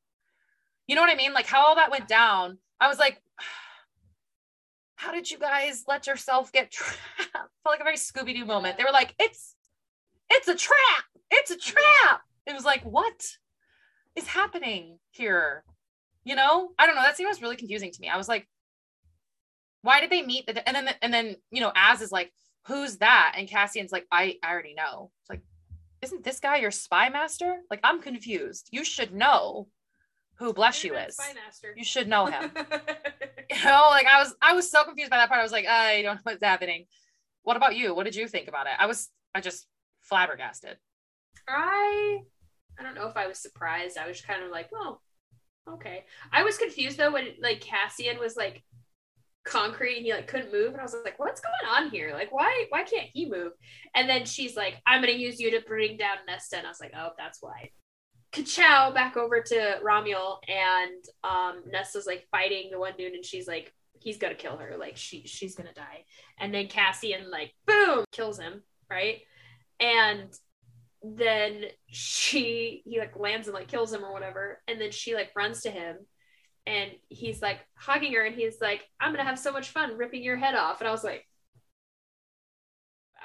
You 0.86 0.94
know 0.94 1.00
what 1.00 1.10
I 1.10 1.16
mean? 1.16 1.32
Like 1.32 1.46
how 1.46 1.64
all 1.64 1.76
that 1.76 1.90
went 1.90 2.06
down. 2.06 2.58
I 2.82 2.88
was 2.88 2.98
like, 2.98 3.18
how 4.96 5.12
did 5.12 5.30
you 5.30 5.38
guys 5.38 5.84
let 5.86 6.06
yourself 6.06 6.50
get 6.52 6.70
trapped? 6.70 7.00
Felt 7.32 7.46
like 7.66 7.80
a 7.80 7.84
very 7.84 7.96
Scooby 7.96 8.34
Doo 8.34 8.44
moment. 8.44 8.78
They 8.78 8.84
were 8.84 8.92
like, 8.92 9.14
it's, 9.18 9.54
it's 10.30 10.48
a 10.48 10.54
trap. 10.54 11.04
It's 11.30 11.50
a 11.50 11.58
trap. 11.58 12.22
It 12.46 12.54
was 12.54 12.64
like, 12.64 12.82
what 12.82 13.26
is 14.16 14.26
happening 14.26 14.98
here? 15.10 15.64
You 16.24 16.34
know, 16.34 16.70
I 16.78 16.86
don't 16.86 16.96
know. 16.96 17.02
That 17.02 17.16
scene 17.16 17.28
was 17.28 17.42
really 17.42 17.56
confusing 17.56 17.92
to 17.92 18.00
me. 18.00 18.08
I 18.08 18.16
was 18.16 18.28
like, 18.28 18.48
why 19.82 20.00
did 20.00 20.10
they 20.10 20.22
meet? 20.22 20.46
The, 20.46 20.66
and 20.66 20.74
then, 20.74 20.94
and 21.02 21.14
then, 21.14 21.36
you 21.50 21.60
know, 21.60 21.72
Az 21.76 22.00
is 22.00 22.10
like, 22.10 22.32
who's 22.66 22.96
that? 22.96 23.34
And 23.36 23.48
Cassian's 23.48 23.92
like, 23.92 24.06
I, 24.10 24.36
I 24.42 24.50
already 24.50 24.74
know. 24.74 25.10
It's 25.20 25.30
like, 25.30 25.42
isn't 26.02 26.24
this 26.24 26.40
guy 26.40 26.56
your 26.56 26.70
spy 26.70 27.08
master? 27.10 27.58
Like, 27.70 27.80
I'm 27.84 28.00
confused. 28.00 28.68
You 28.72 28.84
should 28.84 29.14
know 29.14 29.68
who 30.38 30.52
Bless 30.52 30.84
You 30.84 30.94
is. 30.96 31.18
You 31.76 31.84
should 31.84 32.08
know 32.08 32.26
him. 32.26 32.50
you 33.50 33.64
know 33.64 33.86
like 33.90 34.06
i 34.06 34.18
was 34.18 34.34
i 34.42 34.54
was 34.54 34.68
so 34.68 34.82
confused 34.82 35.08
by 35.08 35.16
that 35.18 35.28
part 35.28 35.38
i 35.38 35.42
was 35.44 35.52
like 35.52 35.66
i 35.66 36.02
don't 36.02 36.16
know 36.16 36.20
what's 36.24 36.42
happening 36.42 36.84
what 37.44 37.56
about 37.56 37.76
you 37.76 37.94
what 37.94 38.02
did 38.02 38.16
you 38.16 38.26
think 38.26 38.48
about 38.48 38.66
it 38.66 38.72
i 38.76 38.86
was 38.86 39.08
i 39.36 39.40
just 39.40 39.68
flabbergasted 40.02 40.76
I 41.48 42.18
I 42.78 42.82
don't 42.82 42.94
know 42.94 43.06
if 43.06 43.16
I 43.16 43.26
was 43.26 43.38
surprised. 43.38 43.98
I 43.98 44.06
was 44.06 44.20
kind 44.20 44.42
of 44.42 44.50
like, 44.50 44.68
oh, 44.74 44.98
okay. 45.68 46.04
I 46.32 46.42
was 46.42 46.58
confused 46.58 46.98
though 46.98 47.12
when 47.12 47.28
like 47.40 47.60
Cassian 47.60 48.18
was 48.18 48.36
like 48.36 48.62
concrete 49.46 49.96
and 49.96 50.06
he 50.06 50.12
like 50.12 50.26
couldn't 50.26 50.52
move, 50.52 50.72
and 50.72 50.80
I 50.80 50.82
was 50.82 50.96
like, 51.04 51.18
what's 51.18 51.40
going 51.40 51.74
on 51.76 51.90
here? 51.90 52.12
Like, 52.12 52.32
why 52.32 52.66
why 52.70 52.82
can't 52.82 53.08
he 53.12 53.30
move? 53.30 53.52
And 53.94 54.08
then 54.08 54.24
she's 54.24 54.56
like, 54.56 54.76
I'm 54.86 55.00
gonna 55.00 55.12
use 55.12 55.40
you 55.40 55.50
to 55.52 55.66
bring 55.66 55.96
down 55.96 56.16
Nesta, 56.26 56.58
and 56.58 56.66
I 56.66 56.70
was 56.70 56.80
like, 56.80 56.92
oh, 56.96 57.10
that's 57.16 57.38
why. 57.40 57.70
Kachow 58.36 58.94
back 58.94 59.16
over 59.16 59.40
to 59.40 59.78
Ramiel, 59.84 60.38
and 60.48 61.04
um, 61.24 61.62
Nesta's 61.72 62.06
like 62.06 62.26
fighting 62.30 62.70
the 62.70 62.78
one 62.78 62.92
dude, 62.98 63.14
and 63.14 63.24
she's 63.24 63.48
like, 63.48 63.72
he's 64.00 64.18
gonna 64.18 64.34
kill 64.34 64.56
her, 64.58 64.76
like 64.78 64.96
she 64.96 65.26
she's 65.26 65.54
gonna 65.54 65.74
die. 65.74 66.04
And 66.38 66.52
then 66.52 66.68
Cassian 66.68 67.30
like 67.30 67.54
boom 67.66 68.04
kills 68.12 68.38
him, 68.38 68.62
right? 68.90 69.20
And 69.80 70.36
then 71.02 71.64
she 71.86 72.82
he 72.84 72.98
like 72.98 73.16
lands 73.16 73.46
and 73.46 73.54
like 73.54 73.68
kills 73.68 73.92
him 73.92 74.04
or 74.04 74.12
whatever 74.12 74.60
and 74.66 74.80
then 74.80 74.90
she 74.90 75.14
like 75.14 75.30
runs 75.36 75.62
to 75.62 75.70
him 75.70 75.96
and 76.66 76.90
he's 77.08 77.40
like 77.40 77.60
hugging 77.74 78.12
her 78.12 78.24
and 78.24 78.34
he's 78.34 78.60
like 78.60 78.82
i'm 79.00 79.12
gonna 79.12 79.22
have 79.22 79.38
so 79.38 79.52
much 79.52 79.68
fun 79.68 79.96
ripping 79.96 80.22
your 80.22 80.36
head 80.36 80.54
off 80.54 80.80
and 80.80 80.88
i 80.88 80.90
was 80.90 81.04
like 81.04 81.24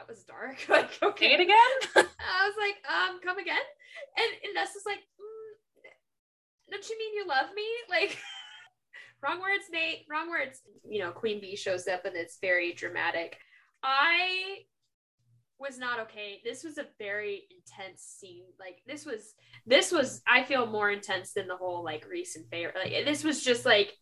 that 0.02 0.10
was 0.10 0.24
dark 0.24 0.58
like 0.70 0.92
say 0.94 1.06
okay 1.06 1.34
it 1.34 1.40
again 1.40 1.72
i 1.96 2.48
was 2.48 2.56
like 2.58 2.76
um 2.90 3.20
come 3.24 3.38
again 3.38 3.56
and, 4.18 4.28
and 4.44 4.56
Nesta's 4.56 4.84
like 4.86 4.98
mm, 4.98 5.92
don't 6.72 6.90
you 6.90 6.98
mean 6.98 7.14
you 7.16 7.28
love 7.28 7.48
me 7.56 7.64
like 7.90 8.18
wrong 9.22 9.40
words 9.40 9.66
nate 9.72 10.06
wrong 10.10 10.30
words 10.30 10.62
you 10.88 11.00
know 11.00 11.12
queen 11.12 11.40
bee 11.40 11.56
shows 11.56 11.88
up 11.88 12.06
and 12.06 12.16
it's 12.16 12.40
very 12.42 12.74
dramatic 12.74 13.38
i 13.84 14.58
was 15.60 15.78
not 15.78 16.00
okay. 16.00 16.42
This 16.44 16.64
was 16.64 16.80
a 16.80 16.88
very 16.98 17.44
intense 17.52 18.02
scene. 18.02 18.46
Like 18.60 18.82
this 18.88 19.06
was 19.06 19.36
this 19.68 19.92
was 19.92 20.24
I 20.28 20.44
feel 20.44 20.66
more 20.66 20.90
intense 20.90 21.34
than 21.34 21.48
the 21.48 21.56
whole 21.56 21.84
like 21.84 22.08
recent 22.10 22.50
Faye. 22.50 22.66
Like 22.74 23.06
this 23.06 23.24
was 23.24 23.44
just 23.44 23.64
like 23.64 23.94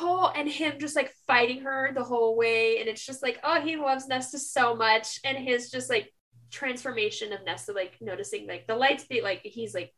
oh 0.00 0.32
and 0.34 0.48
him 0.48 0.74
just 0.78 0.96
like 0.96 1.12
fighting 1.26 1.62
her 1.62 1.90
the 1.94 2.02
whole 2.02 2.36
way 2.36 2.80
and 2.80 2.88
it's 2.88 3.04
just 3.04 3.22
like 3.22 3.38
oh 3.44 3.60
he 3.60 3.76
loves 3.76 4.08
Nesta 4.08 4.38
so 4.38 4.74
much 4.74 5.20
and 5.24 5.38
his 5.38 5.70
just 5.70 5.88
like 5.88 6.12
transformation 6.50 7.32
of 7.32 7.44
Nesta 7.44 7.72
like 7.72 7.96
noticing 8.00 8.46
like 8.46 8.66
the 8.66 8.76
lights 8.76 9.04
be 9.04 9.20
like 9.20 9.40
he's 9.44 9.74
like 9.74 9.92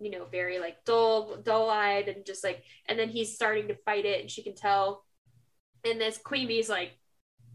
you 0.00 0.10
know 0.10 0.26
very 0.30 0.58
like 0.58 0.84
dull 0.84 1.36
dull 1.42 1.68
eyed 1.68 2.08
and 2.08 2.24
just 2.24 2.44
like 2.44 2.62
and 2.88 2.98
then 2.98 3.08
he's 3.08 3.34
starting 3.34 3.68
to 3.68 3.74
fight 3.84 4.04
it 4.04 4.20
and 4.20 4.30
she 4.30 4.42
can 4.42 4.54
tell. 4.54 5.04
And 5.84 6.00
this 6.00 6.18
queen 6.18 6.48
bee's 6.48 6.68
like 6.68 6.92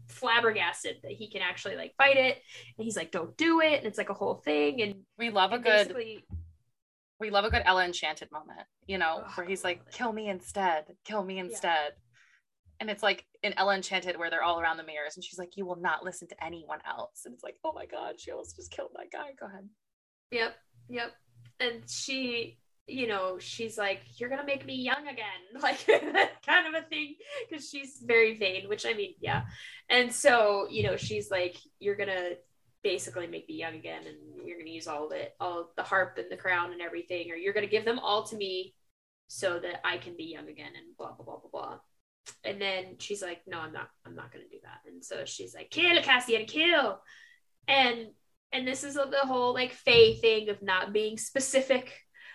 flabbergasted 0.08 0.96
that 1.02 1.12
he 1.12 1.30
can 1.30 1.42
actually 1.42 1.76
like 1.76 1.94
fight 1.96 2.16
it 2.16 2.38
and 2.76 2.84
he's 2.84 2.96
like 2.96 3.10
don't 3.10 3.36
do 3.36 3.60
it 3.60 3.78
and 3.78 3.86
it's 3.86 3.98
like 3.98 4.10
a 4.10 4.14
whole 4.14 4.34
thing 4.34 4.82
and, 4.82 4.94
we 5.18 5.30
love 5.30 5.52
a 5.52 5.58
good 5.58 5.94
we 7.20 7.30
love 7.30 7.44
a 7.44 7.50
good 7.50 7.62
ella 7.64 7.84
enchanted 7.84 8.30
moment 8.32 8.66
you 8.86 8.98
know 8.98 9.22
Ugh, 9.24 9.32
where 9.34 9.46
he's 9.46 9.64
like 9.64 9.90
kill 9.92 10.12
me 10.12 10.28
instead 10.28 10.84
kill 11.04 11.24
me 11.24 11.38
instead 11.38 11.92
and 12.80 12.90
it's 12.90 13.02
like 13.02 13.24
in 13.42 13.52
ella 13.56 13.74
enchanted 13.74 14.16
where 14.16 14.30
they're 14.30 14.42
all 14.42 14.60
around 14.60 14.76
the 14.76 14.84
mirrors 14.84 15.16
and 15.16 15.24
she's 15.24 15.38
like 15.38 15.56
you 15.56 15.64
will 15.64 15.80
not 15.80 16.04
listen 16.04 16.26
to 16.28 16.44
anyone 16.44 16.80
else 16.86 17.22
and 17.24 17.34
it's 17.34 17.44
like 17.44 17.56
oh 17.64 17.72
my 17.72 17.86
god 17.86 18.18
she 18.18 18.30
almost 18.30 18.56
just 18.56 18.70
killed 18.70 18.90
that 18.94 19.10
guy 19.12 19.30
go 19.38 19.46
ahead 19.46 19.68
Yep, 20.34 20.54
yep. 20.88 21.12
And 21.60 21.88
she, 21.88 22.58
you 22.86 23.06
know, 23.06 23.38
she's 23.38 23.78
like, 23.78 24.00
"You're 24.18 24.28
gonna 24.28 24.44
make 24.44 24.66
me 24.66 24.74
young 24.74 25.06
again," 25.06 25.40
like 25.62 25.84
that 25.86 26.42
kind 26.44 26.66
of 26.66 26.82
a 26.82 26.86
thing, 26.86 27.14
because 27.48 27.68
she's 27.68 28.02
very 28.04 28.36
vain. 28.36 28.68
Which 28.68 28.84
I 28.84 28.94
mean, 28.94 29.14
yeah. 29.20 29.42
And 29.88 30.12
so, 30.12 30.66
you 30.70 30.82
know, 30.82 30.96
she's 30.96 31.30
like, 31.30 31.56
"You're 31.78 31.96
gonna 31.96 32.30
basically 32.84 33.26
make 33.26 33.48
me 33.48 33.56
young 33.56 33.74
again, 33.74 34.02
and 34.06 34.46
you're 34.46 34.58
gonna 34.58 34.70
use 34.70 34.86
all 34.86 35.06
of 35.06 35.12
it, 35.12 35.34
all 35.40 35.72
the 35.76 35.82
harp 35.82 36.18
and 36.18 36.30
the 36.30 36.36
crown 36.36 36.72
and 36.72 36.80
everything, 36.80 37.30
or 37.32 37.34
you're 37.34 37.54
gonna 37.54 37.66
give 37.66 37.84
them 37.84 37.98
all 37.98 38.22
to 38.24 38.36
me, 38.36 38.74
so 39.26 39.58
that 39.58 39.84
I 39.84 39.98
can 39.98 40.16
be 40.16 40.24
young 40.24 40.48
again." 40.48 40.72
And 40.76 40.96
blah 40.96 41.12
blah 41.12 41.24
blah 41.24 41.38
blah 41.38 41.50
blah. 41.50 41.78
And 42.44 42.60
then 42.60 42.98
she's 42.98 43.22
like, 43.22 43.42
"No, 43.46 43.58
I'm 43.58 43.72
not. 43.72 43.88
I'm 44.06 44.14
not 44.14 44.30
gonna 44.30 44.48
do 44.48 44.60
that." 44.62 44.82
And 44.86 45.04
so 45.04 45.24
she's 45.24 45.54
like, 45.54 45.70
"Kill 45.70 46.00
Cassian, 46.02 46.46
kill!" 46.46 47.02
And 47.66 48.14
and 48.52 48.68
this 48.68 48.84
is 48.84 48.94
the 48.94 49.26
whole 49.26 49.52
like 49.52 49.72
fey 49.72 50.14
thing 50.14 50.48
of 50.50 50.62
not 50.62 50.92
being 50.92 51.18
specific 51.18 51.92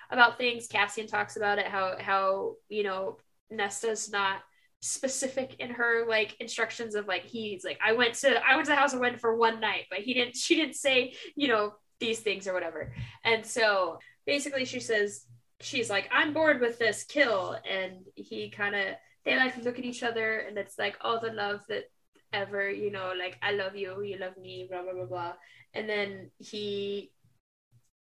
about 0.10 0.38
things. 0.38 0.68
Cassian 0.68 1.08
talks 1.08 1.38
about 1.38 1.60
it 1.60 1.68
how 1.68 1.96
how 2.00 2.56
you 2.68 2.84
know 2.84 3.20
Nesta's 3.52 4.12
not 4.12 4.42
specific 4.82 5.56
in 5.60 5.70
her 5.70 6.06
like 6.08 6.38
instructions 6.40 6.96
of 6.96 7.08
like 7.08 7.24
he's 7.26 7.66
like 7.66 7.80
I 7.86 7.94
went 7.94 8.14
to 8.16 8.42
I 8.46 8.56
went 8.56 8.66
to 8.66 8.72
the 8.72 8.78
house 8.78 8.94
of 8.94 9.02
Wind 9.02 9.20
for 9.20 9.36
one 9.36 9.60
night, 9.60 9.86
but 9.90 10.00
he 10.00 10.14
didn't 10.14 10.36
she 10.36 10.56
didn't 10.56 10.76
say 10.76 11.14
you 11.36 11.48
know 11.48 11.74
these 12.00 12.20
things 12.20 12.48
or 12.48 12.54
whatever. 12.54 12.94
And 13.24 13.46
so 13.46 14.00
basically 14.26 14.66
she 14.66 14.80
says 14.80 15.26
she's 15.60 15.90
like 15.90 16.10
I'm 16.12 16.34
bored 16.34 16.62
with 16.62 16.80
this 16.80 17.04
kill, 17.04 17.58
and 17.70 18.06
he 18.16 18.50
kind 18.50 18.76
of 18.76 18.96
they 19.26 19.36
like 19.36 19.58
look 19.64 19.78
at 19.78 19.86
each 19.86 20.04
other 20.04 20.40
and 20.40 20.58
it's 20.58 20.80
like 20.80 20.98
all 21.02 21.20
the 21.20 21.34
love 21.34 21.62
that 21.68 21.92
ever 22.32 22.70
you 22.70 22.92
know 22.92 23.14
like 23.18 23.38
I 23.42 23.52
love 23.52 23.76
you 23.76 24.02
you 24.02 24.18
love 24.18 24.38
me 24.38 24.68
blah 24.70 24.84
blah 24.84 24.94
blah 24.94 25.06
blah 25.06 25.34
and 25.74 25.90
then 25.90 26.32
he 26.38 27.12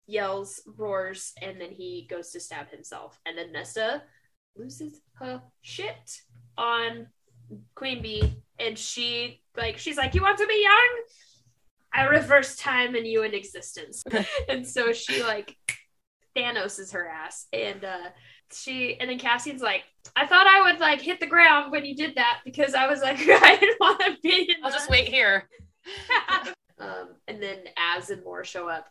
yells, 0.08 0.62
roars, 0.78 1.34
and 1.42 1.60
then 1.60 1.72
he 1.72 2.08
goes 2.10 2.32
to 2.32 2.40
stab 2.40 2.70
himself. 2.70 3.20
And 3.26 3.38
then 3.38 3.52
Nesta 3.52 4.04
loses 4.56 5.02
her 5.16 5.42
shit 5.62 6.22
on 6.58 7.08
Queen 7.76 8.02
Bee, 8.02 8.44
and 8.60 8.78
she 8.78 9.42
like 9.56 9.78
she's 9.78 9.98
like, 9.98 10.16
"You 10.16 10.22
want 10.22 10.38
to 10.40 10.48
be 10.48 10.62
young? 10.62 11.04
I 11.94 12.06
reverse 12.06 12.56
time 12.56 12.96
and 12.96 13.08
you 13.08 13.24
in 13.24 13.34
existence." 13.34 14.04
and 14.50 14.68
so 14.68 14.94
she 14.94 15.24
like 15.24 15.56
Thanos 16.36 16.80
is 16.80 16.92
her 16.92 17.08
ass, 17.08 17.48
and 17.54 17.84
uh 17.84 18.10
she 18.52 18.98
and 19.00 19.10
then 19.10 19.20
Cassian's 19.20 19.62
like, 19.62 19.84
I 20.16 20.26
thought 20.26 20.48
I 20.48 20.72
would 20.72 20.80
like 20.80 21.02
hit 21.02 21.20
the 21.20 21.28
ground 21.28 21.72
when 21.72 21.86
you 21.86 21.96
did 21.96 22.16
that 22.16 22.40
because 22.46 22.74
I 22.74 22.88
was 22.88 23.02
like, 23.02 23.18
I 23.22 23.58
didn't 23.58 23.80
want 23.80 24.00
to 24.02 24.18
be. 24.22 24.56
I'll 24.64 24.72
just 24.72 24.90
wait 24.90 25.08
here. 25.08 25.50
um, 26.80 27.16
and 27.28 27.42
then 27.42 27.60
Az 27.78 28.10
and 28.10 28.24
Mor 28.24 28.44
show 28.44 28.70
up, 28.70 28.88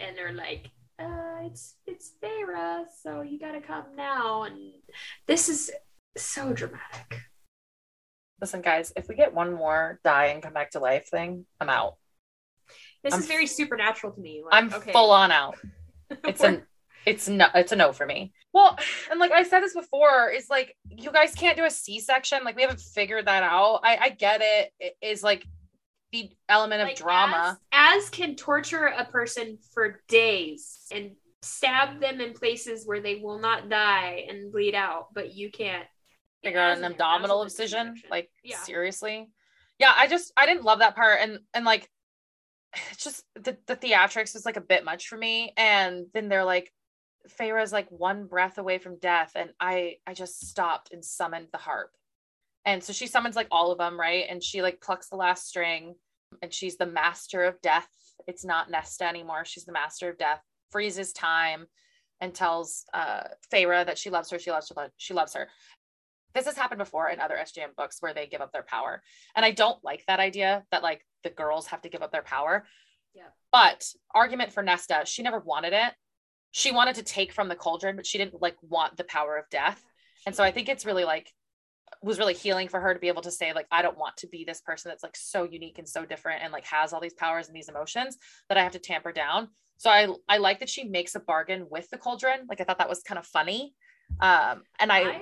and 0.00 0.16
they're 0.16 0.32
like, 0.32 0.70
uh, 0.98 1.42
"It's 1.42 1.74
it's 1.86 2.12
Feyre, 2.22 2.84
so 3.02 3.22
you 3.22 3.38
gotta 3.38 3.60
come 3.60 3.84
now." 3.96 4.44
And 4.44 4.72
this 5.26 5.48
is 5.48 5.70
so 6.16 6.52
dramatic. 6.52 7.20
Listen, 8.40 8.60
guys, 8.60 8.92
if 8.96 9.08
we 9.08 9.14
get 9.14 9.34
one 9.34 9.52
more 9.52 9.98
die 10.04 10.26
and 10.26 10.42
come 10.42 10.52
back 10.52 10.72
to 10.72 10.78
life 10.78 11.08
thing, 11.08 11.46
I'm 11.60 11.70
out. 11.70 11.96
This 13.02 13.14
I'm 13.14 13.20
is 13.20 13.26
very 13.26 13.46
supernatural 13.46 14.12
to 14.12 14.20
me. 14.20 14.42
Like, 14.44 14.54
I'm 14.54 14.72
okay. 14.72 14.92
full 14.92 15.10
on 15.10 15.30
out. 15.30 15.56
It's 16.22 16.40
a 16.40 16.62
it's 17.04 17.28
no 17.28 17.46
it's 17.52 17.72
a 17.72 17.76
no 17.76 17.92
for 17.92 18.06
me. 18.06 18.32
Well, 18.52 18.78
and 19.10 19.18
like 19.18 19.32
I 19.32 19.42
said 19.42 19.60
this 19.60 19.74
before, 19.74 20.30
it's 20.30 20.48
like 20.48 20.76
you 20.88 21.10
guys 21.10 21.34
can't 21.34 21.56
do 21.56 21.64
a 21.64 21.70
C-section. 21.70 22.44
Like 22.44 22.54
we 22.54 22.62
haven't 22.62 22.80
figured 22.80 23.26
that 23.26 23.42
out. 23.42 23.80
I 23.82 23.96
I 23.96 24.08
get 24.10 24.40
it. 24.40 24.72
It 24.78 24.96
is 25.02 25.24
like 25.24 25.44
the 26.12 26.30
element 26.48 26.82
of 26.82 26.88
Like, 26.88 26.96
drama. 26.96 27.58
As, 27.72 28.04
Az 28.04 28.10
can 28.10 28.36
torture 28.36 28.86
a 28.86 29.04
person 29.04 29.58
for 29.74 30.00
days 30.06 30.78
and 30.92 31.16
stab 31.42 32.00
them 32.00 32.20
in 32.20 32.34
places 32.34 32.86
where 32.86 33.00
they 33.00 33.16
will 33.16 33.38
not 33.38 33.68
die 33.68 34.26
and 34.28 34.52
bleed 34.52 34.74
out, 34.74 35.08
but 35.12 35.34
you 35.34 35.50
can't 35.50 35.86
figure 36.46 36.60
out 36.60 36.72
Az 36.72 36.78
an 36.78 36.84
abdominal 36.84 37.42
incision. 37.42 37.94
Like 38.10 38.30
Yeah. 38.42 38.56
seriously. 38.58 39.28
Yeah, 39.78 39.92
I 39.96 40.06
just 40.06 40.32
I 40.36 40.46
didn't 40.46 40.64
love 40.64 40.78
that 40.78 40.96
part 40.96 41.18
and 41.20 41.40
and 41.52 41.64
like 41.64 41.88
it's 42.90 43.02
just 43.04 43.24
the, 43.34 43.56
the 43.66 43.76
theatrics 43.76 44.34
was 44.34 44.46
like 44.46 44.56
a 44.56 44.60
bit 44.62 44.84
much 44.84 45.08
for 45.08 45.16
me. 45.16 45.52
And 45.56 46.06
then 46.14 46.28
they're 46.28 46.44
like 46.44 46.72
Feyre's 47.38 47.72
like 47.72 47.88
one 47.90 48.26
breath 48.26 48.58
away 48.58 48.78
from 48.78 48.98
death. 48.98 49.32
And 49.34 49.50
I 49.60 49.96
I 50.06 50.14
just 50.14 50.46
stopped 50.48 50.92
and 50.92 51.04
summoned 51.04 51.48
the 51.52 51.58
harp. 51.58 51.90
And 52.64 52.82
so 52.82 52.92
she 52.92 53.06
summons 53.06 53.36
like 53.36 53.48
all 53.50 53.70
of 53.70 53.78
them, 53.78 53.98
right? 53.98 54.24
And 54.28 54.42
she 54.42 54.62
like 54.62 54.80
plucks 54.80 55.08
the 55.08 55.16
last 55.16 55.46
string 55.46 55.94
and 56.42 56.52
she's 56.52 56.76
the 56.76 56.86
master 56.86 57.44
of 57.44 57.60
death. 57.62 57.88
It's 58.26 58.44
not 58.44 58.70
Nesta 58.70 59.04
anymore. 59.04 59.44
She's 59.44 59.64
the 59.64 59.72
master 59.72 60.08
of 60.10 60.18
death, 60.18 60.40
freezes 60.70 61.12
time 61.12 61.66
and 62.20 62.34
tells 62.34 62.84
uh 62.94 63.24
Feyre 63.52 63.84
that 63.84 63.98
she 63.98 64.10
loves 64.10 64.30
her, 64.30 64.38
she 64.38 64.50
loves 64.50 64.72
her, 64.74 64.90
she 64.96 65.14
loves 65.14 65.34
her 65.34 65.48
this 66.36 66.46
has 66.46 66.56
happened 66.56 66.78
before 66.78 67.08
in 67.08 67.20
other 67.20 67.36
SJM 67.36 67.74
books 67.76 67.96
where 68.00 68.14
they 68.14 68.26
give 68.26 68.40
up 68.40 68.52
their 68.52 68.62
power. 68.62 69.02
And 69.34 69.44
I 69.44 69.50
don't 69.50 69.82
like 69.82 70.04
that 70.06 70.20
idea 70.20 70.64
that 70.70 70.82
like 70.82 71.04
the 71.24 71.30
girls 71.30 71.66
have 71.68 71.82
to 71.82 71.88
give 71.88 72.02
up 72.02 72.12
their 72.12 72.22
power. 72.22 72.66
Yeah. 73.14 73.28
But 73.50 73.84
argument 74.14 74.52
for 74.52 74.62
Nesta, 74.62 75.02
she 75.06 75.22
never 75.22 75.40
wanted 75.40 75.72
it. 75.72 75.94
She 76.50 76.72
wanted 76.72 76.96
to 76.96 77.02
take 77.02 77.32
from 77.32 77.48
the 77.48 77.54
cauldron, 77.54 77.96
but 77.96 78.06
she 78.06 78.18
didn't 78.18 78.40
like 78.40 78.56
want 78.62 78.96
the 78.96 79.04
power 79.04 79.36
of 79.36 79.48
death. 79.50 79.82
And 80.26 80.34
so 80.34 80.44
I 80.44 80.50
think 80.50 80.68
it's 80.68 80.84
really 80.84 81.04
like 81.04 81.32
was 82.02 82.18
really 82.18 82.34
healing 82.34 82.68
for 82.68 82.80
her 82.80 82.92
to 82.92 83.00
be 83.00 83.08
able 83.08 83.22
to 83.22 83.30
say 83.30 83.52
like 83.52 83.66
I 83.70 83.80
don't 83.80 83.98
want 83.98 84.16
to 84.18 84.26
be 84.26 84.44
this 84.44 84.60
person 84.60 84.90
that's 84.90 85.02
like 85.02 85.16
so 85.16 85.44
unique 85.44 85.78
and 85.78 85.88
so 85.88 86.04
different 86.04 86.42
and 86.42 86.52
like 86.52 86.64
has 86.64 86.92
all 86.92 87.00
these 87.00 87.14
powers 87.14 87.46
and 87.46 87.56
these 87.56 87.68
emotions 87.68 88.18
that 88.48 88.58
I 88.58 88.62
have 88.62 88.72
to 88.72 88.78
tamper 88.78 89.12
down. 89.12 89.48
So 89.78 89.90
I 89.90 90.08
I 90.28 90.38
like 90.38 90.60
that 90.60 90.68
she 90.68 90.84
makes 90.84 91.14
a 91.14 91.20
bargain 91.20 91.66
with 91.70 91.88
the 91.90 91.98
cauldron. 91.98 92.46
Like 92.48 92.60
I 92.60 92.64
thought 92.64 92.78
that 92.78 92.88
was 92.88 93.02
kind 93.02 93.18
of 93.18 93.26
funny. 93.26 93.74
Um 94.20 94.62
and 94.78 94.92
I, 94.92 95.00
I 95.00 95.20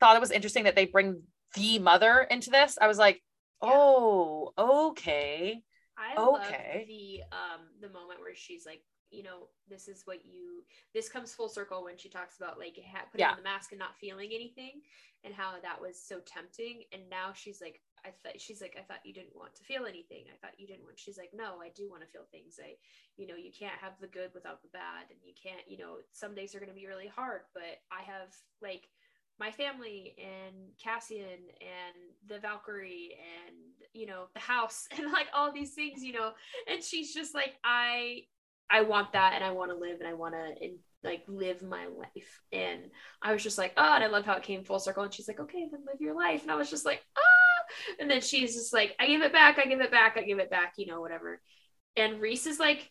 thought 0.00 0.16
it 0.16 0.20
was 0.20 0.30
interesting 0.30 0.64
that 0.64 0.76
they 0.76 0.86
bring 0.86 1.22
the 1.54 1.78
mother 1.78 2.26
into 2.30 2.50
this. 2.50 2.78
I 2.80 2.86
was 2.88 2.98
like, 2.98 3.22
oh, 3.60 4.52
okay. 4.58 5.62
I 5.98 6.18
love 6.18 6.40
Okay. 6.44 6.84
the 6.88 7.22
um 7.32 7.60
the 7.80 7.88
moment 7.90 8.20
where 8.20 8.34
she's 8.34 8.64
like, 8.64 8.82
you 9.10 9.22
know, 9.22 9.48
this 9.68 9.88
is 9.88 10.02
what 10.06 10.24
you 10.24 10.64
this 10.94 11.08
comes 11.08 11.34
full 11.34 11.48
circle 11.48 11.84
when 11.84 11.98
she 11.98 12.08
talks 12.08 12.36
about 12.36 12.58
like 12.58 12.78
ha- 12.92 13.04
putting 13.10 13.26
Yeah. 13.26 13.30
on 13.30 13.36
the 13.36 13.42
mask 13.42 13.72
and 13.72 13.78
not 13.78 13.96
feeling 13.98 14.30
anything 14.32 14.80
and 15.24 15.34
how 15.34 15.52
that 15.60 15.80
was 15.80 16.00
so 16.00 16.20
tempting 16.24 16.84
and 16.92 17.02
now 17.10 17.32
she's 17.34 17.60
like 17.60 17.80
I 18.04 18.10
thought 18.22 18.40
she's 18.40 18.62
like 18.62 18.76
I 18.78 18.82
thought 18.82 19.04
you 19.04 19.12
didn't 19.12 19.36
want 19.36 19.54
to 19.56 19.64
feel 19.64 19.84
anything. 19.84 20.24
I 20.32 20.36
thought 20.40 20.58
you 20.58 20.66
didn't 20.66 20.84
want. 20.84 20.98
She's 20.98 21.18
like, 21.18 21.32
"No, 21.34 21.60
I 21.60 21.68
do 21.76 21.90
want 21.90 22.00
to 22.02 22.08
feel 22.08 22.24
things. 22.32 22.58
I 22.58 22.76
you 23.18 23.26
know, 23.26 23.36
you 23.36 23.50
can't 23.52 23.76
have 23.80 24.00
the 24.00 24.06
good 24.08 24.30
without 24.32 24.62
the 24.62 24.68
bad 24.72 25.10
and 25.10 25.18
you 25.22 25.34
can't, 25.36 25.60
you 25.68 25.76
know, 25.76 25.98
some 26.12 26.34
days 26.34 26.54
are 26.54 26.60
going 26.60 26.70
to 26.72 26.74
be 26.74 26.86
really 26.86 27.08
hard, 27.08 27.42
but 27.52 27.82
I 27.92 28.02
have 28.02 28.32
like 28.62 28.88
my 29.40 29.50
family 29.50 30.14
and 30.18 30.54
Cassian 30.82 31.24
and 31.24 32.28
the 32.28 32.38
Valkyrie 32.38 33.16
and 33.46 33.56
you 33.94 34.06
know 34.06 34.24
the 34.34 34.40
house 34.40 34.86
and 34.96 35.10
like 35.10 35.26
all 35.34 35.50
these 35.52 35.74
things 35.74 36.04
you 36.04 36.12
know 36.12 36.32
and 36.70 36.84
she's 36.84 37.12
just 37.12 37.34
like 37.34 37.54
I 37.64 38.24
I 38.70 38.82
want 38.82 39.14
that 39.14 39.32
and 39.34 39.42
I 39.42 39.50
want 39.50 39.72
to 39.72 39.76
live 39.76 39.98
and 39.98 40.08
I 40.08 40.12
want 40.12 40.34
to 40.34 40.64
and 40.64 40.74
like 41.02 41.22
live 41.26 41.62
my 41.62 41.86
life. 41.86 42.42
And 42.52 42.82
I 43.22 43.32
was 43.32 43.42
just 43.42 43.58
like 43.58 43.72
oh 43.76 43.94
and 43.94 44.04
I 44.04 44.06
love 44.06 44.26
how 44.26 44.34
it 44.34 44.42
came 44.42 44.62
full 44.62 44.78
circle 44.78 45.02
and 45.02 45.12
she's 45.12 45.26
like 45.26 45.40
okay 45.40 45.66
then 45.70 45.80
live 45.86 46.00
your 46.00 46.14
life. 46.14 46.42
And 46.42 46.52
I 46.52 46.56
was 46.56 46.70
just 46.70 46.84
like 46.84 47.02
ah 47.16 47.74
and 47.98 48.10
then 48.10 48.20
she's 48.20 48.54
just 48.54 48.72
like 48.72 48.94
I 49.00 49.06
give 49.06 49.22
it 49.22 49.32
back 49.32 49.58
I 49.58 49.66
give 49.66 49.80
it 49.80 49.90
back 49.90 50.16
I 50.16 50.22
give 50.22 50.38
it 50.38 50.50
back 50.50 50.74
you 50.76 50.86
know 50.86 51.00
whatever. 51.00 51.40
And 51.96 52.20
Rhys 52.20 52.46
is 52.46 52.60
like 52.60 52.90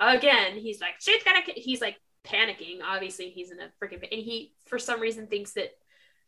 again 0.00 0.54
he's 0.56 0.80
like 0.80 0.94
she's 1.00 1.22
gonna 1.24 1.40
he's 1.56 1.80
like 1.80 1.96
panicking 2.26 2.78
obviously 2.84 3.30
he's 3.30 3.50
in 3.50 3.58
a 3.60 3.70
freaking 3.82 4.02
and 4.02 4.20
he 4.20 4.54
for 4.66 4.78
some 4.78 5.00
reason 5.00 5.26
thinks 5.26 5.52
that 5.52 5.70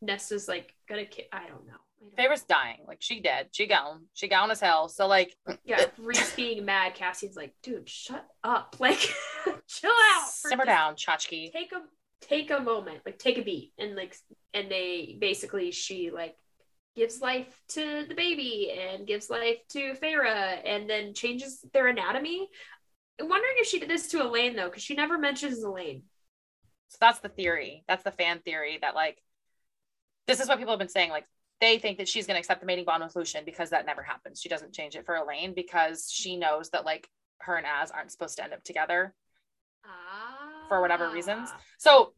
Nesta's 0.03 0.49
like 0.49 0.75
gonna 0.89 1.05
ki- 1.05 1.29
I 1.33 1.41
don't 1.41 1.67
know 1.67 1.75
I 2.01 2.23
don't 2.23 2.31
know. 2.31 2.37
Dying. 2.49 2.79
Like 2.87 2.99
she 3.01 3.21
dead. 3.21 3.49
She 3.53 3.67
gone. 3.67 4.07
She 4.15 4.29
gone 4.29 4.51
as 4.51 4.61
hell. 4.61 4.89
So 4.89 5.07
like 5.07 5.37
yeah, 5.65 5.85
Rhys 5.99 6.35
being 6.35 6.65
mad, 6.65 6.95
Cassian's 6.95 7.37
like, 7.37 7.55
dude, 7.62 7.89
shut 7.89 8.27
up. 8.43 8.77
Like, 8.81 8.99
chill 9.69 9.91
out. 9.91 10.29
simmer 10.29 10.65
down, 10.65 10.95
Chachki. 10.95 11.53
Take 11.53 11.73
a 11.73 11.83
take 12.23 12.51
a 12.51 12.61
moment, 12.61 13.01
like 13.05 13.19
take 13.19 13.39
a 13.39 13.43
beat. 13.43 13.73
And 13.79 13.97
like 13.97 14.17
and 14.55 14.71
they 14.71 15.17
basically 15.21 15.71
she 15.71 16.11
like 16.11 16.37
gives 16.97 17.21
life 17.21 17.61
to 17.69 18.05
the 18.09 18.15
baby 18.15 18.73
and 18.79 19.07
gives 19.07 19.31
life 19.31 19.59
to 19.71 19.95
Feyre 19.95 20.61
and 20.65 20.89
then 20.89 21.15
changes 21.15 21.65
their 21.73 21.89
anatomy. 21.89 22.49
I'm 23.21 23.29
wondering 23.29 23.55
if 23.59 23.67
she 23.67 23.79
did 23.79 23.89
this 23.91 24.09
to 24.09 24.23
Elain 24.23 24.57
though, 24.57 24.67
because 24.69 24.83
she 24.83 24.95
never 24.95 25.19
mentions 25.19 25.63
Elain. 25.63 26.03
So 26.89 26.99
that's 27.01 27.21
the 27.21 27.29
theory. 27.29 27.85
That's 27.87 28.03
the 28.03 28.11
fan 28.11 28.41
theory 28.41 28.79
that 28.83 28.95
like 28.95 29.19
this 30.27 30.41
is 30.41 30.49
what 30.49 30.59
people 30.59 30.73
have 30.73 30.79
been 30.79 30.89
saying. 30.89 31.11
Like 31.11 31.27
they 31.61 31.79
think 31.79 31.99
that 31.99 32.09
she's 32.09 32.27
gonna 32.27 32.39
accept 32.39 32.61
the 32.61 32.67
mating 32.67 32.85
bond 32.85 33.03
with 33.05 33.15
Lucien 33.17 33.45
because 33.45 33.71
that 33.71 33.87
never 33.87 34.03
happens. 34.03 34.41
She 34.41 34.49
doesn't 34.49 34.73
change 34.73 34.97
it 34.97 35.05
for 35.07 35.15
Elain 35.17 35.55
because 35.55 36.11
she 36.11 36.37
knows 36.37 36.71
that 36.71 36.85
like 36.85 37.09
her 37.41 37.57
and 37.57 37.67
Az 37.67 37.91
aren't 37.91 38.11
supposed 38.13 38.37
to 38.37 38.45
end 38.45 38.53
up 38.53 38.63
together 38.65 39.15
Ah. 39.85 40.67
for 40.69 40.81
whatever 40.81 41.11
reasons. 41.11 41.49
So 41.79 42.13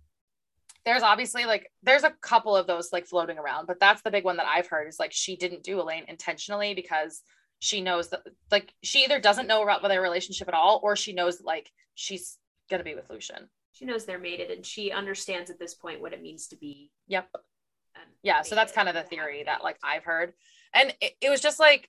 there's 0.84 1.02
obviously 1.02 1.44
like 1.44 1.70
there's 1.82 2.02
a 2.02 2.10
couple 2.22 2.56
of 2.56 2.66
those 2.66 2.92
like 2.92 3.06
floating 3.06 3.38
around, 3.38 3.66
but 3.66 3.78
that's 3.78 4.02
the 4.02 4.10
big 4.10 4.24
one 4.24 4.36
that 4.38 4.46
I've 4.46 4.66
heard 4.66 4.88
is 4.88 4.98
like 4.98 5.12
she 5.12 5.36
didn't 5.36 5.62
do 5.62 5.80
Elain 5.80 6.04
intentionally 6.08 6.74
because 6.74 7.22
she 7.62 7.80
knows 7.80 8.08
that 8.08 8.22
like 8.50 8.74
she 8.82 9.04
either 9.04 9.20
doesn't 9.20 9.46
know 9.46 9.62
about 9.62 9.82
their 9.82 10.02
relationship 10.02 10.48
at 10.48 10.54
all 10.54 10.80
or 10.82 10.96
she 10.96 11.12
knows 11.12 11.40
like 11.40 11.70
she's 11.94 12.36
gonna 12.68 12.82
be 12.82 12.96
with 12.96 13.08
Lucien. 13.08 13.48
She 13.70 13.84
knows 13.84 14.04
they're 14.04 14.18
mated 14.18 14.50
and 14.50 14.66
she 14.66 14.90
understands 14.90 15.48
at 15.48 15.60
this 15.60 15.72
point 15.72 16.00
what 16.00 16.12
it 16.12 16.20
means 16.20 16.48
to 16.48 16.56
be 16.56 16.90
Yep. 17.06 17.28
um, 17.34 18.02
Yeah. 18.24 18.42
So 18.42 18.56
that's 18.56 18.72
kind 18.72 18.88
of 18.88 18.96
the 18.96 19.04
theory 19.04 19.44
that 19.44 19.62
like 19.62 19.76
I've 19.80 20.02
heard. 20.02 20.32
And 20.74 20.92
it, 21.00 21.12
it 21.20 21.30
was 21.30 21.40
just 21.40 21.60
like 21.60 21.88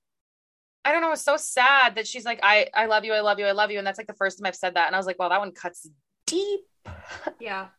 I 0.85 0.91
don't 0.91 1.01
know, 1.01 1.11
it's 1.11 1.23
so 1.23 1.37
sad 1.37 1.95
that 1.95 2.05
she's 2.05 2.25
like, 2.25 2.41
I, 2.43 2.67
I 2.75 2.85
love 2.85 3.03
you, 3.03 3.13
I 3.13 3.21
love 3.21 3.39
you, 3.39 3.45
I 3.47 3.53
love 3.53 3.71
you. 3.71 3.79
And 3.79 3.87
that's 3.87 3.97
like 3.97 4.05
the 4.05 4.13
first 4.13 4.37
time 4.37 4.45
I've 4.45 4.55
said 4.55 4.75
that. 4.75 4.85
And 4.85 4.95
I 4.95 4.99
was 4.99 5.07
like, 5.07 5.17
well, 5.17 5.29
that 5.29 5.39
one 5.39 5.53
cuts 5.53 5.89
deep. 6.27 6.59
yeah. 7.39 7.69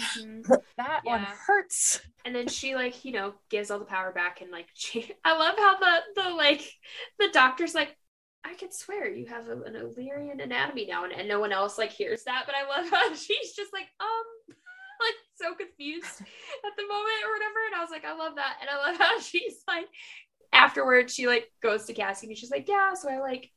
Mhm. 0.00 0.42
That 0.76 1.04
one 1.04 1.26
hurts. 1.46 2.00
and 2.24 2.34
then 2.34 2.48
she 2.48 2.74
like 2.74 3.04
you 3.04 3.12
know 3.12 3.34
gives 3.50 3.70
all 3.70 3.78
the 3.78 3.84
power 3.86 4.12
back 4.12 4.40
and 4.42 4.50
like 4.50 4.66
she 4.74 5.10
i 5.24 5.32
love 5.36 5.54
how 5.56 5.78
the 5.78 6.22
the 6.22 6.30
like 6.30 6.62
the 7.18 7.28
doctor's 7.32 7.74
like 7.74 7.96
I 8.44 8.54
could 8.54 8.72
swear 8.72 9.10
you 9.10 9.26
have 9.26 9.48
a, 9.48 9.60
an 9.62 9.74
Illyrian 9.74 10.38
anatomy 10.40 10.86
now, 10.86 11.02
and, 11.02 11.12
and 11.12 11.26
no 11.26 11.40
one 11.40 11.50
else 11.50 11.78
like 11.78 11.90
hears 11.90 12.22
that. 12.24 12.44
But 12.46 12.54
I 12.54 12.62
love 12.68 12.88
how 12.88 13.12
she's 13.14 13.54
just 13.56 13.72
like, 13.72 13.88
um, 13.98 14.54
like 15.00 15.14
so 15.34 15.52
confused 15.56 16.20
at 16.20 16.76
the 16.76 16.82
moment 16.86 17.24
or 17.26 17.32
whatever. 17.32 17.58
And 17.66 17.74
I 17.74 17.80
was 17.80 17.90
like, 17.90 18.04
I 18.04 18.14
love 18.16 18.36
that, 18.36 18.58
and 18.60 18.70
I 18.70 18.76
love 18.88 18.98
how 19.00 19.18
she's 19.18 19.64
like, 19.66 19.86
afterwards 20.52 21.12
she 21.14 21.26
like 21.26 21.50
goes 21.62 21.84
to 21.86 21.92
Cassie 21.94 22.28
and 22.28 22.38
she's 22.38 22.50
like, 22.52 22.68
yeah, 22.68 22.94
so 22.94 23.10
I 23.10 23.18
like 23.18 23.50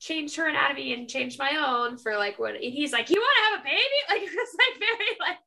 changed 0.00 0.36
her 0.36 0.48
anatomy 0.48 0.94
and 0.94 1.08
changed 1.08 1.38
my 1.38 1.52
own 1.56 1.98
for 1.98 2.16
like 2.16 2.38
what 2.38 2.54
and 2.54 2.64
he's 2.64 2.92
like, 2.92 3.10
you 3.10 3.20
want 3.20 3.36
to 3.36 3.50
have 3.50 3.60
a 3.60 3.64
baby? 3.64 3.80
Like 4.08 4.22
it's 4.22 4.56
like 4.58 4.80
very 4.80 5.10
like 5.20 5.38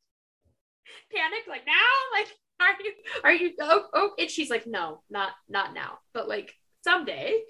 panicked, 1.14 1.50
like 1.50 1.66
now, 1.66 1.74
like 2.14 2.28
are 2.62 2.82
you 2.82 2.94
are 3.24 3.34
you 3.34 3.54
oh, 3.60 3.86
oh 3.94 4.12
and 4.18 4.30
she's 4.30 4.50
like, 4.50 4.66
no, 4.66 5.02
not 5.10 5.32
not 5.50 5.74
now, 5.74 6.00
but 6.14 6.30
like 6.30 6.54
someday. 6.84 7.42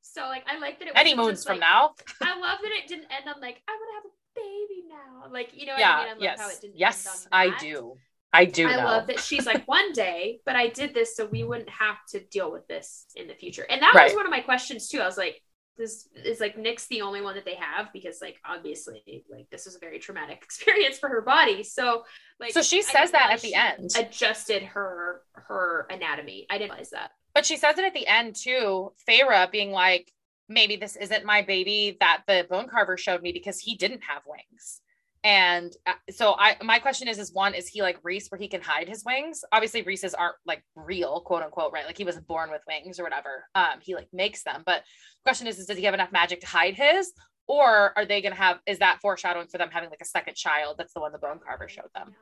So 0.00 0.22
like 0.22 0.44
I 0.48 0.58
like 0.58 0.78
that 0.78 0.88
it 0.88 0.94
was 0.94 1.00
Any 1.00 1.14
moons 1.14 1.44
from 1.44 1.58
now. 1.58 1.94
I 2.22 2.38
love 2.38 2.58
that 2.62 2.72
it 2.72 2.88
didn't 2.88 3.06
end 3.10 3.28
on 3.28 3.40
like 3.40 3.60
I 3.68 3.72
want 3.72 3.90
to 3.90 3.94
have 3.94 4.04
a 4.06 4.40
baby 4.40 4.84
now. 4.88 5.32
Like 5.32 5.50
you 5.52 5.66
know 5.66 5.74
yeah. 5.76 5.90
I 5.90 5.98
mean? 5.98 6.06
I 6.06 6.12
love 6.12 6.22
yes. 6.22 6.40
how 6.40 6.48
it 6.48 6.60
didn't 6.60 6.78
yes, 6.78 7.28
I 7.30 7.56
do. 7.58 7.96
I 8.32 8.46
do. 8.46 8.66
I 8.66 8.76
know. 8.76 8.84
love 8.84 9.06
that 9.08 9.20
she's 9.20 9.44
like 9.44 9.68
one 9.68 9.92
day, 9.92 10.40
but 10.46 10.56
I 10.56 10.68
did 10.68 10.94
this 10.94 11.14
so 11.16 11.26
we 11.26 11.44
wouldn't 11.44 11.68
have 11.68 11.96
to 12.10 12.20
deal 12.20 12.50
with 12.50 12.66
this 12.66 13.04
in 13.14 13.28
the 13.28 13.34
future. 13.34 13.66
And 13.68 13.82
that 13.82 13.94
Right. 13.94 14.04
was 14.04 14.14
one 14.14 14.24
of 14.24 14.30
my 14.30 14.40
questions 14.40 14.88
too. 14.88 15.00
I 15.00 15.04
was 15.04 15.18
like, 15.18 15.42
this 15.76 16.08
is 16.24 16.40
like 16.40 16.56
Nyx 16.56 16.86
the 16.88 17.02
only 17.02 17.22
one 17.22 17.34
that 17.34 17.44
they 17.44 17.54
have 17.54 17.92
because 17.92 18.20
like 18.20 18.36
obviously 18.44 19.24
like 19.30 19.48
this 19.50 19.66
is 19.66 19.74
a 19.74 19.78
very 19.78 19.98
traumatic 19.98 20.40
experience 20.42 20.98
for 20.98 21.08
her 21.08 21.22
body. 21.22 21.62
So 21.62 22.04
like 22.38 22.52
So 22.52 22.62
she 22.62 22.82
says 22.82 23.12
that 23.12 23.30
at 23.32 23.40
the 23.40 23.54
end. 23.54 23.90
Adjusted 23.96 24.62
her 24.62 25.22
her 25.34 25.86
anatomy. 25.90 26.46
I 26.50 26.58
didn't 26.58 26.70
realize 26.70 26.90
that. 26.90 27.12
But 27.34 27.46
she 27.46 27.56
says 27.56 27.78
it 27.78 27.84
at 27.84 27.94
the 27.94 28.06
end 28.06 28.36
too. 28.36 28.92
Feyre 29.08 29.50
being 29.50 29.70
like, 29.70 30.12
maybe 30.48 30.76
this 30.76 30.96
isn't 30.96 31.24
my 31.24 31.42
baby 31.42 31.96
that 32.00 32.24
the 32.26 32.46
bone 32.50 32.68
carver 32.68 32.98
showed 32.98 33.22
me 33.22 33.32
because 33.32 33.58
he 33.58 33.74
didn't 33.74 34.02
have 34.02 34.22
wings. 34.26 34.81
And 35.24 35.72
uh, 35.86 35.92
so 36.10 36.34
I 36.36 36.56
my 36.62 36.78
question 36.80 37.06
is 37.06 37.18
is 37.18 37.32
one 37.32 37.54
is 37.54 37.68
he 37.68 37.80
like 37.80 37.98
Rhys 38.02 38.28
where 38.28 38.40
he 38.40 38.48
can 38.48 38.60
hide 38.60 38.88
his 38.88 39.04
wings? 39.04 39.44
Obviously 39.52 39.82
Rhys's 39.82 40.14
aren't 40.14 40.34
like 40.46 40.64
real, 40.74 41.20
quote 41.20 41.42
unquote, 41.42 41.72
right? 41.72 41.86
Like 41.86 41.96
he 41.96 42.04
wasn't 42.04 42.26
born 42.26 42.50
with 42.50 42.62
wings 42.66 42.98
or 42.98 43.04
whatever. 43.04 43.44
Um 43.54 43.78
he 43.80 43.94
like 43.94 44.08
makes 44.12 44.42
them. 44.42 44.62
But 44.66 44.82
question 45.24 45.46
is 45.46 45.58
is 45.58 45.66
does 45.66 45.78
he 45.78 45.84
have 45.84 45.94
enough 45.94 46.12
magic 46.12 46.40
to 46.40 46.46
hide 46.46 46.74
his 46.74 47.12
or 47.46 47.92
are 47.96 48.04
they 48.04 48.22
going 48.22 48.32
to 48.32 48.40
have 48.40 48.58
is 48.66 48.78
that 48.78 49.00
foreshadowing 49.00 49.48
for 49.48 49.58
them 49.58 49.68
having 49.70 49.90
like 49.90 50.00
a 50.00 50.06
second 50.06 50.36
child? 50.36 50.76
That's 50.78 50.94
the 50.94 51.00
one 51.00 51.12
the 51.12 51.18
bone 51.18 51.40
carver 51.44 51.68
showed 51.68 51.90
them. 51.94 52.14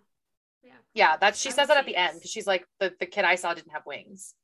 Yeah. 0.62 0.72
Yeah, 0.94 1.16
that's 1.16 1.40
she 1.40 1.50
says 1.50 1.68
that 1.68 1.76
at 1.76 1.86
the 1.86 1.96
end 1.96 2.14
because 2.18 2.30
she's 2.30 2.46
like 2.46 2.64
the 2.80 2.92
the 3.00 3.06
kid 3.06 3.24
I 3.24 3.36
saw 3.36 3.54
didn't 3.54 3.72
have 3.72 3.86
wings. 3.86 4.34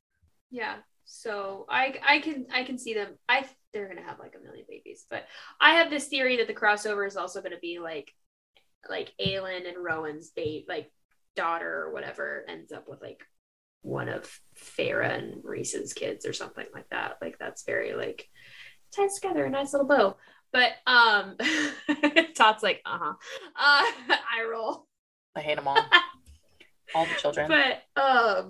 Yeah. 0.49 0.75
So 1.05 1.65
I 1.69 1.95
I 2.07 2.19
can 2.19 2.47
I 2.51 2.63
can 2.63 2.77
see 2.77 2.93
them. 2.93 3.17
I 3.29 3.45
they're 3.73 3.87
gonna 3.87 4.05
have 4.05 4.19
like 4.19 4.35
a 4.39 4.43
million 4.43 4.65
babies, 4.67 5.05
but 5.09 5.25
I 5.59 5.75
have 5.75 5.89
this 5.89 6.07
theory 6.07 6.37
that 6.37 6.47
the 6.47 6.53
crossover 6.53 7.07
is 7.07 7.17
also 7.17 7.41
gonna 7.41 7.59
be 7.61 7.79
like 7.79 8.13
like 8.89 9.13
Aelin 9.19 9.67
and 9.67 9.83
Rowan's 9.83 10.29
date 10.29 10.65
like 10.67 10.91
daughter 11.35 11.83
or 11.83 11.93
whatever 11.93 12.43
ends 12.47 12.71
up 12.71 12.87
with 12.87 13.01
like 13.01 13.23
one 13.81 14.09
of 14.09 14.29
Feyre 14.57 15.09
and 15.09 15.41
Rhys's 15.43 15.93
kids 15.93 16.25
or 16.25 16.33
something 16.33 16.65
like 16.73 16.89
that. 16.89 17.17
Like 17.21 17.37
that's 17.39 17.63
very 17.63 17.93
like 17.93 18.27
ties 18.95 19.15
together 19.15 19.45
a 19.45 19.49
nice 19.49 19.73
little 19.73 19.87
bow. 19.87 20.17
But 20.51 20.71
um 20.85 21.35
Todd's 22.35 22.63
like 22.63 22.81
uh-huh. 22.85 23.13
Uh 23.13 23.15
I 24.09 24.45
roll. 24.49 24.87
I 25.35 25.41
hate 25.41 25.55
them 25.55 25.67
all. 25.67 25.77
all 26.95 27.05
the 27.05 27.15
children. 27.19 27.49
But 27.49 28.01
um 28.01 28.47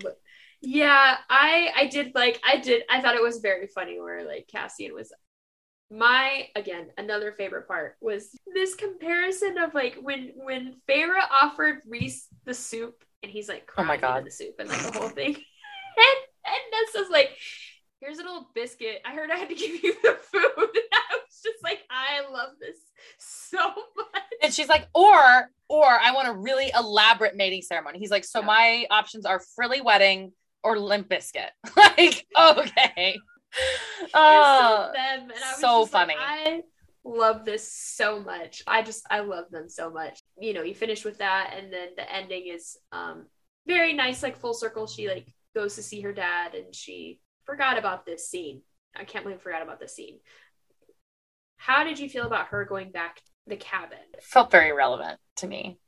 yeah, 0.60 1.18
I 1.30 1.70
I 1.76 1.86
did 1.86 2.14
like 2.14 2.40
I 2.46 2.56
did 2.56 2.82
I 2.90 3.00
thought 3.00 3.14
it 3.14 3.22
was 3.22 3.38
very 3.38 3.68
funny 3.68 4.00
where 4.00 4.26
like 4.26 4.48
Cassian 4.50 4.94
was 4.94 5.12
my 5.90 6.48
again 6.54 6.86
another 6.98 7.32
favorite 7.32 7.66
part 7.66 7.96
was 8.00 8.28
this 8.54 8.74
comparison 8.74 9.56
of 9.58 9.72
like 9.74 9.96
when 10.02 10.32
when 10.36 10.76
Feyre 10.88 11.14
offered 11.42 11.78
Rhys 11.88 12.26
the 12.44 12.52
soup 12.54 13.02
and 13.22 13.32
he's 13.32 13.48
like 13.48 13.70
Oh 13.78 13.84
my 13.84 13.96
God. 13.96 14.24
the 14.26 14.30
soup 14.30 14.56
and 14.58 14.68
like 14.68 14.82
the 14.92 14.98
whole 14.98 15.08
thing 15.08 15.34
and 15.34 16.18
and 16.44 16.86
Nesta's 16.94 17.10
like 17.10 17.30
here's 18.00 18.18
an 18.18 18.26
old 18.28 18.52
biscuit 18.54 19.00
I 19.04 19.14
heard 19.14 19.30
I 19.30 19.36
had 19.38 19.48
to 19.48 19.54
give 19.54 19.82
you 19.82 19.94
the 20.02 20.16
food 20.30 20.42
and 20.56 20.68
I 20.92 21.14
was 21.14 21.42
just 21.42 21.62
like 21.64 21.80
I 21.90 22.20
love 22.30 22.50
this 22.60 22.76
so 23.18 23.58
much 23.96 24.22
And 24.42 24.52
she's 24.52 24.68
like, 24.68 24.86
or 24.94 25.50
or 25.68 25.84
I 25.86 26.12
want 26.12 26.28
a 26.28 26.32
really 26.32 26.70
elaborate 26.76 27.36
mating 27.36 27.62
ceremony. 27.62 27.98
He's 27.98 28.10
like, 28.10 28.24
so 28.24 28.40
Yeah. 28.40 28.46
my 28.46 28.86
options 28.90 29.26
are 29.26 29.40
frilly 29.56 29.80
wedding 29.80 30.32
or 30.62 30.78
limp 30.78 31.08
biscuit. 31.08 31.50
like, 31.76 32.26
okay. 32.38 33.18
Uh, 34.14 34.86
so 34.86 34.92
them. 34.92 35.22
And 35.22 35.32
I 35.32 35.50
was 35.52 35.60
so 35.60 35.82
just 35.82 35.92
like, 35.92 36.08
funny. 36.08 36.14
I 36.18 36.62
love 37.04 37.44
this 37.44 37.70
so 37.70 38.20
much. 38.20 38.62
I 38.66 38.82
just 38.82 39.04
I 39.10 39.20
love 39.20 39.50
them 39.50 39.68
so 39.68 39.90
much. 39.90 40.20
You 40.40 40.54
know, 40.54 40.62
you 40.62 40.74
finish 40.74 41.04
with 41.04 41.18
that, 41.18 41.54
and 41.56 41.72
then 41.72 41.88
the 41.96 42.10
ending 42.10 42.46
is 42.46 42.76
um 42.92 43.26
very 43.66 43.92
nice, 43.92 44.22
like 44.22 44.38
full 44.38 44.54
circle. 44.54 44.86
She 44.86 45.08
like 45.08 45.26
goes 45.54 45.74
to 45.74 45.82
see 45.82 46.00
her 46.02 46.12
dad, 46.12 46.54
and 46.54 46.74
she 46.74 47.20
forgot 47.44 47.76
about 47.76 48.06
this 48.06 48.28
scene. 48.28 48.62
I 48.96 49.04
can't 49.04 49.24
believe 49.24 49.40
I 49.40 49.42
forgot 49.42 49.62
about 49.62 49.80
this 49.80 49.94
scene. 49.94 50.20
How 51.56 51.84
did 51.84 51.98
you 51.98 52.08
feel 52.08 52.26
about 52.26 52.46
her 52.46 52.64
going 52.64 52.90
back 52.90 53.20
the 53.46 53.56
cabin? 53.56 53.98
felt 54.22 54.50
very 54.50 54.72
relevant 54.72 55.18
to 55.36 55.46
me. 55.46 55.78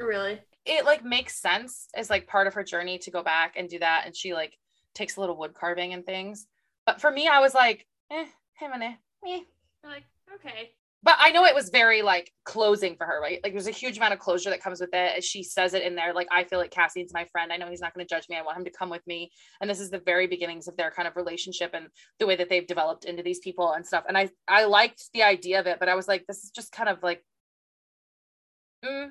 Really? 0.00 0.40
It 0.64 0.84
like 0.84 1.04
makes 1.04 1.40
sense 1.40 1.88
as 1.94 2.10
like 2.10 2.26
part 2.26 2.46
of 2.46 2.54
her 2.54 2.64
journey 2.64 2.98
to 3.00 3.10
go 3.10 3.22
back 3.22 3.54
and 3.56 3.68
do 3.68 3.78
that. 3.78 4.04
And 4.06 4.16
she 4.16 4.34
like 4.34 4.54
takes 4.94 5.16
a 5.16 5.20
little 5.20 5.36
wood 5.36 5.54
carving 5.54 5.92
and 5.92 6.04
things. 6.04 6.46
But 6.88 7.02
for 7.02 7.10
me, 7.10 7.28
I 7.28 7.40
was 7.40 7.52
like, 7.52 7.86
eh, 8.10 8.24
him 8.58 8.72
and 8.72 8.82
eh, 8.82 8.94
eh. 9.26 9.40
You're 9.84 9.92
like, 9.92 10.04
okay. 10.36 10.70
but 11.02 11.16
I 11.20 11.32
know 11.32 11.44
it 11.44 11.54
was 11.54 11.68
very 11.68 12.00
like 12.00 12.32
closing 12.46 12.96
for 12.96 13.04
her, 13.06 13.20
right? 13.20 13.40
Like 13.44 13.52
there's 13.52 13.66
a 13.66 13.72
huge 13.72 13.98
amount 13.98 14.14
of 14.14 14.20
closure 14.20 14.48
that 14.48 14.62
comes 14.62 14.80
with 14.80 14.94
it. 14.94 15.18
As 15.18 15.24
she 15.26 15.42
says 15.42 15.74
it 15.74 15.82
in 15.82 15.96
there, 15.96 16.14
like 16.14 16.28
I 16.32 16.44
feel 16.44 16.58
like 16.58 16.70
Cassian's 16.70 17.12
my 17.12 17.26
friend. 17.26 17.52
I 17.52 17.58
know 17.58 17.68
he's 17.68 17.82
not 17.82 17.92
going 17.92 18.06
to 18.06 18.14
judge 18.14 18.26
me. 18.30 18.36
I 18.38 18.42
want 18.42 18.56
him 18.56 18.64
to 18.64 18.70
come 18.70 18.88
with 18.88 19.06
me. 19.06 19.30
And 19.60 19.68
this 19.68 19.80
is 19.80 19.90
the 19.90 19.98
very 20.00 20.26
beginnings 20.28 20.66
of 20.66 20.78
their 20.78 20.90
kind 20.90 21.06
of 21.06 21.14
relationship 21.16 21.72
and 21.74 21.88
the 22.20 22.26
way 22.26 22.36
that 22.36 22.48
they've 22.48 22.66
developed 22.66 23.04
into 23.04 23.22
these 23.22 23.40
people 23.40 23.70
and 23.72 23.86
stuff. 23.86 24.04
And 24.08 24.16
I 24.16 24.30
I 24.48 24.64
liked 24.64 25.02
the 25.12 25.24
idea 25.24 25.60
of 25.60 25.66
it, 25.66 25.78
but 25.80 25.90
I 25.90 25.94
was 25.94 26.08
like, 26.08 26.24
this 26.26 26.42
is 26.42 26.50
just 26.50 26.72
kind 26.72 26.88
of 26.88 27.02
like, 27.02 27.22
mm, 28.84 29.10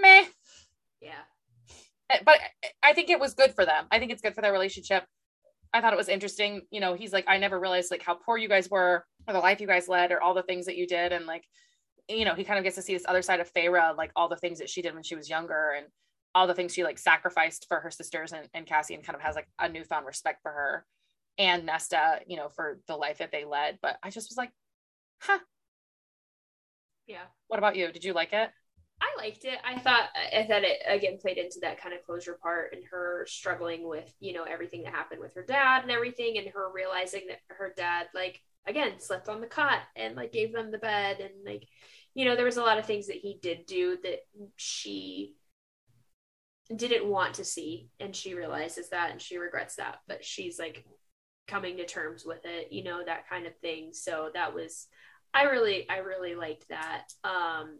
meh. 0.00 0.24
Yeah. 1.02 1.24
Eh, 2.10 2.20
But 2.24 2.38
I 2.82 2.94
think 2.94 3.10
it 3.10 3.20
was 3.20 3.34
good 3.34 3.54
for 3.54 3.66
them. 3.66 3.88
I 3.90 3.98
think 3.98 4.10
it's 4.10 4.22
good 4.22 4.34
for 4.34 4.40
their 4.40 4.52
relationship. 4.52 5.04
I 5.74 5.80
thought 5.80 5.92
it 5.92 5.96
was 5.96 6.08
interesting. 6.08 6.62
You 6.70 6.80
know, 6.80 6.94
he's 6.94 7.12
like, 7.12 7.26
I 7.28 7.36
never 7.36 7.60
realized 7.60 7.90
like 7.90 8.02
how 8.02 8.14
poor 8.14 8.38
you 8.38 8.48
guys 8.48 8.70
were, 8.70 9.04
or 9.28 9.34
the 9.34 9.40
life 9.40 9.60
you 9.60 9.66
guys 9.66 9.88
led, 9.88 10.12
or 10.12 10.22
all 10.22 10.32
the 10.32 10.42
things 10.42 10.64
that 10.66 10.76
you 10.76 10.86
did, 10.86 11.12
and 11.12 11.26
like, 11.26 11.44
you 12.08 12.24
know, 12.24 12.34
he 12.34 12.44
kind 12.44 12.58
of 12.58 12.64
gets 12.64 12.76
to 12.76 12.82
see 12.82 12.94
this 12.94 13.04
other 13.06 13.22
side 13.22 13.40
of 13.40 13.52
Feyre, 13.52 13.96
like 13.96 14.12
all 14.16 14.28
the 14.28 14.36
things 14.36 14.58
that 14.60 14.70
she 14.70 14.80
did 14.80 14.94
when 14.94 15.02
she 15.02 15.16
was 15.16 15.28
younger, 15.28 15.74
and 15.76 15.86
all 16.34 16.46
the 16.46 16.54
things 16.54 16.72
she 16.72 16.84
like 16.84 16.98
sacrificed 16.98 17.66
for 17.68 17.80
her 17.80 17.90
sisters, 17.90 18.32
and, 18.32 18.66
Cassian 18.66 19.02
kind 19.02 19.16
of 19.16 19.22
has 19.22 19.34
like 19.34 19.48
a 19.58 19.68
newfound 19.68 20.06
respect 20.06 20.40
for 20.42 20.50
her 20.52 20.86
and 21.38 21.66
Nesta, 21.66 22.20
you 22.26 22.36
know, 22.36 22.48
for 22.48 22.78
the 22.86 22.96
life 22.96 23.18
that 23.18 23.32
they 23.32 23.44
led. 23.44 23.78
But 23.82 23.98
I 24.02 24.10
just 24.10 24.30
was 24.30 24.36
like, 24.36 24.50
huh. 25.20 25.38
Yeah. 27.06 27.24
What 27.48 27.58
about 27.58 27.76
you? 27.76 27.92
Did 27.92 28.04
you 28.04 28.12
like 28.12 28.32
it? 28.32 28.50
I 29.00 29.22
liked 29.22 29.44
it. 29.44 29.58
I 29.64 29.78
thought 29.78 30.08
I 30.14 30.44
thought 30.44 30.64
it 30.64 30.80
again 30.86 31.18
played 31.20 31.38
into 31.38 31.60
that 31.60 31.80
kind 31.80 31.94
of 31.94 32.04
closure 32.04 32.38
part 32.42 32.72
and 32.72 32.82
her 32.90 33.26
struggling 33.28 33.86
with, 33.88 34.12
you 34.20 34.32
know, 34.32 34.44
everything 34.44 34.82
that 34.84 34.94
happened 34.94 35.20
with 35.20 35.34
her 35.34 35.44
dad 35.44 35.82
and 35.82 35.90
everything 35.90 36.38
and 36.38 36.48
her 36.48 36.70
realizing 36.72 37.22
that 37.28 37.40
her 37.48 37.72
dad 37.76 38.06
like 38.14 38.40
again 38.66 38.98
slept 39.00 39.28
on 39.28 39.40
the 39.40 39.46
cot 39.46 39.80
and 39.96 40.16
like 40.16 40.32
gave 40.32 40.52
them 40.52 40.70
the 40.70 40.78
bed 40.78 41.20
and 41.20 41.32
like 41.44 41.66
you 42.14 42.24
know, 42.24 42.36
there 42.36 42.44
was 42.44 42.56
a 42.58 42.62
lot 42.62 42.78
of 42.78 42.86
things 42.86 43.08
that 43.08 43.16
he 43.16 43.38
did 43.42 43.66
do 43.66 43.98
that 44.04 44.20
she 44.56 45.34
didn't 46.74 47.06
want 47.06 47.34
to 47.34 47.44
see 47.44 47.88
and 48.00 48.14
she 48.16 48.34
realizes 48.34 48.88
that 48.90 49.10
and 49.10 49.20
she 49.20 49.36
regrets 49.36 49.76
that, 49.76 49.98
but 50.08 50.24
she's 50.24 50.58
like 50.58 50.84
coming 51.46 51.76
to 51.76 51.84
terms 51.84 52.24
with 52.24 52.40
it, 52.44 52.72
you 52.72 52.82
know, 52.84 53.04
that 53.04 53.28
kind 53.28 53.46
of 53.46 53.56
thing. 53.58 53.90
So 53.92 54.30
that 54.34 54.54
was 54.54 54.86
I 55.34 55.44
really 55.44 55.88
I 55.90 55.98
really 55.98 56.34
liked 56.34 56.68
that. 56.68 57.04
Um 57.22 57.78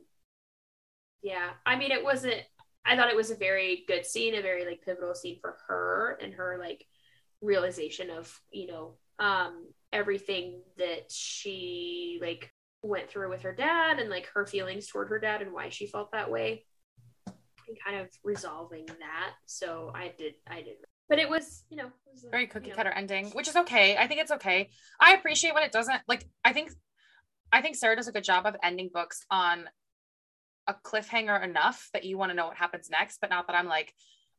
yeah, 1.25 1.53
I 1.65 1.77
mean, 1.77 1.91
it 1.91 2.05
wasn't. 2.05 2.43
I 2.87 2.97
thought 2.97 3.09
it 3.09 3.17
was 3.17 3.31
a 3.31 3.37
very 3.37 3.85
good 3.89 4.05
scene, 4.05 4.35
a 4.35 4.43
very 4.43 4.67
like 4.67 4.83
pivotal 4.85 5.15
scene 5.15 5.39
for 5.41 5.57
her 5.67 6.19
and 6.23 6.35
her 6.35 6.59
like 6.61 6.87
realization 7.41 8.11
of 8.11 8.41
you 8.53 8.67
know 8.67 8.95
um 9.19 9.67
everything 9.93 10.61
that 10.77 11.11
she 11.11 12.19
like 12.21 12.53
went 12.83 13.09
through 13.09 13.31
with 13.31 13.43
her 13.43 13.55
dad 13.55 13.99
and 13.99 14.11
like 14.11 14.27
her 14.35 14.45
feelings 14.45 14.87
toward 14.87 15.09
her 15.09 15.19
dad 15.19 15.41
and 15.41 15.53
why 15.53 15.71
she 15.71 15.87
felt 15.87 16.13
that 16.13 16.31
way 16.31 16.65
and 17.27 17.77
kind 17.83 18.01
of 18.01 18.09
resolving 18.23 18.85
that. 18.85 19.33
So 19.47 19.91
I 19.95 20.13
did, 20.19 20.35
I 20.47 20.61
did, 20.61 20.77
but 21.09 21.19
it 21.19 21.31
was 21.31 21.65
you 21.71 21.79
know 21.79 21.87
it 21.87 22.13
was 22.13 22.25
a, 22.25 22.29
very 22.29 22.47
cookie 22.47 22.67
you 22.67 22.73
know, 22.73 22.77
cutter 22.77 22.91
ending, 22.91 23.31
which 23.31 23.49
is 23.49 23.57
okay. 23.57 23.97
I 23.97 24.07
think 24.07 24.21
it's 24.21 24.33
okay. 24.33 24.69
I 25.01 25.15
appreciate 25.15 25.55
when 25.55 25.63
it 25.63 25.73
doesn't 25.73 26.03
like 26.07 26.29
I 26.45 26.53
think 26.53 26.71
I 27.51 27.63
think 27.63 27.77
Sarah 27.77 27.97
does 27.97 28.09
a 28.09 28.13
good 28.13 28.25
job 28.25 28.45
of 28.45 28.57
ending 28.63 28.91
books 28.93 29.25
on 29.31 29.65
a 30.67 30.75
cliffhanger 30.75 31.43
enough 31.43 31.89
that 31.93 32.05
you 32.05 32.19
want 32.19 32.31
to 32.31 32.37
know 32.37 32.47
what 32.47 32.57
happens 32.57 32.89
next, 32.91 33.19
but 33.21 33.31
not 33.31 33.47
that 33.47 33.57
I'm 33.57 33.67
like, 33.67 33.93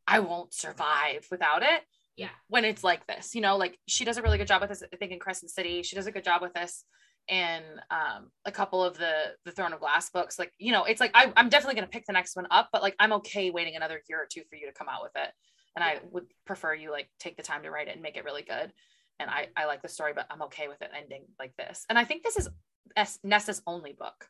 I 0.07 0.19
won't 0.19 0.53
survive 0.53 1.27
without 1.31 1.63
it. 1.63 1.81
Yeah. 2.15 2.29
When 2.47 2.63
it's 2.63 2.83
like 2.83 3.05
this, 3.07 3.35
you 3.35 3.41
know, 3.41 3.57
like 3.57 3.77
she 3.87 4.05
does 4.05 4.17
a 4.17 4.21
really 4.21 4.37
good 4.37 4.47
job 4.47 4.61
with 4.61 4.69
this, 4.69 4.83
I 4.91 4.95
think 4.95 5.11
in 5.11 5.19
Crescent 5.19 5.51
City. 5.51 5.83
She 5.83 5.95
does 5.95 6.07
a 6.07 6.11
good 6.11 6.23
job 6.23 6.41
with 6.41 6.53
this 6.53 6.83
in 7.27 7.61
um 7.89 8.29
a 8.45 8.51
couple 8.51 8.83
of 8.83 8.97
the 8.97 9.33
the 9.45 9.51
Throne 9.51 9.73
of 9.73 9.79
Glass 9.79 10.09
books. 10.11 10.37
Like, 10.39 10.53
you 10.57 10.71
know, 10.71 10.85
it's 10.85 11.01
like 11.01 11.11
I, 11.13 11.33
I'm 11.35 11.49
definitely 11.49 11.75
gonna 11.75 11.87
pick 11.87 12.05
the 12.05 12.13
next 12.13 12.35
one 12.35 12.47
up, 12.51 12.69
but 12.71 12.81
like 12.81 12.95
I'm 12.99 13.13
okay 13.13 13.49
waiting 13.49 13.75
another 13.75 14.01
year 14.07 14.19
or 14.19 14.27
two 14.31 14.43
for 14.49 14.55
you 14.55 14.67
to 14.67 14.73
come 14.73 14.87
out 14.87 15.01
with 15.03 15.11
it. 15.15 15.31
And 15.75 15.83
I 15.83 15.99
would 16.11 16.25
prefer 16.45 16.73
you 16.73 16.91
like 16.91 17.09
take 17.19 17.35
the 17.35 17.43
time 17.43 17.63
to 17.63 17.71
write 17.71 17.87
it 17.87 17.93
and 17.95 18.01
make 18.01 18.15
it 18.15 18.23
really 18.23 18.43
good. 18.43 18.71
And 19.19 19.29
I 19.29 19.47
I 19.57 19.65
like 19.65 19.81
the 19.81 19.89
story, 19.89 20.13
but 20.15 20.27
I'm 20.29 20.43
okay 20.43 20.67
with 20.67 20.81
it 20.81 20.91
ending 20.97 21.25
like 21.37 21.53
this. 21.57 21.85
And 21.89 21.99
I 21.99 22.05
think 22.05 22.23
this 22.23 22.37
is 22.37 22.49
Es- 22.95 23.19
Nesta's 23.23 23.61
only 23.67 23.93
book. 23.93 24.27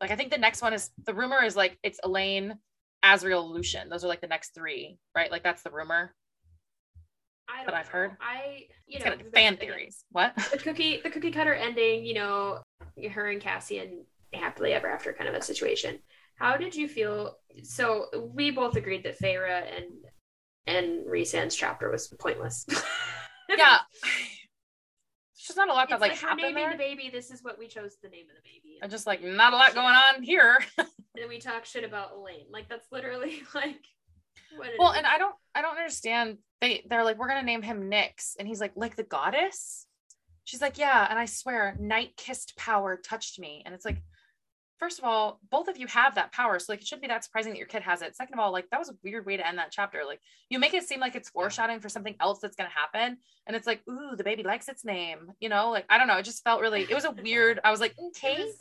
Like 0.00 0.10
I 0.10 0.16
think 0.16 0.30
the 0.30 0.38
next 0.38 0.62
one 0.62 0.72
is 0.74 0.90
the 1.04 1.14
rumor 1.14 1.42
is 1.42 1.56
like 1.56 1.78
it's 1.82 2.00
Elain, 2.04 2.58
Azriel, 3.04 3.48
Lucien. 3.50 3.88
Those 3.88 4.04
are 4.04 4.08
like 4.08 4.20
the 4.20 4.26
next 4.28 4.54
three, 4.54 4.98
right? 5.14 5.30
Like 5.30 5.42
that's 5.42 5.62
the 5.62 5.70
rumor. 5.70 6.14
I 7.48 7.64
that 7.66 7.74
don't 7.74 7.74
I've 7.74 7.88
know. 7.88 7.88
heard. 7.88 8.16
I 8.20 8.66
you 8.86 8.98
It's 8.98 9.04
know 9.04 9.04
kind 9.04 9.20
of 9.20 9.26
fan 9.34 9.56
again, 9.56 9.56
theories. 9.56 10.04
What? 10.12 10.34
the 10.50 10.58
cookie 10.58 11.00
the 11.02 11.10
cookie 11.10 11.30
cutter 11.32 11.54
ending 11.54 12.04
you 12.04 12.14
know 12.14 12.62
her 13.12 13.28
and 13.30 13.40
cassian 13.40 14.04
happily 14.32 14.72
ever 14.72 14.88
after 14.88 15.12
kind 15.12 15.28
of 15.28 15.34
a 15.34 15.42
situation 15.42 15.98
how 16.36 16.56
did 16.56 16.74
you 16.74 16.88
feel 16.88 17.36
so 17.62 18.06
we 18.34 18.50
both 18.50 18.76
agreed 18.76 19.04
that 19.04 19.18
Feyre 19.20 19.62
and 19.76 19.86
and 20.66 21.06
Rhysand's 21.10 21.56
chapter 21.56 21.90
was 21.90 22.08
pointless 22.18 22.66
yeah. 23.48 23.78
Just 25.48 25.56
not 25.56 25.68
a 25.68 25.72
lot 25.72 25.84
it's 25.84 25.90
that 25.90 26.00
like, 26.00 26.22
like, 26.22 26.22
we're 26.22 26.36
naming 26.36 26.54
there. 26.54 26.70
the 26.72 26.78
baby 26.78 27.10
this 27.12 27.30
is 27.30 27.42
what 27.42 27.58
we 27.58 27.66
chose 27.66 27.96
the 28.02 28.08
name 28.08 28.26
of 28.30 28.36
the 28.36 28.42
baby 28.48 28.78
I'm 28.82 28.90
just 28.90 29.06
like 29.06 29.22
not 29.24 29.52
a 29.52 29.56
lot 29.56 29.74
going 29.74 29.94
on 29.94 30.22
here. 30.22 30.58
and 30.78 30.86
then 31.16 31.28
we 31.28 31.38
talk 31.38 31.64
shit 31.64 31.84
about 31.84 32.12
Elain 32.14 32.46
like 32.52 32.68
that's 32.68 32.86
literally 32.92 33.42
like 33.54 33.82
what 34.56 34.68
it 34.68 34.74
well, 34.78 34.92
is. 34.92 34.98
and 34.98 35.06
I 35.06 35.18
don't 35.18 35.34
I 35.54 35.62
don't 35.62 35.76
understand. 35.76 36.38
They 36.60 36.84
they're 36.88 37.04
like, 37.04 37.18
we're 37.18 37.28
gonna 37.28 37.42
name 37.42 37.62
him 37.62 37.90
Nyx. 37.90 38.34
And 38.38 38.46
he's 38.46 38.60
like, 38.60 38.72
like 38.76 38.96
the 38.96 39.02
goddess? 39.02 39.86
She's 40.44 40.60
like, 40.60 40.78
Yeah, 40.78 41.06
and 41.08 41.18
I 41.18 41.24
swear, 41.26 41.76
night 41.80 42.16
kissed 42.16 42.56
power 42.56 42.96
touched 43.02 43.38
me. 43.38 43.62
And 43.64 43.74
it's 43.74 43.84
like, 43.84 44.02
first 44.78 44.98
of 44.98 45.04
all, 45.04 45.40
both 45.50 45.68
of 45.68 45.76
you 45.76 45.86
have 45.88 46.14
that 46.14 46.32
power. 46.32 46.58
So 46.58 46.72
like 46.72 46.80
it 46.80 46.86
shouldn't 46.86 47.02
be 47.02 47.08
that 47.08 47.24
surprising 47.24 47.52
that 47.52 47.58
your 47.58 47.66
kid 47.66 47.82
has 47.82 48.02
it. 48.02 48.16
Second 48.16 48.34
of 48.34 48.40
all, 48.40 48.52
like 48.52 48.68
that 48.70 48.78
was 48.78 48.88
a 48.90 48.94
weird 49.04 49.26
way 49.26 49.36
to 49.36 49.46
end 49.46 49.58
that 49.58 49.70
chapter. 49.72 50.02
Like 50.06 50.20
you 50.50 50.58
make 50.58 50.74
it 50.74 50.84
seem 50.84 51.00
like 51.00 51.14
it's 51.14 51.30
foreshadowing 51.30 51.80
for 51.80 51.88
something 51.88 52.14
else 52.20 52.38
that's 52.40 52.56
gonna 52.56 52.70
happen. 52.70 53.18
And 53.46 53.56
it's 53.56 53.66
like, 53.66 53.82
ooh, 53.88 54.16
the 54.16 54.24
baby 54.24 54.42
likes 54.42 54.68
its 54.68 54.84
name. 54.84 55.32
You 55.40 55.48
know, 55.48 55.70
like 55.70 55.84
I 55.88 55.98
don't 55.98 56.06
know. 56.08 56.16
It 56.16 56.24
just 56.24 56.44
felt 56.44 56.60
really, 56.60 56.82
it 56.82 56.94
was 56.94 57.04
a 57.04 57.10
weird, 57.22 57.60
I 57.64 57.70
was 57.70 57.80
like, 57.80 57.94
It 57.98 58.16
okay. 58.16 58.44
was- 58.44 58.56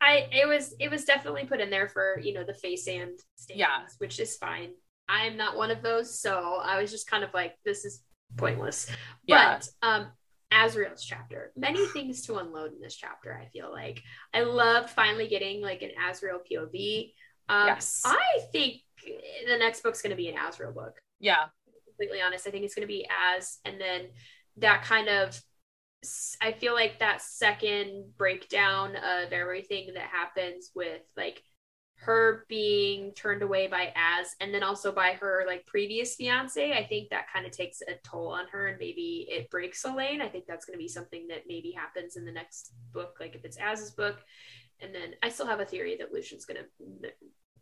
I 0.00 0.28
it 0.32 0.46
was 0.46 0.74
it 0.80 0.90
was 0.90 1.04
definitely 1.06 1.46
put 1.46 1.60
in 1.60 1.70
there 1.70 1.88
for 1.88 2.20
you 2.20 2.34
know 2.34 2.44
the 2.44 2.52
Feysand 2.52 3.20
stands, 3.36 3.48
Yeah. 3.48 3.82
which 3.98 4.20
is 4.20 4.36
fine. 4.36 4.72
I'm 5.08 5.36
not 5.38 5.56
one 5.56 5.70
of 5.70 5.82
those, 5.82 6.20
so 6.20 6.60
I 6.62 6.80
was 6.80 6.90
just 6.90 7.08
kind 7.10 7.24
of 7.24 7.32
like, 7.32 7.56
this 7.64 7.84
is 7.86 8.02
pointless. 8.36 8.86
Yeah. 9.26 9.58
But 9.60 9.68
um, 9.88 10.06
Azriel's 10.54 11.04
chapter, 11.04 11.52
many 11.56 11.86
things 11.88 12.22
to 12.26 12.36
unload 12.36 12.72
in 12.72 12.80
this 12.80 12.96
chapter. 12.96 13.36
I 13.36 13.48
feel 13.48 13.70
like 13.72 14.02
I 14.32 14.42
loved 14.42 14.90
finally 14.90 15.28
getting 15.28 15.60
like 15.60 15.82
an 15.82 15.90
Azriel 16.08 16.38
POV. 16.50 17.12
Um, 17.48 17.66
Yes. 17.66 18.02
I 18.04 18.40
think 18.52 18.80
the 19.04 19.58
next 19.58 19.82
book's 19.82 20.00
going 20.00 20.10
to 20.10 20.16
be 20.16 20.28
an 20.28 20.36
Azrael 20.38 20.72
book 20.72 20.94
Yeah. 21.20 21.46
completely 21.86 22.20
honest. 22.22 22.46
I 22.46 22.50
think 22.50 22.64
it's 22.64 22.74
going 22.74 22.86
to 22.86 22.92
be 22.92 23.06
Az, 23.36 23.58
and 23.64 23.80
then 23.80 24.06
that 24.58 24.84
kind 24.84 25.08
of, 25.08 25.38
I 26.40 26.52
feel 26.52 26.74
like 26.74 27.00
that 27.00 27.20
second 27.22 28.12
breakdown 28.16 28.96
of 28.96 29.32
everything 29.32 29.94
that 29.94 30.08
happens 30.08 30.70
with 30.74 31.02
like 31.16 31.42
her 32.04 32.44
being 32.48 33.12
turned 33.12 33.42
away 33.42 33.66
by 33.66 33.92
Az, 33.96 34.36
and 34.40 34.52
then 34.52 34.62
also 34.62 34.92
by 34.92 35.12
her 35.12 35.44
like 35.46 35.64
previous 35.66 36.14
fiance. 36.14 36.72
I 36.72 36.84
think 36.84 37.10
that 37.10 37.26
kind 37.32 37.46
of 37.46 37.52
takes 37.52 37.80
a 37.82 37.94
toll 38.04 38.28
on 38.28 38.46
her, 38.52 38.68
and 38.68 38.78
maybe 38.78 39.26
it 39.30 39.50
breaks 39.50 39.84
Elain. 39.84 40.20
I 40.20 40.28
think 40.28 40.46
that's 40.46 40.64
going 40.66 40.78
to 40.78 40.82
be 40.82 40.88
something 40.88 41.28
that 41.28 41.44
maybe 41.48 41.70
happens 41.72 42.16
in 42.16 42.24
the 42.24 42.32
next 42.32 42.72
book, 42.92 43.16
like 43.20 43.34
if 43.34 43.44
it's 43.44 43.56
Az's 43.56 43.90
book. 43.90 44.18
And 44.80 44.94
then 44.94 45.14
I 45.22 45.28
still 45.30 45.46
have 45.46 45.60
a 45.60 45.64
theory 45.64 45.96
that 45.98 46.12
Lucien's 46.12 46.44
going 46.44 46.60
to 46.60 47.10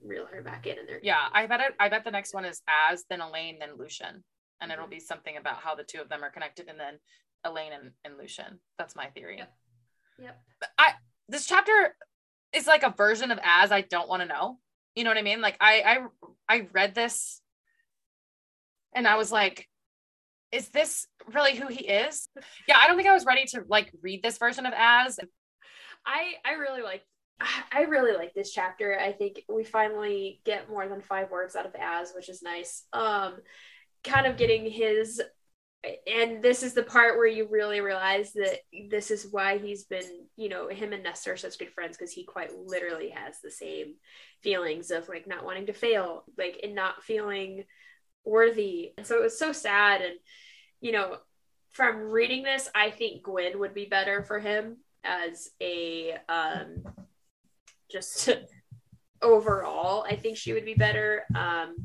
reel 0.05 0.27
her 0.27 0.43
back 0.43 0.67
in, 0.67 0.79
and 0.79 0.89
they're 0.89 1.01
Yeah. 1.03 1.29
I 1.33 1.47
bet 1.47 1.61
it 1.61 1.75
I 1.79 1.89
bet 1.89 2.05
the 2.05 2.11
next 2.11 2.35
one 2.35 2.45
is 2.45 2.63
Az 2.67 3.05
then 3.09 3.21
Elain, 3.21 3.59
then 3.59 3.77
Lucien. 3.77 4.25
And 4.61 4.71
it'll 4.73 4.87
Mhm. 4.87 4.91
be 4.91 5.01
something 5.01 5.37
about 5.37 5.57
how 5.57 5.75
the 5.75 5.85
two 5.85 6.01
of 6.01 6.09
them 6.09 6.23
are 6.23 6.31
connected 6.31 6.69
and 6.69 6.79
then 6.79 6.99
Elain 7.45 7.73
and, 7.73 7.93
and 8.05 8.17
Lucian. 8.17 8.61
That's 8.79 8.95
my 8.97 9.07
theory. 9.11 9.39
Yep. 9.39 9.53
Yep. 10.19 10.45
I 10.79 10.95
this 11.29 11.47
chapter 11.47 11.97
is 12.53 12.67
like 12.67 12.83
a 12.83 12.95
version 12.97 13.31
of 13.31 13.39
Az 13.43 13.73
I 13.73 13.83
don't 13.83 14.09
want 14.09 14.23
to 14.23 14.29
know. 14.29 14.59
You 14.95 15.05
know 15.05 15.11
what 15.11 15.19
I 15.19 15.23
mean? 15.23 15.41
Like 15.41 15.57
I 15.61 15.83
I 16.49 16.57
I 16.57 16.69
read 16.73 16.95
this 16.95 17.41
and 18.95 19.07
I 19.07 19.17
was 19.17 19.33
like, 19.33 19.69
is 20.51 20.69
this 20.69 21.07
really 21.33 21.57
who 21.57 21.69
he 21.69 21.87
is? 21.87 22.29
Yeah, 22.69 22.79
I 22.79 22.87
don't 22.87 22.97
think 22.97 23.09
I 23.09 23.15
was 23.15 23.25
ready 23.25 23.47
to 23.47 23.65
like 23.69 23.93
read 24.03 24.23
this 24.23 24.39
version 24.39 24.67
of 24.67 24.75
Az. 24.75 25.19
I 26.05 26.35
I 26.45 26.53
really 26.53 26.83
like 26.83 27.03
I 27.73 27.83
really 27.83 28.17
like 28.17 28.35
this 28.35 28.53
chapter. 28.53 28.99
I 28.99 29.13
think 29.13 29.45
we 29.49 29.65
finally 29.65 30.41
get 30.45 30.71
more 30.71 30.89
than 30.89 31.01
five 31.01 31.31
words 31.31 31.57
out 31.57 31.67
of 31.67 31.75
Az, 31.75 32.13
which 32.15 32.29
is 32.29 32.43
nice. 32.43 32.85
Um, 32.93 33.39
kind 34.05 34.27
of 34.27 34.37
getting 34.37 34.71
his, 34.71 35.21
and 36.07 36.43
this 36.43 36.63
is 36.63 36.75
the 36.75 36.83
part 36.83 37.17
where 37.17 37.27
you 37.27 37.49
really 37.51 37.81
realize 37.81 38.33
that 38.35 38.59
this 38.91 39.11
is 39.11 39.27
why 39.31 39.59
he's 39.59 39.85
been, 39.85 40.27
you 40.37 40.49
know, 40.49 40.69
him 40.69 40.93
and 40.93 41.03
Nesta 41.03 41.33
are 41.33 41.37
such 41.37 41.59
good 41.59 41.73
friends 41.73 41.97
because 41.97 42.13
he 42.13 42.25
quite 42.25 42.57
literally 42.57 43.11
has 43.11 43.41
the 43.41 43.51
same 43.51 43.95
feelings 44.43 44.91
of 44.91 45.09
like 45.09 45.27
not 45.27 45.45
wanting 45.45 45.67
to 45.67 45.73
fail, 45.73 46.25
like 46.39 46.61
and 46.63 46.75
not 46.75 47.03
feeling 47.03 47.65
worthy. 48.25 48.93
And 48.97 49.07
so 49.07 49.19
it 49.19 49.23
was 49.23 49.39
so 49.39 49.53
sad. 49.53 50.03
And 50.03 50.15
you 50.81 50.93
know, 50.93 51.17
from 51.73 51.97
reading 51.97 52.45
this, 52.45 52.69
I 52.75 52.91
think 52.91 53.25
Gwyn 53.25 53.59
would 53.59 53.75
be 53.75 53.87
better 53.87 54.23
for 54.23 54.39
him 54.39 54.77
as 55.05 55.51
a 55.61 56.17
um 56.29 56.83
just 57.91 58.29
overall 59.23 60.05
i 60.09 60.17
think 60.17 60.37
she 60.37 60.53
would 60.53 60.65
be 60.65 60.75
better 60.75 61.25
um 61.35 61.77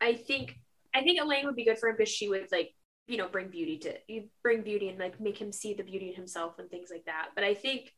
i 0.00 0.14
think 0.14 0.56
i 0.94 1.02
think 1.02 1.20
elaine 1.20 1.46
would 1.46 1.56
be 1.56 1.64
good 1.64 1.78
for 1.78 1.88
him 1.88 1.96
because 1.96 2.12
she 2.12 2.28
would 2.28 2.46
like 2.52 2.72
you 3.06 3.16
know 3.16 3.28
bring 3.28 3.48
beauty 3.48 3.78
to 3.78 3.94
you 4.08 4.24
bring 4.42 4.62
beauty 4.62 4.88
and 4.88 4.98
like 4.98 5.20
make 5.20 5.38
him 5.38 5.52
see 5.52 5.74
the 5.74 5.82
beauty 5.82 6.08
in 6.08 6.14
himself 6.14 6.58
and 6.58 6.70
things 6.70 6.88
like 6.90 7.04
that 7.04 7.28
but 7.34 7.44
i 7.44 7.54
think 7.54 7.92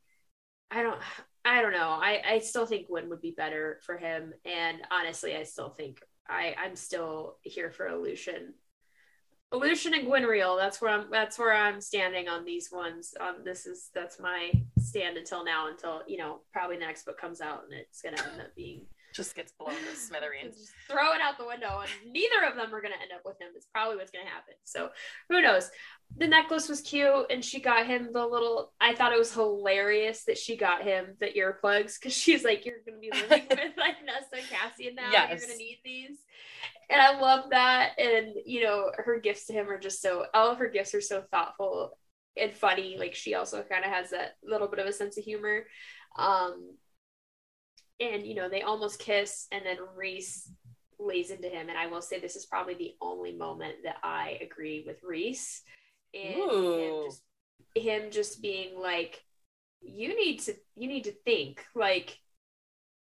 i 0.70 0.82
don't 0.82 1.00
i 1.44 1.62
don't 1.62 1.72
know 1.72 1.90
i 1.90 2.20
i 2.28 2.38
still 2.38 2.66
think 2.66 2.88
Gwyn 2.88 3.08
would 3.08 3.20
be 3.20 3.34
better 3.36 3.80
for 3.84 3.96
him 3.96 4.32
and 4.44 4.78
honestly 4.90 5.36
i 5.36 5.44
still 5.44 5.70
think 5.70 6.00
i 6.28 6.54
i'm 6.62 6.76
still 6.76 7.36
here 7.42 7.70
for 7.70 7.88
Elucien 7.88 8.52
Elucien 9.54 9.96
and 9.96 10.08
Gwynriel. 10.08 10.58
That's 10.58 10.80
where 10.80 10.90
I'm. 10.90 11.06
That's 11.10 11.38
where 11.38 11.54
I'm 11.54 11.80
standing 11.80 12.28
on 12.28 12.44
these 12.44 12.70
ones. 12.72 13.14
Um, 13.20 13.36
this 13.44 13.64
is 13.64 13.90
that's 13.94 14.18
my 14.18 14.50
stand 14.78 15.16
until 15.16 15.44
now. 15.44 15.68
Until 15.68 16.02
you 16.08 16.18
know, 16.18 16.40
probably 16.52 16.76
the 16.76 16.84
next 16.84 17.04
book 17.04 17.18
comes 17.18 17.40
out 17.40 17.62
and 17.64 17.72
it's 17.72 18.02
gonna 18.02 18.20
end 18.32 18.40
up 18.40 18.54
being 18.56 18.86
Just 19.16 19.34
gets 19.34 19.52
blown 19.52 19.74
to 19.74 19.96
smithereens. 19.96 20.56
just 20.56 20.72
throw 20.90 21.12
it 21.12 21.20
out 21.20 21.38
the 21.38 21.46
window, 21.46 21.80
and 21.80 22.12
neither 22.12 22.44
of 22.48 22.56
them 22.56 22.74
are 22.74 22.82
gonna 22.82 22.96
end 23.00 23.12
up 23.14 23.22
with 23.24 23.40
him. 23.40 23.48
It's 23.56 23.66
probably 23.72 23.96
what's 23.96 24.10
gonna 24.10 24.28
happen. 24.28 24.54
So 24.64 24.90
who 25.30 25.40
knows? 25.40 25.70
The 26.16 26.28
necklace 26.28 26.68
was 26.68 26.82
cute, 26.82 27.26
and 27.30 27.44
she 27.44 27.60
got 27.60 27.86
him 27.86 28.10
the 28.12 28.26
little. 28.26 28.72
I 28.80 28.94
thought 28.94 29.12
it 29.12 29.18
was 29.18 29.32
hilarious 29.32 30.24
that 30.24 30.38
she 30.38 30.56
got 30.56 30.82
him 30.82 31.16
the 31.18 31.32
earplugs 31.32 31.98
because 31.98 32.12
she's 32.12 32.44
like, 32.44 32.66
"You're 32.66 32.82
gonna 32.86 32.98
be 32.98 33.10
living 33.10 33.46
with 33.50 33.76
like 33.76 33.96
Nesta 34.04 34.36
and 34.36 34.48
Cassian 34.48 34.94
now. 34.94 35.10
Yes. 35.10 35.30
You're 35.30 35.48
gonna 35.48 35.58
need 35.58 35.78
these." 35.84 36.18
and 36.88 37.00
I 37.00 37.18
love 37.18 37.50
that. 37.50 37.98
And 37.98 38.34
you 38.44 38.62
know, 38.62 38.90
her 38.96 39.18
gifts 39.18 39.46
to 39.46 39.52
him 39.52 39.68
are 39.68 39.78
just 39.78 40.00
so 40.00 40.26
all 40.34 40.50
of 40.50 40.58
her 40.58 40.68
gifts 40.68 40.94
are 40.94 41.00
so 41.00 41.22
thoughtful 41.30 41.98
and 42.36 42.52
funny. 42.52 42.96
Like 42.98 43.14
she 43.14 43.34
also 43.34 43.62
kind 43.62 43.84
of 43.84 43.90
has 43.90 44.10
that 44.10 44.36
little 44.44 44.68
bit 44.68 44.78
of 44.78 44.86
a 44.86 44.92
sense 44.92 45.18
of 45.18 45.24
humor. 45.24 45.66
Um, 46.16 46.76
and 48.00 48.26
you 48.26 48.34
know, 48.34 48.48
they 48.48 48.62
almost 48.62 48.98
kiss, 48.98 49.46
and 49.52 49.64
then 49.64 49.78
Rhys 49.96 50.50
lays 50.98 51.30
into 51.30 51.48
him. 51.48 51.68
And 51.68 51.78
I 51.78 51.86
will 51.86 52.02
say 52.02 52.18
this 52.18 52.36
is 52.36 52.46
probably 52.46 52.74
the 52.74 52.94
only 53.00 53.32
moment 53.32 53.76
that 53.84 53.96
I 54.02 54.38
agree 54.40 54.84
with 54.86 55.02
Rhys. 55.02 55.62
And 56.14 56.34
him 56.34 57.04
just, 57.06 57.22
him 57.74 58.10
just 58.10 58.42
being 58.42 58.78
like, 58.80 59.22
you 59.82 60.16
need 60.16 60.38
to 60.38 60.54
you 60.74 60.88
need 60.88 61.04
to 61.04 61.12
think 61.12 61.64
like 61.74 62.18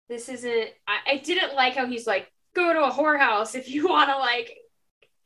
this 0.09 0.29
isn't 0.29 0.69
I, 0.87 1.13
I 1.13 1.17
didn't 1.17 1.55
like 1.55 1.75
how 1.75 1.87
he's 1.87 2.07
like 2.07 2.31
go 2.55 2.73
to 2.73 2.83
a 2.83 2.91
whorehouse 2.91 3.55
if 3.55 3.69
you 3.69 3.87
want 3.89 4.09
to 4.09 4.17
like 4.17 4.55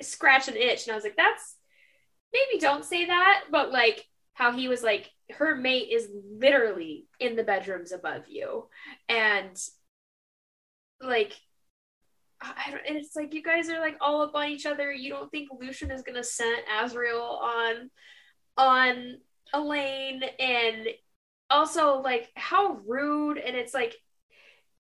scratch 0.02 0.48
an 0.48 0.56
itch 0.56 0.86
and 0.86 0.94
i 0.94 0.96
was 0.96 1.04
like 1.04 1.18
that's 1.18 1.56
maybe 2.32 2.60
don't 2.60 2.86
say 2.86 3.06
that 3.06 3.44
but 3.52 3.72
like 3.72 4.06
how 4.40 4.54
he 4.54 4.70
was 4.70 4.82
like 4.82 5.12
her 5.32 5.54
mate 5.54 5.90
is 5.92 6.08
literally 6.40 7.06
in 7.20 7.36
the 7.36 7.44
bedrooms 7.44 7.92
above 7.92 8.24
you. 8.30 8.70
And 9.10 9.56
like 11.02 11.34
I 12.42 12.72
don't, 12.72 12.82
and 12.88 12.96
it's 12.96 13.18
like 13.18 13.34
you 13.34 13.44
guys 13.44 13.70
are 13.70 13.82
like 13.82 13.98
all 14.00 14.22
up 14.22 14.34
on 14.34 14.48
each 14.48 14.66
other. 14.66 14.94
You 14.94 15.10
don't 15.10 15.30
think 15.30 15.50
Lucien 15.60 15.92
is 15.92 16.04
gonna 16.04 16.24
send 16.24 16.62
Azriel 16.74 17.42
on 17.42 17.92
on 18.58 19.18
Elain. 19.54 20.22
And 20.40 20.88
also 21.50 21.98
like 22.02 22.30
how 22.36 22.80
rude. 22.88 23.40
And 23.40 23.58
it's 23.58 23.74
like 23.74 23.94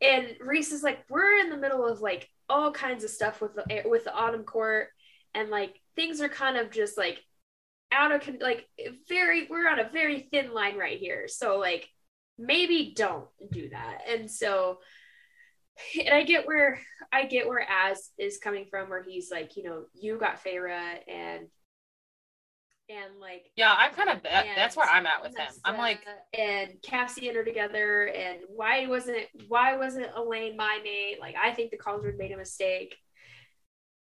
and 0.01 0.37
Rhys 0.39 0.71
is 0.71 0.83
like 0.83 0.99
we're 1.09 1.37
in 1.39 1.49
the 1.49 1.57
middle 1.57 1.85
of 1.85 1.99
like 1.99 2.29
all 2.47 2.71
kinds 2.71 3.03
of 3.03 3.09
stuff 3.09 3.41
with 3.41 3.55
the 3.55 3.81
with 3.89 4.05
the 4.05 4.13
autumn 4.15 4.45
court. 4.45 4.87
And 5.33 5.49
like 5.49 5.81
things 5.97 6.21
are 6.21 6.29
kind 6.29 6.55
of 6.55 6.71
just 6.71 6.97
like 6.97 7.19
out 7.91 8.11
of 8.11 8.27
like 8.39 8.67
very 9.07 9.47
we're 9.49 9.69
on 9.69 9.79
a 9.79 9.89
very 9.89 10.27
thin 10.31 10.53
line 10.53 10.77
right 10.77 10.99
here. 10.99 11.27
So 11.27 11.57
like 11.57 11.87
maybe 12.37 12.93
don't 12.95 13.27
do 13.51 13.69
that. 13.69 13.99
And 14.07 14.29
so 14.29 14.79
and 15.99 16.13
i 16.13 16.23
get 16.23 16.45
where 16.45 16.79
i 17.11 17.25
get 17.25 17.47
where 17.47 17.65
az 17.69 18.09
is 18.17 18.37
coming 18.37 18.65
from 18.69 18.89
where 18.89 19.03
he's 19.03 19.31
like 19.31 19.55
you 19.55 19.63
know 19.63 19.83
you 19.93 20.17
got 20.17 20.43
Feyre 20.43 20.97
and 21.07 21.47
and 22.89 23.19
like 23.19 23.45
yeah 23.55 23.73
i'm 23.77 23.93
kind 23.93 24.09
of 24.09 24.23
that, 24.23 24.45
that's 24.55 24.75
where 24.75 24.89
i'm 24.89 25.05
at 25.05 25.21
with 25.21 25.37
him. 25.37 25.47
I'm 25.63 25.77
like 25.77 26.01
and 26.37 26.71
cassian 26.81 27.37
are 27.37 27.43
together 27.45 28.07
and 28.07 28.39
why 28.49 28.87
wasn't 28.87 29.25
why 29.47 29.77
wasn't 29.77 30.07
elain 30.17 30.57
my 30.57 30.79
mate? 30.83 31.17
Like 31.19 31.35
i 31.41 31.51
think 31.51 31.71
the 31.71 31.77
cauldron 31.77 32.17
made 32.17 32.31
a 32.31 32.37
mistake. 32.37 32.95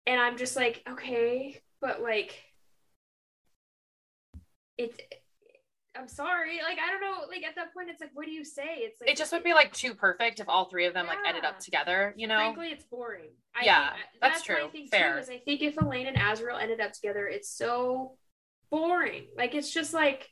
And 0.07 0.21
i'm 0.21 0.37
just 0.37 0.57
like 0.57 0.83
okay 0.89 1.61
but 1.81 2.03
like 2.03 2.43
it's 4.79 4.99
I'm 5.95 6.09
sorry. 6.09 6.61
Like 6.67 6.79
I 6.79 6.91
don't 6.91 7.01
know. 7.01 7.27
Like 7.29 7.45
at 7.45 7.55
that 7.57 7.75
point, 7.75 7.91
it's 7.91 8.01
like, 8.01 8.11
what 8.15 8.25
do 8.25 8.33
you 8.33 8.45
say? 8.45 8.77
It's 8.79 9.01
like 9.01 9.11
it 9.11 9.17
just 9.17 9.33
would 9.33 9.45
be 9.45 9.53
like 9.53 9.73
too 9.73 9.95
perfect 9.95 10.41
if 10.41 10.49
all 10.49 10.65
three 10.65 10.87
of 10.87 10.95
them 10.95 11.07
yeah. 11.07 11.13
like 11.13 11.27
ended 11.27 11.45
up 11.45 11.59
together. 11.59 12.15
You 12.17 12.29
know. 12.29 12.37
Frankly, 12.37 12.69
it's 12.69 12.85
boring. 12.85 13.31
I 13.55 13.65
yeah, 13.65 13.91
think, 13.91 13.93
uh, 13.93 14.07
that's, 14.21 14.35
that's 14.35 14.45
true. 14.45 14.87
Fair. 14.91 15.15
Too, 15.15 15.21
is 15.21 15.31
I 15.31 15.39
think 15.39 15.63
if 15.63 15.77
Elain 15.77 16.07
and 16.07 16.17
Azriel 16.17 16.61
ended 16.61 16.81
up 16.81 16.93
together, 16.93 17.27
it's 17.27 17.51
so 17.51 18.17
boring. 18.71 19.27
Like 19.37 19.55
it's 19.55 19.73
just 19.73 19.93
like, 19.93 20.31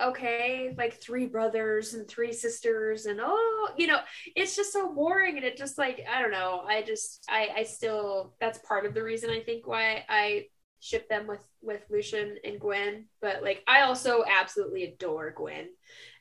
okay, 0.00 0.74
like 0.78 0.94
three 0.94 1.26
brothers 1.26 1.92
and 1.92 2.08
three 2.08 2.32
sisters, 2.32 3.04
and 3.04 3.20
oh, 3.22 3.68
you 3.76 3.86
know, 3.86 3.98
it's 4.34 4.56
just 4.56 4.72
so 4.72 4.94
boring, 4.94 5.36
and 5.36 5.44
it 5.44 5.58
just 5.58 5.76
like 5.76 6.00
I 6.10 6.22
don't 6.22 6.32
know. 6.32 6.62
I 6.66 6.82
just 6.82 7.22
I 7.28 7.50
I 7.54 7.62
still 7.64 8.34
that's 8.40 8.58
part 8.60 8.86
of 8.86 8.94
the 8.94 9.02
reason 9.02 9.28
I 9.28 9.40
think 9.40 9.66
why 9.66 10.04
I 10.08 10.46
ship 10.82 11.08
them 11.08 11.28
with 11.28 11.46
with 11.62 11.80
Lucien 11.90 12.36
and 12.44 12.58
Gwyn, 12.58 13.04
but 13.20 13.42
like 13.42 13.62
I 13.68 13.82
also 13.82 14.24
absolutely 14.28 14.82
adore 14.82 15.30
Gwyn. 15.30 15.68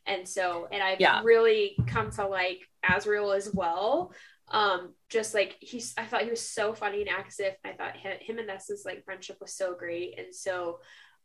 And 0.06 0.30
so 0.30 0.68
and 0.72 0.84
I've 0.84 1.02
yeah. 1.02 1.22
really 1.24 1.76
come 1.88 2.12
to 2.12 2.28
like 2.28 2.62
Azriel 2.86 3.36
as 3.36 3.52
well. 3.52 4.14
Um 4.50 4.94
just 5.10 5.34
like 5.34 5.58
he's 5.60 5.96
I 5.98 6.06
thought 6.06 6.24
he 6.24 6.30
was 6.30 6.48
so 6.48 6.76
funny 6.76 7.02
and 7.02 7.10
active. 7.10 7.56
I 7.66 7.72
thought 7.72 7.98
him, 7.98 8.18
him 8.22 8.38
and 8.38 8.48
Nesta's 8.48 8.84
like 8.86 9.04
friendship 9.04 9.38
was 9.42 9.52
so 9.52 9.74
great 9.74 10.20
and 10.20 10.34
so 10.34 10.80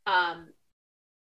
um 0.07 0.49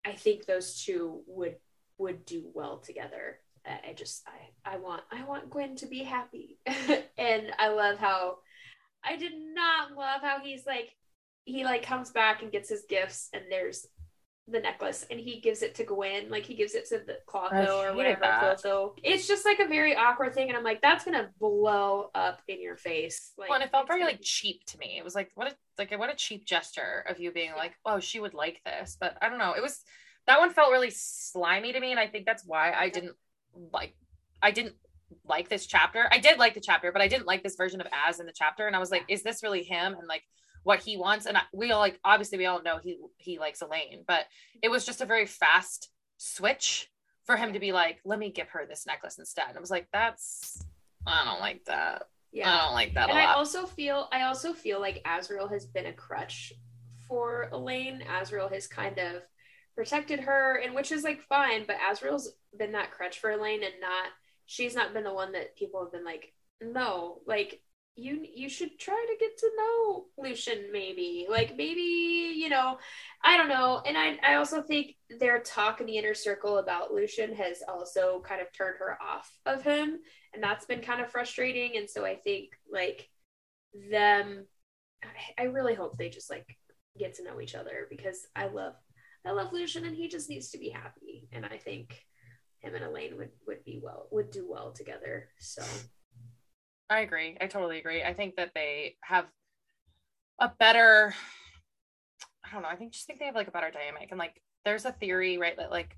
I 0.05 0.13
think 0.13 0.47
those 0.47 0.81
two 0.85 1.23
would 1.27 1.57
would 1.99 2.25
do 2.25 2.45
well 2.55 2.79
together. 2.79 3.41
I 3.67 3.95
just 3.95 4.23
I 4.29 4.75
I 4.75 4.77
want 4.77 5.03
I 5.11 5.25
want 5.25 5.51
Gwyn 5.51 5.75
to 5.77 5.87
be 5.87 6.05
happy. 6.05 6.61
and 7.19 7.53
I 7.59 7.71
love 7.71 7.99
how 7.99 8.37
I 9.03 9.17
did 9.17 9.33
not 9.35 9.97
love 9.97 10.21
how 10.23 10.39
he's 10.39 10.65
like 10.65 10.95
he 11.47 11.65
like 11.65 11.83
comes 11.83 12.11
back 12.11 12.43
and 12.43 12.53
gets 12.53 12.69
his 12.69 12.85
gifts 12.89 13.31
and 13.33 13.45
there's 13.49 13.87
the 14.49 14.61
necklace 14.61 15.05
and 15.11 15.19
he 15.19 15.41
gives 15.41 15.63
it 15.63 15.75
to 15.77 15.85
Gwyn, 15.85 16.29
like 16.29 16.45
he 16.45 16.55
gives 16.55 16.75
it 16.75 16.87
to 16.89 16.99
the 16.99 17.19
Clotho 17.27 17.83
or 17.83 17.97
whatever. 17.97 18.55
So 18.59 18.95
it's 19.03 19.27
just 19.27 19.45
like 19.45 19.59
a 19.59 19.67
very 19.67 19.97
awkward 19.97 20.35
thing, 20.35 20.49
and 20.49 20.57
I'm 20.57 20.63
like, 20.63 20.83
that's 20.83 21.05
gonna 21.05 21.31
blow 21.41 22.11
up 22.15 22.43
in 22.47 22.61
your 22.61 22.77
face. 22.77 23.33
Like, 23.39 23.49
well, 23.49 23.57
and 23.57 23.65
it 23.65 23.71
felt 23.71 23.89
very 23.89 24.05
like 24.05 24.21
cheap 24.23 24.65
to 24.67 24.79
me. 24.79 24.97
It 24.99 25.05
was 25.05 25.15
like 25.15 25.31
what 25.35 25.49
a 25.49 25.55
like 25.79 25.97
what 25.99 26.13
a 26.13 26.17
cheap 26.17 26.45
gesture 26.47 27.05
of 27.09 27.19
you 27.19 27.33
being 27.33 27.53
like, 27.57 27.75
oh, 27.85 27.99
she 27.99 28.21
would 28.21 28.35
like 28.35 28.61
this, 28.65 28.97
but 29.01 29.17
I 29.23 29.29
don't 29.29 29.39
know. 29.39 29.55
It 29.57 29.63
was 29.63 29.83
that 30.27 30.39
one 30.39 30.53
felt 30.53 30.71
really 30.71 30.91
slimy 30.91 31.73
to 31.73 31.81
me, 31.81 31.91
and 31.91 32.01
I 32.01 32.07
think 32.07 32.27
that's 32.27 32.45
why 32.45 32.73
I 32.73 32.89
didn't 32.89 33.17
like. 33.73 33.95
I 34.43 34.51
didn't 34.51 34.75
like 35.25 35.49
this 35.49 35.67
chapter. 35.67 36.09
I 36.13 36.19
did 36.19 36.39
like 36.39 36.55
the 36.55 36.61
chapter, 36.61 36.93
but 36.93 37.03
I 37.03 37.09
didn't 37.09 37.27
like 37.27 37.43
this 37.43 37.57
version 37.57 37.81
of 37.81 37.87
Az 37.93 38.21
in 38.21 38.27
the 38.27 38.33
chapter, 38.35 38.67
and 38.67 38.77
I 38.77 38.79
was 38.79 38.91
like, 38.91 39.05
is 39.09 39.23
this 39.23 39.43
really 39.43 39.63
him? 39.63 39.95
And 39.95 40.07
like 40.09 40.23
what 40.67 40.81
he 40.81 40.97
wants. 40.97 41.27
And 41.27 41.39
we 41.53 41.71
all 41.71 41.79
like 41.79 42.01
obviously 42.05 42.39
we 42.39 42.47
all 42.47 42.61
know 42.61 42.79
he 42.83 42.99
he 43.19 43.39
likes 43.39 43.63
Elain, 43.63 44.03
but 44.07 44.25
it 44.63 44.69
was 44.69 44.85
just 44.85 45.01
a 45.01 45.07
very 45.07 45.25
fast 45.25 45.91
switch 46.17 46.91
for 47.25 47.37
him 47.37 47.53
to 47.53 47.61
be 47.61 47.71
like 47.71 48.01
let 48.05 48.19
me 48.19 48.31
give 48.31 48.49
her 48.49 48.67
this 48.67 48.85
necklace 48.85 49.17
instead. 49.17 49.45
And 49.49 49.57
I 49.57 49.61
was 49.61 49.71
like 49.71 49.87
that's 49.93 50.65
I 51.07 51.25
don't 51.25 51.39
like 51.39 51.65
that. 51.67 52.09
Yeah. 52.33 52.53
I 52.53 52.65
don't 52.65 52.75
like 52.75 52.95
that 52.95 53.11
and 53.11 53.19
I 53.19 53.33
also 53.35 53.65
feel 53.65 54.09
I 54.11 54.23
also 54.23 54.53
feel 54.53 54.81
like 54.81 55.05
Azriel 55.05 55.49
has 55.53 55.67
been 55.67 55.87
a 55.87 55.93
crutch 55.93 56.53
for 57.07 57.49
Elain. 57.53 58.03
Azriel 58.21 58.53
has 58.53 58.67
kind 58.67 58.99
of 58.99 59.23
protected 59.77 60.19
her 60.19 60.61
and 60.65 60.75
which 60.75 60.91
is 60.91 61.05
like 61.05 61.21
fine 61.23 61.63
but 61.65 61.77
Azriel's 61.77 62.33
been 62.59 62.73
that 62.73 62.91
crutch 62.91 63.21
for 63.21 63.31
Elain 63.31 63.63
and 63.63 63.75
not 63.81 64.09
she's 64.47 64.75
not 64.75 64.93
been 64.93 65.05
the 65.05 65.15
one 65.15 65.31
that 65.31 65.55
people 65.55 65.81
have 65.81 65.93
been 65.93 66.05
like 66.05 66.33
no 66.61 67.21
like 67.25 67.61
you 67.97 68.25
you 68.35 68.49
should 68.49 68.79
try 68.79 69.07
to 69.09 69.17
get 69.19 69.39
to 69.39 69.51
know 69.57 70.05
Lucien 70.19 70.67
maybe. 70.71 71.27
Like 71.29 71.57
maybe 71.57 71.81
you 72.37 72.49
know 72.49 72.79
I 73.25 73.37
don't 73.37 73.49
know. 73.49 73.83
And 73.87 73.97
I 73.97 74.19
I 74.23 74.35
also 74.35 74.63
think 74.63 74.97
their 75.19 75.41
talk 75.41 75.81
in 75.81 75.87
the 75.87 75.97
inner 75.97 76.15
circle 76.15 76.59
about 76.59 76.93
Lucien 76.93 77.35
has 77.35 77.63
also 77.67 78.21
kind 78.21 78.41
of 78.41 78.53
turned 78.53 78.77
her 78.79 78.99
off 79.03 79.31
of 79.47 79.63
him. 79.63 79.99
And 80.35 80.43
that's 80.43 80.67
been 80.67 80.83
kind 80.83 81.01
of 81.01 81.11
frustrating. 81.11 81.77
And 81.77 81.89
so 81.89 82.05
I 82.05 82.17
think 82.17 82.51
like 82.71 83.09
them 83.91 84.47
I, 85.03 85.43
I 85.43 85.47
really 85.47 85.75
hope 85.75 85.97
they 85.97 86.11
just 86.11 86.31
like 86.31 86.47
get 86.99 87.15
to 87.15 87.25
know 87.25 87.41
each 87.41 87.55
other 87.55 87.87
because 87.89 88.27
I 88.37 88.49
love 88.49 88.75
I 89.25 89.31
love 89.31 89.53
Lucien 89.53 89.85
and 89.85 89.97
he 89.97 90.09
just 90.09 90.29
needs 90.29 90.51
to 90.51 90.59
be 90.59 90.69
happy. 90.69 91.29
And 91.33 91.45
I 91.45 91.57
think 91.57 92.05
him 92.61 92.75
and 92.75 92.85
Elain 92.85 93.17
would 93.17 93.31
would 93.47 93.65
be 93.65 93.81
well 93.83 94.09
would 94.11 94.31
do 94.31 94.47
well 94.49 94.73
together. 94.73 95.31
So 95.39 95.63
I 96.89 97.01
agree. 97.01 97.37
I 97.41 97.47
totally 97.47 97.79
agree. 97.79 98.03
I 98.03 98.15
think 98.15 98.37
that 98.37 98.53
they 98.55 98.97
have 99.03 99.27
a 100.41 100.51
better 100.59 101.15
I 102.45 102.53
don't 102.53 102.63
know, 102.63 102.69
I 102.69 102.77
think 102.77 102.93
just 102.93 103.07
think 103.07 103.19
they 103.19 103.27
have 103.27 103.35
like 103.35 103.49
a 103.49 103.53
better 103.53 103.71
dynamic. 103.71 104.09
And 104.11 104.19
like 104.19 104.41
there's 104.65 104.85
a 104.85 104.93
theory, 104.93 105.39
right, 105.39 105.57
that 105.57 105.71
like 105.71 105.97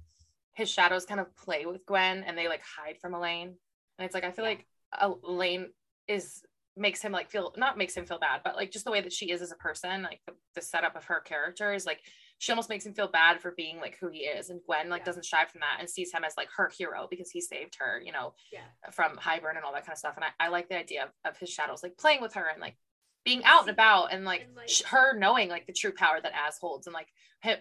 his 0.54 0.70
shadows 0.70 1.04
kind 1.04 1.20
of 1.20 1.34
play 1.36 1.66
with 1.66 1.84
Gwyn 1.86 2.24
and 2.26 2.36
they 2.36 2.48
like 2.48 2.62
hide 2.62 2.98
from 3.00 3.14
Elain. 3.14 3.48
And 3.98 4.06
it's 4.06 4.14
like 4.14 4.24
I 4.24 4.30
feel 4.30 4.44
yeah. 4.44 4.56
like 5.02 5.14
Elain 5.24 5.66
is 6.06 6.42
makes 6.76 7.02
him 7.02 7.12
like 7.12 7.28
feel 7.28 7.52
not 7.56 7.76
makes 7.76 7.96
him 7.96 8.06
feel 8.06 8.18
bad, 8.18 8.40
but 8.44 8.56
like 8.56 8.70
just 8.70 8.84
the 8.84 8.90
way 8.90 9.00
that 9.00 9.12
she 9.12 9.30
is 9.30 9.42
as 9.42 9.52
a 9.52 9.56
person, 9.56 10.02
like 10.02 10.20
the, 10.26 10.34
the 10.54 10.62
setup 10.62 10.96
of 10.96 11.04
her 11.04 11.20
character 11.20 11.74
is 11.74 11.84
like 11.84 12.00
she 12.38 12.52
almost 12.52 12.68
makes 12.68 12.86
him 12.86 12.94
feel 12.94 13.08
bad 13.08 13.40
for 13.40 13.50
being 13.50 13.78
like 13.80 13.98
who 14.00 14.08
he 14.08 14.20
is. 14.20 14.48
And 14.48 14.60
Gwyn 14.64 14.88
like 14.88 15.00
yeah. 15.00 15.06
doesn't 15.06 15.24
shy 15.24 15.44
from 15.44 15.60
that 15.60 15.78
and 15.80 15.90
sees 15.90 16.12
him 16.12 16.24
Az 16.24 16.34
like 16.36 16.48
her 16.56 16.70
hero 16.76 17.08
because 17.10 17.30
he 17.30 17.40
saved 17.40 17.76
her, 17.80 18.00
you 18.00 18.12
know, 18.12 18.34
yeah. 18.52 18.60
from 18.92 19.16
Hybern 19.16 19.56
and 19.56 19.64
all 19.64 19.72
that 19.72 19.84
kind 19.84 19.92
of 19.92 19.98
stuff. 19.98 20.16
And 20.16 20.24
I, 20.24 20.46
I 20.46 20.48
like 20.48 20.68
the 20.68 20.78
idea 20.78 21.04
of, 21.04 21.10
of 21.24 21.38
his 21.38 21.50
shadows 21.50 21.82
like 21.82 21.98
playing 21.98 22.22
with 22.22 22.34
her 22.34 22.46
and 22.48 22.60
like 22.60 22.76
being 23.24 23.42
out 23.44 23.62
and 23.62 23.70
about 23.70 24.12
and 24.12 24.24
like, 24.24 24.42
and 24.42 24.54
like 24.54 24.68
sh- 24.68 24.84
her 24.84 25.18
knowing 25.18 25.48
like 25.48 25.66
the 25.66 25.72
true 25.72 25.92
power 25.92 26.20
that 26.22 26.32
as 26.46 26.56
holds 26.58 26.86
and 26.86 26.94
like 26.94 27.08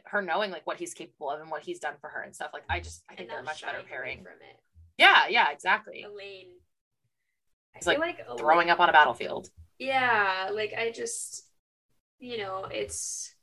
her 0.05 0.21
knowing 0.21 0.51
like 0.51 0.65
what 0.65 0.77
he's 0.77 0.93
capable 0.93 1.31
of 1.31 1.41
and 1.41 1.49
what 1.49 1.63
he's 1.63 1.79
done 1.79 1.95
for 1.99 2.09
her 2.09 2.21
and 2.21 2.35
stuff. 2.35 2.51
Like 2.53 2.63
I 2.69 2.79
just 2.79 3.03
I 3.09 3.15
think 3.15 3.29
they're 3.29 3.43
much 3.43 3.63
better 3.63 3.81
pairing. 3.87 4.19
From 4.19 4.33
it. 4.33 4.59
Yeah, 4.97 5.27
yeah, 5.27 5.51
exactly. 5.51 6.03
Elain. 6.03 6.47
He's 7.75 7.85
like, 7.85 7.99
like 7.99 8.19
throwing 8.37 8.69
up 8.69 8.79
on 8.79 8.89
a 8.89 8.91
battlefield. 8.91 9.49
Yeah, 9.79 10.49
like 10.53 10.73
I 10.77 10.91
just 10.91 11.43
you 12.19 12.37
know, 12.37 12.65
it's 12.71 13.35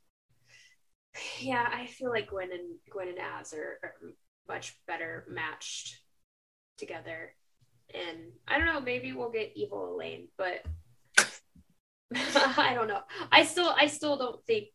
yeah, 1.39 1.67
I 1.71 1.85
feel 1.87 2.09
like 2.09 2.29
Gwyn 2.29 2.51
and 2.51 2.75
Gwyn 2.89 3.09
and 3.09 3.19
Az 3.19 3.53
are, 3.53 3.79
are 3.83 3.95
much 4.47 4.77
better 4.87 5.25
matched 5.29 5.99
together. 6.77 7.33
And 7.93 8.31
I 8.47 8.57
don't 8.57 8.67
know, 8.67 8.81
maybe 8.81 9.13
we'll 9.13 9.31
get 9.31 9.53
evil 9.55 9.95
Elain, 9.95 10.27
but 10.37 10.65
I 12.57 12.73
don't 12.73 12.87
know. 12.87 13.01
I 13.31 13.43
still 13.43 13.73
I 13.77 13.87
still 13.87 14.17
don't 14.17 14.43
think 14.45 14.67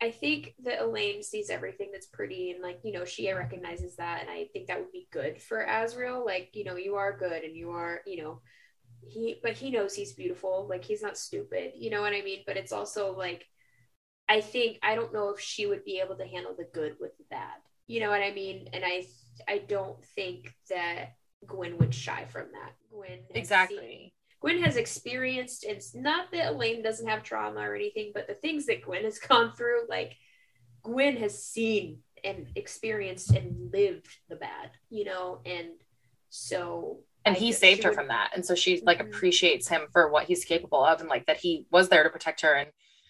I 0.00 0.10
think 0.10 0.54
that 0.64 0.80
Elain 0.80 1.22
sees 1.22 1.50
everything 1.50 1.90
that's 1.92 2.06
pretty 2.06 2.50
and 2.52 2.62
like, 2.62 2.80
you 2.84 2.92
know, 2.92 3.04
she 3.04 3.32
recognizes 3.32 3.96
that 3.96 4.20
and 4.20 4.30
I 4.30 4.46
think 4.52 4.68
that 4.68 4.78
would 4.78 4.92
be 4.92 5.08
good 5.12 5.40
for 5.40 5.64
Azriel. 5.66 6.24
Like, 6.24 6.50
you 6.54 6.64
know, 6.64 6.76
you 6.76 6.96
are 6.96 7.16
good 7.16 7.42
and 7.42 7.56
you 7.56 7.70
are, 7.70 8.00
you 8.06 8.22
know, 8.22 8.40
he 9.06 9.40
but 9.42 9.52
he 9.52 9.70
knows 9.70 9.94
he's 9.94 10.12
beautiful. 10.12 10.66
Like 10.68 10.84
he's 10.84 11.02
not 11.02 11.18
stupid. 11.18 11.72
You 11.76 11.90
know 11.90 12.00
what 12.00 12.12
I 12.12 12.22
mean? 12.22 12.42
But 12.46 12.56
it's 12.56 12.72
also 12.72 13.16
like 13.16 13.44
I 14.28 14.40
think 14.40 14.78
I 14.82 14.94
don't 14.94 15.12
know 15.12 15.30
if 15.30 15.40
she 15.40 15.66
would 15.66 15.84
be 15.84 16.00
able 16.04 16.16
to 16.16 16.26
handle 16.26 16.54
the 16.56 16.68
good 16.72 16.96
with 17.00 17.16
the 17.16 17.24
bad. 17.30 17.56
You 17.86 18.00
know 18.00 18.10
what 18.10 18.22
I 18.22 18.32
mean? 18.32 18.68
And 18.72 18.84
I 18.84 19.06
I 19.48 19.58
don't 19.58 20.02
think 20.14 20.54
that 20.68 21.14
Gwyn 21.46 21.78
would 21.78 21.94
shy 21.94 22.26
from 22.26 22.48
that. 22.52 22.72
Gwyn 22.92 23.20
exactly. 23.30 23.78
Seen, 23.78 24.10
Gwyn 24.40 24.62
has 24.62 24.76
experienced. 24.76 25.64
It's 25.64 25.94
not 25.94 26.30
that 26.32 26.52
Elain 26.52 26.82
doesn't 26.82 27.08
have 27.08 27.22
trauma 27.22 27.60
or 27.60 27.74
anything, 27.74 28.12
but 28.14 28.28
the 28.28 28.34
things 28.34 28.66
that 28.66 28.82
Gwyn 28.82 29.04
has 29.04 29.18
gone 29.28 29.52
through, 29.56 29.82
like 29.88 30.16
Gwyn 30.82 31.16
has 31.16 31.42
seen 31.42 32.00
and 32.22 32.48
experienced 32.56 33.30
and 33.30 33.72
lived 33.72 34.08
the 34.28 34.36
bad. 34.36 34.72
You 34.90 35.04
know, 35.06 35.40
and 35.46 35.68
so 36.28 37.00
and 37.24 37.34
I 37.34 37.38
he 37.38 37.52
saved 37.52 37.82
her 37.84 37.90
would, 37.90 37.96
from 37.96 38.08
that 38.08 38.30
and 38.34 38.44
so 38.44 38.54
she 38.54 38.82
like 38.84 38.98
mm-hmm. 38.98 39.08
appreciates 39.08 39.68
him 39.68 39.82
for 39.92 40.10
what 40.10 40.24
he's 40.24 40.44
capable 40.44 40.84
of 40.84 41.00
and 41.00 41.08
like 41.08 41.26
that 41.26 41.38
he 41.38 41.66
was 41.70 41.88
there 41.88 42.04
to 42.04 42.10
protect 42.10 42.42
her 42.42 42.52
and 42.52 42.68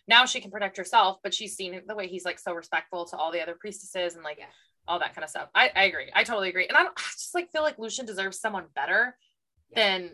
now 0.09 0.25
she 0.25 0.41
can 0.41 0.51
protect 0.51 0.77
herself, 0.77 1.19
but 1.23 1.35
she's 1.35 1.55
seen 1.55 1.81
the 1.87 1.95
way 1.95 2.09
he's 2.09 2.25
like 2.25 2.39
so 2.39 2.53
respectful 2.53 3.05
to 3.07 3.17
all 3.17 3.31
the 3.31 3.41
other 3.41 3.55
priestesses 3.55 4.15
and 4.15 4.25
like 4.25 4.39
yeah. 4.39 4.47
all 4.87 4.99
that 4.99 5.15
kind 5.15 5.23
of 5.23 5.31
stuff. 5.31 5.49
I, 5.55 5.71
I 5.75 5.85
agree. 5.85 6.11
I 6.15 6.25
totally 6.25 6.49
agree. 6.49 6.67
And 6.67 6.77
I, 6.77 6.83
I 6.85 6.87
just 7.13 7.35
like 7.35 7.51
feel 7.53 7.63
like 7.63 7.79
Lucien 7.79 8.07
deserves 8.07 8.41
someone 8.41 8.65
better 8.75 9.17
yeah. 9.71 9.99
than 9.99 10.11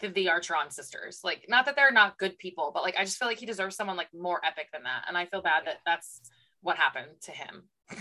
the, 0.00 0.08
the 0.08 0.26
Archeron 0.26 0.72
sisters. 0.72 1.20
Like, 1.22 1.46
not 1.48 1.66
that 1.66 1.76
they're 1.76 1.92
not 1.92 2.18
good 2.18 2.36
people, 2.38 2.72
but 2.74 2.82
like 2.82 2.96
I 2.98 3.04
just 3.04 3.16
feel 3.16 3.28
like 3.28 3.38
he 3.38 3.46
deserves 3.46 3.76
someone 3.76 3.96
like 3.96 4.08
more 4.12 4.40
epic 4.44 4.66
than 4.72 4.82
that. 4.82 5.04
And 5.06 5.16
I 5.16 5.26
feel 5.26 5.40
bad 5.40 5.62
yeah. 5.64 5.72
that 5.72 5.80
that's 5.86 6.20
what 6.60 6.76
happened 6.76 7.20
to 7.22 7.30
him. 7.30 7.68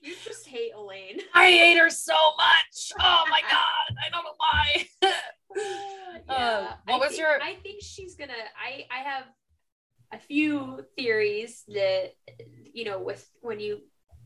You 0.00 0.14
just 0.24 0.46
hate 0.46 0.72
Elain. 0.76 1.18
I 1.34 1.50
hate 1.50 1.78
her 1.78 1.90
so 1.90 2.14
much. 2.36 2.92
Oh 3.00 3.24
my 3.30 3.40
god, 3.40 3.96
I 4.04 4.10
don't 4.10 4.24
know 4.24 4.36
why. 4.36 4.86
Uh, 6.28 6.34
yeah. 6.34 6.74
what 6.84 6.94
I 6.94 6.98
was 6.98 7.08
think- 7.08 7.20
your- 7.20 7.42
I 7.42 7.54
think 7.62 7.82
she's 7.82 8.14
gonna. 8.14 8.32
I 8.32 8.84
I 8.90 9.02
have 9.02 9.24
a 10.12 10.18
few 10.18 10.84
theories 10.96 11.64
that 11.68 12.12
you 12.72 12.84
know 12.84 12.98
with 13.00 13.28
when 13.40 13.60
you 13.60 13.80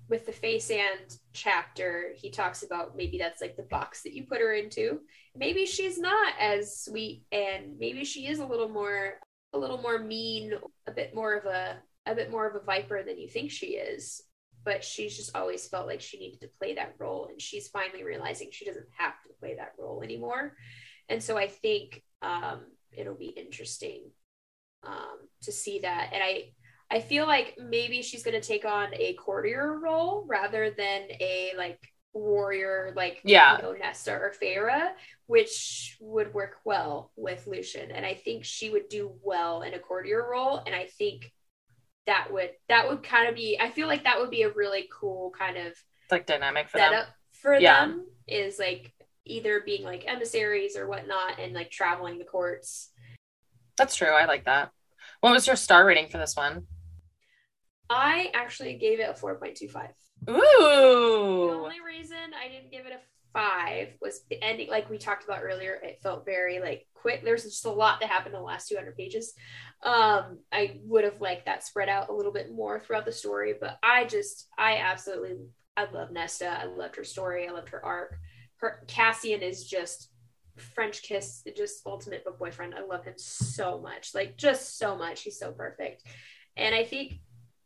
with 0.09 0.26
the 0.26 0.32
Feysand 0.32 1.18
chapter 1.32 2.12
he 2.16 2.30
talks 2.30 2.62
about 2.62 2.96
maybe 2.96 3.18
that's 3.18 3.40
like 3.40 3.56
the 3.56 3.62
box 3.62 4.02
that 4.02 4.12
you 4.12 4.24
put 4.24 4.40
her 4.40 4.52
into. 4.52 5.00
Maybe 5.34 5.64
she's 5.64 5.98
not 5.98 6.34
as 6.38 6.84
sweet 6.84 7.24
and 7.32 7.78
maybe 7.78 8.04
she 8.04 8.26
is 8.26 8.38
a 8.38 8.46
little 8.46 8.68
more 8.68 9.14
a 9.54 9.59
little 9.59 9.78
more 9.78 9.98
mean 9.98 10.52
a 10.86 10.92
bit 10.92 11.14
more 11.14 11.34
of 11.34 11.46
a 11.46 11.78
a 12.06 12.14
bit 12.14 12.30
more 12.30 12.48
of 12.48 12.56
a 12.56 12.64
viper 12.64 13.02
than 13.02 13.18
you 13.18 13.28
think 13.28 13.50
she 13.50 13.66
is. 13.66 14.22
But 14.64 14.84
she's 14.84 15.16
just 15.16 15.34
always 15.34 15.66
felt 15.66 15.88
like 15.88 16.00
she 16.00 16.18
needed 16.18 16.40
to 16.42 16.50
play 16.59 16.74
that 16.74 16.94
role 16.98 17.26
and 17.28 17.40
she's 17.40 17.68
finally 17.68 18.04
realizing 18.04 18.48
she 18.52 18.64
doesn't 18.64 18.86
have 18.96 19.14
to 19.24 19.30
play 19.40 19.56
that 19.56 19.72
role 19.78 20.02
anymore. 20.02 20.54
And 21.09 21.22
so 21.22 21.36
i 21.36 21.48
think 21.48 22.02
um, 22.22 22.60
it'll 22.92 23.16
be 23.16 23.26
interesting 23.26 24.10
um, 24.86 25.18
to 25.42 25.52
see 25.52 25.80
that 25.80 26.10
and 26.12 26.22
i 26.22 26.44
i 26.90 27.00
feel 27.00 27.26
like 27.26 27.56
maybe 27.59 28.02
she's 28.02 28.22
going 28.22 28.38
to 28.40 28.46
take 28.46 28.64
on 28.64 28.88
a 28.94 29.14
courtier 29.14 29.78
role 29.78 30.24
rather 30.28 30.70
than 30.70 31.02
a 31.20 31.52
like 31.56 31.78
warrior 32.14 32.92
like 32.94 33.20
Yeah. 33.24 33.56
you 33.56 33.62
know, 33.62 33.72
nesta 33.72 34.12
or 34.12 34.32
Feyre, 34.40 34.90
which 35.26 35.96
would 36.00 36.34
work 36.34 36.56
well 36.64 37.10
with 37.16 37.46
lucien 37.46 37.90
and 37.90 38.04
i 38.04 38.14
think 38.14 38.44
she 38.44 38.68
would 38.70 38.88
do 38.88 39.12
well 39.22 39.62
in 39.62 39.72
a 39.74 39.78
courtier 39.78 40.26
role 40.30 40.62
and 40.66 40.74
i 40.74 40.86
think 40.98 41.32
that 42.06 42.28
would 42.32 42.50
that 42.68 42.88
would 42.88 43.02
kind 43.02 43.28
of 43.28 43.34
be 43.34 43.59
i 43.60 43.70
feel 43.70 43.86
like 43.86 44.04
that 44.04 44.18
would 44.20 44.30
be 44.30 44.42
a 44.42 44.52
really 44.52 44.88
cool 44.92 45.32
kind 45.38 45.56
of 45.56 45.72
like 46.10 46.26
dynamic 46.26 46.68
for 46.68 46.78
them. 46.78 46.92
setup 46.92 47.06
for 47.32 47.56
Yeah. 47.59 47.86
them 47.86 48.06
is 48.28 48.59
like 48.59 48.92
either 49.24 49.60
being 49.64 49.84
like 49.84 50.04
emissaries 50.06 50.76
or 50.76 50.86
whatnot 50.88 51.38
and 51.38 51.52
like 51.54 51.70
traveling 51.70 52.18
the 52.18 52.24
courts 52.24 52.90
That's 53.76 53.96
true. 53.96 54.08
I 54.08 54.26
like 54.26 54.44
that. 54.44 54.70
What 55.20 55.32
was 55.32 55.46
your 55.46 55.56
star 55.56 55.84
rating 55.84 56.08
for 56.08 56.18
this 56.18 56.36
one? 56.36 56.66
i 57.92 58.30
actually 58.34 58.74
gave 58.74 59.00
it 59.00 59.08
a 59.08 59.12
4.25 59.12 59.88
Ooh. 60.30 60.34
the 61.48 61.54
only 61.54 61.80
reason 61.84 62.16
i 62.42 62.48
didn't 62.48 62.70
give 62.70 62.86
it 62.86 62.92
a 62.92 63.00
five 63.32 63.88
was 64.00 64.20
the 64.28 64.42
ending 64.42 64.68
like 64.68 64.90
we 64.90 64.98
talked 64.98 65.24
about 65.24 65.42
earlier 65.42 65.78
it 65.82 66.00
felt 66.02 66.24
very 66.24 66.60
like 66.60 66.86
quick 66.94 67.24
there's 67.24 67.44
just 67.44 67.64
a 67.64 67.70
lot 67.70 68.00
that 68.00 68.10
happened 68.10 68.34
in 68.34 68.40
the 68.40 68.46
last 68.46 68.68
200 68.68 68.96
pages 68.96 69.32
um 69.84 70.38
i 70.52 70.78
would 70.84 71.04
have 71.04 71.20
liked 71.20 71.46
that 71.46 71.64
spread 71.64 71.88
out 71.88 72.10
a 72.10 72.12
little 72.12 72.32
bit 72.32 72.52
more 72.52 72.78
throughout 72.78 73.06
the 73.06 73.12
story 73.12 73.54
but 73.58 73.78
i 73.82 74.04
just 74.04 74.48
i 74.58 74.76
absolutely 74.76 75.36
i 75.76 75.90
love 75.92 76.10
nesta 76.10 76.46
i 76.60 76.64
loved 76.64 76.96
her 76.96 77.04
story 77.04 77.48
i 77.48 77.52
loved 77.52 77.70
her 77.70 77.84
arc 77.84 78.16
her 78.56 78.84
cassian 78.86 79.40
is 79.40 79.66
just 79.66 80.10
french 80.56 81.02
kiss 81.02 81.42
just 81.56 81.86
ultimate 81.86 82.24
book 82.24 82.38
boyfriend. 82.38 82.74
I 82.74 82.84
love 82.84 83.04
him 83.04 83.14
so 83.16 83.80
much. 83.80 84.14
Like 84.14 84.36
just 84.36 84.78
so 84.78 84.96
much. 84.96 85.22
He's 85.22 85.38
so 85.38 85.52
perfect. 85.52 86.04
And 86.56 86.74
i 86.74 86.84
think 86.84 87.14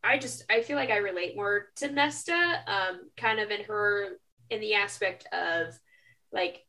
i 0.05 0.19
just 0.19 0.45
i 0.49 0.63
feel 0.63 0.77
like 0.77 0.91
i 0.91 0.99
relate 0.99 1.35
more 1.35 1.67
to 1.75 1.91
nesta 1.91 2.63
um 2.69 3.01
kind 3.17 3.41
of 3.41 3.51
in 3.51 3.65
her 3.65 4.19
in 4.51 4.61
the 4.61 4.75
aspect 4.75 5.27
of 5.33 5.77
like 6.33 6.65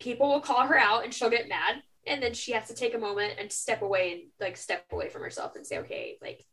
people 0.00 0.28
will 0.28 0.40
call 0.40 0.66
her 0.66 0.78
out 0.78 1.04
and 1.04 1.14
she'll 1.14 1.30
get 1.30 1.48
mad. 1.48 1.82
And 2.06 2.22
then 2.22 2.34
she 2.34 2.52
has 2.52 2.68
to 2.68 2.74
take 2.74 2.94
a 2.94 2.98
moment 2.98 3.34
and 3.38 3.50
step 3.50 3.82
away 3.82 4.12
and 4.12 4.22
like 4.40 4.56
step 4.56 4.84
away 4.92 5.08
from 5.08 5.22
herself 5.22 5.56
and 5.56 5.66
say 5.66 5.78
okay 5.78 6.18
like 6.22 6.44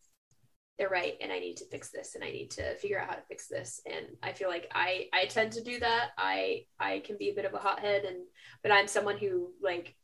they're 0.80 0.90
right 0.90 1.16
and 1.22 1.32
i 1.32 1.40
need 1.40 1.58
to 1.58 1.66
fix 1.68 1.90
this 1.92 2.16
and 2.16 2.24
i 2.24 2.32
need 2.32 2.50
to 2.50 2.76
figure 2.78 3.00
out 3.00 3.08
how 3.08 3.16
to 3.16 3.22
fix 3.28 3.48
this. 3.48 3.80
And 3.86 4.06
i 4.24 4.32
feel 4.34 4.50
like 4.50 4.70
i 4.74 5.08
i 5.14 5.26
tend 5.26 5.52
to 5.54 5.64
do 5.64 5.80
that. 5.80 6.10
I 6.18 6.66
i 6.80 7.00
can 7.06 7.18
be 7.18 7.30
a 7.30 7.34
bit 7.36 7.46
of 7.46 7.54
a 7.54 7.60
hothead 7.60 8.06
and 8.06 8.18
but 8.64 8.72
i'm 8.72 8.88
someone 8.88 9.18
who 9.18 9.52
like 9.62 9.96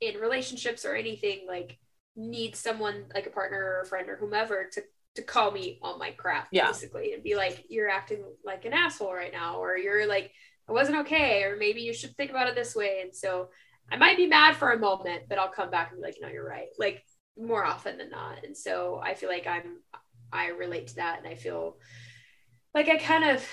in 0.00 0.16
relationships 0.16 0.84
or 0.84 0.94
anything 0.94 1.46
like 1.46 1.78
needs 2.16 2.58
someone 2.58 3.04
like 3.14 3.26
a 3.26 3.30
partner 3.30 3.58
or 3.58 3.80
a 3.82 3.86
friend 3.86 4.08
or 4.08 4.16
whomever 4.16 4.68
to 4.72 4.82
to 5.16 5.22
call 5.22 5.50
me 5.50 5.78
on 5.82 5.98
my 5.98 6.10
crap 6.10 6.48
Yeah. 6.50 6.66
basically 6.66 7.12
and 7.12 7.22
be 7.22 7.36
like 7.36 7.66
you're 7.68 7.88
acting 7.88 8.24
like 8.44 8.64
an 8.64 8.72
asshole 8.72 9.12
right 9.14 9.32
now 9.32 9.58
or 9.58 9.76
you're 9.76 10.06
like 10.06 10.32
it 10.68 10.72
wasn't 10.72 10.98
okay 10.98 11.42
or 11.44 11.56
maybe 11.56 11.82
you 11.82 11.92
should 11.92 12.16
think 12.16 12.30
about 12.30 12.48
it 12.48 12.54
this 12.54 12.74
way. 12.74 13.00
And 13.02 13.14
so 13.14 13.50
i 13.92 13.96
might 13.96 14.16
be 14.16 14.26
mad 14.26 14.56
for 14.56 14.72
a 14.72 14.78
moment 14.78 15.24
but 15.28 15.38
i'll 15.38 15.50
come 15.52 15.70
back 15.70 15.90
and 15.90 16.00
be 16.00 16.06
like 16.06 16.16
no 16.20 16.28
you're 16.28 16.48
right. 16.48 16.68
Like 16.78 17.04
more 17.38 17.64
often 17.64 17.98
than 17.98 18.10
not. 18.10 18.44
And 18.44 18.56
so 18.56 19.00
i 19.02 19.14
feel 19.14 19.28
like 19.28 19.46
i'm 19.46 19.80
i 20.32 20.48
relate 20.48 20.88
to 20.88 20.96
that. 20.96 21.18
And 21.18 21.26
i 21.26 21.34
feel 21.34 21.76
like 22.74 22.88
i 22.88 22.96
kind 22.96 23.24
of 23.24 23.46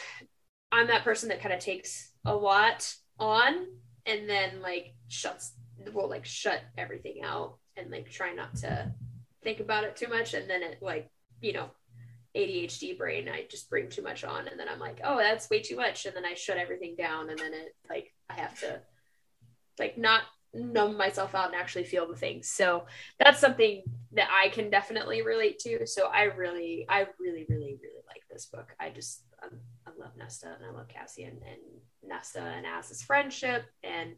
i'm 0.71 0.87
that 0.87 1.03
person 1.03 1.29
that 1.29 1.41
kind 1.41 1.53
of 1.53 1.59
takes 1.59 2.11
a 2.25 2.35
lot 2.35 2.93
on 3.19 3.67
and 4.05 4.29
then 4.29 4.61
like 4.61 4.95
shuts 5.07 5.53
will 5.93 6.09
like 6.09 6.25
shut 6.25 6.61
everything 6.77 7.21
out 7.23 7.57
and 7.77 7.91
like 7.91 8.09
try 8.09 8.33
not 8.33 8.55
to 8.55 8.91
think 9.43 9.59
about 9.59 9.83
it 9.83 9.95
too 9.95 10.07
much. 10.07 10.33
And 10.33 10.49
then 10.49 10.63
it 10.63 10.77
like 10.81 11.09
you 11.41 11.53
know 11.53 11.69
ADHD 12.35 12.97
brain 12.97 13.27
I 13.27 13.45
just 13.49 13.69
bring 13.69 13.89
too 13.89 14.01
much 14.01 14.23
on 14.23 14.47
and 14.47 14.59
then 14.59 14.67
I'm 14.69 14.79
like 14.79 15.01
oh 15.03 15.17
that's 15.17 15.49
way 15.49 15.61
too 15.61 15.75
much. 15.75 16.05
And 16.05 16.15
then 16.15 16.25
I 16.25 16.33
shut 16.33 16.57
everything 16.57 16.95
down 16.97 17.29
and 17.29 17.39
then 17.39 17.53
it 17.53 17.75
like 17.89 18.13
I 18.29 18.33
have 18.33 18.59
to 18.61 18.81
like 19.79 19.97
not 19.97 20.23
numb 20.53 20.97
myself 20.97 21.33
out 21.33 21.47
and 21.47 21.55
actually 21.55 21.83
feel 21.83 22.07
the 22.07 22.15
things 22.15 22.47
so 22.47 22.85
that's 23.19 23.39
something 23.39 23.83
that 24.11 24.27
I 24.29 24.49
can 24.49 24.69
definitely 24.69 25.21
relate 25.21 25.59
to 25.59 25.85
so 25.87 26.07
I 26.07 26.23
really 26.23 26.85
I 26.89 27.07
really 27.19 27.45
really 27.47 27.77
really 27.81 28.03
like 28.07 28.23
this 28.29 28.47
book 28.47 28.75
I 28.79 28.89
just 28.89 29.23
um, 29.43 29.57
I 29.87 29.91
love 29.97 30.11
Nesta 30.17 30.47
and 30.47 30.65
I 30.65 30.77
love 30.77 30.87
Cassian 30.87 31.39
and 31.49 31.61
Nesta 32.03 32.41
and 32.41 32.65
Az's 32.65 33.01
friendship 33.01 33.63
and 33.83 34.15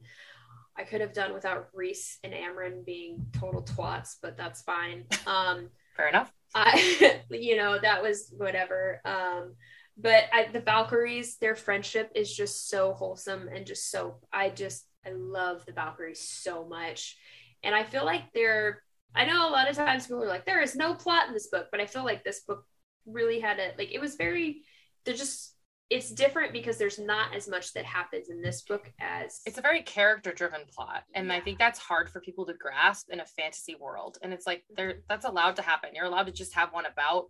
I 0.75 0.83
could 0.83 1.01
have 1.01 1.13
done 1.13 1.33
without 1.33 1.69
Rhys 1.73 2.17
and 2.23 2.33
Amren 2.33 2.85
being 2.85 3.25
total 3.33 3.63
twats, 3.63 4.15
but 4.21 4.37
that's 4.37 4.61
fine. 4.61 5.05
Um, 5.27 5.69
Fair 5.95 6.09
enough. 6.09 6.33
I, 6.55 7.21
you 7.29 7.55
know, 7.55 7.77
that 7.79 8.01
was 8.01 8.33
whatever. 8.35 8.99
Um, 9.05 9.53
but 9.97 10.23
I, 10.33 10.47
the 10.51 10.59
Valkyries, 10.59 11.37
their 11.37 11.55
friendship 11.55 12.11
is 12.15 12.35
just 12.35 12.69
so 12.69 12.93
wholesome 12.93 13.47
and 13.53 13.65
just 13.65 13.91
so. 13.91 14.17
I 14.31 14.49
just 14.49 14.85
I 15.05 15.11
love 15.11 15.65
the 15.65 15.73
Valkyries 15.73 16.19
so 16.19 16.65
much, 16.65 17.17
and 17.63 17.75
I 17.75 17.83
feel 17.83 18.05
like 18.05 18.23
they're. 18.33 18.81
I 19.15 19.25
know 19.25 19.47
a 19.47 19.51
lot 19.51 19.69
of 19.69 19.75
times 19.75 20.07
people 20.07 20.23
are 20.23 20.27
like, 20.27 20.45
there 20.45 20.61
is 20.63 20.75
no 20.75 20.95
plot 20.95 21.27
in 21.27 21.33
this 21.33 21.47
book, 21.47 21.67
but 21.71 21.79
I 21.79 21.85
feel 21.85 22.03
like 22.03 22.23
this 22.23 22.41
book 22.41 22.65
really 23.05 23.39
had 23.39 23.59
a 23.59 23.73
like. 23.77 23.91
It 23.91 24.01
was 24.01 24.15
very. 24.15 24.61
They're 25.05 25.15
just. 25.15 25.51
It's 25.89 26.09
different 26.09 26.53
because 26.53 26.79
there's 26.79 26.97
not 26.97 27.35
as 27.35 27.47
much 27.47 27.73
that 27.73 27.85
happens 27.85 28.29
in 28.29 28.41
this 28.41 28.63
book 28.63 28.91
as 28.99 29.41
It's 29.45 29.59
a 29.59 29.61
very 29.61 29.83
character 29.83 30.31
driven 30.31 30.61
plot. 30.73 31.03
And 31.13 31.31
I 31.31 31.39
think 31.39 31.59
that's 31.59 31.77
hard 31.77 32.09
for 32.09 32.19
people 32.19 32.47
to 32.47 32.53
grasp 32.53 33.09
in 33.11 33.19
a 33.19 33.25
fantasy 33.25 33.75
world. 33.75 34.17
And 34.23 34.33
it's 34.33 34.47
like 34.47 34.59
mm-hmm. 34.59 34.75
there 34.77 34.95
that's 35.07 35.25
allowed 35.25 35.57
to 35.57 35.61
happen. 35.61 35.91
You're 35.93 36.05
allowed 36.05 36.27
to 36.27 36.31
just 36.31 36.55
have 36.55 36.73
one 36.73 36.87
about 36.87 37.25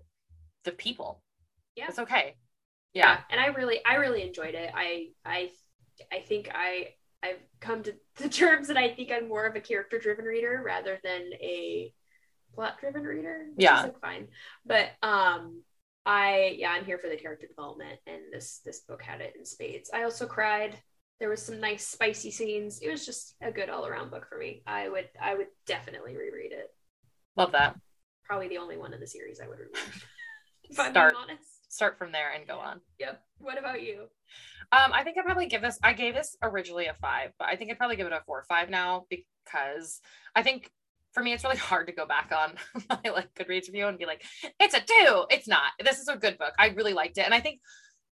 the 0.63 0.71
people. 0.71 1.23
Yeah. 1.75 1.87
It's 1.89 1.99
okay. 1.99 2.35
Yeah. 2.93 3.19
and 3.29 3.39
i 3.39 3.47
really 3.47 3.83
i 3.85 3.95
really 3.95 4.21
enjoyed 4.21 4.55
it 4.55 4.71
i 4.73 5.07
i 5.25 5.49
i 6.11 6.19
think 6.19 6.49
i 6.53 6.89
i've 7.23 7.39
come 7.61 7.81
to 7.83 7.93
the 8.17 8.29
terms 8.29 8.67
that 8.67 8.77
i 8.77 8.89
think 8.93 9.11
i'm 9.11 9.27
more 9.29 9.45
of 9.45 9.55
a 9.55 9.61
character 9.61 9.97
driven 9.99 10.25
reader 10.25 10.61
rather 10.65 10.99
than 11.03 11.21
a 11.41 11.91
plot 12.53 12.77
driven 12.79 13.03
reader 13.03 13.47
Yeah. 13.57 13.81
like 13.83 13.99
fine. 13.99 14.27
But 14.65 14.89
um 15.01 15.63
i 16.05 16.55
yeah 16.59 16.69
i'm 16.71 16.85
here 16.85 16.97
for 16.99 17.07
the 17.09 17.15
character 17.15 17.47
development 17.47 17.97
and 18.05 18.19
this 18.31 18.59
this 18.65 18.81
book 18.81 19.01
had 19.01 19.21
it 19.21 19.33
in 19.37 19.45
spades. 19.45 19.89
I 19.93 20.03
also 20.03 20.27
cried. 20.27 20.77
There 21.19 21.29
was 21.29 21.41
some 21.41 21.61
nice 21.61 21.87
spicy 21.87 22.31
scenes. 22.31 22.79
It 22.81 22.89
was 22.91 23.05
just 23.05 23.35
a 23.41 23.51
good 23.51 23.69
all-around 23.69 24.11
book 24.11 24.27
for 24.27 24.37
me. 24.37 24.61
I 24.67 24.89
would 24.89 25.07
i 25.21 25.33
would 25.33 25.47
definitely 25.65 26.15
reread 26.17 26.51
it. 26.51 26.67
Love 27.37 27.53
that. 27.53 27.75
probably 28.25 28.49
the 28.49 28.57
only 28.57 28.77
one 28.77 28.93
in 28.93 28.99
the 28.99 29.07
series 29.07 29.39
i 29.43 29.47
would 29.47 29.57
reread 29.59 29.73
if 30.69 30.79
i'm 30.79 30.93
being 30.93 31.05
honest 31.17 31.52
Start 31.73 31.97
from 31.97 32.11
there 32.11 32.31
and 32.35 32.47
go 32.47 32.59
on. 32.59 32.81
yep 32.99 33.23
what 33.39 33.57
about 33.57 33.81
you 33.81 34.01
Um, 34.71 34.91
I 34.93 35.03
think 35.03 35.17
I'd 35.17 35.25
probably 35.25 35.47
give 35.47 35.63
this. 35.63 35.79
I 35.81 35.93
gave 35.93 36.13
this 36.13 36.37
originally 36.43 36.85
a 36.85 36.93
five, 37.01 37.31
but 37.39 37.47
I 37.47 37.55
think 37.55 37.71
I'd 37.71 37.79
probably 37.79 37.95
give 37.95 38.05
it 38.05 38.13
a 38.13 38.21
four 38.27 38.37
or 38.39 38.45
five 38.47 38.69
now 38.69 39.05
because 39.09 39.99
I 40.35 40.43
think 40.43 40.71
for 41.13 41.23
me 41.23 41.33
it's 41.33 41.43
really 41.43 41.57
hard 41.71 41.87
to 41.87 41.93
go 41.93 42.05
back 42.05 42.31
on 42.31 42.55
my 42.89 43.11
like 43.11 43.33
Goodreads 43.33 43.67
review 43.67 43.87
and 43.87 43.97
be 43.97 44.05
like, 44.05 44.23
it's 44.59 44.75
a 44.75 44.81
two. 44.81 45.25
It's 45.31 45.47
not. 45.47 45.71
This 45.83 45.99
is 45.99 46.07
a 46.07 46.15
good 46.15 46.37
book. 46.37 46.53
I 46.59 46.67
really 46.67 46.93
liked 46.93 47.17
it, 47.17 47.25
and 47.25 47.33
I 47.33 47.39
think, 47.39 47.59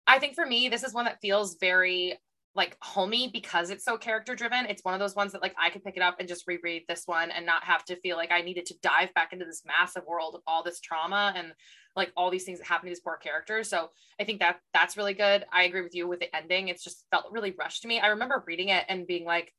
I 0.07 0.19
think 0.19 0.35
for 0.35 0.45
me 0.47 0.69
this 0.69 0.85
is 0.85 0.93
one 0.93 1.07
that 1.07 1.23
feels 1.23 1.57
very 1.59 2.19
like 2.57 2.77
homey 2.81 3.29
because 3.33 3.71
it's 3.71 3.85
so 3.85 3.97
character 3.99 4.35
driven. 4.35 4.67
It's 4.67 4.85
one 4.85 4.95
of 4.95 5.01
those 5.01 5.15
ones 5.15 5.33
that 5.33 5.43
like 5.43 5.55
I 5.59 5.71
could 5.71 5.85
pick 5.85 5.97
it 5.97 6.03
up 6.03 6.17
and 6.19 6.29
just 6.29 6.47
reread 6.47 6.85
this 6.89 7.03
one 7.07 7.31
and 7.31 7.45
not 7.45 7.65
have 7.65 7.85
to 7.87 7.97
feel 7.97 8.17
like 8.17 8.33
I 8.33 8.41
needed 8.41 8.67
to 8.67 8.75
dive 8.83 9.13
back 9.15 9.33
into 9.33 9.45
this 9.45 9.63
massive 9.67 10.05
world 10.07 10.35
of 10.35 10.41
all 10.47 10.63
this 10.63 10.81
trauma 10.81 11.35
and 11.37 11.53
like 11.95 12.13
all 12.17 12.31
these 12.31 12.45
things 12.45 12.59
that 12.59 12.67
happen 12.67 12.87
to 12.87 12.91
these 12.91 13.01
poor 13.01 13.17
characters. 13.17 13.69
So 13.69 13.91
I 14.21 14.25
think 14.25 14.41
that 14.41 14.61
that's 14.73 14.97
really 14.97 15.15
good. 15.15 15.45
I 15.53 15.65
agree 15.65 15.83
with 15.83 15.95
you 15.95 16.09
with 16.09 16.21
the 16.21 16.35
ending. 16.35 16.69
It's 16.69 16.83
just 16.83 17.05
felt 17.11 17.31
really 17.31 17.55
rushed 17.59 17.83
to 17.83 17.89
me. 17.89 18.01
I 18.01 18.09
remember 18.09 18.43
reading 18.47 18.71
it 18.71 18.85
and 18.89 19.07
being 19.07 19.25
like, 19.25 19.53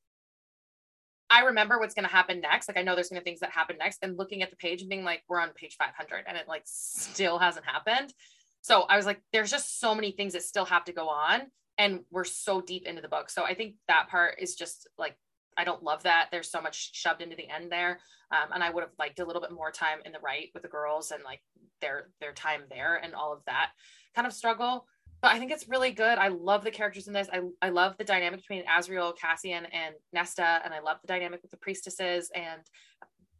I 1.29 1.41
remember 1.41 1.77
what's 1.77 1.93
going 1.93 2.05
to 2.07 2.11
happen 2.11 2.39
next. 2.39 2.67
Like 2.67 2.77
I 2.77 2.83
know 2.83 2.95
there's 2.95 3.09
going 3.09 3.19
to 3.19 3.23
things 3.23 3.41
that 3.41 3.51
happen 3.51 3.77
next 3.77 3.99
and 4.01 4.17
looking 4.17 4.43
at 4.43 4.49
the 4.49 4.55
page 4.55 4.81
and 4.81 4.89
being 4.89 5.03
like, 5.03 5.23
we're 5.27 5.41
on 5.41 5.49
page 5.49 5.75
500 5.77 6.23
and 6.27 6.37
it 6.37 6.47
like 6.47 6.63
still 6.65 7.37
hasn't 7.37 7.65
happened. 7.65 8.13
So 8.61 8.81
I 8.83 8.97
was 8.97 9.05
like, 9.05 9.21
there's 9.33 9.51
just 9.51 9.79
so 9.79 9.93
many 9.93 10.11
things 10.11 10.33
that 10.33 10.43
still 10.43 10.65
have 10.65 10.85
to 10.85 10.93
go 10.93 11.09
on. 11.09 11.41
And 11.77 12.01
we're 12.11 12.23
so 12.23 12.61
deep 12.61 12.85
into 12.85 13.01
the 13.01 13.07
book. 13.07 13.29
So 13.29 13.43
I 13.43 13.53
think 13.53 13.75
that 13.87 14.07
part 14.09 14.35
is 14.39 14.55
just 14.55 14.87
like, 14.97 15.17
I 15.57 15.63
don't 15.63 15.83
love 15.83 16.03
that. 16.03 16.27
There's 16.31 16.51
so 16.51 16.61
much 16.61 16.91
shoved 16.93 17.21
into 17.21 17.35
the 17.35 17.49
end 17.49 17.71
there. 17.71 17.99
Um, 18.31 18.51
and 18.53 18.63
I 18.63 18.69
would 18.69 18.81
have 18.81 18.91
liked 18.99 19.19
a 19.19 19.25
little 19.25 19.41
bit 19.41 19.51
more 19.51 19.71
time 19.71 19.99
in 20.05 20.11
the 20.11 20.19
Rite 20.19 20.49
with 20.53 20.63
the 20.63 20.69
girls 20.69 21.11
and 21.11 21.23
like 21.23 21.41
their, 21.81 22.09
their 22.19 22.33
time 22.33 22.61
there 22.69 22.95
and 22.95 23.15
all 23.15 23.33
of 23.33 23.39
that 23.45 23.71
kind 24.15 24.27
of 24.27 24.33
struggle 24.33 24.87
but 25.21 25.31
I 25.31 25.39
think 25.39 25.51
it's 25.51 25.67
really 25.67 25.91
good. 25.91 26.17
I 26.17 26.27
love 26.27 26.63
the 26.63 26.71
characters 26.71 27.07
in 27.07 27.13
this. 27.13 27.27
I, 27.33 27.41
I 27.61 27.69
love 27.69 27.97
the 27.97 28.03
dynamic 28.03 28.41
between 28.41 28.63
Azriel, 28.65 29.17
Cassian, 29.17 29.65
and 29.65 29.95
Nesta, 30.13 30.61
and 30.63 30.73
I 30.73 30.79
love 30.79 30.97
the 31.01 31.07
dynamic 31.07 31.41
with 31.41 31.51
the 31.51 31.57
priestesses. 31.57 32.29
And 32.35 32.61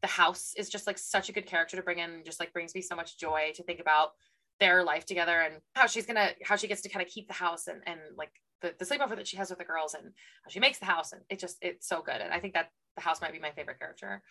the 0.02 0.08
house 0.08 0.54
is 0.58 0.70
just 0.70 0.88
like 0.88 0.98
such 0.98 1.30
a 1.30 1.32
good 1.32 1.46
character 1.46 1.78
to 1.78 1.84
bring 1.84 2.00
in, 2.00 2.24
just 2.26 2.40
like 2.40 2.52
brings 2.52 2.74
me 2.74 2.82
so 2.82 2.96
much 2.96 3.20
joy 3.20 3.52
to 3.56 3.64
think 3.64 3.80
about 3.80 4.12
their 4.60 4.84
life 4.84 5.06
together 5.06 5.40
and 5.40 5.56
how 5.74 5.88
she's 5.88 6.06
gonna 6.06 6.32
how 6.44 6.56
she 6.56 6.68
gets 6.68 6.82
to 6.82 6.90
kind 6.90 7.06
of 7.06 7.12
keep 7.12 7.28
the 7.28 7.34
house 7.34 7.68
and 7.68 7.82
and 7.86 8.00
like 8.18 8.32
the, 8.62 8.74
the 8.80 8.86
sleepover 8.86 9.16
that 9.16 9.28
she 9.28 9.38
has 9.38 9.50
with 9.50 9.60
the 9.60 9.66
girls 9.66 9.94
and 9.94 10.06
how 10.44 10.50
she 10.50 10.60
makes 10.60 10.80
the 10.80 10.86
house 10.86 11.12
and 11.12 11.22
it 11.30 11.40
just 11.40 11.58
it's 11.62 11.88
so 11.88 12.02
good 12.02 12.20
and 12.22 12.34
I 12.34 12.40
think 12.40 12.54
that 12.54 12.72
the 12.96 13.02
house 13.02 13.22
might 13.22 13.32
be 13.32 13.40
my 13.40 13.52
favorite 13.52 13.80
character. 13.80 14.22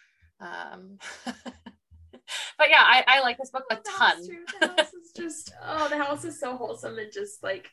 Um, 0.41 0.99
but 1.25 2.69
yeah, 2.69 2.83
I, 2.83 3.05
I 3.07 3.21
like 3.21 3.39
this 3.39 3.51
book 3.51 3.65
a 3.71 3.77
ton. 3.77 4.21
The 4.61 4.67
house 4.67 4.93
is 4.93 5.13
just 5.17 5.55
oh, 5.63 5.89
the 5.89 5.97
house 5.97 6.25
is 6.25 6.39
so 6.39 6.57
wholesome 6.57 6.99
and 6.99 7.13
just 7.13 7.43
like 7.43 7.71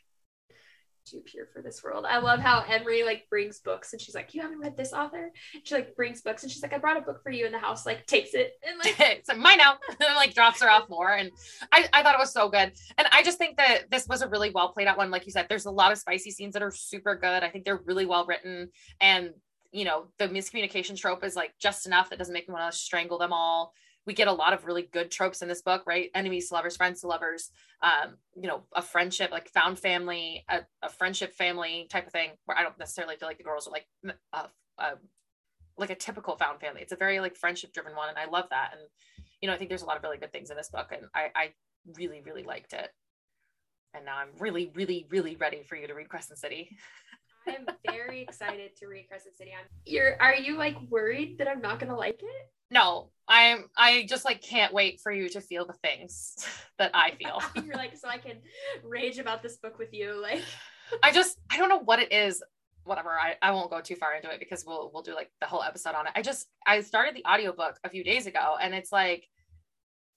too 1.04 1.20
pure 1.24 1.46
for 1.52 1.62
this 1.62 1.82
world. 1.82 2.06
I 2.08 2.18
love 2.18 2.40
how 2.40 2.60
Emerie 2.68 3.04
like 3.04 3.28
brings 3.28 3.60
books 3.60 3.92
and 3.92 4.00
she's 4.00 4.14
like, 4.14 4.34
"You 4.34 4.42
haven't 4.42 4.58
read 4.58 4.76
this 4.76 4.92
author?" 4.92 5.32
she 5.62 5.74
like 5.74 5.94
brings 5.96 6.22
books 6.22 6.42
and 6.42 6.50
she's 6.50 6.62
like, 6.62 6.72
"I 6.72 6.78
brought 6.78 6.96
a 6.96 7.00
book 7.00 7.22
for 7.22 7.30
you," 7.30 7.46
in 7.46 7.52
the 7.52 7.58
house 7.58 7.86
like 7.86 8.06
takes 8.06 8.34
it 8.34 8.52
and 8.66 8.78
like 8.78 8.96
it's 9.00 9.28
mine 9.36 9.58
now, 9.58 9.76
and 9.88 10.14
like 10.16 10.34
drops 10.34 10.62
her 10.62 10.70
off 10.70 10.88
more. 10.88 11.12
And 11.12 11.30
I 11.72 11.88
I 11.92 12.02
thought 12.02 12.14
it 12.14 12.20
was 12.20 12.32
so 12.32 12.48
good, 12.48 12.72
and 12.98 13.08
I 13.12 13.22
just 13.22 13.38
think 13.38 13.56
that 13.56 13.90
this 13.90 14.06
was 14.08 14.22
a 14.22 14.28
really 14.28 14.50
well 14.50 14.72
played 14.72 14.86
out 14.86 14.98
one. 14.98 15.10
Like 15.10 15.26
you 15.26 15.32
said, 15.32 15.46
there's 15.48 15.66
a 15.66 15.70
lot 15.70 15.92
of 15.92 15.98
spicy 15.98 16.30
scenes 16.30 16.54
that 16.54 16.62
are 16.62 16.72
super 16.72 17.14
good. 17.14 17.42
I 17.42 17.50
think 17.50 17.64
they're 17.64 17.80
really 17.84 18.06
well 18.06 18.26
written, 18.26 18.70
and 19.00 19.30
you 19.72 19.84
know 19.84 20.06
the 20.18 20.28
miscommunication 20.28 20.96
trope 20.96 21.24
is 21.24 21.36
like 21.36 21.52
just 21.60 21.86
enough 21.86 22.10
that 22.10 22.18
doesn't 22.18 22.32
make 22.32 22.48
me 22.48 22.54
want 22.54 22.72
to 22.72 22.78
strangle 22.78 23.18
them 23.18 23.32
all 23.32 23.72
we 24.06 24.14
get 24.14 24.28
a 24.28 24.32
lot 24.32 24.52
of 24.52 24.66
really 24.66 24.82
good 24.82 25.10
tropes 25.10 25.40
in 25.40 25.48
this 25.48 25.62
book, 25.62 25.84
right? 25.86 26.10
Enemies 26.14 26.48
to 26.48 26.54
lovers, 26.54 26.76
friends 26.76 27.00
to 27.00 27.06
lovers, 27.06 27.50
um, 27.82 28.16
you 28.34 28.46
know, 28.48 28.64
a 28.74 28.82
friendship, 28.82 29.30
like 29.30 29.48
found 29.48 29.78
family, 29.78 30.44
a, 30.48 30.60
a, 30.82 30.90
friendship 30.90 31.34
family 31.34 31.86
type 31.90 32.06
of 32.06 32.12
thing, 32.12 32.30
where 32.44 32.58
I 32.58 32.62
don't 32.62 32.78
necessarily 32.78 33.16
feel 33.16 33.28
like 33.28 33.38
the 33.38 33.44
girls 33.44 33.66
are 33.66 33.70
like 33.70 33.86
like 35.76 35.90
a 35.90 35.94
typical 35.94 36.36
found 36.36 36.60
family. 36.60 36.82
It's 36.82 36.92
a 36.92 36.96
very 36.96 37.20
like 37.20 37.36
friendship 37.36 37.72
driven 37.72 37.96
one. 37.96 38.08
And 38.08 38.18
I 38.18 38.26
love 38.26 38.46
that. 38.50 38.70
And, 38.72 38.82
you 39.40 39.48
know, 39.48 39.54
I 39.54 39.58
think 39.58 39.68
there's 39.68 39.82
a 39.82 39.86
lot 39.86 39.96
of 39.96 40.02
really 40.02 40.18
good 40.18 40.32
things 40.32 40.50
in 40.50 40.56
this 40.56 40.70
book. 40.70 40.92
And 40.92 41.06
I, 41.14 41.30
I 41.34 41.52
really, 41.96 42.22
really 42.24 42.42
liked 42.42 42.72
it. 42.72 42.90
And 43.94 44.04
now 44.04 44.16
I'm 44.16 44.28
really, 44.38 44.70
really, 44.74 45.06
really 45.10 45.36
ready 45.36 45.62
for 45.62 45.76
you 45.76 45.86
to 45.86 45.94
read 45.94 46.08
Crescent 46.08 46.38
City. 46.38 46.76
I'm 47.46 47.66
very 47.86 48.22
excited 48.22 48.76
to 48.78 48.86
read 48.86 49.06
Crescent 49.08 49.36
City. 49.36 49.50
I'm, 49.52 49.66
you're, 49.84 50.20
are 50.20 50.34
you 50.34 50.56
like 50.56 50.76
worried 50.88 51.38
that 51.38 51.48
I'm 51.48 51.60
not 51.60 51.78
going 51.78 51.90
to 51.90 51.96
like 51.96 52.20
it? 52.22 52.50
No 52.70 53.10
i'm 53.28 53.64
i 53.76 54.04
just 54.08 54.24
like 54.24 54.42
can't 54.42 54.72
wait 54.72 55.00
for 55.00 55.12
you 55.12 55.28
to 55.28 55.40
feel 55.40 55.66
the 55.66 55.72
things 55.74 56.46
that 56.78 56.90
i 56.94 57.12
feel. 57.12 57.40
You're 57.64 57.76
like 57.76 57.96
so 57.96 58.08
i 58.08 58.18
can 58.18 58.36
rage 58.82 59.18
about 59.18 59.42
this 59.42 59.56
book 59.56 59.78
with 59.78 59.92
you 59.92 60.20
like. 60.20 60.42
I 61.02 61.12
just 61.12 61.38
i 61.50 61.56
don't 61.56 61.68
know 61.68 61.80
what 61.80 61.98
it 61.98 62.12
is. 62.12 62.42
Whatever 62.84 63.10
I, 63.10 63.36
I 63.40 63.52
won't 63.52 63.70
go 63.70 63.80
too 63.80 63.96
far 63.96 64.14
into 64.14 64.30
it 64.30 64.38
because 64.38 64.64
we'll 64.66 64.90
we'll 64.92 65.02
do 65.02 65.14
like 65.14 65.30
the 65.40 65.46
whole 65.46 65.62
episode 65.62 65.94
on 65.94 66.06
it. 66.06 66.12
I 66.14 66.20
just 66.20 66.46
i 66.66 66.80
started 66.82 67.16
the 67.16 67.24
audiobook 67.24 67.78
a 67.84 67.88
few 67.88 68.04
days 68.04 68.26
ago 68.26 68.56
and 68.60 68.74
it's 68.74 68.92
like 68.92 69.26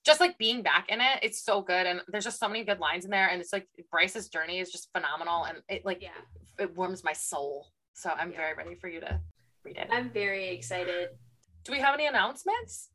just 0.06 0.19
like 0.19 0.38
being 0.38 0.61
back 0.64 0.90
in 0.90 1.00
it 1.00 1.19
it's 1.22 1.42
so 1.43 1.61
good 1.61 1.85
and 1.85 2.01
there's 2.09 2.24
just 2.24 2.40
so 2.40 2.48
many 2.48 2.64
good 2.64 2.80
lines 2.80 3.06
in 3.06 3.11
there 3.11 3.30
and 3.30 3.42
it's 3.42 3.53
like 3.53 3.67
bryce's 3.92 4.30
journey 4.30 4.59
is 4.59 4.72
just 4.72 4.90
phenomenal 4.93 5.45
and 5.45 5.59
it 5.69 5.85
like 5.85 6.01
yeah. 6.01 6.09
it 6.59 6.76
warms 6.76 7.03
my 7.03 7.14
soul. 7.14 7.67
So 7.93 8.09
i'm 8.09 8.32
yeah. 8.32 8.38
very 8.38 8.53
ready 8.56 8.76
for 8.76 8.90
you 8.90 9.00
to 9.00 9.22
read 9.64 9.77
it. 9.77 9.88
I'm 9.90 10.09
very 10.09 10.50
excited 10.50 11.09
do 11.68 11.74
we 11.74 11.80
have 11.80 11.94
any 11.94 12.08
announcements? 12.08 12.90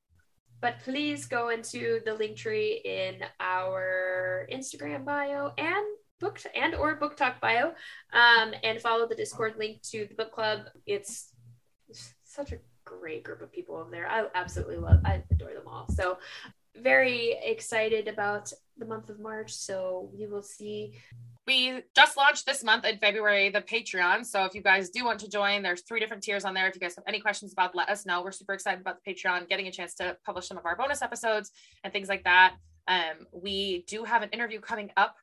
But 0.61 0.81
please 0.83 1.27
go 1.27 1.51
into 1.51 2.01
the 2.07 2.15
link 2.15 2.37
tree 2.37 2.81
in 2.85 3.23
our 3.39 4.49
Instagram 4.51 5.05
bio 5.05 5.53
and 5.59 5.85
book 6.21 6.41
and 6.55 6.75
or 6.75 6.95
book 6.95 7.17
talk 7.17 7.41
bio, 7.41 7.75
um, 8.13 8.55
and 8.63 8.81
follow 8.81 9.07
the 9.07 9.15
Discord 9.15 9.57
link 9.59 9.83
to 9.91 10.07
the 10.07 10.15
book 10.15 10.33
club. 10.33 10.61
It's 10.87 11.35
such 12.25 12.53
a 12.53 12.59
great 12.85 13.25
group 13.25 13.43
of 13.43 13.53
people 13.53 13.77
over 13.77 13.91
there. 13.91 14.09
I 14.09 14.27
absolutely 14.35 14.79
love. 14.79 15.01
I 15.05 15.23
adore 15.31 15.53
them 15.53 15.67
all. 15.67 15.87
So 15.91 16.19
very 16.77 17.39
excited 17.43 18.09
about 18.09 18.53
the 18.79 18.87
month 18.87 19.11
of 19.11 19.21
March. 19.21 19.53
So 19.53 20.11
we 20.15 20.27
will 20.27 20.43
see 20.43 20.95
we 21.47 21.83
just 21.97 22.17
launched 22.17 22.47
this 22.47 22.63
month 22.63 22.85
in 22.85 22.99
February 22.99 23.51
the 23.51 23.61
Patreon. 23.61 24.25
So 24.25 24.45
if 24.45 24.55
you 24.55 24.63
guys 24.63 24.91
do 24.91 25.05
want 25.05 25.21
to 25.21 25.29
join, 25.29 25.63
there's 25.63 25.83
three 25.83 25.99
different 25.99 26.23
tiers 26.23 26.45
on 26.45 26.55
there. 26.55 26.69
If 26.69 26.75
you 26.75 26.81
guys 26.81 26.95
have 26.97 27.05
any 27.09 27.21
questions 27.21 27.53
about, 27.53 27.75
let 27.75 27.89
us 27.89 28.07
know. 28.07 28.23
We're 28.23 28.33
super 28.33 28.53
excited 28.53 28.81
about 28.81 28.99
the 29.03 29.13
Patreon, 29.13 29.49
getting 29.49 29.67
a 29.67 29.73
chance 29.73 29.95
to 29.95 30.17
publish 30.25 30.47
some 30.47 30.57
of 30.57 30.67
our 30.67 30.77
bonus 30.77 31.03
episodes 31.03 31.51
and 31.83 31.93
things 31.93 32.09
like 32.09 32.25
that. 32.25 32.55
Um, 32.87 33.27
we 33.33 33.85
do 33.89 34.05
have 34.05 34.23
an 34.23 34.31
interview 34.31 34.61
coming 34.61 34.91
up 34.97 35.17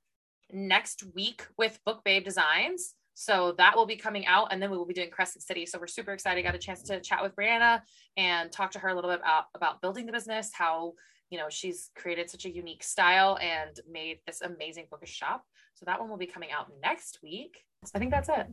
next 0.52 1.04
week 1.16 1.46
with 1.58 1.80
Book 1.86 2.02
Babe 2.04 2.26
Designs. 2.26 2.96
So 3.14 3.54
that 3.58 3.76
will 3.76 3.86
be 3.86 3.98
coming 3.98 4.26
out, 4.28 4.48
and 4.52 4.62
then 4.62 4.72
we 4.72 4.78
will 4.78 4.86
be 4.86 4.94
doing 4.94 5.10
Crescent 5.10 5.44
City. 5.44 5.66
So 5.66 5.78
we're 5.78 5.88
super 5.88 6.14
excited. 6.14 6.42
Got 6.42 6.56
a 6.56 6.58
chance 6.58 6.84
to 6.84 7.02
chat 7.02 7.22
with 7.22 7.36
Brianna 7.36 7.82
and 8.16 8.50
talk 8.50 8.72
to 8.72 8.80
her 8.80 8.88
a 8.88 8.96
little 8.96 9.10
bit 9.10 9.20
about, 9.20 9.46
about 9.56 9.82
building 9.82 10.06
the 10.06 10.14
business, 10.14 10.52
how 10.54 10.94
you 11.30 11.38
know 11.38 11.48
she's 11.50 11.92
created 11.96 12.30
such 12.30 12.46
a 12.46 12.50
unique 12.50 12.84
style 12.84 13.38
and 13.42 13.80
made 13.90 14.20
this 14.26 14.42
amazing 14.42 14.88
bookish 14.90 15.14
shop. 15.14 15.46
So 15.76 15.86
that 15.86 16.00
one 16.00 16.10
will 16.10 16.18
be 16.18 16.28
coming 16.28 16.50
out 16.52 16.68
next 16.82 17.20
week. 17.24 17.64
I 17.96 18.00
think 18.00 18.12
that's 18.12 18.30
it. 18.30 18.48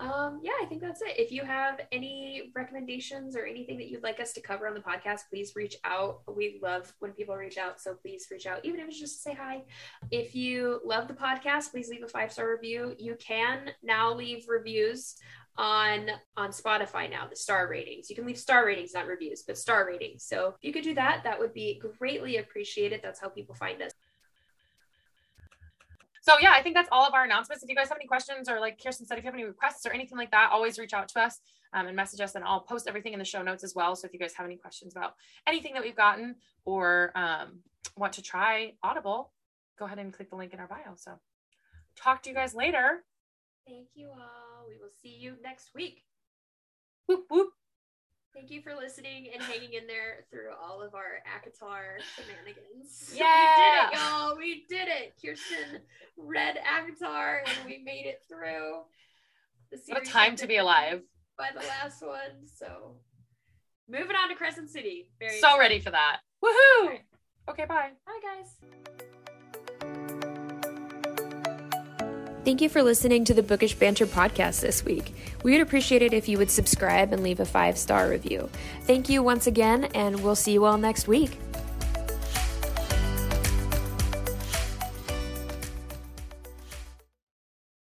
Um, 0.00 0.40
yeah, 0.42 0.52
I 0.60 0.66
think 0.66 0.80
that's 0.80 1.00
it. 1.00 1.16
If 1.16 1.30
you 1.30 1.44
have 1.44 1.80
any 1.92 2.50
recommendations 2.56 3.36
or 3.36 3.44
anything 3.44 3.78
that 3.78 3.88
you'd 3.88 4.02
like 4.02 4.18
us 4.18 4.32
to 4.32 4.40
cover 4.40 4.66
on 4.66 4.74
the 4.74 4.80
podcast, 4.80 5.20
please 5.30 5.52
reach 5.54 5.76
out. 5.84 6.22
We 6.26 6.58
love 6.60 6.92
when 6.98 7.12
people 7.12 7.36
reach 7.36 7.56
out, 7.56 7.80
so 7.80 7.94
please 7.94 8.26
reach 8.30 8.46
out, 8.46 8.64
even 8.64 8.80
if 8.80 8.88
it's 8.88 8.98
just 8.98 9.16
to 9.16 9.30
say 9.30 9.34
hi. 9.34 9.62
If 10.10 10.34
you 10.34 10.80
love 10.84 11.06
the 11.06 11.14
podcast, 11.14 11.70
please 11.70 11.88
leave 11.88 12.02
a 12.02 12.08
five 12.08 12.32
star 12.32 12.50
review. 12.50 12.96
You 12.98 13.16
can 13.16 13.70
now 13.82 14.12
leave 14.12 14.46
reviews 14.48 15.14
on 15.56 16.08
on 16.36 16.50
Spotify 16.50 17.10
now, 17.10 17.26
the 17.28 17.36
star 17.36 17.68
ratings. 17.68 18.08
You 18.08 18.16
can 18.16 18.26
leave 18.26 18.38
star 18.38 18.64
ratings, 18.64 18.94
not 18.94 19.06
reviews, 19.06 19.42
but 19.42 19.58
star 19.58 19.86
ratings. 19.86 20.24
So 20.24 20.54
if 20.58 20.64
you 20.64 20.72
could 20.72 20.84
do 20.84 20.94
that, 20.94 21.22
that 21.24 21.38
would 21.38 21.52
be 21.52 21.80
greatly 21.98 22.38
appreciated. 22.38 23.00
That's 23.02 23.20
how 23.20 23.28
people 23.28 23.54
find 23.54 23.82
us. 23.82 23.92
So 26.22 26.34
yeah, 26.40 26.52
I 26.54 26.62
think 26.62 26.76
that's 26.76 26.88
all 26.92 27.04
of 27.04 27.14
our 27.14 27.24
announcements. 27.24 27.64
If 27.64 27.68
you 27.68 27.74
guys 27.74 27.88
have 27.88 27.98
any 27.98 28.06
questions 28.06 28.48
or 28.48 28.60
like 28.60 28.80
Kearsten 28.80 29.06
said, 29.06 29.18
if 29.18 29.24
you 29.24 29.28
have 29.28 29.34
any 29.34 29.44
requests 29.44 29.84
or 29.84 29.92
anything 29.92 30.16
like 30.16 30.30
that, 30.30 30.50
always 30.52 30.78
reach 30.78 30.94
out 30.94 31.08
to 31.08 31.20
us 31.20 31.40
um, 31.72 31.88
and 31.88 31.96
message 31.96 32.20
us 32.20 32.36
and 32.36 32.44
I'll 32.44 32.60
post 32.60 32.86
everything 32.86 33.12
in 33.12 33.18
the 33.18 33.24
show 33.24 33.42
notes 33.42 33.64
as 33.64 33.74
well. 33.74 33.96
So 33.96 34.06
if 34.06 34.12
you 34.12 34.20
guys 34.20 34.32
have 34.34 34.46
any 34.46 34.56
questions 34.56 34.94
about 34.94 35.16
anything 35.48 35.74
that 35.74 35.82
we've 35.82 35.96
gotten 35.96 36.36
or 36.64 37.10
um, 37.16 37.58
want 37.96 38.12
to 38.14 38.22
try 38.22 38.74
Audible, 38.84 39.32
go 39.76 39.84
ahead 39.84 39.98
and 39.98 40.12
click 40.12 40.30
the 40.30 40.36
link 40.36 40.54
in 40.54 40.60
our 40.60 40.68
bio. 40.68 40.94
So 40.94 41.18
talk 41.96 42.22
to 42.22 42.30
you 42.30 42.36
guys 42.36 42.54
later. 42.54 43.02
Thank 43.66 43.88
you 43.94 44.08
all. 44.08 44.66
We 44.68 44.76
will 44.80 44.92
see 45.02 45.16
you 45.16 45.34
next 45.42 45.70
week. 45.74 46.04
Whoop, 47.06 47.24
whoop. 47.30 47.50
Thank 48.34 48.50
you 48.50 48.62
for 48.62 48.74
listening 48.74 49.28
and 49.32 49.42
hanging 49.42 49.74
in 49.74 49.86
there 49.86 50.24
through 50.30 50.50
all 50.60 50.80
of 50.80 50.94
our 50.94 51.20
ACOTAR 51.28 52.00
shenanigans. 52.16 53.12
Yeah, 53.14 53.26
we 53.90 53.90
did 53.90 53.98
it, 53.98 53.98
y'all. 53.98 54.36
We 54.36 54.64
did 54.68 54.88
it. 54.88 55.14
Kearsten 55.22 55.80
read 56.16 56.56
ACOTAR 56.56 57.40
and 57.44 57.66
we 57.66 57.82
made 57.84 58.06
it 58.06 58.22
through. 58.28 58.82
The 59.70 59.78
what 59.88 60.06
a 60.06 60.10
time 60.10 60.36
to 60.36 60.46
be 60.46 60.56
alive. 60.56 61.02
By 61.36 61.50
the 61.54 61.66
last 61.66 62.02
one. 62.02 62.46
So 62.46 62.96
moving 63.88 64.16
on 64.16 64.28
to 64.30 64.34
Crescent 64.34 64.70
City. 64.70 65.08
Very 65.18 65.32
so 65.32 65.48
excited. 65.48 65.58
ready 65.58 65.80
for 65.80 65.90
that. 65.90 66.20
Woohoo! 66.42 66.88
Right. 66.88 67.00
Okay, 67.50 67.66
bye. 67.66 67.90
Bye, 68.06 68.20
guys. 68.22 69.08
Thank 72.44 72.60
you 72.60 72.68
for 72.68 72.82
listening 72.82 73.24
to 73.26 73.34
the 73.34 73.42
Bookish 73.42 73.76
Banter 73.76 74.04
podcast 74.04 74.62
this 74.62 74.84
week. 74.84 75.14
We 75.44 75.52
would 75.52 75.60
appreciate 75.60 76.02
it 76.02 76.12
if 76.12 76.28
you 76.28 76.38
would 76.38 76.50
subscribe 76.50 77.12
and 77.12 77.22
leave 77.22 77.38
a 77.38 77.44
five 77.44 77.78
star 77.78 78.08
review. 78.08 78.50
Thank 78.82 79.08
you 79.08 79.22
once 79.22 79.46
again, 79.46 79.84
and 79.94 80.24
we'll 80.24 80.34
see 80.34 80.52
you 80.52 80.64
all 80.64 80.76
next 80.76 81.06
week. 81.06 81.38